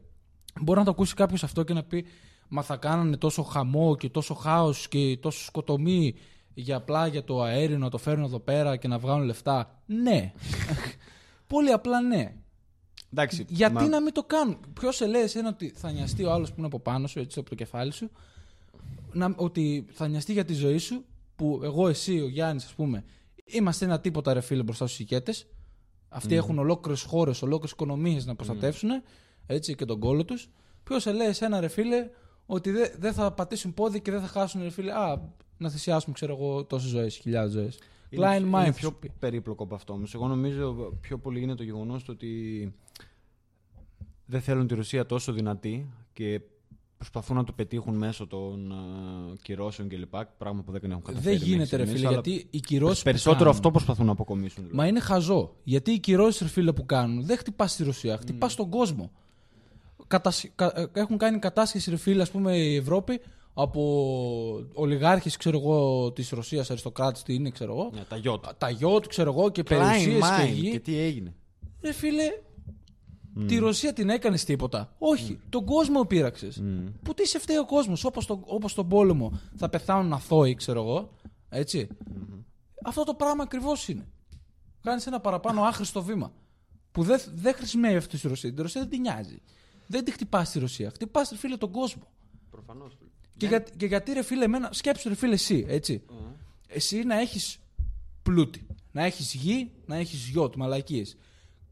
μπορεί 0.61 0.79
να 0.79 0.85
το 0.85 0.91
ακούσει 0.91 1.15
κάποιος 1.15 1.43
αυτό 1.43 1.63
και 1.63 1.73
να 1.73 1.83
πει 1.83 2.07
Μα 2.49 2.63
θα 2.63 2.77
κάνανε 2.77 3.17
τόσο 3.17 3.43
χαμό 3.43 3.97
και 3.97 4.09
τόσο 4.09 4.35
χάος 4.35 4.89
και 4.89 5.19
τόσο 5.21 5.45
σκοτωμή 5.45 6.15
για 6.55 6.77
απλά 6.77 7.07
για 7.07 7.25
το 7.25 7.43
αέριο 7.43 7.79
να 7.79 7.91
το 7.91 7.99
φέρουν 7.99 8.25
εδώ 8.25 8.39
πέρα 8.39 8.77
και 8.77 8.89
να 8.89 8.99
βγάλουν 8.99 9.25
λεφτά. 9.27 9.83
Ναι. 9.87 10.33
Πολύ 11.47 11.73
απλά 11.73 12.01
ναι. 12.01 12.35
Εντάξει, 13.13 13.45
Γιατί 13.49 13.75
μα- 13.75 13.89
να 13.89 14.01
μην 14.01 14.13
το 14.13 14.23
κάνουν; 14.23 14.59
Ποιος 14.73 14.97
σε 14.97 15.07
λέει 15.07 15.23
εσένα 15.23 15.49
ότι 15.49 15.73
θα 15.77 15.91
νοιαστεί 15.91 16.25
ο 16.25 16.33
άλλος 16.33 16.49
που 16.49 16.55
είναι 16.59 16.67
από 16.67 16.81
πάνω 16.81 17.07
σου, 17.07 17.19
έτσι 17.19 17.39
από 17.39 17.49
το 17.49 17.55
κεφάλι 17.55 17.93
σου, 17.93 18.11
να, 19.13 19.33
ότι 19.37 19.87
θα 19.91 20.09
νοιαστεί 20.09 20.33
για 20.33 20.45
τη 20.45 20.53
ζωή 20.53 20.79
σου, 20.79 21.05
που 21.37 21.61
εγώ, 21.63 21.89
εσύ, 21.89 22.21
ο 22.21 22.29
Γιάννης, 22.29 22.65
ας 22.65 22.75
πούμε, 22.75 23.05
είμαστε 23.45 23.85
ένα 23.85 24.01
τίποτα 24.01 24.33
ρε 24.33 24.41
φίλε 24.41 24.63
μπροστά 24.63 24.87
στους 24.87 24.99
ηγέτες. 25.01 25.47
Αυτοί 26.09 26.35
έχουν 26.35 26.59
ολόκληρες 26.59 27.03
χώρες, 27.03 27.43
ολόκληρες 27.43 27.71
οικονομίες 27.71 28.27
να 28.27 28.35
προστατεύσουν 28.35 28.91
έτσι, 29.47 29.75
και 29.75 29.85
τον 29.85 30.01
κόλο 30.01 30.25
τους. 30.25 30.51
Ποιος 30.83 31.03
σε 31.03 31.13
λέει 31.13 31.27
εσένα, 31.27 31.61
ρε 31.61 31.69
φίλε, 31.69 32.11
ότι 32.47 32.71
δεν 32.71 32.91
δεν 32.99 33.13
θα 33.13 33.33
πατήσουν 33.33 33.75
πόδι 33.75 34.01
και 34.01 34.11
δεν 34.11 34.21
θα 34.21 34.27
χάσουν, 34.27 34.63
ρε 34.63 34.71
φίλε, 34.71 34.93
α, 34.93 35.21
να 35.59 35.71
θυσιάσουμε, 35.71 36.15
ξέρω 36.15 36.35
εγώ, 36.35 36.65
τόσες 36.65 36.91
ζωές, 36.91 37.17
χιλιάδες 37.17 37.53
ζωές. 37.53 37.79
Είναι, 38.09 38.27
Klein 38.27 38.41
είναι 38.41 38.69
mind. 38.69 38.75
πιο 38.75 38.99
περίπλοκο 39.19 39.63
από 39.63 39.75
αυτό 39.75 39.93
όμως. 39.93 40.15
Εγώ 40.15 40.27
νομίζω 40.27 40.93
πιο 41.01 41.19
πολύ 41.19 41.43
είναι 41.43 41.55
το 41.55 41.63
γεγονός 41.63 42.05
του 42.05 42.11
ότι 42.15 42.75
δεν 44.27 44.41
θέλουν 44.41 44.67
τη 44.67 44.75
Ρωσία 44.75 45.07
τόσο 45.07 45.33
δυνατή 45.33 45.91
και 46.13 46.41
προσπαθούν 46.99 47.37
να 47.37 47.45
το 47.45 47.53
πετύχουν 47.53 47.95
μέσω 47.97 48.27
των 48.27 48.73
uh, 49.33 49.37
κυρώσεων 49.43 49.89
κλπ. 49.89 50.15
Πράγμα 50.39 50.63
που 50.63 50.73
δεν 50.73 50.91
έχουν 50.91 51.03
καταφέρει. 51.03 51.37
Δεν 51.37 51.47
γίνεται, 51.47 51.59
μέχρι 51.59 51.77
ρε 51.77 51.83
στιγμής, 51.83 52.01
φίλε, 52.01 52.07
αλλά 52.15 52.21
γιατί 52.25 52.47
οι 52.51 52.61
κυρώσεις. 52.61 53.03
Περισσότερο 53.03 53.51
αυτό 53.51 53.71
προσπαθούν 53.71 54.07
να 54.07 54.13
αποκομίσουν. 54.13 54.57
δηλαδή. 54.63 54.77
Μα 54.77 54.87
είναι 54.87 55.01
χαζό. 55.01 55.55
Γιατί 55.65 55.91
οι 55.93 55.99
κυρώσεις, 55.99 56.41
ρε 56.41 56.49
φίλε, 56.49 56.73
που 56.73 56.87
κάνουν 56.87 57.25
δεν 57.27 57.37
χτυπάς 57.39 57.73
στη 57.73 57.85
Ρωσία, 57.85 58.17
χτυπάς 58.17 58.51
Mm. 58.51 58.53
στον 58.53 58.71
κόσμο. 58.71 59.11
Κατασ... 60.07 60.45
κα- 60.55 60.73
ε, 60.77 60.87
Έχουν 60.93 61.19
κάνει 61.19 61.39
κατάσχεση, 61.39 61.91
ρε 61.91 61.97
φίλε, 61.97 62.23
ας 62.23 62.31
πούμε, 62.31 62.57
η 62.57 62.77
Ευρώπη 62.77 63.21
από 63.55 63.83
ολιγάρχες, 64.73 65.37
ξέρω 65.37 65.59
εγώ, 65.59 66.11
της 66.13 66.31
Ρωσίας, 66.31 66.71
αριστοκράτης, 66.71 67.23
τι 67.23 67.35
είναι, 67.35 67.51
ξέρω 67.51 67.73
εγώ. 67.73 67.91
Ναι, 67.95 68.01
τα 68.09 68.17
γιότ. 68.17 68.45
Τα 68.59 68.71
γιότ, 68.71 69.07
ξέρω 69.07 69.31
εγώ, 69.33 69.51
και 69.51 69.61
Klein 69.63 69.65
περιουσίες 69.69 70.19
και 70.29 70.45
mind. 70.45 70.53
γη. 70.55 70.71
Και 70.71 70.81
τι 70.81 70.99
έγινε. 70.99 71.35
Ρε 71.81 71.93
φίλε, 71.93 72.23
τη 73.47 73.57
Ρωσία 73.57 73.93
την 73.93 74.09
έκανες 74.09 74.45
τίποτα. 74.45 74.95
Όχι, 74.99 75.41
τον 75.49 75.65
κόσμο 75.65 76.05
πείραξες. 76.05 76.57
Μμ. 76.57 76.87
Που 77.03 77.15
τι 77.15 77.27
σε 77.27 77.39
φταίει 77.39 77.57
ο 77.57 77.67
κόσμος, 77.67 78.05
όπως 78.05 78.27
το, 78.27 78.41
όπως 78.45 78.75
τον 78.75 78.89
πόλεμο 78.89 79.41
θα 79.57 79.69
πεθάνουν 79.69 80.13
αθώοι, 80.13 80.55
ξέρω 80.55 80.81
εγώ. 80.83 81.11
Έτσι. 81.49 81.89
Αυτό 82.85 83.05
το 83.05 83.15
πράγμα 83.15 83.43
ακριβώς 83.43 83.89
είναι. 83.89 84.07
Κάνεις 84.83 85.07
ένα 85.07 85.21
παραπάνω 85.21 85.63
άχρηστο 85.63 86.03
βήμα. 86.03 86.33
Που 86.93 87.03
δεν 87.03 87.21
δεν 87.35 87.55
χρησιμεύει 87.55 87.97
αυτό 87.97 88.17
στη 88.17 88.29
Ρωσία. 88.29 88.53
Την 88.53 88.63
Ρωσία 88.63 88.81
δεν 88.81 88.91
την 88.91 89.01
νοιάζει. 89.01 89.43
δεν 89.87 90.05
τη 90.05 90.11
χτυπάς 90.11 90.49
στη 90.49 90.59
Ρωσία. 90.59 90.91
Χτυπάς, 90.91 91.31
ρε 91.31 91.37
φίλε, 91.37 91.57
τον 91.57 91.71
κόσμο. 91.71 92.03
Προφανώς. 92.51 92.97
Και, 93.37 93.47
για, 93.47 93.59
και 93.59 93.87
γιατί, 93.87 94.13
ρε 94.13 94.23
φίλε, 94.23 94.45
εμένα, 94.45 94.69
σκέψου, 94.73 95.09
ρε 95.09 95.15
φίλε, 95.15 95.35
εσύ, 95.35 95.65
έτσι. 95.69 96.03
Εσύ 96.69 97.03
να 97.03 97.21
έχεις 97.21 97.59
πλούτη, 98.23 98.67
να 98.93 99.05
έχεις 99.05 99.35
γη, 99.35 99.71
να 99.87 99.97
έχεις 99.97 100.29
γιο 100.29 100.49
του, 100.49 100.59
μαλακίες. 100.59 101.17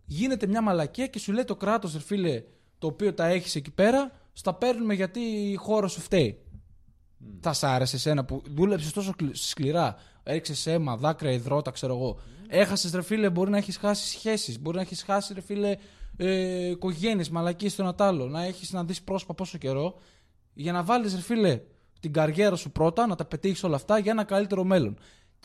Γίνεται 0.07 0.47
μια 0.47 0.63
μαλακία 0.63 1.07
και 1.07 1.19
σου 1.19 1.33
λέει 1.33 1.45
το 1.45 1.57
κράτος, 1.57 1.93
ρε 1.93 2.01
φίλε, 2.01 2.43
το 2.79 2.87
οποίο 2.87 3.15
τα 3.15 3.27
έχεις 3.27 3.55
εκεί 3.55 3.71
πέρα, 3.71 4.11
στα 4.33 4.55
παίρνουμε 4.55 4.95
γιατί 4.95 5.21
η 5.21 5.55
χώρα 5.55 5.87
σου 5.87 6.01
φταίει. 6.01 6.39
Θα 7.41 7.53
σ' 7.53 7.63
άρεσε 7.63 7.97
εσένα 7.97 8.25
που 8.25 8.43
δούλεψες 8.51 8.93
τόσο 8.93 9.13
σκλη- 9.13 9.37
σκληρά, 9.37 9.97
έριξες 10.23 10.67
αίμα, 10.67 10.97
δάκρυα, 10.97 11.33
υδρότα, 11.33 11.71
ξέρω 11.71 11.95
εγώ. 11.95 12.19
Έχασες, 12.49 12.93
ρε 12.93 13.03
φίλε, 13.03 13.31
μπορεί 13.31 13.51
να 13.51 13.57
έχεις 13.57 13.77
χάσει 13.77 14.09
σχέσεις, 14.09 14.61
μπορεί 14.61 14.77
να 14.77 14.83
έχεις 14.83 15.03
χάσει, 15.03 15.35
ρε 15.35 15.41
φίλε, 15.41 15.77
ε, 16.17 16.69
οικογένειες, 16.69 17.29
μαλακίες 17.29 17.75
το 17.75 17.83
ένα 17.83 17.95
τ' 17.95 18.01
άλλο, 18.01 18.29
να 18.29 18.45
έχεις 18.45 18.73
να 18.73 18.85
δεις 18.85 19.03
πρόσωπα 19.03 19.35
πόσο 19.35 19.59
καιρό, 19.59 19.99
για 20.55 20.73
να 20.73 20.83
βάλεις, 20.83 21.15
ρε 21.15 21.21
φίλε, 21.21 21.61
την 22.01 22.13
καριέρα 22.13 22.57
σου 22.57 22.71
πρώτα, 22.71 23.07
να 23.07 23.15
τα 23.15 23.25
πετύχεις 23.25 23.63
όλα 23.63 23.77
αυτά 23.77 23.99
για 23.99 24.11
ένα 24.11 24.25
καλύτερο 24.25 24.65
μέλλον. 24.65 24.99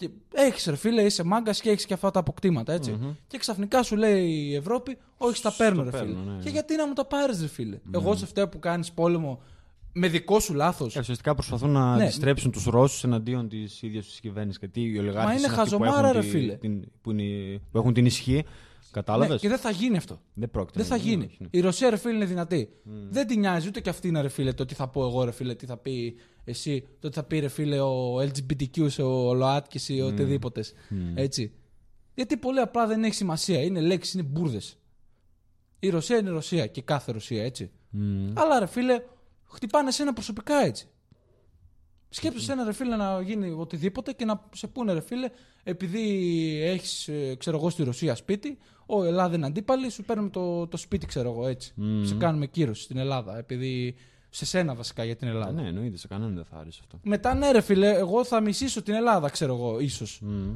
Και 0.08 0.10
έχεις, 0.34 0.66
ρε 0.66 0.76
φίλε, 0.76 1.02
είσαι 1.02 1.24
μάγκας 1.24 1.62
και 1.62 1.70
έχεις 1.70 1.86
και 1.86 1.94
αυτά 1.94 2.12
τα 2.12 2.20
αποκτήματα, 2.20 2.74
έτσι. 2.74 2.98
Και 3.28 3.38
ξαφνικά 3.38 3.84
σου 3.84 3.96
λέει 3.96 4.30
η 4.30 4.56
Ευρώπη, 4.56 4.98
Όχι, 5.18 5.36
στα 5.36 5.52
παίρνω, 5.58 5.84
ρε 5.84 5.90
παίρνω, 5.90 6.08
φίλε. 6.20 6.32
ναι. 6.36 6.42
Και 6.44 6.50
γιατί 6.50 6.76
να 6.76 6.88
μου 6.88 6.94
τα 6.94 7.06
πάρεις, 7.06 7.42
ρε 7.42 7.48
φίλε. 7.48 7.80
Εγώ 7.92 8.16
σε 8.16 8.24
αυτά 8.26 8.48
που 8.50 8.60
κάνεις 8.60 8.92
πόλεμο 8.92 9.42
με 9.94 10.08
δικό 10.08 10.40
σου 10.40 10.54
λάθος. 10.54 10.94
Και 10.94 11.00
ουσιαστικά 11.00 11.34
προσπαθούν 11.34 11.70
να 11.70 11.96
Ναι. 11.96 12.04
αντιστρέψουν 12.04 12.52
τους 12.52 12.64
Ρώσους 12.66 13.04
εναντίον 13.04 13.50
της 13.50 13.82
ίδιας 13.82 14.06
της 14.06 14.20
κυβέρνησης. 14.20 14.60
Γιατί 14.60 14.82
οι 14.82 14.98
ολιγάρχες 14.98 15.24
Μα 15.26 15.32
είναι 15.34 15.46
αυτοί 15.46 15.50
που 15.50 15.56
χαζομάρα, 15.62 16.00
έχουν 16.08 16.12
ρε 16.12 16.20
τη- 16.20 16.28
φίλε. 16.30 16.54
την- 16.56 16.84
που, 17.02 17.12
είναι- 17.12 17.60
που 17.72 17.78
έχουν 17.78 17.94
την 17.94 18.06
ισχύ. 18.06 18.44
Κατάλαβες; 18.92 19.30
Ναι, 19.30 19.38
και 19.38 19.48
δεν 19.48 19.58
θα 19.58 19.70
γίνει 19.70 19.98
αυτό. 19.98 20.22
Δεν 20.34 20.52
πρόκειται. 20.52 20.80
Δεν 20.80 20.90
να 20.90 20.96
θα 20.96 21.02
γίνει. 21.02 21.26
όχι, 21.26 21.38
ναι. 21.40 21.48
Η 21.52 21.60
Ρωσία, 21.60 21.90
ρε 21.90 21.98
φίλε, 21.98 22.16
είναι 22.16 22.26
δυνατή. 22.26 22.70
Δεν 23.10 23.28
την 23.28 23.40
νοιάζει 23.40 23.68
ούτε 23.68 23.82
και 23.82 23.90
αυτή 23.90 24.08
είναι, 24.08 24.22
ρε 24.22 24.30
φίλε, 24.30 24.54
το 24.54 24.66
τι 24.66 24.74
θα 24.74 24.88
πω 24.88 25.04
εγώ, 25.04 25.24
ρε 25.24 25.32
φίλε, 25.32 25.56
τι 25.56 25.66
θα 25.66 25.78
πει 25.78 26.16
εσύ, 26.44 26.88
το 27.00 27.10
τι 27.10 27.16
θα 27.16 27.24
πει, 27.24 27.40
ρε 27.40 27.48
φίλε, 27.48 27.80
ο 27.80 28.20
LGBTQ, 28.20 28.86
σε 28.90 29.02
ο 29.02 29.34
ΛΟΑΤΚΙ 29.34 29.94
ή 29.96 30.02
οτιδήποτε. 30.02 30.64
Έτσι. 31.16 31.54
Γιατί 32.14 32.38
πολύ 32.38 32.60
απλά 32.60 32.88
δεν 32.88 33.04
έχει 33.04 33.14
σημασία. 33.14 33.62
Είναι 33.62 33.82
λέξεις, 33.82 34.14
είναι 34.14 34.24
μπουρδες. 34.24 34.78
Η 35.80 35.90
Ρωσία 35.90 36.18
είναι 36.18 36.30
Ρωσία 36.30 36.68
και 36.68 36.82
κάθε 36.82 37.12
Ρωσία, 37.12 37.44
έτσι. 37.44 37.72
Μμμ. 37.90 38.32
Αλλά 38.34 38.60
ρε 38.60 38.66
φίλε, 38.66 39.04
χτυπάνε 39.48 39.92
σένα 39.92 40.14
προσωπικά 40.14 40.56
έτσι. 40.56 40.88
Σκέψου 42.10 42.52
ένα 42.52 42.64
ρε 42.64 42.74
φίλε 42.74 42.96
να 42.96 43.22
γίνει 43.22 43.50
οτιδήποτε 43.50 44.14
και 44.14 44.26
να 44.26 44.50
σε 44.56 44.68
πούνε 44.68 44.94
ρε 44.94 45.02
φίλε, 45.02 45.30
επειδή 45.64 46.02
έχεις, 46.64 47.10
ξέρω 47.38 47.58
εγώ, 47.58 47.70
στη 47.70 47.84
Ρωσία 47.84 48.16
σπίτι, 48.16 48.58
ο 48.86 49.04
Ελλάδα 49.04 49.36
είναι 49.36 49.46
αντίπαλη, 49.46 49.90
σου 49.90 50.04
παίρνουμε 50.04 50.30
το, 50.30 50.68
το 50.68 50.78
σπίτι, 50.78 51.06
ξέρω 51.06 51.30
εγώ 51.32 51.48
έτσι. 51.48 51.72
Μμμ. 51.76 52.04
Σε 52.06 52.16
κάνουμε 52.16 52.46
κύρωση 52.46 52.84
στην 52.84 52.98
Ελλάδα, 52.98 53.38
επειδή 53.38 53.96
σε 54.30 54.46
σένα 54.46 54.76
βασικά 54.76 55.04
για 55.04 55.16
την 55.16 55.28
Α, 55.28 55.32
Ελλάδα. 55.32 55.52
Ναι, 55.62 55.68
εννοείται. 55.68 55.98
Σε 55.98 56.08
κανέναν 56.08 56.36
δεν 56.36 56.44
θα 56.44 56.58
άρεσε 56.58 56.80
αυτό. 56.84 57.00
Μετά 57.04 57.34
ναι, 57.34 57.52
ρε 57.52 57.62
φίλε, 57.62 57.90
εγώ 57.98 58.26
θα 58.26 58.42
μισήσω 58.42 58.82
την 58.82 58.94
Ελλάδα, 58.94 59.30
ξέρω 59.30 59.56
εγώ, 59.56 59.80
ίσως. 59.80 60.20
Μμμ. 60.22 60.56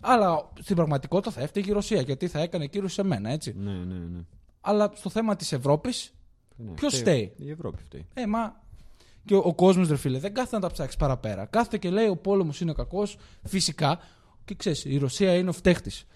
Αλλά 0.00 0.50
στην 0.60 0.76
πραγματικότητα 0.76 1.30
θα 1.30 1.40
έφταιγε 1.40 1.70
η 1.70 1.72
Ρωσία, 1.72 2.00
γιατί 2.00 2.28
θα 2.28 2.40
έκανε 2.40 2.66
κύρωση 2.66 2.94
σε 2.94 3.02
μένα, 3.02 3.30
έτσι. 3.30 3.54
Ναι, 3.58 3.72
ναι, 3.72 3.94
ναι. 3.94 4.20
Αλλά 4.60 4.90
στο 4.94 5.10
θέμα 5.10 5.36
της 5.36 5.52
Ευρώπης, 5.52 6.14
ναι. 6.56 6.70
Ποιος 6.70 6.96
Φταίει- 6.98 7.32
φταίει; 7.32 7.46
Η 7.46 7.50
Ευρώπη 7.50 7.82
φταίει. 7.82 8.06
Ε, 8.14 8.26
μα. 8.26 8.62
Και 9.24 9.34
ο, 9.34 9.38
ο 9.44 9.54
κόσμος, 9.54 9.88
ρε 9.88 9.96
φίλε, 9.96 10.18
δεν 10.18 10.34
κάθεται 10.34 10.56
να 10.56 10.62
τα 10.62 10.70
ψάξει 10.70 10.96
παραπέρα. 10.96 11.46
Κάθεται 11.46 11.78
και 11.78 11.90
λέει 11.90 12.08
ο 12.08 12.16
πόλεμος 12.16 12.60
είναι 12.60 12.72
κακός, 12.72 13.16
φυσικά. 13.44 13.98
Και 14.44 14.54
ξέρεις, 14.54 14.84
η 14.84 14.96
Ρωσία 14.96 15.34
είναι 15.34 15.48
ο 15.48 15.52
φταίχτης. 15.52 16.06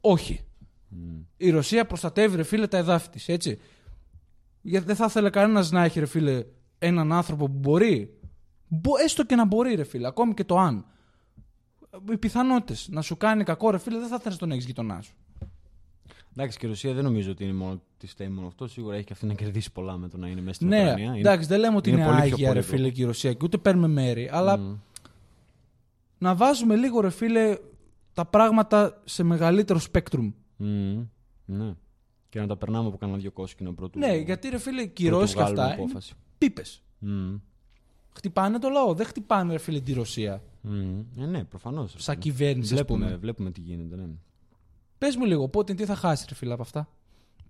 Όχι. 0.00 0.40
Μμ. 0.88 1.20
Η 1.36 1.50
Ρωσία 1.50 1.86
προστατεύει, 1.86 2.36
ρε 2.36 2.42
φίλε, 2.42 2.66
τα 2.66 2.76
εδάφη 2.76 3.08
της, 3.08 3.28
έτσι. 3.28 3.58
Γιατί 4.62 4.86
δεν 4.86 4.96
θα 4.96 5.04
ήθελε 5.04 5.30
κανένας 5.30 5.70
να 5.70 5.84
έχει, 5.84 6.00
ρε 6.00 6.06
φίλε, 6.06 6.44
έναν 6.78 7.12
άνθρωπο 7.12 7.46
που 7.46 7.58
μπορεί. 7.58 8.18
Μπο, 8.68 8.90
έστω 9.04 9.24
και 9.24 9.34
να 9.34 9.46
μπορεί, 9.46 9.74
ρε 9.74 9.84
φίλε, 9.84 10.06
ακόμη 10.06 10.34
και 10.34 10.44
το 10.44 10.58
αν. 10.58 10.84
Οι 12.12 12.16
πιθανότητες 12.16 12.88
να 12.90 13.02
σου 13.02 13.16
κάνει 13.16 13.44
κακό, 13.44 13.70
ρε 13.70 13.78
φίλε, 13.78 13.98
δεν 13.98 14.08
θα 14.08 14.14
ήθελε 14.14 14.34
να 14.34 14.40
τον 14.40 14.50
έχεις 14.50 14.64
γειτονάς 14.64 15.04
σου. 15.04 15.14
Εντάξει, 16.36 16.58
και 16.58 16.66
η 16.66 16.68
Ρωσία 16.68 16.92
δεν 16.94 17.04
νομίζω 17.04 17.30
ότι 17.30 17.44
είναι 17.44 17.52
μόνο 17.52 17.80
της 17.98 18.10
φταίει 18.10 18.28
μόνο 18.28 18.46
αυτό. 18.46 18.66
Σίγουρα 18.68 18.94
έχει 18.96 19.04
και 19.04 19.12
αυτή 19.12 19.26
να 19.26 19.34
κερδίσει 19.34 19.72
πολλά 19.72 19.96
με 19.96 20.08
το 20.08 20.16
να 20.18 20.28
είναι 20.28 20.40
μέσα 20.40 20.54
στην 20.54 20.68
Ναι, 20.68 20.80
Ουκρανία. 20.82 21.04
Είναι- 21.04 21.18
εντάξει, 21.18 21.48
δεν 21.48 21.60
λέμε 21.60 21.76
ότι 21.76 21.90
είναι, 21.90 21.98
είναι 22.00 22.08
πολύ 22.08 22.20
πιο 22.22 22.34
άγια, 22.34 22.46
ρε 22.52 22.52
πολύπλοκο. 22.60 22.76
φίλε, 22.76 22.90
και 22.90 23.02
η 23.02 23.04
Ρωσία 23.04 23.32
και 23.32 23.38
ούτε 23.42 23.58
παίρνουμε 23.58 23.88
μέρη. 23.88 24.28
Αλλά 24.32 24.56
Μμ. 24.58 24.74
να 26.18 26.34
βάζουμε 26.34 26.76
λίγο, 26.76 27.00
ρε 27.00 27.10
φίλε, 27.10 27.56
τα 28.12 28.24
πράγματα 28.24 29.00
σε 29.04 29.22
μεγαλύτερο 29.22 29.78
σπέκτρουμ. 29.78 30.32
Μμ. 30.56 31.00
Ναι. 31.44 31.74
Και 32.28 32.40
να 32.40 32.46
τα 32.46 32.56
περνάμε 32.56 32.88
από 32.88 32.96
κανένα 32.96 33.18
δυο 33.18 33.30
κόσκινο 33.30 33.72
πρώτου. 33.72 33.98
Ναι, 33.98 34.16
γιατί 34.16 34.48
ρε 34.48 34.58
φίλε, 34.58 34.80
οι 34.80 34.84
πρώτου 34.84 34.92
κυρώσεις 35.02 35.34
και 35.34 35.40
βγάλουμε 35.40 35.62
αυτά 35.62 35.74
είναι 35.74 35.82
απόφαση. 35.82 36.14
πίπες. 36.38 36.82
Μμ. 36.98 37.34
Χτυπάνε 38.16 38.58
το 38.58 38.68
λαό, 38.68 38.94
δεν 38.94 39.06
χτυπάνε, 39.06 39.52
ρε 39.52 39.58
φίλε, 39.58 39.80
τη 39.80 39.92
Ρωσία. 39.92 40.42
Μμ. 40.60 41.00
Ε, 41.18 41.26
ναι, 41.26 41.44
προφανώς. 41.44 41.94
Σαν 41.98 42.18
κυβέρνηση, 42.18 42.60
ας 42.74 42.78
Βλέπουμε, 42.80 43.04
πούμε. 43.04 43.16
βλέπουμε 43.16 43.50
τι 43.50 43.60
γίνεται. 43.60 43.96
Ναι. 43.96 44.06
Πες 44.98 45.16
μου 45.16 45.24
λίγο, 45.24 45.48
πότε 45.48 45.74
τι 45.74 45.84
θα 45.84 45.94
χάσει, 45.94 46.24
ρε 46.28 46.34
φίλε, 46.34 46.52
από 46.52 46.62
αυτά; 46.62 46.88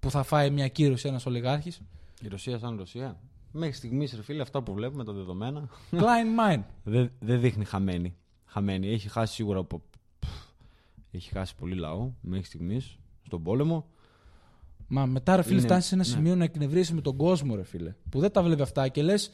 Που 0.00 0.10
θα 0.10 0.22
φάει 0.22 0.50
μια 0.50 0.68
κύρωση 0.68 1.08
ένας 1.08 1.26
ολιγάρχης. 1.26 1.80
Η 2.22 2.28
Ρωσία 2.28 2.58
σαν 2.58 2.76
Ρωσία. 2.76 3.20
Μέχρι 3.52 3.74
στιγμής, 3.74 4.12
ρε 4.14 4.22
φίλε, 4.22 4.42
αυτά 4.42 4.62
που 4.62 4.72
βλέπουμε, 4.74 5.04
τα 5.04 5.12
δεδομένα, 5.12 5.68
Klein 5.90 6.54
mine. 6.56 6.62
δεν 6.84 7.10
δεν 7.20 7.40
δείχνει 7.40 7.64
χαμένη. 7.64 8.16
Χαμένη. 8.44 8.88
Έχει 8.88 9.08
χάσει 9.08 9.34
σίγουρα 9.34 9.58
από. 9.58 9.82
Έχει 11.10 11.30
χάσει 11.30 11.54
πολύ 11.54 11.74
λαό 11.74 12.10
μέχρι 12.20 12.44
στιγμής 12.46 12.98
στον 13.26 13.42
πόλεμο. 13.42 13.86
Μα 14.88 15.06
μετά, 15.06 15.36
ρε 15.36 15.42
φίλε, 15.42 15.54
Είναι- 15.54 15.66
φτάνει 15.66 15.82
σε 15.82 15.94
ένα 15.94 16.04
ναι. 16.06 16.10
σημείο 16.12 16.36
να 16.36 16.44
εκνευρίσει 16.44 16.94
με 16.94 17.00
τον 17.00 17.16
κόσμο, 17.16 17.54
ρε 17.54 17.64
φίλε. 17.64 17.94
Που 18.10 18.20
δεν 18.20 18.30
τα 18.32 18.42
βλέπει 18.42 18.62
αυτά 18.62 18.88
και 18.88 19.02
λες. 19.02 19.30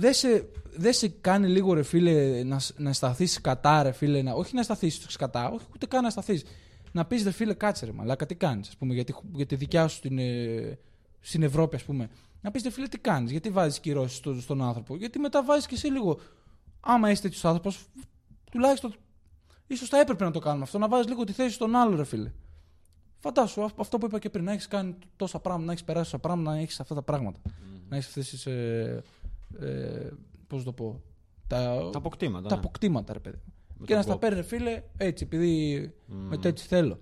Δεν 0.00 0.12
σε, 0.14 0.48
δεν 0.76 0.92
σε 0.92 1.08
κάνει 1.08 1.48
λίγο, 1.48 1.72
ρε 1.74 1.82
φίλε, 1.82 2.42
να, 2.42 2.58
σ- 2.58 2.78
να 2.78 2.92
σταθεί 2.92 3.40
κατά, 3.40 3.82
ρε 3.82 3.92
φίλε. 3.92 4.22
Να, 4.22 4.32
όχι 4.32 4.54
να 4.54 4.62
σταθεί 4.62 4.90
κατά, 5.18 5.48
όχι 5.50 5.64
ούτε 5.74 5.86
καν 5.86 6.02
να 6.02 6.10
σταθεί. 6.10 6.42
Να 6.92 7.04
πεις, 7.04 7.22
ρε 7.24 7.30
φίλε, 7.30 7.54
κάτσε 7.54 7.86
ρε 7.86 7.92
μαλάκα, 7.92 8.26
τι 8.26 8.34
κάνεις, 8.34 8.68
ας 8.68 8.76
πούμε, 8.76 8.94
για 8.94 9.04
τη, 9.04 9.12
για 9.32 9.46
τη 9.46 9.54
δικιά 9.56 9.88
σου 9.88 9.96
στην, 9.96 10.18
ε, 10.18 10.78
στην 11.20 11.42
Ευρώπη, 11.42 11.76
ας 11.76 11.84
πούμε. 11.84 12.08
Να 12.40 12.50
πεις, 12.50 12.62
ρε 12.62 12.70
φίλε, 12.70 12.86
τι 12.88 12.98
κάνεις, 12.98 13.30
γιατί 13.30 13.50
βάζεις 13.50 13.80
κυρώσεις 13.80 14.16
στο, 14.16 14.40
στον 14.40 14.62
άνθρωπο. 14.62 14.96
Γιατί 14.96 15.18
μετά 15.18 15.44
βάζεις 15.44 15.66
και 15.66 15.74
εσύ 15.74 15.86
λίγο. 15.86 16.18
Άμα 16.80 17.10
είσαι 17.10 17.22
τέτοιος 17.22 17.44
άνθρωπος, 17.44 17.86
τουλάχιστον 18.50 18.94
ίσως 19.66 19.88
θα 19.88 20.00
έπρεπε 20.00 20.24
να 20.24 20.30
το 20.30 20.38
κάνουμε 20.38 20.62
αυτό, 20.62 20.78
να 20.78 20.88
βάζεις 20.88 21.06
λίγο 21.08 21.24
τη 21.24 21.32
θέση 21.32 21.54
στον 21.54 21.74
άλλο, 21.76 21.96
ρε 21.96 22.04
φίλε. 22.04 22.30
Φαντάσου 23.18 23.62
αυ- 23.64 23.80
αυτό 23.80 23.98
που 23.98 24.06
είπα 24.06 24.18
και 24.18 24.30
πριν, 24.30 24.44
να 24.44 24.52
έχεις 24.52 24.68
κάνει 24.68 24.94
τόσα 25.16 25.38
πράγματα, 25.38 25.66
να 25.66 25.72
έχεις 25.72 25.84
περάσει 25.84 26.10
τόσα 26.10 26.18
πράγματα, 26.22 26.50
να 26.50 26.58
έχεις 26.58 26.80
αυτά 26.80 26.94
τα 26.94 27.02
πράγματα. 27.02 27.40
Να 27.88 27.96
έχεις 27.96 28.08
αυτές 28.08 28.28
τις. 28.28 28.46
Ε, 28.46 29.02
ε, 29.60 30.08
Πώς 30.46 30.64
το 30.64 30.72
πω. 30.72 31.02
Τα, 31.46 31.88
Τα 31.92 31.98
αποκτήματα. 31.98 32.48
τα 32.48 32.54
ναι. 32.54 32.60
αποκτήματα, 32.60 33.12
ρε 33.12 33.18
παιδί. 33.18 33.38
Με 33.78 33.86
και 33.86 33.86
τον 33.86 33.96
να 33.96 34.02
στα 34.02 34.12
κόπο. 34.12 34.26
παίρνει, 34.26 34.42
φίλε, 34.42 34.82
έτσι, 34.96 35.24
επειδή 35.24 35.80
Μμ. 36.06 36.16
με 36.16 36.36
το 36.36 36.48
έτσι 36.48 36.66
θέλω. 36.66 36.98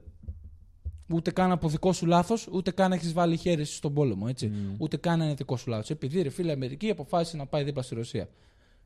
Ούτε 1.12 1.30
καν 1.30 1.50
από 1.52 1.68
δικό 1.68 1.92
σου 1.92 2.06
λάθος, 2.06 2.48
ούτε 2.52 2.70
καν 2.70 2.92
έχεις 2.92 3.12
βάλει 3.12 3.36
χέρι 3.36 3.64
σου 3.64 3.74
στον 3.74 3.94
πόλεμο. 3.94 4.26
Έτσι. 4.28 4.46
Μμ. 4.48 4.74
Ούτε 4.78 4.96
καν 4.96 5.20
είναι 5.20 5.34
δικό 5.34 5.56
σου 5.56 5.70
λάθος. 5.70 5.90
Επειδή 5.90 6.22
ρε 6.22 6.28
φίλε, 6.28 6.48
η 6.48 6.52
Αμερική 6.52 6.90
αποφάσισε 6.90 7.36
να 7.36 7.46
πάει 7.46 7.64
δίπλα 7.64 7.82
στη 7.82 7.94
Ρωσία. 7.94 8.28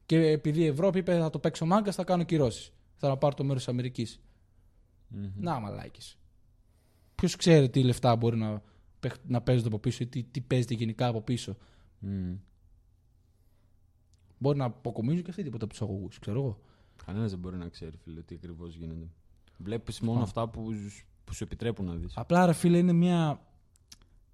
Και 0.07 0.17
επειδή 0.27 0.61
η 0.61 0.67
Ευρώπη 0.67 0.99
είπε 0.99 1.19
θα 1.19 1.31
το 1.31 1.39
παίξω 1.39 1.67
μάγκας, 1.67 1.95
θα 1.95 2.05
κάνω 2.05 2.23
κυρώσεις. 2.23 2.73
Θα 2.97 3.09
να 3.09 3.17
πάρω 3.17 3.35
το 3.35 3.45
μέρος 3.45 3.59
της 3.65 3.69
Αμερικής. 3.73 4.21
Μμμ. 5.09 5.31
Να, 5.37 5.59
μαλάκες. 5.61 6.19
Ποιος 7.15 7.37
ξέρει 7.37 7.71
τι 7.71 7.83
λεφτά 7.83 8.17
μπορεί 8.17 8.37
να, 8.37 8.63
παίχ- 9.01 9.25
να 9.27 9.41
παίζεται 9.41 9.69
από 9.69 9.79
πίσω 9.79 10.03
ή 10.03 10.07
τι, 10.07 10.23
τι 10.23 10.41
παίζεται 10.41 10.75
γενικά 10.75 11.07
από 11.07 11.21
πίσω. 11.21 11.57
Μμ. 11.99 12.33
Μπορεί 14.43 14.59
να 14.59 14.65
αποκομίζουν 14.65 15.23
και 15.23 15.31
αυτοί 15.31 15.43
τίποτα 15.43 15.65
από 15.65 15.73
τους 15.73 15.83
αγωγούς, 15.83 16.19
ξέρω 16.19 16.39
εγώ. 16.41 16.59
Κανένας 17.07 17.31
δεν 17.31 17.39
μπορεί 17.39 17.57
να 17.57 17.69
ξέρει, 17.69 17.97
φίλε, 17.97 18.21
τι 18.23 18.35
ακριβώς 18.35 18.75
γίνεται. 18.75 19.09
Βλέπεις 19.57 20.01
μόνο 20.01 20.23
αυτά 20.23 20.49
που, 20.49 20.73
που 21.25 21.35
σου 21.35 21.45
επιτρέπουν 21.45 21.87
να 21.87 21.95
δεις. 21.95 22.13
Απλά 22.17 22.47
ρε 22.47 22.53
φίλε 22.53 22.79
είναι 22.79 22.93
μια, 22.93 23.41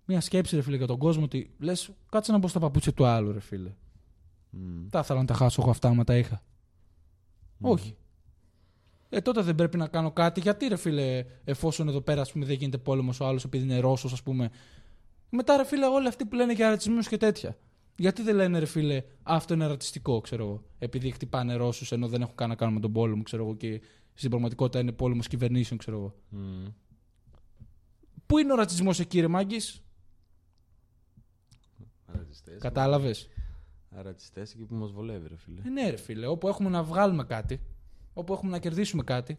μια 0.05 0.21
σκέψη 0.21 0.57
ρε 0.57 0.63
φίλε 0.63 0.77
για 0.77 0.87
τον 0.87 0.99
κόσμο 0.99 1.25
ότι 1.25 1.55
λες, 1.59 1.91
κάτσε 2.09 2.33
να 2.33 2.39
μπω 2.39 2.49
στα 2.49 2.59
παπούτσια 2.59 2.93
του 2.93 3.05
άλλου 3.05 3.33
ρε 3.33 3.41
φίλε. 3.41 3.75
Τα 4.91 4.99
ήθελα 4.99 5.21
να 5.21 5.27
τα 5.27 5.35
χάσω 5.35 5.63
εγώ 5.63 5.71
αυτά 5.71 5.89
άμα 5.89 6.05
τα 6.05 6.17
είχα. 6.17 6.43
Όχι. 7.61 7.97
Ε, 9.09 9.21
τότε 9.21 9.43
δεν 9.43 9.55
πρέπει 9.55 9.77
να 9.77 9.89
κάνω 9.89 10.11
κάτι. 10.13 10.41
Γιατί 10.41 10.67
ρε 10.67 10.77
φίλε, 10.77 11.25
εφόσον 11.45 11.89
εδώ 11.89 12.01
πέρα 12.01 12.21
ας 12.21 12.33
πούμε, 12.33 12.45
δεν 12.45 12.57
γίνεται 12.57 12.79
πόλεμος 12.79 13.21
ο 13.21 13.27
άλλος 13.27 13.45
επειδή 13.45 13.65
είναι 13.65 13.79
Ρώσος, 13.79 14.13
ας 14.13 14.23
πούμε. 14.23 14.51
Μετά 15.31 15.57
ρε 15.57 15.65
φίλε, 15.65 15.87
όλοι 15.87 16.09
αυτοί 16.09 16.25
που 16.25 16.37
λένε 16.37 16.53
για 16.53 16.69
ρατσισμούς 16.69 17.09
και 17.09 17.17
τέτοια. 17.17 17.57
Γιατί 17.99 18.23
δεν 18.23 18.35
λένε 18.37 18.59
ρε 18.59 18.67
φίλε, 18.67 19.03
αυτό 19.23 19.55
είναι 19.55 19.67
ρατσιστικό, 19.67 20.21
ξέρω 20.21 20.45
εγώ. 20.45 20.63
Επειδή 20.79 21.11
χτυπάνε 21.11 21.55
Ρώσους 21.55 21.93
ενώ 21.93 22.09
δεν 22.09 22.23
έχουν 22.23 22.35
καν 22.35 22.49
να 22.49 22.55
κάνουν 22.55 22.75
με 22.75 22.81
τον 22.81 22.93
πόλεμο, 22.93 23.23
ξέρω 23.23 23.43
εγώ. 23.43 23.57
Και 23.57 23.81
στην 24.15 24.31
πραγματικότητα 24.31 24.81
είναι 24.81 24.93
πόλεμος 24.93 25.27
κυβερνήσεων, 25.29 25.79
ξέρω 25.79 25.97
εγώ. 25.97 26.15
Μμ. 26.29 26.67
Πού 28.27 28.39
είναι 28.39 28.53
ο 28.53 28.57
ρατσισμός 28.57 29.01
εκεί, 29.01 29.21
ρε 29.21 29.29
Μάγκης, 29.29 29.83
Ρατσιστές. 32.07 32.61
κατάλαβες; 32.61 33.29
Ρατσιστές 33.91 34.53
εκεί 34.53 34.65
που 34.65 34.75
μας 34.75 34.93
βολεύει, 34.93 35.29
ρε 35.29 35.37
φίλε. 35.37 35.61
Ε, 35.65 35.69
ναι, 35.69 35.91
ρε 35.91 35.97
φίλε, 35.97 36.27
όπου 36.27 36.49
έχουμε 36.49 36.69
να 36.69 36.83
βγάλουμε 36.83 37.25
κάτι, 37.25 37.61
όπου 38.13 38.33
έχουμε 38.33 38.51
να 38.51 38.59
κερδίσουμε 38.59 39.03
κάτι, 39.03 39.39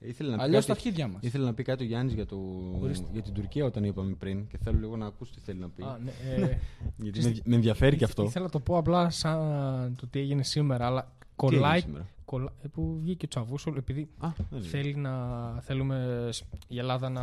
Ήθελε 0.00 0.30
να, 0.30 0.36
πει 0.36 0.42
Αλλιώς 0.42 0.64
στα 0.64 0.74
κάτι, 0.74 0.86
αρχίδια 0.88 1.08
μας. 1.08 1.22
ήθελε 1.22 1.44
να 1.44 1.54
πει 1.54 1.62
κάτι 1.62 1.82
ο 1.84 1.86
Γιάννης 1.86 2.14
για, 2.14 2.26
το, 2.26 2.36
Ορίστε. 2.80 3.06
για 3.12 3.22
την 3.22 3.32
Τουρκία 3.32 3.64
όταν 3.64 3.84
είπαμε 3.84 4.12
πριν 4.14 4.46
και 4.46 4.58
θέλω 4.58 4.78
λίγο 4.78 4.96
να 4.96 5.06
ακούσει 5.06 5.32
τι 5.32 5.40
θέλει 5.40 5.58
να 5.58 5.68
πει. 5.68 5.82
Α, 5.82 5.98
ναι, 6.04 6.10
ε, 6.44 6.58
γιατί 7.02 7.22
με, 7.22 7.36
με 7.44 7.54
ενδιαφέρει 7.54 7.96
και 7.96 8.04
αυτό. 8.04 8.22
Ήθελα 8.22 8.44
να 8.44 8.50
το 8.50 8.60
πω 8.60 8.76
απλά 8.76 9.10
σαν 9.10 9.94
το 10.00 10.06
τι 10.06 10.18
έγινε 10.18 10.42
σήμερα, 10.42 10.86
αλλά 10.86 11.02
Τι 11.02 11.08
έγινε 11.46 11.60
κολλάει. 11.60 11.80
σήμερα; 11.80 12.06
κολλά- 12.24 12.52
ε, 12.62 12.68
που 12.68 12.98
βγήκε 13.00 13.24
ο 13.24 13.28
Τσαβούσολ, 13.28 13.76
επειδή 13.76 14.08
Α, 14.18 14.28
δεν 14.36 14.46
είναι. 14.58 14.68
θέλει 14.68 14.94
να, 14.94 15.14
θέλουμε 15.60 16.28
σ- 16.32 16.44
η 16.68 16.78
Ελλάδα 16.78 17.08
να 17.08 17.22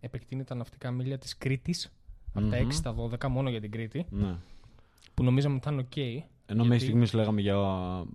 επεκτείνει 0.00 0.44
τα 0.44 0.54
ναυτικά 0.54 0.90
μίλια 0.90 1.18
της 1.18 1.36
Κρήτης 1.38 1.92
από 2.34 2.46
τα 2.48 2.56
Μμμ. 2.56 2.66
6 2.68 2.72
στα 2.72 2.94
12 2.94 3.28
μόνο 3.28 3.50
για 3.50 3.60
την 3.60 3.70
Κρήτη, 3.70 4.06
Ναι. 4.10 4.34
που 5.14 5.22
νομίζαμε 5.24 5.54
ότι 5.54 5.64
θα 5.64 5.72
είναι 5.72 5.80
οκ. 5.80 5.96
Ενώ 5.96 6.62
Γιατί- 6.62 6.68
μέχρι 6.68 6.84
στιγμής 6.84 7.12
λέγαμε 7.12 7.40
για 7.40 7.56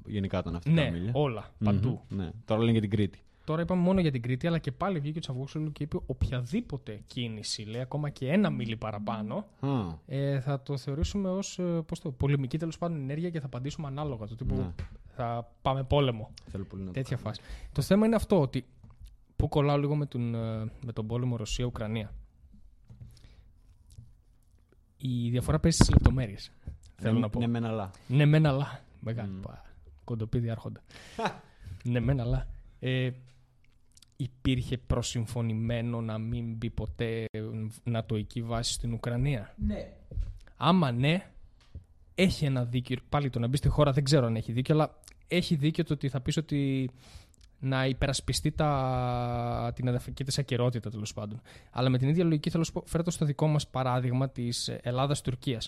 γενικά 0.06 0.42
τα 0.42 0.52
ναυτικά 0.52 0.82
Ναι, 0.84 0.92
μίλια. 0.92 1.12
όλα, 1.14 1.52
Μμμ, 1.58 1.66
παντού. 1.66 2.02
Ναι. 2.10 2.30
Τώρα 2.46 2.60
λένε 2.60 2.72
για 2.72 2.82
την 2.82 2.90
Κρήτη. 2.90 3.20
Τώρα 3.46 3.62
είπαμε 3.62 3.82
μόνο 3.82 4.00
για 4.00 4.12
την 4.12 4.22
Κρήτη, 4.22 4.48
αλλά 4.48 4.58
και 4.60 4.72
πάλι 4.72 5.00
βγήκε 5.00 5.18
ο 5.18 5.22
Τσαβούσογλου 5.22 5.72
και 5.72 5.84
είπε 5.84 5.98
οποιαδήποτε 6.06 7.02
κίνηση, 7.08 7.62
λέει 7.64 7.82
ακόμα 7.82 8.10
και 8.10 8.32
ένα 8.32 8.50
μίλι 8.50 8.76
παραπάνω, 8.78 9.46
Α, 9.60 9.68
ε, 10.06 10.40
θα 10.40 10.62
το 10.62 10.78
θεωρήσουμε 10.78 11.30
ως 11.30 11.60
ε, 11.60 11.64
πώς 11.64 12.00
το, 12.00 12.12
πολεμική 12.12 12.58
τέλος 12.58 12.78
πάντων 12.78 12.98
ενέργεια 13.02 13.30
και 13.30 13.40
θα 13.40 13.46
απαντήσουμε 13.46 13.88
ανάλογα. 13.88 14.28
Το 14.28 14.36
τύπου 14.36 14.56
Ναι. 14.56 14.72
θα 15.16 15.52
πάμε 15.62 15.84
πόλεμο. 15.84 16.30
θέλω 16.52 16.64
πολύ 16.64 16.82
να 16.82 16.88
το 16.88 16.94
Τέτοια 16.94 17.18
κάνω. 17.18 17.28
φάση. 17.30 17.42
Το 17.72 17.82
θέμα 17.82 18.06
είναι 18.06 18.16
αυτό 18.16 18.42
ότι. 18.42 18.66
Που 19.36 19.50
κολλάω 19.50 19.78
λίγο 19.78 19.96
με 19.96 20.06
τον, 20.06 20.36
ε, 20.36 20.72
με 20.86 20.92
τον 20.94 21.08
πόλεμο 21.08 21.36
Ρωσία-Ουκρανία. 21.36 22.14
Η 24.98 25.30
διαφορά 25.30 25.60
παίζει 25.60 25.78
στις 25.78 25.90
λεπτομέρειες. 25.90 26.52
Θέλω 26.96 27.14
Ναι, 27.14 27.20
να 27.20 27.30
πω. 27.30 27.40
Ναι, 27.40 27.48
μεν 27.48 27.66
αλλά. 27.66 27.92
Ναι, 28.08 28.26
μεν 28.26 28.46
αλλά. 28.46 28.80
Μεγάλη. 29.00 29.30
Μμ. 29.32 29.40
πα, 29.40 29.62
Κοντοπίδι 30.04 30.50
άρχοντα. 30.50 30.82
ναι, 31.84 32.00
μεν 32.00 32.20
αλλά. 32.20 32.48
Ε, 32.80 33.10
υπήρχε 34.16 34.78
προσυμφωνημένο 34.78 36.02
να 36.02 36.18
μην 36.18 36.54
μπει 36.56 36.70
ποτέ 36.70 37.26
νατοική 37.84 38.42
βάση 38.42 38.74
στην 38.74 38.94
Ουκρανία; 38.94 39.54
Ναι. 39.58 39.94
Άμα 40.58 40.92
ναι, 40.92 41.32
έχει 42.16 42.46
ένα 42.46 42.66
δίκιο. 42.66 42.98
Πάλι 43.10 43.30
το 43.30 43.40
να 43.40 43.48
μπει 43.48 43.58
στη 43.58 43.68
χώρα 43.68 43.92
δεν 43.92 44.04
ξέρω 44.04 44.26
αν 44.26 44.36
έχει 44.36 44.52
δίκιο, 44.52 44.76
αλλά 44.76 45.00
έχει 45.28 45.56
δίκιο 45.56 45.84
το 45.84 45.94
ότι 45.94 46.10
θα 46.10 46.22
πεις 46.22 46.38
ότι 46.38 46.90
να 47.60 47.86
υπερασπιστεί 47.86 48.52
τα, 48.52 49.72
την 49.76 49.88
εδαφική 49.88 50.24
της 50.24 50.38
ακαιρότητα 50.38 50.90
τέλος 50.90 51.14
πάντων. 51.14 51.42
Αλλά 51.72 51.90
με 51.90 51.98
την 51.98 52.08
ίδια 52.10 52.24
λογική 52.24 52.50
θέλω 52.50 52.60
να 52.62 52.66
σου 52.68 52.74
πω, 52.74 52.84
φέρω 52.86 53.04
το 53.04 53.12
στο 53.12 53.26
δικό 53.26 53.48
μας 53.48 53.68
παράδειγμα 53.68 54.30
της 54.30 54.68
Ελλάδα-Τουρκία. 54.82 55.62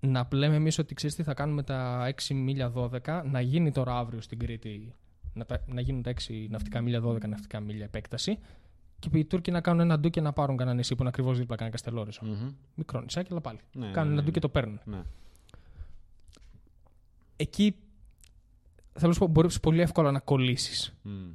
Να 0.00 0.28
λέμε 0.32 0.54
εμείς 0.54 0.78
ότι 0.78 0.94
ξέρεις 0.94 1.16
τι 1.16 1.22
θα 1.22 1.34
κάνουμε 1.34 1.62
τα 1.62 2.10
6 2.28 2.34
μίλια 2.34 2.72
12, 2.74 3.22
να 3.24 3.40
γίνει 3.40 3.72
τώρα 3.72 3.98
αύριο 3.98 4.20
στην 4.20 4.38
Κρήτη, 4.38 4.94
να, 5.34 5.44
τα, 5.44 5.62
να 5.66 5.80
γίνουν 5.80 6.02
τα 6.02 6.12
6 6.28 6.46
ναυτικά 6.48 6.80
μίλια 6.80 7.02
12 7.04 7.28
ναυτικά 7.28 7.60
μίλια 7.60 7.84
επέκταση. 7.84 8.38
Και 8.98 9.18
οι 9.18 9.24
Τούρκοι 9.24 9.50
να 9.50 9.60
κάνουν 9.60 9.80
ένα 9.80 9.98
ντου 9.98 10.10
και 10.10 10.20
να 10.20 10.32
πάρουν 10.32 10.56
κανένα 10.56 10.76
νησί 10.76 10.94
που 10.94 11.00
είναι 11.00 11.08
ακριβώς 11.08 11.38
δίπλα 11.38 11.56
κανένα 11.56 11.76
καστελόρισο. 11.76 12.24
Μμμ. 12.24 12.52
Μικρό 12.74 13.00
νησάκι, 13.00 13.28
αλλά 13.30 13.40
πάλι. 13.40 13.58
Ναι, 13.72 13.90
κάνουν 13.90 13.94
ναι, 13.94 14.00
ένα 14.00 14.14
ναι, 14.14 14.22
ντου 14.22 14.30
και 14.30 14.40
το 14.40 14.48
παίρνουν. 14.48 14.80
Ναι. 14.84 15.02
Εκεί 17.36 17.74
θέλω 18.92 19.08
να 19.08 19.12
σου 19.12 19.18
πω, 19.18 19.26
μπορείς 19.26 19.60
πολύ 19.60 19.80
εύκολα 19.80 20.10
να 20.10 20.18
κολλήσεις. 20.18 20.94
Μμ. 21.02 21.30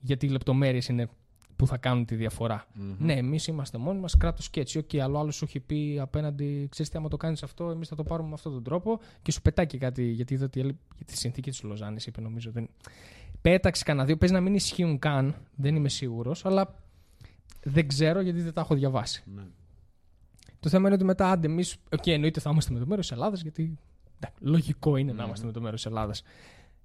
Γιατί 0.00 0.26
οι 0.26 0.28
λεπτομέρειες 0.28 0.88
είναι 0.88 1.08
που 1.56 1.66
θα 1.66 1.76
κάνουν 1.76 2.04
τη 2.04 2.14
διαφορά. 2.14 2.66
Μμμ. 2.74 2.94
Ναι, 2.98 3.12
εμείς 3.12 3.46
είμαστε 3.46 3.78
μόνοι 3.78 4.00
μας, 4.00 4.16
κράτος 4.16 4.50
και 4.50 4.60
έτσι. 4.60 4.78
Οκ, 4.78 4.94
αλλά 4.94 5.18
ο 5.18 5.20
άλλος 5.20 5.36
σου 5.36 5.44
έχει 5.44 5.60
πει 5.60 5.98
απέναντι, 6.00 6.66
ξέρεις 6.70 6.90
τι, 6.92 6.98
άμα 6.98 7.08
το 7.08 7.16
κάνεις 7.16 7.42
αυτό, 7.42 7.70
εμείς 7.70 7.88
θα 7.88 7.96
το 7.96 8.02
πάρουμε 8.02 8.28
με 8.28 8.34
αυτόν 8.34 8.52
τον 8.52 8.62
τρόπο 8.62 9.00
και 9.22 9.32
σου 9.32 9.42
πετάει 9.42 9.66
και 9.66 9.78
κάτι. 9.78 10.04
Γιατί 10.04 10.34
είδα 10.34 10.44
ότι 10.44 10.60
έλεγε- 10.60 10.78
για 10.96 11.06
τη 11.06 11.16
συνθήκη 11.16 11.50
της 11.50 11.62
Λωζάνης 11.62 12.06
είπε, 12.06 12.20
νομίζω. 12.20 12.50
Δεν... 12.50 12.68
Πέταξε 13.40 13.84
κανένα 13.84 14.06
δύο, 14.06 14.16
παίζει 14.16 14.34
να 14.34 14.40
μην 14.40 14.54
ισχύουν 14.54 14.98
καν, 14.98 15.34
δεν 15.56 15.76
είμαι 15.76 15.88
σίγουρος, 15.88 16.44
αλλά 16.44 16.74
δεν 17.62 17.88
ξέρω 17.88 18.20
γιατί 18.20 18.40
δεν 18.40 18.52
τα 18.52 18.60
έχω 18.60 18.74
διαβάσει. 18.74 19.22
Ναι. 19.34 19.42
Το 20.60 20.68
θέμα 20.68 20.86
είναι 20.86 20.94
ότι 20.94 21.04
μετά, 21.04 21.30
άντε, 21.30 21.46
εμείς. 21.46 21.76
Οκ, 21.92 22.06
εννοείται 22.06 22.40
θα 22.40 22.50
είμαστε 22.50 22.72
με 22.72 22.78
το 22.78 22.86
μέρος 22.86 23.06
της 23.08 23.16
Ελλάδας, 23.16 23.40
γιατί. 23.42 23.78
εντάξει, 24.20 24.44
λογικό 24.44 24.96
είναι 24.96 25.12
να 25.12 25.18
Ναι. 25.18 25.24
είμαστε 25.26 25.46
με 25.46 25.52
το 25.52 25.60
μέρος 25.60 25.82
της 25.82 25.90
Ελλάδας. 25.90 26.22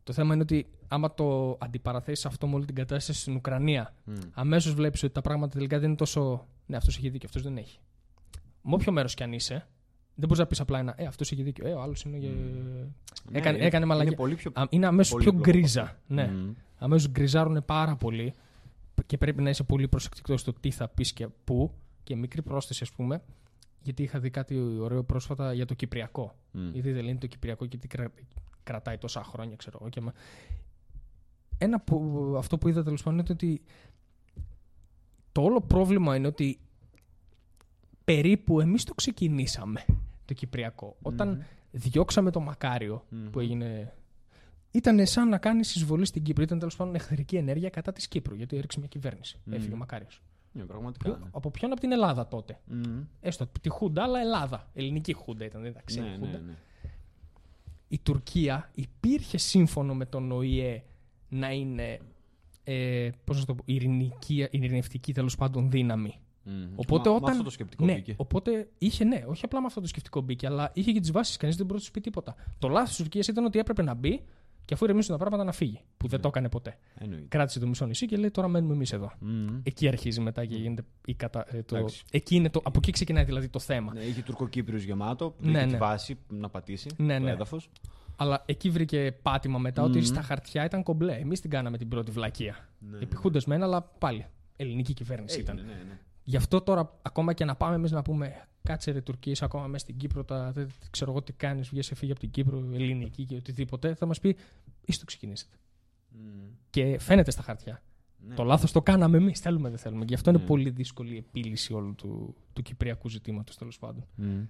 Το 0.03 0.13
θέμα 0.13 0.33
είναι 0.33 0.43
ότι 0.43 0.67
άμα 0.87 1.13
το 1.13 1.57
αντιπαραθέσεις 1.61 2.25
αυτό 2.25 2.47
με 2.47 2.55
όλη 2.55 2.65
την 2.65 2.75
κατάσταση 2.75 3.19
στην 3.19 3.35
Ουκρανία, 3.35 3.93
Μμ. 4.03 4.13
αμέσως 4.33 4.73
βλέπεις 4.73 5.03
ότι 5.03 5.13
τα 5.13 5.21
πράγματα 5.21 5.53
τελικά 5.57 5.79
δεν 5.79 5.87
είναι 5.87 5.97
τόσο. 5.97 6.47
Ναι, 6.65 6.77
αυτός 6.77 6.97
έχει 6.97 7.09
δίκιο, 7.09 7.27
αυτός 7.27 7.41
δεν 7.43 7.57
έχει. 7.57 7.79
Με 8.61 8.73
όποιο 8.73 8.91
μέρος 8.91 9.13
κι 9.13 9.23
αν 9.23 9.33
είσαι, 9.33 9.67
δεν 10.15 10.27
μπορείς 10.27 10.39
να 10.39 10.45
πεις 10.47 10.59
απλά 10.59 10.79
ένα. 10.79 10.93
Ε, 10.97 11.05
αυτός 11.05 11.31
έχει 11.31 11.41
δίκιο. 11.43 11.67
Ε, 11.67 11.71
ο 11.73 11.81
άλλος 11.81 12.03
είναι. 12.03 12.17
για- 12.17 12.29
Ναι, 12.29 13.37
Έκανε- 13.37 13.57
είναι- 13.57 13.65
έκανε 13.67 13.85
μαλακία. 13.85 14.07
Είναι 14.11 14.19
πολύ 14.21 14.35
πιο. 14.35 14.51
Α, 14.55 14.63
Είναι 14.69 14.85
αμέσως 14.85 15.15
πιο 15.21 15.31
πολύπλοκο 15.31 15.57
γκρίζα. 15.57 15.81
αυτό. 15.81 15.97
Ναι. 16.07 16.27
Μμ. 16.27 16.51
Αμέσως 16.77 17.11
γκριζάρουν 17.11 17.65
πάρα 17.65 17.95
πολύ 17.95 18.33
και 19.05 19.17
πρέπει 19.17 19.41
να 19.41 19.49
είσαι 19.49 19.63
πολύ 19.63 19.87
προσεκτικός 19.87 20.41
στο 20.41 20.53
τι 20.53 20.71
θα 20.71 20.87
πεις 20.87 21.13
και 21.13 21.27
πού. 21.43 21.71
Και 22.03 22.15
μικρή 22.15 22.41
πρόσθεση, 22.41 22.83
ας 22.83 22.91
πούμε, 22.91 23.21
γιατί 23.81 24.03
είχα 24.03 24.19
δει 24.19 24.29
κάτι 24.29 24.55
ωραίο 24.79 25.03
πρόσφατα 25.03 25.53
για 25.53 25.65
το 25.65 25.73
Κυπριακό. 25.73 26.35
Μμ. 26.51 26.69
Γιατί 26.71 26.91
δεν 26.91 27.03
λένε 27.03 27.17
το 27.17 27.27
Κυπριακό 27.27 27.65
και 27.65 27.77
τι 27.77 27.87
κρα- 27.87 28.11
κρατάει 28.63 28.97
τόσα 28.97 29.23
χρόνια, 29.23 29.55
ξέρω 29.55 29.77
εγώ. 29.81 29.89
Και 29.89 30.01
μα... 30.01 30.13
Ένα 31.57 31.79
που, 31.81 32.33
αυτό 32.37 32.57
που 32.57 32.67
είδα 32.67 32.83
τέλος 32.83 33.03
πάντων 33.03 33.19
είναι 33.19 33.27
ότι 33.31 33.61
το 35.31 35.41
όλο 35.41 35.61
πρόβλημα 35.61 36.15
είναι 36.15 36.27
ότι 36.27 36.59
περίπου 38.03 38.59
εμείς 38.59 38.83
το 38.83 38.93
ξεκινήσαμε 38.93 39.85
το 40.25 40.33
Κυπριακό. 40.33 40.95
Όταν 41.01 41.43
διώξαμε 41.71 42.31
το 42.31 42.39
Μακάριο 42.39 43.05
Μμμ. 43.09 43.29
που 43.29 43.39
έγινε. 43.39 43.93
Ήταν 44.71 45.05
σαν 45.05 45.29
να 45.29 45.37
κάνεις 45.37 45.75
εισβολή 45.75 46.05
στην 46.05 46.23
Κύπρο. 46.23 46.43
Ήταν 46.43 46.59
τέλος 46.59 46.75
πάντων 46.75 46.95
εχθρική 46.95 47.35
ενέργεια 47.35 47.69
κατά 47.69 47.91
της 47.93 48.07
Κύπρου. 48.07 48.35
Γιατί 48.35 48.57
έριξε 48.57 48.79
μια 48.79 48.87
κυβέρνηση. 48.87 49.39
Μμμ. 49.43 49.53
Έφυγε 49.53 49.73
ο 49.73 49.77
Μακάριος. 49.77 50.21
Ναι, 50.51 50.63
πραγματικά. 50.63 51.09
ναι. 51.09 51.15
Από 51.31 51.51
ποιον 51.51 51.71
από 51.71 51.79
την 51.81 51.91
Ελλάδα 51.91 52.27
τότε. 52.27 52.59
Μμμ. 52.65 53.03
Έστω 53.21 53.47
τη 53.61 53.69
Χούντα, 53.69 54.03
αλλά 54.03 54.19
Ελλάδα. 54.19 54.69
Ελληνική 54.73 55.13
Χούντα 55.13 55.45
ήταν, 55.45 55.61
δεν 55.61 55.69
ήταν 55.71 55.81
ξένη 55.85 56.07
Ναι, 56.09 56.15
Χούντα. 56.15 56.31
ναι, 56.31 56.37
ναι. 56.37 56.53
η 57.87 57.99
Τουρκία 57.99 58.71
υπήρχε 58.73 59.37
σύμφωνο 59.37 59.93
με 59.95 60.05
τον 60.05 60.31
ΟΗΕ 60.31 60.83
να 61.29 61.51
είναι 61.51 61.99
ε, 62.63 63.09
πώς 63.23 63.39
να 63.39 63.45
το 63.45 63.55
πω, 63.55 63.63
ειρηνική, 63.65 64.47
ειρηνευτική 64.51 65.13
τέλος 65.13 65.35
πάντων 65.35 65.69
δύναμη. 65.71 66.15
Μμμ. 66.43 66.67
Οπότε 66.75 67.09
Μα- 67.09 67.15
όταν. 67.15 67.25
Με 67.25 67.31
αυτό 67.31 67.43
το 67.43 67.49
σκεπτικό 67.49 67.85
ναι, 67.85 67.93
μπήκε. 67.93 68.13
Οπότε 68.17 68.67
είχε, 68.77 69.03
ναι, 69.03 69.23
όχι 69.27 69.45
απλά 69.45 69.59
με 69.59 69.65
αυτό 69.65 69.81
το 69.81 69.87
σκεπτικό 69.87 70.21
μπήκε, 70.21 70.47
αλλά 70.47 70.71
είχε 70.73 70.91
και 70.91 70.99
τις 70.99 71.11
βάσεις. 71.11 71.37
Κανείς 71.37 71.55
δεν 71.55 71.65
μπορούσε 71.65 71.85
να 71.85 71.93
σου 71.93 71.99
πει 72.01 72.09
τίποτα. 72.09 72.35
Το 72.59 72.67
λάθος 72.67 72.89
της 72.89 72.97
Τουρκίας 72.97 73.27
ήταν 73.27 73.45
ότι 73.45 73.59
έπρεπε 73.59 73.81
να 73.81 73.93
μπει 73.93 74.21
και 74.65 74.73
αφού 74.73 74.83
ηρεμήσουν 74.85 75.11
τα 75.11 75.17
πράγματα 75.17 75.43
να 75.43 75.51
φύγει. 75.51 75.79
Που 75.97 76.07
δεν 76.07 76.15
Ναι. 76.17 76.21
το 76.21 76.27
έκανε 76.27 76.49
ποτέ. 76.49 76.77
Εννοείται. 76.95 77.25
Κράτησε 77.29 77.59
το 77.59 77.67
μισό 77.67 77.85
νησί 77.85 78.05
και 78.05 78.17
λέει 78.17 78.31
τώρα 78.31 78.47
μένουμε 78.47 78.73
εμείς 78.73 78.91
εδώ. 78.93 79.11
Μμμ. 79.19 79.59
Εκεί 79.63 79.87
αρχίζει 79.87 80.21
μετά 80.21 80.45
και 80.45 80.55
γίνεται 80.55 80.83
η 81.05 81.13
κατα... 81.13 81.45
ε, 81.55 81.61
το... 81.63 81.75
Εντάξει. 81.75 82.03
Εκεί 82.11 82.35
είναι 82.35 82.49
το... 82.49 82.61
Από 82.63 82.79
εκεί 82.81 82.91
ξεκινάει 82.91 83.23
δηλαδή 83.23 83.49
το 83.49 83.59
θέμα. 83.59 83.93
Ναι, 83.93 83.99
είχε 84.01 84.21
Τουρκοκύπριους 84.21 84.83
γεμάτο, 84.83 85.35
Ναι, 85.39 85.49
βρήκε 85.51 85.65
τη 85.65 85.71
ναι. 85.71 85.77
βάση 85.77 86.17
να 86.29 86.49
πατήσει 86.49 86.89
Ναι, 86.97 87.17
το 87.17 87.23
ναι. 87.23 87.31
έδαφος. 87.31 87.69
Αλλά 88.15 88.43
εκεί 88.45 88.69
βρήκε 88.69 89.15
πάτημα 89.21 89.57
μετά 89.59 89.83
ότι 89.83 89.97
Μμμ. 89.97 90.05
στα 90.05 90.21
χαρτιά 90.21 90.65
ήταν 90.65 90.83
κομπλέ. 90.83 91.13
Εμείς 91.13 91.39
την 91.41 91.49
κάναμε 91.49 91.77
την 91.77 91.87
πρώτη 91.87 92.11
βλακεία. 92.11 92.69
Ναι, 92.91 92.97
Επιχούντες 92.97 93.45
μένα, 93.45 93.65
αλλά 93.65 93.81
πάλι. 93.81 94.25
Ελληνική 94.55 94.93
κυβέρνηση 94.93 95.39
Έγινε, 95.39 95.53
ήταν. 95.53 95.65
ναι, 95.65 95.73
ναι. 95.73 95.99
Γι' 96.23 96.35
αυτό 96.37 96.61
τώρα, 96.61 96.99
ακόμα 97.01 97.33
και 97.33 97.45
να 97.45 97.55
πάμε 97.55 97.75
εμείς 97.75 97.91
να 97.91 98.01
πούμε 98.01 98.47
κάτσε 98.63 98.91
ρε 98.91 99.01
Τουρκία, 99.01 99.31
είσαι 99.31 99.45
ακόμα 99.45 99.67
μέσα 99.67 99.83
στην 99.83 99.97
Κύπρο, 99.97 100.23
τα, 100.23 100.51
δεν 100.51 100.69
ξέρω 100.89 101.11
εγώ 101.11 101.21
τι 101.21 101.33
κάνεις, 101.33 101.69
βγαίνει 101.69 101.83
φύγει 101.95 102.11
από 102.11 102.19
την 102.19 102.29
Κύπρο, 102.31 102.57
ελληνική 102.73 103.25
και 103.25 103.35
οτιδήποτε, 103.35 103.93
θα 103.95 104.05
μας 104.05 104.19
πει 104.19 104.35
εσεί 104.85 104.99
το 104.99 105.05
ξεκινήσετε. 105.05 105.55
Μμμ. 106.09 106.49
Και 106.69 106.99
φαίνεται 106.99 107.31
στα 107.31 107.41
χαρτιά. 107.41 107.83
Ναι. 108.27 108.35
Το 108.35 108.43
λάθος 108.43 108.71
το 108.71 108.81
κάναμε 108.81 109.17
εμείς, 109.17 109.39
θέλουμε 109.39 109.69
δεν 109.69 109.77
θέλουμε. 109.77 110.05
Γι' 110.07 110.13
αυτό 110.13 110.29
είναι 110.29 110.39
Ναι. 110.39 110.45
πολύ 110.45 110.69
δύσκολη 110.69 111.13
η 111.13 111.17
επίλυση 111.17 111.73
όλου 111.73 111.95
του, 111.95 112.35
του 112.53 112.61
κυπριακού 112.61 113.09
ζητήματος 113.09 113.57
τέλος 113.57 113.79
πάντων. 113.79 114.05
Μμμ. 114.15 114.45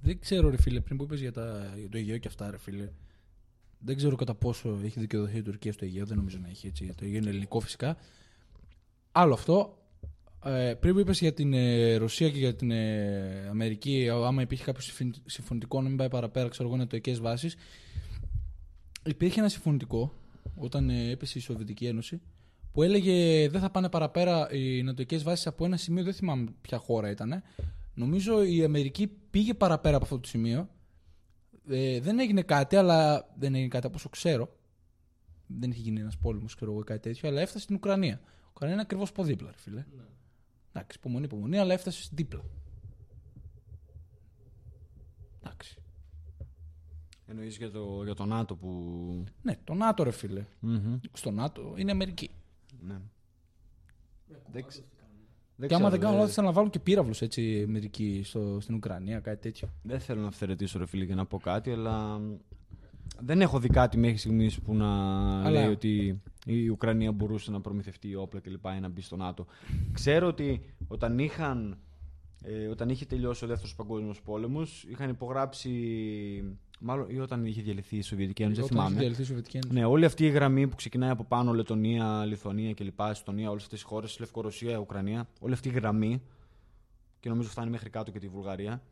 Δεν 0.00 0.18
ξέρω, 0.18 0.48
ρε 0.50 0.56
φίλε, 0.56 0.80
πριν 0.80 0.96
που 0.96 1.04
είπες 1.04 1.20
για, 1.20 1.32
τα- 1.32 1.72
για 1.78 1.88
το 1.88 1.96
Αιγαίο 1.96 2.18
και 2.18 2.28
αυτά, 2.28 2.50
ρε 2.50 2.58
φίλε. 2.58 2.90
Δεν 3.78 3.96
ξέρω 3.96 4.16
κατά 4.16 4.34
πόσο 4.34 4.78
έχει 4.84 5.00
δικαιοδοθεί 5.00 5.38
η 5.38 5.42
Τουρκία 5.42 5.72
στο 5.72 5.84
Αιγαίο. 5.84 6.06
Δεν 6.06 6.16
νομίζω 6.16 6.38
να 6.42 6.48
έχει 6.48 6.66
έτσι. 6.66 6.86
Το 6.96 7.04
Αιγαίο 7.04 7.18
είναι 7.18 7.28
ελληνικό 7.28 7.60
φυσικά. 7.60 7.96
Άλλο 9.16 9.34
αυτό. 9.34 9.78
Ε, 10.44 10.74
πριν 10.80 10.94
που 10.94 11.00
είπες 11.00 11.20
για 11.20 11.32
την 11.32 11.52
ε, 11.52 11.96
Ρωσία 11.96 12.30
και 12.30 12.38
για 12.38 12.54
την 12.54 12.70
ε, 12.70 13.46
Αμερική, 13.50 14.08
άμα 14.08 14.42
υπήρχε 14.42 14.64
κάποιος 14.64 14.84
συμφων- 14.84 15.22
συμφωνητικό 15.24 15.82
να 15.82 15.88
μην 15.88 15.96
πάει 15.96 16.08
παραπέρα, 16.08 16.48
ξέρω 16.48 16.68
εγώ, 16.68 16.76
νατοικέ 16.76 17.14
βάσεις. 17.14 17.56
Υπήρχε 19.04 19.40
ένα 19.40 19.48
συμφωνητικό 19.48 20.12
όταν 20.56 20.90
ε, 20.90 21.10
έπεσε 21.10 21.38
η 21.38 21.40
Σοβιετική 21.40 21.86
Ένωση 21.86 22.20
που 22.72 22.82
έλεγε 22.82 23.48
δεν 23.48 23.60
θα 23.60 23.70
πάνε 23.70 23.88
παραπέρα 23.88 24.48
οι 24.52 24.82
νατοικέ 24.82 25.18
βάσεις 25.18 25.46
από 25.46 25.64
ένα 25.64 25.76
σημείο, 25.76 26.04
δεν 26.04 26.12
θυμάμαι 26.14 26.54
ποια 26.60 26.78
χώρα 26.78 27.10
ήταν. 27.10 27.42
Νομίζω 27.94 28.44
η 28.44 28.64
Αμερική 28.64 29.06
πήγε 29.06 29.54
παραπέρα 29.54 29.96
από 29.96 30.04
αυτό 30.04 30.18
το 30.18 30.28
σημείο. 30.28 30.68
Ε, 31.68 32.00
δεν 32.00 32.18
έγινε 32.18 32.42
κάτι, 32.42 32.76
αλλά 32.76 33.28
δεν 33.38 33.54
έγινε 33.54 33.68
κάτι 33.68 33.86
από 33.86 33.96
όσο 33.96 34.08
ξέρω. 34.08 34.56
Δεν 35.46 35.70
είχε 35.70 35.80
γίνει 35.80 36.00
ένας 36.00 36.18
πόλεμος, 36.18 36.54
ξέρω 36.54 36.70
εγώ, 36.70 36.80
ή 36.80 36.84
κάτι 36.84 37.00
τέτοιο, 37.00 37.28
αλλά 37.28 37.40
έφτασε 37.40 37.64
στην 37.64 37.76
Ουκρανία. 37.76 38.20
Η 38.54 38.56
Ουκρανία 38.56 38.74
είναι 38.74 38.82
ακριβώς 38.84 39.08
από 39.10 39.24
δίπλα, 39.24 39.50
ρε 39.50 39.56
φίλε. 39.58 39.84
Εντάξει, 40.72 40.96
υπομονή, 41.00 41.24
υπομονή, 41.24 41.58
αλλά 41.58 41.72
έφτασε 41.74 42.08
δίπλα. 42.12 42.40
Εντάξει. 45.42 45.76
Εννοείς 47.26 47.56
για 47.56 47.70
το, 47.70 48.02
για 48.04 48.14
το 48.14 48.24
ΝΑΤΟ 48.24 48.54
που. 48.56 48.68
Ναι, 49.42 49.56
το 49.64 49.74
ΝΑΤΟ, 49.74 50.02
ρε 50.02 50.10
φίλε. 50.10 50.44
Μμμ. 50.60 50.98
Στο 51.12 51.30
ΝΑΤΟ 51.30 51.74
είναι 51.76 51.90
Αμερική. 51.90 52.30
Ναι. 52.80 52.96
Δεν, 54.52 54.64
ξε- 54.66 54.84
δεν 55.56 55.68
και 55.68 55.74
άμα 55.74 55.88
ξέρω, 55.88 55.90
δεν 55.90 56.00
κάνω 56.00 56.12
δε- 56.12 56.18
λάθος, 56.18 56.34
θα 56.34 56.42
να 56.42 56.52
βάλουν 56.52 56.70
και 56.70 56.78
πύραυλους 56.78 57.22
έτσι 57.22 57.62
Αμερική 57.68 58.20
στο, 58.24 58.58
στην 58.60 58.74
Ουκρανία, 58.74 59.20
κάτι 59.20 59.40
τέτοιο. 59.40 59.68
Δεν 59.82 60.00
θέλω 60.00 60.20
να 60.20 60.28
αυθαιρετήσω 60.28 60.78
ρε 60.78 60.86
φίλε 60.86 61.04
και 61.06 61.14
να 61.14 61.26
πω 61.26 61.38
κάτι, 61.38 61.70
αλλά 61.70 62.20
δεν 63.20 63.40
έχω 63.40 63.58
δει 63.58 63.68
κάτι 63.68 63.96
μέχρι 63.98 64.16
στιγμής 64.16 64.60
που 64.60 64.74
να 64.74 64.88
Αλλά- 65.38 65.50
λέει 65.50 65.66
ότι 65.68 66.20
η 66.44 66.68
Ουκρανία 66.68 67.12
μπορούσε 67.12 67.50
να 67.50 67.60
προμηθευτεί 67.60 68.14
όπλα 68.14 68.40
και 68.40 68.50
λοιπά 68.50 68.76
ή 68.76 68.80
να 68.80 68.88
μπει 68.88 69.00
στο 69.00 69.16
ΝΑΤΟ. 69.16 69.46
Ξέρω 69.92 70.26
ότι 70.26 70.64
όταν 70.88 71.18
είχαν. 71.18 71.78
Ε, 72.46 72.66
όταν 72.66 72.88
είχε 72.88 73.04
τελειώσει 73.04 73.44
ο 73.44 73.46
δεύτερος 73.46 73.74
παγκόσμιος 73.74 74.22
πόλεμος, 74.22 74.84
είχαν 74.88 75.10
υπογράψει. 75.10 75.70
Μάλλον 76.80 77.10
ή 77.10 77.18
όταν 77.18 77.46
είχε 77.46 77.62
διαλυθεί 77.62 77.96
η 77.96 78.02
Σοβιετική 78.02 78.42
Ένωση, 78.42 78.60
δεν 78.60 78.64
Όταν 78.64 78.76
έχει 78.76 78.86
θυμάμαι. 78.86 79.00
διαλυθεί 79.00 79.22
η 79.22 79.24
Σοβιετική 79.24 79.56
Ένωση. 79.56 79.74
Ναι, 79.74 79.84
όλη 79.84 80.04
αυτή 80.04 80.24
η 80.26 80.28
γραμμή 80.28 80.68
που 80.68 80.76
ξεκινάει 80.76 81.10
από 81.10 81.24
πάνω, 81.24 81.52
Λετωνία, 81.52 82.24
Λιθουανία 82.24 82.74
κλπ. 82.74 83.00
Εστονία, 83.00 83.50
όλες 83.50 83.62
αυτές 83.62 83.80
οι 83.80 83.84
χώρες, 83.84 84.18
Λευκορωσία, 84.18 84.78
Ουκρανία, 84.78 85.28
όλη 85.40 85.52
αυτή 85.52 85.68
η 85.68 85.72
γραμμή. 85.72 86.22
Και 87.20 87.28
νομίζω 87.28 87.48
φτάνει 87.48 87.70
μέχρι 87.70 87.90
κάτω 87.90 88.10
και 88.10 88.18
τη 88.18 88.28
Βουλγαρία. 88.28 88.82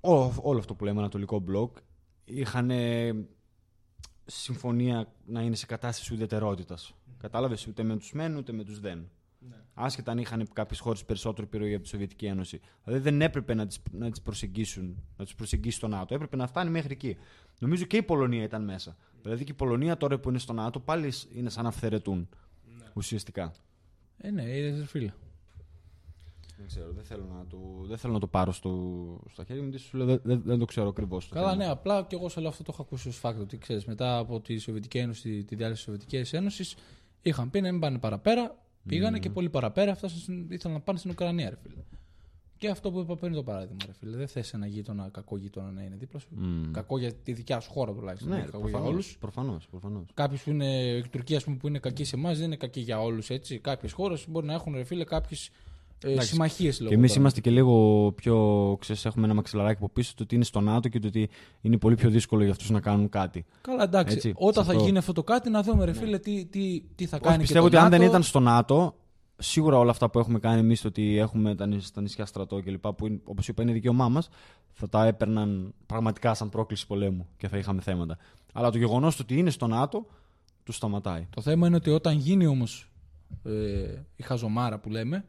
Όλο, 0.00 0.34
όλο 0.42 0.58
αυτό 0.58 0.74
που 0.74 0.84
λέμε 0.84 0.98
Ανατολικό 0.98 1.38
μπλοκ. 1.38 1.76
Είχαν 2.24 2.70
συμφωνία 4.26 5.12
να 5.26 5.40
είναι 5.40 5.56
σε 5.56 5.66
κατάσταση 5.66 6.14
ουδετερότητας. 6.14 6.94
Κατάλαβες 7.18 7.66
ούτε 7.66 7.82
με 7.82 7.96
τους 7.96 8.12
μεν 8.12 8.36
ούτε 8.36 8.52
με 8.52 8.64
τους 8.64 8.80
δεν. 8.80 9.10
Άσχετα 9.74 10.10
αν 10.10 10.18
είχαν 10.18 10.48
κάποιες 10.52 10.80
χώρες 10.80 11.04
περισσότερο 11.04 11.46
επιρροή 11.46 11.74
από 11.74 11.82
τη 11.82 11.88
Σοβιετική 11.88 12.26
Ένωση. 12.26 12.60
Δηλαδή 12.84 13.02
δεν 13.02 13.20
έπρεπε 13.20 13.54
να 13.54 13.66
τις 13.66 13.82
να 13.90 14.10
τις 14.10 14.22
προσεγγίσουν, 14.22 15.02
να 15.16 15.24
τους 15.24 15.34
προσεγγίσει 15.34 15.80
το 15.80 15.88
ΝΑΤΟ. 15.88 16.14
Έπρεπε 16.14 16.36
να 16.36 16.46
φτάνει 16.46 16.70
μέχρι 16.70 16.92
εκεί. 16.92 17.16
Νομίζω 17.58 17.84
και 17.84 17.96
η 17.96 18.02
Πολωνία 18.02 18.42
ήταν 18.42 18.64
μέσα. 18.64 18.96
Δηλαδή 19.22 19.44
και 19.44 19.52
η 19.52 19.54
Πολωνία 19.54 19.96
τώρα 19.96 20.18
που 20.18 20.28
είναι 20.28 20.38
στο 20.38 20.52
ΝΑΤΟ 20.52 20.80
πάλι 20.80 21.12
είναι 21.34 21.50
σαν 21.50 21.62
να 21.62 21.68
αυθαιρετούν. 21.68 22.28
Ουσιαστικά. 22.94 23.52
Ε, 24.16 24.30
ναι, 24.30 24.56
είδες, 24.56 24.78
ρε 24.78 24.86
φίλε. 24.86 25.12
Δεν 26.56 26.66
ξέρω, 26.66 26.92
δεν 26.92 27.04
θέλω 27.04 27.24
να 27.38 27.46
το, 27.48 27.58
δεν 27.86 27.96
θέλω 27.98 28.12
να 28.12 28.18
το 28.20 28.26
πάρω 28.26 28.52
στο, 28.52 28.70
στα 29.32 29.44
χέρια 29.44 29.62
μου, 29.62 29.68
γιατί 29.68 29.84
σου 29.84 29.96
λέω 29.96 30.06
δεν, 30.06 30.20
δεν, 30.22 30.42
δεν 30.44 30.58
το 30.58 30.64
ξέρω 30.64 30.88
ακριβώς. 30.88 31.28
Καλά, 31.28 31.54
ναι, 31.54 31.66
απλά 31.68 32.02
και 32.02 32.14
εγώ 32.16 32.28
σε 32.28 32.38
όλο 32.38 32.48
αυτό 32.48 32.62
το 32.62 32.70
έχω 32.72 32.82
ακούσει 32.82 33.08
ως 33.08 33.16
φάκτο. 33.16 33.42
Ότι 33.42 33.58
ξέρεις, 33.58 33.84
μετά 33.84 34.18
από 34.18 34.40
τη 34.40 34.58
Σοβιετική 34.58 34.98
Ένωση, 34.98 35.44
τη 35.44 35.54
διάλυση 35.54 35.74
της 35.84 35.84
Σοβιετικής 35.92 36.32
Ένωσης, 36.32 36.76
είχαν 37.22 37.50
πει 37.50 37.60
να 37.60 37.70
μην 37.72 37.80
πάνε 37.80 37.98
παραπέρα. 37.98 38.56
Πήγανε 38.86 39.18
και 39.18 39.30
πολύ 39.30 39.48
παραπέρα. 39.50 39.94
Φτάσαν, 39.94 40.18
στην- 40.18 40.46
ήθελαν 40.50 40.76
να 40.76 40.82
πάνε 40.82 40.98
στην 40.98 41.10
Ουκρανία, 41.10 41.50
ρε 41.50 41.56
φίλε. 41.62 41.82
Και 42.58 42.68
αυτό 42.68 42.90
που 42.90 42.98
είπα 43.00 43.16
πριν 43.16 43.32
το 43.32 43.42
παράδειγμα, 43.42 43.76
ρε 43.86 43.92
φίλε. 43.92 44.16
Δεν 44.16 44.28
θες 44.28 44.52
ένα 44.54 44.66
γείτονα, 44.66 45.08
κακό 45.12 45.36
γείτονα 45.36 45.70
να 45.70 45.82
είναι 45.82 45.96
δίπλα 45.96 46.18
σου. 46.20 46.28
Μμ. 46.30 46.70
Κακό 46.70 46.98
για 46.98 47.12
τη 47.14 47.32
δικιά 47.32 47.60
σου 47.60 47.70
χώρα 47.70 47.92
τουλάχιστον. 47.92 48.28
Ναι, 48.30 48.34
δεν 48.34 48.44
είναι 48.44 48.52
κακό 48.52 48.68
για 48.68 48.78
όλους. 48.78 49.16
προφανώς, 49.18 49.18
προφανώς, 49.20 49.66
προφανώς. 49.70 50.06
Κάποιοι 50.14 50.38
που 50.44 50.50
είναι. 50.50 50.96
Η 50.96 51.08
Τουρκία, 51.08 51.36
ας 51.36 51.44
πούμε, 51.44 51.56
που 51.56 51.68
είναι 51.68 51.78
κακή 51.78 52.04
σε 52.04 52.16
εμάς, 52.16 52.36
δεν 52.36 52.46
είναι 52.46 52.56
κακή 52.56 52.80
για 52.80 53.00
όλους. 53.00 53.30
Κάποιες 53.60 53.92
χώρες 53.92 54.24
μπορεί 54.28 54.46
να 54.46 54.52
έχουν, 54.52 54.74
ρε 54.74 54.84
φίλε, 54.84 55.04
κάποιες 55.04 55.50
ε, 56.04 56.10
Εντάξει. 56.10 56.28
συμμαχίες 56.28 56.76
Και 56.88 56.94
εμείς 56.94 57.14
είμαστε 57.14 57.40
και 57.40 57.50
λίγο 57.50 58.12
πιο. 58.16 58.76
Ξέρεις, 58.80 59.04
έχουμε 59.04 59.24
ένα 59.24 59.34
μαξιλαράκι 59.34 59.76
από 59.82 59.88
πίσω 59.92 60.12
το 60.16 60.22
ότι 60.22 60.34
είναι 60.34 60.44
στο 60.44 60.60
ΝΑΤΟ 60.60 60.88
και 60.88 60.98
το 60.98 61.06
ότι 61.06 61.28
είναι 61.60 61.78
πολύ 61.78 61.94
πιο 61.94 62.10
δύσκολο 62.10 62.42
για 62.42 62.52
αυτούς 62.52 62.70
να 62.70 62.80
κάνουν 62.80 63.08
κάτι. 63.08 63.44
Καλά, 63.60 63.82
εντάξει. 63.82 64.14
Έτσι, 64.14 64.32
Όταν 64.36 64.64
σε 64.64 64.70
θα 64.70 64.74
αυτό. 64.76 64.84
γίνει 64.86 64.98
αυτό 64.98 65.12
το 65.12 65.22
κάτι, 65.22 65.50
να 65.50 65.62
δούμε, 65.62 65.84
ρε 65.84 65.92
φίλε, 65.92 66.18
τι, 66.18 66.44
τι, 66.46 66.82
τι 66.94 67.06
θα 67.06 67.18
κάνει. 67.18 67.28
Όχι, 67.28 67.36
και 67.36 67.42
πιστεύω 67.42 67.68
το 67.68 67.76
ότι 67.76 67.84
αν 67.84 67.90
δεν 67.90 67.98
ΝΑΤΟ. 68.00 68.10
ήταν 68.10 68.22
στο 68.22 68.40
ΝΑΤΟ, 68.40 68.94
σίγουρα 69.36 69.78
όλα 69.78 69.90
αυτά 69.90 70.10
που 70.10 70.18
έχουμε 70.18 70.38
κάνει 70.38 70.60
εμείς, 70.60 70.84
ότι 70.84 71.18
έχουμε 71.18 71.54
τα, 71.54 71.66
νησ- 71.66 71.94
τα 71.94 72.00
νησιά 72.00 72.26
στρατό 72.26 72.62
κλπ. 72.62 72.86
που 72.88 73.20
όπως 73.24 73.48
είπα 73.48 73.62
είναι 73.62 73.72
δικαίωμά 73.72 74.08
μας, 74.08 74.28
θα 74.72 74.88
τα 74.88 75.06
έπαιρναν 75.06 75.74
πραγματικά 75.86 76.34
σαν 76.34 76.48
πρόκληση 76.48 76.86
πολέμου 76.86 77.26
και 77.36 77.48
θα 77.48 77.58
είχαμε 77.58 77.80
θέματα. 77.80 78.18
Αλλά 78.52 78.70
το 78.70 78.78
γεγονός 78.78 79.20
ότι 79.20 79.38
είναι 79.38 79.50
στο 79.50 79.66
ΝΑΤΟ, 79.66 80.06
τους 80.64 80.76
σταματάει. 80.76 81.26
Το 81.34 81.40
θέμα 81.40 81.66
είναι 81.66 81.76
ότι 81.76 81.90
όταν 81.90 82.16
γίνει 82.16 82.46
όμως 82.46 82.90
ε, 83.44 83.50
η 84.16 84.22
χαζομάρα 84.22 84.78
που 84.78 84.90
λέμε, 84.90 85.16
και 85.18 85.24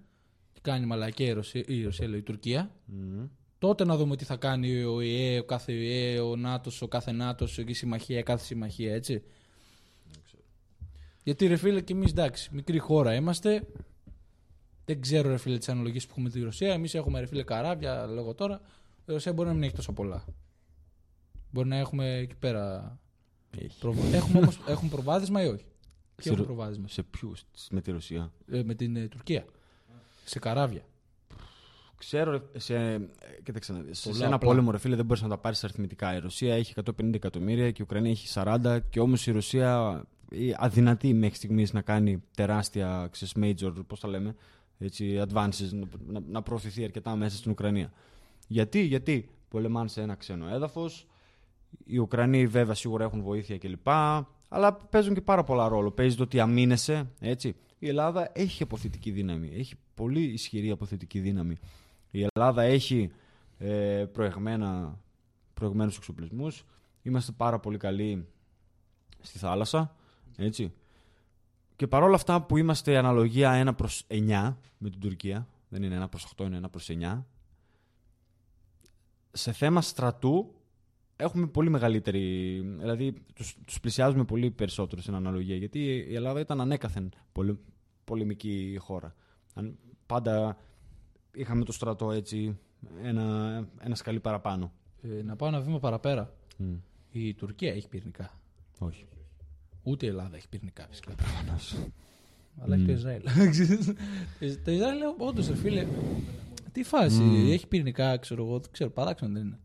κάνει 0.72 0.86
μαλακία 0.86 1.28
η 1.28 1.32
Ρωσία, 1.32 1.64
η, 1.68 1.84
Ρωσία, 1.84 2.08
λέω, 2.08 2.18
η 2.18 2.22
Τουρκία, 2.22 2.72
Μμμ. 2.86 3.26
τότε 3.60 3.86
να 3.86 3.98
δούμε 3.98 4.16
τι 4.16 4.24
θα 4.26 4.36
κάνει 4.36 4.84
ο 4.84 5.02
ΙΕ, 5.02 5.40
ο 5.40 5.44
κάθε 5.44 5.74
ΙΕ, 5.74 6.20
ο 6.20 6.36
ΝΑΤΟ, 6.36 6.72
ο 6.80 6.88
κάθε 6.88 7.12
ΝΑΤΟ, 7.12 7.48
η 7.66 7.74
συμμαχία, 7.74 8.22
κάθε 8.22 8.46
συμμαχία, 8.46 8.94
έτσι. 8.94 9.24
Γιατί 11.24 11.48
ρε 11.48 11.56
φίλε, 11.56 11.82
και 11.82 11.94
εμείς 11.94 12.12
εντάξει, 12.12 12.50
μικρή 12.54 12.78
χώρα 12.80 13.16
είμαστε. 13.16 13.68
Δεν 14.86 15.02
ξέρω 15.02 15.30
ρε 15.30 15.38
φίλε 15.38 15.58
τις 15.58 15.70
αναλογίες 15.70 16.04
που 16.06 16.10
έχουμε 16.12 16.28
με 16.28 16.34
τη 16.34 16.42
Ρωσία. 16.42 16.74
Εμείς 16.74 16.94
έχουμε 16.96 17.20
ρε 17.20 17.26
φίλε 17.26 17.44
καράβια, 17.44 18.08
λέγω 18.08 18.34
τώρα. 18.34 18.62
Η 19.08 19.12
Ρωσία 19.12 19.34
μπορεί 19.34 19.48
να 19.48 19.54
μην 19.54 19.64
έχει 19.64 19.76
τόσο 19.76 19.94
πολλά. 19.94 20.26
Μπορεί 21.52 21.68
να 21.68 21.78
έχουμε 21.78 22.16
εκεί 22.18 22.36
πέρα. 22.36 22.98
Έχει. 23.58 23.80
Προβα... 23.80 24.16
έχουμε 24.16 24.40
όμως 24.40 24.60
έχουμε 24.68 24.90
προβάδισμα 24.90 25.44
ή 25.44 25.48
όχι; 25.48 25.66
Τι 26.16 26.24
Σε 26.24 26.30
έχουμε 26.30 26.42
Ρο- 26.46 26.48
προβάδισμα. 26.54 26.88
Σε 26.88 27.04
ποιους, 27.04 27.44
με 27.72 27.82
τη 27.82 27.92
Ρωσία; 27.92 28.32
Ε, 28.52 28.64
με 28.64 28.74
την 28.76 28.96
ε, 28.96 29.08
Τουρκία. 29.08 29.46
Σε 30.30 30.40
καράβια. 30.40 30.82
Ξέρω, 31.98 32.32
ρε, 32.32 32.60
σε, 32.60 32.76
ε, 32.94 33.00
κοίταξε, 33.44 33.74
να 33.74 33.80
δεις, 33.80 34.00
σε 34.00 34.10
Πολλά 34.10 34.26
ένα 34.26 34.36
απλά. 34.36 34.48
πόλεμο, 34.50 34.72
ρε 34.72 34.78
φίλε, 34.78 34.96
δεν 34.96 35.06
μπορείς 35.06 35.24
να 35.24 35.30
τα 35.30 35.38
πάρεις 35.38 35.64
αριθμητικά. 35.64 36.16
Η 36.16 36.20
Ρωσία 36.20 36.56
έχει 36.56 36.74
150 36.76 37.14
εκατομμύρια 37.14 37.72
και 37.72 37.82
η 37.82 37.86
Ουκρανία 37.90 38.12
έχει 38.12 38.28
40, 38.34 38.80
και 38.90 39.00
όμως 39.00 39.28
η 39.28 39.32
Ρωσία 39.32 40.04
ε, 40.32 40.52
αδυνατεί 40.56 41.14
μέχρι 41.14 41.36
στιγμής 41.36 41.74
να 41.74 41.82
κάνει 41.82 42.24
τεράστια, 42.36 43.08
ξέρεις, 43.12 43.34
major, 43.40 43.74
πώς 43.88 44.00
τα 44.00 44.08
λέμε, 44.08 44.36
έτσι, 44.80 45.22
advances, 45.28 45.70
να, 45.72 45.88
να, 46.08 46.20
να 46.30 46.42
προωθηθεί 46.42 46.84
αρκετά 46.84 47.16
μέσα 47.16 47.38
στην 47.38 47.52
Ουκρανία. 47.52 47.92
Γιατί, 48.48 48.82
γιατί 48.82 49.30
πολεμάνε 49.50 49.88
σε 49.88 50.02
ένα 50.02 50.16
ξένο 50.16 50.48
έδαφος. 50.48 51.08
Οι 51.86 51.98
Ουκρανοί 51.98 52.48
βέβαια 52.48 52.74
σίγουρα 52.74 53.04
έχουν 53.04 53.22
βοήθεια 53.22 53.58
κλπ. 53.58 53.88
Αλλά 54.50 54.74
παίζουν 54.74 55.14
και 55.14 55.22
πάρα 55.22 55.44
πολλά 55.44 55.68
ρόλο. 55.68 55.92
Παίζει 55.92 56.16
το 56.16 56.24
ότι 56.24 56.40
αμήνεσαι, 56.40 57.08
έτσι. 57.20 57.56
Η 57.80 57.88
Ελλάδα 57.88 58.30
έχει 58.34 58.64
αποθετική 58.64 59.12
δύναμη. 59.12 59.52
Έχει 59.58 59.76
πολύ 59.98 60.24
ισχυρή 60.24 60.72
αποθετική 60.72 61.20
δύναμη. 61.20 61.58
Η 62.12 62.26
Ελλάδα 62.34 62.62
έχει 62.62 63.12
ε, 63.58 64.06
προηγμένα, 64.12 65.00
προηγμένους 65.54 65.98
εξοπλισμούς. 65.98 66.66
Είμαστε 67.02 67.32
πάρα 67.32 67.60
πολύ 67.60 67.78
καλοί 67.78 68.28
στη 69.22 69.38
θάλασσα, 69.38 69.96
έτσι. 70.38 70.74
Και 71.76 71.88
παρόλα 71.88 72.16
αυτά 72.16 72.42
που 72.42 72.58
είμαστε 72.58 72.98
αναλογία 72.98 73.70
1 73.70 73.78
προς 73.78 74.06
9 74.08 74.56
με 74.78 74.90
την 74.90 75.00
Τουρκία, 75.00 75.48
δεν 75.70 75.84
είναι 75.84 76.04
1 76.04 76.10
προς 76.10 76.34
8, 76.38 76.46
είναι 76.46 76.60
1 76.64 76.70
προς 76.72 76.90
9, 76.90 77.24
σε 79.32 79.52
θέμα 79.52 79.82
στρατού 79.82 80.54
έχουμε 81.16 81.48
πολύ 81.48 81.70
μεγαλύτερη. 81.70 82.60
Δηλαδή, 82.78 83.14
τους, 83.34 83.58
τους 83.66 83.80
πλησιάζουμε 83.80 84.24
πολύ 84.24 84.52
περισσότερο 84.52 85.02
στην 85.02 85.16
αναλογία. 85.16 85.56
Γιατί 85.56 85.80
η 86.10 86.16
Ελλάδα 86.16 86.40
ήταν 86.40 86.62
ανέκαθεν 86.62 87.12
πολε, 87.32 87.54
πολεμική 88.04 88.78
χώρα. 88.80 89.16
Αν, 89.54 89.78
πάντα 90.08 90.58
είχαμε 91.34 91.64
το 91.64 91.72
στρατό 91.72 92.12
έτσι 92.12 92.58
ένα, 93.04 93.68
ένα 93.80 93.96
σκαλί 93.96 94.20
παραπάνω. 94.20 94.72
Ε, 95.02 95.22
να 95.24 95.36
πάω 95.36 95.50
ένα 95.50 95.62
βήμα 95.62 95.80
παραπέρα. 95.80 96.34
Mm. 96.60 96.64
Η 97.12 97.34
Τουρκία 97.34 97.74
έχει 97.74 97.88
πυρηνικά. 97.88 98.40
Όχι. 98.80 99.06
Ούτε 99.84 100.06
η 100.06 100.10
Ελλάδα 100.10 100.36
έχει 100.36 100.50
πυρηνικά 100.50 100.88
φυσικά. 100.90 101.16
Προφανώς. 101.16 101.78
Αλλά 102.60 102.76
έχει 102.76 102.86
το 102.86 102.92
Ισραήλ. 102.92 103.22
το 104.64 104.72
Ισραήλ, 104.72 105.00
όντως, 105.18 105.48
ρε 105.48 105.56
φίλε. 105.56 105.88
Τι 106.72 106.84
φάση, 106.84 107.22
Μμμ. 107.22 107.52
έχει 107.52 107.68
πυρηνικά, 107.68 108.18
ξέρω 108.18 108.46
εγώ, 108.46 108.60
δεν 108.60 108.72
ξέρω, 108.72 108.90
παράξενο 108.90 109.34
δεν 109.34 109.42
είναι. 109.42 109.60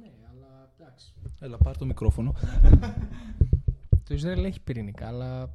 ναι, 0.00 0.10
αλλά 0.30 0.70
εντάξει. 0.78 1.12
Έλα, 1.40 1.56
πάρ 1.58 1.76
το 1.76 1.84
μικρόφωνο. 1.84 2.34
Το 4.04 4.14
Ισραήλ 4.14 4.44
έχει 4.44 4.60
πυρηνικά, 4.60 5.06
αλλά 5.06 5.50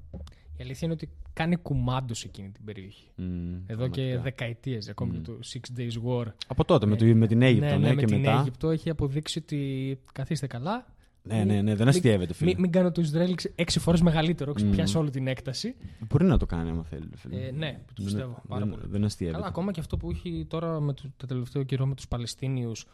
η 0.58 0.62
αλήθεια 0.62 0.80
είναι 0.82 0.94
ότι 0.94 1.10
κάνει 1.36 1.56
κουμάντο 1.56 2.14
σε 2.14 2.28
εκείνη 2.28 2.50
την 2.50 2.64
περιοχή. 2.66 3.08
Mm, 3.18 3.22
Εδώ 3.68 3.88
και 3.88 4.02
πραγματικά. 4.02 4.22
δεκαετίες, 4.22 4.90
ακόμη 4.90 5.12
Μμ. 5.12 5.22
και 5.22 5.32
το 5.32 5.40
Six 5.46 5.80
Days 5.80 6.08
War. 6.08 6.26
Από 6.48 6.66
τότε 6.66 6.86
με, 6.86 6.96
το, 6.96 7.06
με 7.06 7.28
την 7.28 7.42
Αίγυπτο, 7.42 7.66
ναι, 7.70 7.78
ναι, 7.78 7.88
ναι, 7.88 7.94
με 7.94 8.00
και 8.02 8.06
την 8.06 8.18
μετά. 8.20 8.40
Αίγυπτο 8.40 8.70
έχει 8.70 8.90
αποδείξει 8.90 9.40
ότι 9.40 10.00
καθίστε 10.14 10.48
καλά. 10.48 10.86
Ναι, 11.28 11.44
ναι, 11.44 11.62
ναι, 11.62 11.76
δεν 11.76 11.88
αστείευεται, 11.88 12.34
φίλε. 12.34 12.50
Μην, 12.52 12.60
μην 12.62 12.72
κάνω 12.72 12.92
το 12.92 13.02
Ισραήλ 13.02 13.36
ξε- 13.36 13.52
έξι 13.60 13.80
φορές 13.80 14.02
μεγαλύτερο, 14.02 14.54
Μμ. 14.64 14.70
πια 14.70 14.86
σε 14.86 14.98
όλη 14.98 15.10
την 15.10 15.28
έκταση. 15.28 15.76
Μπορεί 16.10 16.26
να 16.26 16.38
το 16.38 16.46
κάνει 16.46 16.70
άμα 16.70 16.84
θέλει. 16.84 17.10
φίλε. 17.16 17.36
Ε, 17.46 17.52
ναι, 17.52 17.72
το 17.72 17.94
Δεν- 17.96 18.06
πιστεύω 18.06 18.42
πάρα 18.48 18.66
δεν, 18.66 18.70
πολύ. 18.74 18.84
Δεν 18.88 19.04
αστείευεται. 19.04 19.38
Καλά, 19.38 19.50
ακόμα 19.50 19.72
και 19.72 19.80
αυτό 19.80 19.98
που 19.98 20.10
έχει 20.12 20.46
τώρα 20.50 20.80
με 20.80 20.94
το, 20.94 21.04
το 21.18 21.26
τελευταίο 21.26 21.64
καιρό 21.64 21.86
με 21.86 21.96
τους 21.96 22.08
Παλαιστίνιους 22.08 22.86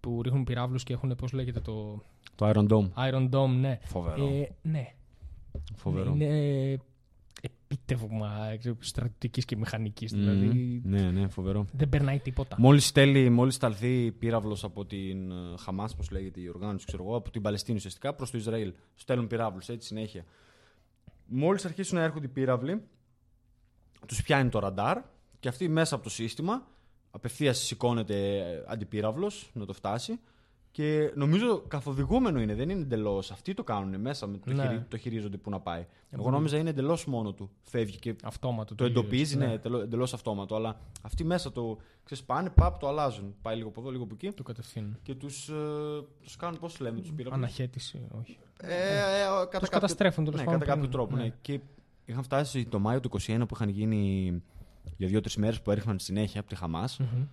που 0.00 0.22
ρίχνουν 0.22 0.44
πυράβλους 0.44 0.82
και 0.82 0.92
έχουν, 0.92 1.14
πώς 1.16 1.32
λέγεται, 1.32 1.60
το 1.60 2.02
Το 2.34 2.48
Iron 2.54 2.68
Dome. 2.68 2.88
Iron 3.12 3.28
Dome, 3.30 3.56
ναι. 3.60 3.78
Φοβερό. 3.82 4.26
Ε, 4.26 4.48
ναι. 4.62 4.92
Φοβερό. 5.74 6.12
Είναι 6.18 6.78
επίτευγμα 7.70 8.56
στρατιωτικής 8.78 9.44
και 9.44 9.56
μηχανικής. 9.56 10.12
Μμμ. 10.12 10.20
Δηλαδή 10.20 10.80
Ναι, 10.84 11.10
ναι, 11.10 11.28
φοβερό. 11.28 11.66
δεν 11.72 11.88
περνάει 11.88 12.18
τίποτα. 12.18 12.56
Μόλις 12.58 12.86
στέλνει, 12.86 13.30
μόλις 13.30 13.54
σταλθεί 13.54 14.12
πύραυλος 14.12 14.64
από 14.64 14.84
την 14.86 15.32
Χαμάς, 15.58 15.96
πώς 15.96 16.10
λέγεται 16.10 16.40
η 16.40 16.48
οργάνωση, 16.48 16.86
ξέρω 16.86 17.02
εγώ, 17.04 17.16
από 17.16 17.30
την 17.30 17.42
Παλαιστίνη 17.42 17.76
ουσιαστικά 17.76 18.14
προς 18.14 18.30
το 18.30 18.38
Ισραήλ. 18.38 18.72
Στέλνουν 18.94 19.26
πυράβλου 19.26 19.60
έτσι 19.66 19.86
συνέχεια. 19.86 20.24
Μόλις 21.26 21.64
αρχίσουν 21.64 21.98
να 21.98 22.04
έρχονται 22.04 22.26
οι 22.26 22.28
πύραυλοι, 22.28 22.82
τους 24.06 24.22
πιάνει 24.22 24.48
το 24.48 24.58
ραντάρ 24.58 24.98
και 25.40 25.48
αυτοί 25.48 25.68
μέσα 25.68 25.94
από 25.94 26.04
το 26.04 26.10
σύστημα 26.10 26.66
απευθείας 27.10 27.58
σηκώνεται 27.58 28.42
αντιπύραυλος 28.68 29.50
να 29.52 29.66
το 29.66 29.72
φτάσει 29.72 30.18
Και 30.78 31.12
νομίζω 31.14 31.62
καθοδηγούμενο 31.68 32.40
είναι, 32.40 32.54
δεν 32.54 32.68
είναι 32.68 32.80
εντελώς. 32.82 33.30
Αυτοί 33.30 33.54
το 33.54 33.64
κάνουν 33.64 34.00
μέσα, 34.00 34.26
με 34.26 34.38
το, 34.38 34.52
Ναι. 34.52 34.62
χειρι- 34.62 34.88
το 34.88 34.96
χειρίζονται 34.96 35.36
που 35.36 35.50
να 35.50 35.60
πάει. 35.60 35.86
Εγώ 36.10 36.30
νόμιζα 36.30 36.58
είναι 36.58 36.70
εντελώς 36.70 37.06
μόνο 37.06 37.32
του. 37.32 37.50
Φεύγει 37.62 37.98
και 37.98 38.14
Αυτόματο. 38.24 38.74
το 38.74 38.84
εντοπίζει, 38.84 39.36
ναι, 39.36 39.52
εντελώ 39.62 40.02
αυτόματο. 40.14 40.54
Αλλά 40.54 40.80
αυτοί 41.02 41.24
μέσα 41.24 41.52
το 41.52 41.78
ξέρεις, 42.04 42.24
πάνε, 42.24 42.50
παπ, 42.50 42.78
το 42.78 42.88
αλλάζουν. 42.88 43.34
Πάει 43.42 43.56
λίγο 43.56 43.68
από 43.68 43.80
εδώ, 43.80 43.90
λίγο 43.90 44.02
από 44.04 44.14
εκεί. 44.14 44.30
Το 44.32 44.42
κατευθύνουν. 44.42 44.98
Και 45.02 45.14
τους 45.14 45.50
τους 46.22 46.36
κάνουν, 46.36 46.58
πώς 46.58 46.80
λέμε, 46.80 47.00
τους 47.00 47.12
πήραμε. 47.12 47.34
Αναχέτηση, 47.36 48.00
όχι. 48.20 48.38
Ε, 48.60 48.74
ε, 48.74 48.78
κατά 49.24 49.40
Τους 49.44 49.48
κάποιο- 49.50 49.68
καταστρέφουν 49.68 50.24
τέλος 50.24 50.38
ναι, 50.40 50.44
πάντων. 50.46 50.60
κατά 50.60 50.72
κάποιο 50.72 50.88
πριν. 50.88 50.98
τρόπο. 50.98 51.16
Ναι. 51.16 51.32
Και 51.42 51.60
είχαν 52.04 52.22
φτάσει 52.22 52.64
το 52.66 52.78
Μάιο 52.78 53.00
του 53.00 53.08
2021 53.08 53.46
που 53.46 53.54
είχαν 53.54 53.68
γίνει 53.68 54.32
για 54.96 55.08
δύο-τρεις 55.08 55.36
μέρες 55.36 55.60
που 55.62 55.70
έριχναν 55.70 55.98
συνέχεια 55.98 56.40
από 56.40 56.48
τη 56.48 56.54
Χαμάς. 56.54 56.98
Μμμ. 56.98 57.24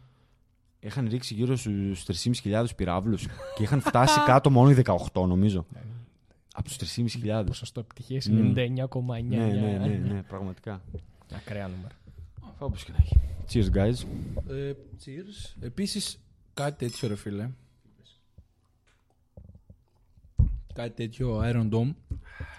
Είχαν 0.86 1.07
ρίξει 1.10 1.34
γύρω 1.34 1.56
στους 1.56 2.06
3.500 2.44 2.66
πυράβλους 2.76 3.28
και 3.56 3.64
είχαν 3.64 3.82
φτάσει 3.82 4.20
κάτω 4.32 4.49
μόνο 4.49 4.70
οι 4.72 4.76
18, 5.14 5.28
νομίζω. 5.28 5.66
Από 6.53 6.68
τους 6.68 6.78
3.500. 7.24 7.44
Ποσοστό 7.45 7.80
επιτυχίας 7.80 8.28
Μμ. 8.28 8.53
99,9. 8.56 9.24
Ναι, 9.24 9.38
ναι, 9.38 9.78
ναι, 9.78 9.88
ναι, 9.88 10.24
πραγματικά. 10.24 10.82
Ακραία 11.34 11.68
νούμερα. 11.68 11.95
Όπως 12.57 12.84
και 12.84 12.91
να 12.91 12.98
έχει. 12.98 13.20
Cheers, 13.52 13.76
guys. 13.78 14.07
Ε, 14.49 14.74
cheers. 15.06 15.56
Επίσης, 15.60 16.20
κάτι 16.53 16.86
τέτοιο, 16.86 17.07
ρε 17.07 17.16
φίλε. 17.16 17.49
Κάτι 20.74 20.90
τέτοιο 20.90 21.41
Iron 21.44 21.70
Dome. 21.70 21.94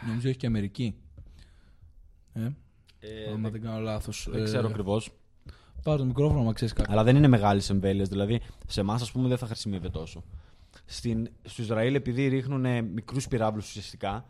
Νομίζω 0.06 0.28
έχει 0.28 0.36
και 0.36 0.46
Αμερική. 0.46 0.94
Ε, 2.32 3.32
άμα 3.32 3.50
δεν 3.50 3.62
κάνω 3.62 3.80
λάθος. 3.80 4.28
δεν 4.30 4.44
ξέρω 4.44 4.68
ακριβώς. 4.68 5.10
Πάρε 5.86 5.98
το 5.98 6.04
μικρόφωνο, 6.04 6.42
μα 6.42 6.52
ξέρεις 6.52 6.72
κάτι. 6.74 6.92
Αλλά 6.92 7.04
δεν 7.04 7.16
είναι 7.16 7.28
μεγάλες 7.28 7.70
εμβέλειες. 7.70 8.08
Δηλαδή, 8.08 8.40
σε 8.66 8.80
εμάς, 8.80 9.02
ας 9.02 9.12
πούμε, 9.12 9.28
δεν 9.28 9.38
θα 9.38 9.46
χρησιμεύεται 9.46 9.98
τόσο. 9.98 10.22
Στην, 10.84 11.28
στο 11.42 11.62
Ισραήλ, 11.62 11.94
επειδή 11.94 12.28
ρίχνουν 12.28 12.84
μικρούς 12.84 13.28
πυράβλους 13.28 13.68
ουσιαστικά, 13.68 14.24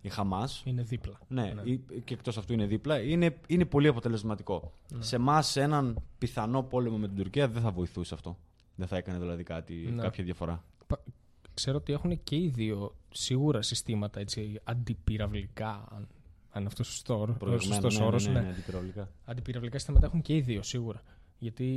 η 0.00 0.08
Χαμάς. 0.08 0.62
Είναι 0.64 0.82
δίπλα. 0.82 1.18
Ναι, 1.28 1.52
ή- 1.64 1.80
και 2.04 2.14
εκτός 2.14 2.38
αυτού 2.38 2.52
είναι 2.52 2.66
δίπλα. 2.66 3.00
Είναι, 3.00 3.36
είναι 3.46 3.64
πολύ 3.64 3.88
αποτελεσματικό. 3.88 4.72
Ναι. 4.92 5.02
Σε 5.02 5.16
εμάς, 5.16 5.46
σε 5.46 5.60
έναν 5.62 5.98
πιθανό 6.18 6.62
πόλεμο 6.62 6.96
με 6.96 7.06
την 7.08 7.16
Τουρκία, 7.16 7.48
δεν 7.48 7.62
θα 7.62 7.70
βοηθούσε 7.70 8.14
αυτό. 8.14 8.36
Δεν 8.74 8.86
θα 8.86 8.96
έκανε 8.96 9.18
δηλαδή 9.18 9.42
κάτι, 9.42 9.74
Ναι. 9.94 10.02
κάποια 10.02 10.24
διαφορά. 10.24 10.64
Πα- 10.86 11.02
Ξέρω 11.54 11.76
ότι 11.76 11.92
έχουν 11.92 12.22
και 12.22 12.36
οι 12.36 12.48
δύο 12.54 12.94
σίγουρα 13.10 13.62
συστήματα 13.62 14.20
έτσι, 14.20 14.60
αντιπυραυλικά. 14.64 15.84
Αν, 15.94 16.08
αν 16.56 16.66
αυτός 16.66 16.86
σωστό 16.86 17.18
όρο- 17.20 17.36
Προηγουμένω, 17.38 17.72
σωστός 17.72 17.98
ναι, 17.98 18.04
όρος, 18.04 18.26
ναι, 18.26 18.32
ναι. 18.32 18.40
ναι, 18.40 18.48
αντιπυραυλικά. 18.48 19.08
Αντιπυραυλικά 19.24 19.78
συστήματα 19.78 20.06
έχουν 20.06 20.20
και 20.22 20.36
οι 20.36 20.40
δύο 20.40 20.62
σίγουρα. 20.62 21.02
Γιατί 21.38 21.68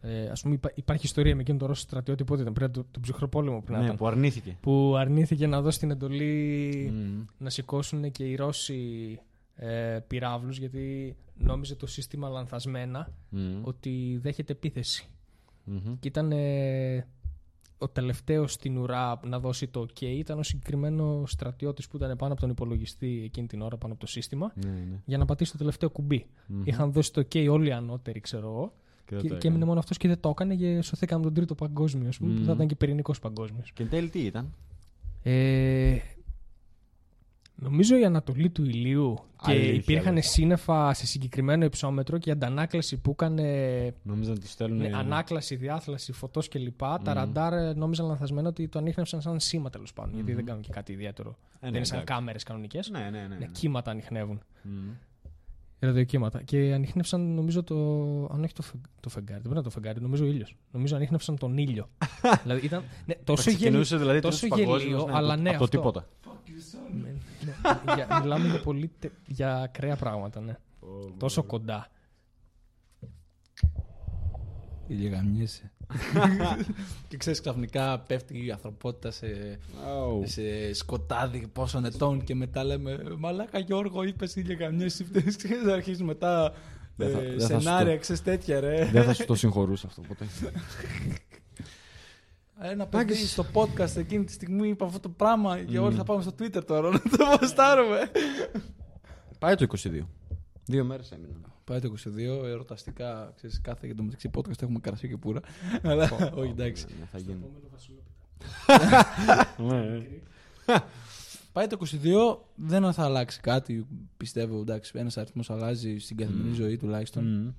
ε, 0.00 0.28
ας 0.28 0.42
πούμε 0.42 0.54
υπά- 0.54 0.76
υπάρχει 0.78 1.06
ιστορία 1.06 1.34
με 1.34 1.40
εκείνον 1.40 1.58
τον 1.60 1.68
Ρώσο 1.68 1.80
στρατιώτη 1.80 2.24
πότε 2.24 2.40
ήταν, 2.42 2.52
πριν 2.52 2.66
από 2.66 2.74
το- 2.74 2.86
τον 2.90 3.02
ψυχροπόλεμο 3.02 3.60
που 3.60 3.72
να 3.72 3.78
Ναι, 3.78 3.84
ήταν. 3.84 3.96
που 3.96 4.06
αρνήθηκε. 4.06 4.56
Που 4.60 4.94
αρνήθηκε 4.98 5.46
να 5.46 5.60
δώσει 5.60 5.78
την 5.78 5.90
εντολή 5.90 6.90
Μμμ. 6.92 7.24
να 7.38 7.50
σηκώσουν 7.50 8.10
και 8.10 8.24
οι 8.24 8.34
Ρώσοι 8.34 9.18
ε, 9.54 9.98
πυράβλους 10.06 10.58
γιατί 10.58 11.16
νόμιζε 11.34 11.74
το 11.74 11.86
σύστημα 11.86 12.28
λανθασμένα 12.28 13.12
Μμμ. 13.28 13.60
ότι 13.62 14.18
δέχεται 14.22 14.52
επίθεση. 14.52 15.06
Μμμ. 15.64 15.98
Και 16.00 16.08
ήταν 16.08 16.32
ε, 16.32 17.06
ο 17.78 17.88
τελευταίος 17.88 18.52
στην 18.52 18.76
ουρά 18.78 19.20
να 19.26 19.38
δώσει 19.40 19.66
το 19.66 19.86
OK 19.94 20.00
ήταν 20.02 20.38
ο 20.38 20.42
συγκεκριμένο 20.42 21.22
στρατιώτης 21.26 21.88
που 21.88 21.96
ήταν 21.96 22.16
πάνω 22.16 22.32
από 22.32 22.40
τον 22.40 22.50
υπολογιστή 22.50 23.22
εκείνη 23.24 23.46
την 23.46 23.60
ώρα, 23.62 23.76
πάνω 23.76 23.92
από 23.92 24.02
το 24.02 24.06
σύστημα, 24.08 24.52
Ναι, 24.54 24.70
ναι. 24.70 25.00
για 25.04 25.18
να 25.18 25.24
πατήσει 25.24 25.52
το 25.52 25.58
τελευταίο 25.58 25.90
κουμπί. 25.90 26.26
Μμμ. 26.46 26.62
Είχαν 26.64 26.92
δώσει 26.92 27.12
το 27.12 27.20
OK 27.30 27.48
όλοι 27.50 27.68
οι 27.68 27.72
ανώτεροι, 27.72 28.20
ξέρω 28.20 28.46
εγώ. 28.48 28.72
Και 29.04 29.14
δεν 29.14 29.22
Και, 29.22 29.28
το 29.28 29.34
και 29.34 29.46
έμεινε 29.46 29.48
έκανε. 29.48 29.64
μόνο 29.64 29.78
αυτός 29.78 29.96
και 29.96 30.08
δεν 30.08 30.20
το 30.20 30.28
έκανε 30.28 30.54
και 30.56 30.82
σωθήκαμε 30.82 31.22
τον 31.24 31.34
τρίτο 31.34 31.54
παγκόσμιο, 31.54 32.08
ας 32.08 32.16
πούμε, 32.18 32.30
που 32.32 32.38
θα 32.38 32.44
Μμμ. 32.50 32.54
ήταν 32.54 32.66
και 32.66 32.74
πυρηνικός 32.74 33.18
παγκόσμιος. 33.18 33.72
Και 33.72 33.82
εν 33.82 33.88
τέλει 33.88 34.08
τι 34.08 34.18
ήταν; 34.24 34.52
Ε, 35.22 35.96
νομίζω 37.58 37.96
η 37.96 38.04
Ανατολή 38.04 38.50
του 38.50 38.64
ηλίου 38.64 39.18
και 39.44 39.50
Αλήθεια, 39.50 39.72
υπήρχαν 39.72 40.14
λες. 40.14 40.26
σύννεφα 40.26 40.94
σε 40.94 41.06
συγκεκριμένο 41.06 41.64
υψόμετρο 41.64 42.18
και 42.18 42.28
η 42.28 42.32
αντανάκλαση 42.32 42.96
που 42.96 43.10
έκανε 43.10 43.42
Νόμιζα 44.02 44.32
να 44.32 44.38
τους 44.38 44.50
στέλνουν. 44.50 44.78
Ναι, 44.78 44.96
ανάκλαση, 44.96 45.56
διάθλαση, 45.56 46.12
φωτός 46.12 46.48
κλπ. 46.48 46.80
Τα 47.02 47.12
ραντάρ 47.12 47.52
ε, 47.52 47.72
νόμιζαν 47.72 48.06
λανθασμένο 48.06 48.48
ότι 48.48 48.68
το 48.68 48.78
ανείχνευσαν 48.78 49.20
σαν 49.20 49.40
σήμα 49.40 49.70
τέλος 49.70 49.92
πάντων. 49.92 50.14
Γιατί 50.14 50.32
δεν 50.32 50.44
κάνουν 50.44 50.62
και 50.62 50.72
κάτι 50.72 50.92
ιδιαίτερο. 50.92 51.30
Ε, 51.30 51.34
δεν 51.60 51.70
ναι, 51.70 51.76
είναι 51.76 51.86
σαν 51.86 51.98
εντάξει. 51.98 52.14
κάμερες 52.14 52.42
κανονικές. 52.42 52.90
Ναι, 52.90 52.98
ναι, 52.98 53.10
ναι. 53.10 53.26
Ναι, 53.26 53.36
ναι. 53.38 53.46
κύματα 53.52 53.90
ανοιχνεύουν. 53.90 54.42
Μμμ. 54.62 54.90
Ραδιοκύματα. 55.80 56.42
Και 56.42 56.72
ανείχνευσαν, 56.74 57.34
νομίζω, 57.34 57.62
το. 57.62 57.74
Αν 58.32 58.44
όχι 58.44 58.52
το, 58.52 58.62
φεγ... 58.62 58.80
το 59.00 59.08
φεγγάρι. 59.08 59.40
Δεν 59.40 59.50
πρέπει 59.50 59.56
να 59.56 59.62
το 59.62 59.70
φεγγάρι, 59.70 60.00
νομίζω 60.00 60.24
ο 60.24 60.26
ήλιος. 60.26 60.56
Νομίζω 60.70 60.96
ανείχνευσαν 60.96 61.38
τον 61.38 61.58
ήλιο. 61.58 61.88
δηλαδή 62.42 62.64
ήταν. 62.66 62.82
Ναι, 63.06 63.14
τόσο 63.14 63.42
Θα 63.42 63.50
γελίο. 63.50 63.64
ξεκινούσε 63.66 63.96
δηλαδή 63.96 64.20
τόσο 64.20 64.38
τρίτος 64.38 64.58
παγκόσμιος, 64.58 64.82
γελίο, 64.92 65.06
ναι, 65.06 65.12
αλλά 65.16 65.32
από- 65.32 65.42
ναι, 65.42 65.48
από 65.50 65.58
το 65.58 65.64
αυτό. 65.64 65.76
τίποτα. 65.76 66.06
Ναι, 67.02 67.08
ναι. 67.08 67.94
για, 67.94 68.20
μιλάμε 68.22 68.48
για 68.48 68.60
πολύ. 68.62 68.90
τε- 68.98 69.12
για 69.26 69.56
ακραία 69.60 69.96
πράγματα, 69.96 70.40
ναι. 70.40 70.56
τόσο 71.18 71.42
κοντά. 71.42 71.88
Ηλια 74.86 75.10
γαμιέσαι. 75.10 75.72
Και 77.08 77.16
ξέρεις, 77.16 77.40
ξαφνικά 77.40 77.98
πέφτει 77.98 78.44
η 78.46 78.50
ανθρωπότητα 78.50 79.10
σε, 79.10 79.58
σε 80.24 80.72
σκοτάδι 80.74 81.46
πόσων 81.52 81.84
ετών 81.84 82.24
και 82.24 82.34
μετά 82.34 82.64
λέμε 82.64 83.02
Μαλάκα 83.18 83.58
Γιώργο, 83.58 84.02
είπες 84.02 84.36
ηλια 84.36 84.54
γαμιέσαι. 84.60 85.06
Ξέρεις, 85.36 85.66
αρχίζει 85.72 86.02
μετά 86.04 86.52
Δεν 86.96 87.10
θα- 87.10 87.18
ε, 87.18 87.22
δεν 87.36 87.46
θα 87.48 87.54
σου 87.58 87.62
σενάρια, 87.62 87.92
το- 87.94 87.98
ξέρεις 88.00 88.22
τέτοια 88.22 88.60
ρε. 88.60 88.84
Δεν 88.92 89.04
θα 89.04 89.14
σου 89.14 89.24
το 89.24 89.34
συγχωρούσα 89.34 89.86
αυτό 89.86 90.00
ποτέ. 90.00 90.26
Ένα 92.60 92.86
παιδί 92.86 93.14
στο 93.14 93.46
podcast 93.52 93.96
εκείνη 93.96 94.24
τη 94.24 94.32
στιγμή 94.32 94.68
είπε 94.68 94.84
αυτό 94.84 95.00
το 95.00 95.08
πράγμα 95.08 95.62
και 95.62 95.78
όλοι 95.78 95.96
θα 95.96 96.04
πάμε 96.04 96.22
στο 96.22 96.32
Twitter 96.38 96.64
τώρα 96.66 96.90
να 96.90 96.98
το 97.00 97.16
ποστάρουμε. 97.40 98.10
Πάει 99.38 99.54
το 99.54 99.66
22. 99.84 100.00
Δύο 100.64 100.84
μέρες 100.84 101.10
έμειναν. 101.12 101.52
Πάει 101.68 101.80
το 101.80 101.94
22, 102.16 102.44
ερωταστικά, 102.44 103.32
ξέρεις, 103.36 103.60
κάθε 103.60 103.86
για 103.86 103.94
το 103.94 104.02
μεταξύ 104.02 104.30
podcast 104.36 104.62
έχουμε 104.62 104.78
καρασί 104.78 105.08
και 105.08 105.16
πουρα. 105.16 105.40
Αλλά 105.82 106.10
όχι, 106.34 106.50
εντάξει. 106.50 106.86
Ναι, 106.98 107.06
θα 107.06 107.18
γίνει. 107.18 107.44
Πάει 111.52 111.66
το 111.66 111.78
22, 112.34 112.38
δεν 112.54 112.92
θα 112.92 113.04
αλλάξει 113.04 113.40
κάτι. 113.40 113.86
Πιστεύω, 114.16 114.60
εντάξει, 114.60 114.92
ένας 114.94 115.16
αριθμός 115.16 115.50
αλλάζει 115.50 115.98
στην 115.98 116.16
καθημερινή 116.16 116.54
ζωή 116.54 116.76
τουλάχιστον. 116.76 117.24
Μμμ. 117.24 117.52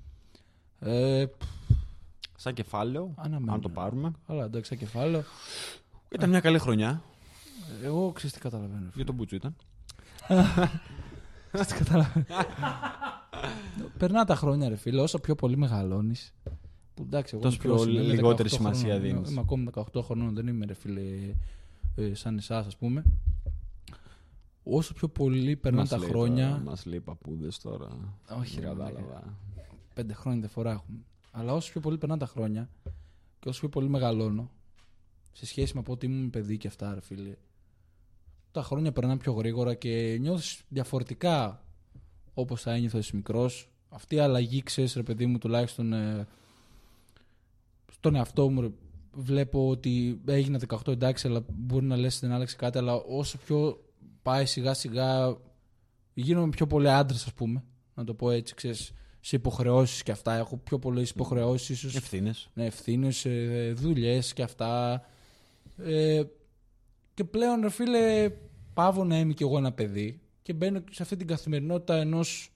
Ε, 0.90 1.26
Σαν 2.36 2.54
κεφάλαιο, 2.54 3.12
Αναμένω. 3.16 3.52
αν 3.52 3.60
το 3.60 3.68
πάρουμε. 3.68 4.12
αλλά 4.26 4.44
εντάξει, 4.44 4.68
σαν 4.68 4.78
κεφάλαιο. 4.78 5.22
Ήταν 6.08 6.28
μια 6.30 6.40
καλή 6.40 6.58
χρονιά. 6.58 7.02
Εγώ 7.82 8.12
ξέρεις 8.12 8.32
τι 8.32 8.40
καταλαβαίνω. 8.40 8.90
Για 8.94 9.04
τον 9.04 9.14
Μπούτσο 9.14 9.36
ήταν. 9.36 9.56
Ξέρεις 11.52 11.66
τι 11.66 11.74
καταλαβαίνω. 11.84 12.24
Περνά 13.98 14.24
τα 14.24 14.34
χρόνια, 14.34 14.68
ρε 14.68 14.76
φίλε, 14.76 15.00
όσο 15.00 15.18
πιο 15.18 15.34
πολύ 15.34 15.56
μεγαλώνεις. 15.56 16.34
Που 16.94 17.02
εντάξει, 17.02 17.34
εγώ 17.34 17.44
Τόσο 17.44 17.58
είμαι 17.64 17.72
μικρός, 17.72 17.86
πιο 17.92 18.02
είμαι 18.02 18.12
λιγότερη 18.14 18.48
18 18.48 18.52
σημασία 18.52 18.94
χρονών. 18.94 19.02
δίνεις. 19.02 19.30
Είμαι 19.30 19.40
ακόμη 19.40 19.66
18 19.74 20.02
χρονών, 20.02 20.34
δεν 20.34 20.46
είμαι 20.46 20.66
ρε 20.66 20.74
φίλε 20.74 21.00
ε, 21.96 22.14
σαν 22.14 22.36
εσάς, 22.38 22.66
ας 22.66 22.76
πούμε. 22.76 23.04
Όσο 24.62 24.94
πιο 24.94 25.08
πολύ 25.08 25.56
περνάνε 25.56 25.88
τα 25.88 25.98
χρόνια. 25.98 26.60
Μας 26.64 26.86
λέει 26.86 27.00
παππούδες 27.00 27.58
τώρα. 27.58 27.88
Όχι, 28.38 28.60
ρε, 28.60 28.66
Δεν 28.66 28.76
μαλάκα. 28.76 29.00
κατάλαβα. 29.00 29.38
πέντε 29.94 30.12
χρόνια 30.14 30.40
διαφορά 30.40 30.70
έχουμε. 30.70 30.98
Αλλά 31.30 31.52
όσο 31.52 31.70
πιο 31.70 31.80
πολύ 31.80 31.98
περνάνε 31.98 32.20
τα 32.20 32.26
χρόνια 32.26 32.68
και 33.40 33.48
όσο 33.48 33.60
πιο 33.60 33.68
πολύ 33.68 33.88
μεγαλώνω, 33.88 34.50
σε 35.32 35.46
σχέση 35.46 35.74
με 35.74 35.80
από 35.80 35.92
ότι 35.92 36.06
ήμουν 36.06 36.30
παιδί 36.30 36.56
και 36.56 36.68
αυτά, 36.68 36.94
ρε 36.94 37.00
φίλε, 37.00 37.34
τα 38.52 38.62
χρόνια 38.62 38.92
περνάνε 38.92 39.16
πιο 39.18 39.32
γρήγορα 39.32 39.74
και 39.74 40.16
νιώθεις 40.20 40.62
διαφορετικά 40.68 41.64
όπως 42.40 42.62
θα 42.62 42.72
ένιωθες 42.72 43.00
εσύ 43.00 43.16
μικρός. 43.16 43.70
Αυτή 43.88 44.14
η 44.14 44.18
αλλαγή, 44.18 44.62
ξέρεις, 44.62 44.94
ρε 44.94 45.02
παιδί 45.02 45.26
μου, 45.26 45.38
τουλάχιστον 45.38 45.92
ε, 45.92 46.26
στον 47.92 48.14
εαυτό 48.14 48.50
μου, 48.50 48.60
ρε, 48.60 48.68
βλέπω 49.12 49.68
ότι 49.68 50.20
έγινα 50.26 50.60
18 50.68 50.88
εντάξει, 50.88 51.26
αλλά 51.26 51.44
μπορεί 51.48 51.84
να 51.84 51.96
λες 51.96 52.20
δεν 52.20 52.32
άλλαξε 52.32 52.56
κάτι, 52.56 52.78
αλλά 52.78 52.94
όσο 52.94 53.38
πιο 53.38 53.84
πάει 54.22 54.46
σιγά 54.46 54.74
σιγά 54.74 55.36
γίνομαι 56.14 56.48
πιο 56.48 56.66
πολύ 56.66 56.90
άντρας, 56.90 57.24
ας 57.26 57.32
πούμε. 57.34 57.64
Να 57.94 58.04
το 58.04 58.14
πω 58.14 58.30
έτσι, 58.30 58.54
ξέρεις, 58.54 58.92
σε 59.20 59.36
υποχρεώσεις 59.36 60.02
και 60.02 60.12
αυτά. 60.12 60.34
Έχω 60.34 60.56
πιο 60.56 60.78
πολλές 60.78 61.10
υποχρεώσεις, 61.10 61.68
ίσως 61.68 61.94
Ευθύνες. 61.96 62.50
ναι, 62.54 62.64
ευθύνες, 62.64 63.26
δουλειές 63.74 64.32
και 64.32 64.42
αυτά. 64.42 65.02
Ε, 65.84 66.22
και 67.14 67.24
πλέον, 67.24 67.60
ρε 67.60 67.70
φίλε, 67.70 68.30
πάβω 68.74 69.04
να 69.04 69.18
είμαι 69.18 69.32
κι 69.32 69.42
εγώ 69.42 69.58
ένα 69.58 69.72
παιδί 69.72 70.20
και 70.50 70.56
μπαίνω 70.56 70.82
σε 70.90 71.02
αυτή 71.02 71.16
την 71.16 71.26
καθημερινότητα 71.26 71.94
ενός 71.96 72.52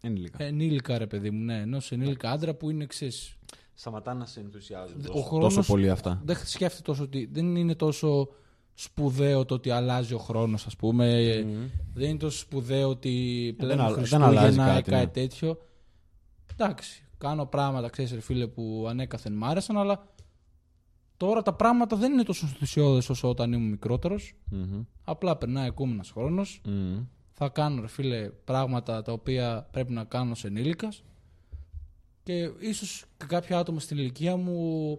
Ενήλικα. 0.00 0.44
ενήλικα, 0.44 0.98
ρε 0.98 1.06
παιδί 1.06 1.30
μου, 1.30 1.44
ναι, 1.44 1.60
ενός 1.60 1.92
ενήλικα 1.92 2.30
άντρα 2.30 2.54
που 2.54 2.70
είναι 2.70 2.82
εξή. 2.84 3.10
Σταματά 3.74 4.14
να 4.14 4.26
σε 4.26 4.40
ενθουσιάζουν 4.40 5.00
Ο 5.00 5.06
τόσο, 5.12 5.22
χρόνος- 5.22 5.54
τόσο 5.54 5.72
πολύ 5.72 5.90
αυτά. 5.90 6.20
Δεν 6.24 6.36
σκέφτεται 6.44 6.82
τόσο 6.82 7.02
ότι 7.02 7.28
δεν 7.32 7.56
είναι 7.56 7.74
τόσο 7.74 8.28
σπουδαίο 8.74 9.44
το 9.44 9.54
ότι 9.54 9.70
αλλάζει 9.70 10.14
ο 10.14 10.18
χρόνος, 10.18 10.66
ας 10.66 10.76
πούμε. 10.76 11.38
Μμμ. 11.46 11.66
Δεν 11.94 12.08
είναι 12.08 12.18
τόσο 12.18 12.38
σπουδαίο 12.38 12.88
ότι 12.88 13.54
πλέον 13.58 13.76
δεν 13.78 13.86
Χριστούγεννα 13.88 14.26
αλλάζει 14.26 14.54
ή 14.54 14.58
κάτι, 14.58 14.90
κάτι, 14.90 15.04
ναι. 15.04 15.06
τέτοιο. 15.06 15.58
Εντάξει, 16.52 17.02
κάνω 17.18 17.46
πράγματα, 17.46 17.88
ξέρεις 17.88 18.12
ρε 18.12 18.20
φίλε, 18.20 18.46
που 18.46 18.86
ανέκαθεν 18.88 19.32
μ' 19.32 19.44
άρεσαν, 19.44 19.76
αλλά 19.78 20.12
Τώρα 21.16 21.42
τα 21.42 21.54
πράγματα 21.54 21.96
δεν 21.96 22.12
είναι 22.12 22.22
τόσο 22.22 22.46
ενθουσιώδες 22.46 23.08
όσο 23.10 23.28
όταν 23.28 23.52
ήμουν 23.52 23.70
μικρότερος. 23.70 24.34
Μμμ. 24.50 24.82
Απλά 25.04 25.36
περνάει 25.36 25.66
επόμενο 25.66 26.02
χρόνος. 26.12 26.60
Μμμ. 26.64 27.04
Θα 27.36 27.48
κάνω, 27.48 27.80
ρε 27.80 27.86
φίλε, 27.86 28.28
πράγματα 28.28 29.02
τα 29.02 29.12
οποία 29.12 29.68
πρέπει 29.70 29.92
να 29.92 30.04
κάνω 30.04 30.34
σε 30.34 30.46
ενήλικας. 30.46 31.04
Και 32.22 32.50
ίσως 32.58 33.04
και 33.16 33.24
κάποια 33.26 33.58
άτομα 33.58 33.80
στην 33.80 33.98
ηλικία 33.98 34.36
μου, 34.36 34.98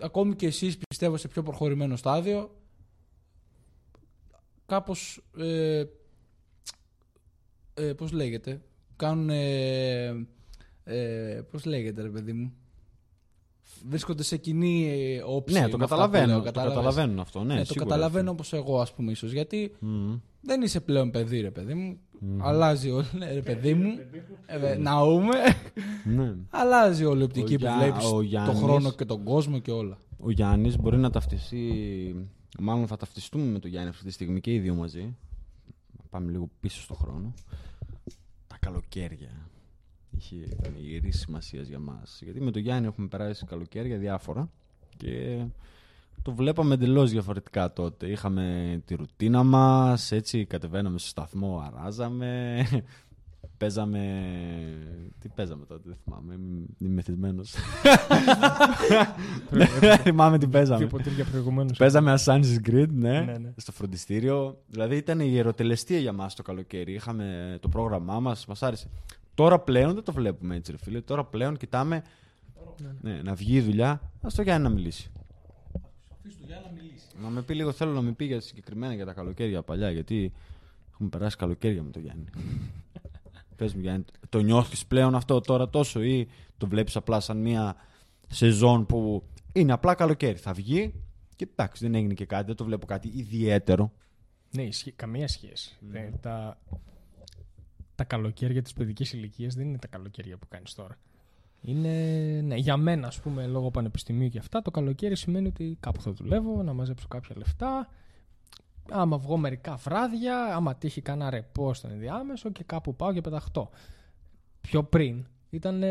ακόμη 0.00 0.34
και 0.36 0.46
εσείς 0.46 0.78
πιστεύω 0.88 1.16
σε 1.16 1.28
πιο 1.28 1.42
προχωρημένο 1.42 1.96
στάδιο, 1.96 2.54
κάπως, 4.66 5.22
ε, 5.38 5.84
ε, 7.74 7.92
πώς 7.92 8.12
λέγεται, 8.12 8.60
κάνουν, 8.96 9.30
ε, 9.30 10.26
ε, 10.84 11.40
πώς 11.50 11.64
λέγεται 11.64 12.02
ρε 12.02 12.08
παιδί 12.08 12.32
μου, 12.32 12.52
βρίσκονται 13.88 14.22
σε 14.22 14.36
κοινή 14.36 14.88
ε, 14.88 15.22
όψη. 15.26 15.54
Ναι, 15.54 15.60
με 15.60 15.68
το 15.68 15.76
αυτά 15.76 15.84
που 15.84 15.90
καταλαβαίνω. 15.90 16.26
λέω, 16.26 16.38
Το 16.38 16.42
κατάλαβες; 16.44 16.74
καταλαβαίνουν 16.76 17.18
αυτό. 17.20 17.44
Ναι, 17.44 17.54
Ναι, 17.54 17.60
το 17.60 17.72
σίγουρα. 17.72 17.84
καταλαβαίνω 17.90 18.30
όπως 18.30 18.52
εγώ 18.52 18.80
ας 18.80 18.92
πούμε 18.94 19.10
ίσως, 19.10 19.32
γιατί 19.32 19.76
Μμμ. 19.78 20.18
Δεν 20.48 20.62
είσαι 20.62 20.80
πλέον 20.80 21.10
παιδί 21.10 21.40
ρε 21.40 21.50
παιδί 21.50 21.74
μου, 21.74 21.98
αλλάζει 22.38 22.90
όλο, 22.90 23.04
ναι, 23.18 23.32
ρε 23.32 23.42
παιδί 23.42 23.74
μου, 23.74 23.88
ε, 24.46 24.58
βε- 24.58 24.78
ναούμε, 24.78 25.36
Ναι. 26.04 26.34
αλλάζει 26.50 27.04
όλη 27.04 27.20
η 27.20 27.24
οπτική 27.24 27.54
Ο 27.54 27.58
που 27.58 27.64
Γιά- 27.64 27.76
βλέπεις 27.78 28.04
ο 28.06 28.10
τον 28.10 28.24
Γιάννης- 28.24 28.62
χρόνο 28.62 28.92
και 28.92 29.04
τον 29.04 29.24
κόσμο 29.24 29.58
και 29.58 29.70
όλα. 29.70 29.98
Ο 30.18 30.30
Γιάννης 30.30 30.78
μπορεί 30.78 30.96
να 30.96 31.10
ταυτιστεί. 31.10 32.28
Μάλλον 32.58 32.86
θα 32.86 32.96
ταυτιστούμε 32.96 33.44
με 33.44 33.58
τον 33.58 33.70
Γιάννη 33.70 33.88
αυτή 33.88 34.04
τη 34.04 34.10
στιγμή 34.10 34.40
και 34.40 34.54
οι 34.54 34.58
δύο 34.58 34.74
μαζί. 34.74 35.16
Πάμε 36.10 36.30
λίγο 36.30 36.48
πίσω 36.60 36.80
στο 36.82 36.94
χρόνο. 36.94 37.34
Τα 38.46 38.56
καλοκαίρια. 38.60 39.50
Είχε 40.10 40.36
ήταν 40.36 40.74
ιερή 40.80 41.12
σημασία 41.12 41.62
για 41.62 41.78
μας. 41.78 42.20
Γιατί 42.24 42.40
με 42.40 42.50
τον 42.50 42.62
Γιάννη 42.62 42.86
έχουμε 42.86 43.06
περάσει 43.06 43.44
καλοκαίρια 43.46 43.98
διάφορα 43.98 44.50
και 44.96 45.44
το 46.22 46.34
βλέπαμε 46.34 46.74
εντελώς 46.74 47.10
διαφορετικά 47.10 47.72
τότε. 47.72 48.06
Είχαμε 48.06 48.80
τη 48.84 48.94
ρουτίνα 48.94 49.42
μας, 49.42 50.12
έτσι 50.12 50.44
κατεβαίναμε 50.44 50.98
στο 50.98 51.08
σταθμό, 51.08 51.62
αράζαμε. 51.66 52.62
Παίζαμε. 53.58 54.22
Τι 55.18 55.28
παίζαμε 55.28 55.64
τότε, 55.64 55.82
δεν 55.84 55.96
θυμάμαι. 56.04 56.34
Είμαι 56.78 56.94
μεθυσμένος. 56.94 57.50
Δεν 59.80 59.98
θυμάμαι 59.98 60.38
τι 60.38 60.46
παίζαμε. 60.46 60.78
Δύο 60.78 60.86
ποτήρια 60.86 61.24
προηγουμένως. 61.24 61.78
Παίζαμε 61.78 62.14
Assassin's 62.18 62.68
Creed, 62.68 62.88
ναι, 62.88 63.20
Ναι, 63.20 63.38
ναι. 63.38 63.52
στο 63.56 63.72
φροντιστήριο. 63.72 64.58
Δηλαδή 64.68 64.96
ήταν 64.96 65.20
η 65.20 65.28
ιεροτελεστία 65.30 65.98
για 65.98 66.12
μας 66.12 66.34
το 66.34 66.42
καλοκαίρι. 66.42 66.92
Είχαμε 66.92 67.58
το 67.60 67.68
πρόγραμμά 67.68 68.20
μας, 68.20 68.46
μας 68.46 68.62
άρεσε. 68.62 68.88
Τώρα 69.34 69.58
πλέον 69.58 69.94
δεν 69.94 70.04
το 70.04 70.12
βλέπουμε 70.12 70.56
έτσι, 70.56 70.70
ρε 70.70 70.78
φίλε. 70.78 71.00
Τώρα 71.00 71.24
πλέον 71.24 71.56
κοιτάμε 71.56 72.02
ναι, 73.00 73.20
να 73.22 73.34
βγει 73.34 73.56
η 73.56 73.60
δουλειά. 73.60 73.90
Α 73.90 74.28
το 74.36 74.42
Γιάννη 74.42 74.68
να 74.68 74.74
μιλήσει. 74.74 75.10
Να 77.22 77.28
με 77.28 77.42
πει 77.42 77.54
λίγο, 77.54 77.72
θέλω 77.72 77.92
να 77.92 78.00
με 78.02 78.12
πει 78.12 78.24
για 78.24 78.40
συγκεκριμένα 78.40 78.94
για 78.94 79.04
τα 79.04 79.12
καλοκαίρια 79.12 79.62
παλιά, 79.62 79.90
γιατί 79.90 80.32
έχουμε 80.92 81.08
περάσει 81.08 81.36
καλοκαίρια 81.36 81.82
με 81.82 81.90
τον 81.90 82.02
Γιάννη. 82.02 82.24
Πες 83.56 83.74
μου 83.74 83.80
Γιάννη, 83.80 84.04
το 84.28 84.40
νιώθεις 84.40 84.86
πλέον 84.86 85.14
αυτό 85.14 85.40
τώρα 85.40 85.68
τόσο 85.70 86.02
ή 86.02 86.28
το 86.56 86.66
βλέπεις 86.68 86.96
απλά 86.96 87.20
σαν 87.20 87.36
μια 87.40 87.76
σεζόν 88.28 88.86
που 88.86 89.22
είναι 89.52 89.72
απλά 89.72 89.94
καλοκαίρι. 89.94 90.36
Θα 90.38 90.52
βγει 90.52 90.94
και 91.36 91.48
εντάξει 91.52 91.84
δεν 91.84 91.94
έγινε 91.94 92.14
και 92.14 92.26
κάτι, 92.26 92.46
δεν 92.46 92.54
το 92.56 92.64
βλέπω 92.64 92.86
κάτι 92.86 93.08
ιδιαίτερο. 93.14 93.92
Ναι, 94.50 94.62
ισχύει- 94.62 94.96
καμία 94.96 95.28
σχέση. 95.28 95.76
Δεν- 95.80 96.20
τα, 96.20 96.58
τα 97.94 98.04
καλοκαίρια 98.04 98.62
της 98.62 98.72
παιδικής 98.72 99.12
ηλικίας 99.12 99.54
δεν 99.54 99.66
είναι 99.68 99.78
τα 99.78 99.86
καλοκαίρια 99.86 100.36
που 100.36 100.48
κάνεις 100.48 100.74
τώρα. 100.74 100.98
Είναι, 101.62 101.90
ναι, 102.44 102.54
για 102.54 102.76
μένα, 102.76 103.06
ας 103.06 103.20
πούμε, 103.20 103.46
λόγω 103.46 103.70
πανεπιστημίου 103.70 104.28
και 104.28 104.38
αυτά, 104.38 104.62
το 104.62 104.70
καλοκαίρι 104.70 105.16
σημαίνει 105.16 105.46
ότι 105.46 105.76
κάπου 105.80 106.00
θα 106.00 106.12
δουλεύω, 106.12 106.62
να 106.62 106.72
μαζέψω 106.72 107.08
κάποια 107.08 107.34
λεφτά. 107.38 107.88
Άμα 108.90 109.18
βγω 109.18 109.36
μερικά 109.36 109.74
βράδια, 109.74 110.54
άμα 110.54 110.74
τύχει 110.74 111.00
κανένα 111.00 111.30
ρεπό 111.30 111.74
στον 111.74 111.90
ενδιάμεσο 111.90 112.50
και 112.50 112.64
κάπου 112.64 112.96
πάω 112.96 113.12
και 113.12 113.20
πεταχτώ. 113.20 113.70
Πιο 114.60 114.82
πριν 114.82 115.26
ήταν 115.50 115.82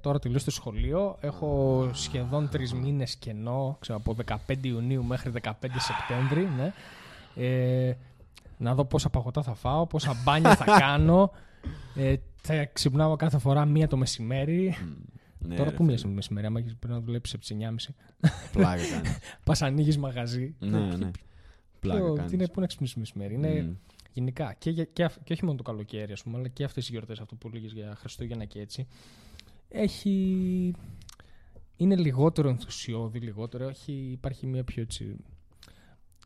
τώρα 0.00 0.18
τελείωσε 0.18 0.44
το 0.44 0.50
σχολείο. 0.50 1.16
Έχω 1.20 1.90
σχεδόν 1.92 2.48
τρεις 2.48 2.74
μήνες 2.74 3.16
κενό, 3.16 3.76
ξέρω, 3.80 3.98
από 3.98 4.16
15 4.48 4.64
Ιουνίου 4.64 5.04
μέχρι 5.04 5.32
15 5.42 5.50
Σεπτέμβρη. 5.78 6.48
Ναι. 6.56 6.72
Ε, 7.34 7.96
να 8.58 8.74
δω 8.74 8.84
πόσα 8.84 9.10
παγωτά 9.10 9.42
θα 9.42 9.54
φάω, 9.54 9.86
πόσα 9.86 10.14
μπάνια 10.24 10.56
θα 10.56 10.64
κάνω. 10.80 11.30
Ε, 11.94 12.14
θα 12.46 12.64
ξυπνάω 12.64 13.16
κάθε 13.16 13.38
φορά 13.38 13.64
μία 13.64 13.88
το 13.88 13.96
μεσημέρι. 13.96 14.74
Ναι, 15.38 15.54
Τώρα 15.56 15.70
ρε 15.70 15.76
που 15.76 15.84
μία 15.84 15.96
φίλε, 15.96 16.08
το 16.08 16.14
μεσημέρι, 16.14 16.46
άμα 16.46 16.58
έχεις- 16.58 16.76
πρέπει 16.76 16.94
να 16.94 17.00
δουλέψεις 17.00 17.34
από 17.34 17.42
τις 17.44 17.50
9.30. 17.50 17.94
Πλάκα 18.52 18.88
κάνεις. 18.90 19.18
Πας 19.44 19.62
ανοίγεις 19.62 19.98
μαγαζί. 19.98 20.54
ναι, 20.58 20.78
ναι. 20.96 21.10
Πλάκα 21.80 22.00
Ποιο- 22.00 22.14
κάνεις. 22.14 22.30
Τι 22.30 22.36
είναι, 22.36 22.48
πού 22.48 22.60
να 22.60 22.66
ξυπνήσεις 22.66 22.94
το 22.94 23.00
μεσημέρι. 23.00 23.34
Είναι 23.34 23.62
Μμ. 23.62 23.72
γενικά 24.12 24.54
και, 24.58 24.70
για- 24.70 24.84
και, 24.84 25.04
αυ- 25.04 25.22
και 25.24 25.32
όχι 25.32 25.44
μόνο 25.44 25.56
το 25.56 25.62
καλοκαίρι, 25.62 26.12
ας 26.12 26.22
πούμε, 26.22 26.38
αλλά 26.38 26.48
και 26.48 26.64
αυτές 26.64 26.88
οι 26.88 26.90
γιορτές, 26.92 27.20
αυτό 27.20 27.34
που 27.34 27.48
λέγε 27.48 27.66
για 27.66 27.94
Χριστούγεννα 27.98 28.44
και 28.44 28.60
έτσι. 28.60 28.86
Έχει. 29.68 30.74
Είναι 31.76 31.96
λιγότερο 31.96 32.48
ενθουσιώδη, 32.48 33.18
λιγότερο. 33.18 33.68
Έχει, 33.68 33.92
υπάρχει 33.92 34.46
μια 34.46 34.64
πιο 34.64 34.82
έτσι. 34.82 35.04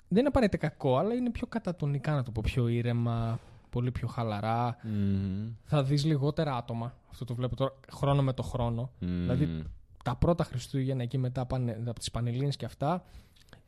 Δεν 0.09 0.19
είναι 0.19 0.29
απαραίτητα 0.29 0.67
κακό, 0.69 0.97
αλλά 0.97 1.15
είναι 1.15 1.31
πιο 1.31 1.47
κατατονικά 1.47 2.15
να 2.15 2.23
το 2.23 2.31
πω. 2.31 2.41
Πιο 2.41 2.69
ήρεμα, 2.69 3.41
πολύ 3.71 3.91
πιο 3.91 4.09
χαλαρά. 4.09 4.77
Μμμ. 4.83 5.49
Θα 5.65 5.83
δεις 5.83 6.05
λιγότερα 6.05 6.57
άτομα. 6.57 6.95
Αυτό 7.11 7.25
το 7.25 7.35
βλέπω 7.35 7.57
τώρα 7.57 7.73
χρόνο 7.93 8.23
με 8.23 8.33
το 8.33 8.43
χρόνο. 8.43 8.91
Μμμ. 8.99 9.21
Δηλαδή, 9.21 9.65
τα 10.05 10.17
πρώτα 10.17 10.45
Χριστούγεννα 10.45 11.03
εκεί 11.03 11.19
μετά 11.19 11.47
πάνε, 11.47 11.83
από 11.87 11.99
τις 11.99 12.11
Πανελλήνες 12.11 12.57
και 12.57 12.65
αυτά. 12.65 13.05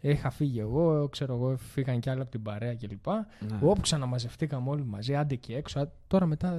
Είχα 0.05 0.31
φύγει 0.31 0.59
εγώ, 0.59 1.09
ξέρω 1.09 1.35
εγώ, 1.35 1.57
φύγαν 1.57 2.01
κι 2.01 2.11
άλλοι 2.11 2.21
από 2.21 2.31
την 2.31 2.43
παρέα 2.43 2.75
κλπ. 2.75 3.07
Ναι. 3.07 3.25
Όπου 3.61 3.81
ξαναμαζευτήκαμε 3.81 4.71
όλοι 4.71 4.85
μαζί, 4.85 5.15
άντε 5.15 5.35
και 5.35 5.57
έξω. 5.57 5.81
Α, 5.81 5.89
Τώρα 6.07 6.27
μετά, 6.27 6.57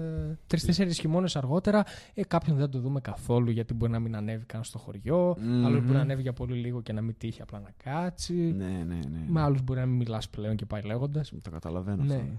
τρει-τέσσερι 0.48 0.94
χειμώνες 0.94 1.36
αργότερα, 1.36 1.84
ε, 2.14 2.24
κάποιον 2.24 2.58
δεν 2.58 2.70
το 2.70 2.80
δούμε 2.80 3.00
καθόλου 3.02 3.50
γιατί 3.52 3.74
μπορεί 3.74 3.92
να 3.92 4.00
μην 4.00 4.16
ανέβει 4.16 4.46
καν 4.46 4.64
στο 4.64 4.78
χωριό. 4.78 5.36
Μμμ. 5.40 5.66
Άλλος 5.66 5.82
μπορεί 5.82 5.94
να 5.94 6.00
ανέβει 6.02 6.22
για 6.22 6.34
πολύ 6.34 6.56
λίγο 6.56 6.82
και 6.82 6.94
να 6.94 7.02
μην 7.02 7.16
τύχει 7.18 7.42
απλά 7.42 7.60
να 7.60 7.70
κάτσει. 7.84 8.34
Ναι, 8.34 8.66
ναι, 8.88 9.00
ναι. 9.12 9.26
Με 9.28 9.42
άλλους 9.42 9.62
μπορεί 9.62 9.80
να 9.80 9.86
μην 9.86 9.96
μιλάς 9.96 10.30
πλέον 10.30 10.56
και 10.56 10.66
πάει 10.66 10.82
λέγοντας. 10.82 11.34
Το 11.42 11.50
καταλαβαίνω 11.50 12.04
Ναι. 12.04 12.14
αυτό. 12.14 12.26
ναι. 12.26 12.32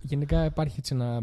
Γενικά 0.00 0.44
υπάρχει 0.44 0.76
έτσι 0.78 0.94
ένα. 0.94 1.22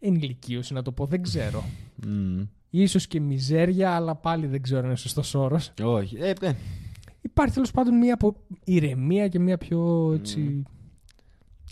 Ενηλικίωση, 0.00 0.72
να 0.72 0.82
το 0.82 0.92
πω, 0.92 1.06
δεν 1.06 1.22
ξέρω. 1.22 1.64
Μμμ. 2.06 2.44
Ίσως 2.70 3.06
και 3.06 3.20
μιζέρια, 3.20 3.90
αλλά 3.94 4.14
πάλι 4.14 4.46
δεν 4.46 4.62
ξέρω 4.62 4.80
αν 4.80 4.86
είναι 4.86 4.96
σωστός 4.96 5.34
όρος. 5.34 5.72
Όχι. 5.82 6.16
Ε, 6.16 6.32
ε, 6.40 6.52
Υπάρχει 7.22 7.54
τέλος 7.54 7.70
πάντων 7.70 7.96
μια 7.96 8.14
από 8.14 8.36
ηρεμία 8.64 9.28
και 9.28 9.38
μια 9.38 9.58
πιο 9.58 10.12
έτσι, 10.12 10.62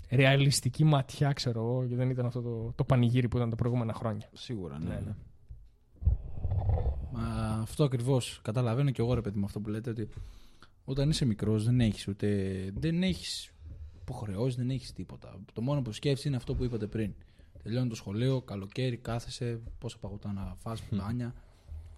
ρεαλιστική 0.09 0.83
ματιά, 0.83 1.33
ξέρω 1.33 1.59
εγώ, 1.59 1.85
και 1.87 1.95
δεν 1.95 2.09
ήταν 2.09 2.25
αυτό 2.25 2.41
το, 2.41 2.73
το 2.75 2.83
πανηγύρι 2.83 3.27
που 3.27 3.37
ήταν 3.37 3.49
τα 3.49 3.55
προηγούμενα 3.55 3.93
χρόνια. 3.93 4.29
σίγουρα, 4.33 4.79
ναι. 4.79 4.89
Ναι, 4.89 4.99
ναι. 5.05 5.15
Μα 7.11 7.59
αυτό 7.61 7.83
ακριβώς. 7.83 8.39
Καταλαβαίνω 8.43 8.91
και 8.91 9.01
εγώ 9.01 9.13
ρε 9.13 9.21
παιδί 9.21 9.39
με 9.39 9.45
αυτό 9.45 9.59
που 9.59 9.69
λέτε 9.69 9.89
ότι 9.89 10.09
όταν 10.85 11.09
είσαι 11.09 11.25
μικρός 11.25 11.63
δεν 11.65 11.79
έχεις 11.79 12.07
ούτε. 12.07 12.27
Δεν 12.73 13.03
έχεις 13.03 13.53
υποχρεώσεις, 14.01 14.55
δεν 14.55 14.69
έχεις 14.69 14.93
τίποτα. 14.93 15.39
Το 15.53 15.61
μόνο 15.61 15.81
που 15.81 15.91
σκέφτεσαι 15.91 16.27
είναι 16.27 16.37
αυτό 16.37 16.55
που 16.55 16.63
είπατε 16.63 16.87
πριν. 16.87 17.13
Τελειώνει 17.63 17.89
το 17.89 17.95
σχολείο, 17.95 18.41
καλοκαίρι, 18.41 18.97
κάθεσαι, 18.97 19.59
πόσα 19.77 19.97
παγωτά 19.97 20.33
να 20.33 20.55
φας, 20.57 20.81
μπάνια. 20.91 21.33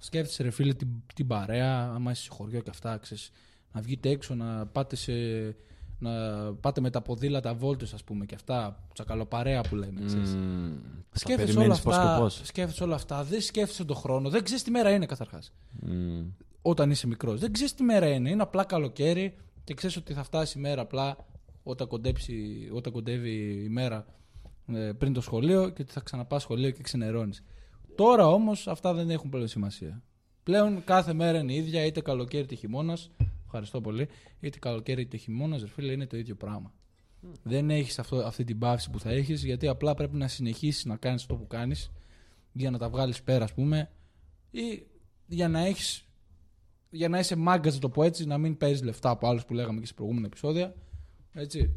Σκέφτεσαι 0.03 0.43
ρε 0.43 0.49
φίλε 0.49 0.73
την, 0.73 0.87
την 1.15 1.27
παρέα, 1.27 1.91
άμα 1.95 2.11
είσαι 2.11 2.21
σε 2.21 2.29
χωριό 2.31 2.61
και 2.61 2.69
αυτά, 2.69 2.97
ξέρεις, 2.97 3.31
να 3.71 3.81
βγείτε 3.81 4.09
έξω, 4.09 4.35
να 4.35 4.65
πάτε, 4.65 4.95
σε, 4.95 5.13
να 5.99 6.11
πάτε 6.53 6.81
με 6.81 6.89
τα 6.89 7.01
ποδήλατα 7.01 7.53
βόλτες 7.53 7.93
ας 7.93 8.03
πούμε 8.03 8.25
και 8.25 8.35
αυτά, 8.35 8.83
τσακαλοπαρέα 8.93 9.61
που 9.61 9.75
λέμε, 9.75 10.01
ξέρεις. 10.05 10.35
Μμμ. 10.35 10.73
Θα 11.09 11.19
Σκέφτεσαι 11.19 11.51
όλα, 11.51 11.57
περιμένεις 11.57 11.81
πώς 11.81 11.95
και 11.95 12.01
αυτά, 12.01 12.17
πώς. 12.19 12.41
σκέφτεσαι 12.43 12.83
όλα 12.83 12.95
αυτά, 12.95 13.23
δεν 13.23 13.41
σκέφτεσαι 13.41 13.85
τον 13.85 13.95
χρόνο, 13.95 14.29
δεν 14.29 14.43
ξέρεις 14.43 14.63
τι 14.63 14.71
μέρα 14.71 14.91
είναι 14.91 15.05
καταρχάς. 15.05 15.53
Μμμ. 15.71 16.25
Όταν 16.61 16.91
είσαι 16.91 17.07
μικρός. 17.07 17.39
Δεν 17.39 17.51
ξέρεις 17.51 17.73
τι 17.73 17.83
μέρα 17.83 18.07
είναι. 18.07 18.29
Είναι 18.29 18.41
απλά 18.41 18.63
καλοκαίρι 18.63 19.35
και 19.63 19.73
ξέρεις 19.73 19.97
ότι 19.97 20.13
θα 20.13 20.23
φτάσει 20.23 20.57
η 20.57 20.61
μέρα 20.61 20.81
απλά 20.81 21.17
όταν, 21.63 21.87
κοντέψει, 21.87 22.69
όταν 22.73 22.93
κοντεύει 22.93 23.63
η 23.63 23.69
μέρα 23.69 24.05
ε, 24.67 24.91
πριν 24.97 25.13
το 25.13 25.21
σχολείο 25.21 25.69
και 25.69 25.81
ότι 25.81 25.91
θα 25.91 25.99
ξαναπάς 25.99 26.41
σχολείο 26.41 26.69
και 26.69 26.81
ξενερώνεις. 26.83 27.43
Τώρα 27.95 28.27
όμως 28.27 28.67
αυτά 28.67 28.93
δεν 28.93 29.09
έχουν 29.09 29.29
πλέον 29.29 29.47
σημασία. 29.47 30.03
Πλέον 30.43 30.83
κάθε 30.83 31.13
μέρα 31.13 31.39
είναι 31.39 31.53
η 31.53 31.55
ίδια, 31.55 31.85
είτε 31.85 32.01
καλοκαίρι 32.01 32.43
είτε 32.43 32.55
χειμώνας. 32.55 33.11
Ευχαριστώ 33.45 33.81
πολύ. 33.81 34.07
Είτε 34.39 34.59
καλοκαίρι 34.59 35.01
είτε 35.01 35.17
χειμώνας, 35.17 35.61
ρε 35.61 35.67
φίλε, 35.67 35.91
είναι 35.91 36.07
το 36.07 36.17
ίδιο 36.17 36.35
πράγμα. 36.35 36.73
Δεν 37.43 37.69
έχεις 37.69 37.99
αυτή 37.99 38.43
την 38.43 38.59
παύση 38.59 38.89
που 38.89 38.99
θα 38.99 39.09
έχεις, 39.09 39.43
γιατί 39.43 39.67
απλά 39.67 39.93
πρέπει 39.93 40.15
να 40.15 40.27
συνεχίσεις 40.27 40.85
να 40.85 40.95
κάνεις 40.97 41.21
αυτό 41.21 41.35
που 41.35 41.47
κάνεις 41.47 41.91
για 42.51 42.71
να 42.71 42.77
τα 42.77 42.89
βγάλεις 42.89 43.23
πέρα, 43.23 43.43
ας 43.43 43.53
πούμε, 43.53 43.91
ή 44.51 44.87
για 45.27 45.47
να 45.47 45.59
έχεις. 45.59 46.07
Για 46.89 47.09
να 47.09 47.19
είσαι 47.19 47.35
μάγκα, 47.35 47.71
να 47.71 47.79
το 47.79 47.89
πω 47.89 48.03
έτσι, 48.03 48.25
να 48.25 48.37
μην 48.37 48.57
παίζεις 48.57 48.83
λεφτά 48.83 49.09
από 49.09 49.27
άλλους 49.27 49.45
που 49.45 49.53
λέγαμε 49.53 49.79
και 49.79 49.85
σε 49.85 49.93
προηγούμενα 49.93 50.25
επεισόδια. 50.25 50.75
Έτσι. 51.33 51.75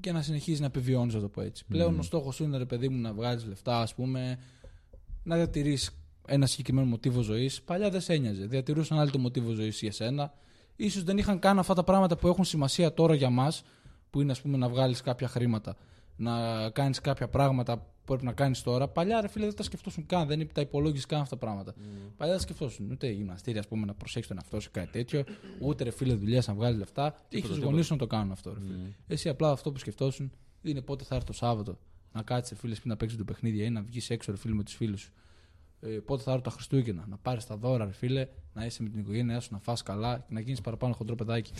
Και 0.00 0.12
να 0.12 0.22
συνεχίζεις 0.22 0.60
να 0.60 0.66
επιβιώνεις, 0.66 1.14
να 1.14 1.20
το 1.20 1.28
πω 1.28 1.40
έτσι. 1.40 1.64
Πλέον 1.64 1.98
ο 1.98 2.02
στόχος 2.02 2.34
σου 2.34 2.44
είναι, 2.44 2.56
ρε 2.56 2.64
παιδί 2.64 2.88
μου, 2.88 3.00
να 3.00 3.12
βγάλεις 3.12 3.46
λεφτά, 3.46 3.80
ας 3.80 3.94
πούμε, 3.94 4.38
να 5.26 5.36
διατηρήσει 5.36 5.90
ένα 6.26 6.46
συγκεκριμένο 6.46 6.86
μοτίβο 6.86 7.20
ζωής. 7.20 7.62
Παλιά 7.62 7.90
δεν 7.90 8.00
σε 8.00 8.12
ένοιαζε. 8.12 8.46
Διατηρούσαν 8.46 8.98
άλλοι 8.98 9.10
το 9.10 9.18
μοτίβο 9.18 9.52
ζωής 9.52 9.80
για 9.80 9.92
σένα. 9.92 10.32
Ίσως 10.76 11.02
δεν 11.02 11.18
είχαν 11.18 11.38
καν 11.38 11.58
αυτά 11.58 11.74
τα 11.74 11.84
πράγματα 11.84 12.16
που 12.16 12.28
έχουν 12.28 12.44
σημασία 12.44 12.94
τώρα 12.94 13.14
για 13.14 13.30
μας, 13.30 13.62
που 14.10 14.20
είναι 14.20 14.32
ας 14.32 14.40
πούμε 14.40 14.56
να 14.56 14.68
βγάλεις 14.68 15.00
κάποια 15.00 15.28
χρήματα, 15.28 15.76
να 16.16 16.32
κάνεις 16.70 17.00
κάποια 17.00 17.28
πράγματα 17.28 17.78
που 17.78 17.86
πρέπει 18.04 18.24
να 18.24 18.32
κάνεις 18.32 18.62
τώρα. 18.62 18.88
Παλιά 18.88 19.20
ρε 19.20 19.28
φίλε 19.28 19.46
δεν 19.46 19.54
τα 19.54 19.62
σκεφτόσουν 19.62 20.06
καν, 20.06 20.26
δεν 20.26 20.48
τα 20.52 20.60
υπολόγιζε 20.60 21.06
καν 21.06 21.20
αυτά 21.20 21.38
τα 21.38 21.46
πράγματα. 21.46 21.72
Παλιά 22.16 22.32
δεν 22.32 22.36
τα 22.36 22.38
σκεφτόσουν 22.38 22.90
ούτε 22.90 23.08
γυμναστήρια, 23.10 23.60
ας 23.60 23.68
πούμε, 23.68 23.86
να 23.86 23.94
προσέξεις 23.94 24.28
τον 24.28 24.36
εαυτό 24.36 24.60
σου 24.60 24.70
κάτι 24.72 24.90
τέτοιο, 24.92 25.24
ούτε 25.60 25.84
ρε 25.84 25.90
φίλε 25.90 26.14
δουλειά 26.14 26.42
να 26.46 26.54
βγάλεις 26.54 26.78
λεφτά. 26.78 27.14
Είχε 27.28 27.48
τίποτα. 27.48 27.64
γονείς 27.64 27.90
να 27.90 27.96
το 27.96 28.06
κάνουν 28.06 28.32
αυτό, 28.32 28.52
ρε 28.52 28.60
φίλε. 28.60 28.78
Εσύ 29.06 29.28
απλά 29.28 29.50
αυτό 29.50 29.72
που 29.72 29.78
σκεφτόσουν 29.78 30.32
είναι 30.62 30.80
πότε 30.80 31.04
θα 31.04 31.14
έρθει 31.14 31.26
το 31.26 31.32
Σάββατο 31.32 31.78
να 32.16 32.22
κάτσει 32.22 32.54
φίλε 32.54 32.74
πριν 32.74 32.88
να 32.88 32.96
παίξεις 32.96 33.18
το 33.18 33.24
παιχνίδι 33.24 33.64
ή 33.64 33.70
να 33.70 33.82
βγεις 33.82 34.10
έξω 34.10 34.30
ρε 34.30 34.36
φίλε 34.38 34.54
με 34.54 34.62
τους 34.62 34.74
φίλους 34.74 35.00
σου. 35.00 35.12
Ε, 35.80 35.88
πότε 35.88 36.22
θα 36.22 36.30
έρθουν 36.30 36.44
τα 36.44 36.50
Χριστούγεννα, 36.50 37.04
να 37.08 37.16
πάρεις 37.16 37.46
τα 37.46 37.56
δώρα, 37.56 37.84
ρε 37.84 37.92
φίλε, 37.92 38.28
να 38.54 38.64
είσαι 38.64 38.82
με 38.82 38.88
την 38.88 39.00
οικογένειά 39.00 39.40
σου, 39.40 39.48
να 39.52 39.58
φας 39.58 39.82
καλά 39.82 40.18
και 40.18 40.34
να 40.34 40.40
γίνεις 40.40 40.60
παραπάνω 40.60 40.94
χοντρό 40.94 41.14
παιδάκι. 41.14 41.52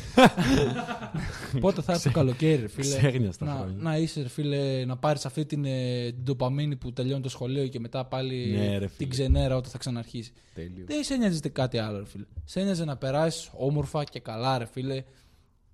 πότε 1.61 1.83
θα 1.83 1.93
έρθει 1.93 2.09
το 2.09 2.15
καλοκαίρι, 2.15 2.61
ρε 2.61 2.69
φίλε. 2.69 2.97
Ξέχνια 2.97 3.33
στα 3.33 3.45
να, 3.45 3.53
χρόνια. 3.53 3.83
να 3.83 3.97
είσαι, 3.97 4.23
ρε 4.23 4.29
φίλε, 4.29 4.85
να 4.85 4.97
πάρεις 4.97 5.27
αυτή 5.27 5.47
την, 5.47 5.65
ε, 5.65 6.11
την 6.13 6.23
ντοπαμίνη 6.23 6.77
που 6.77 6.93
τελειώνει 6.93 7.23
το 7.23 7.29
σχολείο 7.29 7.67
και 7.67 7.81
μετά 7.81 8.05
πάλι 8.05 8.51
Ναι, 8.51 8.79
ρε 8.79 8.87
την 8.87 8.89
φίλε. 8.89 9.09
ξενέρα 9.09 9.57
όταν 9.57 9.71
θα 9.71 9.79
ξαναρχίσει. 9.79 10.33
Τέλειο. 10.55 10.85
Δεν 10.87 11.05
σε 11.05 11.17
νοιάζει 11.17 11.41
κάτι 11.41 11.79
άλλο, 11.79 11.99
ρε 11.99 12.07
φίλε. 12.07 12.25
Σε 12.45 12.63
νοιάζει 12.63 12.85
να 12.85 12.97
περάσεις 12.97 13.51
όμορφα 13.57 14.05
και 14.05 14.21
καλά, 14.21 14.59
ρε 14.59 14.67
φίλε. 14.67 15.03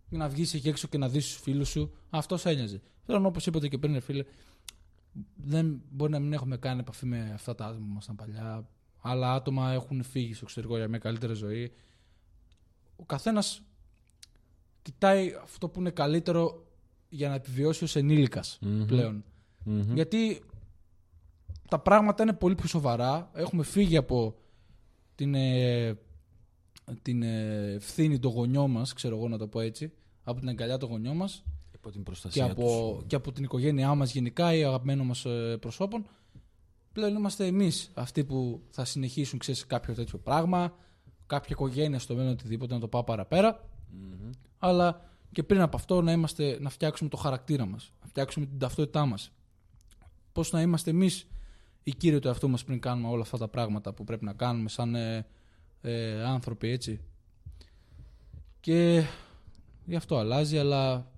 Να 0.08 0.28
βγεις 0.28 0.54
εκεί 0.54 0.68
έξω 0.68 0.88
και 0.88 0.98
να 0.98 1.08
δεις 1.08 1.26
τους 1.26 1.40
φίλους 1.40 1.68
σου. 1.68 1.92
Αυτό 2.10 2.36
σε 2.36 2.50
ένοιαζε. 2.50 2.80
Τώρα, 3.06 3.26
όπως 3.26 3.46
είπατε 3.46 3.68
και 3.68 3.78
πριν, 3.78 3.92
ρε 3.92 4.00
φίλε, 4.00 4.24
δεν 5.34 5.82
μπορεί 5.90 6.12
να 6.12 6.18
μην 6.18 6.32
έχουμε 6.32 6.56
κάνει 6.56 6.80
επαφή 6.80 7.06
με 7.06 7.30
αυτά 7.34 7.54
τα 7.54 7.64
άτομα 7.64 7.84
που 7.84 7.90
ήμασταν 7.90 8.16
παλιά. 8.16 8.68
Άλλα 9.00 9.34
άτομα 9.34 9.72
έχουν 9.72 10.02
φύγει 10.02 10.34
στο 10.34 10.44
εξωτερικό 10.44 10.76
για 10.76 10.88
μια 10.88 10.98
καλύτερη 10.98 11.34
ζωή. 11.34 11.72
Ο 12.96 13.04
καθένας 13.04 13.62
κοιτάει 14.82 15.32
αυτό 15.42 15.68
που 15.68 15.80
είναι 15.80 15.90
καλύτερο 15.90 16.66
για 17.08 17.28
να 17.28 17.34
επιβιώσει 17.34 17.84
ως 17.84 17.96
ενήλικας 17.96 18.58
Μμμ. 18.60 18.84
πλέον. 18.84 19.24
Μμμ. 19.64 19.94
Γιατί 19.94 20.42
τα 21.68 21.78
πράγματα 21.78 22.22
είναι 22.22 22.32
πολύ 22.32 22.54
πιο 22.54 22.68
σοβαρά. 22.68 23.30
Έχουμε 23.34 23.62
φύγει 23.62 23.96
από 23.96 24.36
την, 25.14 25.34
ε, 25.34 25.98
την 27.02 27.22
ε, 27.22 27.72
ευθύνη 27.72 28.18
των 28.18 28.30
γονιών 28.32 28.70
μας, 28.70 28.92
ξέρω 28.92 29.16
εγώ 29.16 29.28
να 29.28 29.38
το 29.38 29.46
πω 29.46 29.60
έτσι, 29.60 29.92
από 30.24 30.40
την 30.40 30.48
αγκαλιά 30.48 30.76
των 30.78 30.88
γονιών 30.88 31.16
μας 31.16 31.44
Υπό 31.82 31.90
την 31.90 32.02
και 32.02 32.10
προστασία 32.10 32.44
από, 32.44 32.94
τους. 32.96 33.06
και 33.06 33.16
από 33.16 33.32
την 33.32 33.44
οικογένειά 33.44 33.94
μας 33.94 34.12
γενικά 34.12 34.54
ή 34.54 34.64
αγαπημένων 34.64 35.06
μας 35.06 35.24
ε, 35.24 35.56
προσώπων. 35.60 36.06
Πλέον 36.92 37.14
είμαστε 37.14 37.46
εμείς 37.46 37.90
αυτοί 37.94 38.24
που 38.24 38.62
θα 38.70 38.84
συνεχίσουν 38.84 39.38
ξέρεις, 39.38 39.66
κάποιο 39.66 39.94
τέτοιο 39.94 40.18
πράγμα, 40.18 40.74
κάποια 41.26 41.48
οικογένεια 41.50 41.98
στο 41.98 42.14
μέλλον 42.14 42.32
οτιδήποτε 42.32 42.74
να 42.74 42.80
το 42.80 42.88
πάω 42.88 43.04
παραπέρα. 43.04 43.68
Μμμ. 43.90 44.30
Αλλά 44.58 45.10
και 45.32 45.42
πριν 45.42 45.60
από 45.60 45.76
αυτό 45.76 46.02
να, 46.02 46.12
είμαστε, 46.12 46.58
να 46.60 46.70
φτιάξουμε 46.70 47.10
το 47.10 47.16
χαρακτήρα 47.16 47.66
μας, 47.66 47.92
να 48.00 48.06
φτιάξουμε 48.06 48.46
την 48.46 48.58
ταυτότητά 48.58 49.06
μας. 49.06 49.32
Πώς 50.32 50.52
να 50.52 50.60
είμαστε 50.60 50.90
εμείς 50.90 51.26
οι 51.82 51.94
κύριοι 51.94 52.18
του 52.18 52.28
εαυτού 52.28 52.48
μας 52.48 52.64
πριν 52.64 52.80
κάνουμε 52.80 53.08
όλα 53.08 53.22
αυτά 53.22 53.38
τα 53.38 53.48
πράγματα 53.48 53.92
που 53.92 54.04
πρέπει 54.04 54.24
να 54.24 54.32
κάνουμε 54.32 54.68
σαν 54.68 54.94
ε, 54.94 55.26
ε, 55.80 56.22
άνθρωποι, 56.24 56.68
έτσι. 56.68 57.00
Και 58.60 59.04
γι' 59.84 59.96
αυτό 59.96 60.16
αλλάζει, 60.16 60.58
αλλά 60.58 61.11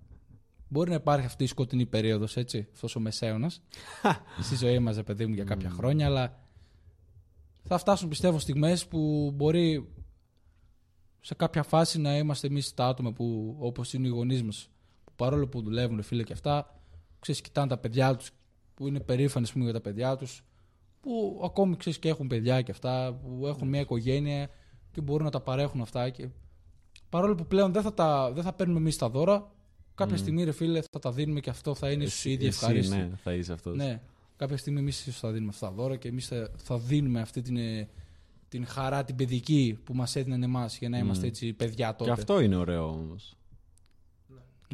μπορεί 0.75 0.91
να 0.91 0.97
υπάρχει 0.97 1.27
αυτή 1.27 1.45
η 1.45 1.47
σκοτεινή 1.47 1.87
περίοδος, 1.87 2.37
έτσι, 2.37 2.69
αυτός 2.73 2.97
ο 2.97 3.01
μεσαίωνας. 3.01 3.63
Στη 4.41 4.57
ζωή 4.57 4.79
μας, 4.79 4.97
ρε 4.97 5.03
παιδί 5.03 5.27
μου, 5.27 5.35
για 5.35 5.45
κάποια 5.45 5.71
χρόνια, 5.71 6.07
αλλά 6.07 6.39
θα 7.63 7.79
φτάσουν, 7.79 8.09
πιστεύω, 8.09 8.39
στιγμές 8.39 8.87
που 8.87 9.31
μπορεί 9.35 9.93
σε 11.21 11.35
κάποια 11.35 11.63
φάση 11.63 12.01
να 12.01 12.17
είμαστε 12.17 12.47
εμείς 12.47 12.75
τα 12.75 12.87
άτομα 12.87 13.13
που, 13.13 13.57
όπως 13.59 13.93
είναι 13.93 14.07
οι 14.07 14.11
γονείς 14.11 14.43
μας, 14.43 14.69
που 15.05 15.13
παρόλο 15.17 15.49
που 15.49 15.63
δουλεύουν, 15.63 16.03
φίλε 16.03 16.23
και 16.23 16.33
αυτά, 16.33 16.81
ξέρεις, 17.19 17.41
κοιτάνε 17.41 17.69
τα 17.69 17.79
παιδιά 17.79 18.17
τους, 18.17 18.31
που 18.75 18.87
είναι 18.87 19.01
περήφανοι 19.01 19.45
ας 19.45 19.53
πούμε, 19.53 19.65
για 19.65 19.73
τα 19.73 19.81
παιδιά 19.81 20.17
τους, 20.17 20.45
που 21.01 21.41
ακόμη 21.45 21.77
ξέρεις 21.77 21.99
και 21.99 22.09
έχουν 22.09 22.27
παιδιά 22.27 22.63
και 22.63 22.71
αυτά, 22.71 23.21
που 23.23 23.47
έχουν 23.47 23.69
μια 23.69 23.81
οικογένεια 23.81 24.51
και 24.91 25.01
μπορούν 25.01 25.25
να 25.25 25.31
τα 25.31 25.41
παρέχουν 25.41 25.81
αυτά. 25.81 26.11
Και... 26.11 26.29
Παρόλο 27.09 27.35
που 27.35 27.47
πλέον 27.47 27.73
δεν 27.73 27.83
θα, 27.83 27.95
τα, 27.95 28.33
δεν 28.33 28.43
θα 28.43 28.53
παίρνουμε 28.53 28.79
εμείς 28.79 28.97
τα 28.99 29.09
δώρα, 29.09 29.53
κάποια 29.95 30.17
στιγμή, 30.17 30.45
ρε 30.45 30.53
φίλε, 30.53 30.81
θα 30.91 30.99
τα 30.99 31.13
δίνουμε 31.13 31.41
και 31.41 31.51
αυτό 31.51 31.75
θα 31.75 31.91
είναι 31.91 32.07
στους 32.07 32.25
ίδιοι 32.25 32.47
Εσύ, 32.47 32.59
ευχαρίστηση. 32.63 32.97
Ναι, 32.97 33.11
θα 33.23 33.33
είσαι 33.33 33.53
αυτός. 33.53 33.77
Ναι, 33.77 34.01
κάποια 34.37 34.57
στιγμή 34.57 34.79
εμείς 34.79 35.09
θα 35.11 35.31
δίνουμε 35.31 35.51
αυτά 35.51 35.67
τα 35.67 35.73
δώρα 35.73 35.97
και 35.97 36.09
εμείς 36.09 36.27
θα, 36.27 36.51
θα 36.57 36.79
δίνουμε 36.79 37.21
αυτή 37.21 37.43
την, 37.43 37.57
ε, 37.57 37.89
την 38.49 38.67
χαρά 38.67 39.05
την 39.05 39.17
παιδική 39.17 39.79
που 39.85 39.95
μας 39.95 40.17
έδιναν 40.17 40.43
εμάς 40.43 40.79
για 40.79 40.89
να 40.89 40.99
είμαστε 40.99 41.27
έτσι 41.27 41.53
παιδιά 41.53 41.95
τότε. 41.95 42.05
Και 42.05 42.21
αυτό 42.21 42.41
είναι 42.41 42.57
ωραίο 42.57 43.17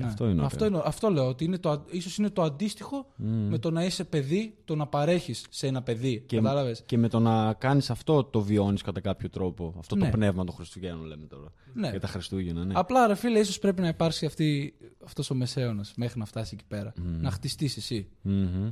όμως. 0.05 0.09
Ναι. 0.09 0.12
αυτό 0.12 0.25
είναι 0.25 0.35
ωραίο. 0.35 0.47
αυτό, 0.47 0.67
είναι, 0.67 0.83
αυτό 0.85 1.11
λέω 1.11 1.29
ότι 1.29 1.45
είναι 1.45 1.59
το, 1.59 1.70
α- 1.70 1.83
ίσως 1.91 2.17
είναι 2.17 2.31
το 2.31 2.43
αντίστοιχο 2.43 3.07
Μμ. 3.17 3.29
με 3.49 3.59
το 3.59 3.70
να 3.70 3.85
είσαι 3.85 4.05
παιδί, 4.05 4.57
το 4.65 4.77
να 4.77 4.87
παρέχεις 4.87 5.47
σε 5.51 5.67
ένα 5.67 5.83
παιδί. 5.83 6.23
Και, 6.27 6.37
Κατάλαβες; 6.37 6.83
και 6.87 6.99
με 6.99 7.09
το 7.09 7.19
να 7.19 7.53
κάνεις 7.55 7.91
αυτό 7.91 8.25
το 8.25 8.41
βιώνεις 8.43 8.83
κατά 8.83 9.01
κάποιο 9.01 9.31
τρόπο. 9.31 9.75
Αυτό 9.79 9.97
Ναι. 9.97 10.05
το 10.05 10.11
πνεύμα 10.17 10.45
των 10.45 10.55
Χριστουγέννων 10.55 11.05
λέμε 11.07 11.27
τώρα. 11.27 11.53
Ναι. 11.75 11.91
Για 11.91 12.01
τα 12.01 12.07
Χριστούγεννα, 12.07 12.65
ναι. 12.65 12.73
Απλά 12.77 13.07
ρε 13.07 13.15
φίλε, 13.15 13.39
ίσως 13.39 13.59
πρέπει 13.59 13.81
να 13.81 13.89
υπάρξει 13.89 14.27
αυτή, 14.27 14.75
αυτός 15.05 15.31
ο 15.31 15.35
μεσαίωνας 15.35 15.93
μέχρι 15.97 16.19
να 16.19 16.25
φτάσει 16.25 16.55
εκεί 16.55 16.65
πέρα. 16.69 16.93
Μμ. 16.97 17.20
Να 17.23 17.31
χτιστείς 17.31 17.77
εσύ. 17.77 18.09
Μμμ. 18.23 18.69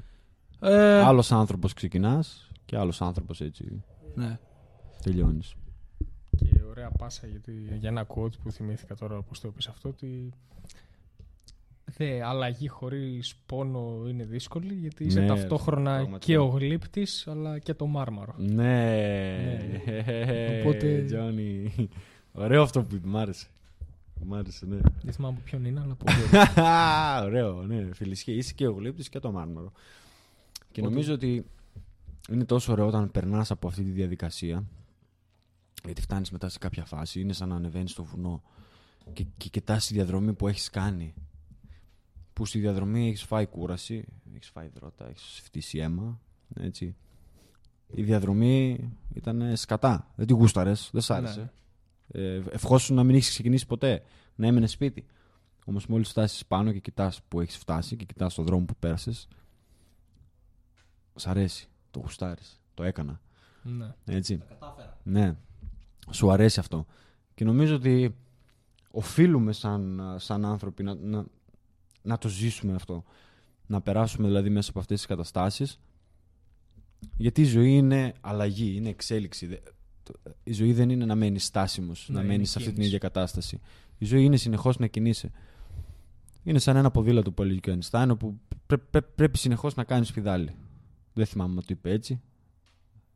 Ε, 0.61 1.01
Άλλος 1.01 1.33
άνθρωπος 1.33 1.73
ξεκινάς 1.73 2.51
και 2.65 2.77
άλλος 2.77 3.01
άνθρωπος 3.03 3.41
έτσι 3.41 3.83
ναι. 4.15 4.39
τελειώνεις. 5.03 5.55
Και 6.37 6.63
ωραία 6.69 6.91
πάσα 6.91 7.27
γιατί, 7.27 7.53
για 7.79 7.89
ένα 7.89 8.07
quote 8.09 8.39
που 8.43 8.51
θυμήθηκα 8.53 8.95
τώρα 8.95 9.17
όπως 9.17 9.41
το 9.41 9.49
είπες 9.49 9.67
αυτό 9.69 9.89
ότι 9.89 10.33
Δε, 11.97 12.23
αλλαγή 12.25 12.68
χωρίς 12.68 13.34
πόνο 13.47 14.05
είναι 14.08 14.25
δύσκολη 14.25 14.75
γιατί 14.75 15.05
είσαι 15.05 15.20
Ναι, 15.20 15.26
ταυτόχρονα 15.26 15.91
πραγματικά. 15.94 16.25
και 16.33 16.39
ο 16.39 16.44
γλύπτης 16.47 17.26
αλλά 17.28 17.58
και 17.58 17.75
το 17.75 17.86
μάρμαρο. 17.86 18.34
Ναι. 18.39 19.58
Οπότε- 20.60 21.05
Τζόνι. 21.07 21.73
Ωραίο 22.33 22.62
αυτό 22.62 22.83
που 22.83 22.94
είπε, 22.94 23.08
μ' 23.08 23.17
άρεσε. 23.17 23.47
Μ' 24.25 24.34
άρεσε, 24.34 24.67
ναι. 24.67 24.78
Δεν 25.02 25.12
θυμάμαι 25.12 25.34
από 25.36 25.44
ποιον 25.44 25.65
είναι 25.65 25.81
αλλά 25.81 25.94
πολύ 26.05 26.17
ωραίο. 26.23 27.25
Ωραίο, 27.25 27.62
ναι. 27.62 27.89
Φιλισχύει. 27.94 28.33
Είσαι 28.33 28.52
και 28.52 28.67
ο 28.67 28.73
γλύπτης 28.73 29.08
και 29.08 29.18
το 29.18 29.33
μάρμαρο. 29.33 29.73
Και 30.73 30.81
Οπότε- 30.81 30.89
νομίζω 30.89 31.12
ότι 31.15 31.44
είναι 32.31 32.44
τόσο 32.44 32.73
ωραίο 32.73 32.86
όταν 32.86 33.10
περνάς 33.10 33.50
από 33.50 33.68
αυτή 33.68 33.83
τη 33.83 33.91
διαδικασία. 33.91 34.65
Γιατί 35.84 36.00
φτάνεις 36.00 36.31
μετά 36.31 36.49
σε 36.49 36.58
κάποια 36.58 36.84
φάση. 36.84 37.20
Είναι 37.20 37.33
σαν 37.33 37.49
να 37.49 37.55
ανεβαίνεις 37.57 37.91
στο 37.91 38.05
βουνό 38.05 38.42
και, 39.12 39.25
και 39.36 39.49
κοιτάς 39.49 39.86
τη 39.86 39.94
διαδρομή 39.94 40.33
που 40.33 40.49
έχεις 40.49 40.70
κάνει. 40.70 41.15
Που 42.39 42.44
στη 42.44 42.58
διαδρομή 42.58 43.08
έχεις 43.08 43.23
φάει 43.23 43.47
κούραση, 43.47 44.05
έχεις 44.34 44.49
φάει 44.49 44.68
δρότα, 44.68 45.08
έχεις 45.08 45.41
φτύσει 45.44 45.78
αίμα. 45.78 46.20
Έτσι. 46.55 46.97
Η 47.86 48.02
διαδρομή 48.02 48.78
ήταν 49.15 49.57
σκατά. 49.57 50.12
Δεν 50.17 50.26
τη 50.26 50.33
γούσταρες, 50.33 50.91
δεν 50.92 51.02
σ' 51.02 51.10
άρεσε. 51.10 51.52
Ε, 52.08 52.42
ευχόσου 52.50 52.94
να 52.94 53.05
μην 53.05 53.15
έχεις 53.15 53.28
ξεκινήσει 53.28 53.67
ποτέ, 53.67 54.02
να 54.34 54.47
έμενες 54.47 54.70
σπίτι. 54.70 55.07
Όμως 55.65 55.86
μόλις 55.86 56.08
φτάσεις 56.08 56.47
πάνω 56.47 56.73
και 56.73 56.78
κοιτάς 56.78 57.23
που 57.28 57.41
έχεις 57.41 57.57
φτάσει 57.57 57.97
και 57.97 58.05
κοιτάς 58.05 58.34
τον 58.34 58.44
δρόμο 58.44 58.65
που 58.65 58.75
πέρασες, 58.78 59.28
σ' 61.15 61.26
αρέσει. 61.26 61.68
Το 61.91 61.99
γουστάρεις. 62.00 62.60
Το 62.75 62.83
έκανα. 62.83 63.20
ναι. 63.62 63.94
Έτσι. 64.05 64.42
Ναι. 65.02 65.36
Σου 66.10 66.31
αρέσει 66.31 66.60
αυτό. 66.60 66.86
Και 67.34 67.44
νομίζω 67.44 67.75
ότι 67.75 68.17
οφείλουμε 68.91 69.52
σαν, 69.52 70.15
σαν 70.17 70.44
άνθρωποι 70.44 70.83
να, 70.83 70.94
να, 70.94 71.25
να 72.02 72.18
το 72.18 72.28
ζήσουμε 72.28 72.75
αυτό. 72.75 73.05
Να 73.67 73.81
περάσουμε 73.81 74.27
δηλαδή 74.27 74.51
μέσα 74.51 74.70
από 74.70 74.78
αυτές 74.78 74.97
τις 74.97 75.07
καταστάσεις. 75.07 75.81
Γιατί 77.17 77.41
η 77.41 77.44
ζωή 77.44 77.77
είναι 77.77 78.12
αλλαγή, 78.20 78.77
είναι 78.77 78.89
εξέλιξη. 78.89 79.47
Δε- 79.47 79.57
το- 80.02 80.12
Η 80.44 80.52
ζωή 80.52 80.73
δεν 80.73 80.91
είναι 80.91 81.05
να 81.05 81.15
μένεις 81.15 81.44
στάσιμος, 81.44 82.07
Ναι, 82.09 82.15
να 82.15 82.20
είναι 82.20 82.33
μένεις 82.33 82.51
σε 82.51 82.59
αυτή 82.59 82.65
την 82.70 82.75
κίνηση. 82.81 82.94
ίδια 82.97 83.09
κατάσταση. 83.09 83.60
Η 83.99 84.05
ζωή 84.05 84.25
είναι 84.25 84.36
συνεχώς 84.36 84.78
να 84.78 84.86
κινείσαι. 84.86 85.31
Είναι 86.44 86.59
σαν 86.59 86.77
ένα 86.77 86.91
ποδήλατο 86.91 87.33
που 87.33 87.43
έλεγε 87.43 87.59
και 87.59 87.70
ο 87.70 87.78
Einstein, 87.81 88.07
όπου 88.10 88.39
πρέ- 88.67 88.81
πρέ- 88.91 89.05
πρέπει 89.15 89.39
συνεχώς 89.39 89.75
να 89.75 89.85
κάνεις 89.85 90.12
πιδάλι. 90.12 90.55
Δεν 91.15 91.27
θυμάμαι 91.27 91.51
αν 91.57 91.60
το 91.60 91.67
είπε 91.68 91.91
έτσι. 91.91 92.20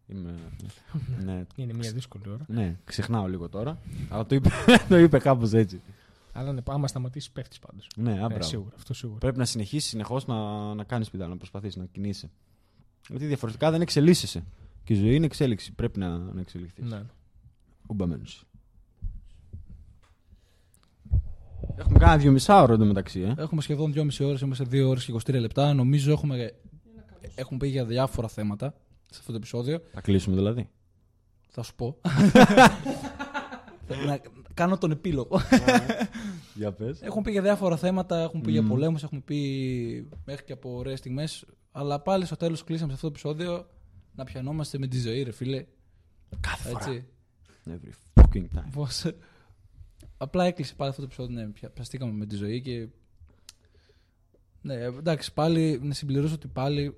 Είμαι... 0.06 0.34
ναι, 1.24 1.44
Είναι 1.56 1.72
μια 1.72 1.92
δύσκολη 1.92 2.24
ώρα. 2.28 2.44
ναι, 2.48 2.76
ξεχνάω 2.84 3.26
λίγο 3.26 3.48
τώρα. 3.48 3.78
Αλλά 4.08 4.26
το 4.26 4.34
είπε, 4.34 4.48
το 4.88 4.96
είπε 4.98 5.18
κάπως 5.18 5.52
έτσι. 5.52 5.80
Αλλά 6.32 6.52
ναι, 6.52 6.60
άμα 6.68 6.86
σταματήσεις, 6.88 7.30
πέφτεις 7.30 7.58
πάντως. 7.58 7.86
Ναι, 7.96 8.10
α, 8.10 8.14
Ναι, 8.14 8.26
μπράβο. 8.26 8.42
σίγουρα, 8.42 8.74
αυτό 8.76 8.94
σίγουρα. 8.94 9.18
Πρέπει 9.18 9.38
να 9.38 9.44
συνεχίσεις 9.44 9.90
συνεχώς 9.90 10.26
να, 10.26 10.74
να 10.74 10.84
κάνεις 10.84 11.10
πιδάλ, 11.10 11.28
να 11.28 11.36
προσπαθεί 11.36 11.78
να 11.78 11.84
κινείσαι. 11.84 12.30
Γιατί 13.08 13.26
διαφορετικά 13.26 13.70
δεν 13.70 13.80
εξελίσσεσαι. 13.80 14.44
Και 14.84 14.92
η 14.92 14.96
ζωή 14.96 15.14
είναι 15.14 15.24
εξέλιξη. 15.26 15.72
Πρέπει 15.72 15.98
να, 15.98 16.18
να 16.18 16.40
εξελιχθείς. 16.40 16.90
Ναι. 16.90 17.02
Ουμπαμένο. 17.86 18.22
Έχουμε 21.76 21.98
κάνει 21.98 22.22
δύο 22.22 22.32
μισά 22.32 22.62
ώρα 22.62 22.72
εντωμεταξύ, 22.74 23.20
ε. 23.20 23.34
Έχουμε 23.36 23.60
σχεδόν 23.62 23.92
2,5 23.96 24.06
ώρε, 24.20 24.38
είμαστε 24.42 24.64
2 24.70 24.88
ώρες 24.88 25.04
και 25.04 25.12
23 25.12 25.32
λεπτά. 25.40 25.74
Νομίζω 25.74 26.12
έχουμε, 26.12 26.54
έχουμε 27.34 27.58
πει 27.58 27.68
για 27.68 27.84
διάφορα 27.84 28.28
θέματα 28.28 28.74
σε 29.10 29.18
αυτό 29.18 29.30
το 29.30 29.36
επεισόδιο. 29.36 29.80
Θα 29.92 30.00
κλείσουμε 30.00 30.36
δηλαδή. 30.36 30.68
Θα 31.48 31.62
σου 31.62 31.74
πω. 31.74 31.96
Θέλω 33.86 34.04
να 34.04 34.20
κάνω 34.54 34.78
τον 34.78 34.90
επίλογο. 34.90 35.40
Για 36.54 36.72
πες. 36.72 37.00
Έχουν 37.08 37.22
πει 37.22 37.30
για 37.30 37.42
διάφορα 37.42 37.76
θέματα, 37.76 38.18
έχουν 38.20 38.40
πει 38.40 38.50
για 38.50 38.62
Μμμ. 38.62 38.68
πολέμους, 38.68 39.02
έχουν 39.02 39.24
πει 39.24 40.08
μέχρι 40.24 40.44
και 40.44 40.52
από 40.52 40.76
ωραίες 40.76 40.98
στιγμές. 40.98 41.44
Αλλά 41.72 42.00
πάλι 42.00 42.24
στο 42.26 42.36
τέλος 42.36 42.64
κλείσαμε 42.64 42.88
σε 42.88 42.94
αυτό 42.94 43.06
το 43.10 43.12
επεισόδιο 43.18 43.66
να 44.14 44.24
πιανόμαστε 44.24 44.78
με 44.78 44.86
τη 44.86 44.98
ζωή, 45.00 45.22
ρε 45.22 45.32
φίλε. 45.32 45.64
Κάθε 46.40 46.68
φορά. 46.68 46.84
Έτσι. 46.90 47.06
Every 47.66 48.20
fucking 48.22 48.58
time. 48.58 48.70
Πώς... 48.72 49.04
Απλά 50.16 50.44
έκλεισε 50.44 50.74
πάλι 50.74 50.90
αυτό 50.90 51.02
το 51.02 51.08
επεισόδιο. 51.12 51.40
Ναι, 51.40 51.48
πια- 51.52 51.70
πιαστήκαμε 51.70 52.12
με 52.12 52.26
τη 52.26 52.36
ζωή 52.36 52.60
και. 52.60 52.88
Ναι, 54.62 54.74
εντάξει, 54.74 55.32
πάλι 55.32 55.80
να 55.82 55.94
συμπληρώσω 55.94 56.34
ότι 56.34 56.48
πάλι 56.48 56.96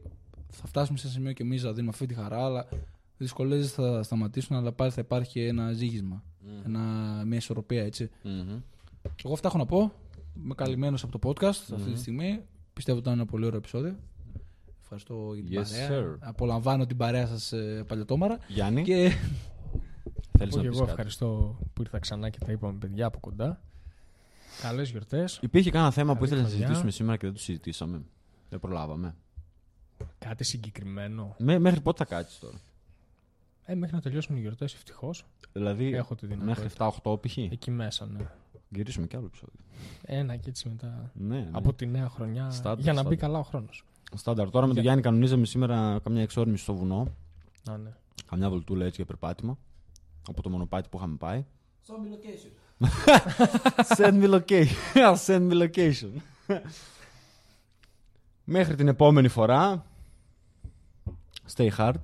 θα 0.50 0.66
φτάσουμε 0.66 0.98
σε 0.98 1.06
ένα 1.06 1.14
σημείο 1.16 1.32
και 1.32 1.42
εμείς 1.42 1.62
να 1.62 1.72
δίνουμε 1.72 1.90
αυτή 1.90 2.06
τη 2.06 2.14
χαρά, 2.14 2.44
αλλά 2.44 2.66
οι 2.72 2.76
δυσκολίε 3.18 3.62
θα 3.62 4.02
σταματήσουν, 4.02 4.56
αλλά 4.56 4.72
πάλι 4.72 4.90
θα 4.90 5.00
υπάρχει 5.00 5.40
ένα 5.40 5.72
ζήγισμα. 5.72 6.22
Ένα, 6.66 6.80
μια 7.26 7.36
ισορροπία, 7.36 7.82
έτσι. 7.84 8.10
Μμμ. 8.22 8.60
Εγώ 9.24 9.32
αυτά 9.32 9.48
έχω 9.48 9.58
να 9.58 9.66
πω. 9.66 9.92
Είμαι 10.44 10.54
καλυμμένος 10.54 11.02
από 11.02 11.18
το 11.18 11.28
podcast 11.30 11.44
αυτή 11.46 11.74
Μμμ. 11.74 11.92
τη 11.92 11.98
στιγμή. 11.98 12.42
Πιστεύω 12.72 12.98
ότι 12.98 13.06
ήταν 13.08 13.18
ένα 13.20 13.28
πολύ 13.30 13.44
ωραίο 13.46 13.58
επεισόδιο. 13.58 13.96
Ευχαριστώ 14.82 15.34
για 15.34 15.42
την 15.64 15.74
Yes, 15.76 15.88
παρέα. 15.88 16.14
sir. 16.14 16.16
Απολαμβάνω 16.20 16.86
την 16.86 16.96
παρέα 16.96 17.26
σας, 17.26 17.52
παλιωτόμαρα. 17.86 18.38
Γιάννη, 18.48 18.82
Και 18.82 19.10
θέλεις 20.38 20.54
Πω 20.54 20.56
να 20.56 20.62
και 20.62 20.68
πεις 20.68 20.76
εγώ 20.76 20.78
κάτι; 20.78 20.90
ευχαριστώ 20.90 21.58
που 21.72 21.82
ήρθα 21.82 21.98
ξανά 21.98 22.28
και 22.28 22.38
τα 22.38 22.52
είπαμε 22.52 22.78
παιδιά 22.78 23.06
από 23.06 23.18
κοντά. 23.20 23.60
Καλές 24.62 24.90
γιορτές. 24.90 25.38
Υπήρχε 25.42 25.70
κανένα 25.70 25.90
θέμα 25.90 26.12
που 26.12 26.18
Καλή 26.18 26.26
ήθελες 26.26 26.42
να 26.42 26.48
χρονιά. 26.48 26.66
συζητήσουμε 26.66 26.90
σήμερα 26.90 27.16
και 27.16 27.26
δεν 27.26 27.34
το 27.34 27.40
συζητήσαμε. 27.40 28.02
Δεν 28.48 28.60
προλάβαμε. 28.60 29.14
Κάτι 30.18 30.44
συγκεκριμένο. 30.44 31.34
Μέ- 31.38 31.60
μέχρι 31.60 31.80
πότε 31.80 32.04
θα 32.04 32.14
κάτσεις 32.16 32.38
τώρα; 32.38 32.60
Ε, 33.66 33.74
μέχρι 33.74 33.94
να 33.94 34.00
τελειώσουν 34.02 34.36
οι 34.36 34.40
γιορτές, 34.40 34.74
ευτυχώς. 34.74 35.24
Δηλαδή, 35.52 35.94
Έχω 35.94 36.14
τη 36.14 36.26
δυνατότητα. 36.26 36.60
μέχρι 36.62 36.92
7-8 37.04 37.20
π.χ. 37.20 37.36
Εκεί 37.36 37.70
μέσα, 37.70 38.06
ναι. 38.06 38.26
Γυρίσουμε 38.68 39.06
κι 39.06 39.16
άλλο 39.16 39.26
επεισόδιο. 39.26 39.54
Ένα 40.02 40.36
και 40.36 40.48
έτσι 40.48 40.68
μετά. 40.68 41.10
Ναι, 41.14 41.36
ναι. 41.38 41.48
Από 41.52 41.72
τη 41.72 41.86
νέα 41.86 42.08
χρονιά. 42.08 42.50
Στάνταρ, 42.50 42.78
για 42.84 42.92
να 42.92 43.02
μπει 43.02 43.06
στάνταρ. 43.06 43.18
καλά 43.28 43.38
ο 43.38 43.42
χρόνος. 43.42 43.84
Στάνταρ. 44.14 44.50
Τώρα 44.50 44.66
με 44.66 44.72
τον 44.72 44.74
Για- 44.74 44.82
Γιάννη 44.82 45.02
κανονίζαμε 45.02 45.46
σήμερα 45.46 46.00
καμιά 46.04 46.22
εξόρμηση 46.22 46.62
στο 46.62 46.74
βουνό. 46.74 47.08
Α, 47.70 47.76
ναι. 47.76 47.90
Καμιά 48.30 48.48
βολτούλα 48.48 48.82
έτσι 48.84 48.96
για 48.96 49.04
περπάτημα. 49.04 49.58
Από 50.28 50.42
το 50.42 50.50
μονοπάτι 50.50 50.88
που 50.88 50.96
είχαμε 50.96 51.16
πάει. 51.16 51.44
send 53.96 54.22
me 54.22 54.34
location. 54.34 54.66
I'll 55.08 55.16
send 55.26 55.52
me 55.52 55.68
location. 55.68 56.10
Μέχρι 58.44 58.74
την 58.74 58.88
επόμενη 58.88 59.28
φορά. 59.28 59.84
Stay 61.56 61.68
hard. 61.78 61.94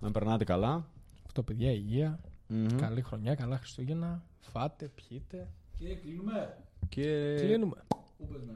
Να 0.00 0.10
περνάτε 0.10 0.44
καλά. 0.44 0.86
Αυτό 1.26 1.42
παιδιά, 1.42 1.70
υγεία. 1.70 2.20
Μμμ. 2.48 2.66
Καλή 2.76 3.02
χρονιά, 3.02 3.34
καλά 3.34 3.58
Χριστούγεννα. 3.58 4.22
Φάτε, 4.40 4.88
πιείτε. 4.94 5.48
Και 5.78 5.94
κλείνουμε. 5.94 6.56
Και 6.88 7.34
Κλείνουμε. 7.38 7.76
Πού 8.18 8.26
πες, 8.26 8.42
ναι. 8.46 8.52